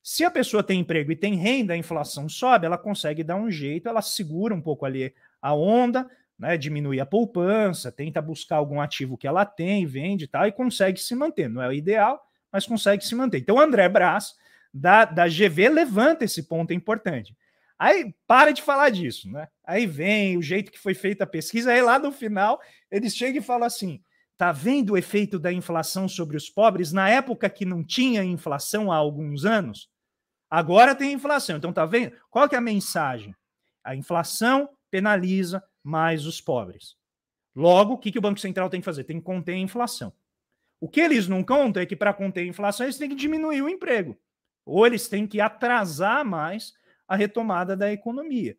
Se 0.03 0.23
a 0.23 0.31
pessoa 0.31 0.63
tem 0.63 0.79
emprego 0.79 1.11
e 1.11 1.15
tem 1.15 1.35
renda, 1.35 1.73
a 1.73 1.77
inflação 1.77 2.27
sobe, 2.29 2.65
ela 2.65 2.77
consegue 2.77 3.23
dar 3.23 3.35
um 3.35 3.51
jeito, 3.51 3.87
ela 3.87 4.01
segura 4.01 4.53
um 4.55 4.61
pouco 4.61 4.85
ali 4.85 5.13
a 5.41 5.53
onda, 5.53 6.09
né, 6.39 6.57
diminui 6.57 6.99
a 6.99 7.05
poupança, 7.05 7.91
tenta 7.91 8.21
buscar 8.21 8.55
algum 8.55 8.81
ativo 8.81 9.17
que 9.17 9.27
ela 9.27 9.45
tem, 9.45 9.85
vende 9.85 10.25
e 10.25 10.27
tal, 10.27 10.47
e 10.47 10.51
consegue 10.51 10.99
se 10.99 11.13
manter. 11.13 11.49
Não 11.49 11.61
é 11.61 11.67
o 11.67 11.73
ideal, 11.73 12.19
mas 12.51 12.65
consegue 12.65 13.05
se 13.05 13.13
manter. 13.13 13.39
Então, 13.39 13.59
André 13.59 13.87
Brás, 13.89 14.33
da, 14.73 15.05
da 15.05 15.27
GV, 15.27 15.69
levanta 15.69 16.25
esse 16.25 16.43
ponto 16.43 16.73
importante. 16.73 17.35
Aí 17.77 18.13
para 18.27 18.51
de 18.51 18.61
falar 18.61 18.89
disso, 18.89 19.29
né? 19.29 19.47
Aí 19.65 19.87
vem 19.87 20.37
o 20.37 20.41
jeito 20.41 20.71
que 20.71 20.79
foi 20.79 20.93
feita 20.93 21.23
a 21.23 21.27
pesquisa, 21.27 21.71
aí 21.71 21.81
lá 21.81 21.97
no 21.97 22.11
final 22.11 22.61
eles 22.91 23.15
chegam 23.15 23.41
e 23.41 23.45
falam 23.45 23.65
assim: 23.65 24.01
tá 24.37 24.51
vendo 24.51 24.91
o 24.91 24.97
efeito 24.97 25.39
da 25.39 25.51
inflação 25.51 26.07
sobre 26.07 26.37
os 26.37 26.49
pobres 26.49 26.91
na 26.91 27.09
época 27.09 27.49
que 27.49 27.65
não 27.65 27.83
tinha 27.83 28.23
inflação 28.23 28.91
há 28.91 28.95
alguns 28.95 29.45
anos? 29.45 29.89
Agora 30.49 30.93
tem 30.93 31.13
inflação. 31.13 31.57
Então, 31.57 31.71
tá 31.71 31.85
vendo? 31.85 32.13
Qual 32.29 32.47
que 32.47 32.55
é 32.55 32.57
a 32.57 32.61
mensagem? 32.61 33.33
A 33.83 33.95
inflação 33.95 34.69
penaliza 34.91 35.63
mais 35.81 36.25
os 36.25 36.41
pobres. 36.41 36.95
Logo, 37.55 37.93
o 37.93 37.97
que, 37.97 38.11
que 38.11 38.19
o 38.19 38.21
Banco 38.21 38.39
Central 38.39 38.69
tem 38.69 38.81
que 38.81 38.85
fazer? 38.85 39.05
Tem 39.05 39.17
que 39.17 39.25
conter 39.25 39.53
a 39.53 39.57
inflação. 39.57 40.13
O 40.79 40.89
que 40.89 40.99
eles 40.99 41.27
não 41.27 41.43
contam 41.43 41.81
é 41.81 41.85
que 41.85 41.95
para 41.95 42.13
conter 42.13 42.41
a 42.41 42.47
inflação 42.47 42.85
eles 42.85 42.97
têm 42.97 43.09
que 43.09 43.15
diminuir 43.15 43.61
o 43.61 43.69
emprego. 43.69 44.19
Ou 44.65 44.85
eles 44.85 45.07
têm 45.07 45.27
que 45.27 45.41
atrasar 45.41 46.25
mais 46.25 46.73
a 47.07 47.15
retomada 47.15 47.75
da 47.75 47.91
economia. 47.91 48.55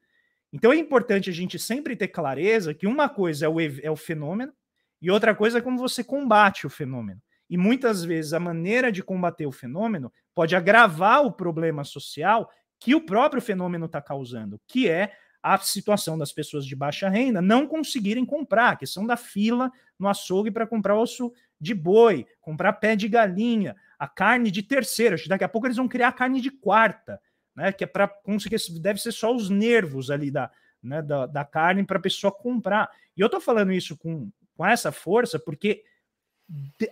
Então 0.52 0.72
é 0.72 0.76
importante 0.76 1.30
a 1.30 1.32
gente 1.32 1.58
sempre 1.58 1.96
ter 1.96 2.08
clareza 2.08 2.74
que 2.74 2.86
uma 2.86 3.08
coisa 3.08 3.46
é 3.46 3.48
o, 3.48 3.58
é 3.60 3.90
o 3.90 3.96
fenômeno 3.96 4.52
e 5.00 5.10
outra 5.10 5.34
coisa 5.34 5.58
é 5.58 5.62
como 5.62 5.78
você 5.78 6.04
combate 6.04 6.66
o 6.66 6.70
fenômeno. 6.70 7.20
E 7.48 7.56
muitas 7.56 8.04
vezes 8.04 8.32
a 8.32 8.40
maneira 8.40 8.92
de 8.92 9.02
combater 9.02 9.46
o 9.46 9.52
fenômeno 9.52 10.12
pode 10.34 10.54
agravar 10.54 11.24
o 11.24 11.32
problema 11.32 11.84
social 11.84 12.50
que 12.78 12.94
o 12.94 13.00
próprio 13.00 13.40
fenômeno 13.40 13.86
está 13.86 14.00
causando, 14.02 14.60
que 14.66 14.88
é 14.88 15.12
a 15.42 15.58
situação 15.58 16.16
das 16.16 16.32
pessoas 16.32 16.64
de 16.64 16.76
baixa 16.76 17.08
renda 17.08 17.42
não 17.42 17.66
conseguirem 17.66 18.24
comprar, 18.24 18.70
a 18.70 18.76
questão 18.76 19.06
da 19.06 19.16
fila 19.16 19.70
no 19.98 20.08
açougue 20.08 20.50
para 20.50 20.66
comprar 20.66 20.96
osso 20.96 21.32
de 21.60 21.74
boi, 21.74 22.26
comprar 22.40 22.74
pé 22.74 22.94
de 22.94 23.08
galinha, 23.08 23.74
a 24.02 24.08
carne 24.08 24.50
de 24.50 24.64
terceira. 24.64 25.14
Daqui 25.28 25.44
a 25.44 25.48
pouco 25.48 25.68
eles 25.68 25.76
vão 25.76 25.86
criar 25.86 26.08
a 26.08 26.12
carne 26.12 26.40
de 26.40 26.50
quarta, 26.50 27.20
né? 27.54 27.70
Que 27.70 27.84
é 27.84 27.86
para 27.86 28.08
conseguir, 28.08 28.56
deve 28.80 29.00
ser 29.00 29.12
só 29.12 29.32
os 29.32 29.48
nervos 29.48 30.10
ali 30.10 30.28
da, 30.28 30.50
né, 30.82 31.00
da, 31.00 31.24
da 31.26 31.44
carne 31.44 31.84
para 31.84 31.98
a 31.98 32.02
pessoa 32.02 32.32
comprar. 32.32 32.90
E 33.16 33.20
eu 33.20 33.26
estou 33.26 33.40
falando 33.40 33.72
isso 33.72 33.96
com, 33.96 34.28
com 34.56 34.66
essa 34.66 34.90
força 34.90 35.38
porque 35.38 35.84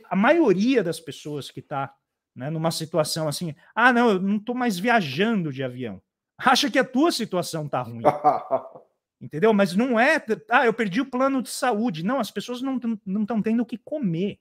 a 0.08 0.14
maioria 0.14 0.84
das 0.84 1.00
pessoas 1.00 1.50
que 1.50 1.58
está 1.58 1.92
né, 2.32 2.48
numa 2.48 2.70
situação 2.70 3.26
assim, 3.26 3.56
ah, 3.74 3.92
não, 3.92 4.10
eu 4.10 4.20
não 4.20 4.36
estou 4.36 4.54
mais 4.54 4.78
viajando 4.78 5.52
de 5.52 5.64
avião, 5.64 6.00
acha 6.38 6.70
que 6.70 6.78
a 6.78 6.84
tua 6.84 7.10
situação 7.10 7.66
está 7.66 7.82
ruim. 7.82 8.02
Entendeu? 9.20 9.52
Mas 9.52 9.74
não 9.74 9.98
é, 9.98 10.24
ah, 10.48 10.64
eu 10.64 10.72
perdi 10.72 11.00
o 11.00 11.10
plano 11.10 11.42
de 11.42 11.50
saúde. 11.50 12.04
Não, 12.04 12.20
as 12.20 12.30
pessoas 12.30 12.62
não 12.62 12.76
estão 12.76 13.42
tendo 13.42 13.64
o 13.64 13.66
que 13.66 13.76
comer. 13.76 14.38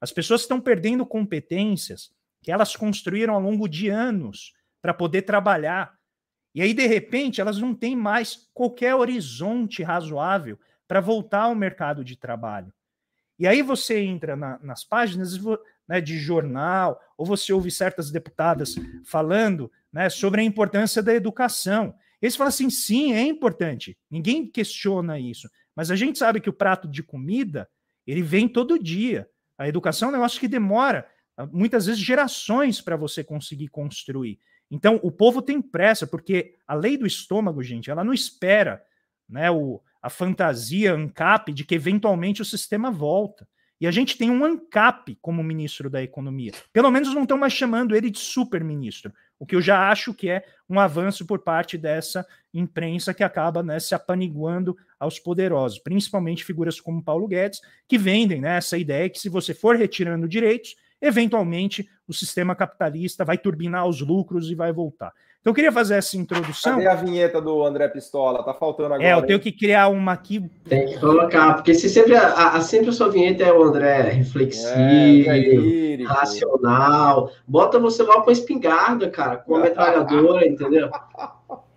As 0.00 0.12
pessoas 0.12 0.42
estão 0.42 0.60
perdendo 0.60 1.06
competências 1.06 2.10
que 2.42 2.52
elas 2.52 2.76
construíram 2.76 3.34
ao 3.34 3.40
longo 3.40 3.68
de 3.68 3.88
anos 3.88 4.52
para 4.80 4.94
poder 4.94 5.22
trabalhar. 5.22 5.94
E 6.54 6.62
aí, 6.62 6.72
de 6.72 6.86
repente, 6.86 7.40
elas 7.40 7.58
não 7.58 7.74
têm 7.74 7.96
mais 7.96 8.48
qualquer 8.54 8.94
horizonte 8.94 9.82
razoável 9.82 10.58
para 10.86 11.00
voltar 11.00 11.42
ao 11.42 11.54
mercado 11.54 12.04
de 12.04 12.16
trabalho. 12.16 12.72
E 13.38 13.46
aí 13.46 13.60
você 13.62 14.00
entra 14.00 14.34
na, 14.34 14.58
nas 14.62 14.84
páginas 14.84 15.38
né, 15.86 16.00
de 16.00 16.18
jornal, 16.18 17.00
ou 17.16 17.26
você 17.26 17.52
ouve 17.52 17.70
certas 17.70 18.10
deputadas 18.10 18.76
falando 19.04 19.70
né, 19.92 20.08
sobre 20.08 20.40
a 20.40 20.44
importância 20.44 21.02
da 21.02 21.14
educação. 21.14 21.94
Eles 22.20 22.36
falam 22.36 22.48
assim: 22.48 22.70
sim, 22.70 23.12
é 23.12 23.22
importante, 23.22 23.96
ninguém 24.10 24.46
questiona 24.46 25.18
isso, 25.18 25.48
mas 25.74 25.90
a 25.90 25.96
gente 25.96 26.18
sabe 26.18 26.40
que 26.40 26.50
o 26.50 26.54
prato 26.54 26.88
de 26.88 27.02
comida 27.02 27.68
ele 28.06 28.22
vem 28.22 28.48
todo 28.48 28.82
dia. 28.82 29.28
A 29.58 29.68
educação 29.68 30.08
é 30.08 30.10
um 30.10 30.14
negócio 30.14 30.40
que 30.40 30.48
demora 30.48 31.06
ah, 31.36 31.46
muitas 31.46 31.86
vezes 31.86 32.00
gerações 32.00 32.80
para 32.80 32.96
você 32.96 33.22
conseguir 33.22 33.68
construir. 33.68 34.38
Então, 34.70 34.98
o 35.02 35.12
povo 35.12 35.40
tem 35.40 35.62
pressa, 35.62 36.06
porque 36.06 36.54
a 36.66 36.74
lei 36.74 36.96
do 36.96 37.06
estômago, 37.06 37.62
gente, 37.62 37.90
ela 37.90 38.02
não 38.02 38.12
espera 38.12 38.82
né, 39.28 39.50
o, 39.50 39.80
a 40.02 40.10
fantasia 40.10 40.94
ANCAP 40.94 41.52
de 41.52 41.64
que 41.64 41.74
eventualmente 41.74 42.42
o 42.42 42.44
sistema 42.44 42.90
volta. 42.90 43.46
E 43.80 43.86
a 43.86 43.90
gente 43.90 44.16
tem 44.16 44.30
um 44.30 44.44
ANCAP 44.44 45.18
como 45.20 45.42
ministro 45.42 45.90
da 45.90 46.02
Economia. 46.02 46.52
Pelo 46.72 46.90
menos 46.90 47.14
não 47.14 47.22
estão 47.22 47.36
mais 47.36 47.52
chamando 47.52 47.94
ele 47.94 48.10
de 48.10 48.18
super-ministro, 48.18 49.12
o 49.38 49.46
que 49.46 49.54
eu 49.54 49.60
já 49.60 49.90
acho 49.90 50.14
que 50.14 50.28
é 50.28 50.44
um 50.68 50.80
avanço 50.80 51.26
por 51.26 51.40
parte 51.40 51.76
dessa 51.76 52.26
imprensa 52.52 53.12
que 53.12 53.22
acaba 53.22 53.62
né, 53.62 53.78
se 53.78 53.94
apaniguando 53.94 54.76
aos 54.98 55.18
poderosos, 55.18 55.78
principalmente 55.78 56.44
figuras 56.44 56.80
como 56.80 57.02
Paulo 57.02 57.28
Guedes, 57.28 57.60
que 57.86 57.98
vendem 57.98 58.40
né, 58.40 58.56
essa 58.56 58.78
ideia 58.78 59.10
que 59.10 59.18
se 59.18 59.28
você 59.28 59.52
for 59.52 59.76
retirando 59.76 60.28
direitos, 60.28 60.74
eventualmente 61.00 61.88
o 62.08 62.12
sistema 62.12 62.54
capitalista 62.54 63.24
vai 63.24 63.38
turbinar 63.38 63.86
os 63.86 64.00
lucros 64.00 64.50
e 64.50 64.54
vai 64.54 64.72
voltar. 64.72 65.12
Então 65.46 65.52
eu 65.52 65.54
queria 65.54 65.70
fazer 65.70 65.94
essa 65.94 66.16
introdução. 66.16 66.74
Cadê 66.74 66.88
a 66.88 66.96
vinheta 66.96 67.40
do 67.40 67.64
André 67.64 67.86
Pistola? 67.86 68.42
Tá 68.42 68.52
faltando 68.52 68.94
agora. 68.94 69.08
É, 69.08 69.12
eu 69.12 69.22
tenho 69.22 69.38
que 69.38 69.52
criar 69.52 69.86
uma 69.86 70.10
aqui. 70.10 70.42
Tem 70.68 70.86
que 70.86 70.98
colocar, 70.98 71.54
porque 71.54 71.72
se 71.72 71.88
sempre 71.88 72.16
a, 72.16 72.56
a 72.56 72.60
sempre 72.60 72.88
a 72.88 72.92
sua 72.92 73.08
vinheta 73.08 73.44
é 73.44 73.52
o 73.52 73.62
André 73.62 74.02
reflexivo, 74.10 74.74
é, 74.74 76.02
racional. 76.02 77.30
Bota 77.46 77.78
você 77.78 78.02
lá 78.02 78.22
com 78.22 78.30
a 78.30 78.32
espingarda, 78.32 79.08
cara, 79.08 79.36
com 79.36 79.54
a 79.54 79.60
metralhadora, 79.60 80.48
entendeu? 80.48 80.90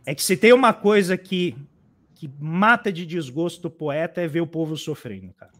É 0.03 0.15
que 0.15 0.23
se 0.23 0.35
tem 0.35 0.51
uma 0.51 0.73
coisa 0.73 1.15
que, 1.15 1.55
que 2.15 2.27
mata 2.39 2.91
de 2.91 3.05
desgosto 3.05 3.67
o 3.67 3.71
poeta 3.71 4.19
é 4.19 4.27
ver 4.27 4.41
o 4.41 4.47
povo 4.47 4.75
sofrendo, 4.77 5.31
cara. 5.37 5.51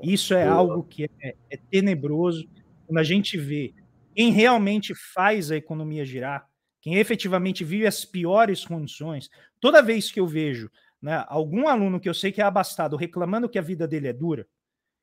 Isso 0.00 0.32
é 0.32 0.46
algo 0.46 0.84
que 0.84 1.10
é, 1.20 1.34
é 1.50 1.58
tenebroso. 1.70 2.46
Quando 2.88 2.98
a 2.98 3.04
gente 3.04 3.38
vê 3.38 3.74
quem 4.16 4.32
realmente 4.32 4.94
faz 4.94 5.52
a 5.52 5.56
economia 5.56 6.06
girar, 6.06 6.48
quem 6.80 6.96
efetivamente 6.96 7.62
vive 7.64 7.86
as 7.86 8.04
piores 8.04 8.64
condições, 8.64 9.28
toda 9.60 9.82
vez 9.82 10.10
que 10.10 10.18
eu 10.18 10.26
vejo 10.26 10.70
né, 11.02 11.22
algum 11.28 11.68
aluno 11.68 12.00
que 12.00 12.08
eu 12.08 12.14
sei 12.14 12.32
que 12.32 12.40
é 12.40 12.44
abastado 12.44 12.96
reclamando 12.96 13.48
que 13.48 13.58
a 13.58 13.62
vida 13.62 13.86
dele 13.86 14.08
é 14.08 14.12
dura, 14.14 14.48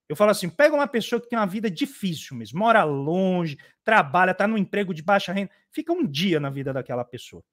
Eu 0.10 0.16
falo 0.16 0.32
assim: 0.32 0.49
pega 0.49 0.76
uma 0.76 0.88
pessoa 0.88 1.22
que 1.22 1.30
tem 1.30 1.38
uma 1.40 1.48
vida 1.48 1.70
difícil 1.72 2.38
mesmo, 2.38 2.60
mora 2.60 2.84
longe, 2.84 3.57
trabalha, 3.84 4.32
está 4.32 4.48
no 4.48 4.57
emprego 4.57 4.94
de 4.94 5.03
baixa 5.03 5.34
renda, 5.34 5.52
fica 5.72 5.94
um 5.94 6.06
dia 6.07 6.40
na 6.40 6.49
vida 6.49 6.74
daquela 6.74 7.03
pessoa. 7.06 7.44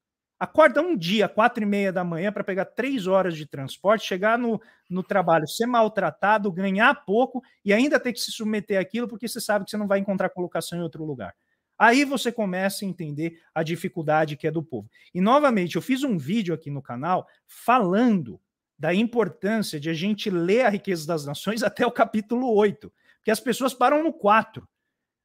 Acorda 0.42 0.82
um 0.82 0.96
dia, 0.96 1.28
quatro 1.28 1.62
e 1.62 1.66
meia 1.66 1.92
da 1.92 2.02
manhã, 2.02 2.32
para 2.32 2.42
pegar 2.42 2.64
três 2.64 3.06
horas 3.06 3.36
de 3.36 3.46
transporte, 3.46 4.04
chegar 4.04 4.36
no, 4.36 4.60
no 4.90 5.00
trabalho, 5.00 5.46
ser 5.46 5.66
maltratado, 5.66 6.50
ganhar 6.50 6.92
pouco 7.04 7.44
e 7.64 7.72
ainda 7.72 8.00
ter 8.00 8.12
que 8.12 8.18
se 8.18 8.32
submeter 8.32 8.80
àquilo, 8.80 9.06
porque 9.06 9.28
você 9.28 9.40
sabe 9.40 9.64
que 9.64 9.70
você 9.70 9.76
não 9.76 9.86
vai 9.86 10.00
encontrar 10.00 10.30
colocação 10.30 10.76
em 10.76 10.82
outro 10.82 11.04
lugar. 11.04 11.32
Aí 11.78 12.04
você 12.04 12.32
começa 12.32 12.84
a 12.84 12.88
entender 12.88 13.40
a 13.54 13.62
dificuldade 13.62 14.36
que 14.36 14.48
é 14.48 14.50
do 14.50 14.64
povo. 14.64 14.90
E 15.14 15.20
novamente, 15.20 15.76
eu 15.76 15.82
fiz 15.82 16.02
um 16.02 16.18
vídeo 16.18 16.52
aqui 16.52 16.72
no 16.72 16.82
canal 16.82 17.24
falando 17.46 18.40
da 18.76 18.92
importância 18.92 19.78
de 19.78 19.88
a 19.90 19.94
gente 19.94 20.28
ler 20.28 20.66
a 20.66 20.70
riqueza 20.70 21.06
das 21.06 21.24
nações 21.24 21.62
até 21.62 21.86
o 21.86 21.92
capítulo 21.92 22.52
8, 22.52 22.92
porque 23.18 23.30
as 23.30 23.38
pessoas 23.38 23.72
param 23.72 24.02
no 24.02 24.12
4. 24.12 24.68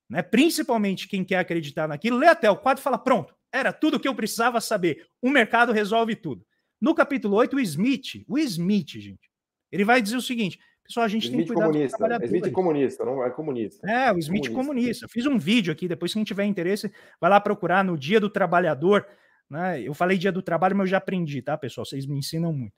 Né? 0.07 0.21
Principalmente 0.21 1.07
quem 1.07 1.23
quer 1.25 1.39
acreditar 1.39 1.87
naquilo, 1.87 2.19
lê 2.19 2.27
até 2.27 2.51
o 2.51 2.55
4 2.55 2.79
e 2.79 2.83
fala: 2.83 2.99
pronto, 2.99 3.35
era 3.51 3.71
tudo 3.71 3.97
o 3.97 3.99
que 3.99 4.07
eu 4.07 4.15
precisava 4.15 4.59
saber. 4.61 5.05
O 5.21 5.29
mercado 5.29 5.71
resolve 5.71 6.15
tudo. 6.15 6.45
No 6.79 6.93
capítulo 6.93 7.35
8, 7.37 7.55
o 7.55 7.59
Smith, 7.59 8.23
o 8.27 8.37
Smith, 8.37 8.89
gente, 8.89 9.29
ele 9.71 9.83
vai 9.83 10.01
dizer 10.01 10.17
o 10.17 10.21
seguinte: 10.21 10.59
pessoal, 10.83 11.05
a 11.05 11.09
gente 11.09 11.23
Smith 11.23 11.37
tem 11.37 11.47
que 11.47 11.53
cuidar 11.53 11.67
comunista. 11.67 12.19
do 12.19 12.25
Smith 12.25 12.51
comunista, 12.51 13.05
não 13.05 13.25
é 13.25 13.29
comunista. 13.29 13.89
É, 13.89 14.11
o 14.11 14.17
Smith 14.19 14.49
comunista. 14.49 14.53
comunista. 14.53 15.05
Eu 15.05 15.09
fiz 15.09 15.25
um 15.25 15.37
vídeo 15.37 15.71
aqui, 15.71 15.87
depois 15.87 16.13
quem 16.13 16.23
tiver 16.23 16.45
interesse, 16.45 16.91
vai 17.19 17.29
lá 17.29 17.39
procurar 17.39 17.83
no 17.83 17.97
Dia 17.97 18.19
do 18.19 18.29
Trabalhador. 18.29 19.07
Né? 19.49 19.81
Eu 19.81 19.93
falei 19.93 20.17
Dia 20.17 20.31
do 20.31 20.41
Trabalho, 20.41 20.75
mas 20.75 20.85
eu 20.85 20.91
já 20.91 20.97
aprendi, 20.97 21.41
tá, 21.41 21.57
pessoal? 21.57 21.85
Vocês 21.85 22.05
me 22.05 22.17
ensinam 22.17 22.53
muito. 22.53 22.73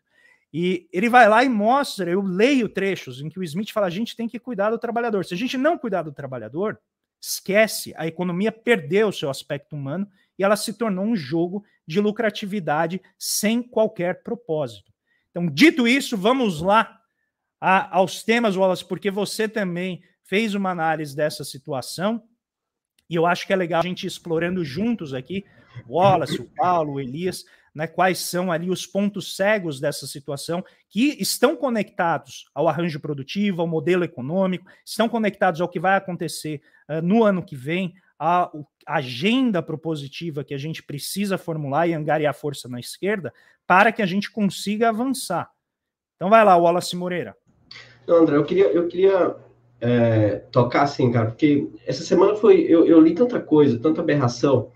E 0.51 0.89
ele 0.91 1.09
vai 1.09 1.29
lá 1.29 1.43
e 1.43 1.49
mostra, 1.49 2.09
eu 2.09 2.21
leio 2.21 2.67
trechos 2.67 3.21
em 3.21 3.29
que 3.29 3.39
o 3.39 3.43
Smith 3.43 3.71
fala: 3.71 3.87
a 3.87 3.91
gente 3.91 4.15
tem 4.15 4.27
que 4.27 4.39
cuidar 4.39 4.71
do 4.71 4.79
trabalhador. 4.79 5.25
Se 5.25 5.33
a 5.33 5.37
gente 5.37 5.57
não 5.57 5.77
cuidar 5.77 6.01
do 6.01 6.11
trabalhador, 6.11 6.79
esquece, 7.21 7.93
a 7.97 8.07
economia 8.07 8.51
perdeu 8.51 9.09
o 9.09 9.13
seu 9.13 9.29
aspecto 9.29 9.75
humano 9.75 10.07
e 10.39 10.43
ela 10.43 10.55
se 10.55 10.73
tornou 10.73 11.05
um 11.05 11.15
jogo 11.15 11.63
de 11.85 11.99
lucratividade 11.99 13.01
sem 13.17 13.61
qualquer 13.61 14.23
propósito. 14.23 14.91
Então, 15.29 15.47
dito 15.47 15.87
isso, 15.87 16.17
vamos 16.17 16.61
lá 16.61 16.99
a, 17.61 17.97
aos 17.97 18.23
temas, 18.23 18.55
Wallace, 18.55 18.85
porque 18.85 19.11
você 19.11 19.47
também 19.47 20.01
fez 20.23 20.55
uma 20.55 20.71
análise 20.71 21.15
dessa 21.15 21.43
situação 21.43 22.23
e 23.09 23.15
eu 23.15 23.25
acho 23.25 23.47
que 23.47 23.51
é 23.51 23.55
legal 23.55 23.81
a 23.81 23.85
gente 23.85 24.05
explorando 24.05 24.63
juntos 24.63 25.13
aqui, 25.13 25.43
Wallace, 25.87 26.39
o 26.39 26.49
Paulo, 26.55 26.93
o 26.93 26.99
Elias, 26.99 27.43
né, 27.73 27.87
quais 27.87 28.19
são 28.19 28.51
ali 28.51 28.69
os 28.69 28.85
pontos 28.85 29.35
cegos 29.35 29.79
dessa 29.79 30.05
situação 30.05 30.63
que 30.89 31.17
estão 31.19 31.55
conectados 31.55 32.45
ao 32.53 32.67
arranjo 32.67 32.99
produtivo, 32.99 33.61
ao 33.61 33.67
modelo 33.67 34.03
econômico, 34.03 34.65
estão 34.85 35.09
conectados 35.09 35.59
ao 35.59 35.69
que 35.69 35.79
vai 35.79 35.95
acontecer 35.95 36.61
uh, 36.87 37.01
no 37.01 37.23
ano 37.23 37.43
que 37.43 37.55
vem, 37.55 37.93
a, 38.19 38.51
agenda 38.85 39.61
propositiva 39.61 40.43
que 40.43 40.53
a 40.53 40.57
gente 40.57 40.83
precisa 40.83 41.37
formular 41.37 41.87
e 41.87 41.93
angariar 41.93 42.33
força 42.33 42.67
na 42.67 42.79
esquerda 42.79 43.31
para 43.65 43.91
que 43.91 44.01
a 44.01 44.05
gente 44.05 44.29
consiga 44.31 44.89
avançar. 44.89 45.49
Então 46.15 46.29
vai 46.29 46.43
lá, 46.43 46.57
Wallace 46.57 46.95
Moreira. 46.95 47.35
Não, 48.07 48.17
André, 48.17 48.35
eu 48.35 48.43
queria, 48.43 48.65
eu 48.71 48.87
queria 48.87 49.35
é, 49.79 50.37
tocar 50.51 50.81
assim, 50.81 51.11
cara, 51.11 51.27
porque 51.27 51.69
essa 51.85 52.03
semana 52.03 52.35
foi. 52.35 52.61
Eu, 52.61 52.85
eu 52.85 52.99
li 52.99 53.13
tanta 53.13 53.39
coisa, 53.39 53.79
tanta 53.79 54.01
aberração, 54.01 54.71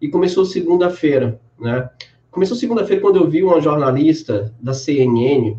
e 0.00 0.08
começou 0.08 0.44
segunda-feira, 0.44 1.40
né? 1.58 1.90
Começou 2.30 2.56
segunda-feira 2.56 3.02
quando 3.02 3.16
eu 3.16 3.28
vi 3.28 3.42
uma 3.42 3.60
jornalista 3.60 4.54
da 4.60 4.72
CNN 4.72 5.58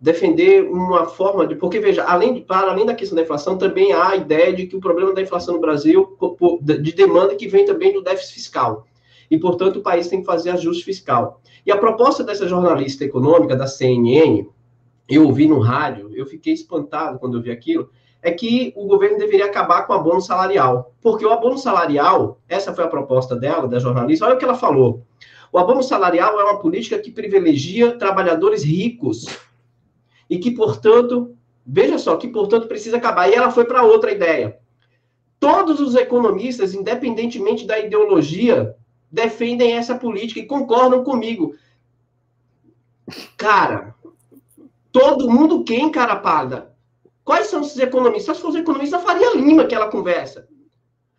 defender 0.00 0.62
uma 0.62 1.06
forma 1.06 1.46
de. 1.46 1.54
Porque, 1.56 1.80
veja, 1.80 2.04
além, 2.04 2.34
de, 2.34 2.40
para 2.40 2.70
além 2.70 2.86
da 2.86 2.94
questão 2.94 3.16
da 3.16 3.22
inflação, 3.22 3.58
também 3.58 3.92
há 3.92 4.10
a 4.10 4.16
ideia 4.16 4.52
de 4.52 4.66
que 4.66 4.76
o 4.76 4.80
problema 4.80 5.12
da 5.12 5.22
inflação 5.22 5.54
no 5.54 5.60
Brasil, 5.60 6.16
de 6.60 6.92
demanda 6.92 7.34
que 7.34 7.48
vem 7.48 7.64
também 7.64 7.92
do 7.92 8.02
déficit 8.02 8.34
fiscal. 8.34 8.86
E, 9.30 9.38
portanto, 9.38 9.76
o 9.76 9.82
país 9.82 10.08
tem 10.08 10.20
que 10.20 10.26
fazer 10.26 10.50
ajuste 10.50 10.84
fiscal. 10.84 11.40
E 11.66 11.72
a 11.72 11.76
proposta 11.76 12.24
dessa 12.24 12.48
jornalista 12.48 13.04
econômica, 13.04 13.54
da 13.54 13.66
CNN, 13.66 14.46
eu 15.08 15.24
ouvi 15.24 15.46
no 15.46 15.58
rádio, 15.58 16.10
eu 16.14 16.24
fiquei 16.26 16.52
espantado 16.52 17.18
quando 17.18 17.36
eu 17.36 17.42
vi 17.42 17.50
aquilo, 17.50 17.90
é 18.22 18.30
que 18.30 18.72
o 18.76 18.86
governo 18.86 19.18
deveria 19.18 19.46
acabar 19.46 19.86
com 19.86 19.92
o 19.92 19.96
abono 19.96 20.20
salarial. 20.20 20.94
Porque 21.00 21.26
o 21.26 21.30
abono 21.30 21.58
salarial, 21.58 22.40
essa 22.48 22.72
foi 22.72 22.84
a 22.84 22.88
proposta 22.88 23.36
dela, 23.36 23.68
da 23.68 23.78
jornalista, 23.78 24.24
olha 24.24 24.34
o 24.34 24.38
que 24.38 24.44
ela 24.44 24.54
falou. 24.54 25.02
O 25.52 25.58
abono 25.58 25.82
salarial 25.82 26.38
é 26.40 26.44
uma 26.44 26.58
política 26.58 26.98
que 26.98 27.10
privilegia 27.10 27.96
trabalhadores 27.98 28.62
ricos 28.62 29.26
e 30.28 30.38
que, 30.38 30.50
portanto, 30.50 31.36
veja 31.66 31.98
só, 31.98 32.16
que, 32.16 32.28
portanto, 32.28 32.68
precisa 32.68 32.96
acabar. 32.96 33.28
E 33.28 33.34
ela 33.34 33.50
foi 33.50 33.64
para 33.64 33.82
outra 33.82 34.12
ideia. 34.12 34.58
Todos 35.40 35.80
os 35.80 35.94
economistas, 35.94 36.74
independentemente 36.74 37.66
da 37.66 37.78
ideologia, 37.78 38.74
defendem 39.10 39.72
essa 39.72 39.94
política 39.94 40.40
e 40.40 40.46
concordam 40.46 41.02
comigo. 41.04 41.54
Cara, 43.36 43.94
todo 44.92 45.30
mundo 45.30 45.64
quem, 45.64 45.90
cara 45.90 46.16
parda? 46.16 46.74
Quais 47.24 47.46
são 47.46 47.60
esses 47.60 47.78
economistas? 47.78 48.36
Se 48.36 48.42
fosse 48.42 48.58
economista, 48.58 48.98
Faria 48.98 49.36
Lima 49.36 49.66
que 49.66 49.74
ela 49.74 49.90
conversa. 49.90 50.48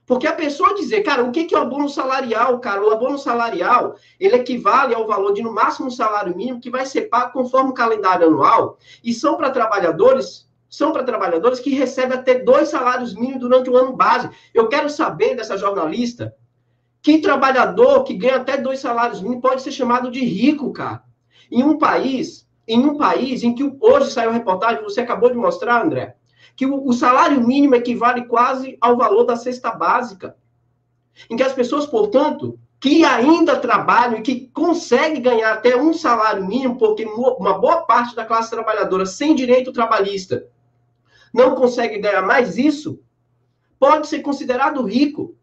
Porque 0.10 0.26
a 0.26 0.34
pessoa 0.34 0.74
dizer, 0.74 1.04
cara, 1.04 1.24
o 1.24 1.32
que 1.32 1.54
é 1.54 1.58
o 1.58 1.62
abono 1.62 1.88
salarial, 1.88 2.60
cara? 2.60 2.84
O 2.84 2.90
abono 2.90 3.20
salarial, 3.20 3.96
ele 4.20 4.38
equivale 4.38 4.96
ao 4.96 5.06
valor 5.06 5.34
de 5.34 5.44
no 5.44 5.54
máximo 5.54 5.86
um 5.86 5.92
salário 5.92 6.36
mínimo 6.36 6.60
que 6.60 6.72
vai 6.72 6.84
ser 6.84 7.02
pago 7.02 7.32
conforme 7.32 7.70
o 7.70 7.76
calendário 7.76 8.26
anual 8.26 8.80
e 9.04 9.14
são 9.14 9.38
para 9.38 9.52
trabalhadores, 9.52 10.50
são 10.68 10.92
para 10.92 11.04
trabalhadores 11.04 11.60
que 11.60 11.76
recebem 11.76 12.18
até 12.18 12.40
dois 12.40 12.70
salários 12.70 13.14
mínimos 13.14 13.42
durante 13.42 13.70
o 13.70 13.78
ano 13.78 13.96
base. 13.96 14.32
Eu 14.52 14.68
quero 14.68 14.90
saber 14.90 15.36
dessa 15.36 15.56
jornalista 15.56 16.36
que 17.04 17.20
trabalhador 17.20 18.04
que 18.04 18.16
ganha 18.16 18.38
até 18.38 18.58
dois 18.58 18.80
salários 18.80 19.22
mínimos 19.22 19.44
pode 19.44 19.62
ser 19.62 19.72
chamado 19.72 20.10
de 20.10 20.26
rico, 20.26 20.74
cara. 20.74 21.04
Em 21.52 21.64
um 21.64 21.78
país, 21.78 22.50
em 22.68 22.84
um 22.84 22.98
país 22.98 23.44
em 23.44 23.54
que 23.54 23.78
hoje 23.80 24.10
saiu 24.10 24.32
reportagem, 24.32 24.82
você 24.82 25.02
acabou 25.02 25.30
de 25.30 25.38
mostrar, 25.38 25.86
André, 25.86 26.16
que 26.60 26.66
o, 26.66 26.92
salário 26.92 27.40
mínimo 27.40 27.74
equivale 27.76 28.26
quase 28.26 28.78
ao 28.82 28.98
valor 28.98 29.24
da 29.24 29.38
cesta 29.38 29.72
básica. 29.72 30.36
Em 31.30 31.38
que 31.38 31.42
as 31.42 31.54
pessoas, 31.54 31.86
portanto, 31.86 32.60
que 32.82 33.06
ainda 33.06 33.58
trabalham 33.58 34.20
e 34.20 34.22
que 34.22 34.48
conseguem 34.50 35.22
ganhar 35.22 35.54
até 35.54 35.78
um 35.78 35.94
salário 35.94 36.46
mínimo, 36.46 36.78
porque 36.78 37.06
uma 37.06 37.58
boa 37.58 37.84
parte 37.84 38.14
da 38.14 38.26
classe 38.26 38.50
trabalhadora 38.52 39.06
sem 39.06 39.34
direito 39.36 39.72
trabalhista 39.72 40.48
não 41.34 41.56
consegue 41.56 41.98
ganhar 41.98 42.24
mais 42.24 42.58
isso, 42.58 43.00
pode 43.80 44.10
ser 44.10 44.20
considerado 44.20 44.84
rico. 44.84 45.34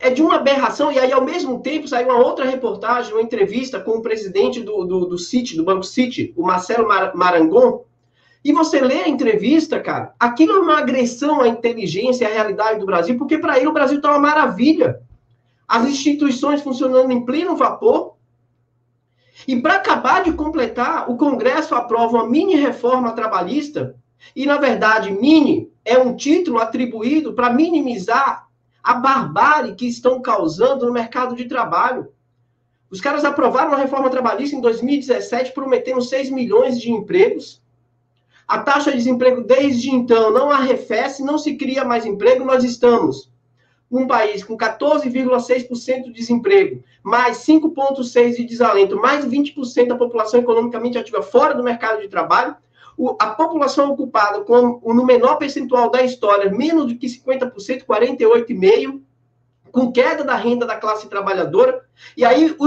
É 0.00 0.10
de 0.10 0.20
uma 0.20 0.34
aberração, 0.34 0.90
e 0.90 0.98
aí, 0.98 1.12
ao 1.12 1.24
mesmo 1.24 1.62
tempo, 1.62 1.86
saiu 1.86 2.08
uma 2.08 2.18
outra 2.18 2.44
reportagem, 2.44 3.12
uma 3.12 3.22
entrevista 3.22 3.78
com 3.78 3.92
o 3.92 4.02
presidente 4.02 4.64
do, 4.64 4.84
do, 4.84 5.06
do 5.06 5.16
City, 5.16 5.56
do 5.56 5.64
Banco 5.64 5.84
City, 5.84 6.34
o 6.36 6.42
Marcelo 6.42 6.88
Marangon, 7.14 7.84
e 8.48 8.52
você 8.52 8.80
lê 8.80 9.02
a 9.02 9.08
entrevista, 9.08 9.78
cara, 9.78 10.14
aquilo 10.18 10.54
é 10.54 10.58
uma 10.60 10.78
agressão 10.78 11.42
à 11.42 11.48
inteligência 11.48 12.24
e 12.24 12.26
à 12.26 12.32
realidade 12.32 12.80
do 12.80 12.86
Brasil, 12.86 13.18
porque 13.18 13.36
para 13.36 13.58
ele 13.58 13.68
o 13.68 13.74
Brasil 13.74 13.98
está 13.98 14.08
uma 14.08 14.18
maravilha. 14.18 15.02
As 15.68 15.86
instituições 15.86 16.62
funcionando 16.62 17.12
em 17.12 17.26
pleno 17.26 17.54
vapor. 17.54 18.16
E 19.46 19.60
para 19.60 19.74
acabar 19.74 20.24
de 20.24 20.32
completar, 20.32 21.10
o 21.10 21.18
Congresso 21.18 21.74
aprova 21.74 22.16
uma 22.16 22.26
mini 22.26 22.54
reforma 22.54 23.12
trabalhista, 23.12 23.94
e 24.34 24.46
na 24.46 24.56
verdade, 24.56 25.10
mini 25.10 25.70
é 25.84 25.98
um 25.98 26.16
título 26.16 26.58
atribuído 26.58 27.34
para 27.34 27.52
minimizar 27.52 28.48
a 28.82 28.94
barbárie 28.94 29.74
que 29.74 29.86
estão 29.86 30.22
causando 30.22 30.86
no 30.86 30.92
mercado 30.94 31.36
de 31.36 31.44
trabalho. 31.44 32.08
Os 32.90 32.98
caras 32.98 33.26
aprovaram 33.26 33.68
uma 33.68 33.78
reforma 33.78 34.08
trabalhista 34.08 34.56
em 34.56 34.62
2017, 34.62 35.52
prometendo 35.52 36.00
6 36.00 36.30
milhões 36.30 36.80
de 36.80 36.90
empregos. 36.90 37.60
A 38.48 38.60
taxa 38.60 38.90
de 38.90 38.96
desemprego 38.96 39.42
desde 39.42 39.90
então 39.90 40.32
não 40.32 40.50
arrefece, 40.50 41.22
não 41.22 41.36
se 41.36 41.54
cria 41.56 41.84
mais 41.84 42.06
emprego. 42.06 42.46
Nós 42.46 42.64
estamos 42.64 43.30
um 43.90 44.06
país 44.06 44.42
com 44.42 44.56
14,6% 44.56 46.04
de 46.04 46.12
desemprego, 46.12 46.82
mais 47.02 47.38
5,6% 47.38 48.36
de 48.36 48.44
desalento, 48.44 48.96
mais 48.96 49.26
20% 49.26 49.88
da 49.88 49.96
população 49.96 50.40
economicamente 50.40 50.96
ativa 50.96 51.22
fora 51.22 51.54
do 51.54 51.62
mercado 51.62 52.00
de 52.00 52.08
trabalho, 52.08 52.56
a 53.18 53.26
população 53.28 53.90
ocupada 53.90 54.40
com 54.40 54.80
o 54.82 54.92
no 54.92 55.04
menor 55.04 55.36
percentual 55.36 55.90
da 55.90 56.02
história, 56.02 56.50
menos 56.50 56.86
do 56.86 56.98
que 56.98 57.06
50%, 57.06 57.84
48,5%, 57.84 59.00
com 59.78 59.92
queda 59.92 60.24
da 60.24 60.34
renda 60.34 60.66
da 60.66 60.74
classe 60.74 61.08
trabalhadora, 61.08 61.84
e 62.16 62.24
aí 62.24 62.52
o, 62.58 62.66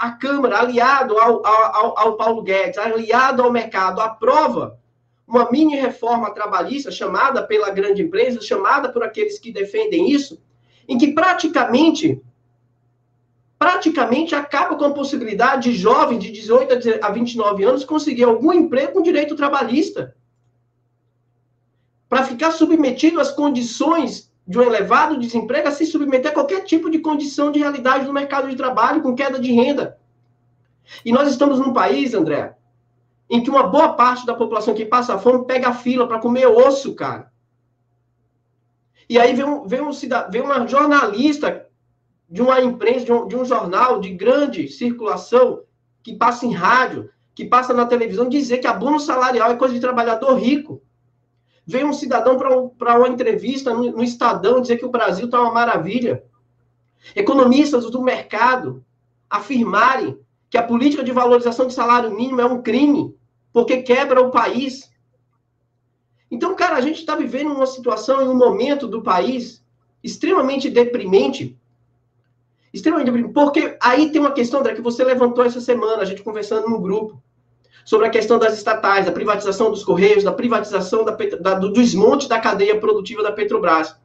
a 0.00 0.10
Câmara, 0.10 0.58
aliado 0.58 1.16
ao, 1.16 1.46
ao, 1.46 1.98
ao 1.98 2.16
Paulo 2.16 2.42
Guedes, 2.42 2.76
aliado 2.76 3.40
ao 3.40 3.52
mercado, 3.52 4.00
aprova 4.00 4.80
uma 5.24 5.48
mini 5.48 5.76
reforma 5.76 6.34
trabalhista 6.34 6.90
chamada 6.90 7.46
pela 7.46 7.70
grande 7.70 8.02
empresa, 8.02 8.40
chamada 8.40 8.88
por 8.88 9.04
aqueles 9.04 9.38
que 9.38 9.52
defendem 9.52 10.10
isso, 10.10 10.42
em 10.88 10.98
que 10.98 11.12
praticamente 11.12 12.20
praticamente 13.56 14.34
acaba 14.34 14.76
com 14.76 14.84
a 14.84 14.92
possibilidade 14.92 15.70
de 15.70 15.76
jovens 15.76 16.20
de 16.20 16.30
18 16.32 16.74
a 17.02 17.10
29 17.10 17.64
anos 17.64 17.84
conseguir 17.84 18.24
algum 18.24 18.52
emprego 18.52 18.94
com 18.94 19.02
direito 19.02 19.36
trabalhista. 19.36 20.16
para 22.08 22.24
ficar 22.24 22.52
submetido 22.52 23.20
às 23.20 23.30
condições 23.30 24.27
de 24.48 24.58
um 24.58 24.62
elevado 24.62 25.18
desemprego, 25.18 25.68
a 25.68 25.70
se 25.70 25.84
submeter 25.84 26.30
a 26.30 26.34
qualquer 26.34 26.64
tipo 26.64 26.88
de 26.88 27.00
condição 27.00 27.52
de 27.52 27.58
realidade 27.58 28.06
no 28.06 28.14
mercado 28.14 28.48
de 28.48 28.56
trabalho, 28.56 29.02
com 29.02 29.14
queda 29.14 29.38
de 29.38 29.52
renda. 29.52 29.98
E 31.04 31.12
nós 31.12 31.28
estamos 31.28 31.58
num 31.58 31.74
país, 31.74 32.14
André, 32.14 32.56
em 33.28 33.42
que 33.42 33.50
uma 33.50 33.64
boa 33.64 33.92
parte 33.92 34.24
da 34.24 34.32
população 34.34 34.72
que 34.72 34.86
passa 34.86 35.18
fome 35.18 35.44
pega 35.44 35.74
fila 35.74 36.08
para 36.08 36.18
comer 36.18 36.46
osso, 36.46 36.94
cara. 36.94 37.30
E 39.06 39.18
aí 39.18 39.34
vem, 39.34 39.44
um, 39.44 39.66
vem, 39.66 39.82
um, 39.82 39.90
vem 40.30 40.40
uma 40.40 40.66
jornalista 40.66 41.66
de 42.26 42.40
uma 42.40 42.58
empresa, 42.58 43.04
de 43.04 43.12
um, 43.12 43.28
de 43.28 43.36
um 43.36 43.44
jornal 43.44 44.00
de 44.00 44.14
grande 44.14 44.66
circulação, 44.68 45.62
que 46.02 46.14
passa 46.14 46.46
em 46.46 46.54
rádio, 46.54 47.10
que 47.34 47.44
passa 47.44 47.74
na 47.74 47.84
televisão, 47.84 48.30
dizer 48.30 48.58
que 48.58 48.66
abono 48.66 48.98
salarial 48.98 49.50
é 49.50 49.56
coisa 49.56 49.74
de 49.74 49.80
trabalhador 49.80 50.34
rico. 50.36 50.80
Vem 51.68 51.84
um 51.84 51.92
cidadão 51.92 52.38
para 52.78 52.98
uma 52.98 53.08
entrevista 53.10 53.74
no, 53.74 53.92
no 53.92 54.02
Estadão 54.02 54.62
dizer 54.62 54.78
que 54.78 54.86
o 54.86 54.90
Brasil 54.90 55.26
está 55.26 55.38
uma 55.38 55.52
maravilha. 55.52 56.24
Economistas 57.14 57.90
do 57.90 58.00
mercado 58.00 58.82
afirmarem 59.28 60.18
que 60.48 60.56
a 60.56 60.62
política 60.62 61.04
de 61.04 61.12
valorização 61.12 61.66
do 61.66 61.72
salário 61.72 62.10
mínimo 62.10 62.40
é 62.40 62.46
um 62.46 62.62
crime, 62.62 63.14
porque 63.52 63.82
quebra 63.82 64.22
o 64.22 64.30
país. 64.30 64.90
Então, 66.30 66.56
cara, 66.56 66.76
a 66.76 66.80
gente 66.80 67.00
está 67.00 67.14
vivendo 67.14 67.52
uma 67.52 67.66
situação 67.66 68.22
em 68.22 68.28
um 68.28 68.34
momento 68.34 68.88
do 68.88 69.02
país 69.02 69.62
extremamente 70.02 70.70
deprimente. 70.70 71.54
Extremamente 72.72 73.06
deprimente. 73.08 73.34
Porque 73.34 73.76
aí 73.82 74.10
tem 74.10 74.22
uma 74.22 74.32
questão, 74.32 74.60
André, 74.60 74.74
que 74.74 74.80
você 74.80 75.04
levantou 75.04 75.44
essa 75.44 75.60
semana, 75.60 76.00
a 76.00 76.06
gente 76.06 76.22
conversando 76.22 76.66
no 76.66 76.80
grupo, 76.80 77.22
sobre 77.88 78.06
a 78.06 78.10
questão 78.10 78.38
das 78.38 78.52
estatais, 78.52 79.06
da 79.06 79.12
privatização 79.12 79.70
dos 79.70 79.82
Correios, 79.82 80.22
da 80.22 80.30
privatização 80.30 81.06
da, 81.06 81.16
da, 81.40 81.54
do 81.54 81.72
desmonte 81.72 82.28
da 82.28 82.38
cadeia 82.38 82.78
produtiva 82.78 83.22
da 83.22 83.32
Petrobras. 83.32 83.96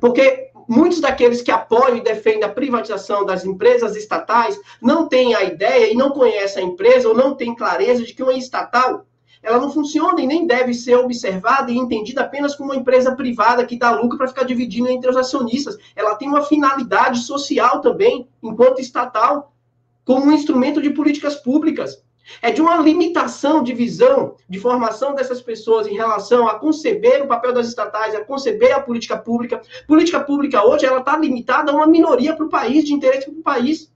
Porque 0.00 0.50
muitos 0.68 1.00
daqueles 1.00 1.42
que 1.42 1.50
apoiam 1.50 1.96
e 1.96 2.00
defendem 2.00 2.44
a 2.44 2.48
privatização 2.48 3.26
das 3.26 3.44
empresas 3.44 3.96
estatais 3.96 4.56
não 4.80 5.08
têm 5.08 5.34
a 5.34 5.42
ideia 5.42 5.92
e 5.92 5.96
não 5.96 6.10
conhecem 6.10 6.62
a 6.62 6.66
empresa 6.68 7.08
ou 7.08 7.16
não 7.16 7.34
têm 7.34 7.52
clareza 7.52 8.04
de 8.04 8.14
que 8.14 8.22
uma 8.22 8.32
estatal 8.32 9.04
ela 9.42 9.58
não 9.58 9.72
funciona 9.72 10.20
e 10.20 10.26
nem 10.28 10.46
deve 10.46 10.72
ser 10.72 10.94
observada 10.94 11.72
e 11.72 11.76
entendida 11.76 12.20
apenas 12.20 12.54
como 12.54 12.70
uma 12.70 12.78
empresa 12.78 13.16
privada 13.16 13.66
que 13.66 13.76
dá 13.76 13.90
lucro 13.90 14.18
para 14.18 14.28
ficar 14.28 14.44
dividindo 14.44 14.88
entre 14.88 15.10
os 15.10 15.16
acionistas. 15.16 15.76
Ela 15.96 16.14
tem 16.14 16.28
uma 16.28 16.42
finalidade 16.42 17.18
social 17.18 17.80
também, 17.80 18.28
enquanto 18.40 18.80
estatal, 18.80 19.52
como 20.04 20.26
um 20.26 20.32
instrumento 20.32 20.80
de 20.80 20.90
políticas 20.90 21.34
públicas. 21.34 22.00
É 22.40 22.50
de 22.50 22.60
uma 22.60 22.76
limitação 22.76 23.62
de 23.62 23.74
visão, 23.74 24.36
de 24.48 24.58
formação 24.58 25.14
dessas 25.14 25.40
pessoas 25.40 25.86
em 25.86 25.94
relação 25.94 26.46
a 26.46 26.58
conceber 26.58 27.22
o 27.22 27.26
papel 27.26 27.52
das 27.52 27.66
estatais, 27.66 28.14
a 28.14 28.24
conceber 28.24 28.72
a 28.72 28.80
política 28.80 29.16
pública. 29.16 29.60
Política 29.86 30.20
pública 30.20 30.64
hoje 30.64 30.86
ela 30.86 31.00
está 31.00 31.16
limitada 31.16 31.72
a 31.72 31.74
uma 31.74 31.86
minoria 31.86 32.34
para 32.34 32.46
o 32.46 32.48
país, 32.48 32.84
de 32.84 32.92
interesse 32.92 33.30
para 33.30 33.38
o 33.38 33.42
país. 33.42 33.92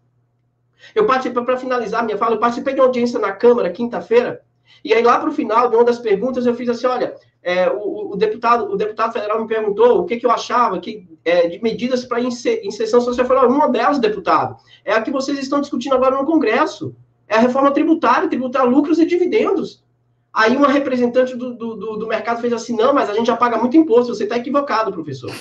Eu 0.94 1.06
participei, 1.06 1.44
para 1.44 1.56
finalizar 1.56 2.04
minha 2.04 2.18
fala, 2.18 2.34
eu 2.34 2.40
participei 2.40 2.74
de 2.74 2.80
uma 2.80 2.86
audiência 2.86 3.18
na 3.18 3.32
Câmara 3.32 3.70
quinta-feira, 3.70 4.44
e 4.84 4.94
aí, 4.94 5.02
lá 5.02 5.18
para 5.18 5.28
o 5.28 5.32
final 5.32 5.68
de 5.68 5.76
uma 5.76 5.84
das 5.84 5.98
perguntas, 5.98 6.46
eu 6.46 6.54
fiz 6.54 6.68
assim: 6.68 6.86
olha, 6.86 7.14
é, 7.42 7.68
o, 7.68 8.12
o, 8.12 8.16
deputado, 8.16 8.70
o 8.72 8.76
deputado 8.76 9.12
federal 9.12 9.40
me 9.40 9.48
perguntou 9.48 9.98
o 9.98 10.04
que, 10.04 10.16
que 10.16 10.26
eu 10.26 10.30
achava 10.30 10.78
que, 10.78 11.08
é, 11.24 11.48
de 11.48 11.62
medidas 11.62 12.04
para 12.04 12.20
inserção 12.20 13.00
social. 13.00 13.24
Eu 13.24 13.26
falei: 13.26 13.50
uma 13.50 13.68
delas, 13.68 13.98
deputado, 13.98 14.56
é 14.84 14.92
a 14.92 15.02
que 15.02 15.10
vocês 15.10 15.38
estão 15.38 15.60
discutindo 15.60 15.94
agora 15.94 16.16
no 16.16 16.24
Congresso. 16.24 16.94
É 17.28 17.36
a 17.36 17.40
reforma 17.40 17.70
tributária, 17.72 18.28
tributar 18.28 18.66
lucros 18.66 18.98
e 18.98 19.06
dividendos. 19.06 19.84
Aí 20.32 20.54
uma 20.54 20.68
representante 20.68 21.34
do, 21.34 21.54
do, 21.54 21.96
do 21.96 22.06
mercado 22.06 22.40
fez 22.40 22.52
assim: 22.52 22.76
não, 22.76 22.92
mas 22.92 23.08
a 23.08 23.14
gente 23.14 23.26
já 23.26 23.36
paga 23.36 23.56
muito 23.56 23.76
imposto, 23.76 24.14
você 24.14 24.24
está 24.24 24.36
equivocado, 24.36 24.92
professor. 24.92 25.34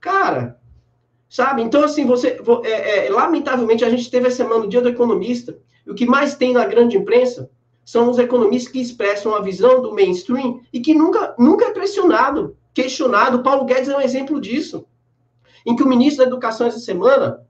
Cara, 0.00 0.60
sabe? 1.28 1.62
Então, 1.62 1.84
assim, 1.84 2.04
você. 2.04 2.38
É, 2.64 3.06
é, 3.06 3.10
lamentavelmente, 3.10 3.84
a 3.84 3.90
gente 3.90 4.10
teve 4.10 4.26
essa 4.26 4.38
semana 4.38 4.64
o 4.64 4.68
dia 4.68 4.80
do 4.80 4.88
economista, 4.88 5.56
e 5.86 5.90
o 5.90 5.94
que 5.94 6.04
mais 6.04 6.34
tem 6.34 6.52
na 6.52 6.64
grande 6.64 6.96
imprensa 6.96 7.48
são 7.84 8.10
os 8.10 8.18
economistas 8.18 8.72
que 8.72 8.80
expressam 8.80 9.34
a 9.34 9.40
visão 9.40 9.82
do 9.82 9.94
mainstream 9.94 10.60
e 10.72 10.80
que 10.80 10.94
nunca, 10.94 11.34
nunca 11.38 11.66
é 11.66 11.70
pressionado, 11.70 12.56
questionado. 12.72 13.42
Paulo 13.42 13.64
Guedes 13.66 13.88
é 13.88 13.96
um 13.96 14.00
exemplo 14.00 14.40
disso, 14.40 14.86
em 15.64 15.76
que 15.76 15.82
o 15.82 15.88
ministro 15.88 16.24
da 16.24 16.30
Educação 16.30 16.66
essa 16.66 16.78
semana 16.78 17.46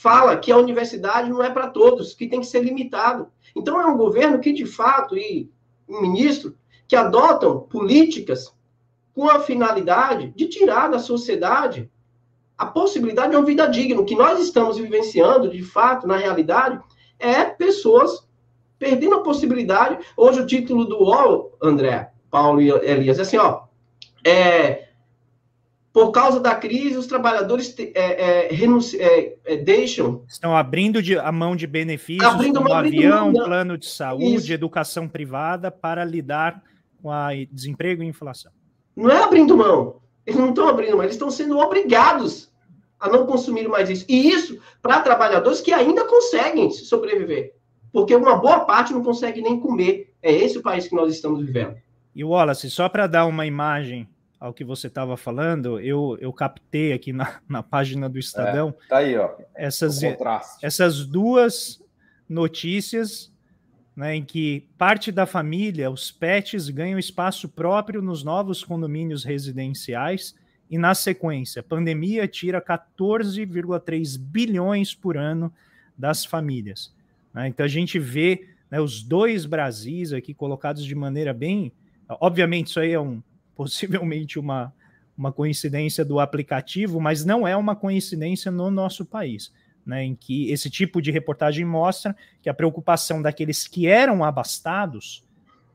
fala 0.00 0.36
que 0.36 0.52
a 0.52 0.56
universidade 0.56 1.28
não 1.28 1.42
é 1.42 1.50
para 1.50 1.68
todos, 1.68 2.14
que 2.14 2.28
tem 2.28 2.38
que 2.38 2.46
ser 2.46 2.62
limitado. 2.62 3.28
Então 3.54 3.80
é 3.80 3.86
um 3.86 3.96
governo 3.96 4.38
que, 4.38 4.52
de 4.52 4.64
fato, 4.64 5.16
e 5.16 5.50
um 5.88 6.00
ministro 6.00 6.56
que 6.86 6.94
adotam 6.94 7.60
políticas 7.60 8.54
com 9.12 9.28
a 9.28 9.40
finalidade 9.40 10.32
de 10.36 10.46
tirar 10.46 10.88
da 10.88 11.00
sociedade 11.00 11.90
a 12.56 12.66
possibilidade 12.66 13.30
de 13.30 13.36
uma 13.36 13.44
vida 13.44 13.66
digna. 13.66 14.00
O 14.00 14.04
que 14.04 14.14
nós 14.14 14.40
estamos 14.40 14.78
vivenciando, 14.78 15.50
de 15.50 15.62
fato, 15.62 16.06
na 16.06 16.16
realidade, 16.16 16.80
é 17.18 17.44
pessoas 17.44 18.26
perdendo 18.78 19.16
a 19.16 19.22
possibilidade. 19.22 19.98
Hoje 20.16 20.40
o 20.40 20.46
título 20.46 20.84
do 20.84 21.02
UOL, 21.02 21.56
André, 21.60 22.10
Paulo 22.30 22.60
e 22.60 22.70
Elias, 22.70 23.18
é 23.18 23.22
assim, 23.22 23.36
ó. 23.36 23.62
É, 24.24 24.87
por 25.92 26.10
causa 26.12 26.38
da 26.38 26.54
crise, 26.54 26.96
os 26.96 27.06
trabalhadores 27.06 27.74
é, 27.78 27.92
é, 27.94 28.54
é, 28.54 29.36
é, 29.44 29.56
deixam. 29.56 30.24
Estão 30.28 30.56
abrindo 30.56 31.02
de, 31.02 31.18
a 31.18 31.32
mão 31.32 31.56
de 31.56 31.66
benefícios, 31.66 32.24
abrindo 32.24 32.60
como 32.62 32.72
avião, 32.72 33.32
mão, 33.32 33.44
plano 33.44 33.78
de 33.78 33.86
saúde, 33.86 34.34
Isso. 34.36 34.52
educação 34.52 35.08
privada, 35.08 35.70
para 35.70 36.04
lidar 36.04 36.62
com 37.02 37.10
a 37.10 37.30
desemprego 37.50 38.02
e 38.02 38.06
inflação. 38.06 38.52
Não 38.94 39.10
é 39.10 39.22
abrindo 39.22 39.56
mão. 39.56 40.00
Eles 40.26 40.38
não 40.38 40.50
estão 40.50 40.68
abrindo 40.68 40.92
mão, 40.92 41.02
eles 41.02 41.14
estão 41.14 41.30
sendo 41.30 41.58
obrigados 41.58 42.52
a 43.00 43.08
não 43.08 43.26
consumir 43.26 43.66
mais 43.68 43.88
isso. 43.88 44.04
E 44.08 44.28
isso 44.28 44.58
para 44.82 45.00
trabalhadores 45.00 45.60
que 45.60 45.72
ainda 45.72 46.04
conseguem 46.04 46.70
sobreviver 46.70 47.54
porque 47.92 48.14
uma 48.14 48.36
boa 48.36 48.60
parte 48.60 48.92
não 48.92 49.02
consegue 49.02 49.40
nem 49.40 49.58
comer. 49.58 50.12
É 50.22 50.32
esse 50.32 50.58
o 50.58 50.62
país 50.62 50.88
que 50.88 50.94
nós 50.94 51.12
estamos 51.12 51.44
vivendo. 51.44 51.76
E 52.14 52.24
Wallace, 52.24 52.70
só 52.70 52.88
para 52.88 53.06
dar 53.06 53.26
uma 53.26 53.46
imagem 53.46 54.08
ao 54.40 54.54
que 54.54 54.64
você 54.64 54.86
estava 54.86 55.16
falando, 55.16 55.80
eu, 55.80 56.16
eu 56.20 56.32
captei 56.32 56.92
aqui 56.92 57.12
na, 57.12 57.40
na 57.48 57.62
página 57.62 58.08
do 58.08 58.18
Estadão. 58.18 58.74
É, 58.84 58.88
tá 58.88 58.96
aí, 58.98 59.16
ó. 59.16 59.30
Essas, 59.54 60.00
essas 60.62 61.04
duas 61.04 61.82
notícias 62.28 63.32
né, 63.98 64.14
em 64.14 64.24
que 64.24 64.64
parte 64.78 65.10
da 65.10 65.26
família, 65.26 65.90
os 65.90 66.12
pets, 66.12 66.68
ganham 66.68 67.00
espaço 67.00 67.48
próprio 67.48 68.00
nos 68.00 68.22
novos 68.22 68.62
condomínios 68.62 69.24
residenciais. 69.24 70.36
E 70.70 70.78
na 70.78 70.94
sequência, 70.94 71.62
pandemia 71.62 72.28
tira 72.28 72.60
14,3 72.60 74.16
bilhões 74.16 74.94
por 74.94 75.16
ano 75.16 75.52
das 75.96 76.24
famílias. 76.24 76.94
Né? 77.34 77.48
Então 77.48 77.64
a 77.64 77.68
gente 77.68 77.98
vê 77.98 78.50
né, 78.70 78.80
os 78.80 79.02
dois 79.02 79.46
Brasis 79.46 80.12
aqui 80.12 80.32
colocados 80.32 80.84
de 80.84 80.94
maneira 80.94 81.32
bem. 81.32 81.72
Obviamente, 82.20 82.68
isso 82.68 82.78
aí 82.78 82.92
é 82.92 83.00
um 83.00 83.20
possivelmente 83.58 84.38
uma, 84.38 84.72
uma 85.16 85.32
coincidência 85.32 86.04
do 86.04 86.20
aplicativo, 86.20 87.00
mas 87.00 87.24
não 87.24 87.46
é 87.46 87.56
uma 87.56 87.74
coincidência 87.74 88.52
no 88.52 88.70
nosso 88.70 89.04
país. 89.04 89.52
Né, 89.84 90.04
em 90.04 90.14
que 90.14 90.50
esse 90.50 90.68
tipo 90.68 91.00
de 91.00 91.10
reportagem 91.10 91.64
mostra 91.64 92.14
que 92.42 92.50
a 92.50 92.54
preocupação 92.54 93.22
daqueles 93.22 93.66
que 93.66 93.86
eram 93.86 94.22
abastados 94.22 95.24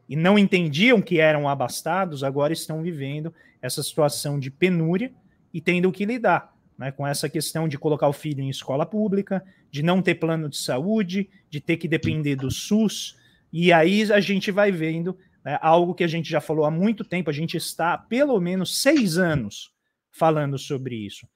e 0.07 0.15
não 0.15 0.37
entendiam 0.37 1.01
que 1.01 1.19
eram 1.19 1.49
abastados 1.49 2.23
agora 2.23 2.53
estão 2.53 2.83
vivendo 2.83 3.33
essa 3.59 3.81
situação 3.81 4.39
de 4.39 4.51
penúria 4.51 5.11
e 5.51 5.59
tendo 5.59 5.91
que 5.91 6.05
lidar 6.05 6.55
né, 6.77 6.91
com 6.91 7.07
essa 7.07 7.27
questão 7.27 7.67
de 7.67 7.75
colocar 7.75 8.07
o 8.07 8.13
filho 8.13 8.41
em 8.41 8.49
escola 8.49 8.85
pública, 8.85 9.43
de 9.71 9.81
não 9.81 9.99
ter 9.99 10.15
plano 10.15 10.47
de 10.47 10.57
saúde, 10.57 11.27
de 11.49 11.59
ter 11.59 11.77
que 11.77 11.87
depender 11.87 12.35
do 12.35 12.51
SUS. 12.51 13.17
E 13.51 13.73
aí 13.73 14.11
a 14.11 14.19
gente 14.19 14.51
vai 14.51 14.71
vendo 14.71 15.17
né, 15.43 15.59
algo 15.61 15.93
que 15.93 16.03
a 16.03 16.07
gente 16.07 16.29
já 16.29 16.39
falou 16.39 16.65
há 16.65 16.71
muito 16.71 17.03
tempo, 17.03 17.29
a 17.29 17.33
gente 17.33 17.57
está 17.57 17.93
há 17.93 17.97
pelo 17.97 18.39
menos 18.39 18.81
seis 18.81 19.17
anos 19.17 19.71
falando 20.11 20.57
sobre 20.57 20.95
isso. 20.95 21.27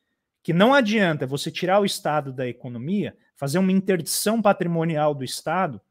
Que 0.43 0.53
não 0.53 0.73
adianta 0.73 1.27
você 1.27 1.51
tirar 1.51 1.79
o 1.79 1.85
Estado 1.85 2.31
da 2.31 2.47
economia, 2.47 3.17
fazer 3.35 3.59
uma 3.59 3.71
interdição 3.71 4.41
patrimonial 4.41 5.13
do 5.13 5.23
Estado 5.23 5.81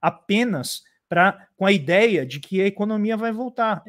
apenas 0.00 0.84
para 1.08 1.48
com 1.56 1.66
a 1.66 1.72
ideia 1.72 2.24
de 2.24 2.40
que 2.40 2.60
a 2.60 2.66
economia 2.66 3.16
vai 3.16 3.32
voltar. 3.32 3.82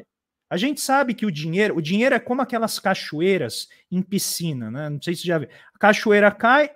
A 0.48 0.56
gente 0.56 0.80
sabe 0.80 1.12
que 1.12 1.26
o 1.26 1.30
dinheiro, 1.30 1.76
o 1.76 1.82
dinheiro 1.82 2.14
é 2.14 2.20
como 2.20 2.40
aquelas 2.40 2.78
cachoeiras 2.78 3.68
em 3.90 4.00
piscina, 4.00 4.70
né? 4.70 4.88
Não 4.88 5.02
sei 5.02 5.14
se 5.14 5.26
já 5.26 5.38
viu. 5.38 5.48
A 5.74 5.78
cachoeira 5.78 6.30
cai, 6.30 6.70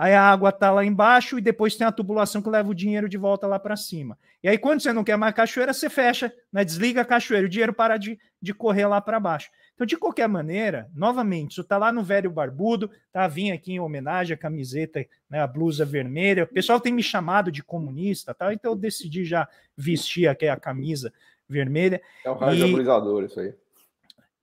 aí 0.00 0.14
a 0.14 0.22
água 0.22 0.50
tá 0.50 0.70
lá 0.70 0.82
embaixo 0.82 1.38
e 1.38 1.42
depois 1.42 1.76
tem 1.76 1.86
a 1.86 1.92
tubulação 1.92 2.40
que 2.40 2.48
leva 2.48 2.70
o 2.70 2.74
dinheiro 2.74 3.06
de 3.06 3.18
volta 3.18 3.46
lá 3.46 3.58
para 3.58 3.76
cima. 3.76 4.16
E 4.42 4.48
aí 4.48 4.56
quando 4.56 4.80
você 4.80 4.94
não 4.94 5.04
quer 5.04 5.18
mais 5.18 5.34
cachoeira, 5.34 5.74
você 5.74 5.90
fecha, 5.90 6.32
né? 6.50 6.64
Desliga 6.64 7.02
a 7.02 7.04
cachoeira, 7.04 7.46
o 7.46 7.50
dinheiro 7.50 7.74
para 7.74 7.98
de, 7.98 8.18
de 8.40 8.54
correr 8.54 8.86
lá 8.86 8.98
para 8.98 9.20
baixo. 9.20 9.50
Então, 9.74 9.86
de 9.86 9.96
qualquer 9.96 10.28
maneira, 10.28 10.90
novamente, 10.94 11.52
isso 11.52 11.64
tá 11.64 11.76
lá 11.76 11.90
no 11.90 12.02
velho 12.02 12.30
barbudo, 12.30 12.90
tá? 13.12 13.26
Vim 13.28 13.50
aqui 13.50 13.72
em 13.72 13.80
homenagem 13.80 14.34
à 14.34 14.36
camiseta, 14.38 15.04
né, 15.28 15.40
a 15.40 15.46
blusa 15.46 15.84
vermelha. 15.84 16.44
O 16.44 16.46
pessoal 16.46 16.80
tem 16.80 16.92
me 16.92 17.02
chamado 17.02 17.50
de 17.52 17.62
comunista, 17.62 18.34
tá? 18.34 18.54
Então 18.54 18.72
eu 18.72 18.76
decidi 18.76 19.24
já 19.24 19.48
vestir 19.76 20.28
aqui 20.28 20.48
a 20.48 20.56
camisa 20.56 21.12
vermelha. 21.48 22.00
É 22.24 22.30
um 22.30 22.34
radioalizador, 22.34 23.22
e... 23.22 23.26
isso 23.26 23.40
aí. 23.40 23.54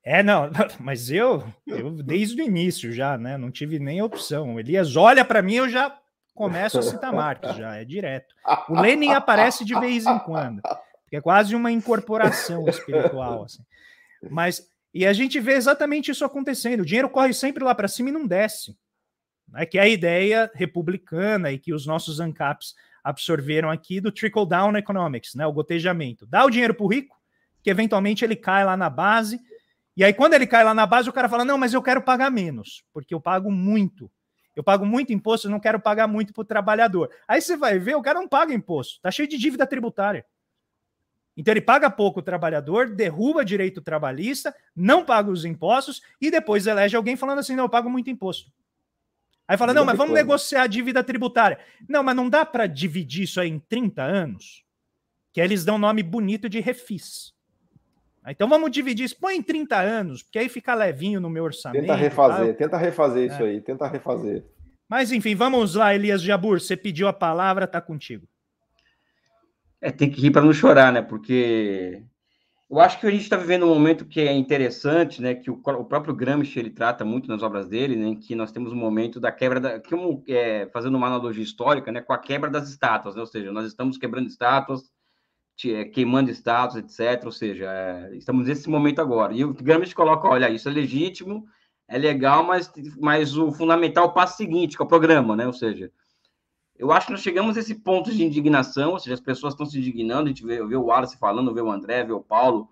É, 0.09 0.23
não, 0.23 0.49
mas 0.79 1.11
eu, 1.11 1.43
eu 1.67 1.91
desde 2.01 2.41
o 2.41 2.45
início 2.45 2.93
já, 2.93 3.17
né? 3.17 3.37
Não 3.37 3.51
tive 3.51 3.77
nem 3.77 4.01
opção. 4.01 4.55
O 4.55 4.59
Elias 4.59 4.95
olha 4.95 5.25
para 5.25 5.41
mim, 5.41 5.55
eu 5.55 5.67
já 5.67 5.99
começo 6.33 6.79
a 6.79 6.81
citar 6.81 7.11
Marx, 7.11 7.57
já 7.57 7.75
é 7.75 7.83
direto. 7.83 8.33
O 8.69 8.79
Lenin 8.79 9.11
aparece 9.11 9.65
de 9.65 9.77
vez 9.77 10.05
em 10.05 10.19
quando, 10.19 10.61
porque 10.61 11.17
é 11.17 11.21
quase 11.21 11.53
uma 11.53 11.71
incorporação 11.71 12.69
espiritual, 12.69 13.43
assim. 13.43 13.63
Mas 14.29 14.65
e 14.93 15.05
a 15.05 15.11
gente 15.11 15.41
vê 15.41 15.53
exatamente 15.53 16.09
isso 16.09 16.23
acontecendo. 16.23 16.81
O 16.81 16.85
dinheiro 16.85 17.09
corre 17.09 17.33
sempre 17.33 17.63
lá 17.63 17.75
para 17.75 17.89
cima 17.89 18.09
e 18.09 18.13
não 18.13 18.25
desce. 18.25 18.77
Né? 19.49 19.65
Que 19.65 19.77
é 19.77 19.81
a 19.81 19.87
ideia 19.87 20.49
republicana 20.55 21.51
e 21.51 21.59
que 21.59 21.73
os 21.73 21.85
nossos 21.85 22.21
ANCAPs 22.21 22.75
absorveram 23.03 23.69
aqui 23.69 23.99
do 23.99 24.11
trickle-down 24.11 24.75
economics, 24.77 25.35
né? 25.35 25.45
o 25.45 25.51
gotejamento. 25.51 26.25
Dá 26.25 26.45
o 26.45 26.49
dinheiro 26.49 26.73
para 26.73 26.85
o 26.85 26.87
rico, 26.87 27.15
que 27.61 27.69
eventualmente 27.69 28.23
ele 28.23 28.35
cai 28.35 28.63
lá 28.63 28.77
na 28.77 28.89
base, 28.89 29.39
e 29.97 30.03
aí 30.03 30.13
quando 30.13 30.35
ele 30.35 30.45
cai 30.45 30.63
lá 30.63 30.75
na 30.75 30.85
base, 30.85 31.09
o 31.09 31.13
cara 31.13 31.27
fala, 31.27 31.43
não, 31.43 31.57
mas 31.57 31.73
eu 31.73 31.81
quero 31.81 32.03
pagar 32.03 32.29
menos, 32.29 32.85
porque 32.93 33.13
eu 33.15 33.19
pago 33.19 33.51
muito. 33.51 34.09
Eu 34.55 34.63
pago 34.63 34.85
muito 34.85 35.11
imposto, 35.11 35.47
eu 35.47 35.51
não 35.51 35.59
quero 35.59 35.79
pagar 35.79 36.07
muito 36.07 36.33
para 36.33 36.41
o 36.41 36.45
trabalhador. 36.45 37.09
Aí 37.27 37.41
você 37.41 37.57
vai 37.57 37.79
ver, 37.79 37.95
o 37.95 38.01
cara 38.01 38.19
não 38.19 38.27
paga 38.27 38.53
imposto, 38.53 39.01
tá 39.01 39.09
cheio 39.09 39.27
de 39.27 39.37
dívida 39.37 39.65
tributária. 39.65 40.23
Então 41.35 41.51
ele 41.53 41.61
paga 41.61 41.89
pouco 41.89 42.19
o 42.19 42.23
trabalhador, 42.23 42.89
derruba 42.89 43.45
direito 43.45 43.81
trabalhista, 43.81 44.55
não 44.75 45.05
paga 45.05 45.29
os 45.29 45.45
impostos 45.45 46.01
e 46.19 46.31
depois 46.31 46.65
elege 46.65 46.95
alguém 46.95 47.15
falando 47.15 47.39
assim: 47.39 47.55
não, 47.55 47.65
eu 47.65 47.69
pago 47.69 47.89
muito 47.89 48.09
imposto. 48.09 48.51
Aí 49.47 49.55
fala: 49.57 49.73
não, 49.75 49.85
mas 49.85 49.95
vamos 49.95 50.15
negociar 50.15 50.63
a 50.63 50.67
dívida 50.67 51.03
tributária. 51.03 51.59
Não, 51.87 52.01
mas 52.01 52.15
não 52.15 52.27
dá 52.27 52.43
para 52.43 52.65
dividir 52.65 53.23
isso 53.23 53.39
aí 53.39 53.49
em 53.49 53.59
30 53.59 54.01
anos, 54.01 54.63
que 55.31 55.39
aí 55.39 55.45
eles 55.45 55.63
dão 55.63 55.77
nome 55.77 56.01
bonito 56.01 56.49
de 56.49 56.59
refis. 56.59 57.36
Então 58.31 58.47
vamos 58.47 58.71
dividir 58.71 59.05
isso, 59.05 59.19
põe 59.19 59.37
em 59.37 59.41
30 59.41 59.77
anos, 59.77 60.23
porque 60.23 60.39
aí 60.39 60.49
fica 60.49 60.73
levinho 60.73 61.19
no 61.19 61.29
meu 61.29 61.43
orçamento. 61.43 61.81
Tenta 61.81 61.95
refazer, 61.95 62.47
tá? 62.47 62.53
tenta 62.53 62.77
refazer 62.77 63.31
isso 63.31 63.43
é. 63.43 63.45
aí, 63.47 63.61
tenta 63.61 63.87
refazer. 63.87 64.45
Mas 64.89 65.11
enfim, 65.11 65.35
vamos 65.35 65.75
lá, 65.75 65.93
Elias 65.93 66.21
Jabur, 66.21 66.59
você 66.59 66.75
pediu 66.75 67.07
a 67.07 67.13
palavra, 67.13 67.67
tá 67.67 67.81
contigo. 67.81 68.27
É, 69.81 69.91
tem 69.91 70.09
que 70.09 70.21
rir 70.21 70.31
para 70.31 70.41
não 70.41 70.53
chorar, 70.53 70.91
né? 70.91 71.01
Porque 71.01 72.03
eu 72.69 72.79
acho 72.79 72.99
que 72.99 73.07
a 73.07 73.11
gente 73.11 73.21
está 73.21 73.37
vivendo 73.37 73.65
um 73.65 73.73
momento 73.73 74.05
que 74.05 74.19
é 74.19 74.33
interessante, 74.33 75.21
né? 75.21 75.35
Que 75.35 75.49
o, 75.49 75.53
o, 75.53 75.85
próprio 75.85 76.15
Gramsci 76.15 76.59
ele 76.59 76.69
trata 76.69 77.05
muito 77.05 77.29
nas 77.29 77.41
obras 77.41 77.67
dele, 77.67 77.95
né? 77.95 78.17
Que 78.19 78.35
nós 78.35 78.51
temos 78.51 78.73
um 78.73 78.77
momento 78.77 79.19
da 79.19 79.31
quebra 79.31 79.59
da, 79.59 79.79
que 79.79 79.95
é, 80.27 80.67
fazendo 80.73 80.95
uma 80.95 81.07
analogia 81.07 81.43
histórica, 81.43 81.91
né? 81.91 82.01
Com 82.01 82.11
a 82.11 82.17
quebra 82.17 82.49
das 82.49 82.69
estátuas, 82.69 83.15
né? 83.15 83.21
Ou 83.21 83.27
seja, 83.27 83.51
nós 83.51 83.65
estamos 83.65 83.97
quebrando 83.97 84.27
estátuas, 84.27 84.91
queimando 85.93 86.29
estátuas, 86.29 86.83
etc. 86.83 87.25
Ou 87.25 87.31
seja, 87.31 87.65
é, 87.65 88.15
estamos 88.15 88.47
nesse 88.47 88.69
momento 88.69 89.01
agora. 89.01 89.33
E 89.33 89.43
o 89.43 89.53
Gramsci 89.53 89.95
coloca, 89.95 90.27
olha, 90.27 90.49
isso 90.49 90.69
é 90.69 90.71
legítimo, 90.71 91.47
é 91.87 91.97
legal, 91.97 92.43
mas, 92.43 92.71
mas 92.99 93.35
o 93.35 93.51
fundamental 93.51 94.05
é 94.05 94.07
o 94.07 94.13
passo 94.13 94.37
seguinte, 94.37 94.75
que 94.75 94.81
é 94.81 94.85
o 94.85 94.89
programa, 94.89 95.35
né? 95.35 95.47
Ou 95.47 95.53
seja, 95.53 95.91
eu 96.77 96.91
acho 96.91 97.07
que 97.07 97.13
nós 97.13 97.21
chegamos 97.21 97.57
a 97.57 97.59
esse 97.59 97.75
ponto 97.75 98.11
de 98.11 98.23
indignação, 98.23 98.91
ou 98.91 98.99
seja, 98.99 99.15
as 99.15 99.21
pessoas 99.21 99.53
estão 99.53 99.65
se 99.65 99.79
indignando, 99.79 100.25
a 100.25 100.29
gente 100.29 100.45
vê, 100.45 100.63
vê 100.63 100.75
o 100.75 100.85
Wallace 100.85 101.17
falando, 101.17 101.53
vê 101.53 101.61
o 101.61 101.71
André, 101.71 102.03
vê 102.03 102.13
o 102.13 102.21
Paulo, 102.21 102.69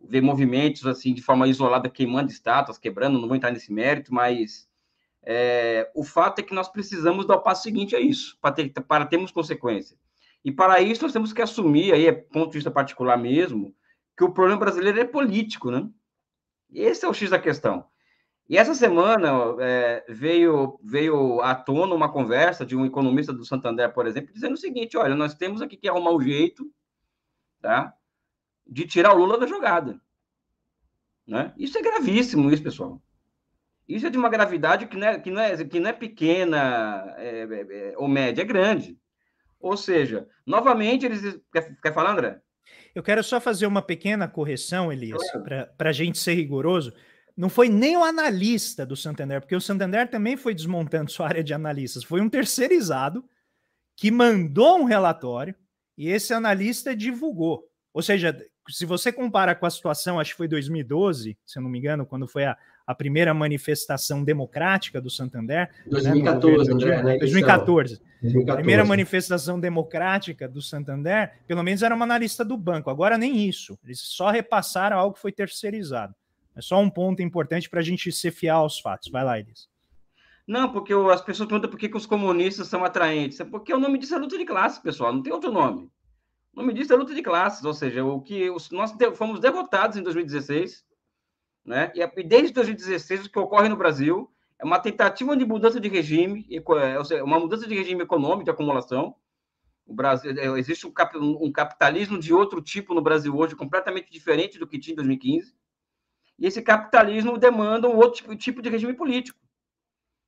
vê 0.00 0.20
movimentos 0.20 0.86
assim 0.86 1.12
de 1.12 1.22
forma 1.22 1.48
isolada 1.48 1.88
queimando 1.90 2.30
estátuas, 2.30 2.78
quebrando, 2.78 3.18
não 3.18 3.26
vou 3.26 3.36
entrar 3.36 3.50
nesse 3.50 3.72
mérito, 3.72 4.14
mas 4.14 4.68
é, 5.22 5.90
o 5.94 6.04
fato 6.04 6.38
é 6.38 6.42
que 6.42 6.54
nós 6.54 6.68
precisamos 6.68 7.26
dar 7.26 7.36
o 7.36 7.42
passo 7.42 7.64
seguinte 7.64 7.96
a 7.96 8.00
isso, 8.00 8.38
para, 8.40 8.54
ter, 8.54 8.70
para 8.70 9.06
termos 9.06 9.32
consequência. 9.32 9.96
E 10.48 10.52
para 10.52 10.80
isso 10.80 11.02
nós 11.02 11.12
temos 11.12 11.30
que 11.30 11.42
assumir, 11.42 11.92
aí 11.92 12.06
é 12.06 12.12
ponto 12.12 12.52
de 12.52 12.56
vista 12.56 12.70
particular 12.70 13.18
mesmo, 13.18 13.76
que 14.16 14.24
o 14.24 14.32
problema 14.32 14.58
brasileiro 14.58 14.98
é 14.98 15.04
político, 15.04 15.70
né? 15.70 15.86
Esse 16.72 17.04
é 17.04 17.08
o 17.08 17.12
X 17.12 17.28
da 17.28 17.38
questão. 17.38 17.84
E 18.48 18.56
essa 18.56 18.74
semana 18.74 19.28
é, 19.60 20.06
veio, 20.08 20.80
veio 20.82 21.42
à 21.42 21.54
tona 21.54 21.94
uma 21.94 22.10
conversa 22.10 22.64
de 22.64 22.74
um 22.74 22.86
economista 22.86 23.30
do 23.30 23.44
Santander, 23.44 23.92
por 23.92 24.06
exemplo, 24.06 24.32
dizendo 24.32 24.54
o 24.54 24.56
seguinte: 24.56 24.96
olha, 24.96 25.14
nós 25.14 25.34
temos 25.34 25.60
aqui 25.60 25.76
que 25.76 25.86
arrumar 25.86 26.12
o 26.12 26.22
jeito 26.22 26.66
tá, 27.60 27.92
de 28.66 28.86
tirar 28.86 29.12
o 29.12 29.18
Lula 29.18 29.36
da 29.36 29.46
jogada. 29.46 30.00
Né? 31.26 31.52
Isso 31.58 31.76
é 31.76 31.82
gravíssimo, 31.82 32.50
isso, 32.50 32.62
pessoal. 32.62 33.02
Isso 33.86 34.06
é 34.06 34.10
de 34.10 34.16
uma 34.16 34.30
gravidade 34.30 34.86
que 34.86 34.96
não 34.96 35.08
é, 35.08 35.20
que 35.20 35.30
não 35.30 35.42
é, 35.42 35.62
que 35.62 35.78
não 35.78 35.90
é 35.90 35.92
pequena 35.92 37.04
é, 37.18 37.42
é, 37.42 37.90
é 37.90 37.94
ou 37.98 38.08
média, 38.08 38.40
é 38.40 38.46
grande. 38.46 38.98
Ou 39.60 39.76
seja, 39.76 40.26
novamente, 40.46 41.06
eles. 41.06 41.40
Quer, 41.52 41.76
quer 41.80 41.94
falar, 41.94 42.12
André? 42.12 42.40
Eu 42.94 43.02
quero 43.02 43.22
só 43.22 43.40
fazer 43.40 43.66
uma 43.66 43.82
pequena 43.82 44.28
correção, 44.28 44.92
Elias, 44.92 45.22
para 45.76 45.90
a 45.90 45.92
gente 45.92 46.18
ser 46.18 46.34
rigoroso 46.34 46.92
não 47.38 47.48
foi 47.48 47.68
nem 47.68 47.96
o 47.96 48.02
analista 48.02 48.84
do 48.84 48.96
Santander, 48.96 49.40
porque 49.40 49.54
o 49.54 49.60
Santander 49.60 50.10
também 50.10 50.36
foi 50.36 50.52
desmontando 50.52 51.08
sua 51.08 51.28
área 51.28 51.44
de 51.44 51.54
analistas. 51.54 52.02
Foi 52.02 52.20
um 52.20 52.28
terceirizado 52.28 53.24
que 53.96 54.10
mandou 54.10 54.80
um 54.80 54.84
relatório 54.84 55.54
e 55.96 56.08
esse 56.08 56.34
analista 56.34 56.96
divulgou. 56.96 57.64
Ou 57.94 58.02
seja, 58.02 58.36
se 58.68 58.84
você 58.84 59.12
compara 59.12 59.54
com 59.54 59.64
a 59.64 59.70
situação, 59.70 60.18
acho 60.18 60.32
que 60.32 60.36
foi 60.36 60.48
2012, 60.48 61.38
se 61.46 61.58
eu 61.60 61.62
não 61.62 61.70
me 61.70 61.78
engano, 61.78 62.04
quando 62.04 62.26
foi 62.26 62.44
a, 62.44 62.58
a 62.88 62.94
primeira 62.94 63.34
manifestação 63.34 64.24
democrática 64.24 64.98
do 64.98 65.10
Santander. 65.10 65.68
2014, 65.90 66.68
né, 66.70 66.74
André, 66.74 67.02
né? 67.02 67.18
2014. 67.18 68.00
2014. 68.22 68.50
A 68.50 68.56
primeira 68.56 68.82
manifestação 68.82 69.60
democrática 69.60 70.48
do 70.48 70.62
Santander, 70.62 71.34
pelo 71.46 71.62
menos 71.62 71.82
era 71.82 71.94
uma 71.94 72.06
analista 72.06 72.42
do 72.42 72.56
banco. 72.56 72.88
Agora 72.88 73.18
nem 73.18 73.46
isso. 73.46 73.78
Eles 73.84 74.00
só 74.00 74.30
repassaram 74.30 74.98
algo 74.98 75.14
que 75.14 75.20
foi 75.20 75.30
terceirizado. 75.30 76.14
É 76.56 76.62
só 76.62 76.80
um 76.80 76.88
ponto 76.88 77.20
importante 77.20 77.68
para 77.68 77.80
a 77.80 77.82
gente 77.82 78.10
ser 78.10 78.30
fiel 78.30 78.56
aos 78.56 78.80
fatos. 78.80 79.10
Vai 79.10 79.22
lá, 79.22 79.38
Elis. 79.38 79.68
Não, 80.46 80.72
porque 80.72 80.94
as 81.12 81.20
pessoas 81.20 81.46
perguntam 81.46 81.70
por 81.70 81.78
que, 81.78 81.90
que 81.90 81.96
os 81.96 82.06
comunistas 82.06 82.68
são 82.68 82.86
atraentes. 82.86 83.38
É 83.38 83.44
porque 83.44 83.74
o 83.74 83.78
nome 83.78 83.98
disso 83.98 84.14
é 84.14 84.18
luta 84.18 84.38
de 84.38 84.46
classes, 84.46 84.78
pessoal. 84.78 85.12
Não 85.12 85.22
tem 85.22 85.30
outro 85.30 85.52
nome. 85.52 85.90
O 86.56 86.60
nome 86.62 86.72
disso 86.72 86.94
é 86.94 86.96
luta 86.96 87.14
de 87.14 87.20
classes, 87.20 87.62
ou 87.66 87.74
seja, 87.74 88.02
o 88.02 88.22
que 88.22 88.48
os, 88.48 88.70
nós 88.70 88.94
fomos 89.14 89.40
derrotados 89.40 89.98
em 89.98 90.02
2016, 90.02 90.87
né? 91.68 91.92
E 91.94 92.24
desde 92.24 92.52
2016 92.52 93.26
o 93.26 93.30
que 93.30 93.38
ocorre 93.38 93.68
no 93.68 93.76
Brasil 93.76 94.30
é 94.58 94.64
uma 94.64 94.80
tentativa 94.80 95.36
de 95.36 95.44
mudança 95.44 95.78
de 95.78 95.88
regime, 95.88 96.46
é, 96.50 96.98
ou 96.98 97.04
seja, 97.04 97.22
uma 97.22 97.38
mudança 97.38 97.68
de 97.68 97.74
regime 97.74 98.02
econômico 98.02 98.44
de 98.44 98.50
acumulação. 98.50 99.14
O 99.86 99.94
Brasil 99.94 100.32
é, 100.36 100.58
existe 100.58 100.86
um, 100.86 101.52
capitalismo 101.52 102.18
de 102.18 102.34
outro 102.34 102.60
tipo 102.60 102.94
no 102.94 103.00
Brasil 103.00 103.36
hoje, 103.36 103.54
completamente 103.54 104.10
diferente 104.10 104.58
do 104.58 104.66
que 104.66 104.78
tinha 104.78 104.94
em 104.94 104.96
2015 104.96 105.54
e 106.38 106.46
esse 106.46 106.62
capitalismo 106.62 107.36
demanda 107.36 107.88
um 107.88 107.96
outro 107.96 108.12
tipo, 108.12 108.36
tipo 108.36 108.62
de 108.62 108.70
regime 108.70 108.94
político. 108.94 109.38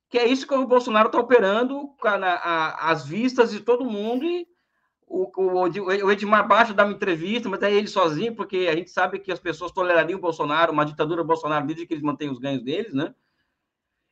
Que 0.09 0.17
é 0.17 0.27
isso 0.27 0.45
que 0.45 0.53
o 0.53 0.67
Bolsonaro 0.67 1.07
está 1.07 1.17
operando 1.17 1.95
às 2.03 3.05
vistas 3.05 3.51
de 3.51 3.61
todo 3.61 3.89
mundo. 3.89 4.25
E 4.25 4.45
o, 5.11 5.29
o, 5.35 6.05
o 6.05 6.11
Edmar 6.11 6.47
Baixo 6.47 6.73
dá 6.73 6.85
uma 6.85 6.93
entrevista, 6.93 7.49
mas 7.49 7.61
é 7.61 7.71
ele 7.71 7.87
sozinho, 7.87 8.33
porque 8.33 8.69
a 8.71 8.75
gente 8.75 8.89
sabe 8.89 9.19
que 9.19 9.31
as 9.31 9.39
pessoas 9.39 9.71
tolerariam 9.73 10.17
o 10.17 10.21
Bolsonaro, 10.21 10.71
uma 10.71 10.85
ditadura 10.85 11.23
Bolsonaro, 11.23 11.67
desde 11.67 11.85
que 11.85 11.93
eles 11.93 12.03
mantêm 12.03 12.29
os 12.29 12.39
ganhos 12.39 12.63
deles, 12.63 12.93
né? 12.93 13.13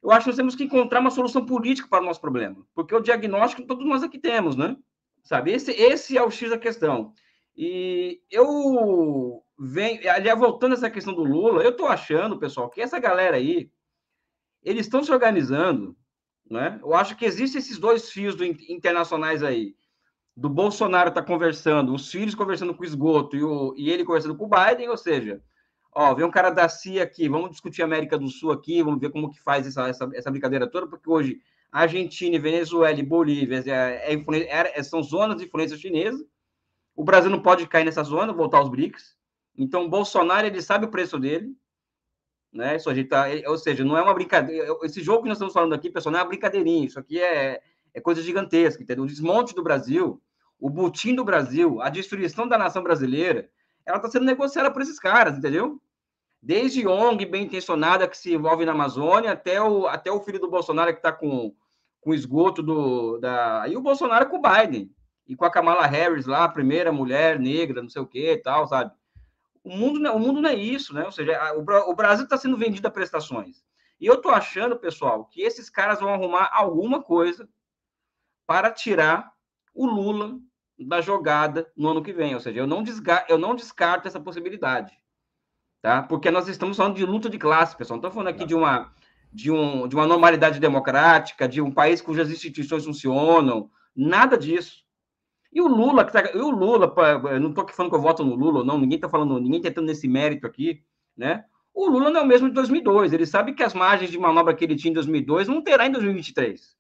Eu 0.04 0.12
acho 0.12 0.26
que 0.26 0.30
nós 0.30 0.36
temos 0.36 0.56
que 0.56 0.64
encontrar 0.64 1.00
uma 1.00 1.10
solução 1.10 1.46
política 1.46 1.88
para 1.88 2.04
o 2.04 2.06
nosso 2.06 2.20
problema, 2.20 2.66
porque 2.76 2.94
o 2.94 3.00
diagnóstico 3.00 3.66
todos 3.66 3.86
nós 3.86 4.04
aqui 4.04 4.20
temos, 4.20 4.56
né? 4.56 4.76
Sabe? 5.24 5.52
Esse, 5.52 5.72
esse 5.72 6.18
é 6.18 6.24
o 6.24 6.32
X 6.32 6.50
da 6.50 6.58
questão. 6.58 7.14
E 7.56 8.22
eu 8.30 9.44
vem, 9.58 10.08
aliás, 10.08 10.38
voltando 10.38 10.72
a 10.72 10.76
essa 10.76 10.90
questão 10.90 11.14
do 11.14 11.24
Lula, 11.24 11.64
eu 11.64 11.72
estou 11.72 11.88
achando, 11.88 12.40
pessoal, 12.40 12.70
que 12.70 12.82
essa 12.82 13.00
galera 13.00 13.38
aí, 13.38 13.70
eles 14.64 14.86
estão 14.86 15.04
se 15.04 15.12
organizando, 15.12 15.96
né? 16.50 16.80
Eu 16.82 16.94
acho 16.94 17.16
que 17.16 17.26
existem 17.26 17.60
esses 17.60 17.78
dois 17.78 18.10
fios 18.10 18.36
do, 18.36 18.46
internacionais 18.46 19.44
aí, 19.44 19.76
do 20.40 20.49
Bolsonaro 20.49 21.11
tá 21.11 21.22
conversando, 21.22 21.94
os 21.94 22.10
filhos 22.10 22.36
conversando 22.36 22.74
com 22.74 22.84
o 22.84 22.86
esgoto 22.86 23.36
e, 23.36 23.44
o, 23.44 23.74
e 23.76 23.90
ele 23.90 24.06
conversando 24.06 24.36
com 24.36 24.45
o 24.45 24.49
Biden, 24.49 24.90
ou 24.90 24.98
seja, 24.98 25.41
ó, 25.91 26.14
vem 26.14 26.26
um 26.26 26.32
cara 26.32 26.49
da 26.49 26.70
CIA 26.70 27.03
aqui, 27.03 27.28
vamos 27.28 27.52
discutir 27.52 27.82
América 27.82 28.18
do 28.18 28.30
Sul 28.30 28.52
aqui, 28.52 28.82
vamos 28.82 28.99
ver 28.99 29.11
como 29.11 29.30
que 29.30 29.41
faz 29.41 29.68
essa, 29.68 29.88
essa, 29.88 30.10
essa 30.14 30.32
brincadeira 30.32 30.66
toda, 30.66 30.88
porque 30.88 31.10
hoje 31.10 31.41
Argentina, 31.72 32.40
Venezuela 32.40 32.99
e 32.99 33.03
Bolívia 33.03 33.64
é, 33.66 34.14
é, 34.14 34.80
é, 34.80 34.84
são 34.84 35.03
zonas 35.03 35.38
de 35.38 35.45
influência 35.45 35.78
chinesa, 35.78 36.26
o 36.95 37.03
Brasil 37.03 37.30
não 37.30 37.41
pode 37.41 37.68
cair 37.68 37.86
nessa 37.86 38.03
zona, 38.03 38.34
voltar 38.34 38.60
aos 38.60 38.70
BRICS, 38.70 39.20
então, 39.60 39.84
o 39.84 39.90
Bolsonaro, 39.90 40.48
ele 40.48 40.61
sabe 40.61 40.86
o 40.86 40.90
preço 40.90 41.20
dele, 41.20 41.53
né? 42.52 42.78
Isso 42.78 42.90
a 42.90 42.94
gente 42.95 43.10
tá, 43.10 43.26
ou 43.48 43.57
seja, 43.57 43.84
não 43.84 43.98
é 43.98 44.02
uma 44.02 44.14
brincadeira. 44.14 44.74
Esse 44.84 45.03
jogo 45.03 45.24
que 45.24 45.28
nós 45.28 45.36
estamos 45.36 45.53
falando 45.53 45.74
aqui, 45.74 45.90
pessoal, 45.90 46.14
não 46.14 46.20
é 46.20 46.24
uma 46.24 46.30
brincadeirinha. 46.30 46.86
Isso 46.86 46.98
aqui 46.98 47.20
é, 47.20 47.61
é 47.94 47.99
coisa 47.99 48.22
gigantesca, 48.22 48.82
entendeu? 48.82 49.03
O 49.03 49.07
desmonte 49.07 49.53
do 49.53 49.61
Brasil, 49.61 50.22
o 50.60 50.69
butim 50.69 51.15
do 51.15 51.23
Brasil, 51.23 51.81
a 51.81 51.90
destruição 51.90 52.48
da 52.48 52.57
nação 52.57 52.84
brasileira, 52.84 53.49
ela 53.86 53.98
está 53.98 54.10
sendo 54.10 54.26
negociada 54.26 54.69
por 54.69 54.81
esses 54.81 54.99
caras, 54.99 55.38
entendeu? 55.38 55.81
Desde 56.41 56.88
ONG 56.88 57.26
bem 57.26 57.45
intencionada 57.45 58.07
que 58.07 58.18
se 58.18 58.34
envolve 58.34 58.65
na 58.65 58.73
Amazônia, 58.73 59.31
até 59.31 59.61
o, 59.61 59.88
até 59.88 60.11
o 60.11 60.19
filho 60.19 60.40
do 60.40 60.49
Bolsonaro 60.49 60.91
que 60.91 60.99
está 60.99 61.11
com, 61.11 61.56
com 62.02 62.14
esgoto 62.14 62.61
do. 62.61 63.18
Da... 63.19 63.65
E 63.68 63.76
o 63.76 63.81
Bolsonaro 63.81 64.30
com 64.30 64.38
o 64.38 64.41
Biden. 64.41 64.94
E 65.27 65.36
com 65.36 65.45
a 65.45 65.52
Kamala 65.52 65.86
Harris 65.86 66.26
lá, 66.26 66.44
a 66.44 66.49
primeira 66.49 66.91
mulher 66.91 67.40
negra, 67.40 67.81
não 67.81 67.90
sei 67.90 68.02
o 68.02 68.07
que 68.07 68.31
e 68.31 68.38
tal, 68.38 68.68
sabe? 68.68 68.91
O 69.64 69.69
mundo, 69.69 69.99
não, 69.99 70.15
o 70.15 70.19
mundo 70.19 70.41
não 70.41 70.49
é 70.49 70.56
isso, 70.56 70.94
né? 70.94 71.06
Ou 71.06 71.11
seja, 71.11 71.53
o, 71.53 71.95
Brasil 71.95 72.23
está 72.23 72.38
sendo 72.38 72.57
vendido 72.57 72.88
a 72.88 72.91
prestações. 72.91 73.64
E 73.99 74.07
eu 74.07 74.15
estou 74.15 74.31
achando, 74.31 74.80
pessoal, 74.80 75.26
que 75.26 75.41
esses 75.41 75.69
caras 75.69 75.99
vão 75.99 76.11
arrumar 76.14 76.49
alguma 76.52 77.03
coisa 77.03 77.48
para 78.48 78.72
tirar 78.72 79.31
o 79.73 79.86
Lula 79.86 80.40
da 80.85 81.01
jogada 81.01 81.69
no 81.76 81.89
ano 81.89 82.03
que 82.03 82.14
vem. 82.14 82.34
Ou 82.34 82.39
seja, 82.39 82.60
eu 82.60 82.68
não, 82.68 82.84
desga 82.84 83.26
eu 83.30 83.38
não 83.38 83.56
descarto 83.56 84.07
essa 84.07 84.19
possibilidade. 84.19 84.93
Tá? 85.81 86.03
Porque 86.03 86.30
nós 86.30 86.47
estamos 86.47 86.77
falando 86.77 86.95
de 86.95 87.06
luta 87.06 87.30
de 87.30 87.38
classe, 87.38 87.76
pessoal. 87.76 87.97
Não 87.97 88.07
estou 88.07 88.11
falando 88.11 88.34
aqui 88.34 88.45
de 88.45 88.53
uma, 88.53 88.93
de, 89.31 89.51
um, 89.51 89.88
de 89.88 89.95
uma 89.95 90.06
normalidade 90.06 90.60
democrática, 90.60 91.47
de 91.47 91.61
um 91.61 91.72
país 91.72 92.01
cujas 92.01 92.30
instituições 92.30 92.85
funcionam, 92.85 93.69
nada 93.95 94.38
disso. 94.38 94.84
E 95.51 95.61
o 95.61 95.68
Lula, 95.68 96.06
que 96.06 96.11
tá, 96.11 96.30
o 96.35 96.51
Lula, 96.51 96.93
eu 97.31 97.39
não 97.39 97.49
estou 97.49 97.64
aqui 97.64 97.76
falando 97.76 97.91
que 97.91 97.97
eu 97.97 98.01
voto 98.01 98.23
no 98.23 98.35
Lula, 98.35 98.64
não, 98.64 98.77
ninguém 98.77 98.97
está 98.97 99.10
falando, 99.10 99.39
ninguém 99.39 99.61
tentando 99.61 99.88
nesse 99.88 100.07
mérito 100.07 100.45
aqui, 100.45 100.84
né? 101.18 101.43
O 101.73 101.89
Lula 101.89 102.10
não 102.11 102.22
é 102.22 102.23
o 102.23 102.27
mesmo 102.27 102.49
de 102.49 102.53
2002, 102.53 103.14
ele 103.14 103.26
sabe 103.26 103.53
que 103.53 103.64
as 103.64 103.73
margens 103.73 104.11
de 104.11 104.19
manobra 104.19 104.53
que 104.53 104.64
ele 104.64 104.76
tinha 104.76 104.91
em 104.91 104.93
2002 104.93 105.47
não 105.47 105.61
terá 105.64 105.88
em 105.88 105.91
2023. 105.91 106.77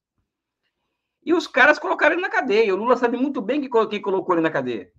E 1.23 1.33
os 1.33 1.47
caras 1.47 1.77
colocaram 1.77 2.13
ele 2.13 2.21
na 2.21 2.29
cadeia, 2.29 2.73
o 2.73 2.77
Lula 2.77 2.95
sabe 2.95 3.17
muito 3.17 3.41
bem 3.41 3.61
quem 3.61 4.01
colocou 4.01 4.35
ele 4.35 4.41
na 4.41 4.49
cadeia, 4.49 4.91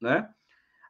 né? 0.00 0.30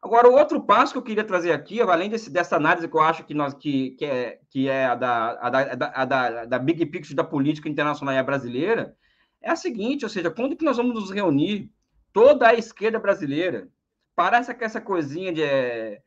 Agora, 0.03 0.29
o 0.29 0.35
outro 0.35 0.63
passo 0.63 0.93
que 0.93 0.99
eu 0.99 1.03
queria 1.03 1.25
trazer 1.25 1.51
aqui, 1.51 1.81
além 1.81 2.09
desse, 2.09 2.31
dessa 2.31 2.55
análise 2.57 2.87
que 2.87 2.97
eu 2.97 3.01
acho 3.01 3.25
que, 3.25 3.35
nós, 3.35 3.55
que, 3.55 3.91
que, 3.93 4.05
é, 4.05 4.41
que 4.51 4.69
é 4.69 4.87
a 4.87 4.95
da, 4.95 5.31
a 5.41 5.51
da, 5.51 5.93
a 5.95 6.05
da, 6.05 6.45
da 6.45 6.59
Big 6.59 6.87
Picture 6.87 7.15
da 7.15 7.25
política 7.25 7.69
internacional 7.69 8.15
e 8.15 8.23
brasileira, 8.23 8.97
é 9.43 9.51
a 9.51 9.57
seguinte, 9.57 10.05
ou 10.05 10.09
seja, 10.09 10.31
quando 10.31 10.55
que 10.57 10.65
nós 10.65 10.77
vamos 10.77 10.95
nos 10.95 11.11
reunir, 11.11 11.73
toda 12.13 12.49
a 12.49 12.55
esquerda 12.55 13.01
brasileira, 13.01 13.69
parece 14.15 14.55
que 14.55 14.65
essa 14.65 14.81
coisinha 14.81 15.33
de... 15.33 15.43
É, 15.43 16.03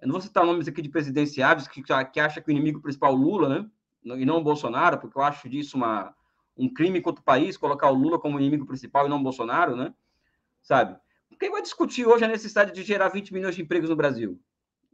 eu 0.00 0.08
não 0.08 0.14
vou 0.14 0.20
citar 0.20 0.44
nomes 0.44 0.66
aqui 0.66 0.82
de 0.82 0.88
presidenciáveis 0.88 1.68
que, 1.68 1.82
que 1.82 2.20
acha 2.20 2.40
que 2.40 2.48
o 2.48 2.50
inimigo 2.50 2.82
principal 2.82 3.12
é 3.12 3.14
o 3.14 3.18
Lula, 3.18 3.48
né? 3.48 3.70
E 4.16 4.26
não 4.26 4.38
o 4.38 4.44
Bolsonaro, 4.44 4.98
porque 4.98 5.16
eu 5.16 5.22
acho 5.22 5.48
disso 5.48 5.76
uma, 5.76 6.14
um 6.56 6.72
crime 6.72 7.00
contra 7.00 7.20
o 7.20 7.24
país, 7.24 7.56
colocar 7.56 7.90
o 7.90 7.94
Lula 7.94 8.18
como 8.18 8.38
inimigo 8.38 8.66
principal 8.66 9.06
e 9.06 9.08
não 9.08 9.18
o 9.18 9.22
Bolsonaro, 9.22 9.76
né? 9.76 9.92
Sabe? 10.62 10.96
Quem 11.38 11.50
vai 11.50 11.62
discutir 11.62 12.06
hoje 12.06 12.24
a 12.24 12.28
necessidade 12.28 12.72
de 12.72 12.82
gerar 12.82 13.08
20 13.08 13.32
milhões 13.34 13.54
de 13.54 13.62
empregos 13.62 13.90
no 13.90 13.96
Brasil? 13.96 14.40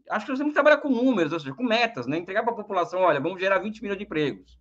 Acho 0.08 0.26
que 0.26 0.32
nós 0.32 0.38
temos 0.38 0.50
que 0.50 0.54
trabalhar 0.54 0.78
com 0.78 0.88
números, 0.88 1.32
ou 1.32 1.38
seja, 1.38 1.54
com 1.54 1.62
metas, 1.62 2.06
né? 2.06 2.16
Entregar 2.16 2.42
para 2.42 2.52
a 2.52 2.56
população, 2.56 3.00
olha, 3.00 3.20
vamos 3.20 3.40
gerar 3.40 3.58
20 3.58 3.82
milhões 3.82 3.98
de 3.98 4.04
empregos. 4.04 4.58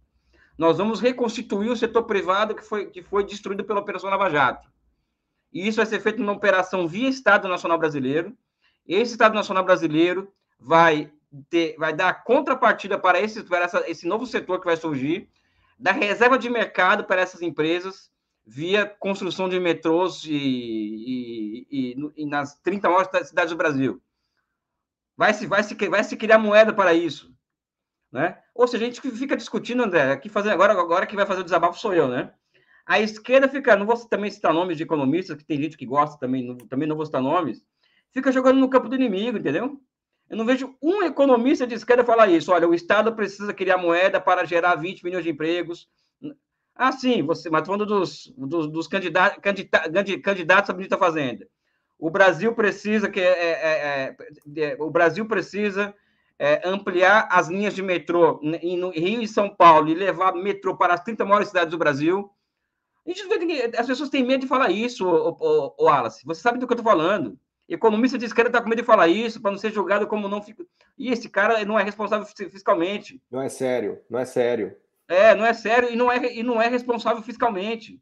Nós 0.58 0.78
vamos 0.78 1.00
reconstituir 1.00 1.70
o 1.70 1.76
setor 1.76 2.04
privado 2.04 2.54
que 2.54 2.62
foi, 2.62 2.88
que 2.88 3.02
foi 3.02 3.24
destruído 3.24 3.64
pela 3.64 3.80
Operação 3.80 4.10
Lava 4.10 4.30
Jato. 4.30 4.68
E 5.52 5.68
isso 5.68 5.78
vai 5.78 5.86
ser 5.86 6.00
feito 6.00 6.20
numa 6.20 6.34
operação 6.34 6.88
via 6.88 7.10
Estado 7.10 7.48
Nacional 7.48 7.78
Brasileiro. 7.78 8.38
Esse 8.86 9.14
Estado 9.14 9.34
Nacional 9.34 9.64
Brasileiro 9.64 10.32
vai, 10.60 11.12
ter, 11.50 11.76
vai 11.78 11.94
dar 11.94 12.24
contrapartida 12.24 13.00
para, 13.00 13.20
esse, 13.20 13.44
para 13.44 13.66
essa, 13.66 13.90
esse 13.90 14.08
novo 14.08 14.26
setor 14.26 14.60
que 14.60 14.66
vai 14.66 14.78
surgir, 14.78 15.30
da 15.80 15.94
reserva 15.94 16.38
de 16.38 16.50
mercado 16.50 17.06
para 17.06 17.22
essas 17.22 17.42
empresas, 17.42 18.12
via 18.46 18.86
construção 18.86 19.48
de 19.48 19.60
metrôs 19.60 20.26
e, 20.26 20.34
e, 20.34 21.68
e, 21.72 21.96
e 22.18 22.26
nas 22.26 22.60
30 22.60 22.90
maiores 22.90 23.28
cidades 23.28 23.52
do 23.52 23.58
Brasil. 23.58 24.02
Vai 25.16 25.34
se, 25.34 25.48
vai, 25.48 25.64
se, 25.64 25.76
vai 25.88 26.04
se 26.04 26.18
criar 26.18 26.38
moeda 26.38 26.74
para 26.74 26.94
isso. 26.94 27.34
Né? 28.12 28.38
Ou 28.54 28.68
seja, 28.68 28.84
a 28.84 28.88
gente 28.88 29.02
fica 29.12 29.38
discutindo, 29.38 29.84
André, 29.84 30.12
aqui 30.12 30.28
fazendo 30.28 30.54
agora, 30.54 30.74
agora 30.74 31.06
que 31.06 31.16
vai 31.16 31.26
fazer 31.26 31.42
o 31.42 31.44
desabafo 31.44 31.80
sou 31.80 31.94
eu, 31.94 32.08
né? 32.08 32.34
A 32.86 33.00
esquerda 33.00 33.48
fica, 33.48 33.76
não 33.76 33.86
vou 33.86 33.96
também 34.08 34.32
citar 34.32 34.52
nomes 34.52 34.76
de 34.76 34.84
economistas, 34.84 35.38
que 35.38 35.46
tem 35.46 35.62
gente 35.62 35.78
que 35.78 35.86
gosta 35.86 36.18
também, 36.20 36.44
não, 36.44 36.58
também 36.58 36.88
não 36.88 36.96
vou 36.96 37.06
citar 37.06 37.22
nomes, 37.22 37.64
fica 38.12 38.32
jogando 38.32 38.60
no 38.60 38.70
campo 38.70 38.90
do 38.90 38.96
inimigo, 38.96 39.38
entendeu? 39.38 39.80
Eu 40.30 40.38
não 40.38 40.46
vejo 40.46 40.76
um 40.82 41.02
economista 41.02 41.66
de 41.66 41.74
esquerda 41.74 42.06
falar 42.06 42.28
isso. 42.28 42.52
Olha, 42.52 42.68
o 42.68 42.74
Estado 42.74 43.16
precisa 43.16 43.54
criar 43.54 43.78
moeda 43.78 44.22
para 44.22 44.46
gerar 44.46 44.76
20 44.76 45.04
milhões 45.04 45.24
de 45.24 45.32
empregos. 45.32 45.90
Ah, 46.76 46.92
sim, 46.92 47.24
você, 47.24 47.50
mas 47.50 47.66
falando 47.66 47.86
dos, 47.86 48.32
dos, 48.38 48.68
dos 48.68 48.88
candidatos, 48.88 49.40
candidatos, 49.42 49.92
candidatos 50.24 50.70
à 50.70 50.74
ministra 50.74 50.98
da 50.98 51.06
Fazenda. 51.06 51.48
O 51.98 52.10
Brasil 52.10 52.54
precisa 52.54 53.10
que 53.10 53.20
é, 53.20 53.26
é, 53.26 54.16
é, 54.56 54.64
é 54.64 54.78
o 54.80 54.90
Brasil 54.90 55.26
precisa 55.26 55.94
é, 56.38 56.62
ampliar 56.64 57.28
as 57.30 57.50
linhas 57.50 57.76
de 57.76 57.82
metrô 57.82 58.40
em, 58.62 58.78
no 58.78 58.92
Rio 58.92 59.22
e 59.22 59.28
São 59.28 59.50
Paulo 59.50 59.90
e 59.90 59.94
levar 59.94 60.34
metrô 60.34 60.78
para 60.78 60.94
as 60.94 61.02
30 61.02 61.26
maiores 61.26 61.50
cidades 61.50 61.72
do 61.72 61.78
Brasil. 61.78 62.32
A 63.06 63.10
gente 63.10 63.76
as 63.78 63.88
pessoas 63.88 64.10
têm 64.10 64.24
medo 64.24 64.42
de 64.42 64.48
falar 64.48 64.72
isso, 64.72 65.06
o, 65.06 65.32
o, 65.32 65.76
o 65.78 65.86
Wallace. 65.86 66.26
Você 66.26 66.42
sabe 66.42 66.60
do 66.60 66.68
que 66.68 66.72
eu 66.72 66.78
estou 66.78 66.90
falando. 66.90 67.38
Economista 67.70 68.18
de 68.18 68.26
esquerda 68.26 68.50
está 68.50 68.62
com 68.62 68.68
medo 68.68 68.82
de 68.82 68.86
falar 68.86 69.08
isso 69.08 69.40
para 69.40 69.52
não 69.52 69.58
ser 69.58 69.72
julgado 69.72 70.08
como 70.08 70.28
não 70.28 70.42
fica. 70.42 70.66
E 70.98 71.12
esse 71.12 71.30
cara 71.30 71.64
não 71.64 71.80
é 71.80 71.84
responsável 71.84 72.26
fiscalmente. 72.26 73.22
Não 73.30 73.40
é 73.40 73.48
sério, 73.48 74.00
não 74.10 74.18
é 74.18 74.26
sério. 74.26 74.76
É, 75.08 75.36
não 75.36 75.46
é 75.46 75.54
sério 75.54 75.90
e 75.92 75.96
não 75.96 76.12
é, 76.12 76.34
e 76.34 76.42
não 76.42 76.60
é 76.60 76.68
responsável 76.68 77.22
fiscalmente. 77.22 78.02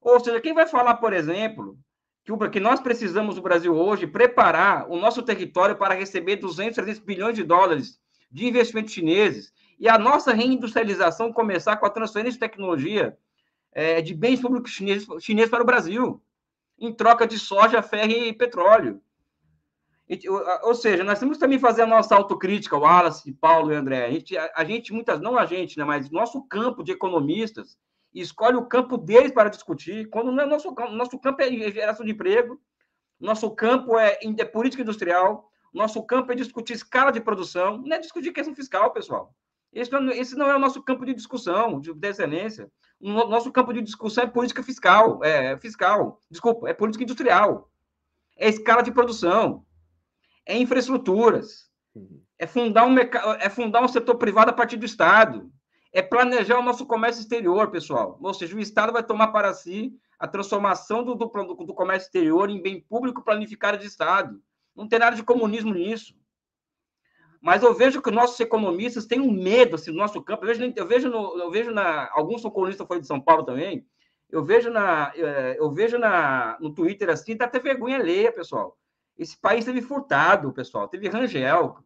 Ou 0.00 0.18
seja, 0.18 0.40
quem 0.40 0.52
vai 0.52 0.66
falar, 0.66 0.96
por 0.96 1.12
exemplo, 1.12 1.78
que, 2.24 2.48
que 2.50 2.60
nós 2.60 2.80
precisamos 2.80 3.36
no 3.36 3.42
Brasil 3.42 3.74
hoje 3.74 4.06
preparar 4.06 4.90
o 4.90 4.96
nosso 4.96 5.22
território 5.22 5.76
para 5.76 5.94
receber 5.94 6.36
200, 6.36 6.74
300 6.74 7.00
bilhões 7.00 7.36
de 7.36 7.44
dólares 7.44 8.00
de 8.30 8.46
investimentos 8.46 8.92
chineses 8.92 9.52
e 9.78 9.88
a 9.88 9.96
nossa 9.96 10.32
reindustrialização 10.32 11.32
começar 11.32 11.76
com 11.76 11.86
a 11.86 11.90
transferência 11.90 12.34
de 12.34 12.40
tecnologia 12.40 13.16
é, 13.72 14.02
de 14.02 14.12
bens 14.12 14.40
públicos 14.40 14.72
chineses, 14.72 15.06
chineses 15.20 15.50
para 15.50 15.62
o 15.62 15.66
Brasil, 15.66 16.20
em 16.78 16.92
troca 16.92 17.26
de 17.26 17.38
soja, 17.38 17.82
ferro 17.82 18.12
e 18.12 18.32
petróleo. 18.32 19.00
Ou 20.62 20.74
seja, 20.74 21.04
nós 21.04 21.18
temos 21.18 21.36
que 21.36 21.40
também 21.40 21.58
fazer 21.58 21.82
a 21.82 21.86
nossa 21.86 22.14
autocrítica, 22.14 22.76
o 22.76 22.80
Wallace, 22.80 23.32
Paulo 23.32 23.72
e 23.72 23.76
André. 23.76 24.06
A 24.06 24.10
gente, 24.10 24.38
a, 24.38 24.64
gente, 24.64 24.92
muitas, 24.92 25.20
não 25.20 25.36
a 25.36 25.44
gente, 25.44 25.78
né, 25.78 25.84
mas 25.84 26.10
nosso 26.10 26.42
campo 26.48 26.82
de 26.82 26.92
economistas 26.92 27.76
escolhe 28.14 28.56
o 28.56 28.66
campo 28.66 28.96
deles 28.96 29.32
para 29.32 29.50
discutir, 29.50 30.08
quando 30.08 30.32
não 30.32 30.42
é 30.42 30.46
nosso, 30.46 30.74
nosso 30.92 31.18
campo 31.18 31.42
é 31.42 31.50
geração 31.70 32.06
de 32.06 32.12
emprego, 32.12 32.58
nosso 33.20 33.50
campo 33.50 33.98
é, 33.98 34.18
é 34.22 34.44
política 34.44 34.82
industrial, 34.82 35.50
nosso 35.74 36.02
campo 36.04 36.32
é 36.32 36.34
discutir 36.34 36.72
escala 36.72 37.10
de 37.10 37.20
produção, 37.20 37.78
não 37.78 37.96
é 37.96 37.98
discutir 37.98 38.32
questão 38.32 38.54
fiscal, 38.54 38.92
pessoal. 38.92 39.34
Esse 39.72 39.92
não, 39.92 40.10
esse 40.10 40.36
não 40.36 40.50
é 40.50 40.56
o 40.56 40.58
nosso 40.58 40.82
campo 40.82 41.04
de 41.04 41.14
discussão, 41.14 41.80
de, 41.80 41.92
de 41.92 42.08
excelência. 42.08 42.70
O 43.00 43.10
nosso 43.10 43.52
campo 43.52 43.72
de 43.72 43.82
discussão 43.82 44.24
é 44.24 44.26
política 44.26 44.62
fiscal, 44.62 45.22
é 45.22 45.56
fiscal, 45.58 46.18
desculpa, 46.30 46.68
é 46.68 46.74
política 46.74 47.04
industrial, 47.04 47.70
é 48.36 48.48
escala 48.48 48.82
de 48.82 48.90
produção, 48.90 49.64
é 50.44 50.56
infraestruturas, 50.58 51.70
uhum. 51.94 52.20
é 52.38 52.46
fundar 52.46 52.86
um, 52.86 52.98
é 52.98 53.48
fundar 53.48 53.84
um 53.84 53.88
setor 53.88 54.16
privado 54.16 54.50
a 54.50 54.54
partir 54.54 54.76
do 54.76 54.86
Estado, 54.86 55.48
é 55.92 56.02
planejar 56.02 56.58
o 56.58 56.62
nosso 56.62 56.86
comércio 56.86 57.20
exterior, 57.20 57.70
pessoal. 57.70 58.18
Ou 58.20 58.34
seja, 58.34 58.56
o 58.56 58.60
Estado 58.60 58.92
vai 58.92 59.02
tomar 59.02 59.28
para 59.28 59.54
si 59.54 59.92
a 60.18 60.26
transformação 60.26 61.04
do, 61.04 61.14
do, 61.14 61.26
do 61.26 61.74
comércio 61.74 62.06
exterior 62.06 62.50
em 62.50 62.60
bem 62.60 62.80
público 62.80 63.22
planificado 63.22 63.78
de 63.78 63.86
Estado. 63.86 64.42
Não 64.74 64.88
tem 64.88 64.98
nada 64.98 65.14
de 65.14 65.22
comunismo 65.22 65.72
nisso. 65.72 66.17
Mas 67.40 67.62
eu 67.62 67.72
vejo 67.72 68.02
que 68.02 68.10
nossos 68.10 68.38
economistas 68.40 69.06
têm 69.06 69.20
um 69.20 69.30
medo 69.30 69.76
assim, 69.76 69.90
no 69.90 69.98
nosso 69.98 70.20
campo. 70.22 70.44
Eu 70.44 70.48
vejo, 70.48 70.72
eu 70.74 70.86
vejo, 70.86 71.08
no, 71.08 71.38
eu 71.38 71.50
vejo 71.50 71.70
na. 71.70 72.08
Alguns 72.12 72.42
são 72.42 72.50
colunistas, 72.50 72.86
de 73.00 73.06
São 73.06 73.20
Paulo 73.20 73.44
também. 73.44 73.86
Eu 74.30 74.44
vejo, 74.44 74.70
na, 74.70 75.12
eh, 75.14 75.56
eu 75.58 75.70
vejo 75.70 75.98
na, 75.98 76.58
no 76.60 76.72
Twitter 76.74 77.08
assim, 77.08 77.36
dá 77.36 77.46
até 77.46 77.58
vergonha 77.58 77.98
ler, 77.98 78.34
pessoal. 78.34 78.76
Esse 79.16 79.36
país 79.38 79.64
teve 79.64 79.80
furtado, 79.80 80.52
pessoal, 80.52 80.86
teve 80.86 81.08
Rangel, 81.08 81.78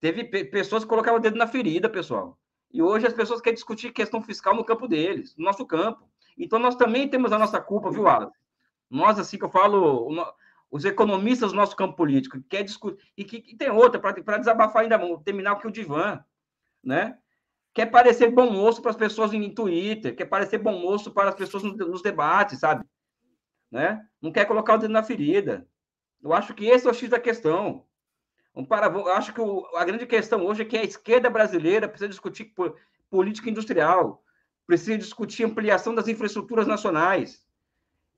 teve 0.00 0.24
pessoas 0.24 0.84
que 0.84 0.88
colocavam 0.88 1.18
o 1.18 1.22
dedo 1.22 1.36
na 1.36 1.46
ferida, 1.46 1.88
pessoal. 1.88 2.38
E 2.72 2.80
hoje 2.80 3.06
as 3.06 3.12
pessoas 3.12 3.40
querem 3.40 3.54
discutir 3.54 3.92
questão 3.92 4.22
fiscal 4.22 4.54
no 4.54 4.64
campo 4.64 4.86
deles, 4.86 5.36
no 5.36 5.44
nosso 5.44 5.66
campo. 5.66 6.08
Então 6.38 6.58
nós 6.58 6.76
também 6.76 7.08
temos 7.08 7.32
a 7.32 7.38
nossa 7.38 7.60
culpa, 7.60 7.90
viu, 7.90 8.08
Alan? 8.08 8.30
Nós, 8.88 9.18
assim 9.18 9.36
que 9.36 9.44
eu 9.44 9.50
falo, 9.50 10.08
os 10.72 10.86
economistas 10.86 11.50
do 11.52 11.56
nosso 11.56 11.76
campo 11.76 11.94
político, 11.94 12.38
que 12.38 12.48
quer 12.48 12.62
discutir, 12.62 13.06
e 13.14 13.22
que, 13.24 13.42
que 13.42 13.54
tem 13.54 13.70
outra, 13.70 14.00
para 14.00 14.38
desabafar 14.38 14.82
ainda, 14.82 14.98
terminar 15.22 15.56
com 15.60 15.68
o 15.68 15.70
Divan, 15.70 16.24
né? 16.82 17.18
Quer 17.74 17.86
parecer 17.86 18.30
bom 18.30 18.50
moço 18.50 18.80
para 18.80 18.90
as 18.90 18.96
pessoas 18.96 19.34
em 19.34 19.54
Twitter, 19.54 20.16
quer 20.16 20.24
parecer 20.24 20.56
bom 20.56 20.78
moço 20.78 21.10
para 21.12 21.28
as 21.28 21.34
pessoas 21.34 21.62
nos 21.62 22.02
debates, 22.02 22.58
sabe? 22.58 22.86
Né? 23.70 24.02
Não 24.20 24.32
quer 24.32 24.46
colocar 24.46 24.74
o 24.74 24.78
dedo 24.78 24.92
na 24.92 25.02
ferida. 25.02 25.66
Eu 26.22 26.32
acho 26.32 26.54
que 26.54 26.66
esse 26.66 26.86
é 26.86 26.90
o 26.90 26.94
X 26.94 27.08
da 27.08 27.18
questão. 27.18 27.86
Um 28.54 28.64
para, 28.64 28.86
eu 28.86 29.12
acho 29.12 29.32
que 29.32 29.40
o, 29.40 29.66
a 29.76 29.84
grande 29.84 30.06
questão 30.06 30.44
hoje 30.44 30.62
é 30.62 30.64
que 30.66 30.76
a 30.76 30.84
esquerda 30.84 31.30
brasileira 31.30 31.88
precisa 31.88 32.08
discutir 32.08 32.52
política 33.10 33.48
industrial, 33.48 34.22
precisa 34.66 34.98
discutir 34.98 35.44
ampliação 35.44 35.94
das 35.94 36.08
infraestruturas 36.08 36.66
nacionais, 36.66 37.41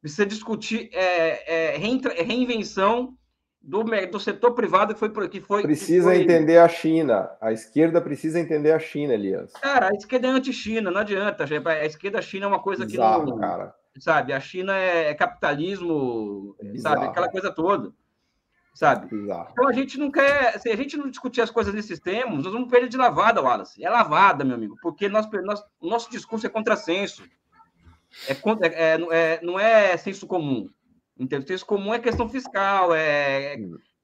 precisa 0.05 0.27
discutir 0.27 0.91
é, 0.93 1.73
é, 1.73 1.77
reinvenção 1.79 3.17
do, 3.59 3.83
do 3.83 4.21
setor 4.21 4.53
privado 4.53 4.93
que 4.93 5.01
foi 5.01 5.29
que 5.31 5.41
foi 5.41 5.63
precisa 5.63 6.11
que 6.11 6.17
foi... 6.17 6.23
entender 6.23 6.59
a 6.59 6.69
China. 6.69 7.31
A 7.41 7.53
esquerda 7.53 8.03
precisa 8.03 8.39
entender 8.39 8.73
a 8.73 8.79
China, 8.79 9.15
Elias. 9.15 9.55
Cara, 9.55 9.89
a 9.89 9.97
esquerda 9.97 10.29
é 10.29 10.31
anti-China, 10.31 10.91
não 10.91 11.01
adianta. 11.01 11.45
A 11.45 11.87
esquerda 11.87 12.21
China 12.21 12.45
é 12.45 12.49
uma 12.49 12.61
coisa 12.61 12.85
Bizarro, 12.85 13.25
que 13.25 13.31
não, 13.31 13.39
cara. 13.39 13.75
sabe? 13.99 14.35
A 14.35 14.41
China 14.41 14.77
é, 14.77 15.09
é 15.09 15.15
capitalismo, 15.15 16.55
Bizarro. 16.63 16.97
sabe? 16.97 17.07
Aquela 17.07 17.31
coisa 17.31 17.51
toda. 17.51 17.91
sabe? 18.75 19.09
Então 19.53 19.67
a 19.67 19.73
gente 19.73 19.99
não 19.99 20.11
quer, 20.11 20.61
se 20.61 20.69
a 20.69 20.77
gente 20.77 20.99
não 20.99 21.09
discutir 21.09 21.41
as 21.41 21.51
coisas 21.51 21.73
nesses 21.73 21.99
termos, 21.99 22.45
nós 22.45 22.53
vamos 22.53 22.69
perder 22.69 22.91
de 22.91 22.99
lavada, 22.99 23.41
Wallace. 23.41 23.83
É 23.83 23.89
lavada, 23.89 24.45
meu 24.45 24.57
amigo, 24.57 24.77
porque 24.83 25.09
nós, 25.09 25.27
nós, 25.43 25.65
o 25.81 25.89
nosso 25.89 26.11
discurso 26.11 26.47
é 26.47 26.51
contrassenso. 26.51 27.23
É, 28.29 28.33
é, 28.33 28.37
é, 28.75 29.35
é, 29.35 29.41
não 29.43 29.59
é 29.59 29.97
senso 29.97 30.27
comum. 30.27 30.69
Entendeu? 31.19 31.47
Senso 31.47 31.67
comum 31.67 31.95
é 31.95 31.99
questão 31.99 32.29
fiscal, 32.29 32.95
é, 32.95 33.57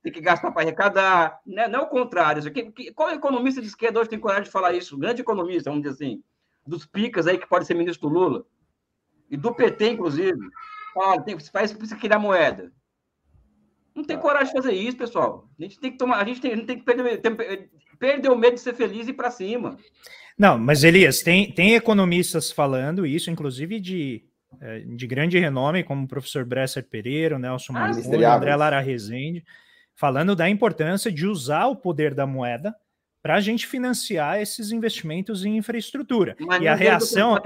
tem 0.02 0.12
que 0.12 0.20
gastar 0.20 0.52
para 0.52 0.62
arrecadar. 0.62 1.40
Né? 1.46 1.68
Não 1.68 1.80
é 1.80 1.82
o 1.82 1.88
contrário. 1.88 2.42
qual 2.94 3.10
economista 3.10 3.60
de 3.60 3.68
esquerda 3.68 4.00
hoje 4.00 4.10
tem 4.10 4.18
coragem 4.18 4.44
de 4.44 4.50
falar 4.50 4.72
isso? 4.72 4.98
Grande 4.98 5.22
economista, 5.22 5.70
vamos 5.70 5.82
dizer 5.82 5.94
assim, 5.94 6.22
dos 6.66 6.86
picas 6.86 7.26
aí 7.26 7.38
que 7.38 7.48
pode 7.48 7.66
ser 7.66 7.74
ministro 7.74 8.08
do 8.08 8.14
Lula, 8.14 8.46
e 9.30 9.36
do 9.36 9.54
PT, 9.54 9.90
inclusive. 9.90 10.38
Fala, 10.92 11.22
tem, 11.22 11.38
faz 11.38 11.72
precisa 11.72 11.98
criar 11.98 12.18
moeda. 12.18 12.72
Não 13.94 14.04
tem 14.04 14.18
coragem 14.18 14.48
de 14.48 14.52
fazer 14.52 14.72
isso, 14.72 14.96
pessoal. 14.96 15.48
A 15.58 15.62
gente 15.62 15.78
tem 15.78 15.92
que 15.92 15.98
tomar, 15.98 16.18
a 16.18 16.24
gente 16.24 16.40
tem, 16.40 16.64
tem 16.64 16.78
que 16.78 16.84
perder, 16.84 17.20
tem, 17.20 17.36
perder 18.00 18.30
o 18.30 18.36
medo 18.36 18.54
de 18.54 18.60
ser 18.60 18.74
feliz 18.74 19.06
e 19.06 19.10
ir 19.10 19.14
para 19.14 19.30
cima. 19.30 19.76
Não, 20.36 20.58
mas 20.58 20.82
Elias, 20.82 21.20
tem, 21.20 21.52
tem 21.52 21.74
economistas 21.74 22.50
falando 22.50 23.06
isso, 23.06 23.30
inclusive 23.30 23.78
de, 23.78 24.24
é, 24.58 24.80
de 24.80 25.06
grande 25.06 25.38
renome, 25.38 25.84
como 25.84 26.04
o 26.04 26.08
professor 26.08 26.46
Bresser 26.46 26.82
Pereira, 26.82 27.36
o 27.36 27.38
Nelson 27.38 27.74
ah, 27.76 27.80
Marconi, 27.80 28.24
André 28.24 28.56
Lara 28.56 28.80
Rezende, 28.80 29.44
falando 29.94 30.34
da 30.34 30.48
importância 30.48 31.12
de 31.12 31.26
usar 31.26 31.66
o 31.66 31.76
poder 31.76 32.14
da 32.14 32.26
moeda 32.26 32.74
para 33.22 33.34
a 33.34 33.40
gente 33.40 33.66
financiar 33.66 34.40
esses 34.40 34.72
investimentos 34.72 35.44
em 35.44 35.58
infraestrutura. 35.58 36.34
Mas 36.40 36.62
e 36.62 36.68
a 36.68 36.74
reação. 36.74 37.38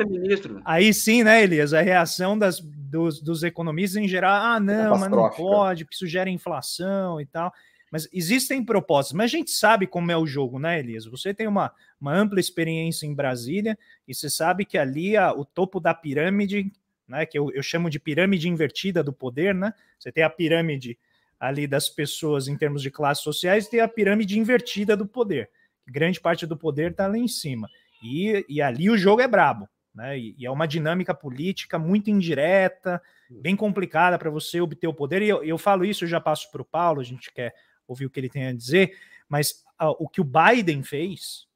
Aí 0.64 0.94
sim, 0.94 1.24
né, 1.24 1.42
Elias? 1.42 1.74
A 1.74 1.80
reação 1.80 2.38
das, 2.38 2.60
dos, 2.60 3.20
dos 3.20 3.42
economistas 3.42 4.00
em 4.00 4.06
geral, 4.06 4.40
ah, 4.40 4.60
não, 4.60 4.96
mas 4.96 5.10
não 5.10 5.28
pode, 5.30 5.84
porque 5.84 5.96
isso 5.96 6.06
gera 6.06 6.30
inflação 6.30 7.20
e 7.20 7.26
tal. 7.26 7.52
Mas 7.94 8.08
existem 8.12 8.64
propostas, 8.64 9.12
mas 9.12 9.26
a 9.26 9.36
gente 9.36 9.52
sabe 9.52 9.86
como 9.86 10.10
é 10.10 10.16
o 10.16 10.26
jogo, 10.26 10.58
né, 10.58 10.80
Elias? 10.80 11.06
Você 11.06 11.32
tem 11.32 11.46
uma, 11.46 11.72
uma 12.00 12.12
ampla 12.12 12.40
experiência 12.40 13.06
em 13.06 13.14
Brasília 13.14 13.78
e 14.08 14.12
você 14.12 14.28
sabe 14.28 14.64
que 14.64 14.76
ali 14.76 15.16
a, 15.16 15.32
o 15.32 15.44
topo 15.44 15.78
da 15.78 15.94
pirâmide, 15.94 16.72
né, 17.06 17.24
que 17.24 17.38
eu, 17.38 17.52
eu 17.52 17.62
chamo 17.62 17.88
de 17.88 18.00
pirâmide 18.00 18.48
invertida 18.48 19.02
do 19.04 19.12
poder, 19.12 19.54
né? 19.54 19.72
Você 19.96 20.10
tem 20.10 20.24
a 20.24 20.30
pirâmide 20.30 20.98
ali 21.38 21.68
das 21.68 21.88
pessoas 21.88 22.48
em 22.48 22.56
termos 22.56 22.82
de 22.82 22.90
classes 22.90 23.22
sociais 23.22 23.66
e 23.66 23.70
tem 23.70 23.80
a 23.80 23.86
pirâmide 23.86 24.38
invertida 24.38 24.96
do 24.96 25.06
poder 25.06 25.48
grande 25.86 26.20
parte 26.20 26.46
do 26.46 26.56
poder 26.56 26.92
está 26.92 27.06
lá 27.06 27.18
em 27.18 27.28
cima. 27.28 27.68
E, 28.02 28.44
e 28.48 28.60
ali 28.60 28.90
o 28.90 28.96
jogo 28.96 29.20
é 29.20 29.28
brabo, 29.28 29.68
né? 29.94 30.18
E, 30.18 30.34
e 30.38 30.46
é 30.46 30.50
uma 30.50 30.66
dinâmica 30.66 31.14
política 31.14 31.78
muito 31.78 32.10
indireta, 32.10 33.00
bem 33.30 33.56
complicada 33.56 34.18
para 34.18 34.30
você 34.30 34.60
obter 34.60 34.86
o 34.86 34.94
poder. 34.94 35.22
E 35.22 35.28
eu, 35.28 35.42
eu 35.44 35.58
falo 35.58 35.84
isso, 35.84 36.04
eu 36.04 36.08
já 36.08 36.20
passo 36.20 36.50
para 36.50 36.62
o 36.62 36.64
Paulo, 36.64 37.00
a 37.00 37.04
gente 37.04 37.32
quer 37.32 37.54
ouvir 37.86 38.06
o 38.06 38.10
que 38.10 38.18
ele 38.18 38.28
tem 38.28 38.46
a 38.46 38.52
dizer, 38.52 38.96
mas 39.28 39.64
uh, 39.80 39.94
o 39.98 40.08
que 40.08 40.20
o 40.20 40.24
Biden 40.24 40.82
fez 40.82 41.46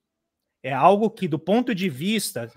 é 0.62 0.72
algo 0.72 1.10
que, 1.10 1.28
do 1.28 1.38
ponto 1.38 1.74
de 1.74 1.88
vista, 1.88 2.50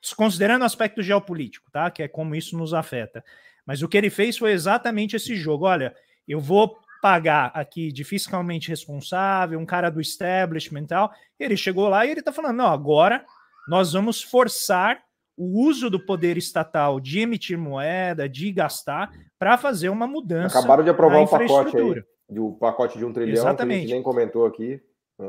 desconsiderando 0.00 0.62
o 0.62 0.66
aspecto 0.66 1.02
geopolítico, 1.02 1.70
tá? 1.70 1.90
Que 1.90 2.02
é 2.02 2.08
como 2.08 2.34
isso 2.34 2.56
nos 2.56 2.74
afeta. 2.74 3.24
Mas 3.64 3.82
o 3.82 3.88
que 3.88 3.96
ele 3.96 4.10
fez 4.10 4.38
foi 4.38 4.52
exatamente 4.52 5.16
esse 5.16 5.34
jogo. 5.34 5.66
Olha, 5.66 5.94
eu 6.28 6.40
vou 6.40 6.78
pagar 7.02 7.50
aqui 7.54 7.90
de 7.90 8.04
fiscalmente 8.04 8.68
responsável, 8.68 9.58
um 9.58 9.66
cara 9.66 9.90
do 9.90 10.00
establishment 10.00 10.82
e 10.82 10.86
tal. 10.86 11.12
Ele 11.38 11.56
chegou 11.56 11.88
lá 11.88 12.06
e 12.06 12.10
ele 12.10 12.20
está 12.20 12.32
falando: 12.32 12.56
não, 12.56 12.66
agora 12.66 13.24
nós 13.68 13.92
vamos 13.92 14.22
forçar 14.22 15.02
o 15.36 15.60
uso 15.66 15.90
do 15.90 16.00
poder 16.00 16.38
estatal 16.38 16.98
de 16.98 17.20
emitir 17.20 17.58
moeda, 17.58 18.28
de 18.28 18.50
gastar, 18.52 19.10
para 19.38 19.58
fazer 19.58 19.90
uma 19.90 20.06
mudança. 20.06 20.58
Acabaram 20.58 20.82
de 20.82 20.90
aprovar 20.90 21.20
o 21.20 21.28
pacote 21.28 21.76
aí, 21.76 22.02
o 22.28 22.52
pacote 22.52 22.98
de 22.98 23.04
um 23.04 23.12
trilhão, 23.12 23.34
Exatamente. 23.34 23.78
que 23.78 23.84
a 23.84 23.88
gente 23.88 23.94
nem 23.94 24.02
comentou 24.02 24.46
aqui. 24.46 24.80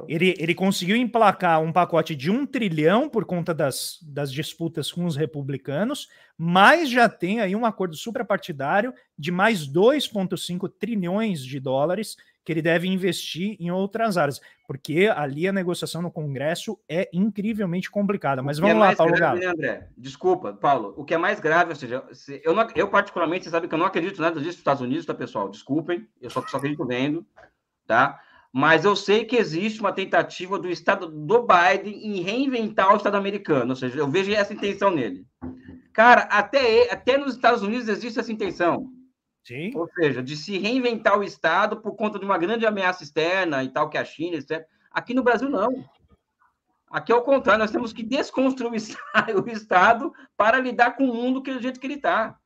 Ele, 0.06 0.36
ele 0.38 0.54
conseguiu 0.54 0.98
emplacar 0.98 1.62
um 1.62 1.72
pacote 1.72 2.14
de 2.14 2.30
um 2.30 2.46
trilhão 2.46 3.08
por 3.08 3.24
conta 3.24 3.54
das, 3.54 3.98
das 4.02 4.34
disputas 4.34 4.92
com 4.92 5.06
os 5.06 5.16
republicanos, 5.16 6.10
mas 6.38 6.90
já 6.90 7.08
tem 7.08 7.40
aí 7.40 7.56
um 7.56 7.66
acordo 7.66 7.96
suprapartidário 7.96 8.94
de 9.18 9.32
mais 9.32 9.66
2,5 9.66 10.70
trilhões 10.78 11.42
de 11.42 11.58
dólares 11.58 12.18
que 12.48 12.54
ele 12.54 12.62
deve 12.62 12.88
investir 12.88 13.58
em 13.60 13.70
outras 13.70 14.16
áreas, 14.16 14.40
porque 14.66 15.12
ali 15.14 15.50
a 15.50 15.52
negociação 15.52 16.02
no 16.02 16.10
Congresso 16.10 16.80
é 16.88 17.10
incrivelmente 17.12 17.92
complicada. 17.92 18.42
Mas 18.42 18.58
vamos 18.58 18.78
é 18.78 18.80
lá, 18.80 18.96
Paulo 18.96 19.12
grave, 19.12 19.42
Galo. 19.42 19.46
Né, 19.46 19.54
André? 19.54 19.90
Desculpa, 19.98 20.54
Paulo. 20.54 20.94
O 20.96 21.04
que 21.04 21.14
é 21.14 21.18
mais 21.18 21.42
grave, 21.42 21.72
ou 21.72 21.76
seja, 21.76 22.06
eu, 22.42 22.56
não, 22.56 22.66
eu 22.74 22.88
particularmente, 22.88 23.44
você 23.44 23.50
sabe 23.50 23.68
que 23.68 23.74
eu 23.76 23.78
não 23.78 23.86
acredito 23.86 24.22
nada 24.22 24.36
disso 24.36 24.52
dos 24.52 24.60
Estados 24.60 24.82
Unidos, 24.82 25.06
tá, 25.06 25.14
pessoal? 25.14 25.50
Desculpem, 25.50 26.08
eu 26.22 26.30
só, 26.30 26.42
só 26.48 26.56
acredito 26.56 26.86
vendo, 26.86 27.26
tá? 27.86 28.18
mas 28.54 28.86
eu 28.86 28.96
sei 28.96 29.26
que 29.26 29.36
existe 29.36 29.82
uma 29.82 29.92
tentativa 29.92 30.58
do 30.58 30.70
Estado 30.70 31.10
do 31.10 31.46
Biden 31.46 31.94
em 32.02 32.22
reinventar 32.22 32.94
o 32.94 32.96
Estado 32.96 33.18
americano, 33.18 33.72
ou 33.72 33.76
seja, 33.76 34.00
eu 34.00 34.10
vejo 34.10 34.32
essa 34.32 34.54
intenção 34.54 34.90
nele. 34.90 35.26
Cara, 35.92 36.22
até, 36.22 36.90
até 36.94 37.18
nos 37.18 37.36
Estados 37.36 37.62
Unidos 37.62 37.90
existe 37.90 38.20
essa 38.20 38.32
intenção. 38.32 38.90
Sim. 39.48 39.72
Ou 39.76 39.88
seja, 39.88 40.22
de 40.22 40.36
se 40.36 40.58
reinventar 40.58 41.18
o 41.18 41.24
Estado 41.24 41.78
por 41.78 41.96
conta 41.96 42.20
de 42.20 42.26
uma 42.26 42.38
grande 42.38 42.66
ameaça 42.66 43.02
externa 43.02 43.64
e 43.64 43.70
tal, 43.70 43.90
que 43.90 43.98
é 43.98 44.02
a 44.02 44.06
China, 44.06 44.36
etc. 44.36 44.68
Aqui 44.92 45.14
no 45.14 45.24
Brasil, 45.24 45.50
não. 45.50 45.86
Aqui 46.92 47.14
é 47.14 47.16
o 47.16 47.22
contrário, 47.22 47.62
nós 47.62 47.72
temos 47.72 47.94
que 47.94 48.04
desconstruir 48.04 48.74
o 49.42 49.50
Estado 49.50 50.14
para 50.36 50.60
lidar 50.60 50.98
com 50.98 51.06
o 51.06 51.14
mundo 51.16 51.42
que, 51.42 51.54
do 51.54 51.62
jeito 51.62 51.80
que 51.80 51.88
ele 51.88 51.94
está. 51.94 52.38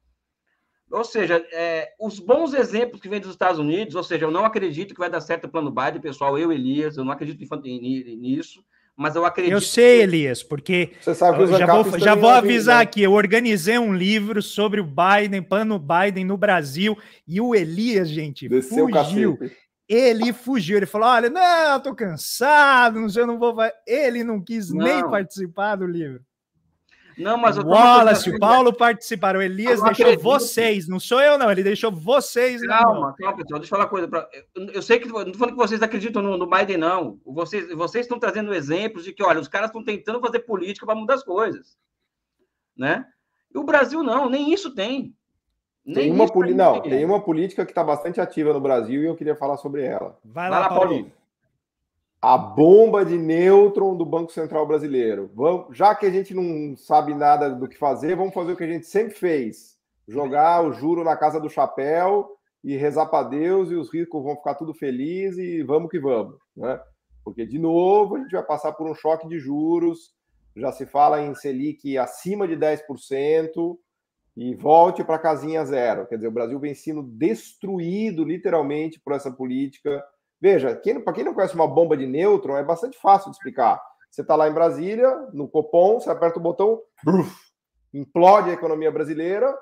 Ou 0.91 1.03
seja, 1.03 1.43
é, 1.51 1.95
os 1.99 2.19
bons 2.19 2.53
exemplos 2.53 3.01
que 3.01 3.09
vêm 3.09 3.19
dos 3.19 3.31
Estados 3.31 3.57
Unidos, 3.57 3.95
ou 3.95 4.03
seja, 4.03 4.25
eu 4.25 4.31
não 4.31 4.45
acredito 4.45 4.93
que 4.93 4.99
vai 4.99 5.09
dar 5.09 5.21
certo 5.21 5.45
o 5.45 5.49
plano 5.49 5.71
Biden, 5.71 6.01
pessoal, 6.01 6.37
eu, 6.37 6.51
Elias, 6.51 6.97
eu 6.97 7.03
não 7.03 7.13
acredito 7.13 7.39
nisso, 7.71 8.63
mas 8.95 9.15
eu 9.15 9.25
acredito. 9.25 9.53
Eu 9.53 9.61
sei, 9.61 10.01
Elias, 10.01 10.43
porque 10.43 10.91
Você 11.01 11.15
sabe 11.15 11.47
já 11.47 11.65
vou, 11.65 11.99
já 11.99 12.15
vou 12.15 12.29
avisar 12.29 12.77
né? 12.77 12.83
aqui, 12.83 13.01
eu 13.01 13.13
organizei 13.13 13.77
um 13.77 13.93
livro 13.93 14.41
sobre 14.41 14.79
o 14.79 14.85
Biden, 14.85 15.41
plano 15.41 15.79
Biden 15.79 16.25
no 16.25 16.37
Brasil, 16.37 16.97
e 17.27 17.41
o 17.41 17.55
Elias, 17.55 18.09
gente, 18.09 18.47
Desceu 18.47 18.87
fugiu. 18.89 19.39
Ele 19.87 20.31
fugiu, 20.31 20.77
ele 20.77 20.85
falou: 20.85 21.09
olha, 21.09 21.29
não, 21.29 21.73
eu 21.73 21.79
tô 21.81 21.93
cansado, 21.93 22.99
não 22.99 23.09
sei, 23.09 23.23
eu 23.23 23.27
não 23.27 23.37
vou. 23.37 23.55
Ele 23.85 24.23
não 24.23 24.41
quis 24.41 24.71
não. 24.71 24.85
nem 24.85 25.01
participar 25.01 25.75
do 25.75 25.85
livro. 25.85 26.21
Não, 27.17 27.37
mas 27.37 27.57
o 27.57 27.65
Wallace, 27.65 28.29
o 28.29 28.39
Paulo 28.39 28.73
participaram, 28.73 29.39
o 29.39 29.43
Elias 29.43 29.81
deixou 29.81 30.05
acredito. 30.05 30.21
vocês, 30.21 30.87
não 30.87 30.99
sou 30.99 31.21
eu, 31.21 31.37
não, 31.37 31.51
ele 31.51 31.63
deixou 31.63 31.91
vocês. 31.91 32.61
Calma, 32.65 33.13
calma, 33.17 33.37
pessoal, 33.37 33.59
deixa 33.59 33.65
eu 33.73 33.77
falar 33.77 33.83
uma 33.83 33.89
coisa. 33.89 34.07
Pra... 34.07 34.27
Eu 34.55 34.81
sei 34.81 34.99
que 34.99 35.07
não 35.07 35.21
estou 35.21 35.35
falando 35.35 35.55
que 35.55 35.61
vocês 35.61 35.81
acreditam 35.81 36.21
no, 36.21 36.37
no 36.37 36.49
Biden, 36.49 36.77
não. 36.77 37.19
Vocês, 37.25 37.69
vocês 37.75 38.05
estão 38.05 38.19
trazendo 38.19 38.53
exemplos 38.53 39.03
de 39.03 39.13
que, 39.13 39.23
olha, 39.23 39.39
os 39.39 39.47
caras 39.47 39.69
estão 39.69 39.83
tentando 39.83 40.19
fazer 40.19 40.39
política 40.39 40.85
para 40.85 40.95
mudar 40.95 41.15
as 41.15 41.23
coisas. 41.23 41.77
Né? 42.75 43.05
E 43.53 43.57
o 43.57 43.63
Brasil 43.63 44.01
não, 44.03 44.29
nem 44.29 44.53
isso 44.53 44.73
tem. 44.73 45.13
Nem 45.83 45.95
tem 45.95 46.11
uma, 46.11 46.27
poli... 46.27 46.53
não, 46.53 46.79
tem 46.81 47.03
uma 47.03 47.21
política 47.21 47.65
que 47.65 47.71
está 47.71 47.83
bastante 47.83 48.21
ativa 48.21 48.53
no 48.53 48.61
Brasil 48.61 49.01
e 49.01 49.05
eu 49.05 49.15
queria 49.15 49.35
falar 49.35 49.57
sobre 49.57 49.83
ela. 49.83 50.17
Vai 50.23 50.49
lá, 50.49 50.59
Vai 50.59 50.69
lá 50.69 50.69
Paulinho. 50.69 51.03
Paulinho 51.03 51.20
a 52.21 52.37
bomba 52.37 53.03
de 53.03 53.17
nêutron 53.17 53.97
do 53.97 54.05
Banco 54.05 54.31
Central 54.31 54.67
Brasileiro. 54.67 55.31
Vamos, 55.33 55.75
já 55.75 55.95
que 55.95 56.05
a 56.05 56.11
gente 56.11 56.35
não 56.35 56.77
sabe 56.77 57.15
nada 57.15 57.49
do 57.49 57.67
que 57.67 57.77
fazer, 57.77 58.15
vamos 58.15 58.33
fazer 58.33 58.51
o 58.51 58.55
que 58.55 58.63
a 58.63 58.71
gente 58.71 58.85
sempre 58.85 59.15
fez: 59.15 59.75
jogar 60.07 60.63
o 60.63 60.71
juro 60.71 61.03
na 61.03 61.17
casa 61.17 61.39
do 61.39 61.49
chapéu 61.49 62.37
e 62.63 62.77
rezar 62.77 63.07
para 63.07 63.27
Deus 63.27 63.71
e 63.71 63.75
os 63.75 63.91
ricos 63.91 64.23
vão 64.23 64.35
ficar 64.35 64.53
tudo 64.53 64.71
felizes 64.71 65.39
e 65.39 65.63
vamos 65.63 65.89
que 65.89 65.99
vamos, 65.99 66.35
né? 66.55 66.79
Porque 67.23 67.43
de 67.43 67.57
novo 67.57 68.15
a 68.15 68.19
gente 68.19 68.31
vai 68.31 68.43
passar 68.43 68.73
por 68.73 68.87
um 68.87 68.93
choque 68.93 69.27
de 69.27 69.39
juros. 69.39 70.13
Já 70.55 70.71
se 70.71 70.85
fala 70.85 71.21
em 71.21 71.33
Selic 71.33 71.97
acima 71.97 72.47
de 72.47 72.55
10% 72.55 73.77
e 74.37 74.53
volte 74.53 75.03
para 75.03 75.15
a 75.15 75.19
casinha 75.19 75.65
zero. 75.65 76.05
Quer 76.05 76.15
dizer, 76.15 76.27
o 76.27 76.31
Brasil 76.31 76.59
vem 76.59 76.75
sendo 76.75 77.01
destruído 77.01 78.23
literalmente 78.23 78.99
por 78.99 79.13
essa 79.13 79.31
política 79.31 80.03
Veja, 80.41 80.75
para 81.03 81.13
quem 81.13 81.23
não 81.23 81.35
conhece 81.35 81.53
uma 81.53 81.67
bomba 81.67 81.95
de 81.95 82.07
nêutron, 82.07 82.57
é 82.57 82.63
bastante 82.63 82.97
fácil 82.97 83.29
de 83.29 83.37
explicar. 83.37 83.79
Você 84.09 84.21
está 84.21 84.35
lá 84.35 84.49
em 84.49 84.53
Brasília, 84.53 85.09
no 85.31 85.47
Copom, 85.47 85.99
você 85.99 86.09
aperta 86.09 86.39
o 86.39 86.41
botão, 86.41 86.81
bruf, 87.03 87.31
implode 87.93 88.49
a 88.49 88.53
economia 88.53 88.91
brasileira, 88.91 89.55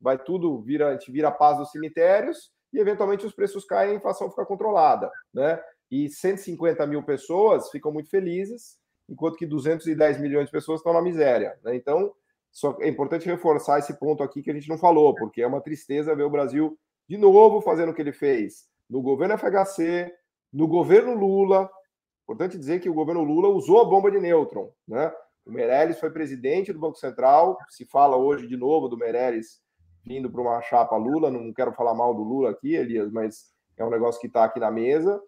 vai 0.00 0.16
tudo, 0.16 0.62
vira, 0.62 0.90
a 0.90 0.92
gente 0.92 1.10
vira 1.10 1.28
a 1.28 1.32
paz 1.32 1.58
dos 1.58 1.72
cemitérios, 1.72 2.52
e 2.72 2.78
eventualmente 2.78 3.26
os 3.26 3.34
preços 3.34 3.64
caem 3.64 3.90
e 3.90 3.94
a 3.94 3.96
inflação 3.96 4.30
fica 4.30 4.46
controlada. 4.46 5.10
Né? 5.34 5.60
E 5.90 6.08
150 6.08 6.86
mil 6.86 7.02
pessoas 7.02 7.68
ficam 7.70 7.92
muito 7.92 8.08
felizes, 8.08 8.78
enquanto 9.08 9.36
que 9.36 9.44
210 9.44 10.20
milhões 10.20 10.46
de 10.46 10.52
pessoas 10.52 10.80
estão 10.80 10.92
na 10.92 11.02
miséria. 11.02 11.58
Né? 11.64 11.74
Então, 11.74 12.14
só 12.52 12.76
é 12.80 12.88
importante 12.88 13.26
reforçar 13.26 13.80
esse 13.80 13.98
ponto 13.98 14.22
aqui 14.22 14.40
que 14.40 14.50
a 14.52 14.54
gente 14.54 14.68
não 14.68 14.78
falou, 14.78 15.14
porque 15.16 15.42
é 15.42 15.46
uma 15.46 15.60
tristeza 15.60 16.14
ver 16.14 16.22
o 16.22 16.30
Brasil 16.30 16.78
de 17.08 17.18
novo 17.18 17.60
fazendo 17.60 17.90
o 17.90 17.94
que 17.94 18.00
ele 18.00 18.12
fez 18.12 18.71
no 18.92 19.00
governo 19.00 19.38
FHC, 19.38 20.12
no 20.52 20.68
governo 20.68 21.14
Lula. 21.14 21.68
Importante 22.24 22.58
dizer 22.58 22.78
que 22.78 22.90
o 22.90 22.94
governo 22.94 23.24
Lula 23.24 23.48
usou 23.48 23.80
a 23.80 23.86
bomba 23.86 24.10
de 24.10 24.20
nêutron. 24.20 24.70
Né? 24.86 25.10
O 25.46 25.50
Meirelles 25.50 25.98
foi 25.98 26.10
presidente 26.10 26.74
do 26.74 26.78
Banco 26.78 26.98
Central. 26.98 27.56
Se 27.70 27.86
fala 27.86 28.18
hoje 28.18 28.46
de 28.46 28.54
novo 28.54 28.88
do 28.88 28.98
Meirelles 28.98 29.62
vindo 30.04 30.30
para 30.30 30.42
uma 30.42 30.60
chapa 30.60 30.94
Lula. 30.94 31.30
Não 31.30 31.54
quero 31.54 31.72
falar 31.72 31.94
mal 31.94 32.14
do 32.14 32.22
Lula 32.22 32.50
aqui, 32.50 32.74
Elias, 32.74 33.10
mas 33.10 33.46
é 33.78 33.84
um 33.84 33.90
negócio 33.90 34.20
que 34.20 34.26
está 34.26 34.44
aqui 34.44 34.60
na 34.60 34.70
mesa. 34.70 35.18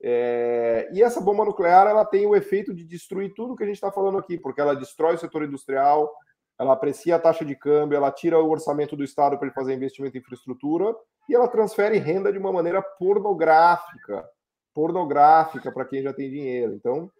É, 0.00 0.88
e 0.92 1.02
essa 1.02 1.20
bomba 1.20 1.44
nuclear 1.44 1.88
ela 1.88 2.04
tem 2.04 2.24
o 2.24 2.36
efeito 2.36 2.72
de 2.72 2.84
destruir 2.84 3.34
tudo 3.34 3.56
que 3.56 3.64
a 3.64 3.66
gente 3.66 3.74
está 3.74 3.90
falando 3.90 4.16
aqui, 4.16 4.38
porque 4.38 4.60
ela 4.60 4.76
destrói 4.76 5.16
o 5.16 5.18
setor 5.18 5.42
industrial, 5.42 6.08
ela 6.58 6.72
aprecia 6.72 7.16
a 7.16 7.18
taxa 7.18 7.44
de 7.44 7.54
câmbio, 7.54 7.96
ela 7.96 8.10
tira 8.10 8.42
o 8.42 8.50
orçamento 8.50 8.96
do 8.96 9.04
Estado 9.04 9.36
para 9.36 9.46
ele 9.46 9.54
fazer 9.54 9.74
investimento 9.74 10.16
em 10.16 10.20
infraestrutura 10.20 10.94
e 11.28 11.34
ela 11.34 11.48
transfere 11.48 11.98
renda 11.98 12.32
de 12.32 12.38
uma 12.38 12.52
maneira 12.52 12.82
pornográfica 12.82 14.28
pornográfica 14.78 15.72
para 15.72 15.84
quem 15.84 16.04
já 16.04 16.12
tem 16.12 16.30
dinheiro. 16.30 16.72
Então, 16.72 17.10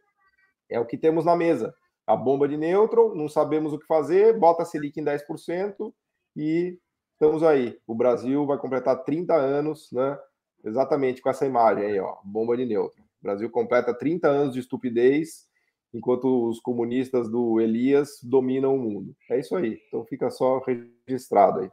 é 0.70 0.78
o 0.78 0.86
que 0.86 0.96
temos 0.96 1.24
na 1.24 1.34
mesa. 1.34 1.74
A 2.06 2.14
bomba 2.14 2.46
de 2.46 2.56
nêutron, 2.56 3.16
não 3.16 3.28
sabemos 3.28 3.72
o 3.72 3.78
que 3.80 3.84
fazer, 3.84 4.38
bota 4.38 4.62
a 4.62 4.64
Selic 4.64 5.00
em 5.00 5.04
10% 5.04 5.92
e 6.36 6.78
estamos 7.14 7.42
aí. 7.42 7.76
O 7.84 7.96
Brasil 7.96 8.46
vai 8.46 8.58
completar 8.58 9.02
30 9.02 9.34
anos, 9.34 9.90
né? 9.90 10.16
Exatamente 10.64 11.20
com 11.20 11.28
essa 11.28 11.46
imagem 11.46 11.84
aí, 11.84 11.98
ó, 11.98 12.18
bomba 12.24 12.56
de 12.56 12.64
nêutron. 12.64 13.02
O 13.02 13.24
Brasil 13.24 13.50
completa 13.50 13.92
30 13.92 14.28
anos 14.28 14.54
de 14.54 14.60
estupidez, 14.60 15.47
enquanto 15.92 16.48
os 16.48 16.60
comunistas 16.60 17.30
do 17.30 17.60
Elias 17.60 18.18
dominam 18.22 18.74
o 18.74 18.78
mundo. 18.78 19.14
É 19.30 19.38
isso 19.38 19.56
aí. 19.56 19.78
Então 19.88 20.04
fica 20.04 20.30
só 20.30 20.60
registrado 21.06 21.60
aí. 21.60 21.70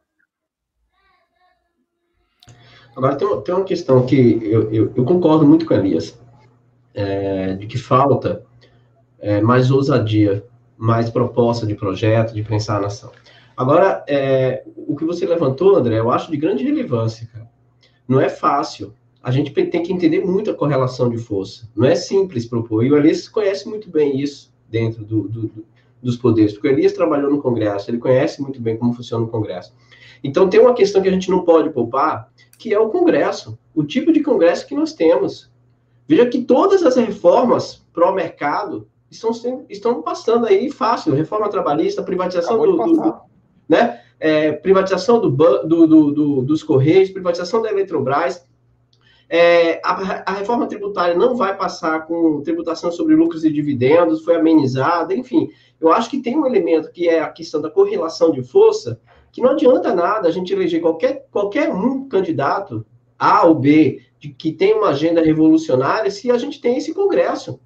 Agora, 2.95 3.15
tem, 3.15 3.41
tem 3.41 3.53
uma 3.55 3.65
questão 3.65 4.05
que 4.05 4.39
eu, 4.41 4.71
eu, 4.71 4.93
eu, 4.95 5.03
concordo 5.03 5.45
muito 5.45 5.65
com 5.65 5.73
a 5.73 5.77
Elias, 5.77 6.17
é, 6.93 7.53
de 7.55 7.67
que 7.67 7.77
falta 7.77 8.45
é, 9.19 9.41
mais 9.41 9.69
ousadia, 9.69 10.45
mais 10.77 11.09
proposta 11.09 11.67
de 11.67 11.75
projeto, 11.75 12.33
de 12.33 12.41
pensar 12.41 12.77
a 12.77 12.81
nação. 12.81 13.11
Agora, 13.57 14.03
é, 14.07 14.63
o 14.75 14.95
que 14.95 15.03
você 15.03 15.25
levantou, 15.25 15.75
André, 15.75 15.99
eu 15.99 16.09
acho 16.09 16.31
de 16.31 16.37
grande 16.37 16.63
relevância, 16.63 17.27
cara. 17.31 17.49
Não 18.07 18.19
é 18.19 18.29
fácil. 18.29 18.93
A 19.25 19.31
gente 19.31 19.51
tem 19.51 19.81
que 19.81 19.91
entender 19.91 20.23
muito 20.23 20.51
a 20.51 20.53
correlação 20.53 21.09
de 21.09 21.17
força. 21.17 21.67
Não 21.75 21.87
é 21.87 21.95
simples 21.95 22.45
propor. 22.45 22.85
E 22.85 22.91
o 22.91 22.95
Elias 22.95 23.27
conhece 23.27 23.67
muito 23.67 23.89
bem 23.89 24.19
isso 24.21 24.53
dentro 24.69 25.03
do, 25.03 25.27
do, 25.27 25.41
do, 25.47 25.65
dos 25.99 26.15
poderes, 26.15 26.53
porque 26.53 26.67
o 26.67 26.71
Elias 26.71 26.93
trabalhou 26.93 27.31
no 27.31 27.41
Congresso, 27.41 27.89
ele 27.89 27.97
conhece 27.97 28.39
muito 28.39 28.61
bem 28.61 28.77
como 28.77 28.93
funciona 28.93 29.25
o 29.25 29.27
Congresso. 29.27 29.73
Então, 30.23 30.47
tem 30.47 30.59
uma 30.59 30.75
questão 30.75 31.01
que 31.01 31.09
a 31.09 31.11
gente 31.11 31.31
não 31.31 31.43
pode 31.43 31.71
poupar, 31.71 32.31
que 32.59 32.71
é 32.71 32.79
o 32.79 32.89
Congresso, 32.89 33.57
o 33.73 33.83
tipo 33.83 34.13
de 34.13 34.21
Congresso 34.21 34.67
que 34.67 34.75
nós 34.75 34.93
temos. 34.93 35.49
Veja 36.07 36.27
que 36.27 36.43
todas 36.43 36.83
as 36.83 36.95
reformas 36.95 37.83
pró-mercado 37.91 38.87
estão, 39.09 39.31
estão 39.67 40.03
passando 40.03 40.45
aí 40.45 40.69
fácil, 40.69 41.15
reforma 41.15 41.49
trabalhista, 41.49 42.03
privatização 42.03 42.59
do, 42.59 42.77
do, 42.77 43.15
né? 43.67 44.01
É, 44.19 44.51
privatização 44.51 45.19
do, 45.19 45.31
do, 45.31 45.87
do, 45.87 46.41
dos 46.43 46.61
Correios, 46.61 47.09
privatização 47.09 47.63
da 47.63 47.71
Eletrobras. 47.71 48.45
É, 49.27 49.81
a, 49.83 50.31
a, 50.31 50.33
reforma 50.33 50.67
tributária 50.67 51.15
não 51.15 51.35
vai 51.35 51.57
passar 51.57 52.05
com 52.05 52.41
tributação 52.41 52.91
sobre 52.91 53.15
lucros 53.15 53.43
e 53.43 53.51
dividendos, 53.51 54.23
foi 54.23 54.35
amenizada, 54.35 55.15
enfim. 55.15 55.49
Eu 55.81 55.91
acho 55.91 56.09
que 56.09 56.21
tem 56.21 56.37
um 56.37 56.45
elemento 56.45 56.91
que 56.91 57.09
é 57.09 57.19
a 57.19 57.29
questão 57.29 57.59
da 57.59 57.69
correlação 57.69 58.31
de 58.31 58.43
força, 58.43 58.99
que 59.31 59.41
não 59.41 59.51
adianta 59.51 59.93
nada 59.93 60.27
a 60.27 60.31
gente 60.31 60.53
eleger 60.53 60.79
qualquer, 60.79 61.25
qualquer 61.31 61.73
um 61.73 62.07
candidato, 62.07 62.85
A 63.17 63.45
ou 63.45 63.55
B, 63.55 64.01
de, 64.19 64.29
que 64.29 64.51
tem 64.51 64.73
uma 64.73 64.89
agenda 64.89 65.21
revolucionária, 65.21 66.11
se 66.11 66.29
a 66.29 66.37
gente 66.37 66.61
tem 66.61 66.77
esse 66.77 66.93
Congresso. 66.93 67.59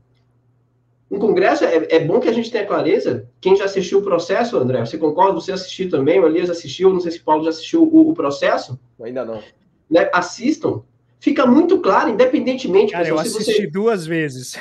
Um 1.11 1.19
Congresso, 1.19 1.65
é, 1.65 1.87
é 1.89 1.99
bom 1.99 2.19
que 2.19 2.29
a 2.29 2.33
gente 2.33 2.51
tenha 2.51 2.65
clareza. 2.65 3.27
Quem 3.41 3.55
já 3.55 3.65
assistiu 3.65 3.99
o 3.99 4.03
processo, 4.03 4.57
André, 4.57 4.85
você 4.85 4.97
concorda? 4.97 5.33
Você 5.33 5.51
assistiu 5.51 5.89
também, 5.89 6.19
o 6.19 6.27
Elias 6.27 6.49
assistiu, 6.49 6.93
não 6.93 6.99
sei 6.99 7.11
se 7.11 7.19
o 7.19 7.23
Paulo 7.23 7.43
já 7.43 7.49
assistiu 7.49 7.83
o, 7.83 8.09
o 8.09 8.13
processo. 8.13 8.79
Ainda 9.01 9.25
não. 9.25 9.41
Né? 9.89 10.09
Assistam. 10.13 10.83
Fica 11.19 11.45
muito 11.45 11.79
claro, 11.79 12.09
independentemente... 12.09 12.93
Cara, 12.93 13.03
pessoal, 13.03 13.25
eu 13.25 13.29
assisti 13.29 13.61
você... 13.61 13.67
duas 13.67 14.05
vezes. 14.05 14.57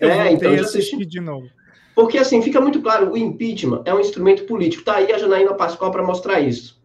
É, 0.00 0.28
eu 0.28 0.32
então 0.32 0.56
já 0.56 0.62
assisti 0.62 1.04
de 1.04 1.20
novo. 1.20 1.48
Porque, 1.94 2.16
assim, 2.18 2.40
fica 2.40 2.60
muito 2.60 2.80
claro, 2.80 3.12
o 3.12 3.16
impeachment 3.16 3.82
é 3.84 3.94
um 3.94 4.00
instrumento 4.00 4.44
político. 4.44 4.80
Está 4.80 4.96
aí 4.96 5.12
a 5.12 5.18
Janaína 5.18 5.54
Pascoal 5.54 5.90
para 5.90 6.02
mostrar 6.02 6.40
isso. 6.40 6.80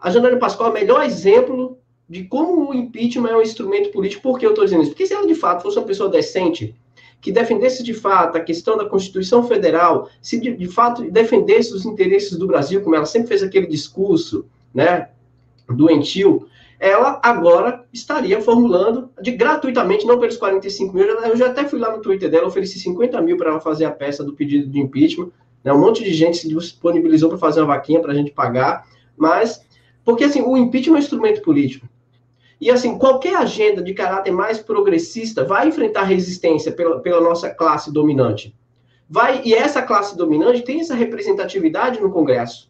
A 0.00 0.10
Janaína 0.10 0.38
Pascoal 0.38 0.68
é 0.68 0.72
o 0.72 0.74
melhor 0.74 1.04
exemplo 1.04 1.78
de 2.08 2.24
como 2.24 2.70
o 2.70 2.74
impeachment 2.74 3.28
é 3.28 3.36
um 3.36 3.42
instrumento 3.42 3.90
político. 3.90 4.22
Por 4.22 4.38
que 4.38 4.46
eu 4.46 4.50
estou 4.50 4.64
dizendo 4.64 4.82
isso? 4.82 4.92
Porque 4.92 5.06
se 5.06 5.14
ela, 5.14 5.26
de 5.26 5.34
fato, 5.34 5.62
fosse 5.62 5.78
uma 5.78 5.86
pessoa 5.86 6.08
decente, 6.08 6.74
que 7.20 7.30
defendesse, 7.30 7.82
de 7.82 7.94
fato, 7.94 8.36
a 8.36 8.40
questão 8.40 8.76
da 8.76 8.84
Constituição 8.84 9.46
Federal, 9.46 10.08
se, 10.22 10.40
de, 10.40 10.56
de 10.56 10.68
fato, 10.68 11.08
defendesse 11.10 11.74
os 11.74 11.84
interesses 11.84 12.36
do 12.36 12.46
Brasil, 12.46 12.80
como 12.80 12.96
ela 12.96 13.06
sempre 13.06 13.28
fez 13.28 13.42
aquele 13.42 13.66
discurso, 13.66 14.46
né, 14.72 15.10
doentio, 15.68 16.48
ela 16.80 17.20
agora 17.22 17.84
estaria 17.92 18.40
formulando 18.40 19.10
de 19.20 19.32
gratuitamente, 19.32 20.06
não 20.06 20.18
pelos 20.18 20.36
45 20.36 20.94
mil. 20.94 21.04
Eu 21.06 21.36
já 21.36 21.46
até 21.46 21.64
fui 21.64 21.78
lá 21.78 21.94
no 21.94 22.00
Twitter 22.00 22.30
dela, 22.30 22.46
ofereci 22.46 22.78
50 22.78 23.20
mil 23.20 23.36
para 23.36 23.50
ela 23.50 23.60
fazer 23.60 23.84
a 23.84 23.90
peça 23.90 24.22
do 24.22 24.32
pedido 24.32 24.70
de 24.70 24.78
impeachment. 24.78 25.30
Né? 25.64 25.72
Um 25.72 25.80
monte 25.80 26.04
de 26.04 26.14
gente 26.14 26.38
se 26.38 26.48
disponibilizou 26.48 27.28
para 27.28 27.38
fazer 27.38 27.60
uma 27.60 27.74
vaquinha 27.74 28.00
para 28.00 28.12
a 28.12 28.14
gente 28.14 28.30
pagar, 28.30 28.86
mas 29.16 29.66
porque 30.04 30.24
assim 30.24 30.40
o 30.40 30.56
impeachment 30.56 30.94
é 30.94 30.96
um 30.96 31.02
instrumento 31.02 31.42
político. 31.42 31.88
E 32.60 32.70
assim, 32.70 32.98
qualquer 32.98 33.36
agenda 33.36 33.82
de 33.82 33.94
caráter 33.94 34.32
mais 34.32 34.58
progressista 34.58 35.44
vai 35.44 35.68
enfrentar 35.68 36.02
resistência 36.02 36.72
pela, 36.72 37.00
pela 37.00 37.20
nossa 37.20 37.50
classe 37.50 37.92
dominante. 37.92 38.54
Vai, 39.08 39.42
e 39.44 39.54
essa 39.54 39.80
classe 39.80 40.16
dominante 40.16 40.62
tem 40.62 40.80
essa 40.80 40.94
representatividade 40.94 42.00
no 42.00 42.10
Congresso. 42.10 42.68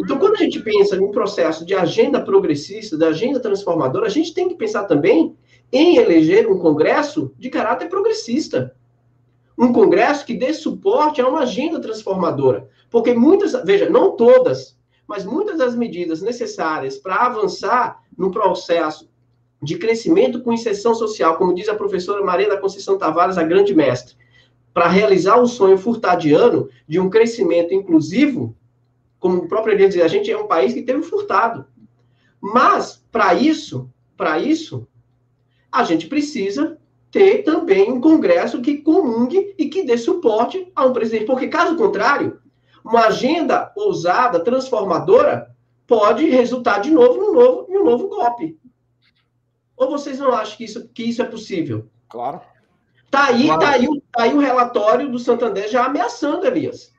Então, 0.00 0.18
quando 0.18 0.34
a 0.34 0.38
gente 0.38 0.60
pensa 0.60 0.96
em 0.96 1.00
um 1.00 1.10
processo 1.10 1.64
de 1.64 1.74
agenda 1.74 2.20
progressista, 2.20 2.96
da 2.96 3.08
agenda 3.08 3.40
transformadora, 3.40 4.06
a 4.06 4.10
gente 4.10 4.34
tem 4.34 4.48
que 4.48 4.54
pensar 4.54 4.84
também 4.84 5.36
em 5.72 5.96
eleger 5.96 6.46
um 6.50 6.58
Congresso 6.58 7.32
de 7.38 7.48
caráter 7.50 7.88
progressista. 7.88 8.74
Um 9.58 9.72
Congresso 9.72 10.24
que 10.24 10.34
dê 10.34 10.52
suporte 10.52 11.20
a 11.20 11.28
uma 11.28 11.40
agenda 11.40 11.80
transformadora. 11.80 12.68
Porque 12.90 13.14
muitas, 13.14 13.52
veja, 13.64 13.88
não 13.88 14.16
todas, 14.16 14.76
mas 15.06 15.24
muitas 15.24 15.58
das 15.58 15.74
medidas 15.74 16.20
necessárias 16.20 16.98
para 16.98 17.26
avançar 17.26 18.02
no 18.16 18.30
processo 18.30 19.10
de 19.62 19.78
crescimento 19.78 20.42
com 20.42 20.52
inserção 20.52 20.94
social, 20.94 21.36
como 21.36 21.54
diz 21.54 21.68
a 21.68 21.74
professora 21.74 22.24
Maria 22.24 22.48
da 22.48 22.56
Conceição 22.56 22.98
Tavares, 22.98 23.38
a 23.38 23.44
grande 23.44 23.74
mestre, 23.74 24.16
para 24.74 24.88
realizar 24.88 25.36
o 25.36 25.46
sonho 25.46 25.78
furtadiano 25.78 26.68
de 26.88 26.98
um 26.98 27.08
crescimento 27.08 27.72
inclusivo, 27.72 28.56
como 29.22 29.36
o 29.36 29.48
próprio 29.48 29.74
Elias 29.74 29.90
dizia, 29.90 30.04
a 30.04 30.08
gente 30.08 30.28
é 30.28 30.36
um 30.36 30.48
país 30.48 30.74
que 30.74 30.82
teve 30.82 31.00
furtado. 31.00 31.64
Mas, 32.40 33.04
para 33.12 33.32
isso, 33.34 33.88
para 34.16 34.40
isso, 34.40 34.88
a 35.70 35.84
gente 35.84 36.08
precisa 36.08 36.76
ter 37.08 37.44
também 37.44 37.92
um 37.92 38.00
Congresso 38.00 38.60
que 38.60 38.78
comungue 38.78 39.54
e 39.56 39.68
que 39.68 39.84
dê 39.84 39.96
suporte 39.96 40.72
a 40.74 40.84
um 40.84 40.92
presidente. 40.92 41.26
Porque, 41.26 41.46
caso 41.46 41.76
contrário, 41.76 42.40
uma 42.84 43.06
agenda 43.06 43.72
ousada, 43.76 44.42
transformadora, 44.42 45.54
pode 45.86 46.28
resultar 46.28 46.80
de 46.80 46.90
novo 46.90 47.20
no 47.20 47.32
novo, 47.32 47.66
em 47.70 47.78
um 47.78 47.84
novo 47.84 48.08
golpe. 48.08 48.58
Ou 49.76 49.88
vocês 49.88 50.18
não 50.18 50.32
acham 50.32 50.56
que 50.56 50.64
isso, 50.64 50.88
que 50.88 51.04
isso 51.04 51.22
é 51.22 51.26
possível? 51.26 51.88
Claro. 52.08 52.40
Tá 53.08 53.26
aí, 53.26 53.46
claro. 53.46 53.60
Tá, 53.60 53.70
aí, 53.70 53.86
tá 53.86 54.22
aí 54.24 54.34
o 54.34 54.40
relatório 54.40 55.08
do 55.08 55.18
Santander 55.20 55.68
já 55.68 55.84
ameaçando, 55.84 56.44
Elias 56.44 56.91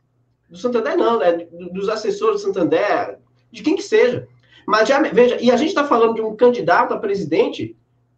do 0.54 0.60
Santander 0.60 0.96
não, 0.96 1.18
né? 1.18 1.48
Dos 1.72 1.90
assessores 1.90 2.42
do 2.42 2.48
Santander, 2.48 3.18
de 3.52 3.64
quem 3.64 3.76
que 3.76 3.82
seja. 3.82 4.28
Mas 4.68 4.88
já, 4.88 5.02
veja, 5.02 5.38
e 5.42 5.50
a 5.50 5.58
gente 5.58 5.70
está 5.70 5.84
falando 5.84 6.14
de 6.14 6.22
um 6.22 6.36
candidato 6.36 6.94
a 6.94 7.00
presidente 7.00 7.76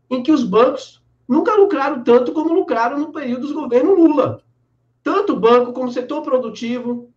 em 0.10 0.22
que 0.22 0.34
os 0.34 0.44
bancos 0.44 1.02
nunca 1.28 1.56
lucraram 1.56 2.04
tanto 2.04 2.34
como 2.34 2.54
lucraram 2.54 3.00
no 3.00 3.14
período 3.14 3.42
dos 3.42 3.54
governos 3.54 3.98
Lula. 3.98 4.44
Tanto 5.02 5.40
banco 5.40 5.72
como 5.72 5.92
setor 5.92 6.22
produtivo, 6.24 7.10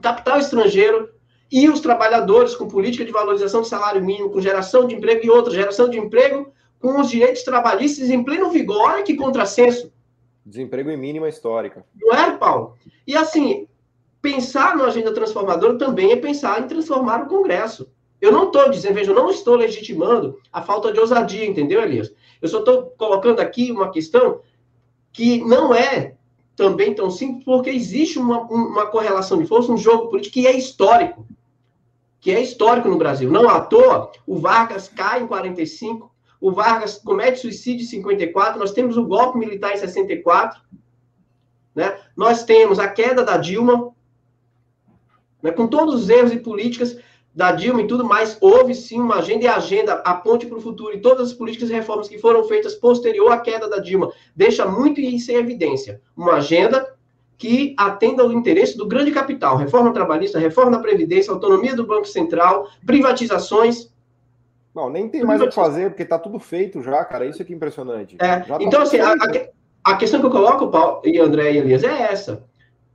capital 0.00 0.38
estrangeiro 0.38 1.10
e 1.50 1.68
os 1.68 1.80
trabalhadores 1.80 2.56
com 2.56 2.66
política 2.66 3.04
de 3.04 3.12
valorização 3.12 3.60
do 3.60 3.66
salário 3.66 4.02
mínimo, 4.02 4.30
com 4.30 4.40
geração 4.40 4.86
de 4.86 4.94
emprego 4.94 5.26
e 5.26 5.30
outra 5.30 5.52
geração 5.52 5.88
de 5.90 5.98
emprego, 5.98 6.50
com 6.80 6.98
os 6.98 7.10
direitos 7.10 7.42
trabalhistas 7.42 8.08
em 8.08 8.24
pleno 8.24 8.50
vigor, 8.50 8.90
olha 8.90 9.02
que 9.02 9.14
contrassenso. 9.14 9.92
Desemprego 10.46 10.90
em 10.90 10.96
mínima 10.96 11.28
histórica. 11.28 11.84
Não 11.94 12.16
é, 12.16 12.36
Paulo? 12.36 12.74
E 13.06 13.14
assim, 13.14 13.68
pensar 14.22 14.76
na 14.76 14.84
agenda 14.84 15.12
transformadora 15.12 15.76
também 15.76 16.12
é 16.12 16.16
pensar 16.16 16.62
em 16.62 16.68
transformar 16.68 17.24
o 17.24 17.28
Congresso. 17.28 17.90
Eu 18.20 18.30
não 18.30 18.46
estou 18.46 18.70
dizendo, 18.70 18.94
veja, 18.94 19.10
eu 19.10 19.16
não 19.16 19.28
estou 19.28 19.56
legitimando 19.56 20.38
a 20.52 20.62
falta 20.62 20.92
de 20.92 21.00
ousadia, 21.00 21.44
entendeu, 21.44 21.82
Elias? 21.82 22.14
Eu 22.40 22.48
só 22.48 22.60
estou 22.60 22.94
colocando 22.96 23.40
aqui 23.40 23.72
uma 23.72 23.90
questão 23.90 24.40
que 25.12 25.44
não 25.44 25.74
é 25.74 26.14
também 26.54 26.94
tão 26.94 27.10
simples, 27.10 27.44
porque 27.44 27.70
existe 27.70 28.20
uma, 28.20 28.42
uma 28.42 28.86
correlação 28.86 29.38
de 29.38 29.46
força, 29.46 29.72
um 29.72 29.76
jogo 29.76 30.08
político 30.08 30.34
que 30.34 30.46
é 30.46 30.56
histórico. 30.56 31.26
Que 32.20 32.30
é 32.30 32.40
histórico 32.40 32.88
no 32.88 32.96
Brasil. 32.96 33.28
Não 33.28 33.48
à 33.48 33.60
toa, 33.60 34.12
o 34.24 34.38
Vargas 34.38 34.86
cai 34.86 35.22
em 35.22 35.26
45, 35.26 36.12
o 36.40 36.52
Vargas 36.52 36.98
comete 36.98 37.40
suicídio 37.40 37.82
em 37.82 37.88
54, 37.88 38.58
nós 38.58 38.70
temos 38.70 38.96
o 38.96 39.04
golpe 39.04 39.38
militar 39.38 39.72
em 39.72 39.78
64, 39.78 40.60
né? 41.74 41.98
nós 42.16 42.44
temos 42.44 42.78
a 42.78 42.86
queda 42.88 43.24
da 43.24 43.36
Dilma, 43.36 43.92
né, 45.42 45.50
com 45.50 45.66
todos 45.66 45.94
os 45.94 46.08
erros 46.08 46.32
e 46.32 46.38
políticas, 46.38 46.96
da 47.34 47.50
Dilma 47.50 47.80
e 47.80 47.86
tudo 47.86 48.04
mais, 48.04 48.36
houve 48.40 48.74
sim 48.74 49.00
uma 49.00 49.16
agenda 49.16 49.44
e 49.44 49.48
a 49.48 49.56
agenda, 49.56 49.94
a 50.04 50.14
ponte 50.14 50.46
para 50.46 50.58
o 50.58 50.60
futuro 50.60 50.94
e 50.94 51.00
todas 51.00 51.28
as 51.28 51.34
políticas 51.34 51.70
e 51.70 51.72
reformas 51.72 52.08
que 52.08 52.18
foram 52.18 52.44
feitas 52.44 52.74
posterior 52.74 53.32
à 53.32 53.38
queda 53.38 53.68
da 53.68 53.78
Dilma, 53.78 54.12
deixa 54.36 54.66
muito 54.66 55.00
isso 55.00 55.32
em 55.32 55.36
evidência. 55.36 56.00
Uma 56.16 56.34
agenda 56.34 56.94
que 57.38 57.74
atenda 57.76 58.22
ao 58.22 58.30
interesse 58.30 58.76
do 58.76 58.86
grande 58.86 59.10
capital, 59.10 59.56
reforma 59.56 59.92
trabalhista, 59.92 60.38
reforma 60.38 60.70
da 60.70 60.78
Previdência, 60.78 61.32
autonomia 61.32 61.74
do 61.74 61.84
Banco 61.84 62.06
Central, 62.06 62.68
privatizações. 62.86 63.90
Não, 64.72 64.88
nem 64.88 65.08
tem 65.08 65.24
mais 65.24 65.40
o 65.40 65.48
que 65.48 65.54
fazer, 65.54 65.90
porque 65.90 66.04
está 66.04 66.18
tudo 66.18 66.38
feito 66.38 66.80
já, 66.82 67.04
cara. 67.04 67.26
Isso 67.26 67.42
é 67.42 67.44
que 67.44 67.52
é 67.52 67.56
impressionante. 67.56 68.16
É. 68.20 68.40
Tá 68.40 68.58
então, 68.60 68.82
assim, 68.82 68.98
a, 69.00 69.14
a, 69.82 69.96
questão 69.96 70.20
que 70.20 70.26
eu 70.26 70.30
coloco, 70.30 70.68
Paulo, 70.68 71.02
e 71.04 71.18
André 71.18 71.52
e 71.52 71.58
Elias, 71.58 71.82
é 71.82 72.12
essa. 72.12 72.44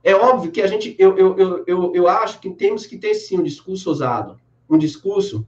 É 0.08 0.14
óbvio 0.14 0.50
que 0.50 0.62
a 0.62 0.66
gente, 0.66 0.96
eu, 0.98 1.18
eu, 1.18 1.36
eu, 1.36 1.64
eu, 1.66 1.94
eu 1.94 2.08
acho 2.08 2.40
que 2.40 2.48
temos 2.48 2.86
que 2.86 2.96
ter 2.96 3.12
sim 3.12 3.38
um 3.38 3.42
discurso 3.42 3.90
ousado, 3.90 4.40
um 4.66 4.78
discurso 4.78 5.46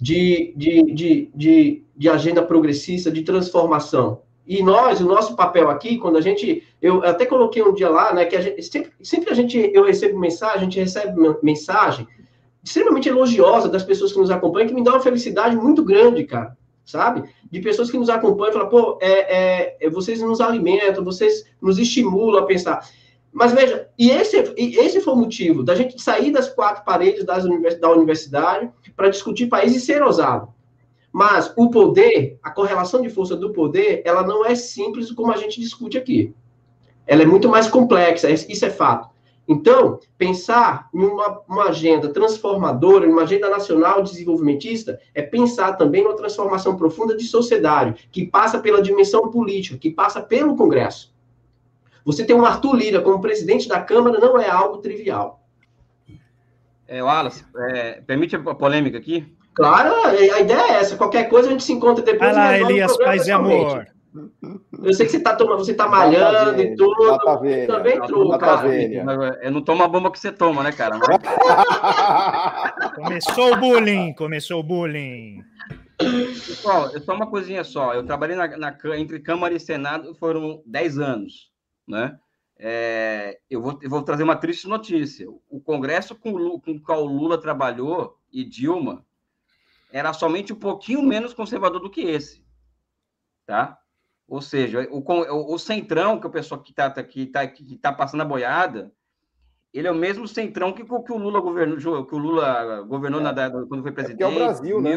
de, 0.00 0.54
de, 0.56 0.94
de, 0.94 1.30
de, 1.34 1.82
de 1.96 2.08
agenda 2.08 2.42
progressista, 2.44 3.10
de 3.10 3.24
transformação. 3.24 4.20
E 4.46 4.62
nós, 4.62 5.00
o 5.00 5.04
nosso 5.04 5.34
papel 5.34 5.68
aqui, 5.68 5.98
quando 5.98 6.16
a 6.16 6.20
gente, 6.20 6.62
eu 6.80 7.02
até 7.02 7.26
coloquei 7.26 7.60
um 7.60 7.74
dia 7.74 7.88
lá, 7.88 8.14
né, 8.14 8.24
que 8.26 8.36
a 8.36 8.40
gente, 8.40 8.62
sempre, 8.62 8.92
sempre 9.02 9.30
a 9.30 9.34
gente, 9.34 9.58
eu 9.74 9.84
recebo 9.84 10.16
mensagem, 10.16 10.58
a 10.58 10.62
gente 10.62 10.78
recebe 10.78 11.20
mensagem 11.42 12.06
extremamente 12.62 13.08
elogiosa 13.08 13.68
das 13.68 13.82
pessoas 13.82 14.12
que 14.12 14.18
nos 14.20 14.30
acompanham, 14.30 14.68
que 14.68 14.74
me 14.74 14.84
dá 14.84 14.92
uma 14.92 15.00
felicidade 15.00 15.56
muito 15.56 15.82
grande, 15.82 16.22
cara, 16.22 16.56
sabe? 16.84 17.28
De 17.50 17.60
pessoas 17.60 17.90
que 17.90 17.98
nos 17.98 18.10
acompanham 18.10 18.52
falam, 18.52 18.68
pô, 18.68 18.96
é, 19.02 19.84
é, 19.84 19.90
vocês 19.90 20.22
nos 20.22 20.40
alimentam, 20.40 21.02
vocês 21.02 21.44
nos 21.60 21.80
estimulam 21.80 22.44
a 22.44 22.46
pensar. 22.46 22.88
Mas 23.36 23.52
veja, 23.52 23.86
e 23.98 24.10
esse, 24.10 24.34
e 24.56 24.78
esse 24.78 24.98
foi 25.02 25.12
o 25.12 25.16
motivo 25.18 25.62
da 25.62 25.74
gente 25.74 26.00
sair 26.00 26.32
das 26.32 26.48
quatro 26.48 26.82
paredes 26.86 27.22
das 27.22 27.44
univers, 27.44 27.78
da 27.78 27.92
universidade 27.92 28.70
para 28.96 29.10
discutir 29.10 29.46
país 29.46 29.76
e 29.76 29.80
ser 29.80 30.02
ousado. 30.02 30.48
Mas 31.12 31.52
o 31.54 31.68
poder, 31.68 32.38
a 32.42 32.50
correlação 32.50 33.02
de 33.02 33.10
força 33.10 33.36
do 33.36 33.52
poder, 33.52 34.00
ela 34.06 34.26
não 34.26 34.42
é 34.42 34.54
simples 34.54 35.12
como 35.12 35.30
a 35.30 35.36
gente 35.36 35.60
discute 35.60 35.98
aqui. 35.98 36.32
Ela 37.06 37.24
é 37.24 37.26
muito 37.26 37.46
mais 37.46 37.68
complexa, 37.68 38.30
isso 38.30 38.64
é 38.64 38.70
fato. 38.70 39.10
Então, 39.46 40.00
pensar 40.16 40.88
em 40.94 41.04
uma, 41.04 41.42
uma 41.46 41.64
agenda 41.64 42.08
transformadora, 42.08 43.04
em 43.04 43.10
uma 43.10 43.24
agenda 43.24 43.50
nacional 43.50 44.02
desenvolvimentista, 44.02 44.98
é 45.14 45.20
pensar 45.20 45.74
também 45.74 46.02
numa 46.02 46.16
transformação 46.16 46.74
profunda 46.74 47.14
de 47.14 47.24
sociedade, 47.24 48.08
que 48.10 48.26
passa 48.26 48.58
pela 48.58 48.80
dimensão 48.80 49.30
política, 49.30 49.76
que 49.76 49.90
passa 49.90 50.22
pelo 50.22 50.56
Congresso. 50.56 51.14
Você 52.06 52.24
ter 52.24 52.34
um 52.34 52.46
Arthur 52.46 52.76
Lira 52.76 53.00
como 53.00 53.20
presidente 53.20 53.68
da 53.68 53.80
Câmara 53.80 54.20
não 54.20 54.38
é 54.38 54.48
algo 54.48 54.78
trivial. 54.78 55.42
É, 56.86 57.02
Wallace, 57.02 57.44
é, 57.72 58.00
permite 58.06 58.36
a 58.36 58.54
polêmica 58.54 58.96
aqui? 58.96 59.26
Claro, 59.52 59.92
a 60.06 60.40
ideia 60.40 60.60
é 60.60 60.74
essa. 60.74 60.96
Qualquer 60.96 61.28
coisa 61.28 61.48
a 61.48 61.50
gente 61.50 61.64
se 61.64 61.72
encontra 61.72 62.04
depois. 62.04 62.32
Vai 62.32 62.60
lá, 62.62 62.70
Elias, 62.70 62.96
paz 62.96 63.26
e 63.26 63.32
amor. 63.32 63.88
Eu 64.84 64.94
sei 64.94 65.04
que 65.04 65.12
você 65.12 65.18
está 65.18 65.34
tomando, 65.34 65.64
você 65.64 65.74
tá 65.74 65.88
malhando 65.88 66.62
e 66.62 66.76
tudo. 66.76 67.18
também 67.66 68.00
true, 68.02 68.38
cara. 68.38 68.68
Eu 69.42 69.50
não 69.50 69.62
tomo 69.62 69.82
a 69.82 69.88
bomba 69.88 70.12
que 70.12 70.20
você 70.20 70.30
toma, 70.30 70.62
né, 70.62 70.70
cara? 70.70 71.00
começou 72.94 73.52
o 73.52 73.56
bullying, 73.56 74.14
começou 74.14 74.60
o 74.60 74.62
bullying. 74.62 75.42
Pessoal, 75.98 76.88
só 77.00 77.14
uma 77.14 77.26
coisinha 77.26 77.64
só. 77.64 77.94
Eu 77.94 78.04
trabalhei 78.04 78.36
na, 78.36 78.46
na, 78.56 78.76
entre 78.96 79.18
Câmara 79.18 79.54
e 79.54 79.60
Senado 79.60 80.14
foram 80.14 80.62
10 80.66 80.98
anos 81.00 81.55
né? 81.86 82.18
É, 82.58 83.38
eu, 83.50 83.60
vou, 83.60 83.78
eu, 83.82 83.90
vou, 83.90 84.02
trazer 84.02 84.22
uma 84.22 84.36
triste 84.36 84.66
notícia. 84.66 85.28
O 85.48 85.60
Congresso 85.60 86.14
com, 86.14 86.58
com 86.58 86.72
o 86.72 86.80
qual 86.80 87.04
Lula 87.04 87.38
trabalhou 87.38 88.18
e 88.32 88.44
Dilma 88.44 89.04
era 89.92 90.12
somente 90.12 90.52
um 90.52 90.56
pouquinho 90.56 91.02
menos 91.02 91.34
conservador 91.34 91.80
do 91.80 91.90
que 91.90 92.00
esse, 92.00 92.44
tá? 93.46 93.78
Ou 94.28 94.42
seja, 94.42 94.88
o, 94.90 94.98
o, 94.98 95.54
o 95.54 95.58
centrão 95.58 96.18
que 96.18 96.26
o 96.26 96.30
pessoal 96.30 96.60
que 96.60 96.70
está 96.70 96.90
que 97.02 97.26
tá, 97.26 97.46
que 97.46 97.76
tá 97.76 97.92
passando 97.92 98.22
a 98.22 98.24
boiada, 98.24 98.92
ele 99.72 99.86
é 99.86 99.90
o 99.90 99.94
mesmo 99.94 100.26
centrão 100.26 100.72
que, 100.72 100.84
que 100.84 101.12
o 101.12 101.18
Lula 101.18 101.40
governou, 101.40 102.04
que 102.06 102.14
o 102.14 102.18
Lula 102.18 102.82
governou 102.82 103.20
é. 103.20 103.22
na, 103.22 103.50
quando 103.50 103.82
foi 103.82 103.92
presidente. 103.92 104.22
É, 104.22 104.26
é 104.26 104.28
o 104.28 104.34
Brasil, 104.34 104.80
né? 104.80 104.92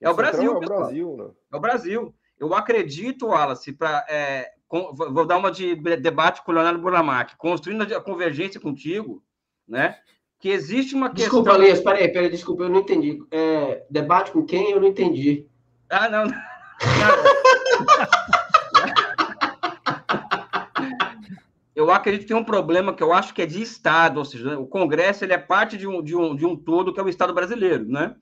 É 0.00 0.10
o, 0.10 0.14
Brasil, 0.14 0.52
é 0.52 0.56
o 0.56 0.60
Brasil, 0.60 1.16
né? 1.16 1.30
É 1.52 1.56
o 1.56 1.60
Brasil. 1.60 2.14
Eu 2.38 2.54
acredito, 2.54 3.28
Wallace, 3.28 3.72
para 3.72 4.04
é, 4.10 4.52
vou 4.70 5.24
dar 5.24 5.36
uma 5.36 5.50
de 5.50 5.74
debate 5.74 6.42
com 6.42 6.50
o 6.50 6.54
Leonardo 6.54 6.80
Burlamac, 6.80 7.36
construindo 7.36 7.82
a 7.82 8.00
convergência 8.00 8.60
contigo, 8.60 9.22
né? 9.66 9.96
Que 10.38 10.50
existe 10.50 10.94
uma 10.94 11.08
questão. 11.08 11.42
Desculpa, 11.42 11.54
Elias, 11.54 11.80
peraí, 11.80 12.08
peraí, 12.12 12.28
desculpa, 12.28 12.64
eu 12.64 12.68
não 12.68 12.80
entendi. 12.80 13.18
É, 13.30 13.84
debate 13.88 14.32
com 14.32 14.44
quem? 14.44 14.72
Eu 14.72 14.80
não 14.80 14.88
entendi. 14.88 15.46
Ah, 15.88 16.08
não. 16.08 16.24
eu 21.74 21.90
acredito 21.90 22.22
que 22.22 22.28
tem 22.28 22.36
um 22.36 22.44
problema 22.44 22.92
que 22.94 23.02
eu 23.02 23.12
acho 23.12 23.32
que 23.32 23.42
é 23.42 23.46
de 23.46 23.62
Estado, 23.62 24.18
ou 24.18 24.24
seja, 24.24 24.58
o 24.58 24.66
Congresso 24.66 25.24
ele 25.24 25.32
é 25.32 25.38
parte 25.38 25.76
de 25.76 25.86
um, 25.86 26.02
de 26.02 26.16
um, 26.16 26.34
de 26.34 26.44
um 26.44 26.56
todo 26.56 26.92
que 26.92 26.98
é 26.98 27.02
o 27.02 27.08
Estado 27.08 27.32
brasileiro, 27.32 27.84
né? 27.86 28.16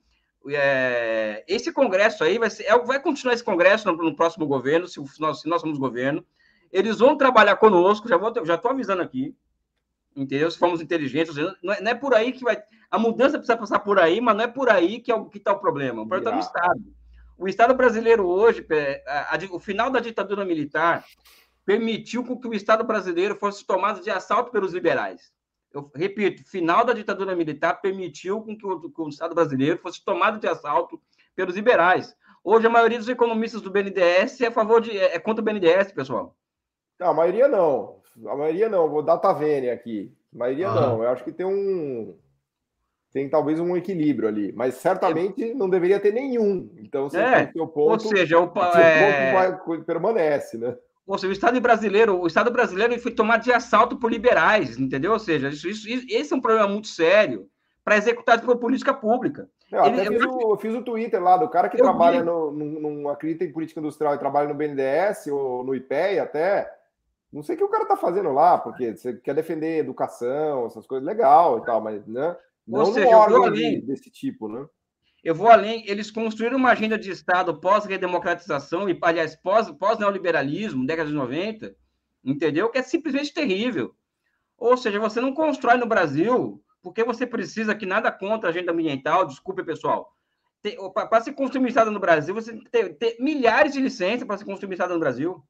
É, 0.47 1.43
esse 1.47 1.71
Congresso 1.71 2.23
aí 2.23 2.37
vai, 2.37 2.49
ser, 2.49 2.65
é, 2.65 2.77
vai 2.77 3.01
continuar 3.01 3.33
esse 3.33 3.43
Congresso 3.43 3.91
no, 3.91 3.97
no 3.97 4.15
próximo 4.15 4.45
governo, 4.45 4.87
se 4.87 5.01
nós, 5.19 5.41
se 5.41 5.49
nós 5.49 5.59
somos 5.59 5.79
governo, 5.79 6.23
eles 6.71 6.99
vão 6.99 7.17
trabalhar 7.17 7.55
conosco, 7.57 8.07
já 8.07 8.17
vou, 8.17 8.33
já 8.45 8.55
estou 8.55 8.71
avisando 8.71 9.01
aqui, 9.01 9.35
entendeu? 10.15 10.49
Se 10.49 10.57
formos 10.57 10.81
inteligentes, 10.81 11.35
não 11.61 11.73
é, 11.73 11.81
não 11.81 11.91
é, 11.91 11.95
por 11.95 12.13
aí 12.13 12.31
que 12.31 12.43
vai. 12.43 12.61
A 12.89 12.97
mudança 12.97 13.37
precisa 13.37 13.57
passar 13.57 13.79
por 13.79 13.99
aí, 13.99 14.21
mas 14.21 14.35
não 14.35 14.43
é 14.43 14.47
por 14.47 14.69
aí 14.69 14.99
que 14.99 15.11
é 15.11 15.15
o 15.15 15.25
que 15.25 15.37
está 15.37 15.51
o 15.51 15.59
problema. 15.59 16.01
O 16.01 16.07
problema 16.07 16.39
está 16.39 16.61
no 16.61 16.67
Estado. 16.67 16.95
O 17.37 17.47
Estado 17.47 17.73
brasileiro 17.73 18.25
hoje, 18.25 18.65
a, 19.07 19.35
a, 19.35 19.39
o 19.51 19.59
final 19.59 19.89
da 19.89 19.99
ditadura 19.99 20.45
militar 20.45 21.03
permitiu 21.65 22.23
que 22.23 22.47
o 22.47 22.53
Estado 22.53 22.83
brasileiro 22.83 23.35
fosse 23.35 23.65
tomado 23.65 24.01
de 24.01 24.09
assalto 24.09 24.51
pelos 24.51 24.73
liberais. 24.73 25.33
Eu 25.73 25.91
repito, 25.93 26.47
final 26.49 26.85
da 26.85 26.93
ditadura 26.93 27.35
militar 27.35 27.81
permitiu 27.81 28.41
que 28.41 28.65
o, 28.65 28.89
que 28.89 29.01
o 29.01 29.09
Estado 29.09 29.35
brasileiro 29.35 29.77
fosse 29.79 30.03
tomado 30.05 30.39
de 30.39 30.47
assalto 30.47 31.01
pelos 31.35 31.55
liberais. 31.55 32.15
Hoje, 32.41 32.67
a 32.67 32.69
maioria 32.69 32.97
dos 32.97 33.09
economistas 33.09 33.61
do 33.61 33.71
BNDES 33.71 34.39
é 34.39 34.47
a 34.47 34.51
favor 34.51 34.79
de. 34.79 34.97
é 34.97 35.19
contra 35.19 35.41
o 35.41 35.45
BNDES, 35.45 35.91
pessoal. 35.91 36.37
A 36.99 37.13
maioria 37.13 37.47
não. 37.47 37.97
A 38.27 38.35
maioria 38.35 38.69
não. 38.69 38.89
Vou 38.89 39.01
dar 39.01 39.17
Tavene 39.17 39.69
aqui. 39.69 40.11
A 40.33 40.37
maioria 40.37 40.69
ah. 40.69 40.75
não. 40.75 41.03
Eu 41.03 41.09
acho 41.09 41.23
que 41.23 41.31
tem 41.31 41.45
um. 41.45 42.17
Tem 43.11 43.29
talvez 43.29 43.61
um 43.61 43.77
equilíbrio 43.77 44.27
ali, 44.27 44.51
mas 44.51 44.75
certamente 44.75 45.51
é. 45.51 45.53
não 45.53 45.69
deveria 45.69 46.01
ter 46.01 46.11
nenhum. 46.11 46.69
Então, 46.77 47.09
você 47.09 47.17
é. 47.17 47.49
o 47.55 47.65
ponto. 47.65 47.91
Ou 47.91 47.99
seja, 47.99 48.37
o, 48.37 48.43
é... 48.43 48.47
ponto 48.47 48.73
vai, 48.73 49.81
permanece, 49.85 50.57
né? 50.57 50.75
Ou 51.07 51.17
seja, 51.17 51.29
o 51.29 51.33
Estado 51.33 51.61
brasileiro, 51.61 52.19
o 52.19 52.27
Estado 52.27 52.51
brasileiro 52.51 52.99
foi 52.99 53.11
tomado 53.11 53.43
de 53.43 53.53
assalto 53.53 53.97
por 53.97 54.11
liberais, 54.11 54.77
entendeu? 54.77 55.13
Ou 55.13 55.19
seja, 55.19 55.49
isso, 55.49 55.69
isso, 55.69 56.05
esse 56.09 56.33
é 56.33 56.35
um 56.35 56.41
problema 56.41 56.67
muito 56.67 56.87
sério 56.87 57.47
para 57.83 57.95
executar 57.95 58.41
por 58.41 58.57
política 58.57 58.93
pública. 58.93 59.47
Eu 59.71 59.85
Ele, 59.85 60.05
fiz, 60.07 60.21
eu... 60.21 60.29
o, 60.31 60.57
fiz 60.57 60.73
o 60.73 60.81
Twitter 60.81 61.21
lá 61.21 61.37
do 61.37 61.47
cara 61.47 61.69
que 61.69 61.77
eu 61.79 61.83
trabalha, 61.83 62.23
no, 62.23 62.51
não, 62.51 62.65
não 62.65 63.09
acredita 63.09 63.43
em 63.43 63.51
política 63.51 63.79
industrial 63.79 64.15
e 64.15 64.19
trabalha 64.19 64.47
no 64.47 64.55
BNDES 64.55 65.27
ou 65.27 65.63
no 65.63 65.75
IPEA 65.75 66.23
até. 66.23 66.71
Não 67.31 67.43
sei 67.43 67.55
o 67.55 67.57
que 67.57 67.63
o 67.63 67.69
cara 67.69 67.83
está 67.83 67.97
fazendo 67.97 68.31
lá, 68.31 68.57
porque 68.57 68.95
você 68.95 69.13
quer 69.13 69.33
defender 69.33 69.79
educação, 69.79 70.65
essas 70.65 70.87
coisas, 70.87 71.05
legal 71.05 71.59
e 71.59 71.65
tal, 71.65 71.81
mas 71.81 72.05
né, 72.07 72.35
não 72.67 72.81
Ou 72.81 72.93
seja, 72.93 73.17
órgão 73.17 73.43
além, 73.43 73.85
desse 73.85 74.09
tipo, 74.09 74.47
né? 74.47 74.65
Eu 75.23 75.35
vou 75.35 75.49
além, 75.49 75.83
eles 75.87 76.11
construíram 76.11 76.57
uma 76.57 76.71
agenda 76.71 76.97
de 76.97 77.09
Estado 77.09 77.59
pós-redemocratização 77.59 78.87
e, 78.89 78.97
aliás, 79.01 79.35
pós-neoliberalismo, 79.35 80.79
pós 80.79 80.87
década 80.87 81.09
de 81.09 81.15
90, 81.15 81.75
entendeu? 82.23 82.69
Que 82.69 82.77
é 82.77 82.83
simplesmente 82.83 83.33
terrível. 83.33 83.95
Ou 84.57 84.77
seja, 84.77 84.99
você 84.99 85.19
não 85.19 85.33
constrói 85.33 85.77
no 85.77 85.87
Brasil 85.87 86.63
porque 86.81 87.03
você 87.03 87.25
precisa 87.25 87.73
que 87.73 87.85
nada 87.85 88.11
contra 88.11 88.49
a 88.49 88.51
agenda 88.51 88.71
ambiental, 88.71 89.25
desculpe, 89.25 89.63
pessoal. 89.63 90.13
Para 90.93 91.21
se 91.21 91.33
construir 91.33 91.63
um 91.63 91.67
Estado 91.67 91.89
no 91.89 91.99
Brasil, 91.99 92.33
você 92.33 92.51
tem 92.51 92.63
que 92.63 92.69
ter, 92.69 92.89
ter 92.95 93.17
milhares 93.19 93.73
de 93.73 93.79
licenças 93.79 94.25
para 94.25 94.37
se 94.37 94.45
construir 94.45 94.69
um 94.69 94.73
Estado 94.73 94.93
no 94.93 94.99
Brasil. 94.99 95.43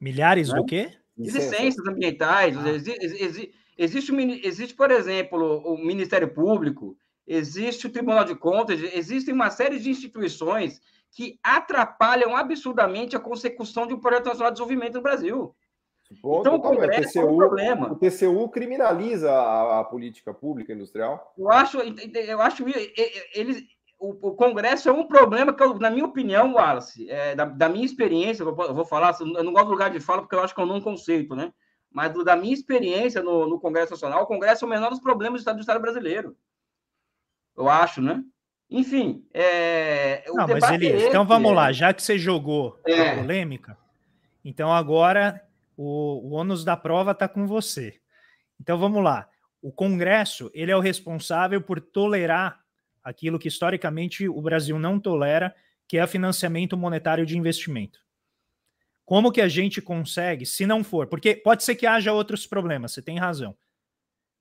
Milhares 0.00 0.48
do 0.48 0.64
quê? 0.64 0.90
Licenças 1.16 1.86
ambientais. 1.86 2.56
Ah. 2.56 2.68
Existe, 2.70 3.52
existe, 3.76 4.40
existe, 4.44 4.74
por 4.74 4.90
exemplo, 4.90 5.62
o 5.64 5.76
Ministério 5.78 6.32
Público, 6.32 6.96
existe 7.26 7.86
o 7.86 7.90
Tribunal 7.90 8.24
de 8.24 8.34
Contas, 8.34 8.80
existem 8.94 9.34
uma 9.34 9.50
série 9.50 9.78
de 9.78 9.90
instituições 9.90 10.80
que 11.10 11.38
atrapalham 11.42 12.36
absurdamente 12.36 13.16
a 13.16 13.20
consecução 13.20 13.86
de 13.86 13.94
um 13.94 14.00
projeto 14.00 14.26
nacional 14.26 14.50
de 14.50 14.56
desenvolvimento 14.56 14.94
no 14.94 15.02
Brasil. 15.02 15.54
Ponto, 16.22 16.40
então, 16.40 16.54
o 16.54 16.60
Congresso 16.60 17.00
o 17.00 17.12
TCU, 17.12 17.20
é 17.20 17.24
um 17.24 17.36
problema. 17.36 17.92
O 17.92 17.96
TCU 17.96 18.48
criminaliza 18.48 19.30
a, 19.30 19.80
a, 19.80 19.84
política 19.84 20.32
pública 20.32 20.72
industrial? 20.72 21.34
Eu 21.36 21.50
acho, 21.50 21.78
eu 21.78 22.40
acho 22.40 22.64
eles, 23.34 23.62
o, 23.98 24.28
o, 24.28 24.34
Congresso 24.34 24.88
é 24.88 24.92
um 24.92 25.06
problema 25.06 25.52
que, 25.52 25.62
eu, 25.62 25.74
na 25.78 25.90
minha 25.90 26.04
opinião, 26.04 26.54
Wallace, 26.54 27.10
é, 27.10 27.34
da, 27.34 27.44
da, 27.44 27.68
minha 27.68 27.84
experiência, 27.84 28.44
eu 28.44 28.54
vou 28.54 28.84
falar, 28.84 29.16
eu 29.20 29.42
não 29.42 29.52
gosto 29.52 29.66
do 29.66 29.72
lugar 29.72 29.90
de 29.90 29.98
fala 29.98 30.22
porque 30.22 30.36
eu 30.36 30.42
acho 30.42 30.54
que 30.54 30.60
é 30.60 30.64
um 30.64 30.80
conceito, 30.80 31.34
né? 31.34 31.52
Mas 31.90 32.12
do, 32.12 32.22
da 32.22 32.36
minha 32.36 32.54
experiência 32.54 33.22
no, 33.22 33.48
no, 33.48 33.58
Congresso 33.58 33.92
Nacional, 33.92 34.22
o 34.22 34.26
Congresso 34.26 34.64
é 34.64 34.66
o 34.66 34.70
menor 34.70 34.90
dos 34.90 35.00
problemas 35.00 35.40
do 35.40 35.42
Estado, 35.42 35.56
do 35.56 35.60
Estado 35.60 35.80
brasileiro. 35.80 36.36
eu 37.56 37.68
acho, 37.68 38.00
né? 38.00 38.22
Enfim, 38.70 39.26
é, 39.32 40.24
Não, 40.28 40.46
mas 40.46 40.70
Elias, 40.70 41.02
é 41.02 41.08
então 41.08 41.26
vamos 41.26 41.54
lá, 41.54 41.72
já 41.72 41.92
que 41.92 42.02
você 42.02 42.18
jogou 42.18 42.78
é. 42.86 43.12
a 43.12 43.16
polêmica, 43.16 43.78
então 44.44 44.72
agora 44.72 45.42
o, 45.74 46.28
o 46.28 46.34
ônus 46.34 46.64
da 46.64 46.76
prova 46.76 47.12
está 47.12 47.26
com 47.26 47.46
você. 47.46 47.98
Então 48.60 48.78
vamos 48.78 49.02
lá. 49.02 49.26
O 49.62 49.72
Congresso 49.72 50.50
ele 50.52 50.70
é 50.70 50.76
o 50.76 50.80
responsável 50.80 51.62
por 51.62 51.80
tolerar 51.80 52.60
aquilo 53.02 53.38
que 53.38 53.48
historicamente 53.48 54.28
o 54.28 54.40
Brasil 54.40 54.78
não 54.78 54.98
tolera, 54.98 55.54
que 55.86 55.98
é 55.98 56.06
financiamento 56.06 56.76
monetário 56.76 57.24
de 57.24 57.36
investimento. 57.36 58.00
Como 59.04 59.32
que 59.32 59.40
a 59.40 59.48
gente 59.48 59.80
consegue, 59.80 60.44
se 60.44 60.66
não 60.66 60.84
for, 60.84 61.06
porque 61.06 61.34
pode 61.34 61.64
ser 61.64 61.74
que 61.74 61.86
haja 61.86 62.12
outros 62.12 62.46
problemas, 62.46 62.92
você 62.92 63.00
tem 63.00 63.18
razão. 63.18 63.56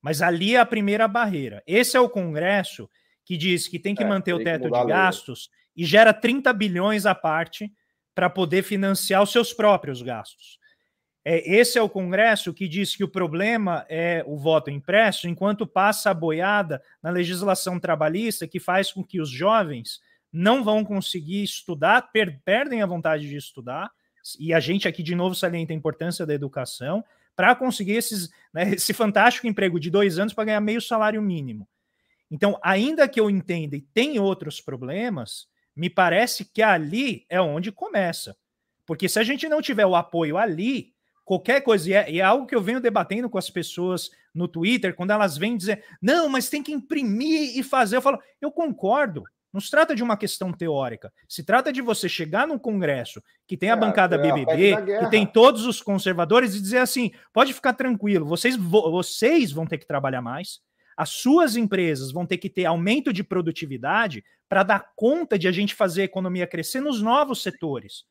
Mas 0.01 0.21
ali 0.21 0.55
é 0.55 0.59
a 0.59 0.65
primeira 0.65 1.07
barreira. 1.07 1.63
Esse 1.65 1.95
é 1.95 1.99
o 1.99 2.09
Congresso 2.09 2.89
que 3.23 3.37
diz 3.37 3.67
que 3.67 3.79
tem 3.79 3.95
que 3.95 4.03
é, 4.03 4.07
manter 4.07 4.33
o 4.33 4.43
teto 4.43 4.69
de 4.69 4.85
gastos 4.85 5.49
e 5.75 5.85
gera 5.85 6.13
30 6.13 6.51
bilhões 6.53 7.05
à 7.05 7.13
parte 7.13 7.71
para 8.15 8.29
poder 8.29 8.63
financiar 8.63 9.21
os 9.21 9.31
seus 9.31 9.53
próprios 9.53 10.01
gastos. 10.01 10.59
É, 11.29 11.43
esse 11.45 11.77
é 11.77 11.81
o 11.81 11.89
Congresso 11.89 12.53
que 12.53 12.69
diz 12.69 12.95
que 12.95 13.03
o 13.03 13.07
problema 13.07 13.85
é 13.89 14.23
o 14.25 14.37
voto 14.37 14.71
impresso, 14.71 15.27
enquanto 15.27 15.67
passa 15.67 16.09
a 16.09 16.13
boiada 16.13 16.81
na 17.03 17.09
legislação 17.09 17.77
trabalhista 17.77 18.47
que 18.47 18.61
faz 18.61 18.93
com 18.93 19.03
que 19.03 19.19
os 19.19 19.29
jovens 19.29 19.99
não 20.31 20.63
vão 20.63 20.85
conseguir 20.85 21.43
estudar, 21.43 22.13
per 22.13 22.39
perdem 22.45 22.81
a 22.81 22.85
vontade 22.85 23.27
de 23.27 23.35
estudar, 23.35 23.91
e 24.39 24.53
a 24.53 24.61
gente 24.61 24.87
aqui 24.87 25.03
de 25.03 25.15
novo 25.15 25.35
salienta 25.35 25.73
a 25.73 25.75
importância 25.75 26.25
da 26.25 26.33
educação, 26.33 27.03
para 27.35 27.53
conseguir 27.55 27.97
esses, 27.97 28.29
né, 28.53 28.71
esse 28.75 28.93
fantástico 28.93 29.47
emprego 29.47 29.81
de 29.81 29.91
dois 29.91 30.17
anos 30.17 30.33
para 30.33 30.45
ganhar 30.45 30.61
meio 30.61 30.79
salário 30.79 31.21
mínimo. 31.21 31.67
Então, 32.31 32.57
ainda 32.63 33.05
que 33.05 33.19
eu 33.19 33.29
entenda 33.29 33.75
e 33.75 33.81
tem 33.81 34.17
outros 34.17 34.61
problemas, 34.61 35.45
me 35.75 35.89
parece 35.89 36.45
que 36.45 36.61
ali 36.61 37.25
é 37.27 37.41
onde 37.41 37.69
começa. 37.69 38.33
Porque 38.85 39.09
se 39.09 39.19
a 39.19 39.23
gente 39.25 39.49
não 39.49 39.61
tiver 39.61 39.85
o 39.85 39.93
apoio 39.93 40.37
ali, 40.37 40.95
qualquer 41.27 41.59
coisa, 41.59 41.89
e 41.89 41.93
é, 41.93 42.09
e 42.09 42.19
é, 42.21 42.23
algo 42.23 42.47
que 42.47 42.55
eu 42.55 42.61
venho 42.61 42.79
debatendo 42.79 43.29
com 43.29 43.37
as 43.37 43.49
pessoas 43.49 44.09
no 44.33 44.47
Twitter, 44.47 44.95
quando 44.95 45.11
elas 45.11 45.37
vêm 45.37 45.57
dizer, 45.57 45.83
não, 46.01 46.29
mas 46.29 46.49
tem 46.49 46.63
que 46.63 46.71
imprimir 46.71 47.59
e 47.59 47.61
fazer, 47.61 47.97
eu 47.97 48.01
falo, 48.01 48.17
eu 48.39 48.49
concordo. 48.49 49.25
Não 49.51 49.59
se 49.59 49.69
trata 49.69 49.93
de 49.93 50.01
uma 50.01 50.15
questão 50.15 50.53
teórica. 50.53 51.11
Se 51.27 51.43
trata 51.43 51.73
de 51.73 51.81
você 51.81 52.07
chegar 52.07 52.47
no 52.47 52.57
Congresso, 52.57 53.21
que 53.45 53.57
tem 53.57 53.69
a 53.69 53.73
é, 53.73 53.75
bancada 53.75 54.17
BBB, 54.17 54.73
a 54.73 54.81
que 54.99 55.09
tem 55.09 55.25
todos 55.25 55.65
os 55.65 55.81
conservadores, 55.81 56.55
e 56.55 56.61
dizer 56.61 56.77
assim: 56.77 57.11
pode 57.33 57.53
ficar 57.53 57.73
tranquilo, 57.73 58.25
vocês, 58.25 58.55
vocês 58.55 59.51
vão 59.51 59.65
ter 59.65 59.79
que 59.79 59.87
trabalhar 59.87 60.21
mais, 60.21 60.61
as 60.95 61.09
suas 61.09 61.57
empresas 61.57 62.11
vão 62.11 62.25
ter 62.25 62.37
que 62.37 62.49
ter 62.49 62.65
aumento 62.65 63.11
de 63.11 63.23
produtividade 63.23 64.23
para 64.47 64.63
dar 64.63 64.91
conta 64.95 65.37
de 65.37 65.47
a 65.47 65.51
gente 65.51 65.75
fazer 65.75 66.03
a 66.03 66.05
economia 66.05 66.47
crescer 66.47 66.79
nos 66.79 67.01
novos 67.01 67.43
setores. 67.43 68.05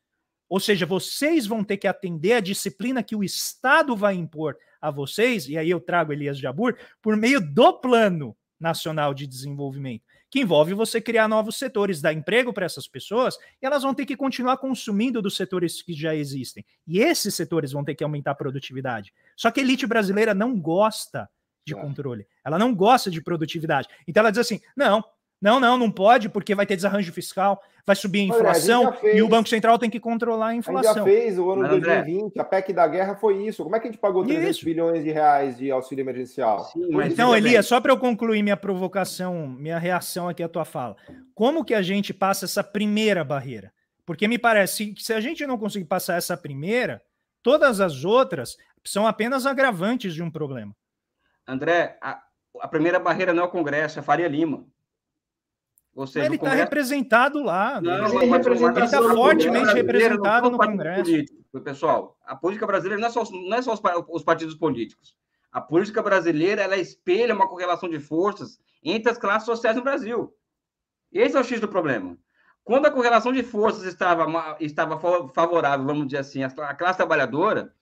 Ou 0.49 0.59
seja, 0.59 0.85
vocês 0.85 1.45
vão 1.45 1.63
ter 1.63 1.77
que 1.77 1.87
atender 1.87 2.33
a 2.33 2.39
disciplina 2.39 3.03
que 3.03 3.15
o 3.15 3.23
Estado 3.23 3.95
vai 3.95 4.15
impor 4.15 4.57
a 4.81 4.91
vocês, 4.91 5.49
e 5.49 5.57
aí 5.57 5.69
eu 5.69 5.79
trago 5.79 6.13
Elias 6.13 6.37
Jabur, 6.37 6.77
por 7.01 7.17
meio 7.17 7.41
do 7.41 7.73
Plano 7.73 8.35
Nacional 8.59 9.13
de 9.13 9.27
Desenvolvimento, 9.27 10.03
que 10.29 10.41
envolve 10.41 10.73
você 10.73 10.99
criar 10.99 11.27
novos 11.27 11.57
setores, 11.57 12.01
dar 12.01 12.13
emprego 12.13 12.53
para 12.53 12.65
essas 12.65 12.87
pessoas, 12.87 13.37
e 13.61 13.65
elas 13.65 13.83
vão 13.83 13.93
ter 13.93 14.05
que 14.05 14.15
continuar 14.15 14.57
consumindo 14.57 15.21
dos 15.21 15.35
setores 15.35 15.81
que 15.81 15.93
já 15.93 16.15
existem. 16.15 16.65
E 16.85 16.99
esses 16.99 17.35
setores 17.35 17.71
vão 17.71 17.83
ter 17.83 17.95
que 17.95 18.03
aumentar 18.03 18.31
a 18.31 18.35
produtividade. 18.35 19.13
Só 19.35 19.51
que 19.51 19.59
a 19.59 19.63
elite 19.63 19.85
brasileira 19.85 20.33
não 20.33 20.59
gosta 20.59 21.29
de 21.65 21.73
é. 21.73 21.79
controle. 21.79 22.25
Ela 22.45 22.57
não 22.57 22.73
gosta 22.73 23.11
de 23.11 23.21
produtividade. 23.21 23.87
Então 24.07 24.21
ela 24.21 24.31
diz 24.31 24.39
assim: 24.39 24.59
não, 24.75 25.03
não, 25.41 25.59
não, 25.59 25.77
não 25.77 25.91
pode, 25.91 26.29
porque 26.29 26.55
vai 26.55 26.65
ter 26.65 26.75
desarranjo 26.75 27.11
fiscal, 27.13 27.61
vai 27.87 27.95
subir 27.95 28.19
a 28.19 28.35
inflação 28.35 28.89
a 28.89 29.07
e 29.07 29.21
o 29.21 29.29
Banco 29.29 29.47
Central 29.47 29.79
tem 29.79 29.89
que 29.89 29.97
controlar 29.97 30.47
a 30.47 30.55
inflação. 30.55 30.91
A 30.91 30.93
gente 30.93 30.97
já 30.97 31.03
fez 31.05 31.39
o 31.39 31.49
ano 31.49 31.63
de 31.63 31.79
2020, 31.79 32.37
a 32.37 32.43
PEC 32.43 32.73
da 32.73 32.85
guerra 32.85 33.15
foi 33.15 33.47
isso. 33.47 33.63
Como 33.63 33.73
é 33.77 33.79
que 33.79 33.87
a 33.87 33.91
gente 33.91 33.99
pagou 33.99 34.25
300 34.25 34.57
isso. 34.57 34.65
bilhões 34.65 35.05
de 35.05 35.09
reais 35.09 35.57
de 35.57 35.71
auxílio 35.71 36.03
emergencial? 36.03 36.65
Sim, 36.65 36.89
mas 36.91 37.13
então, 37.13 37.33
Elias, 37.33 37.65
só 37.65 37.79
para 37.79 37.93
eu 37.93 37.97
concluir 37.97 38.43
minha 38.43 38.57
provocação, 38.57 39.47
minha 39.47 39.79
reação 39.79 40.27
aqui 40.27 40.43
à 40.43 40.49
tua 40.49 40.65
fala, 40.65 40.97
como 41.33 41.63
que 41.63 41.73
a 41.73 41.81
gente 41.81 42.13
passa 42.13 42.43
essa 42.43 42.61
primeira 42.61 43.23
barreira? 43.23 43.71
Porque 44.05 44.27
me 44.27 44.37
parece 44.37 44.93
que 44.93 45.01
se 45.01 45.13
a 45.13 45.21
gente 45.21 45.47
não 45.47 45.57
conseguir 45.57 45.85
passar 45.85 46.17
essa 46.17 46.35
primeira, 46.35 47.01
todas 47.41 47.79
as 47.79 48.03
outras 48.03 48.57
são 48.83 49.07
apenas 49.07 49.45
agravantes 49.45 50.13
de 50.13 50.21
um 50.21 50.29
problema. 50.29 50.75
André, 51.47 51.97
a, 52.01 52.21
a 52.59 52.67
primeira 52.67 52.99
barreira 52.99 53.33
não 53.33 53.43
é 53.43 53.45
o 53.45 53.49
Congresso, 53.49 53.99
é 53.99 54.01
Faria 54.01 54.27
Lima. 54.27 54.65
Ou 55.97 56.05
seja, 56.05 56.27
ele 56.27 56.35
está 56.35 56.45
Congresso... 56.45 56.63
representado 56.63 57.43
lá. 57.43 57.81
Não, 57.81 58.21
ele 58.21 58.35
está 58.85 59.01
fortemente 59.01 59.73
representado 59.73 60.51
no 60.51 60.57
Congresso. 60.59 61.03
Político, 61.03 61.61
pessoal, 61.63 62.15
a 62.23 62.35
política 62.35 62.67
brasileira 62.67 63.01
não 63.01 63.07
é 63.07 63.11
só, 63.11 63.23
não 63.31 63.57
é 63.57 63.61
só 63.63 63.73
os, 63.73 63.81
os 64.09 64.23
partidos 64.23 64.53
políticos. 64.53 65.15
A 65.51 65.59
política 65.59 66.03
brasileira 66.03 66.61
ela 66.61 66.77
espelha 66.77 67.33
uma 67.33 67.47
correlação 67.47 67.89
de 67.89 67.99
forças 67.99 68.59
entre 68.83 69.11
as 69.11 69.17
classes 69.17 69.47
sociais 69.47 69.75
no 69.75 69.81
Brasil. 69.81 70.31
Esse 71.11 71.35
é 71.35 71.39
o 71.39 71.43
X 71.43 71.59
do 71.59 71.67
problema. 71.67 72.15
Quando 72.63 72.85
a 72.85 72.91
correlação 72.91 73.33
de 73.33 73.41
forças 73.41 73.83
estava, 73.83 74.55
estava 74.59 74.99
favorável, 75.33 75.83
vamos 75.83 76.05
dizer 76.05 76.19
assim, 76.19 76.43
à 76.43 76.75
classe 76.75 76.97
trabalhadora, 76.97 77.73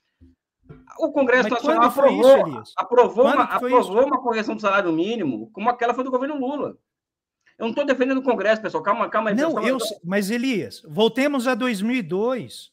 o 1.00 1.12
Congresso 1.12 1.50
Nacional 1.50 1.90
aprovou, 1.90 2.62
isso, 2.62 2.74
aprovou, 2.78 3.26
uma, 3.26 3.44
aprovou 3.44 4.06
uma 4.06 4.22
correção 4.22 4.56
do 4.56 4.62
salário 4.62 4.94
mínimo, 4.94 5.50
como 5.52 5.70
aquela 5.70 5.94
foi 5.94 6.06
do 6.06 6.12
governo 6.12 6.40
Lula. 6.40 6.78
Eu 7.58 7.64
não 7.64 7.70
estou 7.70 7.86
defendendo 7.86 8.18
o 8.18 8.24
Congresso, 8.24 8.62
pessoal. 8.62 8.84
Calma, 8.84 9.10
calma 9.10 9.30
aí. 9.30 9.36
Não, 9.36 9.66
eu, 9.66 9.78
mas 10.04 10.30
Elias, 10.30 10.82
voltemos 10.88 11.48
a 11.48 11.56
2002. 11.56 12.72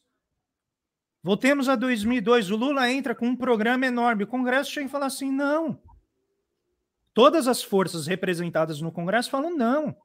Voltemos 1.23 1.69
a 1.69 1.75
2002. 1.75 2.51
O 2.51 2.57
Lula 2.57 2.91
entra 2.91 3.15
com 3.15 3.25
um 3.27 3.35
programa 3.35 3.85
enorme. 3.85 4.25
O 4.25 4.27
Congresso 4.27 4.71
chega 4.71 4.87
e 4.87 4.91
fala 4.91 5.05
assim: 5.05 5.31
não. 5.31 5.79
Todas 7.13 7.47
as 7.47 7.63
forças 7.63 8.07
representadas 8.07 8.81
no 8.81 8.91
Congresso 8.91 9.29
falam 9.29 9.55
não. 9.55 9.89
O 9.89 9.95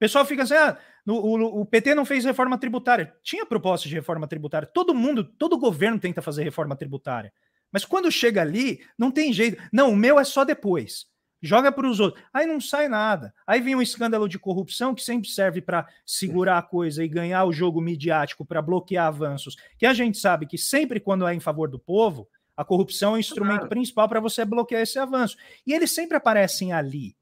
pessoal 0.00 0.24
fica 0.24 0.42
assim: 0.42 0.54
ah, 0.54 0.76
o, 1.06 1.12
o, 1.12 1.60
o, 1.60 1.66
PT 1.66 1.94
não 1.94 2.04
fez 2.04 2.24
reforma 2.24 2.58
tributária. 2.58 3.14
Tinha 3.22 3.46
proposta 3.46 3.88
de 3.88 3.94
reforma 3.94 4.26
tributária. 4.26 4.66
Todo 4.66 4.94
mundo, 4.94 5.22
todo 5.22 5.58
governo 5.58 6.00
tenta 6.00 6.20
fazer 6.20 6.42
reforma 6.42 6.74
tributária. 6.74 7.32
Mas 7.70 7.84
quando 7.84 8.10
chega 8.10 8.42
ali, 8.42 8.84
não 8.98 9.12
tem 9.12 9.32
jeito. 9.32 9.62
Não, 9.72 9.90
o 9.90 9.96
meu 9.96 10.18
é 10.18 10.24
só 10.24 10.44
depois. 10.44 11.06
Joga 11.42 11.72
para 11.72 11.88
os 11.88 11.98
outros. 11.98 12.22
Aí 12.32 12.46
não 12.46 12.60
sai 12.60 12.88
nada. 12.88 13.34
Aí 13.44 13.60
vem 13.60 13.74
um 13.74 13.82
escândalo 13.82 14.28
de 14.28 14.38
corrupção 14.38 14.94
que 14.94 15.02
sempre 15.02 15.28
serve 15.28 15.60
para 15.60 15.88
segurar 16.06 16.58
a 16.58 16.62
coisa 16.62 17.04
e 17.04 17.08
ganhar 17.08 17.44
o 17.44 17.52
jogo 17.52 17.80
midiático 17.80 18.44
para 18.44 18.62
bloquear 18.62 19.08
avanços. 19.08 19.56
Que 19.76 19.84
a 19.84 19.92
gente 19.92 20.18
sabe 20.18 20.46
que 20.46 20.56
sempre 20.56 21.00
quando 21.00 21.26
é 21.26 21.34
em 21.34 21.40
favor 21.40 21.68
do 21.68 21.80
povo, 21.80 22.28
a 22.56 22.64
corrupção 22.64 23.12
é 23.12 23.14
o 23.16 23.20
instrumento 23.20 23.60
claro. 23.60 23.68
principal 23.70 24.08
para 24.08 24.20
você 24.20 24.44
bloquear 24.44 24.82
esse 24.82 24.98
avanço. 24.98 25.36
E 25.66 25.72
eles 25.72 25.90
sempre 25.90 26.16
aparecem 26.16 26.72
ali. 26.72 27.16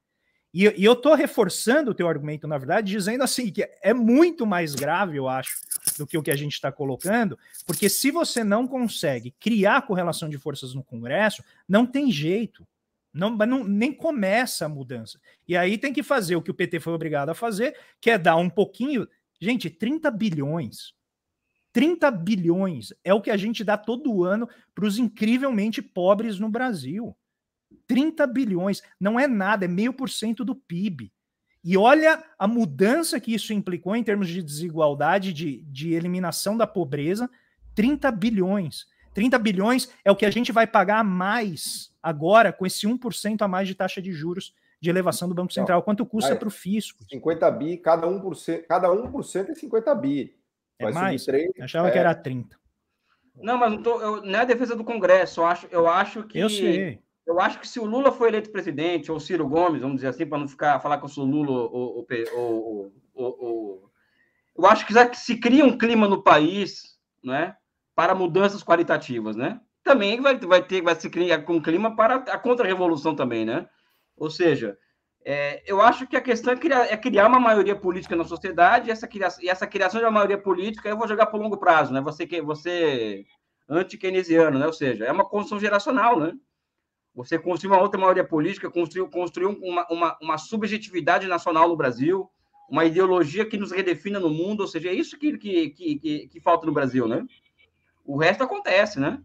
E, 0.53 0.65
e 0.65 0.85
eu 0.85 0.95
estou 0.95 1.15
reforçando 1.15 1.93
o 1.93 1.95
teu 1.95 2.09
argumento, 2.09 2.47
na 2.49 2.59
verdade, 2.59 2.91
dizendo 2.91 3.23
assim 3.23 3.51
que 3.51 3.67
é 3.83 3.95
muito 3.95 4.45
mais 4.45 4.75
grave, 4.75 5.17
eu 5.17 5.29
acho, 5.29 5.61
do 5.97 6.07
que 6.07 6.19
o 6.19 6.23
que 6.23 6.31
a 6.31 6.37
gente 6.37 6.53
está 6.53 6.73
colocando, 6.73 7.39
porque 7.67 7.89
se 7.89 8.11
você 8.11 8.43
não 8.43 8.67
consegue 8.67 9.31
criar 9.39 9.83
correlação 9.83 10.29
de 10.29 10.39
forças 10.39 10.75
no 10.75 10.83
Congresso, 10.83 11.43
não 11.69 11.87
tem 11.87 12.11
jeito. 12.11 12.67
Não, 13.13 13.31
não, 13.31 13.65
nem 13.65 13.93
começa 13.93 14.67
a 14.67 14.69
mudança. 14.69 15.21
E 15.47 15.57
aí 15.57 15.77
tem 15.77 15.93
que 15.93 16.03
fazer 16.03 16.37
o 16.37 16.43
que 16.43 16.51
o 16.51 16.55
PT 16.55 16.81
foi 16.81 16.93
obrigado 16.93 17.31
a 17.31 17.35
fazer, 17.35 17.77
que 18.01 18.11
é 18.11 18.19
dar 18.19 18.37
um 18.37 18.49
pouquinho. 18.49 19.07
Gente, 19.41 19.69
30 19.69 20.11
bilhões. 20.11 20.95
30 21.73 22.11
bilhões 22.11 22.93
é 23.05 23.15
o 23.15 23.21
que 23.21 23.31
a 23.31 23.37
gente 23.37 23.63
dá 23.63 23.77
todo 23.77 24.25
ano 24.25 24.49
para 24.75 24.87
os 24.87 24.99
incrivelmente 24.99 25.81
pobres 25.81 26.39
no 26.39 26.49
Brasil. 26.49 27.17
30 27.87 28.27
bilhões. 28.27 28.83
Não 28.99 29.19
é 29.19 29.27
nada, 29.27 29.65
é 29.65 29.69
meio 29.69 29.93
por 29.93 30.09
cento 30.09 30.45
do 30.45 30.55
PIB. 30.55 31.13
E 31.63 31.77
olha 31.77 32.25
a 32.39 32.49
mudança 32.49 33.21
que 33.21 33.35
isso 33.35 33.53
implicou 33.53 33.95
em 33.95 34.03
termos 34.03 34.29
de 34.29 34.43
desigualdade, 34.43 35.33
de, 35.33 35.63
de 35.63 35.93
eliminação 35.93 36.57
da 36.57 36.67
pobreza. 36.67 37.31
30 37.75 38.11
bilhões. 38.13 38.87
30 39.15 39.39
bilhões 39.39 39.93
é 40.05 40.11
o 40.11 40.17
que 40.17 40.27
a 40.27 40.31
gente 40.31 40.53
vai 40.53 40.67
pagar 40.67 41.05
mais 41.05 41.93
agora 42.03 42.53
com 42.53 42.67
esse 42.67 42.87
1% 42.87 43.43
a 43.43 43.49
mais 43.49 43.69
de 43.69 43.75
taxa 43.75 44.01
de 44.01 44.13
juros 44.13 44.55
de 44.81 44.89
elevação 44.89 45.29
do 45.29 45.35
Banco 45.35 45.53
Central. 45.53 45.83
Quanto 45.83 46.07
custa 46.07 46.35
para 46.35 46.49
o 46.49 46.51
fisco? 46.51 47.05
50 47.09 47.51
bi, 47.51 47.77
cada 47.77 48.07
1%, 48.07 48.65
cada 48.67 48.89
1% 48.89 49.51
é 49.51 49.55
50 49.55 49.95
bi. 49.95 50.35
Vai 50.81 50.91
é 50.91 50.95
mais? 50.95 51.25
3, 51.25 51.51
achava 51.61 51.89
é... 51.89 51.91
que 51.91 51.99
era 51.99 52.15
30. 52.15 52.59
Não, 53.37 53.59
mas 53.59 53.73
não, 53.73 53.83
tô, 53.83 54.01
eu, 54.01 54.23
não 54.23 54.39
é 54.39 54.43
a 54.43 54.47
defesa 54.47 54.75
do 54.75 54.85
Congresso. 54.85 55.41
Eu 55.41 55.47
acho, 55.47 55.69
eu 55.71 55.89
acho 55.89 56.23
que. 56.25 56.39
Eu 56.39 56.49
sei. 56.49 57.01
Eu 57.27 57.39
acho 57.39 57.61
que 57.61 57.69
se 57.69 57.79
o 57.79 57.85
Lula 57.85 58.11
for 58.11 58.27
eleito 58.27 58.51
presidente, 58.51 59.13
ou 59.13 59.21
Ciro 59.21 59.47
Gomes, 59.47 59.81
vamos 59.81 59.97
dizer 59.97 60.09
assim, 60.09 60.27
para 60.27 60.39
não 60.39 60.49
ficar 60.49 60.81
falar 60.81 60.99
que 60.99 61.05
eu 61.05 61.09
sou 61.09 61.25
Lula 61.25 61.53
ou, 61.53 62.05
ou, 62.35 62.93
ou, 63.15 63.91
eu 64.57 64.67
acho 64.67 64.85
que 64.85 65.17
se 65.17 65.37
cria 65.37 65.65
um 65.65 65.79
clima 65.79 66.09
no 66.09 66.23
país, 66.23 66.99
né, 67.23 67.55
para 67.95 68.15
mudanças 68.15 68.63
qualitativas, 68.63 69.37
né? 69.37 69.61
Também 69.85 70.21
vai, 70.21 70.39
vai 70.39 70.63
ter, 70.63 70.83
vai 70.83 70.95
se 70.95 71.11
criar 71.11 71.45
um 71.49 71.61
clima 71.61 71.97
para 71.97 72.17
a 72.17 72.39
contra-revolução 72.39 73.15
também, 73.15 73.45
né? 73.45 73.69
Ou 74.17 74.31
seja, 74.31 74.77
É, 75.23 75.63
eu 75.67 75.83
acho 75.83 76.07
que 76.07 76.17
a 76.17 76.21
questão 76.21 76.55
é 76.55 76.57
criar, 76.57 76.87
é 76.87 76.97
criar, 76.97 77.27
uma 77.29 77.39
maioria 77.39 77.77
política 77.77 78.17
na 78.17 78.25
sociedade 78.25 78.89
e 78.89 78.91
essa, 78.91 79.07
criação, 79.07 79.45
e 79.45 79.51
essa 79.51 79.67
criação 79.67 80.01
de 80.01 80.07
uma 80.07 80.11
maioria 80.13 80.39
política 80.39 80.89
eu 80.89 80.97
vou 80.97 81.07
jogar 81.07 81.27
para 81.27 81.39
o 81.39 81.43
longo 81.43 81.59
prazo, 81.59 81.93
né? 81.93 82.01
Você, 82.01 82.27
você 82.43 83.27
anti-keynesiano, 83.69 84.59
né? 84.59 84.67
Ou 84.67 84.73
seja, 84.73 85.05
é 85.05 85.13
uma 85.13 85.29
construção 85.29 85.61
geracional, 85.61 86.19
né? 86.19 86.33
Você 87.15 87.39
construir 87.39 87.73
uma 87.73 87.83
outra 87.83 88.01
maioria 88.01 88.25
política, 88.25 88.71
construir, 88.71 89.11
construir 89.11 89.47
uma, 89.47 89.87
uma, 89.91 90.19
uma 90.23 90.39
subjetividade 90.39 91.27
nacional 91.27 91.69
no 91.69 91.77
Brasil, 91.77 92.31
uma 92.71 92.87
ideologia 92.87 93.45
que 93.45 93.59
nos 93.59 93.73
redefina 93.73 94.19
no 94.19 94.31
mundo, 94.31 94.61
ou 94.63 94.69
seja, 94.69 94.89
é 94.89 94.95
isso 94.95 95.19
que, 95.19 95.37
que, 95.37 95.71
que, 95.71 96.29
que 96.29 96.41
falta 96.41 96.65
no 96.67 96.73
Brasil, 96.73 97.07
né? 97.07 97.27
O 98.11 98.19
resto 98.19 98.43
acontece, 98.43 98.99
né? 98.99 99.21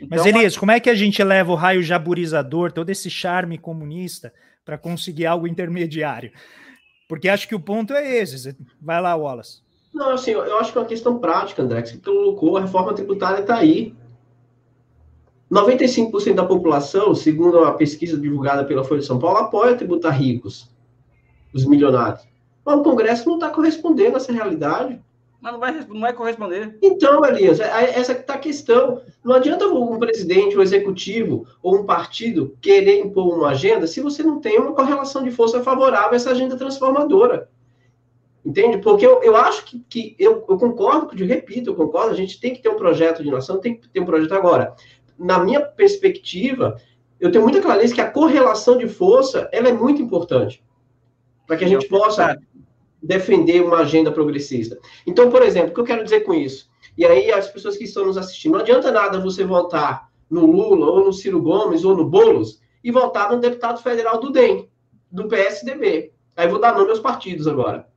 Então, 0.00 0.16
Mas, 0.16 0.24
Elias, 0.24 0.56
como 0.56 0.70
é 0.70 0.78
que 0.78 0.88
a 0.88 0.94
gente 0.94 1.22
leva 1.24 1.50
o 1.50 1.56
raio 1.56 1.82
jaburizador, 1.82 2.70
todo 2.70 2.88
esse 2.88 3.10
charme 3.10 3.58
comunista, 3.58 4.32
para 4.64 4.78
conseguir 4.78 5.26
algo 5.26 5.48
intermediário? 5.48 6.30
Porque 7.08 7.28
acho 7.28 7.48
que 7.48 7.54
o 7.54 7.60
ponto 7.60 7.92
é 7.94 8.16
esse. 8.16 8.56
Vai 8.80 9.02
lá, 9.02 9.16
Wallace. 9.16 9.60
Não, 9.92 10.10
assim, 10.10 10.30
eu 10.30 10.56
acho 10.58 10.70
que 10.70 10.78
é 10.78 10.80
uma 10.80 10.86
questão 10.86 11.18
prática, 11.18 11.62
André, 11.62 11.82
que 11.82 11.88
você 11.88 11.96
colocou, 11.96 12.56
a 12.56 12.60
reforma 12.60 12.94
tributária 12.94 13.40
está 13.40 13.56
aí. 13.56 13.92
95% 15.50 16.34
da 16.34 16.44
população, 16.44 17.16
segundo 17.16 17.64
a 17.64 17.72
pesquisa 17.72 18.16
divulgada 18.16 18.64
pela 18.64 18.84
Folha 18.84 19.00
de 19.00 19.06
São 19.06 19.18
Paulo, 19.18 19.38
apoia 19.38 19.74
tributar 19.74 20.16
ricos, 20.16 20.70
os 21.52 21.64
milionários. 21.64 22.22
Mas 22.64 22.78
o 22.78 22.82
Congresso 22.84 23.28
não 23.28 23.34
está 23.34 23.50
correspondendo 23.50 24.14
a 24.14 24.18
essa 24.18 24.32
realidade. 24.32 25.00
Mas 25.40 25.52
não 25.52 25.60
vai, 25.60 25.72
não 25.72 26.00
vai 26.00 26.12
corresponder. 26.12 26.76
Então, 26.82 27.24
Elias, 27.24 27.60
é, 27.60 27.64
é, 27.64 27.98
essa 27.98 28.12
está 28.12 28.34
a 28.34 28.38
questão. 28.38 29.00
Não 29.22 29.36
adianta 29.36 29.68
um 29.68 29.98
presidente, 29.98 30.58
um 30.58 30.62
executivo 30.62 31.46
ou 31.62 31.76
um 31.76 31.84
partido 31.86 32.56
querer 32.60 32.98
impor 33.00 33.36
uma 33.36 33.50
agenda 33.50 33.86
se 33.86 34.00
você 34.00 34.22
não 34.22 34.40
tem 34.40 34.58
uma 34.58 34.74
correlação 34.74 35.22
de 35.22 35.30
força 35.30 35.62
favorável 35.62 36.12
a 36.12 36.16
essa 36.16 36.30
agenda 36.30 36.56
transformadora. 36.56 37.48
Entende? 38.44 38.78
Porque 38.78 39.06
eu, 39.06 39.22
eu 39.22 39.36
acho 39.36 39.64
que, 39.64 39.84
que 39.88 40.16
eu, 40.18 40.44
eu 40.48 40.58
concordo, 40.58 41.10
eu 41.16 41.26
repito, 41.26 41.70
eu 41.70 41.74
concordo, 41.74 42.10
a 42.10 42.16
gente 42.16 42.40
tem 42.40 42.54
que 42.54 42.62
ter 42.62 42.68
um 42.68 42.76
projeto 42.76 43.22
de 43.22 43.30
nação, 43.30 43.60
tem 43.60 43.76
que 43.76 43.88
ter 43.88 44.00
um 44.00 44.06
projeto 44.06 44.32
agora. 44.32 44.74
Na 45.18 45.38
minha 45.38 45.60
perspectiva, 45.60 46.80
eu 47.20 47.30
tenho 47.30 47.44
muita 47.44 47.60
clareza 47.60 47.94
que 47.94 48.00
a 48.00 48.10
correlação 48.10 48.76
de 48.76 48.88
força 48.88 49.48
ela 49.52 49.68
é 49.68 49.72
muito 49.72 50.00
importante 50.00 50.64
para 51.46 51.56
que 51.56 51.64
a 51.64 51.68
gente 51.68 51.88
possa 51.88 52.38
defender 53.02 53.62
uma 53.62 53.78
agenda 53.78 54.10
progressista. 54.10 54.78
Então, 55.06 55.30
por 55.30 55.42
exemplo, 55.42 55.70
o 55.70 55.74
que 55.74 55.80
eu 55.80 55.84
quero 55.84 56.04
dizer 56.04 56.20
com 56.20 56.34
isso? 56.34 56.68
E 56.96 57.04
aí, 57.06 57.30
as 57.30 57.48
pessoas 57.48 57.76
que 57.76 57.84
estão 57.84 58.04
nos 58.04 58.18
assistindo, 58.18 58.52
não 58.52 58.60
adianta 58.60 58.90
nada 58.90 59.20
você 59.20 59.44
votar 59.44 60.10
no 60.28 60.44
Lula, 60.44 60.86
ou 60.86 61.04
no 61.04 61.12
Ciro 61.12 61.40
Gomes, 61.40 61.84
ou 61.84 61.96
no 61.96 62.04
Boulos, 62.04 62.60
e 62.82 62.90
votar 62.90 63.30
no 63.30 63.40
deputado 63.40 63.80
federal 63.82 64.18
do 64.18 64.30
DEM, 64.30 64.68
do 65.10 65.28
PSDB. 65.28 66.12
Aí 66.36 66.48
vou 66.48 66.60
dar 66.60 66.74
nome 66.74 66.90
aos 66.90 67.00
partidos 67.00 67.46
agora. 67.46 67.88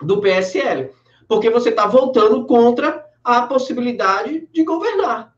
Do 0.00 0.20
PSL. 0.20 0.90
Porque 1.28 1.50
você 1.50 1.70
está 1.70 1.86
voltando 1.86 2.46
contra 2.46 3.06
a 3.22 3.42
possibilidade 3.42 4.48
de 4.52 4.64
governar. 4.64 5.34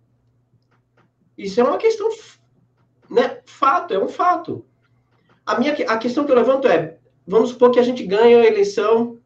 Isso 1.36 1.60
é 1.60 1.64
uma 1.64 1.78
questão, 1.78 2.08
né? 3.10 3.40
Fato, 3.44 3.94
é 3.94 3.98
um 3.98 4.08
fato. 4.08 4.64
A, 5.44 5.58
minha, 5.58 5.72
a 5.88 5.98
questão 5.98 6.24
que 6.24 6.30
eu 6.30 6.36
levanto 6.36 6.68
é: 6.68 6.98
vamos 7.26 7.50
supor 7.50 7.70
que 7.70 7.78
a 7.78 7.82
gente 7.82 8.04
ganha 8.04 8.38
a 8.38 8.46
eleição 8.46 9.18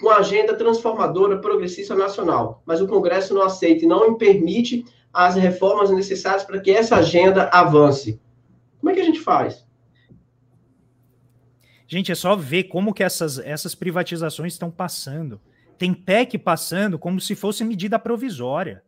com 0.00 0.10
agenda 0.10 0.54
transformadora 0.54 1.38
progressista 1.38 1.94
nacional, 1.94 2.62
mas 2.66 2.80
o 2.80 2.86
Congresso 2.86 3.34
não 3.34 3.42
aceita 3.42 3.84
e 3.84 3.88
não 3.88 4.14
permite 4.14 4.84
as 5.12 5.34
reformas 5.34 5.90
necessárias 5.90 6.44
para 6.44 6.60
que 6.60 6.70
essa 6.70 6.96
agenda 6.96 7.48
avance. 7.50 8.20
Como 8.78 8.90
é 8.90 8.94
que 8.94 9.00
a 9.00 9.04
gente 9.04 9.20
faz? 9.20 9.66
Gente, 11.88 12.12
é 12.12 12.14
só 12.14 12.36
ver 12.36 12.64
como 12.64 12.92
que 12.92 13.02
essas, 13.02 13.38
essas 13.38 13.74
privatizações 13.74 14.52
estão 14.52 14.70
passando. 14.70 15.40
Tem 15.78 15.94
PEC 15.94 16.36
passando 16.36 16.98
como 16.98 17.20
se 17.20 17.34
fosse 17.34 17.64
medida 17.64 17.98
provisória. 17.98 18.82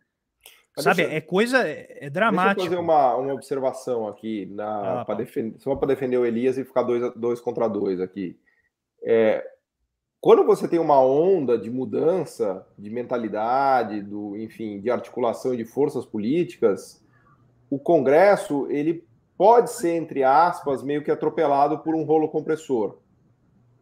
Sabe, 0.82 1.02
deixa, 1.02 1.16
é 1.16 1.20
coisa, 1.20 1.58
é 1.58 2.10
dramática. 2.10 2.54
Deixa 2.54 2.68
eu 2.68 2.70
fazer 2.70 2.82
uma, 2.82 3.16
uma 3.16 3.34
observação 3.34 4.06
aqui, 4.08 4.46
na, 4.46 5.04
ah, 5.06 5.14
defender, 5.14 5.58
só 5.58 5.74
para 5.76 5.88
defender 5.88 6.18
o 6.18 6.26
Elias 6.26 6.58
e 6.58 6.64
ficar 6.64 6.82
dois, 6.82 7.12
dois 7.14 7.40
contra 7.40 7.68
dois 7.68 8.00
aqui. 8.00 8.38
É, 9.02 9.44
quando 10.20 10.44
você 10.44 10.66
tem 10.66 10.78
uma 10.78 11.00
onda 11.00 11.56
de 11.56 11.70
mudança 11.70 12.66
de 12.76 12.90
mentalidade, 12.90 14.02
do, 14.02 14.36
enfim, 14.36 14.80
de 14.80 14.90
articulação 14.90 15.54
de 15.54 15.64
forças 15.64 16.04
políticas, 16.04 17.04
o 17.70 17.78
Congresso 17.78 18.66
ele 18.70 19.06
pode 19.36 19.70
ser, 19.70 19.90
entre 19.90 20.24
aspas, 20.24 20.82
meio 20.82 21.04
que 21.04 21.10
atropelado 21.10 21.78
por 21.78 21.94
um 21.94 22.02
rolo 22.02 22.28
compressor, 22.28 22.98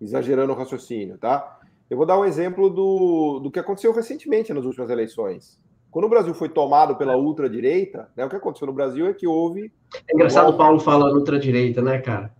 exagerando 0.00 0.52
o 0.52 0.56
raciocínio, 0.56 1.16
tá? 1.16 1.58
Eu 1.88 1.96
vou 1.96 2.04
dar 2.04 2.18
um 2.18 2.24
exemplo 2.24 2.68
do, 2.68 3.38
do 3.38 3.50
que 3.50 3.58
aconteceu 3.58 3.92
recentemente 3.92 4.52
nas 4.52 4.64
últimas 4.64 4.90
eleições. 4.90 5.58
Quando 5.96 6.04
o 6.04 6.10
Brasil 6.10 6.34
foi 6.34 6.50
tomado 6.50 6.94
pela 6.96 7.16
ultradireita, 7.16 8.10
né, 8.14 8.26
o 8.26 8.28
que 8.28 8.36
aconteceu 8.36 8.66
no 8.66 8.72
Brasil 8.74 9.06
é 9.06 9.14
que 9.14 9.26
houve. 9.26 9.72
É 10.06 10.12
engraçado 10.12 10.50
o 10.50 10.54
Paulo 10.54 10.78
falar 10.78 11.10
ultradireita, 11.10 11.80
né, 11.80 11.98
cara? 11.98 12.34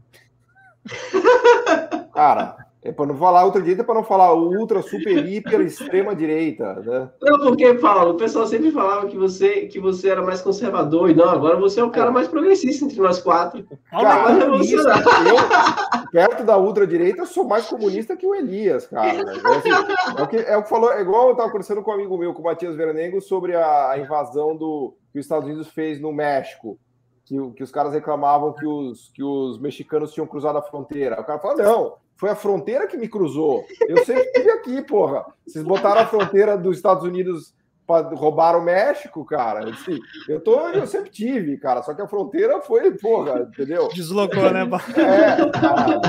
Cara, 2.13 2.66
é 2.83 2.93
para 2.93 3.07
não 3.07 3.17
falar 3.17 3.45
outra 3.45 3.61
direita, 3.61 3.83
é 3.83 3.85
para 3.85 3.97
não 3.97 4.05
falar 4.05 4.33
ultra, 4.35 4.81
super, 4.81 5.27
hiper, 5.27 5.61
extrema 5.63 6.15
direita, 6.15 6.75
né? 6.75 7.11
Não, 7.21 7.39
porque, 7.41 7.75
Paulo, 7.75 8.13
o 8.13 8.17
pessoal 8.17 8.47
sempre 8.47 8.71
falava 8.71 9.09
que 9.09 9.17
você, 9.17 9.67
que 9.67 9.81
você 9.81 10.09
era 10.09 10.23
mais 10.23 10.41
conservador, 10.41 11.11
e 11.11 11.15
não, 11.15 11.29
agora 11.29 11.57
você 11.57 11.81
é 11.81 11.85
o 11.85 11.91
cara 11.91 12.11
mais 12.11 12.29
progressista 12.29 12.85
entre 12.85 13.01
nós 13.01 13.21
quatro. 13.21 13.67
Cara, 13.91 14.33
eu, 14.33 16.11
perto 16.13 16.45
da 16.45 16.57
ultradireita, 16.57 17.23
eu 17.23 17.27
sou 17.27 17.45
mais 17.45 17.67
comunista 17.67 18.17
que 18.17 18.27
o 18.27 18.35
Elias, 18.35 18.87
cara. 18.87 19.09
É, 19.09 19.21
assim, 19.21 19.71
é, 19.71 20.23
o 20.23 20.29
que, 20.29 20.37
é 20.37 20.57
o 20.57 20.63
que 20.63 20.69
falou, 20.69 20.93
é 20.93 21.01
igual 21.01 21.27
eu 21.27 21.33
estava 21.33 21.51
conversando 21.51 21.83
com 21.83 21.91
um 21.91 21.95
amigo 21.95 22.17
meu, 22.17 22.33
com 22.33 22.41
o 22.41 22.45
Matias 22.45 22.77
Veranengo, 22.77 23.21
sobre 23.21 23.57
a, 23.57 23.91
a 23.91 23.99
invasão 23.99 24.57
do, 24.57 24.95
que 25.13 25.19
os 25.19 25.25
Estados 25.25 25.49
Unidos 25.49 25.69
fez 25.69 26.01
no 26.01 26.13
México. 26.13 26.79
Que, 27.25 27.35
que, 27.53 27.63
os 27.65 27.73
caras 27.73 27.93
reclamavam 27.93 28.53
que 28.53 28.65
os, 28.65 29.11
que 29.13 29.23
os 29.25 29.59
mexicanos 29.59 30.13
tinham 30.13 30.29
cruzado 30.29 30.59
a 30.59 30.63
fronteira. 30.63 31.21
O 31.21 31.25
cara 31.25 31.41
falou: 31.41 31.57
não, 31.57 31.95
foi 32.17 32.31
a 32.31 32.35
fronteira 32.35 32.87
que 32.87 32.97
me 32.97 33.09
cruzou. 33.09 33.65
Eu 33.89 34.05
sempre 34.05 34.25
estive 34.25 34.51
aqui, 34.51 34.83
porra. 34.83 35.27
Vocês 35.47 35.65
botaram 35.65 36.01
a 36.01 36.07
fronteira 36.07 36.57
dos 36.57 36.77
Estados 36.77 37.05
Unidos 37.05 37.55
para 37.87 38.09
roubar 38.09 38.57
o 38.57 38.65
México, 38.65 39.25
cara. 39.25 39.69
Assim, 39.71 39.99
eu, 40.29 40.41
tô, 40.41 40.59
eu 40.71 40.87
sempre 40.87 41.11
tive, 41.11 41.57
cara. 41.57 41.83
Só 41.83 41.95
que 41.95 42.03
a 42.03 42.09
fronteira 42.09 42.61
foi, 42.61 42.91
porra, 42.93 43.49
entendeu? 43.53 43.89
Deslocou, 43.95 44.51
né? 44.51 44.63
É, 44.63 45.51
cara, 45.51 46.01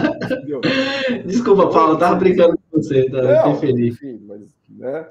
Desculpa, 1.26 1.68
Paulo, 1.70 1.94
eu 1.94 2.00
tava 2.00 2.16
brincando 2.16 2.58
com 2.58 2.82
você, 2.82 3.10
tá? 3.10 3.22
Não, 3.22 3.56
feliz. 3.58 3.96
Enfim, 3.96 4.20
mas, 4.28 4.42
né? 4.70 5.08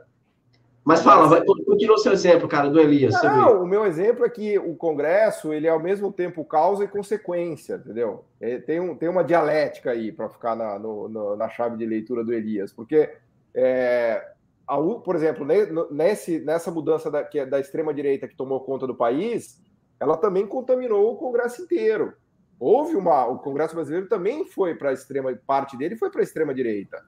Mas 0.86 1.02
fala, 1.02 1.26
vai, 1.26 1.44
continua 1.44 1.96
o 1.96 1.98
seu 1.98 2.12
exemplo, 2.12 2.46
cara, 2.46 2.70
do 2.70 2.78
Elias. 2.78 3.20
Não, 3.20 3.64
o 3.64 3.66
meu 3.66 3.84
exemplo 3.84 4.24
é 4.24 4.30
que 4.30 4.56
o 4.56 4.76
Congresso 4.76 5.52
ele 5.52 5.66
é 5.66 5.70
ao 5.70 5.82
mesmo 5.82 6.12
tempo 6.12 6.44
causa 6.44 6.84
e 6.84 6.88
consequência, 6.88 7.74
entendeu? 7.74 8.24
É, 8.40 8.58
tem, 8.58 8.78
um, 8.78 8.94
tem 8.94 9.08
uma 9.08 9.24
dialética 9.24 9.90
aí 9.90 10.12
para 10.12 10.28
ficar 10.28 10.54
na, 10.54 10.78
no, 10.78 11.08
no, 11.08 11.34
na 11.34 11.48
chave 11.48 11.76
de 11.76 11.84
leitura 11.84 12.22
do 12.22 12.32
Elias, 12.32 12.72
porque, 12.72 13.10
é, 13.52 14.30
a, 14.64 14.76
por 14.76 15.16
exemplo, 15.16 15.44
nesse, 15.90 16.38
nessa 16.38 16.70
mudança 16.70 17.10
da, 17.10 17.24
que 17.24 17.40
é 17.40 17.44
da 17.44 17.58
extrema 17.58 17.92
direita 17.92 18.28
que 18.28 18.36
tomou 18.36 18.60
conta 18.60 18.86
do 18.86 18.94
país, 18.94 19.60
ela 19.98 20.16
também 20.16 20.46
contaminou 20.46 21.12
o 21.12 21.16
Congresso 21.16 21.62
inteiro. 21.62 22.12
Houve 22.60 22.94
uma, 22.94 23.26
o 23.26 23.40
Congresso 23.40 23.74
brasileiro 23.74 24.06
também 24.06 24.44
foi 24.44 24.76
para 24.76 24.90
a 24.90 24.92
extrema 24.92 25.36
parte 25.44 25.76
dele 25.76 25.96
foi 25.96 26.10
para 26.10 26.20
a 26.20 26.24
extrema 26.24 26.54
direita. 26.54 27.04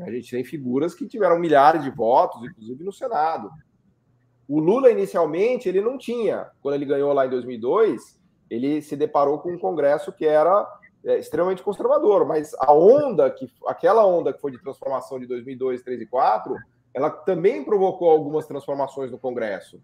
A 0.00 0.10
gente 0.10 0.30
tem 0.30 0.44
figuras 0.44 0.94
que 0.94 1.06
tiveram 1.06 1.38
milhares 1.38 1.82
de 1.82 1.90
votos, 1.90 2.42
inclusive 2.42 2.84
no 2.84 2.92
Senado. 2.92 3.50
O 4.46 4.60
Lula, 4.60 4.90
inicialmente, 4.90 5.68
ele 5.68 5.80
não 5.80 5.98
tinha. 5.98 6.50
Quando 6.62 6.74
ele 6.74 6.84
ganhou 6.84 7.12
lá 7.12 7.26
em 7.26 7.30
2002, 7.30 8.18
ele 8.48 8.80
se 8.80 8.96
deparou 8.96 9.38
com 9.40 9.52
um 9.52 9.58
Congresso 9.58 10.12
que 10.12 10.24
era 10.24 10.66
é, 11.04 11.18
extremamente 11.18 11.62
conservador, 11.62 12.26
mas 12.26 12.54
a 12.58 12.72
onda, 12.72 13.30
que 13.30 13.46
aquela 13.66 14.06
onda 14.06 14.32
que 14.32 14.40
foi 14.40 14.50
de 14.50 14.58
transformação 14.58 15.18
de 15.18 15.26
2002, 15.26 15.82
2003 15.82 16.00
e 16.00 16.10
2004, 16.10 16.56
ela 16.94 17.10
também 17.10 17.64
provocou 17.64 18.10
algumas 18.10 18.46
transformações 18.46 19.10
no 19.10 19.18
Congresso. 19.18 19.80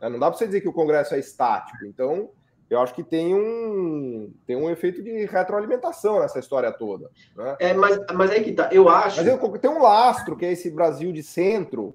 Não 0.00 0.18
dá 0.18 0.28
para 0.28 0.38
você 0.38 0.46
dizer 0.46 0.60
que 0.60 0.68
o 0.68 0.72
Congresso 0.72 1.14
é 1.14 1.18
estático. 1.18 1.84
Então, 1.86 2.30
eu 2.70 2.80
acho 2.80 2.94
que 2.94 3.02
tem 3.02 3.34
um, 3.34 4.32
tem 4.46 4.56
um 4.56 4.70
efeito 4.70 5.02
de 5.02 5.26
retroalimentação 5.26 6.20
nessa 6.20 6.38
história 6.38 6.72
toda. 6.72 7.10
Né? 7.36 7.56
É, 7.60 7.74
mas, 7.74 7.98
mas 8.14 8.30
aí 8.30 8.42
que 8.42 8.52
tá, 8.52 8.70
eu 8.72 8.88
acho. 8.88 9.18
Mas 9.18 9.26
eu, 9.26 9.58
tem 9.58 9.70
um 9.70 9.82
lastro, 9.82 10.36
que 10.36 10.46
é 10.46 10.52
esse 10.52 10.70
Brasil 10.70 11.12
de 11.12 11.22
centro, 11.22 11.94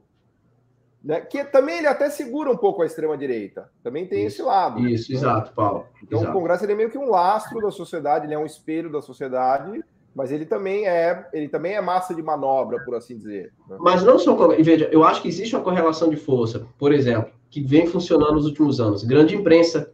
né, 1.04 1.22
que 1.22 1.44
também 1.46 1.78
ele 1.78 1.88
até 1.88 2.10
segura 2.10 2.52
um 2.52 2.58
pouco 2.58 2.82
a 2.82 2.86
extrema-direita. 2.86 3.72
Também 3.82 4.06
tem 4.06 4.26
isso, 4.26 4.38
esse 4.38 4.42
lado. 4.44 4.80
Isso, 4.88 5.12
né? 5.12 5.18
exato, 5.18 5.52
Paulo. 5.54 5.88
Então 6.04 6.20
exato. 6.20 6.32
o 6.32 6.40
Congresso 6.40 6.66
ele 6.66 6.74
é 6.74 6.76
meio 6.76 6.90
que 6.90 6.98
um 6.98 7.10
lastro 7.10 7.62
da 7.62 7.72
sociedade, 7.72 8.26
ele 8.26 8.34
é 8.34 8.40
um 8.40 8.46
espelho 8.46 8.92
da 8.92 9.02
sociedade, 9.02 9.84
mas 10.14 10.32
ele 10.32 10.46
também 10.46 10.88
é, 10.88 11.28
ele 11.32 11.48
também 11.48 11.74
é 11.74 11.82
massa 11.82 12.14
de 12.14 12.22
manobra, 12.22 12.84
por 12.84 12.96
assim 12.96 13.18
dizer. 13.18 13.54
Né? 13.70 13.78
Mas 13.80 14.04
não 14.04 14.20
só. 14.20 14.36
Veja, 14.48 14.90
eu 14.92 15.04
acho 15.04 15.22
que 15.22 15.28
existe 15.28 15.56
uma 15.56 15.64
correlação 15.64 16.10
de 16.10 16.18
força, 16.18 16.68
por 16.78 16.92
exemplo, 16.92 17.32
que 17.50 17.62
vem 17.62 17.88
funcionando 17.88 18.34
nos 18.34 18.46
últimos 18.46 18.82
anos. 18.82 19.04
Grande 19.04 19.36
imprensa 19.36 19.94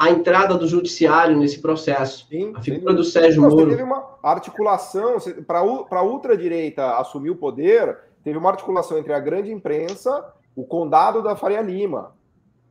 a 0.00 0.08
entrada 0.08 0.56
do 0.56 0.66
judiciário 0.66 1.36
nesse 1.36 1.60
processo. 1.60 2.26
Sim, 2.26 2.54
a 2.56 2.62
figura 2.62 2.94
do 2.94 3.04
Sérgio 3.04 3.42
Moro. 3.42 3.68
Teve 3.68 3.82
uma 3.82 4.16
articulação, 4.22 5.18
para 5.46 5.58
a 5.58 6.02
ultradireita 6.02 6.96
assumir 6.96 7.28
o 7.28 7.36
poder, 7.36 7.98
teve 8.24 8.38
uma 8.38 8.48
articulação 8.48 8.96
entre 8.96 9.12
a 9.12 9.20
grande 9.20 9.52
imprensa, 9.52 10.32
o 10.56 10.64
condado 10.64 11.22
da 11.22 11.36
Faria 11.36 11.60
Lima, 11.60 12.16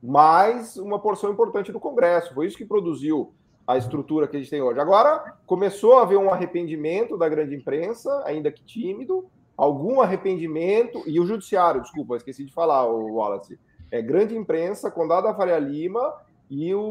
mais 0.02 0.76
uma 0.76 0.98
porção 0.98 1.32
importante 1.32 1.72
do 1.72 1.80
Congresso. 1.80 2.34
Foi 2.34 2.48
isso 2.48 2.58
que 2.58 2.66
produziu 2.66 3.32
a 3.68 3.78
estrutura 3.78 4.28
que 4.28 4.36
a 4.36 4.40
gente 4.40 4.50
tem 4.50 4.64
hoje. 4.64 4.80
Agora, 4.80 5.36
começou 5.46 6.00
a 6.00 6.02
haver 6.02 6.18
um 6.18 6.32
arrependimento 6.32 7.16
da 7.16 7.30
grande 7.30 7.54
imprensa, 7.54 8.24
ainda 8.26 8.52
que 8.52 8.64
tímido, 8.64 9.30
algum 9.56 10.02
arrependimento, 10.02 11.04
e 11.06 11.20
o 11.20 11.28
judiciário, 11.28 11.84
desculpa, 11.84 12.16
esqueci 12.16 12.44
de 12.44 12.52
falar, 12.52 12.88
o 12.88 13.18
Wallace, 13.18 13.60
é 13.92 14.02
grande 14.02 14.36
imprensa, 14.36 14.90
condado 14.90 15.28
da 15.28 15.36
Faria 15.36 15.60
Lima 15.60 16.12
e 16.50 16.74
o, 16.74 16.82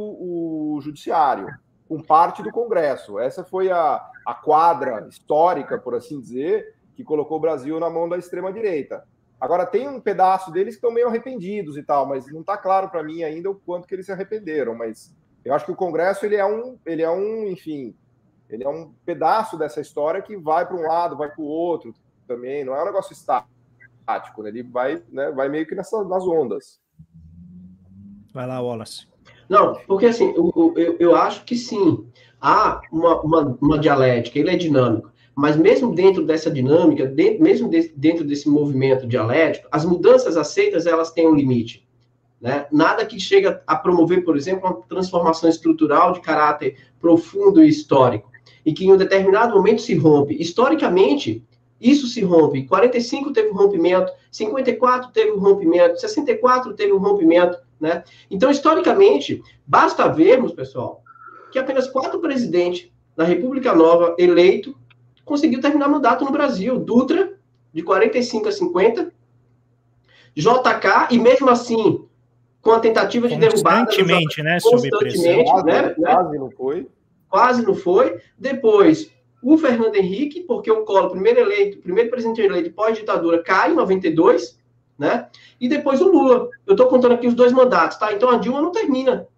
o 0.76 0.80
judiciário, 0.80 1.48
com 1.89 2.01
parte 2.01 2.43
do 2.43 2.51
Congresso. 2.51 3.18
Essa 3.18 3.43
foi 3.43 3.70
a, 3.70 4.06
a 4.24 4.35
quadra 4.35 5.06
histórica, 5.09 5.78
por 5.78 5.94
assim 5.94 6.20
dizer, 6.20 6.74
que 6.94 7.02
colocou 7.02 7.39
o 7.39 7.40
Brasil 7.40 7.80
na 7.80 7.90
mão 7.90 8.09
da 8.09 8.16
extrema-direita. 8.16 9.05
Agora, 9.40 9.64
tem 9.64 9.89
um 9.89 10.01
pedaço 10.01 10.51
deles 10.51 10.74
que 10.74 10.78
estão 10.78 10.93
meio 10.93 11.09
arrependidos 11.09 11.76
e 11.76 11.82
tal, 11.82 12.06
mas 12.06 12.30
não 12.32 12.40
está 12.40 12.56
claro 12.56 12.89
para 12.89 13.02
mim 13.02 13.22
ainda 13.22 13.51
o 13.51 13.55
quanto 13.55 13.86
que 13.86 13.94
eles 13.94 14.06
se 14.06 14.12
arrependeram. 14.12 14.74
Mas 14.74 15.14
eu 15.44 15.55
acho 15.55 15.64
que 15.64 15.72
o 15.72 15.76
Congresso, 15.76 16.26
ele 16.26 16.36
é 16.36 16.44
um, 16.44 16.76
ele 16.85 17.02
é 17.02 17.10
um 17.10 17.47
enfim, 17.47 17.94
ele 18.51 18.64
é 18.64 18.68
um 18.68 18.93
pedaço 19.05 19.56
dessa 19.56 19.80
história 19.80 20.20
que 20.20 20.36
vai 20.36 20.66
para 20.66 20.76
um 20.76 20.82
lado, 20.82 21.16
vai 21.16 21.30
para 21.30 21.40
o 21.40 21.47
outro 21.47 21.94
também. 22.26 22.64
Não 22.64 22.74
é 22.74 22.82
um 22.82 22.86
negócio 22.86 23.12
estático, 23.12 24.43
né? 24.43 24.48
ele 24.48 24.64
vai, 24.64 25.02
né, 25.09 25.30
vai 25.30 25.48
meio 25.48 25.66
que 25.66 25.74
nessa, 25.74 26.02
nas 26.05 26.26
ondas. 26.26 26.80
Vai 28.32 28.47
lá, 28.47 28.60
Wallace. 28.60 29.06
Não, 29.49 29.79
porque 29.87 30.07
assim, 30.07 30.33
eu, 30.37 30.75
eu, 30.77 30.97
eu 30.99 31.16
acho 31.16 31.45
que 31.45 31.57
sim, 31.57 32.05
há 32.41 32.81
uma, 32.93 33.20
uma, 33.23 33.59
uma 33.61 33.79
dialética, 33.79 34.39
ele 34.39 34.51
é 34.51 34.57
dinâmico. 34.57 35.11
Mas 35.35 35.57
mesmo 35.57 35.95
dentro 35.95 36.25
dessa 36.25 36.51
dinâmica, 36.51 37.07
dentro, 37.07 37.43
mesmo 37.43 37.70
de, 37.70 37.93
dentro 37.97 38.25
desse 38.25 38.49
movimento 38.49 39.07
dialético, 39.07 39.69
as 39.70 39.85
mudanças 39.85 40.37
aceitas 40.37 40.85
elas 40.85 41.12
têm 41.12 41.29
um 41.29 41.35
limite. 41.35 41.87
Né? 42.41 42.66
Nada 42.73 43.07
que 43.07 43.19
chega 43.19 43.62
a 43.66 43.77
promover, 43.77 44.25
por 44.25 44.37
exemplo, 44.37 44.69
uma 44.69 44.83
transformação 44.83 45.49
estrutural 45.49 46.12
de 46.12 46.20
caráter 46.20 46.77
profundo 47.01 47.62
e 47.62 47.69
histórico, 47.69 48.31
e 48.66 48.73
que 48.73 48.85
em 48.85 48.93
um 48.93 48.97
determinado 48.97 49.55
momento 49.55 49.81
se 49.81 49.95
rompe. 49.95 50.37
Historicamente, 50.41 51.45
isso 51.81 52.07
se 52.07 52.23
rompe. 52.23 52.66
45 52.66 53.33
teve 53.33 53.49
um 53.51 53.55
rompimento, 53.55 54.12
54 54.31 55.12
teve 55.12 55.31
um 55.33 55.39
rompimento, 55.39 56.01
64 56.01 56.75
teve 56.75 56.93
um 56.93 56.99
rompimento. 56.99 57.59
Né? 57.80 58.02
Então, 58.30 58.50
historicamente, 58.50 59.42
basta 59.66 60.09
vermos, 60.09 60.52
pessoal, 60.52 61.02
que 61.52 61.59
apenas 61.59 61.88
quatro 61.88 62.20
presidentes 62.20 62.90
da 63.16 63.24
República 63.24 63.74
Nova 63.74 64.14
eleito 64.18 64.76
conseguiu 65.24 65.60
terminar 65.60 65.88
o 65.88 65.92
mandato 65.92 66.24
no 66.24 66.32
Brasil. 66.32 66.78
Dutra, 66.78 67.34
de 67.72 67.82
45 67.82 68.48
a 68.48 68.52
50, 68.52 69.12
JK, 70.34 71.09
e 71.10 71.18
mesmo 71.18 71.50
assim, 71.50 72.05
com 72.60 72.72
a 72.72 72.80
tentativa 72.80 73.28
de 73.28 73.36
derrubada... 73.36 73.86
Constantemente, 73.86 74.42
né, 74.42 74.59
constantemente, 74.60 75.64
né, 75.64 75.82
né, 75.82 75.94
Quase 75.94 76.38
não 76.38 76.50
foi. 76.50 76.88
Quase 77.28 77.66
não 77.66 77.74
foi. 77.74 78.20
Depois, 78.38 79.12
o 79.42 79.56
Fernando 79.56 79.94
Henrique, 79.94 80.40
porque 80.40 80.70
o 80.70 80.84
Collor, 80.84 81.10
primeiro 81.10 81.40
eleito, 81.40 81.78
primeiro 81.78 82.10
presidente 82.10 82.40
eleito 82.40 82.72
pós-ditadura, 82.72 83.42
cai 83.42 83.70
em 83.70 83.74
92, 83.74 84.57
né? 84.99 85.29
E 85.61 85.69
depois 85.69 86.01
o 86.01 86.11
Lula. 86.11 86.49
Eu 86.66 86.73
estou 86.73 86.89
contando 86.89 87.12
aqui 87.12 87.27
os 87.27 87.35
dois 87.35 87.53
mandatos, 87.53 87.97
tá? 87.97 88.12
Então 88.12 88.29
a 88.29 88.37
Dilma 88.37 88.61
não 88.61 88.73
termina, 88.73 89.29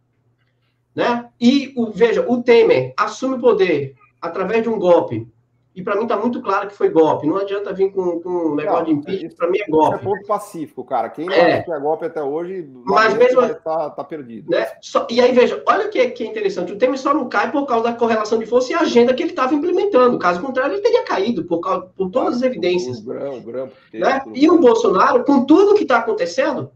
né? 0.94 1.28
E, 1.40 1.72
o, 1.76 1.90
veja, 1.90 2.24
o 2.26 2.42
Temer 2.42 2.94
assume 2.96 3.36
o 3.36 3.40
poder 3.40 3.94
através 4.20 4.62
de 4.62 4.68
um 4.68 4.78
golpe 4.78 5.28
e 5.74 5.82
para 5.82 5.94
mim 5.94 6.02
está 6.02 6.16
muito 6.16 6.42
claro 6.42 6.68
que 6.68 6.74
foi 6.74 6.88
golpe. 6.88 7.28
Não 7.28 7.36
adianta 7.36 7.72
vir 7.72 7.92
com, 7.92 8.20
com 8.20 8.28
um 8.28 8.54
negócio 8.56 8.80
não, 8.80 8.84
de 8.86 8.92
impeachment, 8.92 9.30
para 9.36 9.48
mim 9.48 9.58
é 9.58 9.70
golpe. 9.70 9.96
Isso 9.96 10.04
é 10.04 10.08
ponto 10.10 10.26
pacífico, 10.26 10.84
cara. 10.84 11.08
Quem 11.08 11.26
não 11.26 11.32
é. 11.32 11.62
que 11.62 11.72
é 11.72 11.78
golpe 11.78 12.06
até 12.06 12.20
hoje, 12.20 12.68
mas 12.84 13.14
mesmo 13.14 13.40
tá, 13.54 13.90
tá 13.90 14.02
perdido. 14.02 14.50
Né? 14.50 14.66
Só, 14.80 15.06
e 15.08 15.20
aí, 15.20 15.30
veja, 15.32 15.62
olha 15.68 15.88
que 15.88 16.00
é, 16.00 16.10
que 16.10 16.24
é 16.24 16.26
interessante. 16.26 16.72
O 16.72 16.78
Temer 16.78 16.98
só 16.98 17.14
não 17.14 17.28
cai 17.28 17.52
por 17.52 17.66
causa 17.66 17.84
da 17.84 17.92
correlação 17.92 18.38
de 18.38 18.46
força 18.46 18.72
e 18.72 18.74
agenda 18.74 19.14
que 19.14 19.22
ele 19.22 19.30
estava 19.30 19.54
implementando. 19.54 20.18
Caso 20.18 20.42
contrário, 20.42 20.74
ele 20.74 20.82
teria 20.82 21.04
caído 21.04 21.44
por, 21.44 21.60
causa, 21.60 21.86
por 21.96 22.10
todas 22.10 22.36
as 22.36 22.42
evidências. 22.42 22.98
O 22.98 23.04
grão, 23.04 23.38
o 23.38 23.40
grão, 23.40 23.70
né? 23.94 24.22
E 24.34 24.50
o 24.50 24.58
Bolsonaro, 24.58 25.22
com 25.24 25.44
tudo 25.44 25.74
que 25.74 25.84
está 25.84 25.98
acontecendo, 25.98 26.72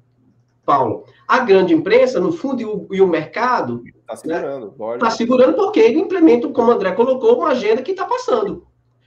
Paulo, 0.65 1.03
a 1.27 1.41
grande 1.41 1.75
imprensa, 1.75 2.21
no 2.21 2.31
fundo, 2.31 2.63
e 2.63 2.65
o, 2.65 2.87
e 2.93 3.01
o 3.01 3.09
mercado. 3.09 3.83
Está 3.85 4.15
segurando, 4.15 4.75
Está 4.95 5.07
né? 5.07 5.11
segurando 5.11 5.55
porque 5.57 5.81
ele 5.81 5.99
implementa, 5.99 6.49
como 6.49 6.71
o 6.71 6.73
André 6.73 6.93
colocou, 6.93 7.39
uma 7.39 7.49
agenda 7.49 7.83
que 7.83 7.91
está 7.91 8.05
passando 8.05 8.65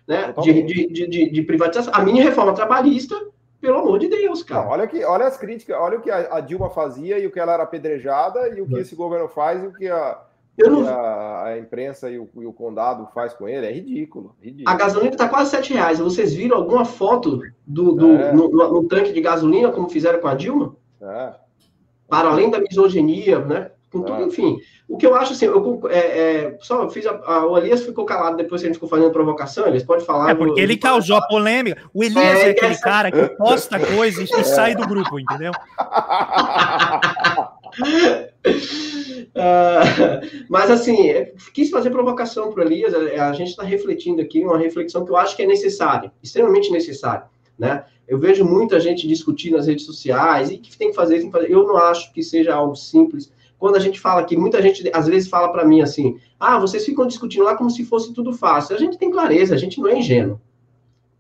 né, 0.08 0.34
de, 0.42 0.64
de, 0.64 1.08
de, 1.08 1.30
de, 1.30 1.42
privatização. 1.44 1.94
A 1.94 2.02
mini 2.02 2.22
reforma 2.22 2.54
trabalhista, 2.54 3.16
pelo 3.60 3.80
amor 3.80 4.00
de 4.00 4.08
Deus, 4.08 4.42
cara. 4.42 4.64
Não, 4.64 4.72
olha, 4.72 4.88
que, 4.88 5.04
olha 5.04 5.26
as 5.26 5.38
críticas, 5.38 5.76
olha 5.78 5.98
o 5.98 6.02
que 6.02 6.10
a, 6.10 6.36
a, 6.36 6.40
Dilma 6.40 6.70
fazia 6.70 7.20
e 7.20 7.28
o 7.28 7.32
que 7.32 7.40
ela 7.40 7.54
era 7.54 7.64
apedrejada 7.64 8.48
e 8.50 8.62
o 8.62 8.68
que 8.68 8.78
é. 8.78 8.80
esse 8.80 8.96
governo 8.96 9.28
faz 9.28 9.62
e 9.62 9.68
o 9.68 9.74
que 9.74 9.90
a, 9.90 10.20
não... 10.60 10.88
a, 10.88 11.44
a, 11.46 11.60
imprensa 11.60 12.10
e 12.10 12.18
o, 12.18 12.30
e 12.38 12.46
o, 12.46 12.54
condado 12.54 13.08
faz 13.14 13.34
com 13.34 13.48
ele. 13.48 13.66
É 13.66 13.72
ridículo. 13.72 14.36
ridículo. 14.42 14.74
A 14.74 14.78
gasolina 14.78 15.12
está 15.12 15.28
quase 15.28 15.52
7 15.52 15.74
reais. 15.74 16.00
Vocês 16.00 16.34
viram 16.34 16.58
alguma 16.58 16.86
foto 16.86 17.42
do, 17.66 17.92
do 17.94 18.14
é. 18.14 18.32
no, 18.32 18.50
no, 18.50 18.74
no, 18.74 18.88
tanque 18.88 19.12
de 19.12 19.22
gasolina, 19.22 19.72
como 19.72 19.90
fizeram 19.90 20.20
com 20.20 20.28
a 20.28 20.34
Dilma? 20.36 20.76
É. 21.02 21.34
Para 22.08 22.30
além 22.30 22.50
da 22.50 22.60
misoginia, 22.60 23.40
né? 23.40 23.72
Com 23.92 24.02
tudo, 24.02 24.22
é. 24.22 24.26
enfim. 24.26 24.60
O 24.88 24.98
que 24.98 25.06
eu 25.06 25.16
acho 25.16 25.34
assim, 25.34 25.46
eu 25.46 25.82
é, 25.90 25.98
é, 25.98 26.58
só 26.60 26.90
fiz 26.90 27.06
a, 27.06 27.12
a, 27.26 27.46
o 27.46 27.58
Elias 27.58 27.84
ficou 27.84 28.06
calado 28.06 28.38
depois 28.38 28.62
que 28.62 28.68
a 28.68 28.70
gente 28.70 28.76
ficou 28.76 28.90
fazendo 28.90 29.12
provocação, 29.12 29.66
Elias 29.68 29.84
pode 29.84 30.06
falar. 30.06 30.32
É 30.32 30.36
porque 30.36 30.60
ele 30.60 30.78
causou 30.78 31.18
a 31.18 31.22
polêmica. 31.28 31.82
O 31.94 32.04
Elias 32.04 32.40
é, 32.40 32.48
é 32.48 32.52
aquele 32.52 32.74
essa... 32.74 32.84
cara 32.84 33.12
que 33.12 33.30
posta 33.36 33.80
coisas 33.80 34.30
e 34.30 34.44
sai 34.44 34.76
do 34.76 34.86
grupo, 34.86 35.20
entendeu? 35.20 35.52
uh, 39.36 39.88
mas 40.50 40.70
assim, 40.70 41.12
quis 41.54 41.70
fazer 41.70 41.90
provocação 41.90 42.52
para 42.52 42.64
o 42.64 42.68
Elias. 42.68 42.94
A, 42.94 43.30
a 43.30 43.34
gente 43.34 43.50
está 43.50 43.64
refletindo 43.64 44.22
aqui 44.22 44.42
uma 44.42 44.58
reflexão 44.58 45.06
que 45.06 45.12
eu 45.12 45.18
acho 45.18 45.36
que 45.36 45.44
é 45.44 45.48
necessária, 45.48 46.12
extremamente 46.22 46.72
necessária, 46.72 47.24
né? 47.58 47.86
Eu 48.08 48.18
vejo 48.18 48.46
muita 48.46 48.80
gente 48.80 49.06
discutir 49.06 49.52
nas 49.52 49.68
redes 49.68 49.86
sociais 49.86 50.50
e 50.50 50.58
que 50.58 50.78
tem 50.78 50.92
que 50.92 50.96
fazer, 50.96 51.20
tem 51.20 51.26
que 51.26 51.32
fazer. 51.32 51.52
Eu 51.52 51.68
não 51.68 51.76
acho 51.76 52.14
que 52.14 52.24
seja 52.24 52.56
algo 52.56 52.74
simples 52.74 53.30
quando 53.60 53.76
a 53.76 53.80
gente 53.80 54.00
fala 54.00 54.24
que 54.24 54.38
muita 54.38 54.62
gente 54.62 54.90
às 54.94 55.08
vezes 55.08 55.30
fala 55.30 55.52
para 55.52 55.66
mim 55.66 55.82
assim: 55.82 56.18
ah, 56.40 56.60
vocês 56.60 56.86
ficam 56.86 57.08
discutindo 57.08 57.44
lá 57.44 57.56
como 57.56 57.70
se 57.70 57.84
fosse 57.86 58.14
tudo 58.14 58.34
fácil. 58.34 58.76
A 58.76 58.80
gente 58.80 58.98
tem 58.98 59.12
clareza, 59.12 59.56
a 59.56 59.58
gente 59.58 59.80
não 59.80 59.88
é 59.88 59.98
ingênuo. 59.98 60.40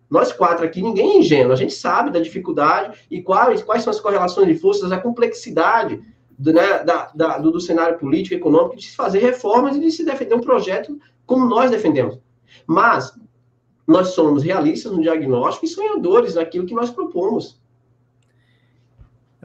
Nós 0.09 0.31
quatro 0.31 0.65
aqui, 0.65 0.81
ninguém 0.81 1.11
é 1.11 1.17
ingênuo. 1.17 1.51
A 1.51 1.57
gente 1.57 1.73
sabe 1.73 2.11
da 2.11 2.19
dificuldade 2.19 2.97
e 3.11 3.21
quais, 3.21 3.61
quais 3.61 3.83
são 3.83 3.91
as 3.91 3.99
correlações 3.99 4.47
de 4.47 4.55
forças, 4.55 4.91
a 4.91 4.99
complexidade 4.99 6.01
do, 6.37 6.53
né, 6.53 6.83
da, 6.83 7.11
da, 7.13 7.37
do, 7.39 7.51
do 7.51 7.59
cenário 7.59 7.97
político 7.97 8.35
e 8.35 8.37
econômico 8.37 8.77
de 8.77 8.85
se 8.85 8.95
fazer 8.95 9.19
reformas 9.19 9.75
e 9.75 9.79
de 9.79 9.91
se 9.91 10.05
defender 10.05 10.35
um 10.35 10.41
projeto 10.41 10.97
como 11.25 11.45
nós 11.45 11.71
defendemos. 11.71 12.19
Mas 12.65 13.13
nós 13.85 14.09
somos 14.09 14.43
realistas 14.43 14.91
no 14.91 15.01
diagnóstico 15.01 15.65
e 15.65 15.69
sonhadores 15.69 16.35
naquilo 16.35 16.65
que 16.65 16.73
nós 16.73 16.89
propomos. 16.89 17.59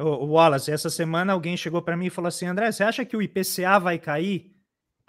O 0.03 0.33
Wallace, 0.33 0.71
essa 0.71 0.91
semana 0.91 1.33
alguém 1.33 1.57
chegou 1.57 1.81
para 1.81 1.97
mim 1.97 2.07
e 2.07 2.11
falou 2.11 2.29
assim: 2.29 2.47
André, 2.47 2.71
você 2.71 2.83
acha 2.83 3.05
que 3.05 3.17
o 3.17 3.23
IPCA 3.23 3.79
vai 3.79 3.99
cair? 3.99 4.53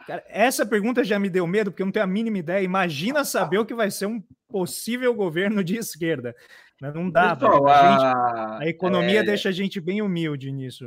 Cara, 0.06 0.24
essa 0.28 0.65
pergunta 0.65 1.03
já 1.03 1.18
me 1.18 1.30
deu 1.30 1.48
medo, 1.48 1.72
porque 1.72 1.82
eu 1.82 1.86
não 1.86 1.91
tenho 1.91 2.03
a 2.03 2.07
mínima 2.07 2.38
ideia. 2.38 2.64
Imagina 2.64 3.24
saber 3.24 3.57
o 3.57 3.65
que 3.65 3.74
vai 3.74 3.90
ser 3.90 4.06
um 4.06 4.22
possível 4.49 5.14
governo 5.14 5.64
de 5.64 5.78
esquerda. 5.78 6.36
Não 6.82 7.10
dá, 7.10 7.36
Pessoal, 7.36 7.68
a, 7.68 8.60
a, 8.60 8.68
economia 8.68 9.22
é... 9.22 9.24
deixa 9.24 9.49
a 9.49 9.52
gente 9.52 9.80
bem 9.80 10.02
humilde 10.02 10.52
nisso. 10.52 10.86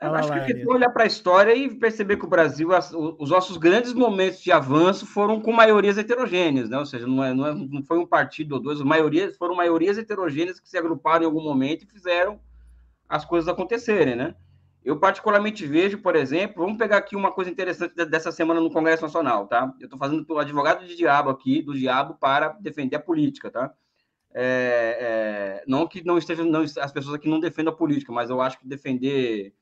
Eu 0.00 0.14
acho 0.14 0.28
que 0.46 0.52
é 0.52 0.66
olhar 0.66 0.90
para 0.90 1.02
a 1.02 1.06
história 1.06 1.54
e 1.54 1.74
perceber 1.74 2.16
que 2.16 2.24
o 2.24 2.28
Brasil, 2.28 2.68
os 3.18 3.30
nossos 3.30 3.56
grandes 3.56 3.92
momentos 3.92 4.40
de 4.40 4.52
avanço 4.52 5.04
foram 5.04 5.40
com 5.40 5.52
maiorias 5.52 5.98
heterogêneas, 5.98 6.70
né? 6.70 6.78
Ou 6.78 6.86
seja, 6.86 7.04
não, 7.04 7.22
é, 7.22 7.34
não, 7.34 7.46
é, 7.46 7.52
não 7.52 7.82
foi 7.82 7.98
um 7.98 8.06
partido 8.06 8.54
ou 8.54 8.60
dois, 8.60 8.80
maiorias, 8.80 9.36
foram 9.36 9.56
maiorias 9.56 9.98
heterogêneas 9.98 10.60
que 10.60 10.68
se 10.68 10.78
agruparam 10.78 11.24
em 11.24 11.26
algum 11.26 11.42
momento 11.42 11.82
e 11.82 11.90
fizeram 11.90 12.38
as 13.08 13.24
coisas 13.24 13.48
acontecerem, 13.48 14.14
né? 14.14 14.34
Eu 14.84 14.98
particularmente 14.98 15.66
vejo, 15.66 15.98
por 15.98 16.14
exemplo, 16.14 16.62
vamos 16.62 16.78
pegar 16.78 16.98
aqui 16.98 17.16
uma 17.16 17.32
coisa 17.32 17.50
interessante 17.50 17.94
dessa 18.06 18.30
semana 18.30 18.60
no 18.60 18.70
Congresso 18.70 19.02
Nacional, 19.02 19.46
tá? 19.46 19.72
Eu 19.80 19.86
estou 19.86 19.98
fazendo 19.98 20.24
pelo 20.24 20.38
advogado 20.38 20.86
de 20.86 20.96
diabo 20.96 21.30
aqui, 21.30 21.62
do 21.62 21.74
diabo, 21.74 22.14
para 22.14 22.50
defender 22.60 22.96
a 22.96 23.00
política, 23.00 23.50
tá? 23.50 23.72
É, 24.32 24.98
é, 25.00 25.64
não 25.66 25.86
que 25.86 26.04
não 26.04 26.16
estejam, 26.16 26.44
não, 26.44 26.62
as 26.62 26.92
pessoas 26.92 27.14
aqui 27.14 27.28
não 27.28 27.40
defendam 27.40 27.72
a 27.72 27.76
política, 27.76 28.12
mas 28.12 28.30
eu 28.30 28.40
acho 28.40 28.58
que 28.58 28.68
defender, 28.68 29.52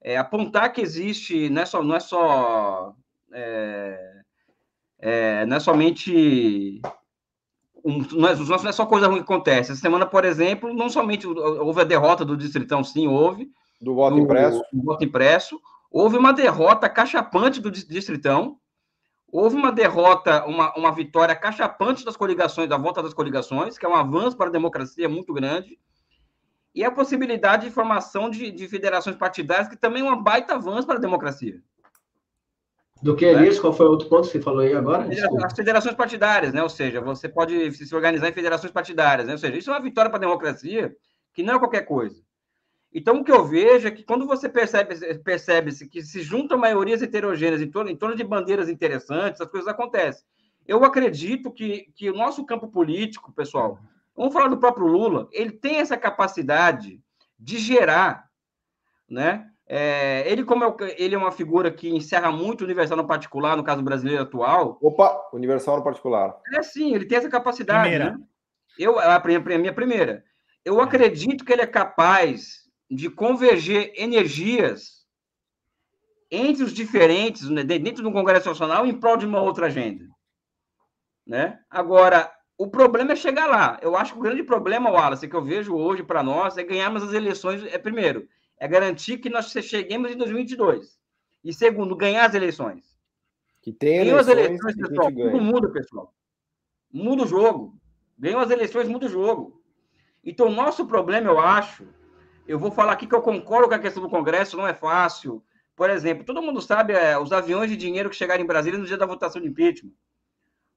é, 0.00 0.16
apontar 0.16 0.72
que 0.72 0.80
existe, 0.80 1.48
não 1.48 1.62
é 1.62 1.66
só, 1.66 1.82
não 1.82 1.96
é 1.96 2.00
só, 2.00 2.94
é, 3.32 4.22
é, 4.98 5.46
não 5.46 5.56
é 5.56 5.60
somente 5.60 6.80
um, 7.84 7.98
não, 8.12 8.28
é, 8.28 8.34
não 8.34 8.68
é 8.68 8.72
só 8.72 8.86
coisa 8.86 9.06
ruim 9.06 9.18
que 9.18 9.24
acontece. 9.24 9.72
Essa 9.72 9.80
semana, 9.80 10.06
por 10.06 10.24
exemplo, 10.24 10.72
não 10.72 10.88
somente 10.88 11.26
houve 11.26 11.82
a 11.82 11.84
derrota 11.84 12.24
do 12.24 12.36
Distritão, 12.36 12.82
sim, 12.82 13.06
houve. 13.06 13.50
Do 13.80 13.94
voto 13.94 14.16
do, 14.16 14.22
impresso. 14.22 14.62
Do 14.72 14.82
voto 14.82 15.04
impresso. 15.04 15.60
houve 15.90 16.16
uma 16.16 16.32
derrota 16.32 16.88
cachapante 16.88 17.60
do 17.60 17.70
Distritão, 17.70 18.58
houve 19.30 19.54
uma 19.56 19.70
derrota, 19.70 20.46
uma, 20.46 20.72
uma 20.74 20.92
vitória 20.92 21.36
cachapante 21.36 22.04
das 22.04 22.16
coligações, 22.16 22.68
da 22.68 22.78
volta 22.78 23.02
das 23.02 23.12
coligações, 23.12 23.76
que 23.76 23.84
é 23.84 23.88
um 23.88 23.94
avanço 23.94 24.36
para 24.36 24.48
a 24.48 24.52
democracia 24.52 25.08
muito 25.08 25.34
grande, 25.34 25.78
e 26.74 26.82
a 26.82 26.90
possibilidade 26.90 27.66
de 27.66 27.70
formação 27.70 28.30
de, 28.30 28.50
de 28.50 28.66
federações 28.66 29.16
partidárias, 29.16 29.68
que 29.68 29.76
também 29.76 30.06
é 30.06 30.10
um 30.10 30.22
baita 30.22 30.54
avanço 30.54 30.86
para 30.86 30.96
a 30.96 31.00
democracia. 31.00 31.60
Do 33.04 33.14
que, 33.14 33.26
Elias? 33.26 33.56
Né? 33.56 33.60
Qual 33.60 33.74
foi 33.74 33.84
o 33.84 33.90
outro 33.90 34.08
ponto 34.08 34.22
que 34.22 34.32
você 34.32 34.40
falou 34.40 34.60
aí 34.60 34.72
agora? 34.72 35.06
Desculpa. 35.06 35.44
As 35.44 35.52
federações 35.52 35.94
partidárias, 35.94 36.54
né? 36.54 36.62
Ou 36.62 36.70
seja, 36.70 37.02
você 37.02 37.28
pode 37.28 37.70
se 37.72 37.94
organizar 37.94 38.30
em 38.30 38.32
federações 38.32 38.72
partidárias, 38.72 39.26
né? 39.26 39.34
Ou 39.34 39.38
seja, 39.38 39.58
isso 39.58 39.70
é 39.70 39.74
uma 39.74 39.82
vitória 39.82 40.10
para 40.10 40.16
a 40.16 40.20
democracia, 40.20 40.96
que 41.34 41.42
não 41.42 41.56
é 41.56 41.58
qualquer 41.58 41.82
coisa. 41.82 42.18
Então, 42.90 43.20
o 43.20 43.24
que 43.24 43.30
eu 43.30 43.44
vejo 43.44 43.86
é 43.86 43.90
que 43.90 44.04
quando 44.04 44.26
você 44.26 44.48
percebe, 44.48 44.94
percebe-se 45.18 45.86
que 45.86 46.02
se 46.02 46.22
juntam 46.22 46.56
maiorias 46.56 47.02
heterogêneas 47.02 47.60
em 47.60 47.70
torno, 47.70 47.90
em 47.90 47.96
torno 47.96 48.16
de 48.16 48.24
bandeiras 48.24 48.70
interessantes, 48.70 49.38
as 49.38 49.50
coisas 49.50 49.68
acontecem. 49.68 50.24
Eu 50.66 50.82
acredito 50.82 51.50
que, 51.50 51.92
que 51.94 52.08
o 52.08 52.16
nosso 52.16 52.42
campo 52.46 52.68
político, 52.68 53.30
pessoal, 53.32 53.78
vamos 54.16 54.32
falar 54.32 54.48
do 54.48 54.56
próprio 54.56 54.86
Lula, 54.86 55.28
ele 55.30 55.50
tem 55.50 55.76
essa 55.76 55.98
capacidade 55.98 57.02
de 57.38 57.58
gerar, 57.58 58.30
né? 59.06 59.50
É, 59.66 60.30
ele, 60.30 60.44
como 60.44 60.64
é, 60.64 60.74
ele 60.98 61.14
é 61.14 61.18
uma 61.18 61.32
figura 61.32 61.70
que 61.70 61.88
encerra 61.88 62.30
muito 62.30 62.60
o 62.60 62.64
universal 62.64 62.96
no 62.96 63.06
particular, 63.06 63.56
no 63.56 63.64
caso 63.64 63.82
brasileiro 63.82 64.22
atual. 64.22 64.78
Opa, 64.80 65.30
universal 65.32 65.78
no 65.78 65.84
particular. 65.84 66.38
É 66.52 66.62
sim, 66.62 66.94
ele 66.94 67.06
tem 67.06 67.18
essa 67.18 67.30
capacidade. 67.30 67.80
Primeira. 67.80 68.12
Né? 68.12 68.18
Eu, 68.78 68.98
a, 68.98 69.16
a 69.16 69.58
minha 69.58 69.72
primeira. 69.72 70.24
Eu 70.64 70.80
acredito 70.80 71.44
que 71.44 71.52
ele 71.52 71.62
é 71.62 71.66
capaz 71.66 72.64
de 72.90 73.08
converger 73.08 73.92
energias 73.96 75.04
entre 76.30 76.64
os 76.64 76.72
diferentes, 76.72 77.48
né, 77.48 77.62
dentro 77.62 78.02
do 78.02 78.12
Congresso 78.12 78.48
Nacional, 78.48 78.86
em 78.86 78.98
prol 78.98 79.16
de 79.16 79.26
uma 79.26 79.40
outra 79.40 79.66
agenda. 79.66 80.04
Né? 81.26 81.58
Agora, 81.70 82.30
o 82.58 82.68
problema 82.68 83.12
é 83.12 83.16
chegar 83.16 83.46
lá. 83.46 83.78
Eu 83.80 83.96
acho 83.96 84.12
que 84.12 84.18
o 84.18 84.22
grande 84.22 84.42
problema, 84.42 84.90
Wallace, 84.90 85.28
que 85.28 85.34
eu 85.34 85.44
vejo 85.44 85.74
hoje 85.74 86.02
para 86.02 86.22
nós, 86.22 86.56
é 86.56 86.62
ganharmos 86.62 87.02
as 87.02 87.12
eleições. 87.12 87.64
É 87.72 87.78
primeiro, 87.78 88.28
é 88.58 88.68
garantir 88.68 89.18
que 89.18 89.30
nós 89.30 89.50
cheguemos 89.50 90.10
em 90.10 90.16
2022. 90.16 90.98
E 91.44 91.52
segundo, 91.52 91.96
ganhar 91.96 92.24
as 92.24 92.34
eleições. 92.34 92.84
Que 93.60 93.72
tem 93.72 93.98
eleições, 93.98 94.20
as 94.20 94.28
eleições, 94.28 94.76
pessoal. 94.76 95.12
Tudo 95.12 95.40
muda, 95.40 95.68
pessoal. 95.70 96.14
Muda 96.92 97.22
o 97.22 97.26
jogo. 97.26 97.78
Ganham 98.18 98.40
as 98.40 98.50
eleições, 98.50 98.88
muda 98.88 99.06
o 99.06 99.10
jogo. 99.10 99.62
Então, 100.24 100.46
o 100.46 100.54
nosso 100.54 100.86
problema, 100.86 101.30
eu 101.30 101.38
acho, 101.38 101.86
eu 102.46 102.58
vou 102.58 102.70
falar 102.70 102.92
aqui 102.92 103.06
que 103.06 103.14
eu 103.14 103.22
concordo 103.22 103.68
com 103.68 103.74
a 103.74 103.78
questão 103.78 104.02
do 104.02 104.08
Congresso, 104.08 104.56
não 104.56 104.66
é 104.66 104.72
fácil. 104.72 105.42
Por 105.76 105.90
exemplo, 105.90 106.24
todo 106.24 106.42
mundo 106.42 106.62
sabe 106.62 106.92
é, 106.92 107.18
os 107.18 107.32
aviões 107.32 107.70
de 107.70 107.76
dinheiro 107.76 108.08
que 108.08 108.16
chegaram 108.16 108.42
em 108.42 108.46
Brasília 108.46 108.78
no 108.78 108.86
dia 108.86 108.96
da 108.96 109.06
votação 109.06 109.42
de 109.42 109.48
impeachment. 109.48 109.92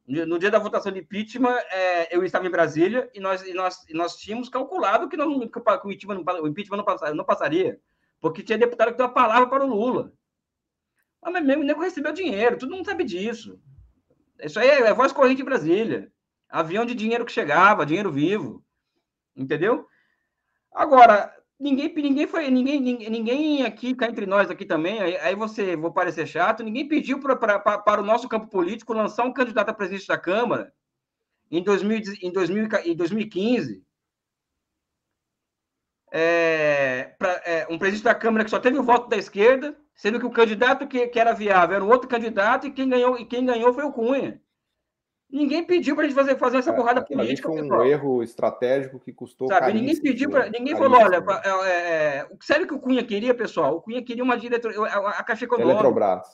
No 0.07 0.39
dia 0.39 0.49
da 0.49 0.57
votação 0.57 0.89
de 0.89 0.99
impeachment, 0.99 1.57
é, 1.69 2.15
eu 2.15 2.23
estava 2.23 2.47
em 2.47 2.49
Brasília 2.49 3.11
e 3.13 3.19
nós, 3.19 3.41
e 3.45 3.53
nós, 3.53 3.84
e 3.89 3.93
nós 3.93 4.15
tínhamos 4.15 4.47
calculado 4.47 5.09
que, 5.09 5.17
nós, 5.17 5.27
que 5.27 5.59
o 5.59 5.91
impeachment, 5.91 6.23
não, 6.23 6.43
o 6.43 6.47
impeachment 6.47 6.77
não, 6.77 6.85
passaria, 6.85 7.13
não 7.15 7.25
passaria, 7.25 7.81
porque 8.21 8.41
tinha 8.41 8.57
deputado 8.57 8.91
que 8.91 8.97
deu 8.97 9.07
a 9.07 9.09
palavra 9.09 9.49
para 9.49 9.65
o 9.65 9.67
Lula. 9.67 10.13
Mas 11.21 11.43
mesmo 11.43 11.63
o 11.63 11.65
nego 11.65 11.81
recebeu 11.81 12.13
dinheiro, 12.13 12.57
todo 12.57 12.73
mundo 12.73 12.85
sabe 12.85 13.03
disso. 13.03 13.59
Isso 14.39 14.57
aí 14.59 14.69
é, 14.69 14.79
é 14.81 14.93
voz 14.93 15.11
corrente 15.11 15.41
em 15.41 15.45
Brasília. 15.45 16.09
Avião 16.47 16.85
de 16.85 16.95
dinheiro 16.95 17.25
que 17.25 17.31
chegava, 17.31 17.85
dinheiro 17.85 18.09
vivo. 18.09 18.63
Entendeu? 19.35 19.85
Agora, 20.71 21.35
Ninguém, 21.59 21.91
ninguém 21.95 22.27
foi, 22.27 22.51
ninguém, 22.51 22.79
ninguém 22.79 23.63
aqui, 23.63 23.95
cá 23.95 24.07
entre 24.07 24.27
nós 24.27 24.49
aqui 24.51 24.63
também, 24.63 24.99
aí, 25.01 25.17
aí 25.17 25.35
você, 25.35 25.75
vou 25.75 25.91
parecer 25.91 26.27
chato, 26.27 26.63
ninguém 26.63 26.88
pediu 26.88 27.19
para 27.19 27.99
o 27.99 28.03
nosso 28.03 28.29
campo 28.29 28.47
político 28.47 28.93
lançar 28.93 29.25
um 29.25 29.34
candidato 29.34 29.69
a 29.69 29.73
presidente 29.73 30.07
da 30.07 30.19
Câmara 30.19 30.71
em, 31.51 31.63
2000, 31.63 32.01
em, 32.23 32.31
2000, 32.31 32.67
em 32.85 32.95
2015. 32.95 33.84
É, 36.11 37.15
pra, 37.19 37.31
é, 37.45 37.67
um 37.69 37.77
presidente 37.77 38.03
da 38.05 38.15
Câmara 38.15 38.43
que 38.45 38.49
só 38.51 38.59
teve 38.59 38.77
o 38.77 38.84
voto 38.84 39.09
da 39.09 39.17
esquerda, 39.17 39.75
sendo 39.95 40.19
que 40.19 40.25
o 40.25 40.31
candidato 40.31 40.88
que, 40.88 41.07
que 41.07 41.19
era 41.19 41.34
viável 41.34 41.75
era 41.75 41.84
um 41.85 41.89
outro 41.89 42.07
candidato 42.07 42.67
e 42.67 42.71
quem 42.71 42.88
ganhou, 42.89 43.17
e 43.19 43.25
quem 43.25 43.45
ganhou 43.45 43.73
foi 43.73 43.84
o 43.84 43.91
Cunha. 43.91 44.41
Ninguém 45.29 45.65
pediu 45.65 45.93
para 45.93 46.05
a 46.05 46.07
gente 46.07 46.15
fazer, 46.15 46.37
fazer 46.37 46.57
essa 46.57 46.73
porrada 46.73 47.03
política. 47.03 47.49
Foi 47.49 47.59
um 47.59 47.63
pessoal. 47.63 47.85
erro 47.85 48.23
estratégico 48.23 48.99
que 48.99 49.11
custou. 49.11 49.49
Sabe, 49.49 49.73
ninguém 49.73 50.01
pediu 50.01 50.29
para. 50.29 50.49
Ninguém 50.49 50.75
falou, 50.75 50.99
olha, 50.99 51.17
é, 51.17 51.49
é, 51.49 52.17
é, 52.19 52.27
sério 52.41 52.65
que 52.65 52.73
o 52.73 52.79
Cunha 52.79 53.03
queria, 53.03 53.33
pessoal? 53.33 53.75
O 53.75 53.81
Cunha 53.81 54.01
queria 54.01 54.23
uma 54.23 54.37
diretoria, 54.37 54.79
a, 54.79 55.09
a 55.09 55.23
Caixa 55.23 55.43
Econômica. 55.43 55.73
Eletrobras. 55.73 56.27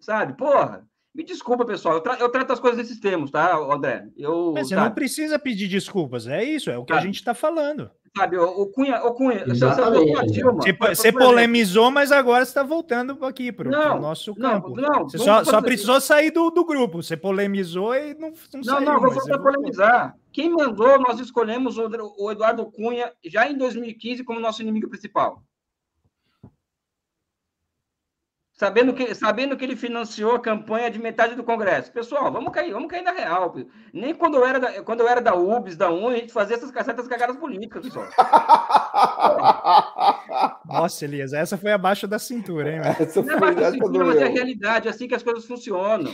Sabe, 0.00 0.34
porra. 0.34 0.88
Me 1.14 1.24
desculpa, 1.24 1.66
pessoal. 1.66 1.96
Eu, 1.96 2.00
tra 2.00 2.16
eu, 2.18 2.28
trato 2.30 2.52
as 2.52 2.60
coisas 2.60 2.78
nesses 2.78 3.00
termos, 3.00 3.30
tá, 3.30 3.56
André? 3.56 4.06
Eu, 4.16 4.52
Mas 4.54 4.68
você 4.68 4.74
sabe? 4.76 4.86
não 4.86 4.94
precisa 4.94 5.38
pedir 5.38 5.66
desculpas. 5.66 6.26
É 6.26 6.42
isso, 6.42 6.70
é 6.70 6.78
o 6.78 6.84
que 6.84 6.92
a 6.92 7.00
gente 7.00 7.16
está 7.16 7.34
falando. 7.34 7.90
Sabe, 8.16 8.36
o, 8.36 8.66
Cunha, 8.66 9.04
o 9.04 9.14
Cunha, 9.14 9.44
você, 9.46 10.72
você 10.72 11.12
polemizou, 11.12 11.92
mas 11.92 12.10
agora 12.10 12.44
você 12.44 12.50
está 12.50 12.64
voltando 12.64 13.24
aqui 13.24 13.52
para 13.52 13.68
o 13.68 14.00
nosso 14.00 14.34
campo. 14.34 14.74
Não, 14.74 14.88
não, 14.88 15.04
você 15.04 15.16
só, 15.16 15.44
só 15.44 15.62
precisou 15.62 16.00
sair 16.00 16.32
do, 16.32 16.50
do 16.50 16.64
grupo. 16.64 17.00
Você 17.02 17.16
polemizou 17.16 17.94
e 17.94 18.14
não, 18.14 18.30
não, 18.30 18.34
não 18.54 18.62
saiu. 18.64 18.80
Não, 18.84 19.00
não, 19.00 19.10
vou 19.10 19.42
polemizar. 19.42 20.16
Quem 20.32 20.50
mandou, 20.50 20.98
nós 20.98 21.20
escolhemos 21.20 21.78
o, 21.78 21.88
o 22.18 22.32
Eduardo 22.32 22.66
Cunha 22.66 23.12
já 23.24 23.48
em 23.48 23.56
2015 23.56 24.24
como 24.24 24.40
nosso 24.40 24.60
inimigo 24.60 24.88
principal. 24.88 25.42
Sabendo 28.60 28.92
que, 28.92 29.14
sabendo 29.14 29.56
que 29.56 29.64
ele 29.64 29.74
financiou 29.74 30.34
a 30.34 30.38
campanha 30.38 30.90
de 30.90 30.98
metade 30.98 31.34
do 31.34 31.42
Congresso. 31.42 31.90
Pessoal, 31.90 32.30
vamos 32.30 32.52
cair, 32.52 32.74
vamos 32.74 32.90
cair 32.90 33.00
na 33.00 33.10
real. 33.10 33.56
Nem 33.90 34.12
quando 34.12 34.36
eu 34.36 34.44
era 34.44 34.60
da, 34.60 34.82
quando 34.82 35.00
eu 35.00 35.08
era 35.08 35.22
da 35.22 35.34
UBS, 35.34 35.78
da 35.78 35.90
UN, 35.90 36.12
a 36.12 36.18
gente 36.18 36.30
fazia 36.30 36.56
essas 36.56 36.70
cacetas 36.70 37.08
cagadas 37.08 37.38
políticas, 37.38 37.82
pessoal. 37.82 38.06
Nossa, 40.68 41.06
Elias, 41.06 41.32
essa 41.32 41.56
foi 41.56 41.72
abaixo 41.72 42.06
da 42.06 42.18
cintura, 42.18 42.70
hein? 42.70 42.80
Essa 43.00 43.22
foi 43.22 43.32
abaixo 43.32 43.60
da 43.60 43.72
cintura, 43.72 44.04
mas 44.04 44.20
é 44.20 44.24
a 44.24 44.28
realidade, 44.28 44.88
é 44.88 44.90
assim 44.90 45.08
que 45.08 45.14
as 45.14 45.22
coisas 45.22 45.46
funcionam. 45.46 46.12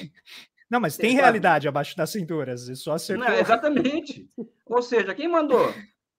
Não, 0.70 0.78
mas 0.78 0.97
tem 0.97 1.16
realidade 1.16 1.66
abaixo 1.66 1.97
das 1.97 2.10
cinturas, 2.10 2.70
só 2.78 2.93
acertou. 2.93 3.27
Não, 3.27 3.35
exatamente. 3.35 4.31
Ou 4.66 4.82
seja, 4.82 5.12
quem 5.16 5.27
mandou? 5.27 5.74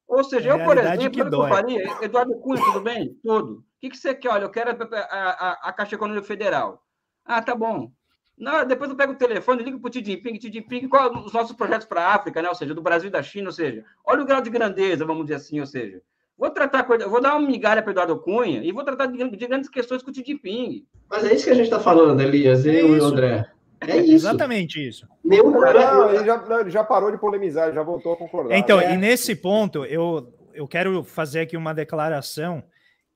Ou 0.05 0.25
seja, 0.25 0.49
eu, 0.49 0.61
por 0.65 0.77
exemplo, 0.77 0.99
que, 0.99 1.09
que 1.09 1.21
eu 1.21 1.47
faria? 1.47 1.97
Eduardo 2.01 2.37
Cunha, 2.39 2.61
tudo 2.61 2.81
bem? 2.81 3.17
Tudo. 3.23 3.65
O 3.77 3.79
que, 3.81 3.89
que 3.91 3.97
você 3.97 4.13
quer? 4.15 4.29
Olha, 4.29 4.43
eu 4.43 4.49
quero 4.49 4.71
a, 4.71 4.97
a, 4.97 5.69
a 5.69 5.73
Caixa 5.73 5.95
Econômica 5.95 6.25
Federal. 6.25 6.83
Ah, 7.23 7.41
tá 7.41 7.53
bom. 7.53 7.91
Não, 8.37 8.65
depois 8.65 8.89
eu 8.89 8.95
pego 8.95 9.13
o 9.13 9.17
telefone, 9.17 9.63
ligo 9.63 9.79
para 9.79 9.89
o 9.89 9.93
Xi 9.93 10.03
Jinping, 10.03 10.39
Xi 10.39 10.51
Jinping, 10.51 10.87
qual 10.87 11.11
os 11.25 11.33
nossos 11.33 11.55
projetos 11.55 11.87
para 11.87 12.01
a 12.01 12.15
África, 12.15 12.41
né? 12.41 12.49
Ou 12.49 12.55
seja, 12.55 12.73
do 12.73 12.81
Brasil 12.81 13.09
e 13.09 13.11
da 13.11 13.23
China, 13.23 13.47
ou 13.47 13.51
seja, 13.51 13.83
olha 14.05 14.21
o 14.21 14.25
grau 14.25 14.41
de 14.41 14.49
grandeza, 14.51 15.05
vamos 15.05 15.25
dizer 15.25 15.35
assim, 15.35 15.59
ou 15.59 15.65
seja, 15.65 16.01
vou 16.37 16.51
tratar, 16.51 16.83
vou 16.83 17.19
dar 17.19 17.35
uma 17.35 17.47
migalha 17.47 17.81
para 17.81 17.91
Eduardo 17.91 18.19
Cunha 18.19 18.63
e 18.63 18.71
vou 18.71 18.83
tratar 18.83 19.07
de, 19.07 19.17
de, 19.17 19.47
grandes 19.47 19.69
questões 19.69 20.03
com 20.03 20.11
o 20.11 20.13
Xi 20.13 20.23
Jinping. 20.23 20.85
Mas 21.09 21.23
é 21.23 21.33
isso 21.33 21.45
que 21.45 21.51
a 21.51 21.55
gente 21.55 21.65
está 21.65 21.79
falando, 21.79 22.21
Elias, 22.21 22.63
e 22.65 22.79
é 22.79 22.83
o 22.83 23.03
André. 23.03 23.49
É 23.81 23.97
isso. 23.97 24.13
Exatamente 24.13 24.87
isso. 24.87 25.07
Não, 25.23 25.51
não, 25.51 26.09
ele, 26.09 26.25
já, 26.25 26.37
não, 26.37 26.59
ele 26.59 26.69
já 26.69 26.83
parou 26.83 27.11
de 27.11 27.17
polemizar, 27.17 27.73
já 27.73 27.81
voltou 27.83 28.13
a 28.13 28.17
concordar. 28.17 28.55
Então, 28.57 28.79
é. 28.79 28.93
e 28.93 28.97
nesse 28.97 29.35
ponto, 29.35 29.83
eu, 29.85 30.31
eu 30.53 30.67
quero 30.67 31.03
fazer 31.03 31.41
aqui 31.41 31.57
uma 31.57 31.73
declaração 31.73 32.63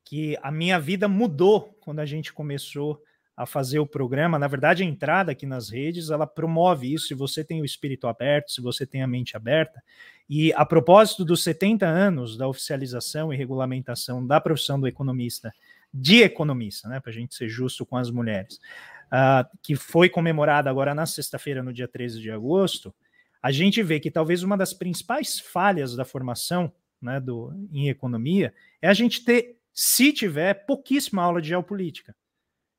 que 0.03 0.37
a 0.41 0.51
minha 0.51 0.79
vida 0.79 1.07
mudou 1.07 1.77
quando 1.81 1.99
a 1.99 2.05
gente 2.05 2.33
começou 2.33 3.01
a 3.35 3.45
fazer 3.45 3.79
o 3.79 3.87
programa. 3.87 4.37
Na 4.37 4.47
verdade, 4.47 4.83
a 4.83 4.85
entrada 4.85 5.31
aqui 5.31 5.45
nas 5.45 5.69
redes, 5.69 6.09
ela 6.09 6.27
promove 6.27 6.93
isso. 6.93 7.07
Se 7.07 7.13
você 7.13 7.43
tem 7.43 7.61
o 7.61 7.65
espírito 7.65 8.07
aberto, 8.07 8.51
se 8.51 8.61
você 8.61 8.85
tem 8.85 9.01
a 9.01 9.07
mente 9.07 9.35
aberta. 9.35 9.81
E 10.29 10.53
a 10.53 10.65
propósito 10.65 11.25
dos 11.25 11.43
70 11.43 11.85
anos 11.85 12.37
da 12.37 12.47
oficialização 12.47 13.33
e 13.33 13.37
regulamentação 13.37 14.25
da 14.25 14.39
profissão 14.39 14.79
do 14.79 14.87
economista, 14.87 15.51
de 15.93 16.21
economista, 16.21 16.87
né, 16.87 16.99
para 16.99 17.09
a 17.09 17.13
gente 17.13 17.35
ser 17.35 17.49
justo 17.49 17.85
com 17.85 17.97
as 17.97 18.09
mulheres, 18.09 18.59
uh, 19.07 19.57
que 19.61 19.75
foi 19.75 20.07
comemorada 20.07 20.69
agora 20.69 20.95
na 20.95 21.05
sexta-feira, 21.05 21.61
no 21.61 21.73
dia 21.73 21.87
13 21.87 22.21
de 22.21 22.31
agosto, 22.31 22.93
a 23.41 23.51
gente 23.51 23.81
vê 23.81 23.99
que 23.99 24.11
talvez 24.11 24.43
uma 24.43 24.55
das 24.55 24.73
principais 24.73 25.39
falhas 25.39 25.95
da 25.95 26.05
formação 26.05 26.71
né, 27.01 27.19
do, 27.19 27.51
em 27.73 27.89
economia, 27.89 28.53
é 28.81 28.87
a 28.87 28.93
gente 28.93 29.25
ter, 29.25 29.57
se 29.73 30.11
tiver, 30.11 30.65
pouquíssima 30.65 31.23
aula 31.23 31.41
de 31.41 31.49
geopolítica. 31.49 32.15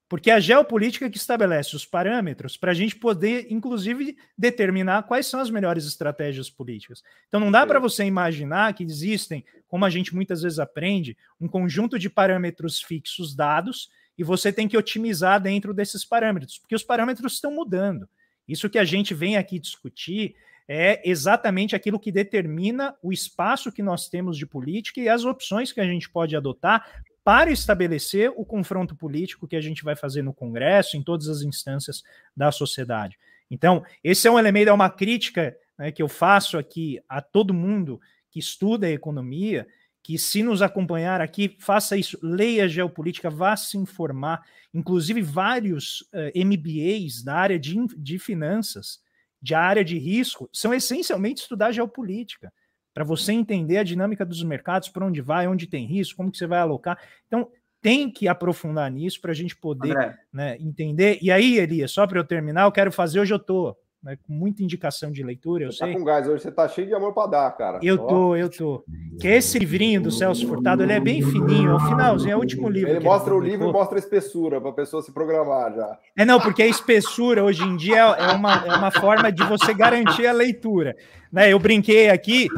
Porque 0.09 0.31
é 0.31 0.35
a 0.35 0.41
geopolítica 0.41 1.09
que 1.09 1.17
estabelece 1.17 1.75
os 1.75 1.87
parâmetros 1.87 2.59
para 2.59 2.73
a 2.73 2.75
gente 2.75 2.95
poder, 2.97 3.47
inclusive, 3.49 4.15
determinar 4.37 5.05
quais 5.05 5.27
são 5.27 5.41
as 5.41 5.49
melhores 5.49 5.87
estratégias 5.87 6.51
políticas. 6.51 7.03
Então, 7.29 7.41
não 7.41 7.51
dá 7.51 7.67
para 7.67 7.81
você 7.81 8.05
imaginar 8.05 8.75
que 8.75 8.85
existem, 8.85 9.43
como 9.67 9.87
a 9.87 9.91
gente 9.91 10.15
muitas 10.15 10.43
vezes 10.43 10.59
aprende, 10.59 11.17
um 11.41 11.49
conjunto 11.49 11.99
de 11.99 12.11
parâmetros 12.11 12.83
fixos 12.83 13.35
dados 13.35 13.89
e 14.19 14.23
você 14.23 14.53
tem 14.53 14.69
que 14.69 14.77
otimizar 14.77 15.41
dentro 15.41 15.73
desses 15.73 16.05
parâmetros, 16.05 16.59
porque 16.59 16.75
os 16.75 16.83
parâmetros 16.83 17.33
estão 17.33 17.51
mudando. 17.51 18.07
Isso 18.47 18.69
que 18.69 18.79
a 18.79 18.85
gente 18.85 19.15
vem 19.15 19.39
aqui 19.39 19.59
discutir 19.59 20.35
é 20.69 21.09
exatamente 21.09 21.75
aquilo 21.75 21.99
que 21.99 22.13
determina 22.13 22.95
o 23.03 23.13
espaço 23.13 23.73
que 23.73 23.83
nós 23.83 24.09
temos 24.09 24.37
de 24.37 24.47
política 24.47 25.01
e 25.01 25.09
as 25.09 25.25
opções 25.25 25.73
que 25.73 25.81
a 25.81 25.87
gente 25.87 26.09
pode 26.09 26.37
adotar 26.37 27.03
para 27.25 27.51
estabelecer 27.51 28.33
o 28.37 28.45
confronto 28.45 28.97
político 28.97 29.47
que 29.47 29.57
a 29.57 29.61
gente 29.61 29.85
vai 29.85 29.95
fazer 29.95 30.23
no 30.23 30.35
Congresso, 30.35 30.97
em 30.97 31.03
todas 31.03 31.29
as 31.29 31.43
instâncias 31.43 32.03
da 32.37 32.51
sociedade. 32.51 33.17
Então, 33.51 33.85
esse 34.03 34.27
é 34.27 34.31
um 34.31 34.39
elemento, 34.39 34.69
é 34.69 34.73
uma 34.73 34.91
crítica 34.91 35.57
né, 35.79 35.93
que 35.93 36.03
eu 36.03 36.09
faço 36.09 36.59
aqui 36.59 37.01
a 37.09 37.21
todo 37.21 37.55
mundo 37.55 38.01
que 38.31 38.39
estuda 38.39 38.91
economia, 38.91 39.67
que 40.03 40.19
se 40.19 40.43
nos 40.43 40.63
acompanhar 40.63 41.21
aqui, 41.21 41.57
faça 41.61 41.97
isso, 41.97 42.19
leia 42.23 42.69
geopolítica, 42.69 43.31
vá 43.31 43.57
se 43.57 43.77
informar. 43.77 44.43
Inclusive, 44.75 45.23
vários 45.23 46.01
uh, 46.13 46.33
eh, 46.35 46.45
MBAs 46.45 47.23
da 47.23 47.37
área 47.37 47.59
de, 47.59 47.77
de 47.97 48.19
finanças, 48.19 49.01
de 49.43 49.55
área 49.55 49.85
de 49.85 49.99
risco, 49.99 50.49
são 50.53 50.73
essencialmente 50.73 51.43
estudar 51.43 51.73
geopolítica 51.73 52.53
para 52.95 53.05
você 53.05 53.33
entender 53.33 53.79
a 53.79 53.83
dinâmica 53.83 54.25
dos 54.25 54.43
mercados, 54.43 54.89
para 54.89 55.05
onde 55.05 55.21
vai, 55.21 55.49
onde 55.49 55.67
tem 55.67 55.87
risco, 55.87 56.17
como 56.17 56.31
que 56.31 56.39
você 56.39 56.47
vai 56.47 56.61
alocar. 56.61 56.99
Então, 57.27 57.51
tem 57.81 58.09
que 58.11 58.29
aprofundar 58.29 58.89
nisso 58.91 59.21
para 59.21 59.33
a 59.33 59.35
gente 59.35 59.57
poder 59.57 60.17
né, 60.33 60.57
entender. 60.61 61.19
E 61.21 61.33
aí, 61.33 61.59
Elias, 61.59 61.91
só 61.91 62.07
para 62.07 62.21
eu 62.21 62.25
terminar, 62.25 62.63
eu 62.63 62.73
quero 62.73 62.93
fazer 62.93 63.19
hoje 63.19 63.35
eu 63.35 63.39
estou 63.39 63.77
né, 64.03 64.19
com 64.27 64.33
muita 64.33 64.63
indicação 64.63 65.13
de 65.13 65.23
leitura, 65.23 65.65
eu 65.65 65.73
você 65.73 65.79
tá 65.79 65.85
sei. 65.85 65.95
Tá 65.95 65.99
com 65.99 66.05
gás 66.05 66.27
hoje, 66.27 66.43
você 66.43 66.51
tá 66.51 66.69
cheio 66.69 66.89
de 66.89 66.95
amor 66.95 67.15
para 67.15 67.29
dar, 67.29 67.51
cara. 67.53 67.79
Eu 67.83 67.99
tô, 67.99 68.35
eu 68.35 68.51
tô. 68.51 68.85
Que 69.21 69.29
esse 69.29 69.59
livrinho 69.59 70.01
do 70.01 70.11
Celso 70.11 70.47
Furtado, 70.47 70.83
ele 70.83 70.93
é 70.93 70.99
bem 70.99 71.23
fininho, 71.23 71.71
é 71.71 71.75
o 71.75 71.81
finalzinho, 71.81 72.33
é 72.33 72.37
o 72.37 72.41
último 72.41 72.69
livro. 72.69 72.91
Ele 72.91 73.01
mostra 73.01 73.33
ele 73.33 73.41
o 73.41 73.45
livro 73.45 73.69
e 73.69 73.73
mostra 73.73 73.97
a 73.97 74.01
espessura 74.01 74.61
para 74.61 74.71
a 74.71 74.73
pessoa 74.75 75.03
se 75.03 75.13
programar 75.13 75.73
já. 75.73 75.99
É 76.17 76.25
não, 76.25 76.41
porque 76.41 76.63
a 76.63 76.67
espessura 76.67 77.45
hoje 77.45 77.63
em 77.63 77.77
dia 77.77 77.99
é 77.99 78.33
uma, 78.33 78.65
é 78.67 78.75
uma 78.75 78.91
forma 78.91 79.31
de 79.31 79.45
você 79.45 79.73
garantir 79.73 80.27
a 80.27 80.33
leitura. 80.33 80.97
Né, 81.33 81.51
eu 81.51 81.59
brinquei 81.59 82.11
aqui. 82.11 82.49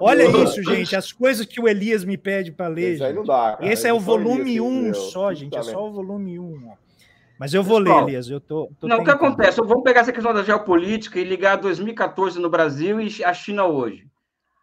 Olha 0.00 0.24
isso, 0.42 0.60
gente, 0.62 0.96
as 0.96 1.12
coisas 1.12 1.46
que 1.46 1.60
o 1.60 1.68
Elias 1.68 2.04
me 2.04 2.16
pede 2.16 2.50
para 2.50 2.66
ler. 2.66 2.94
Isso 2.94 3.04
aí 3.04 3.12
não 3.12 3.22
dá. 3.22 3.56
Cara. 3.56 3.72
Esse 3.72 3.86
é 3.86 3.92
o 3.92 4.00
volume 4.00 4.60
1 4.60 4.66
um 4.66 4.94
só, 4.94 5.32
gente, 5.32 5.56
é 5.56 5.62
só 5.62 5.86
o 5.86 5.92
volume 5.92 6.38
1. 6.38 6.42
Um. 6.42 6.83
Mas 7.38 7.52
eu 7.52 7.62
vou 7.62 7.78
ler, 7.78 7.90
Elias. 8.02 8.28
Eu 8.28 8.40
tô, 8.40 8.70
tô 8.78 8.86
não, 8.86 8.98
o 8.98 9.04
que 9.04 9.10
acontece? 9.10 9.60
Vamos 9.60 9.82
pegar 9.82 10.00
essa 10.00 10.12
questão 10.12 10.32
da 10.32 10.42
geopolítica 10.42 11.18
e 11.18 11.24
ligar 11.24 11.56
2014 11.56 12.38
no 12.38 12.48
Brasil 12.48 13.00
e 13.00 13.24
a 13.24 13.34
China 13.34 13.64
hoje. 13.64 14.08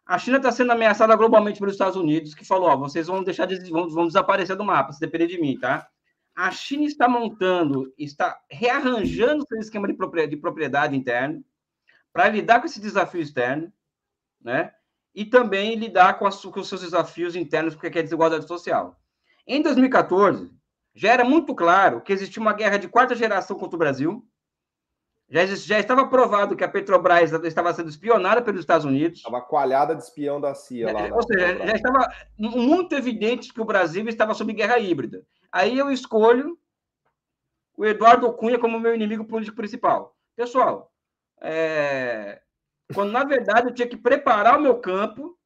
A 0.06 0.18
China 0.18 0.38
está 0.38 0.52
sendo 0.52 0.72
ameaçada 0.72 1.16
globalmente 1.16 1.60
pelos 1.60 1.74
Estados 1.74 1.96
Unidos, 1.96 2.34
que 2.34 2.46
falou: 2.46 2.70
ó, 2.70 2.78
vocês 2.78 3.08
vão 3.08 3.24
deixar 3.24 3.46
de, 3.46 3.70
vão, 3.70 3.90
vão 3.90 4.08
desaparecer 4.08 4.56
do 4.56 4.64
mapa, 4.64 4.94
se 4.94 5.00
depender 5.00 5.28
de 5.28 5.40
mim, 5.40 5.58
tá? 5.58 5.88
A 6.36 6.50
China 6.52 6.86
está 6.86 7.08
montando, 7.08 7.94
está 7.98 8.40
rearranjando 8.50 9.46
seu 9.48 9.60
esquema 9.60 9.88
de 9.88 9.94
propriedade, 9.94 10.36
de 10.36 10.42
propriedade 10.42 10.96
interno 10.96 11.44
para 12.14 12.30
lidar 12.30 12.60
com 12.60 12.66
esse 12.66 12.82
desafio 12.82 13.22
externo, 13.22 13.72
né? 14.42 14.72
E 15.14 15.26
também 15.26 15.76
lidar 15.76 16.18
com, 16.18 16.26
as, 16.26 16.42
com 16.42 16.60
os 16.60 16.70
seus 16.70 16.82
desafios 16.82 17.36
internos, 17.36 17.76
porque 17.76 18.00
é 18.00 18.04
desigualdade 18.04 18.48
social. 18.48 18.98
Em 19.46 19.62
2014, 19.62 20.52
já 20.94 21.12
era 21.12 21.24
muito 21.24 21.56
claro 21.56 22.02
que 22.02 22.12
existia 22.12 22.42
uma 22.42 22.54
guerra 22.54 22.78
de 22.78 22.88
quarta 22.88 23.16
geração 23.16 23.58
contra 23.58 23.76
o 23.76 23.80
Brasil. 23.80 24.26
Já, 25.30 25.46
já 25.46 25.80
estava 25.80 26.08
provado 26.08 26.58
que 26.58 26.64
a 26.64 26.68
Petrobras 26.68 27.32
estava 27.32 27.74
sendo 27.74 27.90
espionada 27.90 28.42
pelos 28.42 28.60
Estados 28.60 28.86
Unidos. 28.86 29.20
Estava 29.20 29.42
coalhada 29.42 29.96
de 29.96 30.04
espião 30.04 30.42
da 30.42 30.54
CIA 30.54 30.92
lá. 30.92 31.08
É, 31.08 31.14
ou 31.14 31.24
seja, 31.24 31.66
já 31.66 31.74
estava 31.74 32.14
muito 32.38 32.94
evidente 32.96 33.54
que 33.54 33.62
o 33.62 33.66
Brasil 33.66 34.06
estava 34.10 34.34
sob 34.34 34.52
guerra 34.52 34.78
híbrida. 34.78 35.26
Aí 35.50 35.78
eu 35.78 35.90
escolho 35.90 36.58
o 37.78 37.86
Eduardo 37.86 38.32
Cunha 38.34 38.60
como 38.60 38.80
meu 38.80 38.94
inimigo 38.94 39.24
político 39.24 39.56
principal. 39.56 40.16
Pessoal, 40.36 40.92
é... 41.42 42.42
quando 42.94 43.12
na 43.12 43.24
verdade 43.24 43.70
eu 43.70 43.74
tinha 43.74 43.88
que 43.88 43.98
preparar 43.98 44.58
o 44.58 44.62
meu 44.62 44.80
campo, 44.80 45.38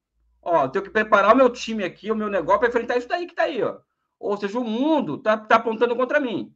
ó, 0.42 0.68
tenho 0.68 0.84
que 0.84 0.92
preparar 0.92 1.34
o 1.34 1.38
meu 1.38 1.50
time 1.50 1.84
aqui, 1.84 2.12
o 2.12 2.16
meu 2.16 2.30
negócio 2.30 2.60
para 2.60 2.70
enfrentar 2.70 2.98
isso 2.98 3.08
daí 3.08 3.28
que 3.28 3.34
está 3.34 3.44
aí, 3.44 3.62
ó. 3.62 3.78
Ou 4.20 4.38
seja, 4.38 4.60
o 4.60 4.64
mundo 4.64 5.16
está 5.16 5.38
tá 5.38 5.56
apontando 5.58 5.96
contra 5.96 6.20
mim. 6.20 6.54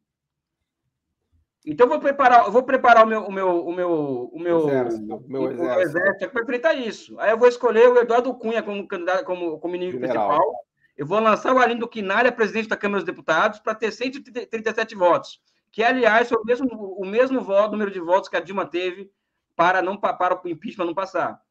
Então 1.66 1.86
eu 1.86 1.90
vou 1.90 2.00
preparar, 2.00 2.46
eu 2.46 2.52
vou 2.52 2.64
preparar 2.64 3.06
o 3.06 3.08
meu, 3.08 3.22
o 3.26 3.32
meu, 3.32 3.66
o 3.66 3.74
meu, 3.74 4.30
o 4.34 4.40
meu, 4.40 4.60
exército, 4.60 5.16
o 5.16 5.30
meu 5.30 5.52
exército, 5.52 5.82
exército 5.82 6.30
para 6.32 6.44
enfrentar 6.44 6.74
isso. 6.74 7.20
Aí 7.20 7.32
eu 7.32 7.38
vou 7.38 7.48
escolher 7.48 7.90
o 7.90 7.98
Eduardo 7.98 8.34
Cunha 8.34 8.64
como 8.64 8.88
candidato, 8.88 9.26
como, 9.26 9.60
como 9.60 9.76
inimigo 9.76 10.00
principal. 10.00 10.42
Eu 10.98 11.06
vou 11.06 11.20
lançar 11.20 11.54
o 11.54 11.60
Arlindo 11.60 11.88
Quinalha, 11.88 12.32
presidente 12.32 12.70
da 12.70 12.78
Câmara 12.78 13.04
dos 13.04 13.06
Deputados, 13.06 13.60
para 13.60 13.76
ter 13.76 13.92
137 13.92 14.96
votos, 14.96 15.42
que 15.72 15.84
aliás 15.84 16.30
foi 16.30 16.38
o 16.38 16.46
mesmo, 16.46 16.68
o 16.68 17.06
mesmo 17.06 17.42
voto, 17.42 17.72
número 17.72 17.92
de 17.92 18.00
votos 18.00 18.30
que 18.30 18.36
a 18.36 18.42
Dilma 18.42 18.66
teve 18.66 19.12
para 19.56 19.82
não 19.82 19.98
para 19.98 20.42
o 20.44 20.50
impeachment 20.50 20.86
não 20.86 20.94
passar. 20.94 21.42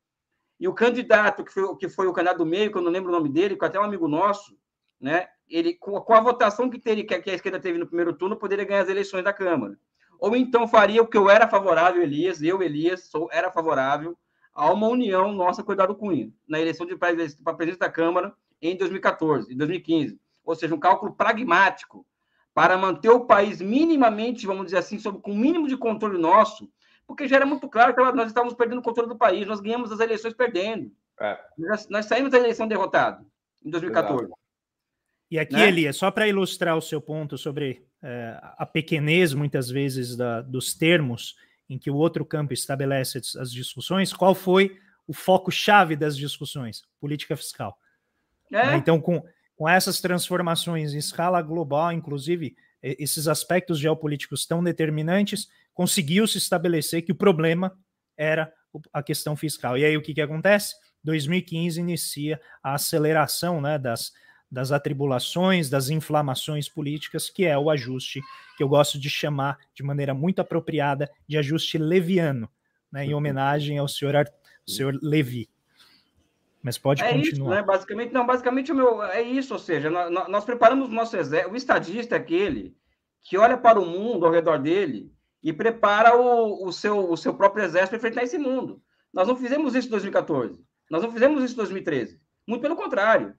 E 0.59 0.67
o 0.67 0.75
candidato 0.75 1.45
que 1.45 1.53
foi, 1.53 1.77
que 1.77 1.89
foi 1.89 2.07
o 2.07 2.13
candidato 2.13 2.39
do 2.39 2.47
meio, 2.47 2.73
que 2.73 2.79
eu 2.79 2.83
não 2.83 2.91
lembro 2.91 3.11
o 3.11 3.15
nome 3.15 3.29
dele, 3.29 3.57
que 3.57 3.65
até 3.65 3.79
um 3.79 3.85
amigo 3.85 4.09
nosso, 4.09 4.59
né? 5.01 5.29
Ele, 5.49 5.75
com, 5.75 6.01
com 6.01 6.15
a 6.15 6.21
votação 6.21 6.69
que, 6.69 6.79
teria, 6.79 7.05
que 7.05 7.31
a 7.31 7.35
esquerda 7.35 7.61
teve 7.61 7.79
no 7.79 7.87
primeiro 7.87 8.13
turno, 8.13 8.37
poderia 8.37 8.65
ganhar 8.65 8.83
as 8.83 8.89
eleições 8.89 9.25
da 9.25 9.33
Câmara. 9.33 9.79
Ou 10.19 10.37
então 10.37 10.67
faria 10.67 11.03
o 11.03 11.07
que 11.07 11.17
eu 11.17 11.31
era 11.31 11.49
favorável, 11.49 12.03
Elias, 12.03 12.43
eu, 12.43 12.63
Elias, 12.63 13.09
sou, 13.09 13.29
era 13.33 13.51
favorável 13.51 14.17
a 14.53 14.73
uma 14.73 14.89
união 14.89 15.33
nossa 15.33 15.63
com 15.63 15.71
o 15.71 15.75
Eduardo 15.75 15.95
Cunha, 15.95 16.33
na 16.49 16.61
eleição 16.61 16.85
de 16.85 16.97
para 16.97 17.15
presidente 17.55 17.79
da 17.79 17.89
Câmara 17.89 18.35
em 18.61 18.77
2014, 18.77 19.55
em 19.55 19.57
2015. 19.57 20.21
Ou 20.45 20.55
seja, 20.57 20.75
um 20.75 20.81
cálculo 20.81 21.15
pragmático 21.15 22.05
para 22.53 22.77
manter 22.77 23.11
o 23.11 23.25
país 23.25 23.61
minimamente, 23.61 24.47
vamos 24.47 24.65
dizer 24.65 24.79
assim, 24.79 24.99
sob, 24.99 25.21
com 25.21 25.31
o 25.31 25.37
mínimo 25.37 25.69
de 25.69 25.77
controle 25.77 26.19
nosso, 26.19 26.69
porque 27.07 27.29
já 27.29 27.37
era 27.37 27.47
muito 27.47 27.69
claro 27.69 27.95
que 27.95 28.03
nós 28.03 28.27
estávamos 28.27 28.55
perdendo 28.55 28.81
o 28.81 28.83
controle 28.83 29.09
do 29.09 29.17
país, 29.17 29.47
nós 29.47 29.61
ganhamos 29.61 29.93
as 29.93 30.01
eleições 30.01 30.35
perdendo. 30.35 30.91
É. 31.21 31.39
Nós, 31.57 31.89
nós, 31.89 32.07
saímos 32.07 32.33
da 32.33 32.39
eleição 32.39 32.67
derrotado 32.67 33.25
em 33.65 33.71
2014. 33.71 34.25
Exato. 34.25 34.39
E 35.31 35.39
aqui, 35.39 35.55
né? 35.55 35.69
Elias, 35.69 35.97
só 35.97 36.11
para 36.11 36.27
ilustrar 36.27 36.77
o 36.77 36.83
seu 36.83 37.01
ponto 37.01 37.37
sobre 37.37 37.87
é, 38.03 38.39
a 38.57 38.65
pequenez, 38.65 39.35
muitas 39.35 39.69
vezes, 39.69 40.17
da, 40.17 40.41
dos 40.41 40.75
termos 40.75 41.37
em 41.69 41.79
que 41.79 41.91
o 41.91 41.97
outro 41.97 42.25
campo 42.25 42.55
estabelece 42.55 43.21
as 43.39 43.53
discussões, 43.53 44.13
qual 44.13 44.35
foi 44.35 44.79
o 45.07 45.13
foco-chave 45.13 45.97
das 45.97 46.17
discussões? 46.17 46.83
Política 46.99 47.37
fiscal. 47.37 47.79
É. 48.51 48.67
Né? 48.67 48.77
Então, 48.77 49.01
com, 49.01 49.23
com 49.57 49.69
essas 49.69 50.01
transformações 50.01 50.95
em 50.95 50.99
escala 50.99 51.43
global, 51.43 51.93
inclusive 51.93 52.57
esses 52.83 53.27
aspectos 53.27 53.79
geopolíticos 53.79 54.47
tão 54.47 54.63
determinantes, 54.63 55.49
conseguiu-se 55.75 56.39
estabelecer 56.39 57.03
que 57.03 57.13
o 57.13 57.17
problema 57.17 57.77
era 58.17 58.53
a 58.93 59.03
questão 59.03 59.37
fiscal. 59.37 59.77
E 59.77 59.85
aí 59.85 59.97
o 59.97 60.03
que, 60.03 60.15
que 60.15 60.21
acontece? 60.21 60.75
2015 61.05 61.81
inicia 61.81 62.41
a 62.63 62.75
aceleração 62.75 63.61
né, 63.61 63.79
das, 63.79 64.13
das 64.51 64.73
atribulações, 64.73 65.69
das 65.69 65.91
inflamações 65.91 66.69
políticas, 66.69 67.29
que 67.29 67.45
é 67.45 67.57
o 67.59 67.71
ajuste 67.71 68.21
que 68.57 68.63
eu 68.63 68.69
gosto 68.69 68.99
de 68.99 69.11
chamar 69.11 69.59
de 69.75 69.83
maneira 69.83 70.15
muito 70.15 70.41
apropriada 70.41 71.11
de 71.27 71.37
ajuste 71.37 71.79
leviano, 71.79 72.49
né, 72.91 73.05
em 73.05 73.15
homenagem 73.15 73.79
ao 73.79 73.87
senhor, 73.87 74.17
Ar... 74.17 74.27
senhor 74.67 74.99
Levi. 75.03 75.49
Mas 76.63 76.77
pode 76.77 77.03
é 77.03 77.13
continuar. 77.13 77.31
Isso, 77.31 77.49
né? 77.49 77.63
Basicamente, 77.63 78.13
não, 78.13 78.27
basicamente 78.27 78.73
o 78.73 78.75
meu 78.75 79.03
é 79.03 79.23
isso, 79.23 79.53
ou 79.53 79.61
seja, 79.61 79.89
nós, 79.91 80.29
nós 80.29 80.45
preparamos 80.45 80.89
o 80.89 80.93
nosso 80.93 81.17
exército. 81.17 81.53
O 81.53 81.57
estadista 81.57 82.17
é 82.17 82.19
aquele 82.19 82.77
que 83.23 83.37
olha 83.37 83.57
para 83.57 83.79
o 83.79 83.87
mundo 83.87 84.27
ao 84.27 84.33
redor 84.33 84.59
dele 84.59 85.13
e 85.43 85.53
prepara 85.53 86.17
o, 86.17 86.67
o, 86.67 86.73
seu, 86.73 87.11
o 87.11 87.17
seu 87.17 87.35
próprio 87.35 87.65
exército 87.65 87.91
para 87.91 87.99
enfrentar 87.99 88.25
esse 88.25 88.39
mundo. 88.39 88.83
Nós 89.13 89.29
não 89.29 89.37
fizemos 89.37 89.75
isso 89.75 89.87
em 89.87 89.91
2014. 89.91 90.65
Nós 90.91 91.03
não 91.03 91.13
fizemos 91.13 91.43
isso 91.45 91.55
em 91.55 91.59
2013. 91.59 92.21
Muito 92.47 92.63
pelo 92.63 92.77
contrário. 92.77 93.35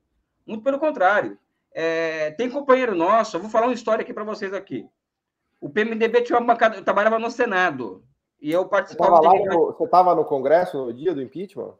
Muito 0.49 0.63
pelo 0.63 0.79
contrário. 0.79 1.37
É, 1.71 2.31
tem 2.31 2.49
companheiro 2.49 2.95
nosso, 2.95 3.37
eu 3.37 3.41
vou 3.41 3.51
falar 3.51 3.67
uma 3.67 3.73
história 3.73 4.01
aqui 4.01 4.11
para 4.11 4.23
vocês 4.23 4.51
aqui. 4.51 4.89
O 5.61 5.69
PMDB 5.69 6.23
tinha 6.23 6.39
uma 6.39 6.47
bancada, 6.47 6.75
eu 6.75 6.83
trabalhava 6.83 7.19
no 7.19 7.29
Senado. 7.29 8.03
E 8.41 8.51
eu 8.51 8.65
participava. 8.67 9.17
Você 9.17 9.83
estava 9.83 10.15
no, 10.15 10.21
no 10.21 10.25
Congresso 10.25 10.85
no 10.85 10.93
dia 10.93 11.13
do 11.13 11.21
impeachment? 11.21 11.75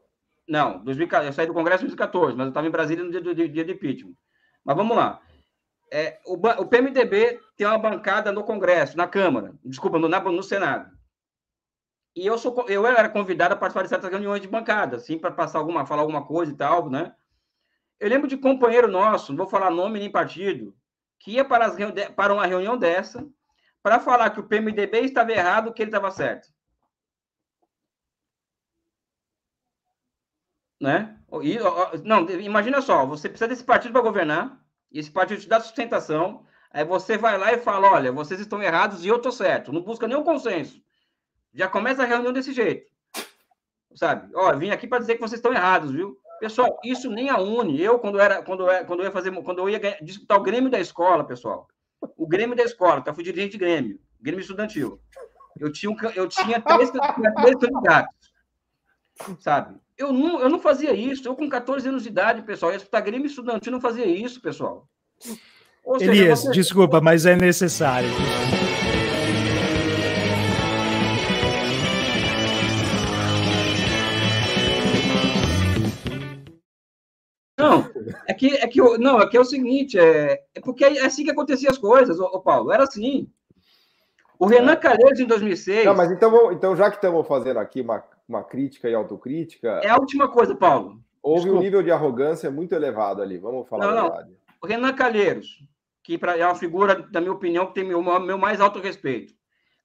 Não, 0.46 0.78
2014, 0.84 1.26
eu 1.26 1.32
saí 1.32 1.46
do 1.46 1.54
Congresso 1.54 1.82
em 1.82 1.88
2014, 1.88 2.36
mas 2.36 2.46
eu 2.46 2.50
estava 2.50 2.66
em 2.66 2.70
Brasília 2.70 3.02
no 3.02 3.10
dia 3.10 3.20
do, 3.20 3.34
dia 3.34 3.64
do 3.64 3.72
impeachment. 3.72 4.14
Mas 4.64 4.76
vamos 4.76 4.96
lá. 4.96 5.20
É, 5.90 6.20
o, 6.24 6.34
o, 6.34 6.66
PMDB 6.66 7.40
tem 7.56 7.66
uma 7.66 7.78
bancada 7.78 8.30
no 8.30 8.44
Congresso, 8.44 8.96
na 8.96 9.08
Câmara, 9.08 9.54
desculpa, 9.64 9.98
no, 9.98 10.06
na, 10.06 10.20
no 10.20 10.42
Senado. 10.42 10.88
E 12.14 12.24
eu, 12.24 12.38
sou, 12.38 12.64
eu 12.68 12.86
era 12.86 13.08
convidado 13.08 13.54
a 13.54 13.56
participar 13.56 13.82
de 13.82 13.88
certas 13.88 14.10
reuniões 14.10 14.40
de 14.40 14.48
bancada, 14.48 14.96
assim, 14.96 15.18
para 15.18 15.32
passar 15.32 15.58
alguma, 15.58 15.84
falar 15.86 16.02
alguma 16.02 16.24
coisa 16.24 16.52
e 16.52 16.56
tal, 16.56 16.88
né? 16.88 17.12
Eu 18.00 18.08
lembro 18.08 18.26
de 18.26 18.38
companheiro 18.38 18.88
nosso, 18.88 19.30
não 19.30 19.36
vou 19.36 19.46
falar 19.46 19.70
nome 19.70 19.98
nem 20.00 20.10
partido, 20.10 20.74
que 21.18 21.32
ia 21.32 21.44
para, 21.44 21.70
para 22.16 22.32
uma 22.32 22.46
reunião 22.46 22.78
dessa 22.78 23.28
para 23.82 24.00
falar 24.00 24.30
que 24.30 24.40
o 24.40 24.46
PMDB 24.46 25.00
estava 25.00 25.32
errado, 25.32 25.72
que 25.72 25.82
ele 25.82 25.90
estava 25.90 26.10
certo. 26.10 26.48
Né? 30.80 31.18
E, 31.42 31.58
não, 32.04 32.28
imagina 32.30 32.80
só, 32.80 33.04
você 33.04 33.28
precisa 33.28 33.48
desse 33.48 33.64
partido 33.64 33.92
para 33.92 34.00
governar, 34.00 34.58
esse 34.90 35.10
partido 35.10 35.40
te 35.40 35.48
dá 35.48 35.60
sustentação, 35.60 36.46
aí 36.70 36.84
você 36.84 37.16
vai 37.16 37.38
lá 37.38 37.52
e 37.52 37.58
fala, 37.58 37.90
olha, 37.90 38.12
vocês 38.12 38.40
estão 38.40 38.62
errados 38.62 39.04
e 39.04 39.08
eu 39.08 39.16
estou 39.16 39.30
certo. 39.30 39.72
Não 39.72 39.82
busca 39.82 40.08
nenhum 40.08 40.24
consenso. 40.24 40.82
Já 41.52 41.68
começa 41.68 42.02
a 42.02 42.06
reunião 42.06 42.32
desse 42.32 42.52
jeito. 42.52 42.90
Sabe? 43.94 44.30
Ó, 44.34 44.56
vim 44.56 44.70
aqui 44.70 44.86
para 44.86 45.00
dizer 45.00 45.14
que 45.14 45.20
vocês 45.20 45.38
estão 45.38 45.52
errados, 45.52 45.90
viu? 45.90 46.18
Pessoal, 46.40 46.80
isso 46.82 47.10
nem 47.10 47.28
a 47.28 47.38
Uni. 47.38 47.82
Eu, 47.82 47.98
quando 47.98 48.18
era, 48.18 48.42
quando, 48.42 48.68
eu, 48.68 48.84
quando 48.86 49.00
eu 49.00 49.04
ia 49.04 49.12
fazer, 49.12 49.30
quando 49.42 49.58
eu 49.58 49.68
ia 49.68 49.98
disputar 50.00 50.38
o 50.38 50.42
Grêmio 50.42 50.70
da 50.70 50.80
escola, 50.80 51.22
pessoal, 51.22 51.68
o 52.16 52.26
Grêmio 52.26 52.56
da 52.56 52.62
escola, 52.62 53.02
tá? 53.02 53.12
Fui 53.12 53.22
dirigente 53.22 53.52
de 53.52 53.58
Grêmio, 53.58 54.00
Grêmio 54.18 54.40
Estudantil. 54.40 54.98
Eu 55.58 55.70
tinha, 55.70 55.94
eu 56.16 56.26
tinha 56.26 56.58
três, 56.58 56.90
três 56.90 57.56
candidatos, 57.58 58.32
sabe? 59.38 59.78
Eu 59.98 60.14
não, 60.14 60.40
eu 60.40 60.48
não 60.48 60.58
fazia 60.58 60.94
isso. 60.94 61.28
Eu, 61.28 61.36
com 61.36 61.46
14 61.46 61.86
anos 61.86 62.04
de 62.04 62.08
idade, 62.08 62.40
pessoal, 62.40 62.72
ia 62.72 62.78
disputar 62.78 63.02
Grêmio 63.02 63.26
Estudantil, 63.26 63.70
não 63.70 63.80
fazia 63.80 64.06
isso, 64.06 64.40
pessoal. 64.40 64.88
Seja, 65.98 66.10
Elias, 66.10 66.40
você... 66.40 66.52
desculpa, 66.52 67.02
mas 67.02 67.26
é 67.26 67.36
necessário. 67.36 68.08
É 78.30 78.34
que, 78.34 78.46
é 78.54 78.66
que, 78.68 78.80
não, 78.98 79.20
é 79.20 79.28
que 79.28 79.36
é 79.36 79.40
o 79.40 79.44
seguinte, 79.44 79.98
é, 79.98 80.44
é 80.54 80.60
porque 80.60 80.84
é 80.84 81.04
assim 81.04 81.24
que 81.24 81.32
aconteciam 81.32 81.70
as 81.70 81.78
coisas, 81.78 82.20
ô, 82.20 82.26
ô 82.26 82.40
Paulo, 82.40 82.70
era 82.70 82.84
assim. 82.84 83.28
O 84.38 84.46
Renan 84.46 84.76
Calheiros, 84.76 85.18
em 85.18 85.26
2006... 85.26 85.84
Não, 85.84 85.96
mas 85.96 86.12
então, 86.12 86.52
então 86.52 86.76
já 86.76 86.88
que 86.88 86.96
estamos 86.96 87.26
fazendo 87.26 87.58
aqui 87.58 87.80
uma, 87.80 88.04
uma 88.28 88.44
crítica 88.44 88.88
e 88.88 88.94
autocrítica... 88.94 89.80
É 89.82 89.90
a 89.90 89.96
última 89.96 90.28
coisa, 90.28 90.54
Paulo. 90.54 91.00
Houve 91.20 91.40
Desculpa. 91.40 91.58
um 91.58 91.62
nível 91.62 91.82
de 91.82 91.90
arrogância 91.90 92.50
muito 92.52 92.72
elevado 92.72 93.20
ali, 93.20 93.36
vamos 93.36 93.68
falar 93.68 93.86
não, 93.86 93.98
a 93.98 94.02
verdade. 94.02 94.30
Não. 94.30 94.54
O 94.62 94.66
Renan 94.66 94.92
Calheiros, 94.94 95.48
que 96.04 96.16
pra, 96.16 96.38
é 96.38 96.46
uma 96.46 96.54
figura, 96.54 97.02
da 97.10 97.20
minha 97.20 97.32
opinião, 97.32 97.66
que 97.66 97.74
tem 97.74 97.84
meu, 97.84 98.00
meu 98.00 98.38
mais 98.38 98.60
alto 98.60 98.78
respeito, 98.78 99.34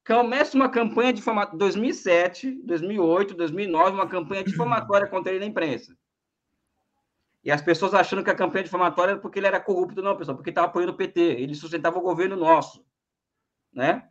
começa 0.06 0.56
uma 0.56 0.68
campanha 0.68 1.12
de 1.12 1.20
2007, 1.54 2.62
2008, 2.64 3.34
2009, 3.34 3.90
uma 3.90 4.06
campanha 4.06 4.44
difamatória 4.46 5.08
contra 5.08 5.32
ele 5.32 5.40
na 5.40 5.46
imprensa. 5.46 5.96
E 7.46 7.52
as 7.52 7.62
pessoas 7.62 7.94
achando 7.94 8.24
que 8.24 8.30
a 8.30 8.34
campanha 8.34 8.64
difamatória 8.64 9.12
era 9.12 9.20
porque 9.20 9.38
ele 9.38 9.46
era 9.46 9.60
corrupto. 9.60 10.02
Não, 10.02 10.16
pessoal, 10.16 10.36
porque 10.36 10.50
estava 10.50 10.66
apoiando 10.66 10.92
o 10.92 10.96
PT. 10.96 11.20
Ele 11.20 11.54
sustentava 11.54 11.96
o 11.96 12.02
governo 12.02 12.34
nosso. 12.34 12.84
Né? 13.72 14.02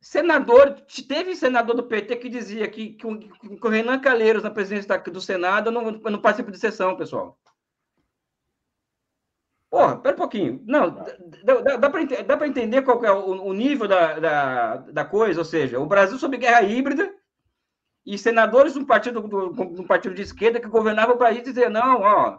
Senador, 0.00 0.76
teve 1.08 1.34
senador 1.34 1.74
do 1.74 1.82
PT 1.82 2.14
que 2.14 2.28
dizia 2.28 2.68
que, 2.68 2.90
que, 2.90 3.04
o, 3.04 3.68
Renan 3.68 3.98
Calheiros, 3.98 4.44
na 4.44 4.52
presidência 4.52 4.96
do 5.00 5.20
Senado, 5.20 5.72
não, 5.72 5.90
não 5.90 6.20
participa 6.20 6.52
de 6.52 6.60
sessão, 6.60 6.96
pessoal. 6.96 7.36
Porra, 9.68 9.96
pera 9.96 10.14
um 10.14 10.18
pouquinho. 10.18 10.62
Não, 10.64 10.94
dá, 11.42 11.60
dá, 11.60 11.76
dá 12.22 12.36
para 12.36 12.46
entender 12.46 12.82
qual 12.82 13.04
é 13.04 13.10
o, 13.10 13.46
o 13.46 13.52
nível 13.52 13.88
da, 13.88 14.20
da, 14.20 14.76
da, 14.76 15.04
coisa, 15.04 15.40
ou 15.40 15.44
seja, 15.44 15.80
o 15.80 15.86
Brasil 15.86 16.16
sob 16.18 16.36
guerra 16.36 16.62
híbrida, 16.62 17.12
e 18.04 18.18
senadores 18.18 18.74
do 18.74 18.84
partido, 18.84 19.20
do, 19.20 19.50
do 19.50 19.84
partido 19.84 20.14
de 20.14 20.22
esquerda 20.22 20.60
que 20.60 20.68
governava 20.68 21.12
o 21.12 21.18
país 21.18 21.42
dizer 21.42 21.70
não, 21.70 22.00
ó, 22.02 22.38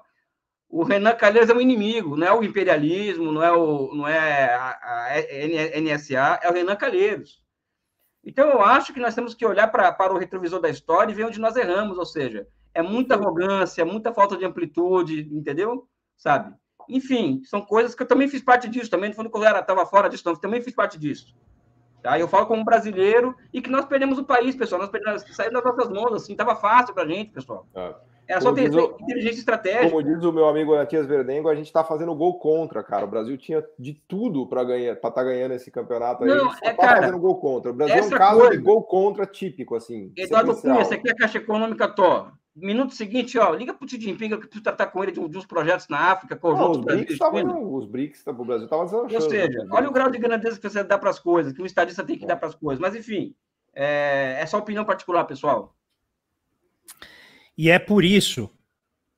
o 0.69 0.83
Renan 0.83 1.15
Calheiros 1.15 1.49
é 1.49 1.53
um 1.53 1.61
inimigo, 1.61 2.17
não 2.17 2.27
é 2.27 2.33
o 2.33 2.43
imperialismo, 2.43 3.31
não 3.31 3.43
é, 3.43 3.51
o, 3.51 3.93
não 3.93 4.07
é 4.07 4.53
a, 4.53 5.15
a 5.15 5.79
NSA, 5.79 6.39
é 6.41 6.49
o 6.49 6.53
Renan 6.53 6.75
Calheiros. 6.75 7.43
Então, 8.23 8.49
eu 8.49 8.61
acho 8.61 8.93
que 8.93 8.99
nós 8.99 9.13
temos 9.13 9.35
que 9.35 9.45
olhar 9.45 9.67
pra, 9.67 9.91
para 9.91 10.13
o 10.13 10.17
retrovisor 10.17 10.59
da 10.59 10.69
história 10.69 11.11
e 11.11 11.15
ver 11.15 11.25
onde 11.25 11.39
nós 11.39 11.55
erramos, 11.55 11.97
ou 11.97 12.05
seja, 12.05 12.47
é 12.73 12.81
muita 12.81 13.15
arrogância, 13.15 13.85
muita 13.85 14.13
falta 14.13 14.35
de 14.35 14.45
amplitude, 14.45 15.29
entendeu? 15.31 15.87
Sabe? 16.17 16.55
Enfim, 16.89 17.41
são 17.43 17.61
coisas 17.61 17.93
que 17.93 18.01
eu 18.01 18.07
também 18.07 18.27
fiz 18.27 18.41
parte 18.41 18.67
disso, 18.67 18.89
também 18.89 19.13
quando 19.13 19.29
eu 19.31 19.59
estava 19.59 19.85
fora 19.85 20.09
disso, 20.09 20.23
também 20.37 20.61
fiz 20.61 20.73
parte 20.73 20.97
disso. 20.97 21.35
Tá? 22.03 22.19
Eu 22.19 22.27
falo 22.27 22.45
como 22.45 22.65
brasileiro 22.65 23.33
e 23.53 23.61
que 23.61 23.69
nós 23.69 23.85
perdemos 23.85 24.19
o 24.19 24.25
país, 24.25 24.55
pessoal. 24.55 24.81
Nós 24.81 24.91
perdemos, 24.91 25.23
saiu 25.31 25.53
das 25.53 25.63
nossas 25.63 25.89
mãos, 25.89 26.13
assim, 26.13 26.33
estava 26.33 26.53
fácil 26.53 26.93
para 26.93 27.03
a 27.03 27.07
gente, 27.07 27.31
pessoal. 27.31 27.65
É. 27.73 27.95
Era 28.27 28.41
só 28.41 28.53
ter 28.53 28.73
o, 28.73 28.97
inteligência 29.01 29.39
estratégica. 29.39 29.89
Como 29.89 30.03
diz 30.03 30.23
o 30.23 30.31
meu 30.31 30.47
amigo 30.47 30.75
Matias 30.75 31.05
Verdengo, 31.05 31.49
a 31.49 31.55
gente 31.55 31.67
está 31.67 31.83
fazendo 31.83 32.13
gol 32.15 32.39
contra, 32.39 32.83
cara. 32.83 33.05
O 33.05 33.07
Brasil 33.07 33.37
tinha 33.37 33.63
de 33.79 33.93
tudo 34.07 34.47
para 34.47 34.63
ganhar, 34.63 34.95
para 34.95 35.09
estar 35.09 35.21
tá 35.21 35.23
ganhando 35.23 35.53
esse 35.53 35.71
campeonato 35.71 36.23
aí. 36.23 36.29
Não, 36.29 36.53
é, 36.61 36.73
tá 36.73 36.95
fazendo 36.95 37.19
gol 37.19 37.37
contra. 37.37 37.71
O 37.71 37.73
Brasil 37.73 37.95
é 37.95 38.01
um 38.01 38.09
caso 38.09 38.39
coisa, 38.39 38.57
de 38.57 38.63
gol 38.63 38.83
contra 38.83 39.25
típico, 39.25 39.75
assim. 39.75 40.11
Eduardo 40.15 40.55
Cunha, 40.55 40.81
essa 40.81 40.95
aqui 40.95 41.09
é 41.09 41.11
a 41.11 41.15
Caixa 41.15 41.37
Econômica 41.37 41.87
Tó. 41.87 42.31
Minuto 42.55 42.93
seguinte, 42.93 43.37
ó, 43.39 43.51
liga 43.55 43.73
para 43.73 43.83
o 43.83 43.89
Xi 43.89 43.99
Jinping, 43.99 44.27
que 44.27 44.33
eu 44.35 44.39
preciso 44.39 44.61
tratar 44.61 44.87
com 44.87 45.01
ele 45.01 45.11
de, 45.11 45.27
de 45.27 45.37
uns 45.37 45.45
projetos 45.45 45.87
na 45.87 46.11
África, 46.11 46.35
conjunto. 46.35 46.79
Os 46.79 46.85
BRICS, 46.85 47.17
tavam, 47.17 47.73
os 47.73 47.85
BRICS, 47.87 48.27
o 48.27 48.45
Brasil 48.45 48.65
estava 48.65 48.83
Ou 48.83 49.21
seja, 49.21 49.67
olha 49.71 49.89
o 49.89 49.91
grau 49.91 50.11
de 50.11 50.19
grandeza 50.19 50.59
que 50.59 50.69
você 50.69 50.83
dá 50.83 50.95
para 50.99 51.09
as 51.09 51.17
coisas, 51.17 51.51
que 51.51 51.61
um 51.61 51.65
estadista 51.65 52.03
tem 52.03 52.15
que 52.15 52.25
é. 52.25 52.27
dar 52.27 52.35
para 52.35 52.49
as 52.49 52.53
coisas. 52.53 52.79
Mas, 52.79 52.95
enfim, 52.95 53.35
é, 53.73 54.37
é 54.39 54.45
só 54.45 54.59
opinião 54.59 54.85
particular, 54.85 55.23
pessoal. 55.25 55.75
E 57.57 57.71
é 57.71 57.79
por 57.79 58.05
isso, 58.05 58.47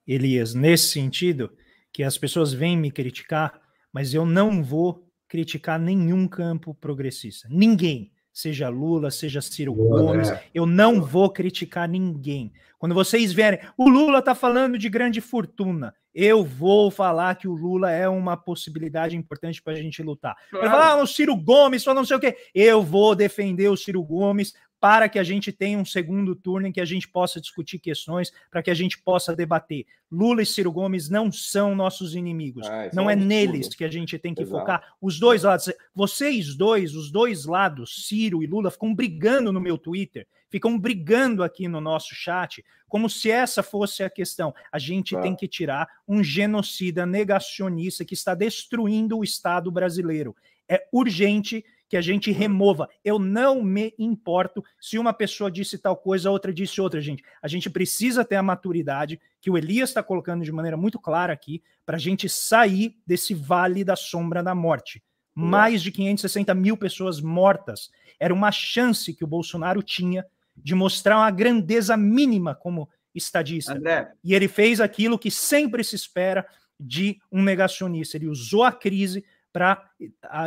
Elias, 0.08 0.54
nesse 0.54 0.88
sentido, 0.88 1.52
que 1.92 2.04
as 2.04 2.18
pessoas 2.18 2.54
vêm 2.54 2.78
me 2.78 2.90
criticar, 2.90 3.62
mas 3.92 4.14
eu 4.14 4.26
não 4.26 4.64
vou 4.64 5.06
criticar 5.28 5.78
nenhum 5.78 6.26
campo 6.26 6.74
progressista. 6.74 7.50
Ninguém 7.52 8.14
seja 8.36 8.68
Lula, 8.68 9.10
seja 9.10 9.40
Ciro 9.40 9.74
Gomes, 9.74 10.30
né? 10.30 10.44
eu 10.54 10.66
não 10.66 11.02
vou 11.02 11.30
criticar 11.30 11.88
ninguém. 11.88 12.52
Quando 12.78 12.94
vocês 12.94 13.32
verem, 13.32 13.62
o 13.78 13.88
Lula 13.88 14.20
está 14.20 14.36
falando 14.36 14.78
de 14.78 14.90
grande 14.90 15.22
fortuna, 15.22 15.96
eu 16.14 16.44
vou 16.44 16.92
falar 16.92 17.36
que 17.36 17.48
o 17.48 17.54
Lula 17.54 17.92
é 17.92 18.10
uma 18.10 18.36
possibilidade 18.36 19.16
importante 19.16 19.62
para 19.62 19.72
a 19.72 19.78
gente 19.78 20.04
lutar. 20.04 20.36
Claro. 20.50 20.70
Falar, 20.70 20.92
ah, 20.92 21.02
o 21.02 21.08
Ciro 21.08 21.34
Gomes, 21.34 21.82
só 21.82 21.94
não 21.94 22.04
sei 22.04 22.18
o 22.18 22.20
quê. 22.20 22.36
Eu 22.54 22.84
vou 22.84 23.16
defender 23.16 23.70
o 23.70 23.78
Ciro 23.78 24.04
Gomes 24.04 24.54
para 24.86 25.10
que 25.10 25.18
a 25.18 25.24
gente 25.24 25.52
tenha 25.52 25.80
um 25.80 25.84
segundo 25.84 26.36
turno 26.36 26.68
em 26.68 26.72
que 26.72 26.80
a 26.80 26.86
gente 26.86 27.08
possa 27.08 27.42
discutir 27.42 27.80
questões, 27.80 28.32
para 28.52 28.62
que 28.62 28.70
a 28.70 28.74
gente 28.76 29.02
possa 29.02 29.36
debater. 29.36 29.88
Lula 30.12 30.44
e 30.44 30.46
Ciro 30.46 30.72
Gomes 30.72 31.10
não 31.10 31.32
são 31.32 31.74
nossos 31.74 32.14
inimigos. 32.14 32.68
Ah, 32.68 32.92
não 32.94 33.10
é, 33.10 33.14
é 33.14 33.16
neles 33.16 33.70
que 33.70 33.84
a 33.84 33.90
gente 33.90 34.20
tem 34.20 34.36
que 34.36 34.44
Exato. 34.44 34.60
focar. 34.60 34.94
Os 35.02 35.20
dois 35.20 35.42
lados, 35.42 35.74
vocês 35.92 36.56
dois, 36.56 36.94
os 36.94 37.10
dois 37.10 37.46
lados, 37.46 38.06
Ciro 38.08 38.44
e 38.44 38.46
Lula, 38.46 38.70
ficam 38.70 38.94
brigando 38.94 39.52
no 39.52 39.60
meu 39.60 39.76
Twitter, 39.76 40.28
ficam 40.52 40.78
brigando 40.78 41.42
aqui 41.42 41.68
no 41.68 41.82
nosso 41.82 42.14
chat, 42.14 42.64
como 42.88 43.10
se 43.10 43.32
essa 43.32 43.64
fosse 43.64 44.04
a 44.04 44.10
questão. 44.10 44.54
A 44.72 44.78
gente 44.78 45.20
tem 45.20 45.36
que 45.36 45.48
tirar 45.48 45.90
um 46.08 46.24
genocida 46.24 47.08
negacionista 47.08 48.06
que 48.06 48.14
está 48.14 48.36
destruindo 48.36 49.18
o 49.18 49.24
Estado 49.24 49.72
brasileiro. 49.72 50.36
É 50.70 50.88
urgente 50.92 51.66
que 51.88 51.98
a 51.98 52.02
gente 52.02 52.32
remova. 52.32 52.90
Eu 53.04 53.20
não 53.20 53.62
me 53.64 53.94
importo 53.98 54.64
se 54.80 54.98
uma 54.98 55.14
pessoa 55.14 55.52
disse 55.52 55.78
tal 55.78 55.96
coisa, 55.96 56.30
a 56.30 56.32
outra 56.32 56.54
disse 56.54 56.82
outra, 56.82 57.00
gente. 57.00 57.24
A 57.42 57.48
gente 57.48 57.70
precisa 57.70 58.26
ter 58.26 58.36
a 58.36 58.44
maturidade 58.44 59.20
que 59.40 59.50
o 59.50 59.58
Elias 59.58 59.90
está 59.90 60.02
colocando 60.02 60.44
de 60.44 60.52
maneira 60.52 60.78
muito 60.78 61.00
clara 61.00 61.34
aqui 61.34 61.62
para 61.86 61.98
a 61.98 62.00
gente 62.00 62.28
sair 62.28 62.98
desse 63.06 63.34
vale 63.34 63.84
da 63.84 63.96
sombra 63.96 64.42
da 64.42 64.56
morte. 64.56 65.04
Mais 65.34 65.82
de 65.82 65.92
560 65.92 66.54
mil 66.56 66.78
pessoas 66.78 67.20
mortas. 67.20 67.92
Era 68.20 68.34
uma 68.34 68.52
chance 68.52 69.14
que 69.14 69.24
o 69.24 69.28
Bolsonaro 69.28 69.84
tinha 69.84 70.26
de 70.56 70.74
mostrar 70.74 71.18
uma 71.18 71.32
grandeza 71.32 71.98
mínima 71.98 72.56
como 72.56 72.90
estadista. 73.14 73.74
André. 73.74 74.12
E 74.24 74.34
ele 74.34 74.48
fez 74.48 74.80
aquilo 74.80 75.20
que 75.20 75.30
sempre 75.30 75.84
se 75.84 75.96
espera 75.96 76.48
de 76.80 77.20
um 77.32 77.44
negacionista. 77.44 78.18
Ele 78.18 78.28
usou 78.28 78.64
a 78.64 78.72
crise 78.72 79.26
para 79.56 79.90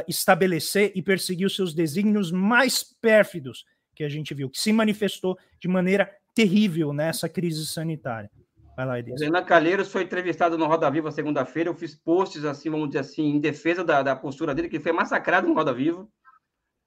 estabelecer 0.06 0.92
e 0.94 1.00
perseguir 1.00 1.46
os 1.46 1.56
seus 1.56 1.72
desígnios 1.72 2.30
mais 2.30 2.82
pérfidos 2.82 3.64
que 3.94 4.04
a 4.04 4.08
gente 4.08 4.34
viu, 4.34 4.50
que 4.50 4.60
se 4.60 4.70
manifestou 4.70 5.38
de 5.58 5.66
maneira 5.66 6.14
terrível 6.34 6.92
nessa 6.92 7.26
crise 7.26 7.66
sanitária. 7.66 8.30
Vai 8.76 8.84
lá, 8.84 8.98
Edith. 8.98 9.18
Renan 9.18 9.42
Calheiros 9.44 9.90
foi 9.90 10.02
entrevistado 10.02 10.58
no 10.58 10.66
Roda 10.66 10.90
Viva 10.90 11.10
segunda-feira. 11.10 11.70
Eu 11.70 11.74
fiz 11.74 11.94
posts, 11.94 12.44
assim, 12.44 12.68
vamos 12.68 12.88
dizer 12.88 12.98
assim, 12.98 13.24
em 13.24 13.40
defesa 13.40 13.82
da, 13.82 14.02
da 14.02 14.14
postura 14.14 14.54
dele, 14.54 14.68
que 14.68 14.78
foi 14.78 14.92
massacrado 14.92 15.48
no 15.48 15.54
Roda 15.54 15.72
Viva, 15.72 16.06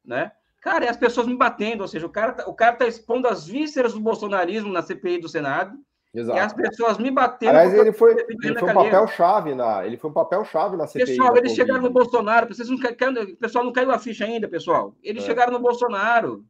né? 0.05 0.31
Cara, 0.61 0.85
e 0.85 0.89
as 0.89 0.97
pessoas 0.97 1.25
me 1.25 1.35
batendo, 1.35 1.81
ou 1.81 1.87
seja, 1.87 2.05
o 2.05 2.09
cara, 2.09 2.33
tá, 2.33 2.45
o 2.47 2.53
cara 2.53 2.75
tá 2.75 2.87
expondo 2.87 3.27
as 3.27 3.47
vísceras 3.47 3.93
do 3.93 3.99
bolsonarismo 3.99 4.71
na 4.71 4.83
CPI 4.83 5.17
do 5.17 5.27
Senado, 5.27 5.75
Exato. 6.13 6.37
E 6.37 6.41
as 6.41 6.53
pessoas 6.53 6.97
me 6.97 7.09
bateram. 7.09 7.57
Aliás, 7.57 7.73
ele 7.73 7.93
foi, 7.93 8.11
ele 8.11 8.59
foi 8.59 8.69
um 8.69 8.73
papel-chave 8.73 9.55
na. 9.55 9.85
Ele 9.85 9.97
foi 9.97 10.09
um 10.09 10.13
papel-chave 10.13 10.75
na 10.75 10.85
CPI. 10.85 11.05
Pessoal, 11.05 11.37
eles 11.37 11.53
chegaram 11.53 11.81
no 11.81 11.89
Bolsonaro. 11.89 12.53
Vocês 12.53 12.69
não, 12.69 12.75
o 12.77 13.37
pessoal 13.37 13.63
não 13.63 13.71
caiu 13.71 13.91
a 13.91 13.99
ficha 13.99 14.25
ainda, 14.25 14.47
pessoal. 14.47 14.93
Eles 15.01 15.23
é. 15.23 15.25
chegaram 15.25 15.53
no 15.53 15.59
Bolsonaro. 15.59 16.43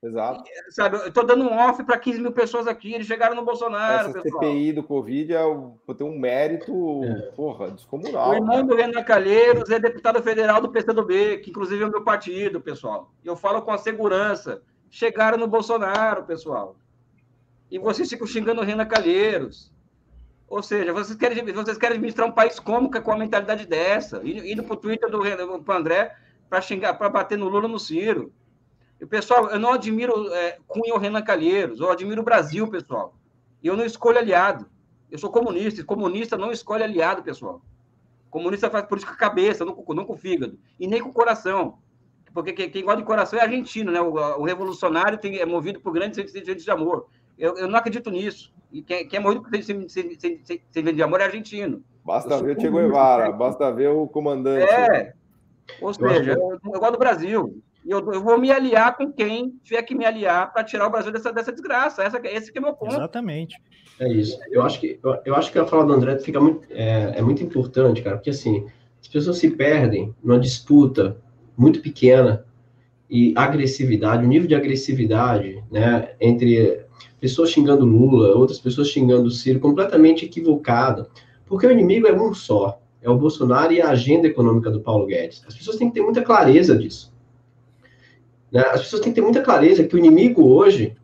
Exato. 0.00 0.44
Sabe, 0.70 0.96
eu 0.98 1.12
tô 1.12 1.24
dando 1.24 1.42
um 1.42 1.58
off 1.58 1.82
para 1.82 1.98
15 1.98 2.20
mil 2.20 2.30
pessoas 2.30 2.68
aqui, 2.68 2.94
eles 2.94 3.06
chegaram 3.06 3.34
no 3.34 3.44
Bolsonaro. 3.44 4.10
Essa 4.10 4.22
pessoal. 4.22 4.44
CPI 4.44 4.72
do 4.72 4.82
Covid 4.84 5.34
é 5.34 5.42
tem 5.96 6.06
um 6.06 6.16
mérito, 6.16 7.02
é. 7.02 7.32
porra, 7.32 7.72
descomunal. 7.72 8.30
O 8.30 8.34
irmão 8.34 8.64
do 8.64 8.76
Renan 8.76 9.02
Calheiros 9.02 9.68
é 9.70 9.80
deputado 9.80 10.22
federal 10.22 10.60
do 10.60 10.68
PCdoB, 10.68 11.38
que 11.38 11.50
inclusive 11.50 11.82
é 11.82 11.86
o 11.86 11.90
meu 11.90 12.04
partido, 12.04 12.60
pessoal. 12.60 13.10
Eu 13.24 13.34
falo 13.34 13.62
com 13.62 13.72
a 13.72 13.78
segurança. 13.78 14.62
Chegaram 14.88 15.36
no 15.36 15.48
Bolsonaro, 15.48 16.24
pessoal 16.24 16.76
e 17.70 17.78
vocês 17.78 18.08
ficam 18.08 18.26
xingando 18.26 18.60
o 18.60 18.64
Renan 18.64 18.86
Calheiros. 18.86 19.72
Ou 20.48 20.62
seja, 20.62 20.92
vocês 20.92 21.16
querem, 21.18 21.44
vocês 21.52 21.76
querem 21.76 21.96
administrar 21.96 22.26
um 22.26 22.32
país 22.32 22.58
como 22.58 22.90
com 22.90 23.12
a 23.12 23.18
mentalidade 23.18 23.66
dessa? 23.66 24.22
Indo 24.24 24.64
para 24.64 24.74
o 24.74 24.76
Twitter 24.78 25.10
do 25.10 25.62
pro 25.62 25.74
André 25.74 26.16
para 26.48 26.60
xingar, 26.62 26.94
para 26.94 27.08
bater 27.08 27.36
no 27.36 27.48
Lula 27.48 27.68
no 27.68 27.78
Ciro. 27.78 28.32
E, 29.00 29.06
pessoal, 29.06 29.50
eu 29.50 29.58
não 29.58 29.74
admiro 29.74 30.32
é, 30.32 30.58
Cunha 30.66 30.94
ou 30.94 30.98
Renan 30.98 31.22
Calheiros, 31.22 31.80
eu 31.80 31.90
admiro 31.90 32.22
o 32.22 32.24
Brasil, 32.24 32.66
pessoal. 32.68 33.14
E 33.62 33.66
eu 33.66 33.76
não 33.76 33.84
escolho 33.84 34.18
aliado. 34.18 34.66
Eu 35.10 35.18
sou 35.18 35.30
comunista, 35.30 35.80
e 35.80 35.84
comunista 35.84 36.36
não 36.36 36.50
escolhe 36.50 36.82
aliado, 36.82 37.22
pessoal. 37.22 37.62
Comunista 38.30 38.70
faz 38.70 38.86
política 38.86 39.12
com 39.12 39.16
a 39.16 39.28
cabeça, 39.28 39.64
não 39.64 39.74
com, 39.74 39.94
não 39.94 40.04
com 40.04 40.14
o 40.14 40.16
fígado, 40.16 40.58
e 40.78 40.86
nem 40.86 41.00
com 41.00 41.10
o 41.10 41.12
coração. 41.12 41.78
Porque 42.32 42.52
quem, 42.52 42.84
gosta 42.84 43.00
de 43.00 43.06
coração 43.06 43.38
é 43.38 43.42
argentino, 43.42 43.90
né? 43.90 44.00
O, 44.00 44.12
o 44.12 44.44
revolucionário 44.44 45.18
tem, 45.18 45.38
é 45.38 45.46
movido 45.46 45.80
por 45.80 45.92
grandes 45.92 46.16
sentimentos 46.16 46.64
de 46.64 46.70
amor. 46.70 47.06
Eu, 47.38 47.56
eu, 47.56 47.68
não 47.68 47.78
acredito 47.78 48.10
nisso. 48.10 48.52
E 48.72 48.82
quem, 48.82 49.06
quem 49.08 49.18
é 49.18 49.22
movido 49.22 49.42
por 49.42 49.50
sentimento 49.62 50.96
de 50.96 51.02
amor 51.02 51.20
é 51.20 51.24
argentino. 51.24 51.82
Basta 52.04 52.42
ver 52.42 52.56
o 52.56 52.60
Che 52.60 52.70
Guevara, 52.70 53.30
basta 53.32 53.70
ver 53.72 53.88
o 53.88 54.06
comandante. 54.06 54.70
É. 54.70 55.12
Ou 55.80 55.92
seja, 55.94 56.32
eu, 56.32 56.38
eu, 56.52 56.60
eu 56.64 56.80
gosto 56.80 56.92
do 56.92 56.98
Brasil. 56.98 57.62
E 57.84 57.90
eu, 57.90 57.98
eu, 58.12 58.22
vou 58.22 58.38
me 58.38 58.50
aliar 58.50 58.96
com 58.96 59.12
quem 59.12 59.58
tiver 59.62 59.82
que 59.82 59.94
me 59.94 60.04
aliar 60.04 60.52
para 60.52 60.64
tirar 60.64 60.86
o 60.86 60.90
Brasil 60.90 61.12
dessa, 61.12 61.32
dessa 61.32 61.52
desgraça. 61.52 62.02
Essa, 62.02 62.20
esse 62.24 62.52
que 62.52 62.58
é 62.58 62.60
meu 62.60 62.74
ponto. 62.74 62.94
Exatamente. 62.94 63.56
É 64.00 64.08
isso. 64.08 64.38
Eu 64.50 64.62
acho 64.62 64.80
que, 64.80 64.98
eu, 65.02 65.18
eu 65.24 65.34
acho 65.34 65.50
que 65.50 65.58
a 65.58 65.66
fala 65.66 65.84
do 65.84 65.92
André 65.92 66.18
fica 66.18 66.40
muito, 66.40 66.66
é, 66.70 67.18
é 67.18 67.22
muito 67.22 67.42
importante, 67.42 68.02
cara, 68.02 68.16
porque 68.16 68.30
assim, 68.30 68.66
as 69.00 69.08
pessoas 69.08 69.38
se 69.38 69.50
perdem 69.50 70.14
numa 70.22 70.38
disputa 70.38 71.16
muito 71.56 71.80
pequena 71.80 72.44
e 73.10 73.32
agressividade, 73.36 74.24
o 74.24 74.28
nível 74.28 74.46
de 74.46 74.54
agressividade, 74.54 75.64
né, 75.70 76.10
entre 76.20 76.84
pessoas 77.20 77.50
xingando 77.50 77.84
Lula, 77.84 78.36
outras 78.36 78.58
pessoas 78.58 78.88
xingando 78.88 79.30
Ciro, 79.30 79.60
completamente 79.60 80.24
equivocado, 80.24 81.08
porque 81.46 81.66
o 81.66 81.70
inimigo 81.70 82.06
é 82.06 82.12
um 82.12 82.32
só, 82.32 82.80
é 83.00 83.08
o 83.08 83.16
Bolsonaro 83.16 83.72
e 83.72 83.80
a 83.80 83.90
agenda 83.90 84.26
econômica 84.26 84.70
do 84.70 84.80
Paulo 84.80 85.06
Guedes. 85.06 85.42
As 85.46 85.54
pessoas 85.54 85.76
têm 85.76 85.88
que 85.88 85.94
ter 85.94 86.02
muita 86.02 86.22
clareza 86.22 86.76
disso. 86.76 87.12
Né? 88.50 88.60
As 88.60 88.82
pessoas 88.82 89.02
têm 89.02 89.12
que 89.12 89.20
ter 89.20 89.24
muita 89.24 89.42
clareza 89.42 89.84
que 89.84 89.94
o 89.94 89.98
inimigo 89.98 90.46
hoje, 90.46 90.96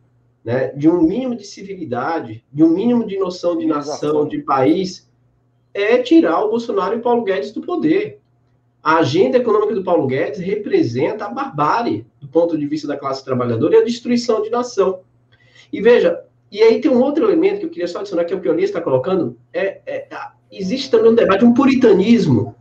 né, 0.43 0.67
de 0.69 0.89
um 0.89 1.01
mínimo 1.01 1.35
de 1.35 1.45
civilidade, 1.45 2.43
de 2.51 2.63
um 2.63 2.69
mínimo 2.69 3.05
de 3.05 3.17
noção 3.17 3.57
de 3.57 3.65
nação, 3.65 4.27
de 4.27 4.39
país, 4.39 5.09
é 5.73 5.97
tirar 5.97 6.43
o 6.43 6.49
Bolsonaro 6.49 6.95
e 6.95 6.99
o 6.99 7.01
Paulo 7.01 7.23
Guedes 7.23 7.51
do 7.51 7.61
poder. 7.61 8.19
A 8.81 8.97
agenda 8.97 9.37
econômica 9.37 9.73
do 9.73 9.83
Paulo 9.83 10.05
Guedes 10.05 10.39
representa 10.39 11.25
a 11.25 11.29
barbárie 11.29 12.05
do 12.21 12.27
ponto 12.27 12.57
de 12.57 12.67
vista 12.67 12.87
da 12.87 12.95
classe 12.95 13.25
trabalhadora 13.25 13.75
e 13.75 13.79
a 13.79 13.83
destruição 13.83 14.41
de 14.41 14.49
nação. 14.49 14.99
E 15.71 15.81
veja, 15.81 16.23
e 16.51 16.61
aí 16.61 16.79
tem 16.79 16.91
um 16.91 17.01
outro 17.01 17.25
elemento 17.25 17.59
que 17.59 17.65
eu 17.65 17.69
queria 17.69 17.87
só 17.87 17.99
adicionar, 17.99 18.25
que 18.25 18.33
é 18.33 18.37
o 18.37 18.41
que 18.41 18.47
o 18.47 18.53
Elias 18.53 18.69
está 18.69 18.81
colocando, 18.81 19.37
é, 19.51 19.81
é, 19.85 20.07
existe 20.51 20.89
também 20.89 21.11
um 21.11 21.15
debate, 21.15 21.43
um 21.43 21.53
puritanismo 21.53 22.55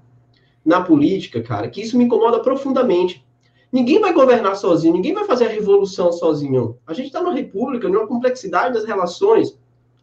na 0.64 0.82
política, 0.82 1.42
cara, 1.42 1.68
que 1.68 1.82
isso 1.82 1.96
me 1.96 2.04
incomoda 2.04 2.40
profundamente. 2.40 3.24
Ninguém 3.70 4.00
vai 4.00 4.12
governar 4.12 4.56
sozinho, 4.56 4.94
ninguém 4.94 5.12
vai 5.12 5.24
fazer 5.24 5.46
a 5.46 5.48
revolução 5.48 6.12
sozinho. 6.12 6.78
A 6.86 6.94
gente 6.94 7.06
está 7.06 7.20
numa 7.20 7.34
república, 7.34 7.88
numa 7.88 8.06
complexidade 8.06 8.74
das 8.74 8.84
relações, 8.84 9.58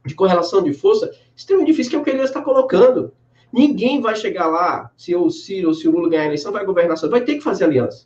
de 0.05 0.13
correlação 0.13 0.61
de 0.61 0.73
força, 0.73 1.11
extremamente 1.35 1.71
difícil, 1.71 1.91
que 1.91 1.95
é 1.95 1.99
o 1.99 2.03
que 2.03 2.23
está 2.23 2.41
colocando. 2.41 3.13
Ninguém 3.51 4.01
vai 4.01 4.15
chegar 4.15 4.47
lá, 4.47 4.91
se 4.97 5.15
o 5.15 5.29
Ciro 5.29 5.69
ou 5.69 5.73
se 5.73 5.87
o 5.87 5.91
Lula 5.91 6.09
ganhar 6.09 6.23
a 6.23 6.25
eleição, 6.27 6.51
vai 6.51 6.65
governar 6.65 6.97
sozinho. 6.97 7.17
Vai 7.17 7.25
ter 7.25 7.35
que 7.35 7.41
fazer 7.41 7.65
aliança. 7.65 8.05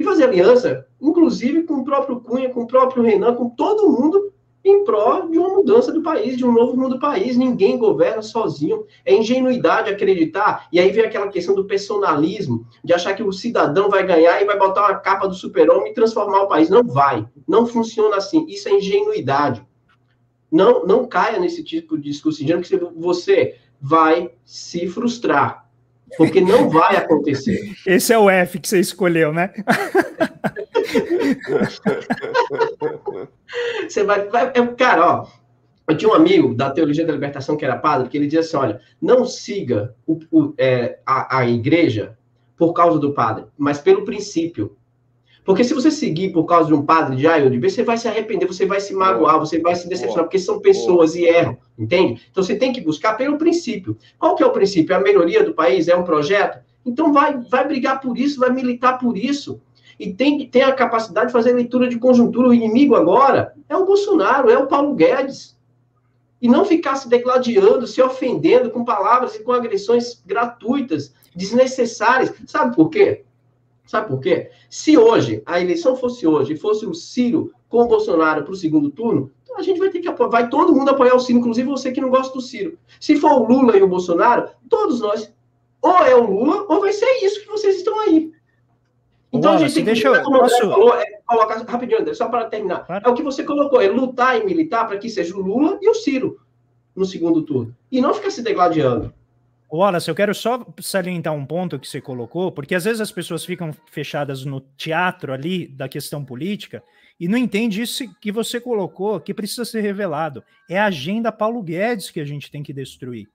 E 0.00 0.04
fazer 0.04 0.24
aliança, 0.24 0.86
inclusive 0.98 1.64
com 1.64 1.74
o 1.74 1.84
próprio 1.84 2.20
Cunha, 2.20 2.48
com 2.48 2.62
o 2.62 2.66
próprio 2.66 3.02
Renan, 3.02 3.34
com 3.34 3.50
todo 3.50 3.90
mundo, 3.90 4.32
em 4.64 4.82
prol 4.82 5.28
de 5.28 5.38
uma 5.38 5.50
mudança 5.50 5.92
do 5.92 6.02
país, 6.02 6.38
de 6.38 6.44
um 6.44 6.50
novo 6.50 6.74
mundo 6.74 6.94
do 6.94 6.98
país. 6.98 7.36
Ninguém 7.36 7.76
governa 7.76 8.22
sozinho. 8.22 8.86
É 9.04 9.14
ingenuidade 9.14 9.90
acreditar. 9.90 10.66
E 10.72 10.80
aí 10.80 10.90
vem 10.90 11.04
aquela 11.04 11.28
questão 11.28 11.54
do 11.54 11.66
personalismo, 11.66 12.66
de 12.82 12.94
achar 12.94 13.14
que 13.14 13.22
o 13.22 13.30
cidadão 13.30 13.90
vai 13.90 14.06
ganhar 14.06 14.40
e 14.40 14.46
vai 14.46 14.58
botar 14.58 14.88
uma 14.88 14.94
capa 14.94 15.28
do 15.28 15.34
super-homem 15.34 15.92
e 15.92 15.94
transformar 15.94 16.44
o 16.44 16.48
país. 16.48 16.70
Não 16.70 16.82
vai. 16.82 17.28
Não 17.46 17.66
funciona 17.66 18.16
assim. 18.16 18.46
Isso 18.48 18.70
é 18.70 18.72
ingenuidade. 18.72 19.62
Não, 20.50 20.86
não 20.86 21.06
caia 21.06 21.38
nesse 21.38 21.62
tipo 21.62 21.98
de 21.98 22.04
discurso 22.04 22.42
que 22.42 22.76
você 22.96 23.56
vai 23.78 24.30
se 24.46 24.88
frustrar. 24.88 25.69
Porque 26.16 26.40
não 26.40 26.68
vai 26.68 26.96
acontecer. 26.96 27.74
Esse 27.86 28.12
é 28.12 28.18
o 28.18 28.28
F 28.28 28.58
que 28.58 28.68
você 28.68 28.80
escolheu, 28.80 29.32
né? 29.32 29.52
Você 33.88 34.04
vai, 34.04 34.28
vai. 34.28 34.52
É, 34.54 34.66
cara, 34.76 35.06
ó. 35.06 35.26
Eu 35.88 35.96
tinha 35.96 36.10
um 36.10 36.14
amigo 36.14 36.54
da 36.54 36.70
Teologia 36.70 37.04
da 37.04 37.12
Libertação 37.12 37.56
que 37.56 37.64
era 37.64 37.76
padre, 37.76 38.08
que 38.08 38.16
ele 38.16 38.26
dizia 38.26 38.40
assim: 38.40 38.56
olha, 38.56 38.80
não 39.02 39.24
siga 39.24 39.94
o, 40.06 40.20
o, 40.30 40.54
é, 40.56 41.00
a, 41.04 41.38
a 41.38 41.48
igreja 41.48 42.16
por 42.56 42.72
causa 42.72 42.98
do 42.98 43.12
padre, 43.12 43.46
mas 43.58 43.78
pelo 43.78 44.04
princípio. 44.04 44.76
Porque 45.44 45.64
se 45.64 45.74
você 45.74 45.90
seguir 45.90 46.32
por 46.32 46.44
causa 46.44 46.68
de 46.68 46.74
um 46.74 46.84
padre 46.84 47.16
de 47.16 47.26
A 47.26 47.36
ou 47.38 47.50
de 47.50 47.58
B, 47.58 47.68
você 47.68 47.82
vai 47.82 47.96
se 47.96 48.06
arrepender, 48.06 48.46
você 48.46 48.66
vai 48.66 48.80
se 48.80 48.94
magoar, 48.94 49.38
você 49.38 49.58
vai 49.58 49.74
se 49.74 49.88
decepcionar, 49.88 50.24
porque 50.24 50.38
são 50.38 50.60
pessoas 50.60 51.14
e 51.14 51.24
erram, 51.24 51.56
entende? 51.78 52.22
Então 52.30 52.42
você 52.42 52.56
tem 52.56 52.72
que 52.72 52.80
buscar 52.80 53.14
pelo 53.14 53.38
princípio. 53.38 53.96
Qual 54.18 54.36
que 54.36 54.42
é 54.42 54.46
o 54.46 54.52
princípio? 54.52 54.94
A 54.94 55.00
melhoria 55.00 55.42
do 55.42 55.54
país 55.54 55.88
é 55.88 55.96
um 55.96 56.04
projeto? 56.04 56.58
Então 56.84 57.12
vai, 57.12 57.38
vai 57.38 57.66
brigar 57.66 58.00
por 58.00 58.16
isso, 58.18 58.38
vai 58.38 58.50
militar 58.50 58.98
por 58.98 59.16
isso 59.16 59.60
e 60.00 60.14
tem 60.14 60.38
que 60.38 60.46
ter 60.46 60.62
a 60.62 60.72
capacidade 60.72 61.26
de 61.26 61.32
fazer 61.32 61.52
leitura 61.52 61.86
de 61.86 61.98
conjuntura. 61.98 62.48
O 62.48 62.54
inimigo 62.54 62.96
agora 62.96 63.54
é 63.68 63.76
o 63.76 63.84
Bolsonaro, 63.84 64.50
é 64.50 64.56
o 64.56 64.66
Paulo 64.66 64.94
Guedes. 64.94 65.58
E 66.40 66.48
não 66.48 66.64
ficar 66.64 66.96
se 66.96 67.06
degladiando, 67.06 67.86
se 67.86 68.00
ofendendo 68.00 68.70
com 68.70 68.82
palavras 68.82 69.34
e 69.34 69.42
com 69.42 69.52
agressões 69.52 70.22
gratuitas, 70.24 71.12
desnecessárias. 71.36 72.32
Sabe 72.46 72.74
por 72.74 72.88
quê? 72.88 73.24
Sabe 73.90 74.06
por 74.06 74.20
quê? 74.20 74.52
Se 74.68 74.96
hoje, 74.96 75.42
a 75.44 75.60
eleição 75.60 75.96
fosse 75.96 76.24
hoje, 76.24 76.52
e 76.52 76.56
fosse 76.56 76.86
o 76.86 76.94
Ciro 76.94 77.52
com 77.68 77.82
o 77.82 77.88
Bolsonaro 77.88 78.44
para 78.44 78.52
o 78.52 78.56
segundo 78.56 78.88
turno, 78.88 79.32
então 79.42 79.58
a 79.58 79.62
gente 79.62 79.80
vai 79.80 79.90
ter 79.90 79.98
que 79.98 80.06
apoiar, 80.06 80.28
vai 80.28 80.48
todo 80.48 80.72
mundo 80.72 80.90
apoiar 80.90 81.16
o 81.16 81.18
Ciro, 81.18 81.40
inclusive 81.40 81.68
você 81.68 81.90
que 81.90 82.00
não 82.00 82.08
gosta 82.08 82.32
do 82.32 82.40
Ciro. 82.40 82.78
Se 83.00 83.16
for 83.16 83.32
o 83.32 83.48
Lula 83.48 83.76
e 83.76 83.82
o 83.82 83.88
Bolsonaro, 83.88 84.48
todos 84.68 85.00
nós, 85.00 85.34
ou 85.82 85.98
é 86.04 86.14
o 86.14 86.22
Lula, 86.22 86.66
ou 86.68 86.78
vai 86.78 86.92
ser 86.92 87.04
isso 87.24 87.40
que 87.40 87.48
vocês 87.48 87.78
estão 87.78 87.98
aí. 87.98 88.30
Então 89.32 89.50
Wallace, 89.50 89.64
a 89.64 89.66
gente 89.66 89.74
tem 89.74 89.84
que 89.84 89.90
deixa 89.90 90.06
eu, 90.06 90.22
posso... 90.22 90.60
falou, 90.60 90.94
é, 90.94 91.04
colocar 91.26 91.60
rapidinho, 91.66 92.00
André, 92.00 92.14
só 92.14 92.28
para 92.28 92.44
terminar. 92.44 92.86
Claro. 92.86 93.08
É 93.08 93.10
o 93.10 93.14
que 93.14 93.24
você 93.24 93.42
colocou, 93.42 93.80
é 93.80 93.88
lutar 93.88 94.40
e 94.40 94.44
militar 94.44 94.86
para 94.86 94.98
que 94.98 95.10
seja 95.10 95.36
o 95.36 95.40
Lula 95.40 95.80
e 95.82 95.90
o 95.90 95.94
Ciro 95.94 96.38
no 96.94 97.04
segundo 97.04 97.42
turno. 97.42 97.74
E 97.90 98.00
não 98.00 98.14
ficar 98.14 98.30
se 98.30 98.40
degladiando. 98.40 99.12
Wallace, 99.72 100.08
eu 100.08 100.14
quero 100.14 100.34
só 100.34 100.66
salientar 100.80 101.32
um 101.32 101.46
ponto 101.46 101.78
que 101.78 101.86
você 101.86 102.00
colocou, 102.00 102.50
porque 102.50 102.74
às 102.74 102.84
vezes 102.84 103.00
as 103.00 103.12
pessoas 103.12 103.44
ficam 103.44 103.72
fechadas 103.90 104.44
no 104.44 104.60
teatro 104.76 105.32
ali 105.32 105.68
da 105.68 105.88
questão 105.88 106.24
política 106.24 106.82
e 107.18 107.28
não 107.28 107.38
entende 107.38 107.82
isso 107.82 108.04
que 108.20 108.32
você 108.32 108.60
colocou, 108.60 109.20
que 109.20 109.34
precisa 109.34 109.64
ser 109.64 109.82
revelado. 109.82 110.42
É 110.68 110.78
a 110.78 110.86
agenda 110.86 111.30
Paulo 111.30 111.62
Guedes 111.62 112.10
que 112.10 112.18
a 112.18 112.24
gente 112.24 112.50
tem 112.50 112.62
que 112.62 112.72
destruir. 112.72 113.28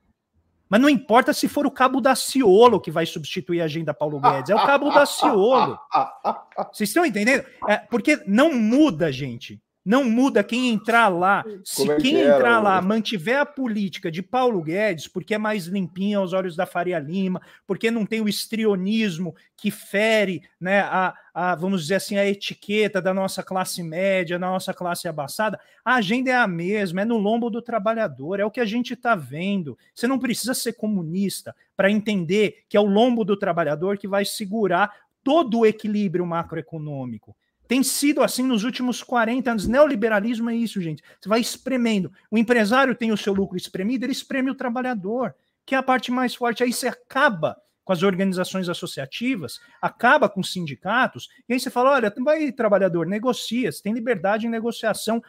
Mas 0.68 0.82
não 0.82 0.90
importa 0.90 1.32
se 1.32 1.48
for 1.48 1.66
o 1.66 1.72
Cabo 1.72 2.02
da 2.02 2.16
Ciolo 2.16 2.82
que 2.82 2.90
vai 2.90 3.06
substituir 3.06 3.62
a 3.62 3.66
agenda 3.66 3.94
Paulo 3.94 4.20
Guedes, 4.20 4.50
é 4.50 4.56
o 4.56 4.66
Cabo 4.66 4.90
da 4.90 5.06
Ciolo. 5.06 5.78
Vocês 6.74 6.90
estão 6.90 7.06
entendendo? 7.06 7.46
É, 7.70 7.78
porque 7.78 8.22
não 8.26 8.52
muda, 8.54 9.12
gente. 9.12 9.62
Não 9.86 10.04
muda 10.04 10.44
quem 10.44 10.70
entrar 10.70 11.10
lá. 11.10 11.46
Se 11.64 11.92
é 11.92 11.98
quem 11.98 12.16
entrar 12.22 12.60
lá 12.60 12.82
mantiver 12.82 13.40
a 13.40 13.46
política 13.46 14.10
de 14.10 14.24
Paulo 14.24 14.64
Guedes, 14.64 15.08
porque 15.08 15.36
é 15.36 15.38
mais 15.38 15.68
limpinho 15.68 16.20
aos 16.20 16.34
olhos 16.34 16.56
da 16.56 16.66
Faria 16.66 16.98
Lima, 16.98 17.40
porque 17.68 17.92
não 17.92 18.04
tem 18.04 18.20
o 18.20 18.28
estrionismo 18.28 19.36
que 19.56 19.70
fere, 19.70 20.42
né, 20.60 20.80
a, 20.82 21.14
a, 21.34 21.54
vamos 21.54 21.84
dizer 21.84 21.96
assim, 21.96 22.18
a 22.18 22.26
etiqueta 22.26 23.00
da 23.00 23.14
nossa 23.14 23.44
classe 23.44 23.84
média, 23.84 24.40
da 24.40 24.48
nossa 24.48 24.74
classe 24.74 25.08
abaçada, 25.08 25.60
a 25.84 25.96
agenda 25.96 26.32
é 26.32 26.36
a 26.36 26.48
mesma, 26.48 27.02
é 27.02 27.06
no 27.06 27.18
lombo 27.18 27.52
do 27.52 27.62
trabalhador, 27.62 28.40
é 28.40 28.46
o 28.46 28.52
que 28.52 28.60
a 28.60 28.66
gente 28.66 28.94
está 28.94 29.16
vendo. 29.16 29.78
Você 29.94 30.08
não 30.08 30.18
precisa 30.18 30.56
ser 30.56 30.74
comunista 30.74 31.56
para 31.78 31.92
entender 31.92 32.64
que 32.68 32.76
é 32.76 32.80
o 32.80 32.86
lombo 32.86 33.24
do 33.24 33.38
trabalhador 33.38 34.00
que 34.00 34.08
vai 34.08 34.26
segurar 34.26 34.92
todo 35.24 35.60
o 35.60 35.66
equilíbrio 35.66 36.26
macroeconômico. 36.26 37.36
Tem 37.68 37.82
sido 37.82 38.22
assim 38.22 38.44
nos 38.44 38.64
últimos 38.64 39.02
40 39.02 39.52
anos. 39.52 39.68
Neoliberalismo 39.68 40.50
é 40.50 40.56
isso, 40.56 40.82
gente. 40.82 41.04
Você 41.20 41.28
vai 41.28 41.40
espremendo. 41.40 42.12
O 42.30 42.38
empresário 42.38 42.96
tem 42.96 43.12
o 43.12 43.18
seu 43.18 43.34
lucro 43.34 43.58
espremido, 43.58 44.06
ele 44.06 44.12
espreme 44.12 44.52
o 44.52 44.56
trabalhador, 44.56 45.36
que 45.66 45.74
é 45.74 45.78
a 45.78 45.84
parte 45.84 46.12
mais 46.12 46.36
forte. 46.36 46.64
Aí 46.64 46.72
você 46.72 46.88
acaba 46.88 47.58
com 47.84 47.94
as 47.94 48.02
organizações 48.02 48.68
associativas, 48.68 49.60
acaba 49.82 50.28
com 50.28 50.42
os 50.42 50.52
sindicatos, 50.52 51.30
e 51.48 51.54
aí 51.54 51.60
você 51.60 51.70
fala: 51.70 51.92
olha, 51.92 52.14
vai, 52.24 52.52
trabalhador, 52.52 53.06
negocia, 53.06 53.72
você 53.72 53.82
tem 53.82 53.94
liberdade 53.94 54.48
em 54.48 54.50
negociação 54.50 55.22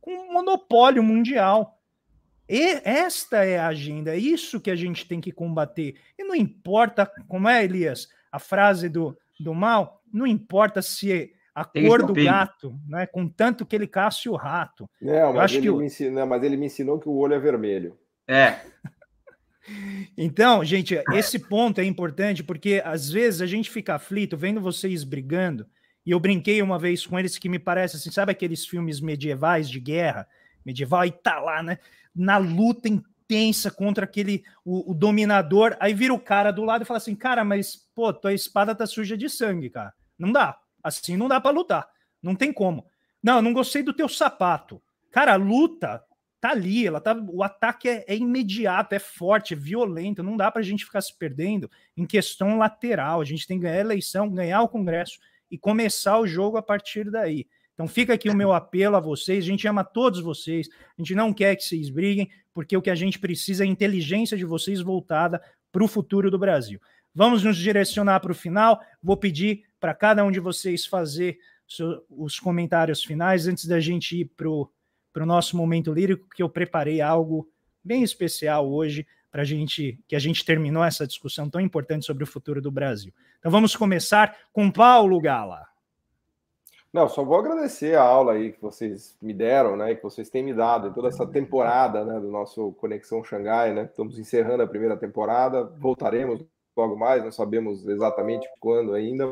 com 0.00 0.12
um 0.12 0.32
monopólio 0.32 1.02
mundial. 1.02 1.80
E 2.48 2.80
esta 2.84 3.44
é 3.44 3.58
a 3.58 3.66
agenda, 3.68 4.14
é 4.14 4.18
isso 4.18 4.60
que 4.60 4.70
a 4.70 4.76
gente 4.76 5.08
tem 5.08 5.20
que 5.20 5.32
combater. 5.32 5.96
E 6.16 6.22
não 6.22 6.34
importa, 6.34 7.10
como 7.26 7.48
é, 7.48 7.64
Elias, 7.64 8.08
a 8.30 8.38
frase 8.38 8.88
do, 8.88 9.18
do 9.40 9.52
mal, 9.52 10.00
não 10.12 10.26
importa 10.26 10.80
se 10.80 11.34
a 11.56 11.64
Tem 11.64 11.88
cor 11.88 12.04
do 12.04 12.12
gato, 12.12 12.78
né? 12.86 13.06
Contanto 13.06 13.64
que 13.64 13.74
ele 13.74 13.86
casse 13.86 14.28
o 14.28 14.36
rato. 14.36 14.86
Não, 15.00 15.32
mas 15.32 15.54
ele, 15.54 15.70
me 15.70 15.86
ensinou, 15.86 16.26
mas 16.26 16.42
ele 16.42 16.54
me 16.54 16.66
ensinou 16.66 16.98
que 16.98 17.08
o 17.08 17.16
olho 17.16 17.32
é 17.32 17.38
vermelho. 17.38 17.98
É. 18.28 18.60
Então, 20.16 20.64
gente, 20.64 20.94
esse 21.12 21.40
ponto 21.40 21.80
é 21.80 21.84
importante 21.84 22.44
porque 22.44 22.80
às 22.84 23.10
vezes 23.10 23.42
a 23.42 23.46
gente 23.46 23.68
fica 23.68 23.96
aflito 23.96 24.36
vendo 24.36 24.60
vocês 24.60 25.02
brigando. 25.02 25.66
E 26.06 26.12
eu 26.12 26.20
brinquei 26.20 26.62
uma 26.62 26.78
vez 26.78 27.04
com 27.04 27.18
eles 27.18 27.36
que 27.36 27.48
me 27.48 27.58
parece 27.58 27.96
assim, 27.96 28.12
sabe 28.12 28.30
aqueles 28.30 28.64
filmes 28.64 29.00
medievais 29.00 29.68
de 29.68 29.80
guerra, 29.80 30.28
medieval 30.64 31.04
e 31.04 31.10
tá 31.10 31.40
lá, 31.40 31.64
né? 31.64 31.80
Na 32.14 32.36
luta 32.36 32.88
intensa 32.88 33.68
contra 33.68 34.04
aquele 34.04 34.44
o, 34.64 34.92
o, 34.92 34.94
dominador. 34.94 35.76
Aí 35.80 35.92
vira 35.92 36.14
o 36.14 36.20
cara 36.20 36.52
do 36.52 36.62
lado 36.62 36.82
e 36.82 36.84
fala 36.84 36.98
assim: 36.98 37.16
Cara, 37.16 37.44
mas 37.44 37.74
pô, 37.92 38.12
tua 38.12 38.32
espada 38.32 38.72
tá 38.72 38.86
suja 38.86 39.16
de 39.16 39.28
sangue, 39.28 39.68
cara. 39.68 39.92
Não 40.16 40.30
dá. 40.30 40.56
Assim 40.86 41.16
não 41.16 41.26
dá 41.26 41.40
para 41.40 41.50
lutar. 41.50 41.88
Não 42.22 42.36
tem 42.36 42.52
como. 42.52 42.86
Não, 43.20 43.42
não 43.42 43.52
gostei 43.52 43.82
do 43.82 43.92
teu 43.92 44.08
sapato. 44.08 44.80
Cara, 45.10 45.32
a 45.32 45.36
luta 45.36 46.00
tá 46.40 46.50
ali, 46.50 46.86
ela 46.86 47.00
tá, 47.00 47.12
o 47.28 47.42
ataque 47.42 47.88
é, 47.88 48.04
é 48.06 48.16
imediato, 48.16 48.94
é 48.94 49.00
forte, 49.00 49.54
é 49.54 49.56
violento, 49.56 50.22
não 50.22 50.36
dá 50.36 50.48
para 50.48 50.60
a 50.60 50.64
gente 50.64 50.84
ficar 50.84 51.00
se 51.00 51.12
perdendo 51.18 51.68
em 51.96 52.06
questão 52.06 52.56
lateral. 52.56 53.20
A 53.20 53.24
gente 53.24 53.48
tem 53.48 53.58
que 53.58 53.64
ganhar 53.64 53.78
a 53.78 53.80
eleição, 53.80 54.30
ganhar 54.30 54.62
o 54.62 54.68
Congresso 54.68 55.18
e 55.50 55.58
começar 55.58 56.20
o 56.20 56.26
jogo 56.26 56.56
a 56.56 56.62
partir 56.62 57.10
daí. 57.10 57.48
Então 57.74 57.88
fica 57.88 58.14
aqui 58.14 58.30
o 58.30 58.36
meu 58.36 58.52
apelo 58.52 58.94
a 58.94 59.00
vocês, 59.00 59.42
a 59.42 59.46
gente 59.46 59.66
ama 59.66 59.82
todos 59.82 60.20
vocês, 60.20 60.68
a 60.96 61.02
gente 61.02 61.16
não 61.16 61.32
quer 61.32 61.56
que 61.56 61.64
vocês 61.64 61.90
briguem, 61.90 62.30
porque 62.54 62.76
o 62.76 62.80
que 62.80 62.90
a 62.90 62.94
gente 62.94 63.18
precisa 63.18 63.64
é 63.64 63.66
a 63.66 63.70
inteligência 63.70 64.36
de 64.36 64.44
vocês 64.44 64.80
voltada 64.80 65.42
para 65.72 65.82
o 65.82 65.88
futuro 65.88 66.30
do 66.30 66.38
Brasil. 66.38 66.80
Vamos 67.18 67.42
nos 67.42 67.56
direcionar 67.56 68.20
para 68.20 68.30
o 68.30 68.34
final, 68.34 68.78
vou 69.02 69.16
pedir 69.16 69.64
para 69.80 69.94
cada 69.94 70.22
um 70.22 70.30
de 70.30 70.38
vocês 70.38 70.84
fazer 70.84 71.38
os 72.10 72.38
comentários 72.38 73.02
finais 73.02 73.48
antes 73.48 73.64
da 73.64 73.80
gente 73.80 74.20
ir 74.20 74.26
para 74.36 74.50
o 74.50 74.70
nosso 75.26 75.56
momento 75.56 75.94
lírico, 75.94 76.28
que 76.28 76.42
eu 76.42 76.50
preparei 76.50 77.00
algo 77.00 77.48
bem 77.82 78.02
especial 78.02 78.70
hoje 78.70 79.06
para 79.30 79.44
gente 79.44 79.98
que 80.06 80.14
a 80.14 80.18
gente 80.18 80.44
terminou 80.44 80.84
essa 80.84 81.06
discussão 81.06 81.48
tão 81.48 81.58
importante 81.58 82.04
sobre 82.04 82.22
o 82.22 82.26
futuro 82.26 82.60
do 82.60 82.70
Brasil. 82.70 83.14
Então 83.38 83.50
vamos 83.50 83.74
começar 83.74 84.36
com 84.52 84.70
Paulo 84.70 85.18
Gala. 85.18 85.66
Não, 86.92 87.08
só 87.08 87.24
vou 87.24 87.38
agradecer 87.38 87.96
a 87.96 88.02
aula 88.02 88.34
aí 88.34 88.52
que 88.52 88.60
vocês 88.60 89.16
me 89.22 89.32
deram, 89.32 89.74
né, 89.74 89.94
que 89.94 90.02
vocês 90.02 90.28
têm 90.28 90.42
me 90.42 90.52
dado 90.52 90.88
em 90.88 90.92
toda 90.92 91.08
essa 91.08 91.26
temporada, 91.26 92.04
né, 92.04 92.20
do 92.20 92.30
nosso 92.30 92.72
Conexão 92.72 93.24
Xangai, 93.24 93.72
né? 93.72 93.84
Estamos 93.84 94.18
encerrando 94.18 94.62
a 94.62 94.66
primeira 94.66 94.98
temporada, 94.98 95.64
voltaremos 95.64 96.44
logo 96.76 96.96
mais, 96.96 97.24
não 97.24 97.32
sabemos 97.32 97.86
exatamente 97.86 98.48
quando 98.60 98.94
ainda, 98.94 99.24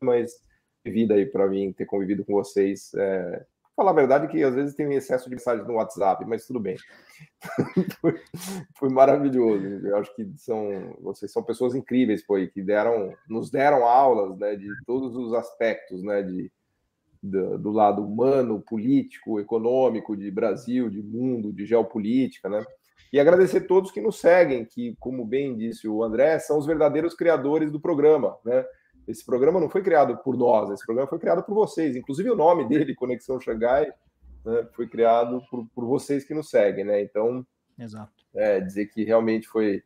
mas 0.00 0.42
vida 0.84 1.14
aí 1.14 1.24
para 1.24 1.46
mim 1.46 1.72
ter 1.72 1.86
convivido 1.86 2.24
com 2.24 2.32
vocês 2.32 2.92
é, 2.94 3.46
falar 3.76 3.92
a 3.92 3.94
verdade 3.94 4.28
que 4.28 4.42
às 4.42 4.54
vezes 4.54 4.74
tem 4.74 4.86
um 4.86 4.92
excesso 4.92 5.28
de 5.28 5.36
mensagens 5.36 5.66
no 5.66 5.74
WhatsApp, 5.74 6.24
mas 6.26 6.46
tudo 6.46 6.60
bem. 6.60 6.76
foi, 8.00 8.20
foi, 8.76 8.88
maravilhoso. 8.88 9.64
Eu 9.86 9.96
acho 9.96 10.14
que 10.14 10.30
são 10.36 10.96
vocês 11.00 11.32
são 11.32 11.42
pessoas 11.42 11.74
incríveis, 11.74 12.24
foi 12.24 12.48
que 12.48 12.62
deram, 12.62 13.14
nos 13.28 13.50
deram 13.50 13.84
aulas, 13.86 14.38
né, 14.38 14.56
de 14.56 14.68
todos 14.86 15.16
os 15.16 15.32
aspectos, 15.34 16.02
né, 16.02 16.22
de 16.22 16.50
do, 17.22 17.56
do 17.56 17.70
lado 17.70 18.04
humano, 18.04 18.60
político, 18.60 19.38
econômico, 19.38 20.16
de 20.16 20.30
Brasil, 20.30 20.90
de 20.90 21.00
mundo, 21.00 21.52
de 21.52 21.64
geopolítica, 21.64 22.48
né? 22.48 22.64
E 23.12 23.20
agradecer 23.20 23.58
a 23.58 23.66
todos 23.66 23.90
que 23.90 24.00
nos 24.00 24.18
seguem, 24.18 24.64
que, 24.64 24.96
como 24.98 25.24
bem 25.24 25.54
disse 25.56 25.86
o 25.86 26.02
André, 26.02 26.38
são 26.38 26.58
os 26.58 26.64
verdadeiros 26.64 27.14
criadores 27.14 27.70
do 27.70 27.78
programa, 27.78 28.38
né? 28.44 28.64
Esse 29.06 29.24
programa 29.26 29.60
não 29.60 29.68
foi 29.68 29.82
criado 29.82 30.16
por 30.18 30.36
nós, 30.36 30.70
esse 30.70 30.86
programa 30.86 31.08
foi 31.08 31.18
criado 31.18 31.42
por 31.42 31.54
vocês. 31.54 31.96
Inclusive 31.96 32.30
o 32.30 32.36
nome 32.36 32.66
dele, 32.68 32.94
Conexão 32.94 33.40
Xangai, 33.40 33.92
né, 34.44 34.68
foi 34.74 34.88
criado 34.88 35.42
por, 35.50 35.66
por 35.74 35.84
vocês 35.86 36.24
que 36.24 36.34
nos 36.34 36.48
seguem, 36.48 36.84
né? 36.84 37.02
Então, 37.02 37.44
Exato. 37.78 38.12
É, 38.34 38.60
dizer 38.60 38.86
que 38.86 39.04
realmente 39.04 39.46
foi 39.48 39.82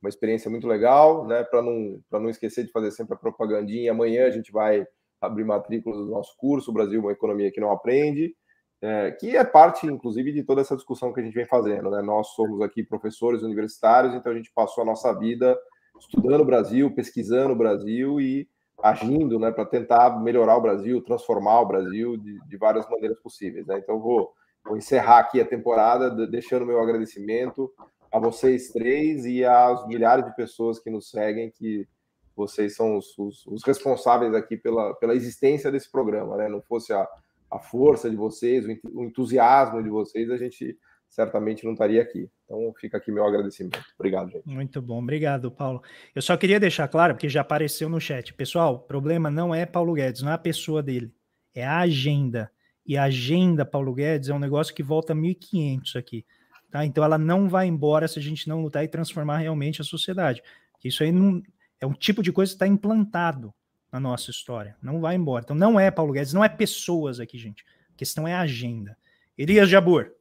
uma 0.00 0.08
experiência 0.08 0.50
muito 0.50 0.66
legal, 0.66 1.26
né? 1.26 1.44
Para 1.44 1.62
não, 1.62 2.00
não 2.10 2.30
esquecer 2.30 2.64
de 2.64 2.72
fazer 2.72 2.90
sempre 2.92 3.14
a 3.14 3.18
propagandinha. 3.18 3.92
Amanhã 3.92 4.26
a 4.26 4.30
gente 4.30 4.50
vai 4.50 4.86
abrir 5.20 5.44
matrícula 5.44 5.96
do 5.96 6.06
nosso 6.06 6.34
curso, 6.38 6.70
o 6.70 6.74
Brasil, 6.74 7.00
uma 7.00 7.12
economia 7.12 7.50
que 7.50 7.60
não 7.60 7.70
aprende, 7.70 8.34
é, 8.82 9.10
que 9.10 9.36
é 9.36 9.44
parte, 9.44 9.86
inclusive, 9.86 10.32
de 10.32 10.42
toda 10.42 10.60
essa 10.60 10.74
discussão 10.74 11.12
que 11.12 11.20
a 11.20 11.22
gente 11.22 11.34
vem 11.34 11.46
fazendo. 11.46 11.90
Né? 11.90 12.00
Nós 12.00 12.28
somos 12.28 12.62
aqui 12.62 12.82
professores 12.82 13.42
universitários, 13.42 14.14
então 14.14 14.32
a 14.32 14.34
gente 14.34 14.50
passou 14.52 14.82
a 14.82 14.86
nossa 14.86 15.12
vida 15.12 15.58
estudando 15.98 16.40
o 16.40 16.46
Brasil, 16.46 16.94
pesquisando 16.94 17.52
o 17.52 17.56
Brasil 17.56 18.20
e 18.20 18.48
agindo 18.82 19.38
né, 19.38 19.50
para 19.50 19.66
tentar 19.66 20.18
melhorar 20.22 20.56
o 20.56 20.62
Brasil, 20.62 21.02
transformar 21.02 21.60
o 21.60 21.66
Brasil 21.66 22.16
de, 22.16 22.40
de 22.46 22.56
várias 22.56 22.88
maneiras 22.88 23.20
possíveis. 23.20 23.66
Né? 23.66 23.78
Então, 23.78 24.00
vou, 24.00 24.32
vou 24.64 24.78
encerrar 24.78 25.18
aqui 25.18 25.40
a 25.40 25.46
temporada 25.46 26.26
deixando 26.26 26.64
meu 26.64 26.80
agradecimento 26.80 27.70
a 28.10 28.18
vocês 28.18 28.70
três 28.70 29.26
e 29.26 29.44
às 29.44 29.86
milhares 29.86 30.24
de 30.24 30.34
pessoas 30.34 30.78
que 30.78 30.90
nos 30.90 31.10
seguem, 31.10 31.50
que 31.50 31.86
vocês 32.34 32.74
são 32.74 32.96
os, 32.96 33.16
os, 33.18 33.46
os 33.46 33.62
responsáveis 33.62 34.34
aqui 34.34 34.56
pela, 34.56 34.94
pela 34.94 35.14
existência 35.14 35.70
desse 35.70 35.90
programa. 35.92 36.36
Né? 36.38 36.48
Não 36.48 36.62
fosse 36.62 36.92
a, 36.92 37.06
a 37.50 37.58
força 37.58 38.08
de 38.08 38.16
vocês, 38.16 38.64
o 38.84 39.04
entusiasmo 39.04 39.82
de 39.82 39.88
vocês, 39.88 40.30
a 40.30 40.36
gente 40.36 40.78
certamente 41.08 41.64
não 41.64 41.72
estaria 41.72 42.00
aqui. 42.00 42.30
Então 42.44 42.72
fica 42.78 42.96
aqui 42.96 43.10
meu 43.10 43.24
agradecimento. 43.24 43.80
Obrigado, 43.98 44.30
gente. 44.30 44.46
Muito 44.46 44.80
bom, 44.80 45.02
obrigado, 45.02 45.50
Paulo. 45.50 45.82
Eu 46.14 46.22
só 46.22 46.36
queria 46.36 46.60
deixar 46.60 46.86
claro, 46.86 47.14
porque 47.14 47.28
já 47.28 47.40
apareceu 47.40 47.88
no 47.88 48.00
chat. 48.00 48.32
Pessoal, 48.32 48.74
o 48.74 48.78
problema 48.78 49.30
não 49.30 49.52
é 49.52 49.66
Paulo 49.66 49.92
Guedes, 49.94 50.22
não 50.22 50.30
é 50.30 50.34
a 50.34 50.38
pessoa 50.38 50.82
dele, 50.82 51.12
é 51.52 51.66
a 51.66 51.80
agenda. 51.80 52.50
E 52.86 52.96
a 52.96 53.04
agenda 53.04 53.64
Paulo 53.64 53.92
Guedes 53.92 54.28
é 54.28 54.34
um 54.34 54.38
negócio 54.38 54.74
que 54.74 54.82
volta 54.82 55.14
1500 55.14 55.96
aqui. 55.96 56.24
Tá? 56.70 56.84
Então 56.84 57.02
ela 57.02 57.18
não 57.18 57.48
vai 57.48 57.66
embora 57.66 58.06
se 58.06 58.18
a 58.18 58.22
gente 58.22 58.48
não 58.48 58.62
lutar 58.62 58.84
e 58.84 58.88
transformar 58.88 59.38
realmente 59.38 59.80
a 59.80 59.84
sociedade. 59.84 60.40
Isso 60.84 61.02
aí 61.02 61.10
não, 61.10 61.42
é 61.80 61.86
um 61.86 61.92
tipo 61.92 62.22
de 62.22 62.32
coisa 62.32 62.50
que 62.50 62.54
está 62.54 62.66
implantado 62.66 63.52
na 63.92 63.98
nossa 64.00 64.30
história. 64.30 64.76
Não 64.82 65.00
vai 65.00 65.14
embora. 65.14 65.42
Então 65.44 65.56
não 65.56 65.78
é 65.78 65.90
Paulo 65.90 66.12
Guedes, 66.12 66.32
não 66.32 66.44
é 66.44 66.48
pessoas 66.48 67.20
aqui, 67.20 67.38
gente. 67.38 67.64
A 67.94 67.96
questão 67.96 68.26
é 68.26 68.34
a 68.34 68.40
agenda. 68.40 68.96
Elias 69.36 69.68
Jabur. 69.68 70.12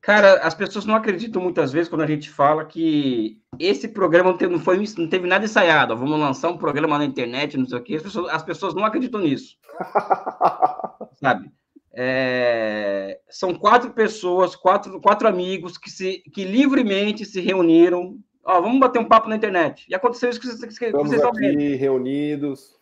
Cara, 0.00 0.34
as 0.46 0.54
pessoas 0.54 0.84
não 0.84 0.94
acreditam 0.94 1.42
muitas 1.42 1.72
vezes 1.72 1.88
quando 1.88 2.02
a 2.02 2.06
gente 2.06 2.30
fala 2.30 2.64
que 2.64 3.42
esse 3.58 3.88
programa 3.88 4.30
não 4.30 4.38
teve, 4.38 4.52
não 4.52 4.60
foi, 4.60 4.78
não 4.96 5.08
teve 5.08 5.26
nada 5.26 5.44
ensaiado. 5.44 5.96
Vamos 5.96 6.18
lançar 6.18 6.48
um 6.48 6.58
programa 6.58 6.96
na 6.96 7.04
internet, 7.04 7.56
não 7.56 7.66
sei 7.66 7.78
o 7.78 7.82
quê. 7.82 7.96
As 7.96 8.02
pessoas, 8.04 8.32
as 8.32 8.42
pessoas 8.44 8.74
não 8.74 8.84
acreditam 8.84 9.20
nisso. 9.20 9.56
Sabe? 11.20 11.50
É, 11.92 13.18
são 13.28 13.54
quatro 13.54 13.90
pessoas, 13.90 14.54
quatro, 14.54 15.00
quatro 15.00 15.26
amigos 15.26 15.76
que, 15.76 15.90
se, 15.90 16.22
que 16.32 16.44
livremente 16.44 17.24
se 17.24 17.40
reuniram. 17.40 18.16
Ó, 18.46 18.60
vamos 18.60 18.78
bater 18.78 19.00
um 19.00 19.04
papo 19.04 19.28
na 19.28 19.34
internet. 19.34 19.84
E 19.88 19.94
aconteceu 19.94 20.30
isso 20.30 20.40
que 20.40 20.46
vocês, 20.46 20.78
que 20.78 20.92
vocês 20.92 21.20
aqui 21.20 21.40
vendo. 21.40 21.76
reunidos. 21.76 22.76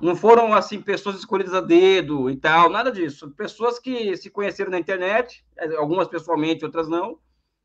Não 0.00 0.16
foram 0.16 0.52
assim 0.52 0.80
pessoas 0.80 1.16
escolhidas 1.16 1.54
a 1.54 1.60
dedo 1.60 2.28
e 2.28 2.36
tal, 2.36 2.68
nada 2.68 2.90
disso. 2.90 3.30
Pessoas 3.30 3.78
que 3.78 4.16
se 4.16 4.28
conheceram 4.28 4.72
na 4.72 4.78
internet, 4.78 5.44
algumas 5.78 6.08
pessoalmente, 6.08 6.64
outras 6.64 6.88
não, 6.88 7.20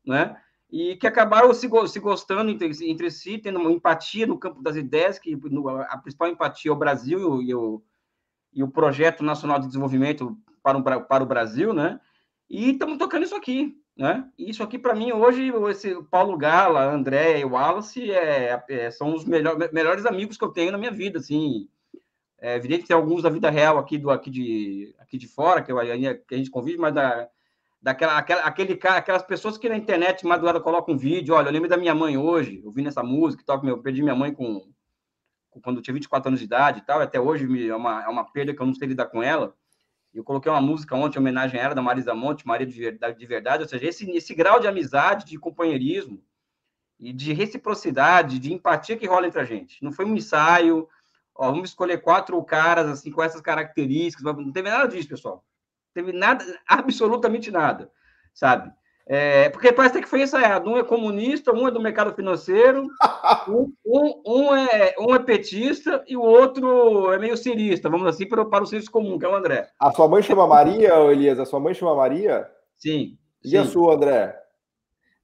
né? 0.06 0.36
E 0.70 0.94
que 0.94 1.08
acabaram 1.08 1.52
se, 1.52 1.68
se 1.88 1.98
gostando 1.98 2.52
entre, 2.52 2.70
entre, 2.88 3.10
si, 3.10 3.38
tendo 3.38 3.58
uma 3.58 3.72
empatia 3.72 4.28
no 4.28 4.38
campo 4.38 4.62
das 4.62 4.76
ideias, 4.76 5.18
que 5.18 5.34
no, 5.34 5.68
a 5.68 5.98
principal 5.98 6.28
empatia 6.28 6.70
é 6.70 6.74
o 6.74 6.78
Brasil 6.78 7.42
e 7.42 7.52
o, 7.52 7.82
e 8.52 8.62
o 8.62 8.68
projeto 8.68 9.24
nacional 9.24 9.58
de 9.58 9.66
desenvolvimento 9.66 10.38
para 10.62 10.78
o, 10.78 10.82
para 11.02 11.24
o 11.24 11.26
Brasil, 11.26 11.74
né? 11.74 11.98
E 12.48 12.70
estamos 12.70 12.98
tocando 12.98 13.24
isso 13.24 13.34
aqui, 13.34 13.79
né? 13.96 14.28
E 14.38 14.50
isso 14.50 14.62
aqui, 14.62 14.78
para 14.78 14.94
mim, 14.94 15.12
hoje, 15.12 15.52
esse 15.70 16.02
Paulo 16.04 16.36
Gala, 16.36 16.84
André 16.84 17.40
e 17.40 17.44
Wallace 17.44 18.10
é, 18.10 18.62
é, 18.68 18.90
são 18.90 19.14
os 19.14 19.24
melhor, 19.24 19.56
melhores 19.72 20.06
amigos 20.06 20.36
que 20.36 20.44
eu 20.44 20.50
tenho 20.50 20.72
na 20.72 20.78
minha 20.78 20.90
vida, 20.90 21.18
assim, 21.18 21.68
é 22.40 22.56
evidente 22.56 22.82
que 22.82 22.88
tem 22.88 22.96
alguns 22.96 23.22
da 23.22 23.28
vida 23.28 23.50
real 23.50 23.78
aqui, 23.78 23.98
do, 23.98 24.10
aqui, 24.10 24.30
de, 24.30 24.94
aqui 24.98 25.18
de 25.18 25.28
fora, 25.28 25.62
que, 25.62 25.70
eu, 25.70 25.76
que 26.26 26.34
a 26.34 26.38
gente 26.38 26.50
convive, 26.50 26.78
mas 26.78 26.94
da, 26.94 27.28
daquela, 27.82 28.16
aquela, 28.16 28.42
aquele 28.42 28.78
aquelas 28.82 29.22
pessoas 29.22 29.58
que 29.58 29.68
na 29.68 29.76
internet, 29.76 30.26
madrugada, 30.26 30.60
colocam 30.60 30.94
um 30.94 30.98
vídeo, 30.98 31.34
olha, 31.34 31.48
eu 31.48 31.52
lembro 31.52 31.68
da 31.68 31.76
minha 31.76 31.94
mãe 31.94 32.16
hoje, 32.16 32.62
ouvindo 32.64 32.88
essa 32.88 33.02
música, 33.02 33.44
tal, 33.44 33.62
eu 33.66 33.82
perdi 33.82 34.02
minha 34.02 34.14
mãe 34.14 34.32
com, 34.32 34.66
com, 35.50 35.60
quando 35.60 35.76
eu 35.76 35.82
tinha 35.82 35.94
24 35.94 36.28
anos 36.28 36.40
de 36.40 36.46
idade 36.46 36.78
e 36.78 36.82
tal, 36.82 37.00
até 37.00 37.20
hoje 37.20 37.68
é 37.68 37.76
uma, 37.76 38.04
é 38.04 38.08
uma 38.08 38.24
perda 38.24 38.54
que 38.54 38.62
eu 38.62 38.66
não 38.66 38.74
sei 38.74 38.88
lidar 38.88 39.06
com 39.06 39.22
ela. 39.22 39.54
Eu 40.12 40.24
coloquei 40.24 40.50
uma 40.50 40.60
música 40.60 40.96
ontem 40.96 41.18
em 41.18 41.20
homenagem 41.20 41.58
a 41.58 41.62
ela, 41.62 41.74
da 41.74 41.82
Marisa 41.82 42.14
Monte, 42.14 42.46
Maria 42.46 42.66
de 42.66 42.78
Verdade, 42.78 43.18
de 43.18 43.26
verdade 43.26 43.62
ou 43.62 43.68
seja, 43.68 43.86
esse, 43.86 44.10
esse 44.10 44.34
grau 44.34 44.58
de 44.58 44.66
amizade, 44.66 45.24
de 45.24 45.38
companheirismo 45.38 46.22
e 46.98 47.12
de 47.12 47.32
reciprocidade, 47.32 48.38
de 48.38 48.52
empatia 48.52 48.96
que 48.96 49.06
rola 49.06 49.26
entre 49.26 49.40
a 49.40 49.44
gente. 49.44 49.82
Não 49.82 49.92
foi 49.92 50.04
um 50.04 50.16
ensaio, 50.16 50.88
ó, 51.34 51.50
vamos 51.50 51.70
escolher 51.70 52.02
quatro 52.02 52.42
caras 52.44 52.88
assim 52.88 53.10
com 53.10 53.22
essas 53.22 53.40
características. 53.40 54.24
Não 54.36 54.52
teve 54.52 54.68
nada 54.68 54.88
disso, 54.88 55.08
pessoal. 55.08 55.44
Não 55.94 56.04
teve 56.04 56.16
nada, 56.16 56.44
absolutamente 56.66 57.50
nada, 57.50 57.90
sabe? 58.34 58.72
É, 59.12 59.48
porque 59.48 59.72
parece 59.72 60.00
que 60.00 60.06
foi 60.08 60.22
ensaiado. 60.22 60.70
Um 60.70 60.76
é 60.76 60.84
comunista, 60.84 61.52
um 61.52 61.66
é 61.66 61.70
do 61.72 61.80
mercado 61.80 62.14
financeiro, 62.14 62.86
um, 63.48 63.72
um, 63.84 64.22
um, 64.24 64.54
é, 64.54 64.94
um 65.00 65.12
é 65.12 65.18
petista 65.18 66.04
e 66.06 66.16
o 66.16 66.22
outro 66.22 67.12
é 67.12 67.18
meio 67.18 67.36
cirista, 67.36 67.90
vamos 67.90 68.06
assim, 68.06 68.24
para, 68.24 68.44
para 68.44 68.62
o 68.62 68.66
senso 68.66 68.88
comum, 68.88 69.18
que 69.18 69.24
é 69.24 69.28
o 69.28 69.34
André. 69.34 69.68
A 69.80 69.90
sua 69.90 70.06
mãe 70.06 70.22
chama 70.22 70.46
Maria, 70.46 70.94
Elias? 71.10 71.40
A 71.40 71.44
sua 71.44 71.58
mãe 71.58 71.74
chama 71.74 71.96
Maria? 71.96 72.48
Sim. 72.76 73.18
E 73.44 73.48
sim. 73.48 73.56
a 73.56 73.64
sua, 73.64 73.96
André? 73.96 74.40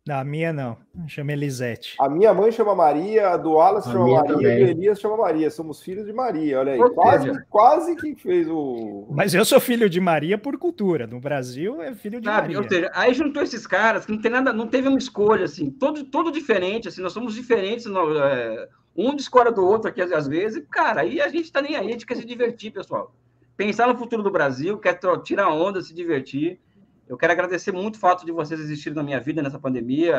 A 0.08 0.22
minha 0.22 0.52
não, 0.52 0.76
chama 1.08 1.32
Elisete. 1.32 1.96
A 2.00 2.08
minha 2.08 2.32
mãe 2.32 2.52
chama 2.52 2.76
Maria, 2.76 3.30
a 3.30 3.36
do 3.36 3.52
Wallace 3.52 3.88
a 3.88 3.92
chama 3.92 4.08
Maria 4.08 4.34
também. 4.34 4.60
e 4.60 4.64
o 4.64 4.68
Elias 4.68 5.00
chama 5.00 5.16
Maria. 5.16 5.50
Somos 5.50 5.82
filhos 5.82 6.06
de 6.06 6.12
Maria, 6.12 6.60
olha 6.60 6.72
aí. 6.74 6.78
quase, 6.94 7.44
quase 7.50 7.96
que 7.96 8.14
fez 8.14 8.48
o. 8.48 9.08
Mas 9.10 9.34
eu 9.34 9.44
sou 9.44 9.58
filho 9.58 9.90
de 9.90 10.00
Maria 10.00 10.38
por 10.38 10.56
cultura. 10.58 11.08
No 11.08 11.18
Brasil 11.18 11.82
é 11.82 11.92
filho 11.92 12.20
de 12.20 12.26
Sabe, 12.26 12.54
Maria. 12.54 12.58
Ou 12.58 12.68
seja, 12.68 12.90
aí 12.94 13.12
juntou 13.14 13.42
esses 13.42 13.66
caras 13.66 14.06
que 14.06 14.12
não 14.12 14.20
tem 14.20 14.30
nada, 14.30 14.52
não 14.52 14.68
teve 14.68 14.86
uma 14.86 14.98
escolha, 14.98 15.44
assim, 15.44 15.70
todo, 15.70 16.04
todo 16.04 16.30
diferente, 16.30 16.86
assim, 16.86 17.02
nós 17.02 17.12
somos 17.12 17.34
diferentes, 17.34 17.86
não, 17.86 18.12
é, 18.16 18.68
um 18.96 19.14
discorda 19.14 19.50
do 19.50 19.66
outro 19.66 19.90
aqui 19.90 20.00
às 20.00 20.28
vezes, 20.28 20.64
cara, 20.70 21.00
aí 21.00 21.20
a 21.20 21.28
gente 21.28 21.50
tá 21.50 21.60
nem 21.60 21.74
aí, 21.74 21.88
a 21.88 21.90
gente 21.90 22.06
quer 22.06 22.16
se 22.16 22.24
divertir, 22.24 22.70
pessoal. 22.70 23.12
Pensar 23.56 23.88
no 23.88 23.98
futuro 23.98 24.22
do 24.22 24.30
Brasil, 24.30 24.78
quer 24.78 24.98
tirar 25.24 25.48
onda, 25.48 25.82
se 25.82 25.94
divertir. 25.94 26.60
Eu 27.08 27.16
quero 27.16 27.32
agradecer 27.32 27.72
muito 27.72 27.96
o 27.96 27.98
fato 27.98 28.26
de 28.26 28.32
vocês 28.32 28.58
existirem 28.58 28.96
na 28.96 29.02
minha 29.02 29.20
vida 29.20 29.40
nessa 29.40 29.58
pandemia, 29.58 30.18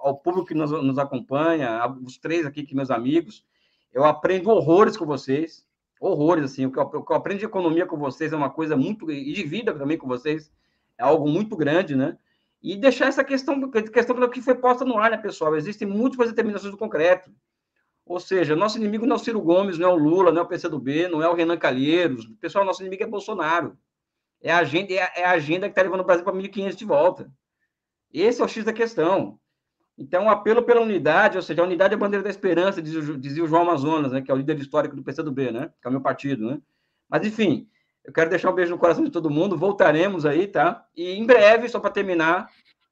ao 0.00 0.16
público 0.16 0.48
que 0.48 0.54
nos, 0.54 0.70
nos 0.70 0.98
acompanha, 0.98 1.86
os 2.04 2.18
três 2.18 2.44
aqui, 2.44 2.64
que 2.64 2.74
meus 2.74 2.90
amigos. 2.90 3.44
Eu 3.92 4.04
aprendo 4.04 4.50
horrores 4.50 4.96
com 4.96 5.06
vocês, 5.06 5.64
horrores, 6.00 6.44
assim. 6.44 6.66
O 6.66 6.72
que, 6.72 6.78
eu, 6.78 6.82
o 6.82 7.04
que 7.04 7.12
eu 7.12 7.16
aprendo 7.16 7.38
de 7.38 7.44
economia 7.44 7.86
com 7.86 7.96
vocês 7.96 8.32
é 8.32 8.36
uma 8.36 8.50
coisa 8.50 8.76
muito. 8.76 9.10
e 9.10 9.32
de 9.32 9.44
vida 9.44 9.72
também 9.72 9.96
com 9.96 10.08
vocês, 10.08 10.50
é 10.98 11.04
algo 11.04 11.28
muito 11.28 11.56
grande, 11.56 11.94
né? 11.94 12.18
E 12.60 12.76
deixar 12.76 13.06
essa 13.06 13.22
questão, 13.22 13.70
questão 13.70 14.28
que 14.28 14.42
foi 14.42 14.56
posta 14.56 14.84
no 14.84 14.98
ar, 14.98 15.12
né, 15.12 15.16
pessoal? 15.16 15.54
Existem 15.56 15.86
múltiplas 15.86 16.30
determinações 16.30 16.72
do 16.72 16.78
concreto. 16.78 17.30
Ou 18.04 18.18
seja, 18.18 18.56
nosso 18.56 18.78
inimigo 18.78 19.06
não 19.06 19.16
é 19.16 19.18
o 19.18 19.22
Ciro 19.22 19.40
Gomes, 19.40 19.78
não 19.78 19.88
é 19.88 19.92
o 19.92 19.96
Lula, 19.96 20.32
não 20.32 20.40
é 20.40 20.44
o 20.44 20.48
PCdoB, 20.48 21.08
não 21.08 21.22
é 21.22 21.28
o 21.28 21.34
Renan 21.34 21.56
Calheiros. 21.56 22.26
Pessoal, 22.40 22.64
nosso 22.64 22.82
inimigo 22.82 23.04
é 23.04 23.06
Bolsonaro. 23.06 23.76
É 24.46 24.52
a 24.52 24.58
agenda, 24.58 24.94
é 24.94 25.24
a 25.24 25.32
agenda 25.32 25.66
que 25.66 25.72
está 25.72 25.82
levando 25.82 26.02
o 26.02 26.04
Brasil 26.04 26.22
para 26.22 26.32
1.500 26.32 26.76
de 26.76 26.84
volta. 26.84 27.28
Esse 28.12 28.40
é 28.40 28.44
o 28.44 28.48
X 28.48 28.64
da 28.64 28.72
questão. 28.72 29.40
Então, 29.98 30.26
o 30.26 30.30
apelo 30.30 30.62
pela 30.62 30.80
unidade, 30.80 31.36
ou 31.36 31.42
seja, 31.42 31.62
a 31.62 31.64
unidade 31.64 31.94
é 31.94 31.96
a 31.96 31.98
bandeira 31.98 32.22
da 32.22 32.30
esperança, 32.30 32.80
dizia 32.80 33.42
o 33.42 33.48
João 33.48 33.62
Amazonas, 33.62 34.12
né, 34.12 34.22
que 34.22 34.30
é 34.30 34.34
o 34.34 34.36
líder 34.36 34.56
histórico 34.60 34.94
do 34.94 35.02
PCdoB, 35.02 35.50
né, 35.50 35.72
que 35.82 35.88
é 35.88 35.88
o 35.88 35.90
meu 35.90 36.00
partido. 36.00 36.48
Né? 36.48 36.60
Mas, 37.08 37.26
enfim, 37.26 37.68
eu 38.04 38.12
quero 38.12 38.30
deixar 38.30 38.52
um 38.52 38.54
beijo 38.54 38.70
no 38.70 38.78
coração 38.78 39.02
de 39.02 39.10
todo 39.10 39.28
mundo, 39.28 39.58
voltaremos 39.58 40.24
aí, 40.24 40.46
tá? 40.46 40.86
E 40.94 41.10
em 41.10 41.26
breve, 41.26 41.68
só 41.68 41.80
para 41.80 41.90
terminar 41.90 42.48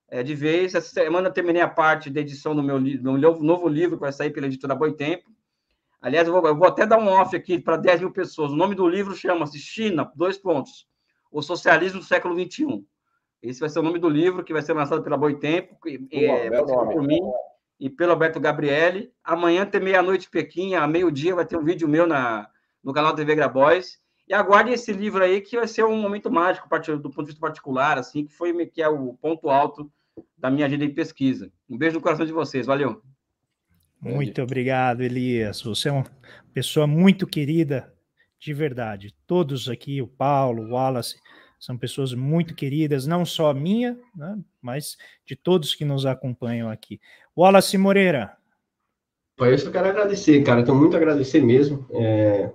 é, 0.08 0.24
de 0.24 0.34
vez, 0.34 0.74
essa 0.74 0.88
semana 0.88 1.28
eu 1.28 1.32
terminei 1.32 1.62
a 1.62 1.68
parte 1.68 2.10
da 2.10 2.20
edição 2.20 2.56
do 2.56 2.64
meu, 2.64 2.80
do 2.80 3.12
meu 3.12 3.38
novo 3.40 3.68
livro, 3.68 3.96
que 3.96 4.02
vai 4.02 4.12
sair 4.12 4.30
pela 4.30 4.46
editora 4.46 4.74
Boitempo. 4.74 5.30
Aliás, 6.00 6.26
eu 6.26 6.34
vou, 6.34 6.44
eu 6.48 6.56
vou 6.56 6.66
até 6.66 6.84
dar 6.84 6.98
um 6.98 7.06
off 7.06 7.36
aqui 7.36 7.60
para 7.60 7.76
10 7.76 8.00
mil 8.00 8.10
pessoas. 8.10 8.50
O 8.50 8.56
nome 8.56 8.74
do 8.74 8.88
livro 8.88 9.14
chama-se 9.14 9.60
China, 9.60 10.10
dois 10.16 10.36
pontos 10.36 10.92
o 11.34 11.42
socialismo 11.42 11.98
do 11.98 12.04
século 12.04 12.32
XXI. 12.40 12.84
Esse 13.42 13.58
vai 13.58 13.68
ser 13.68 13.80
o 13.80 13.82
nome 13.82 13.98
do 13.98 14.08
livro 14.08 14.44
que 14.44 14.52
vai 14.52 14.62
ser 14.62 14.72
lançado 14.72 15.02
pela 15.02 15.16
Boitempo, 15.16 15.76
é, 16.12 16.48
por 16.48 17.02
mim 17.02 17.20
e 17.78 17.90
pelo 17.90 18.12
Alberto 18.12 18.38
Gabriele. 18.38 19.12
Amanhã 19.22 19.66
tem 19.66 19.80
meia-noite 19.80 20.30
Pequim, 20.30 20.74
a 20.74 20.86
meio-dia 20.86 21.34
vai 21.34 21.44
ter 21.44 21.56
um 21.56 21.64
vídeo 21.64 21.88
meu 21.88 22.06
na, 22.06 22.48
no 22.82 22.92
canal 22.92 23.16
TV 23.16 23.34
Grabois. 23.34 23.98
E 24.28 24.32
aguarde 24.32 24.70
esse 24.70 24.92
livro 24.92 25.22
aí, 25.22 25.40
que 25.40 25.56
vai 25.56 25.66
ser 25.66 25.84
um 25.84 26.00
momento 26.00 26.30
mágico 26.30 26.68
do 26.68 27.10
ponto 27.10 27.22
de 27.22 27.26
vista 27.26 27.40
particular, 27.40 27.98
assim, 27.98 28.24
que 28.24 28.32
foi 28.32 28.54
que 28.66 28.80
é 28.80 28.88
o 28.88 29.12
ponto 29.14 29.50
alto 29.50 29.92
da 30.38 30.50
minha 30.50 30.66
agenda 30.66 30.86
de 30.86 30.94
pesquisa. 30.94 31.52
Um 31.68 31.76
beijo 31.76 31.96
no 31.96 32.02
coração 32.02 32.24
de 32.24 32.32
vocês, 32.32 32.64
valeu. 32.64 33.02
Muito 34.00 34.40
obrigado, 34.40 35.02
Elias. 35.02 35.60
Você 35.62 35.88
é 35.88 35.92
uma 35.92 36.06
pessoa 36.54 36.86
muito 36.86 37.26
querida 37.26 37.93
de 38.44 38.52
verdade. 38.52 39.14
Todos 39.26 39.70
aqui, 39.70 40.02
o 40.02 40.06
Paulo, 40.06 40.64
o 40.64 40.72
Wallace, 40.72 41.16
são 41.58 41.78
pessoas 41.78 42.12
muito 42.12 42.54
queridas, 42.54 43.06
não 43.06 43.24
só 43.24 43.54
minha, 43.54 43.98
né, 44.14 44.38
mas 44.60 44.98
de 45.26 45.34
todos 45.34 45.74
que 45.74 45.84
nos 45.84 46.04
acompanham 46.04 46.68
aqui. 46.68 47.00
Wallace 47.34 47.78
Moreira. 47.78 48.36
Eu 49.38 49.72
quero 49.72 49.88
agradecer, 49.88 50.42
cara. 50.42 50.62
Tenho 50.62 50.76
muito 50.76 50.94
a 50.94 50.98
agradecer 50.98 51.40
mesmo 51.40 51.86
é, 51.90 52.52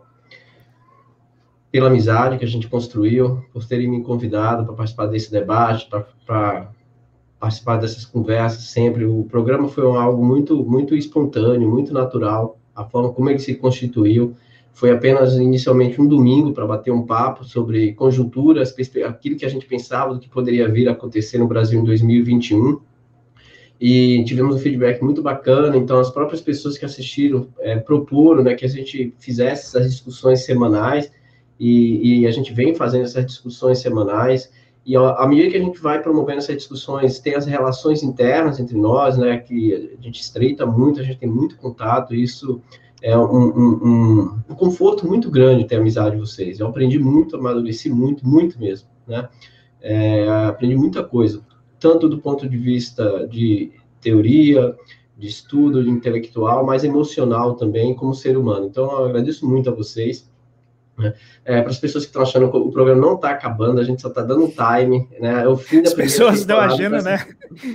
pela 1.71 1.87
amizade 1.87 2.37
que 2.37 2.45
a 2.45 2.47
gente 2.47 2.67
construiu, 2.67 3.43
por 3.51 3.65
terem 3.65 3.89
me 3.89 4.03
convidado 4.03 4.63
para 4.65 4.75
participar 4.75 5.07
desse 5.07 5.31
debate, 5.31 5.89
para 6.25 6.71
participar 7.39 7.77
dessas 7.77 8.05
conversas 8.05 8.65
sempre. 8.65 9.05
O 9.05 9.23
programa 9.23 9.67
foi 9.67 9.83
algo 9.83 10.23
muito, 10.23 10.63
muito 10.63 10.95
espontâneo, 10.95 11.67
muito 11.67 11.91
natural, 11.91 12.59
a 12.75 12.85
forma 12.85 13.11
como 13.11 13.29
ele 13.29 13.39
se 13.39 13.55
constituiu. 13.55 14.37
Foi 14.73 14.91
apenas 14.91 15.33
inicialmente 15.35 15.99
um 16.01 16.07
domingo 16.07 16.53
para 16.53 16.65
bater 16.65 16.91
um 16.91 17.05
papo 17.05 17.43
sobre 17.43 17.93
conjunturas, 17.93 18.73
aquilo 19.05 19.35
que 19.35 19.45
a 19.45 19.49
gente 19.49 19.65
pensava 19.65 20.13
do 20.13 20.19
que 20.19 20.29
poderia 20.29 20.69
vir 20.69 20.87
a 20.87 20.93
acontecer 20.93 21.37
no 21.37 21.47
Brasil 21.47 21.79
em 21.81 21.83
2021. 21.83 22.79
E 23.79 24.23
tivemos 24.25 24.55
um 24.55 24.59
feedback 24.59 25.01
muito 25.01 25.21
bacana, 25.21 25.77
então 25.77 25.99
as 25.99 26.09
próprias 26.09 26.41
pessoas 26.41 26.77
que 26.77 26.83
assistiram 26.83 27.47
é, 27.59 27.77
proporam 27.77 28.43
né, 28.43 28.53
que 28.53 28.65
a 28.65 28.69
gente 28.69 29.13
fizesse 29.17 29.67
essas 29.67 29.91
discussões 29.91 30.43
semanais, 30.43 31.11
e, 31.57 32.21
e 32.21 32.27
a 32.27 32.31
gente 32.31 32.53
vem 32.53 32.75
fazendo 32.75 33.05
essas 33.05 33.25
discussões 33.25 33.79
semanais, 33.79 34.51
e 34.85 34.95
à 34.95 35.25
medida 35.27 35.51
que 35.51 35.57
a 35.57 35.61
gente 35.61 35.79
vai 35.79 36.01
promovendo 36.01 36.39
essas 36.39 36.55
discussões, 36.55 37.19
tem 37.19 37.35
as 37.35 37.45
relações 37.45 38.01
internas 38.01 38.59
entre 38.59 38.77
nós, 38.77 39.17
né, 39.17 39.37
que 39.37 39.95
a 39.97 40.01
gente 40.01 40.19
estreita 40.19 40.65
muito, 40.65 40.99
a 40.99 41.03
gente 41.03 41.19
tem 41.19 41.29
muito 41.29 41.57
contato, 41.57 42.15
isso 42.15 42.61
é 43.01 43.17
um, 43.17 43.23
um, 43.23 43.79
um, 43.83 44.39
um, 44.49 44.55
conforto 44.55 45.07
muito 45.07 45.29
grande 45.31 45.65
ter 45.65 45.77
amizade 45.77 46.15
de 46.15 46.21
vocês. 46.21 46.59
Eu 46.59 46.67
aprendi 46.67 46.99
muito, 46.99 47.35
amadureci 47.35 47.89
muito, 47.89 48.27
muito 48.27 48.59
mesmo, 48.59 48.89
né? 49.07 49.29
É, 49.81 50.27
aprendi 50.47 50.75
muita 50.75 51.03
coisa, 51.03 51.41
tanto 51.79 52.09
do 52.09 52.19
ponto 52.19 52.47
de 52.47 52.57
vista 52.57 53.25
de 53.27 53.71
teoria, 54.01 54.75
de 55.17 55.27
estudo, 55.27 55.83
de 55.83 55.89
intelectual, 55.89 56.65
mas 56.65 56.83
emocional 56.83 57.55
também, 57.55 57.93
como 57.93 58.13
ser 58.13 58.37
humano. 58.37 58.65
Então, 58.65 58.85
eu 58.91 59.05
agradeço 59.05 59.47
muito 59.47 59.69
a 59.69 59.73
vocês. 59.73 60.29
Né? 60.97 61.13
É, 61.45 61.61
para 61.61 61.71
as 61.71 61.79
pessoas 61.79 62.03
que 62.03 62.09
estão 62.09 62.21
achando 62.21 62.51
que 62.51 62.57
o 62.57 62.71
programa 62.71 62.99
não 62.99 63.15
está 63.15 63.29
acabando, 63.29 63.79
a 63.79 63.83
gente 63.83 64.01
só 64.01 64.09
está 64.09 64.21
dando 64.21 64.49
time, 64.49 65.07
né? 65.19 65.43
É 65.43 65.47
o 65.47 65.55
fim 65.55 65.81
da 65.81 65.87
As 65.87 65.93
pessoas 65.93 66.39
estão 66.39 66.59
achando, 66.59 67.01
né? 67.01 67.25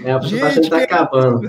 É, 0.05 0.13
a 0.13 0.19
pessoa 0.19 0.37
está 0.37 0.47
achando 0.49 0.61
que 0.61 0.75
está 0.75 0.83
acabando. 0.83 1.49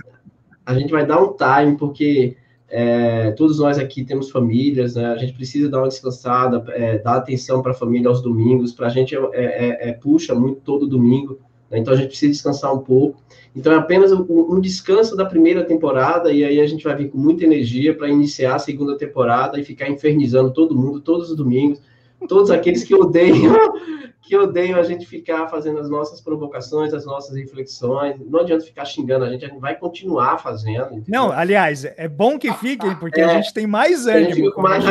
A 0.65 0.73
gente 0.73 0.91
vai 0.91 1.05
dar 1.05 1.21
um 1.21 1.35
time, 1.35 1.77
porque 1.77 2.37
é, 2.67 3.31
todos 3.31 3.59
nós 3.59 3.77
aqui 3.77 4.03
temos 4.03 4.31
famílias, 4.31 4.95
né? 4.95 5.05
A 5.07 5.17
gente 5.17 5.33
precisa 5.33 5.69
dar 5.69 5.79
uma 5.79 5.87
descansada, 5.87 6.63
é, 6.73 6.97
dar 6.97 7.17
atenção 7.17 7.61
para 7.61 7.71
a 7.71 7.75
família 7.75 8.09
aos 8.09 8.21
domingos. 8.21 8.73
Para 8.73 8.87
a 8.87 8.89
gente 8.89 9.15
é, 9.15 9.19
é, 9.33 9.89
é, 9.89 9.93
puxa 9.93 10.33
muito 10.33 10.61
todo 10.61 10.87
domingo, 10.87 11.39
né? 11.69 11.77
então 11.77 11.93
a 11.93 11.97
gente 11.97 12.07
precisa 12.07 12.31
descansar 12.31 12.73
um 12.73 12.79
pouco. 12.79 13.21
Então 13.55 13.71
é 13.71 13.77
apenas 13.77 14.11
um, 14.11 14.25
um, 14.29 14.59
descanso 14.59 15.15
da 15.15 15.25
primeira 15.25 15.63
temporada 15.63 16.31
e 16.31 16.43
aí 16.43 16.59
a 16.59 16.67
gente 16.67 16.83
vai 16.83 16.95
vir 16.95 17.09
com 17.09 17.17
muita 17.17 17.45
energia 17.45 17.93
para 17.93 18.09
iniciar 18.09 18.55
a 18.55 18.59
segunda 18.59 18.97
temporada 18.97 19.59
e 19.59 19.63
ficar 19.63 19.89
infernizando 19.89 20.51
todo 20.51 20.75
mundo 20.75 20.99
todos 20.99 21.29
os 21.29 21.37
domingos, 21.37 21.81
todos 22.27 22.51
aqueles 22.51 22.83
que 22.83 22.95
odeiam 22.95 23.55
que 24.25 24.35
odeiam 24.35 24.79
a 24.79 24.83
gente 24.83 25.05
ficar 25.05 25.47
fazendo 25.47 25.79
as 25.79 25.89
nossas 25.89 26.19
provocações, 26.19 26.93
as 26.93 27.05
nossas 27.05 27.35
reflexões. 27.35 28.15
Não 28.27 28.39
adianta 28.39 28.65
ficar 28.65 28.83
xingando 28.83 29.23
a 29.23 29.29
gente, 29.29 29.45
a 29.45 29.47
gente 29.47 29.59
vai 29.59 29.75
continuar 29.75 30.39
fazendo. 30.39 30.85
Entendeu? 30.85 31.03
Não, 31.07 31.31
aliás, 31.31 31.85
é 31.85 32.07
bom 32.07 32.39
que 32.39 32.51
fiquem, 32.53 32.95
porque 32.95 33.21
é, 33.21 33.25
a 33.25 33.33
gente 33.35 33.53
tem 33.53 33.67
mais 33.67 34.07
ânimo. 34.07 34.51
Mais... 34.57 34.83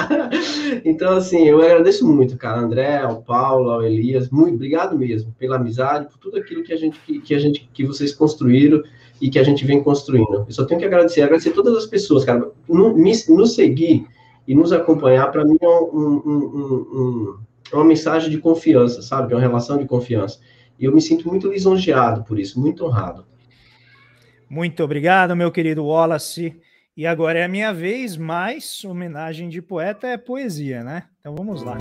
então, 0.84 1.16
assim, 1.16 1.48
eu 1.48 1.62
agradeço 1.62 2.06
muito, 2.06 2.36
cara, 2.36 2.60
André, 2.60 2.98
ao 2.98 3.22
Paulo, 3.22 3.70
ao 3.70 3.82
Elias, 3.82 4.28
muito 4.28 4.56
obrigado 4.56 4.96
mesmo 4.96 5.34
pela 5.38 5.56
amizade, 5.56 6.06
por 6.08 6.18
tudo 6.18 6.36
aquilo 6.36 6.62
que 6.62 6.72
a 6.72 6.76
gente 6.76 7.00
que, 7.00 7.18
que 7.20 7.34
a 7.34 7.38
gente 7.38 7.68
que 7.72 7.84
vocês 7.86 8.12
construíram 8.12 8.82
e 9.20 9.30
que 9.30 9.38
a 9.38 9.42
gente 9.42 9.64
vem 9.64 9.82
construindo. 9.82 10.44
Eu 10.46 10.52
só 10.52 10.64
tenho 10.64 10.80
que 10.80 10.86
agradecer, 10.86 11.22
agradecer 11.22 11.50
todas 11.52 11.74
as 11.76 11.86
pessoas, 11.86 12.24
cara, 12.24 12.50
no, 12.68 12.94
me, 12.94 13.12
nos 13.28 13.54
seguir 13.54 14.06
e 14.50 14.54
nos 14.54 14.72
acompanhar, 14.72 15.30
para 15.30 15.44
mim 15.44 15.56
é 15.60 15.68
um, 15.68 15.72
um, 15.72 16.26
um, 16.26 17.38
é 17.72 17.76
uma 17.76 17.84
mensagem 17.84 18.28
de 18.28 18.38
confiança, 18.38 19.00
sabe? 19.00 19.32
É 19.32 19.36
uma 19.36 19.40
relação 19.40 19.78
de 19.78 19.84
confiança. 19.84 20.40
E 20.76 20.86
eu 20.86 20.92
me 20.92 21.00
sinto 21.00 21.28
muito 21.28 21.46
lisonjeado 21.46 22.24
por 22.24 22.36
isso, 22.36 22.60
muito 22.60 22.84
honrado. 22.84 23.24
Muito 24.48 24.82
obrigado, 24.82 25.36
meu 25.36 25.52
querido 25.52 25.86
Wallace. 25.86 26.60
E 26.96 27.06
agora 27.06 27.38
é 27.38 27.44
a 27.44 27.48
minha 27.48 27.72
vez, 27.72 28.16
mas 28.16 28.84
homenagem 28.84 29.48
de 29.48 29.62
poeta 29.62 30.08
é 30.08 30.16
poesia, 30.16 30.82
né? 30.82 31.04
Então 31.20 31.32
vamos 31.36 31.62
lá. 31.62 31.78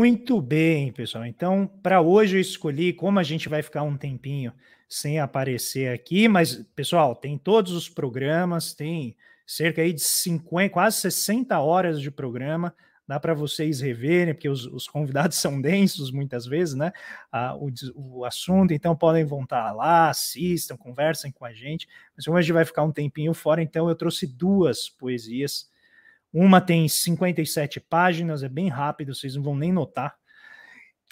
Muito 0.00 0.40
bem, 0.40 0.90
pessoal. 0.90 1.26
Então, 1.26 1.66
para 1.82 2.00
hoje 2.00 2.38
eu 2.38 2.40
escolhi, 2.40 2.90
como 2.90 3.18
a 3.18 3.22
gente 3.22 3.50
vai 3.50 3.62
ficar 3.62 3.82
um 3.82 3.98
tempinho 3.98 4.50
sem 4.88 5.20
aparecer 5.20 5.92
aqui, 5.92 6.26
mas, 6.26 6.64
pessoal, 6.74 7.14
tem 7.14 7.36
todos 7.36 7.72
os 7.72 7.86
programas, 7.86 8.72
tem 8.72 9.14
cerca 9.46 9.82
aí 9.82 9.92
de 9.92 10.00
50, 10.00 10.72
quase 10.72 10.96
60 11.02 11.60
horas 11.60 12.00
de 12.00 12.10
programa, 12.10 12.74
dá 13.06 13.20
para 13.20 13.34
vocês 13.34 13.82
reverem, 13.82 14.32
porque 14.32 14.48
os, 14.48 14.64
os, 14.64 14.88
convidados 14.88 15.36
são 15.38 15.60
densos 15.60 16.10
muitas 16.10 16.46
vezes, 16.46 16.74
né? 16.74 16.92
Ah, 17.30 17.54
o, 17.54 17.70
o, 17.94 18.24
assunto, 18.24 18.72
então 18.72 18.96
podem 18.96 19.26
voltar 19.26 19.70
lá, 19.72 20.08
assistam, 20.08 20.78
conversem 20.78 21.30
com 21.30 21.44
a 21.44 21.52
gente. 21.52 21.86
Mas 22.16 22.24
como 22.24 22.38
a 22.38 22.40
gente 22.40 22.54
vai 22.54 22.64
ficar 22.64 22.84
um 22.84 22.90
tempinho 22.90 23.34
fora, 23.34 23.62
então 23.62 23.86
eu 23.86 23.94
trouxe 23.94 24.26
duas 24.26 24.88
poesias 24.88 25.69
uma 26.32 26.60
tem 26.60 26.88
57 26.88 27.80
páginas, 27.80 28.42
é 28.42 28.48
bem 28.48 28.68
rápido, 28.68 29.14
vocês 29.14 29.34
não 29.34 29.42
vão 29.42 29.56
nem 29.56 29.72
notar. 29.72 30.16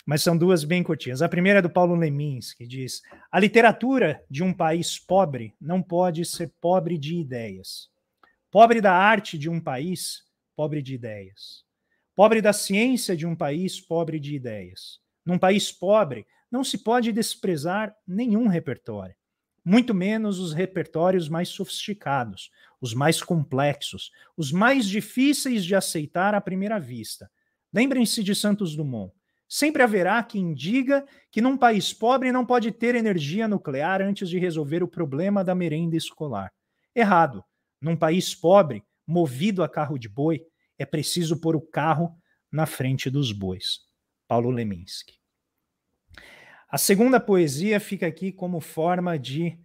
Mas 0.06 0.22
são 0.22 0.38
duas 0.38 0.64
bem 0.64 0.82
curtinhas. 0.82 1.20
A 1.20 1.28
primeira 1.28 1.58
é 1.58 1.62
do 1.62 1.68
Paulo 1.68 1.94
Lemins, 1.94 2.54
que 2.54 2.66
diz: 2.66 3.02
A 3.30 3.38
literatura 3.38 4.24
de 4.30 4.42
um 4.42 4.54
país 4.54 4.98
pobre 4.98 5.54
não 5.60 5.82
pode 5.82 6.24
ser 6.24 6.52
pobre 6.60 6.96
de 6.96 7.16
ideias. 7.16 7.90
Pobre 8.50 8.80
da 8.80 8.94
arte 8.94 9.36
de 9.36 9.50
um 9.50 9.60
país, 9.60 10.22
pobre 10.56 10.80
de 10.80 10.94
ideias. 10.94 11.64
Pobre 12.14 12.40
da 12.40 12.52
ciência 12.52 13.16
de 13.16 13.26
um 13.26 13.36
país, 13.36 13.80
pobre 13.80 14.18
de 14.18 14.34
ideias. 14.34 14.98
Num 15.26 15.38
país 15.38 15.70
pobre, 15.70 16.26
não 16.50 16.64
se 16.64 16.78
pode 16.78 17.12
desprezar 17.12 17.94
nenhum 18.06 18.46
repertório 18.46 19.14
muito 19.68 19.92
menos 19.92 20.38
os 20.38 20.54
repertórios 20.54 21.28
mais 21.28 21.50
sofisticados, 21.50 22.50
os 22.80 22.94
mais 22.94 23.22
complexos, 23.22 24.10
os 24.36 24.52
mais 24.52 24.86
difíceis 24.86 25.64
de 25.64 25.74
aceitar 25.74 26.34
à 26.34 26.40
primeira 26.40 26.78
vista. 26.78 27.30
Lembrem-se 27.72 28.22
de 28.22 28.34
Santos 28.34 28.76
Dumont. 28.76 29.12
Sempre 29.48 29.82
haverá 29.82 30.22
quem 30.22 30.52
diga 30.52 31.06
que 31.30 31.40
num 31.40 31.56
país 31.56 31.92
pobre 31.92 32.30
não 32.30 32.44
pode 32.44 32.70
ter 32.70 32.94
energia 32.94 33.48
nuclear 33.48 34.02
antes 34.02 34.28
de 34.28 34.38
resolver 34.38 34.82
o 34.82 34.88
problema 34.88 35.42
da 35.42 35.54
merenda 35.54 35.96
escolar. 35.96 36.52
Errado. 36.94 37.42
Num 37.80 37.96
país 37.96 38.34
pobre, 38.34 38.82
movido 39.06 39.62
a 39.62 39.68
carro 39.68 39.98
de 39.98 40.08
boi, 40.08 40.42
é 40.76 40.84
preciso 40.84 41.40
pôr 41.40 41.56
o 41.56 41.60
carro 41.60 42.14
na 42.52 42.66
frente 42.66 43.08
dos 43.08 43.32
bois. 43.32 43.80
Paulo 44.26 44.50
Leminski. 44.50 45.14
A 46.68 46.76
segunda 46.76 47.18
poesia 47.18 47.80
fica 47.80 48.06
aqui 48.06 48.30
como 48.30 48.60
forma 48.60 49.18
de 49.18 49.58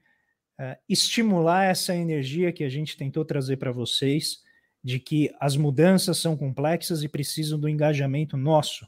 uh, 0.72 0.78
estimular 0.88 1.66
essa 1.66 1.96
energia 1.96 2.52
que 2.52 2.64
a 2.64 2.70
gente 2.70 2.98
tentou 2.98 3.26
trazer 3.26 3.58
para 3.58 3.72
vocês, 3.72 4.42
de 4.84 5.00
que 5.00 5.34
as 5.40 5.56
mudanças 5.56 6.18
são 6.18 6.36
complexas 6.36 7.04
e 7.04 7.08
precisam 7.08 7.60
do 7.60 7.70
engajamento 7.70 8.36
nosso. 8.38 8.88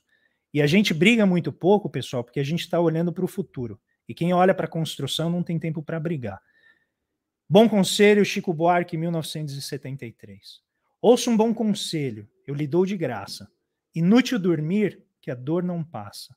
E 0.53 0.61
a 0.61 0.67
gente 0.67 0.93
briga 0.93 1.25
muito 1.25 1.51
pouco, 1.51 1.89
pessoal, 1.89 2.23
porque 2.23 2.39
a 2.39 2.43
gente 2.43 2.61
está 2.61 2.79
olhando 2.79 3.11
para 3.11 3.25
o 3.25 3.27
futuro. 3.27 3.79
E 4.07 4.13
quem 4.13 4.33
olha 4.33 4.53
para 4.53 4.65
a 4.65 4.69
construção 4.69 5.29
não 5.29 5.43
tem 5.43 5.59
tempo 5.59 5.81
para 5.81 5.99
brigar. 5.99 6.41
Bom 7.47 7.69
conselho, 7.69 8.25
Chico 8.25 8.53
Buarque, 8.53 8.97
1973. 8.97 10.61
Ouça 11.01 11.29
um 11.29 11.37
bom 11.37 11.53
conselho, 11.53 12.27
eu 12.47 12.55
lhe 12.55 12.65
dou 12.65 12.85
de 12.85 12.97
graça. 12.97 13.49
Inútil 13.93 14.39
dormir, 14.39 15.03
que 15.21 15.29
a 15.31 15.35
dor 15.35 15.63
não 15.63 15.83
passa. 15.83 16.35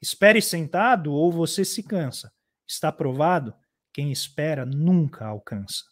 Espere 0.00 0.40
sentado 0.42 1.12
ou 1.12 1.32
você 1.32 1.64
se 1.64 1.82
cansa. 1.82 2.32
Está 2.66 2.92
provado? 2.92 3.54
Quem 3.94 4.12
espera 4.12 4.66
nunca 4.66 5.24
alcança. 5.24 5.84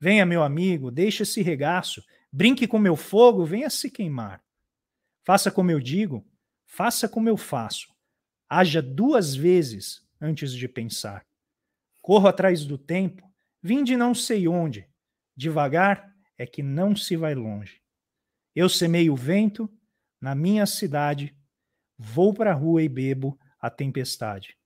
Venha, 0.00 0.24
meu 0.24 0.42
amigo, 0.42 0.90
deixe 0.90 1.24
esse 1.24 1.42
regaço. 1.42 2.02
Brinque 2.32 2.66
com 2.66 2.78
meu 2.78 2.96
fogo, 2.96 3.44
venha 3.44 3.68
se 3.68 3.90
queimar. 3.90 4.42
Faça 5.22 5.50
como 5.50 5.70
eu 5.70 5.78
digo, 5.78 6.26
faça 6.64 7.06
como 7.06 7.28
eu 7.28 7.36
faço. 7.36 7.92
Haja 8.48 8.80
duas 8.80 9.34
vezes 9.34 10.00
antes 10.18 10.52
de 10.52 10.66
pensar. 10.66 11.26
Corro 12.00 12.28
atrás 12.28 12.64
do 12.64 12.78
tempo, 12.78 13.30
vim 13.62 13.84
de 13.84 13.96
não 13.96 14.14
sei 14.14 14.48
onde. 14.48 14.88
Devagar 15.36 16.14
é 16.38 16.46
que 16.46 16.62
não 16.62 16.96
se 16.96 17.16
vai 17.16 17.34
longe. 17.34 17.82
Eu 18.54 18.68
semeio 18.70 19.12
o 19.12 19.16
vento 19.16 19.68
na 20.20 20.34
minha 20.34 20.64
cidade 20.64 21.36
Vou 21.96 22.34
para 22.34 22.50
a 22.50 22.54
rua 22.54 22.82
e 22.82 22.88
bebo 22.88 23.38
a 23.60 23.70
tempestade. 23.70 24.56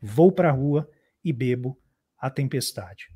Vou 0.00 0.32
para 0.32 0.48
a 0.48 0.52
rua 0.52 0.90
e 1.24 1.32
bebo 1.32 1.80
a 2.18 2.28
tempestade. 2.30 3.06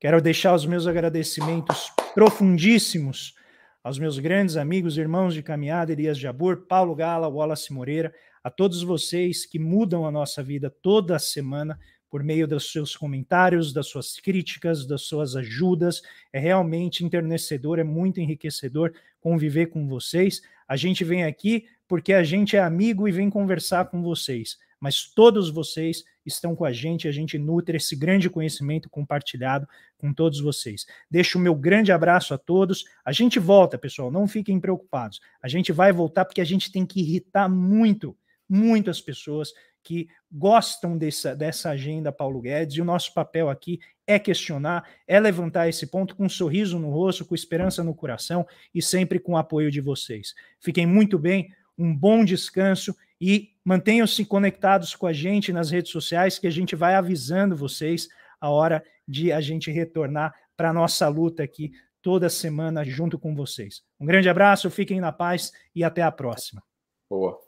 Quero 0.00 0.20
deixar 0.20 0.54
os 0.54 0.66
meus 0.66 0.86
agradecimentos 0.86 1.90
profundíssimos 2.14 3.34
aos 3.82 3.98
meus 3.98 4.18
grandes 4.18 4.56
amigos, 4.56 4.96
irmãos 4.96 5.34
de 5.34 5.42
caminhada, 5.42 5.92
Elias 5.92 6.18
Jabur, 6.18 6.66
Paulo 6.66 6.94
Gala, 6.94 7.28
Wallace 7.28 7.72
Moreira, 7.72 8.14
a 8.42 8.50
todos 8.50 8.82
vocês 8.82 9.46
que 9.46 9.58
mudam 9.58 10.06
a 10.06 10.10
nossa 10.10 10.42
vida 10.42 10.70
toda 10.82 11.18
semana 11.18 11.78
por 12.10 12.22
meio 12.22 12.46
dos 12.46 12.70
seus 12.70 12.96
comentários, 12.96 13.72
das 13.72 13.88
suas 13.88 14.20
críticas, 14.20 14.86
das 14.86 15.02
suas 15.02 15.34
ajudas. 15.34 16.00
É 16.32 16.38
realmente 16.38 17.04
enternecedor, 17.04 17.78
é 17.78 17.84
muito 17.84 18.20
enriquecedor 18.20 18.92
conviver 19.20 19.66
com 19.66 19.88
vocês. 19.88 20.40
A 20.68 20.76
gente 20.76 21.02
vem 21.02 21.24
aqui 21.24 21.66
porque 21.88 22.12
a 22.12 22.22
gente 22.22 22.56
é 22.56 22.60
amigo 22.60 23.08
e 23.08 23.12
vem 23.12 23.28
conversar 23.28 23.86
com 23.86 24.02
vocês. 24.02 24.56
Mas 24.84 25.06
todos 25.06 25.48
vocês 25.48 26.04
estão 26.26 26.54
com 26.54 26.62
a 26.62 26.70
gente, 26.70 27.08
a 27.08 27.10
gente 27.10 27.38
nutre 27.38 27.78
esse 27.78 27.96
grande 27.96 28.28
conhecimento 28.28 28.90
compartilhado 28.90 29.66
com 29.96 30.12
todos 30.12 30.38
vocês. 30.40 30.84
Deixo 31.10 31.38
o 31.38 31.40
meu 31.40 31.54
grande 31.54 31.90
abraço 31.90 32.34
a 32.34 32.38
todos. 32.38 32.84
A 33.02 33.10
gente 33.10 33.38
volta, 33.38 33.78
pessoal, 33.78 34.10
não 34.10 34.28
fiquem 34.28 34.60
preocupados. 34.60 35.22
A 35.42 35.48
gente 35.48 35.72
vai 35.72 35.90
voltar 35.90 36.26
porque 36.26 36.42
a 36.42 36.44
gente 36.44 36.70
tem 36.70 36.84
que 36.84 37.00
irritar 37.00 37.48
muito, 37.48 38.14
muito 38.46 38.90
as 38.90 39.00
pessoas 39.00 39.54
que 39.82 40.06
gostam 40.30 40.98
dessa, 40.98 41.34
dessa 41.34 41.70
agenda 41.70 42.12
Paulo 42.12 42.42
Guedes, 42.42 42.76
e 42.76 42.82
o 42.82 42.84
nosso 42.84 43.14
papel 43.14 43.48
aqui 43.48 43.80
é 44.06 44.18
questionar, 44.18 44.86
é 45.06 45.18
levantar 45.18 45.66
esse 45.66 45.86
ponto 45.86 46.14
com 46.14 46.26
um 46.26 46.28
sorriso 46.28 46.78
no 46.78 46.90
rosto, 46.90 47.24
com 47.24 47.34
esperança 47.34 47.82
no 47.82 47.94
coração 47.94 48.46
e 48.74 48.82
sempre 48.82 49.18
com 49.18 49.32
o 49.32 49.38
apoio 49.38 49.70
de 49.70 49.80
vocês. 49.80 50.34
Fiquem 50.60 50.86
muito 50.86 51.18
bem 51.18 51.48
um 51.78 51.96
bom 51.96 52.22
descanso 52.22 52.94
e 53.18 53.53
mantenham-se 53.64 54.24
conectados 54.24 54.94
com 54.94 55.06
a 55.06 55.12
gente 55.12 55.52
nas 55.52 55.70
redes 55.70 55.90
sociais, 55.90 56.38
que 56.38 56.46
a 56.46 56.50
gente 56.50 56.76
vai 56.76 56.94
avisando 56.94 57.56
vocês 57.56 58.08
a 58.40 58.50
hora 58.50 58.84
de 59.08 59.32
a 59.32 59.40
gente 59.40 59.70
retornar 59.70 60.34
para 60.56 60.70
a 60.70 60.72
nossa 60.72 61.08
luta 61.08 61.42
aqui 61.42 61.72
toda 62.02 62.28
semana 62.28 62.84
junto 62.84 63.18
com 63.18 63.34
vocês. 63.34 63.82
Um 63.98 64.04
grande 64.04 64.28
abraço, 64.28 64.70
fiquem 64.70 65.00
na 65.00 65.10
paz 65.10 65.52
e 65.74 65.82
até 65.82 66.02
a 66.02 66.12
próxima. 66.12 66.62
Boa. 67.08 67.43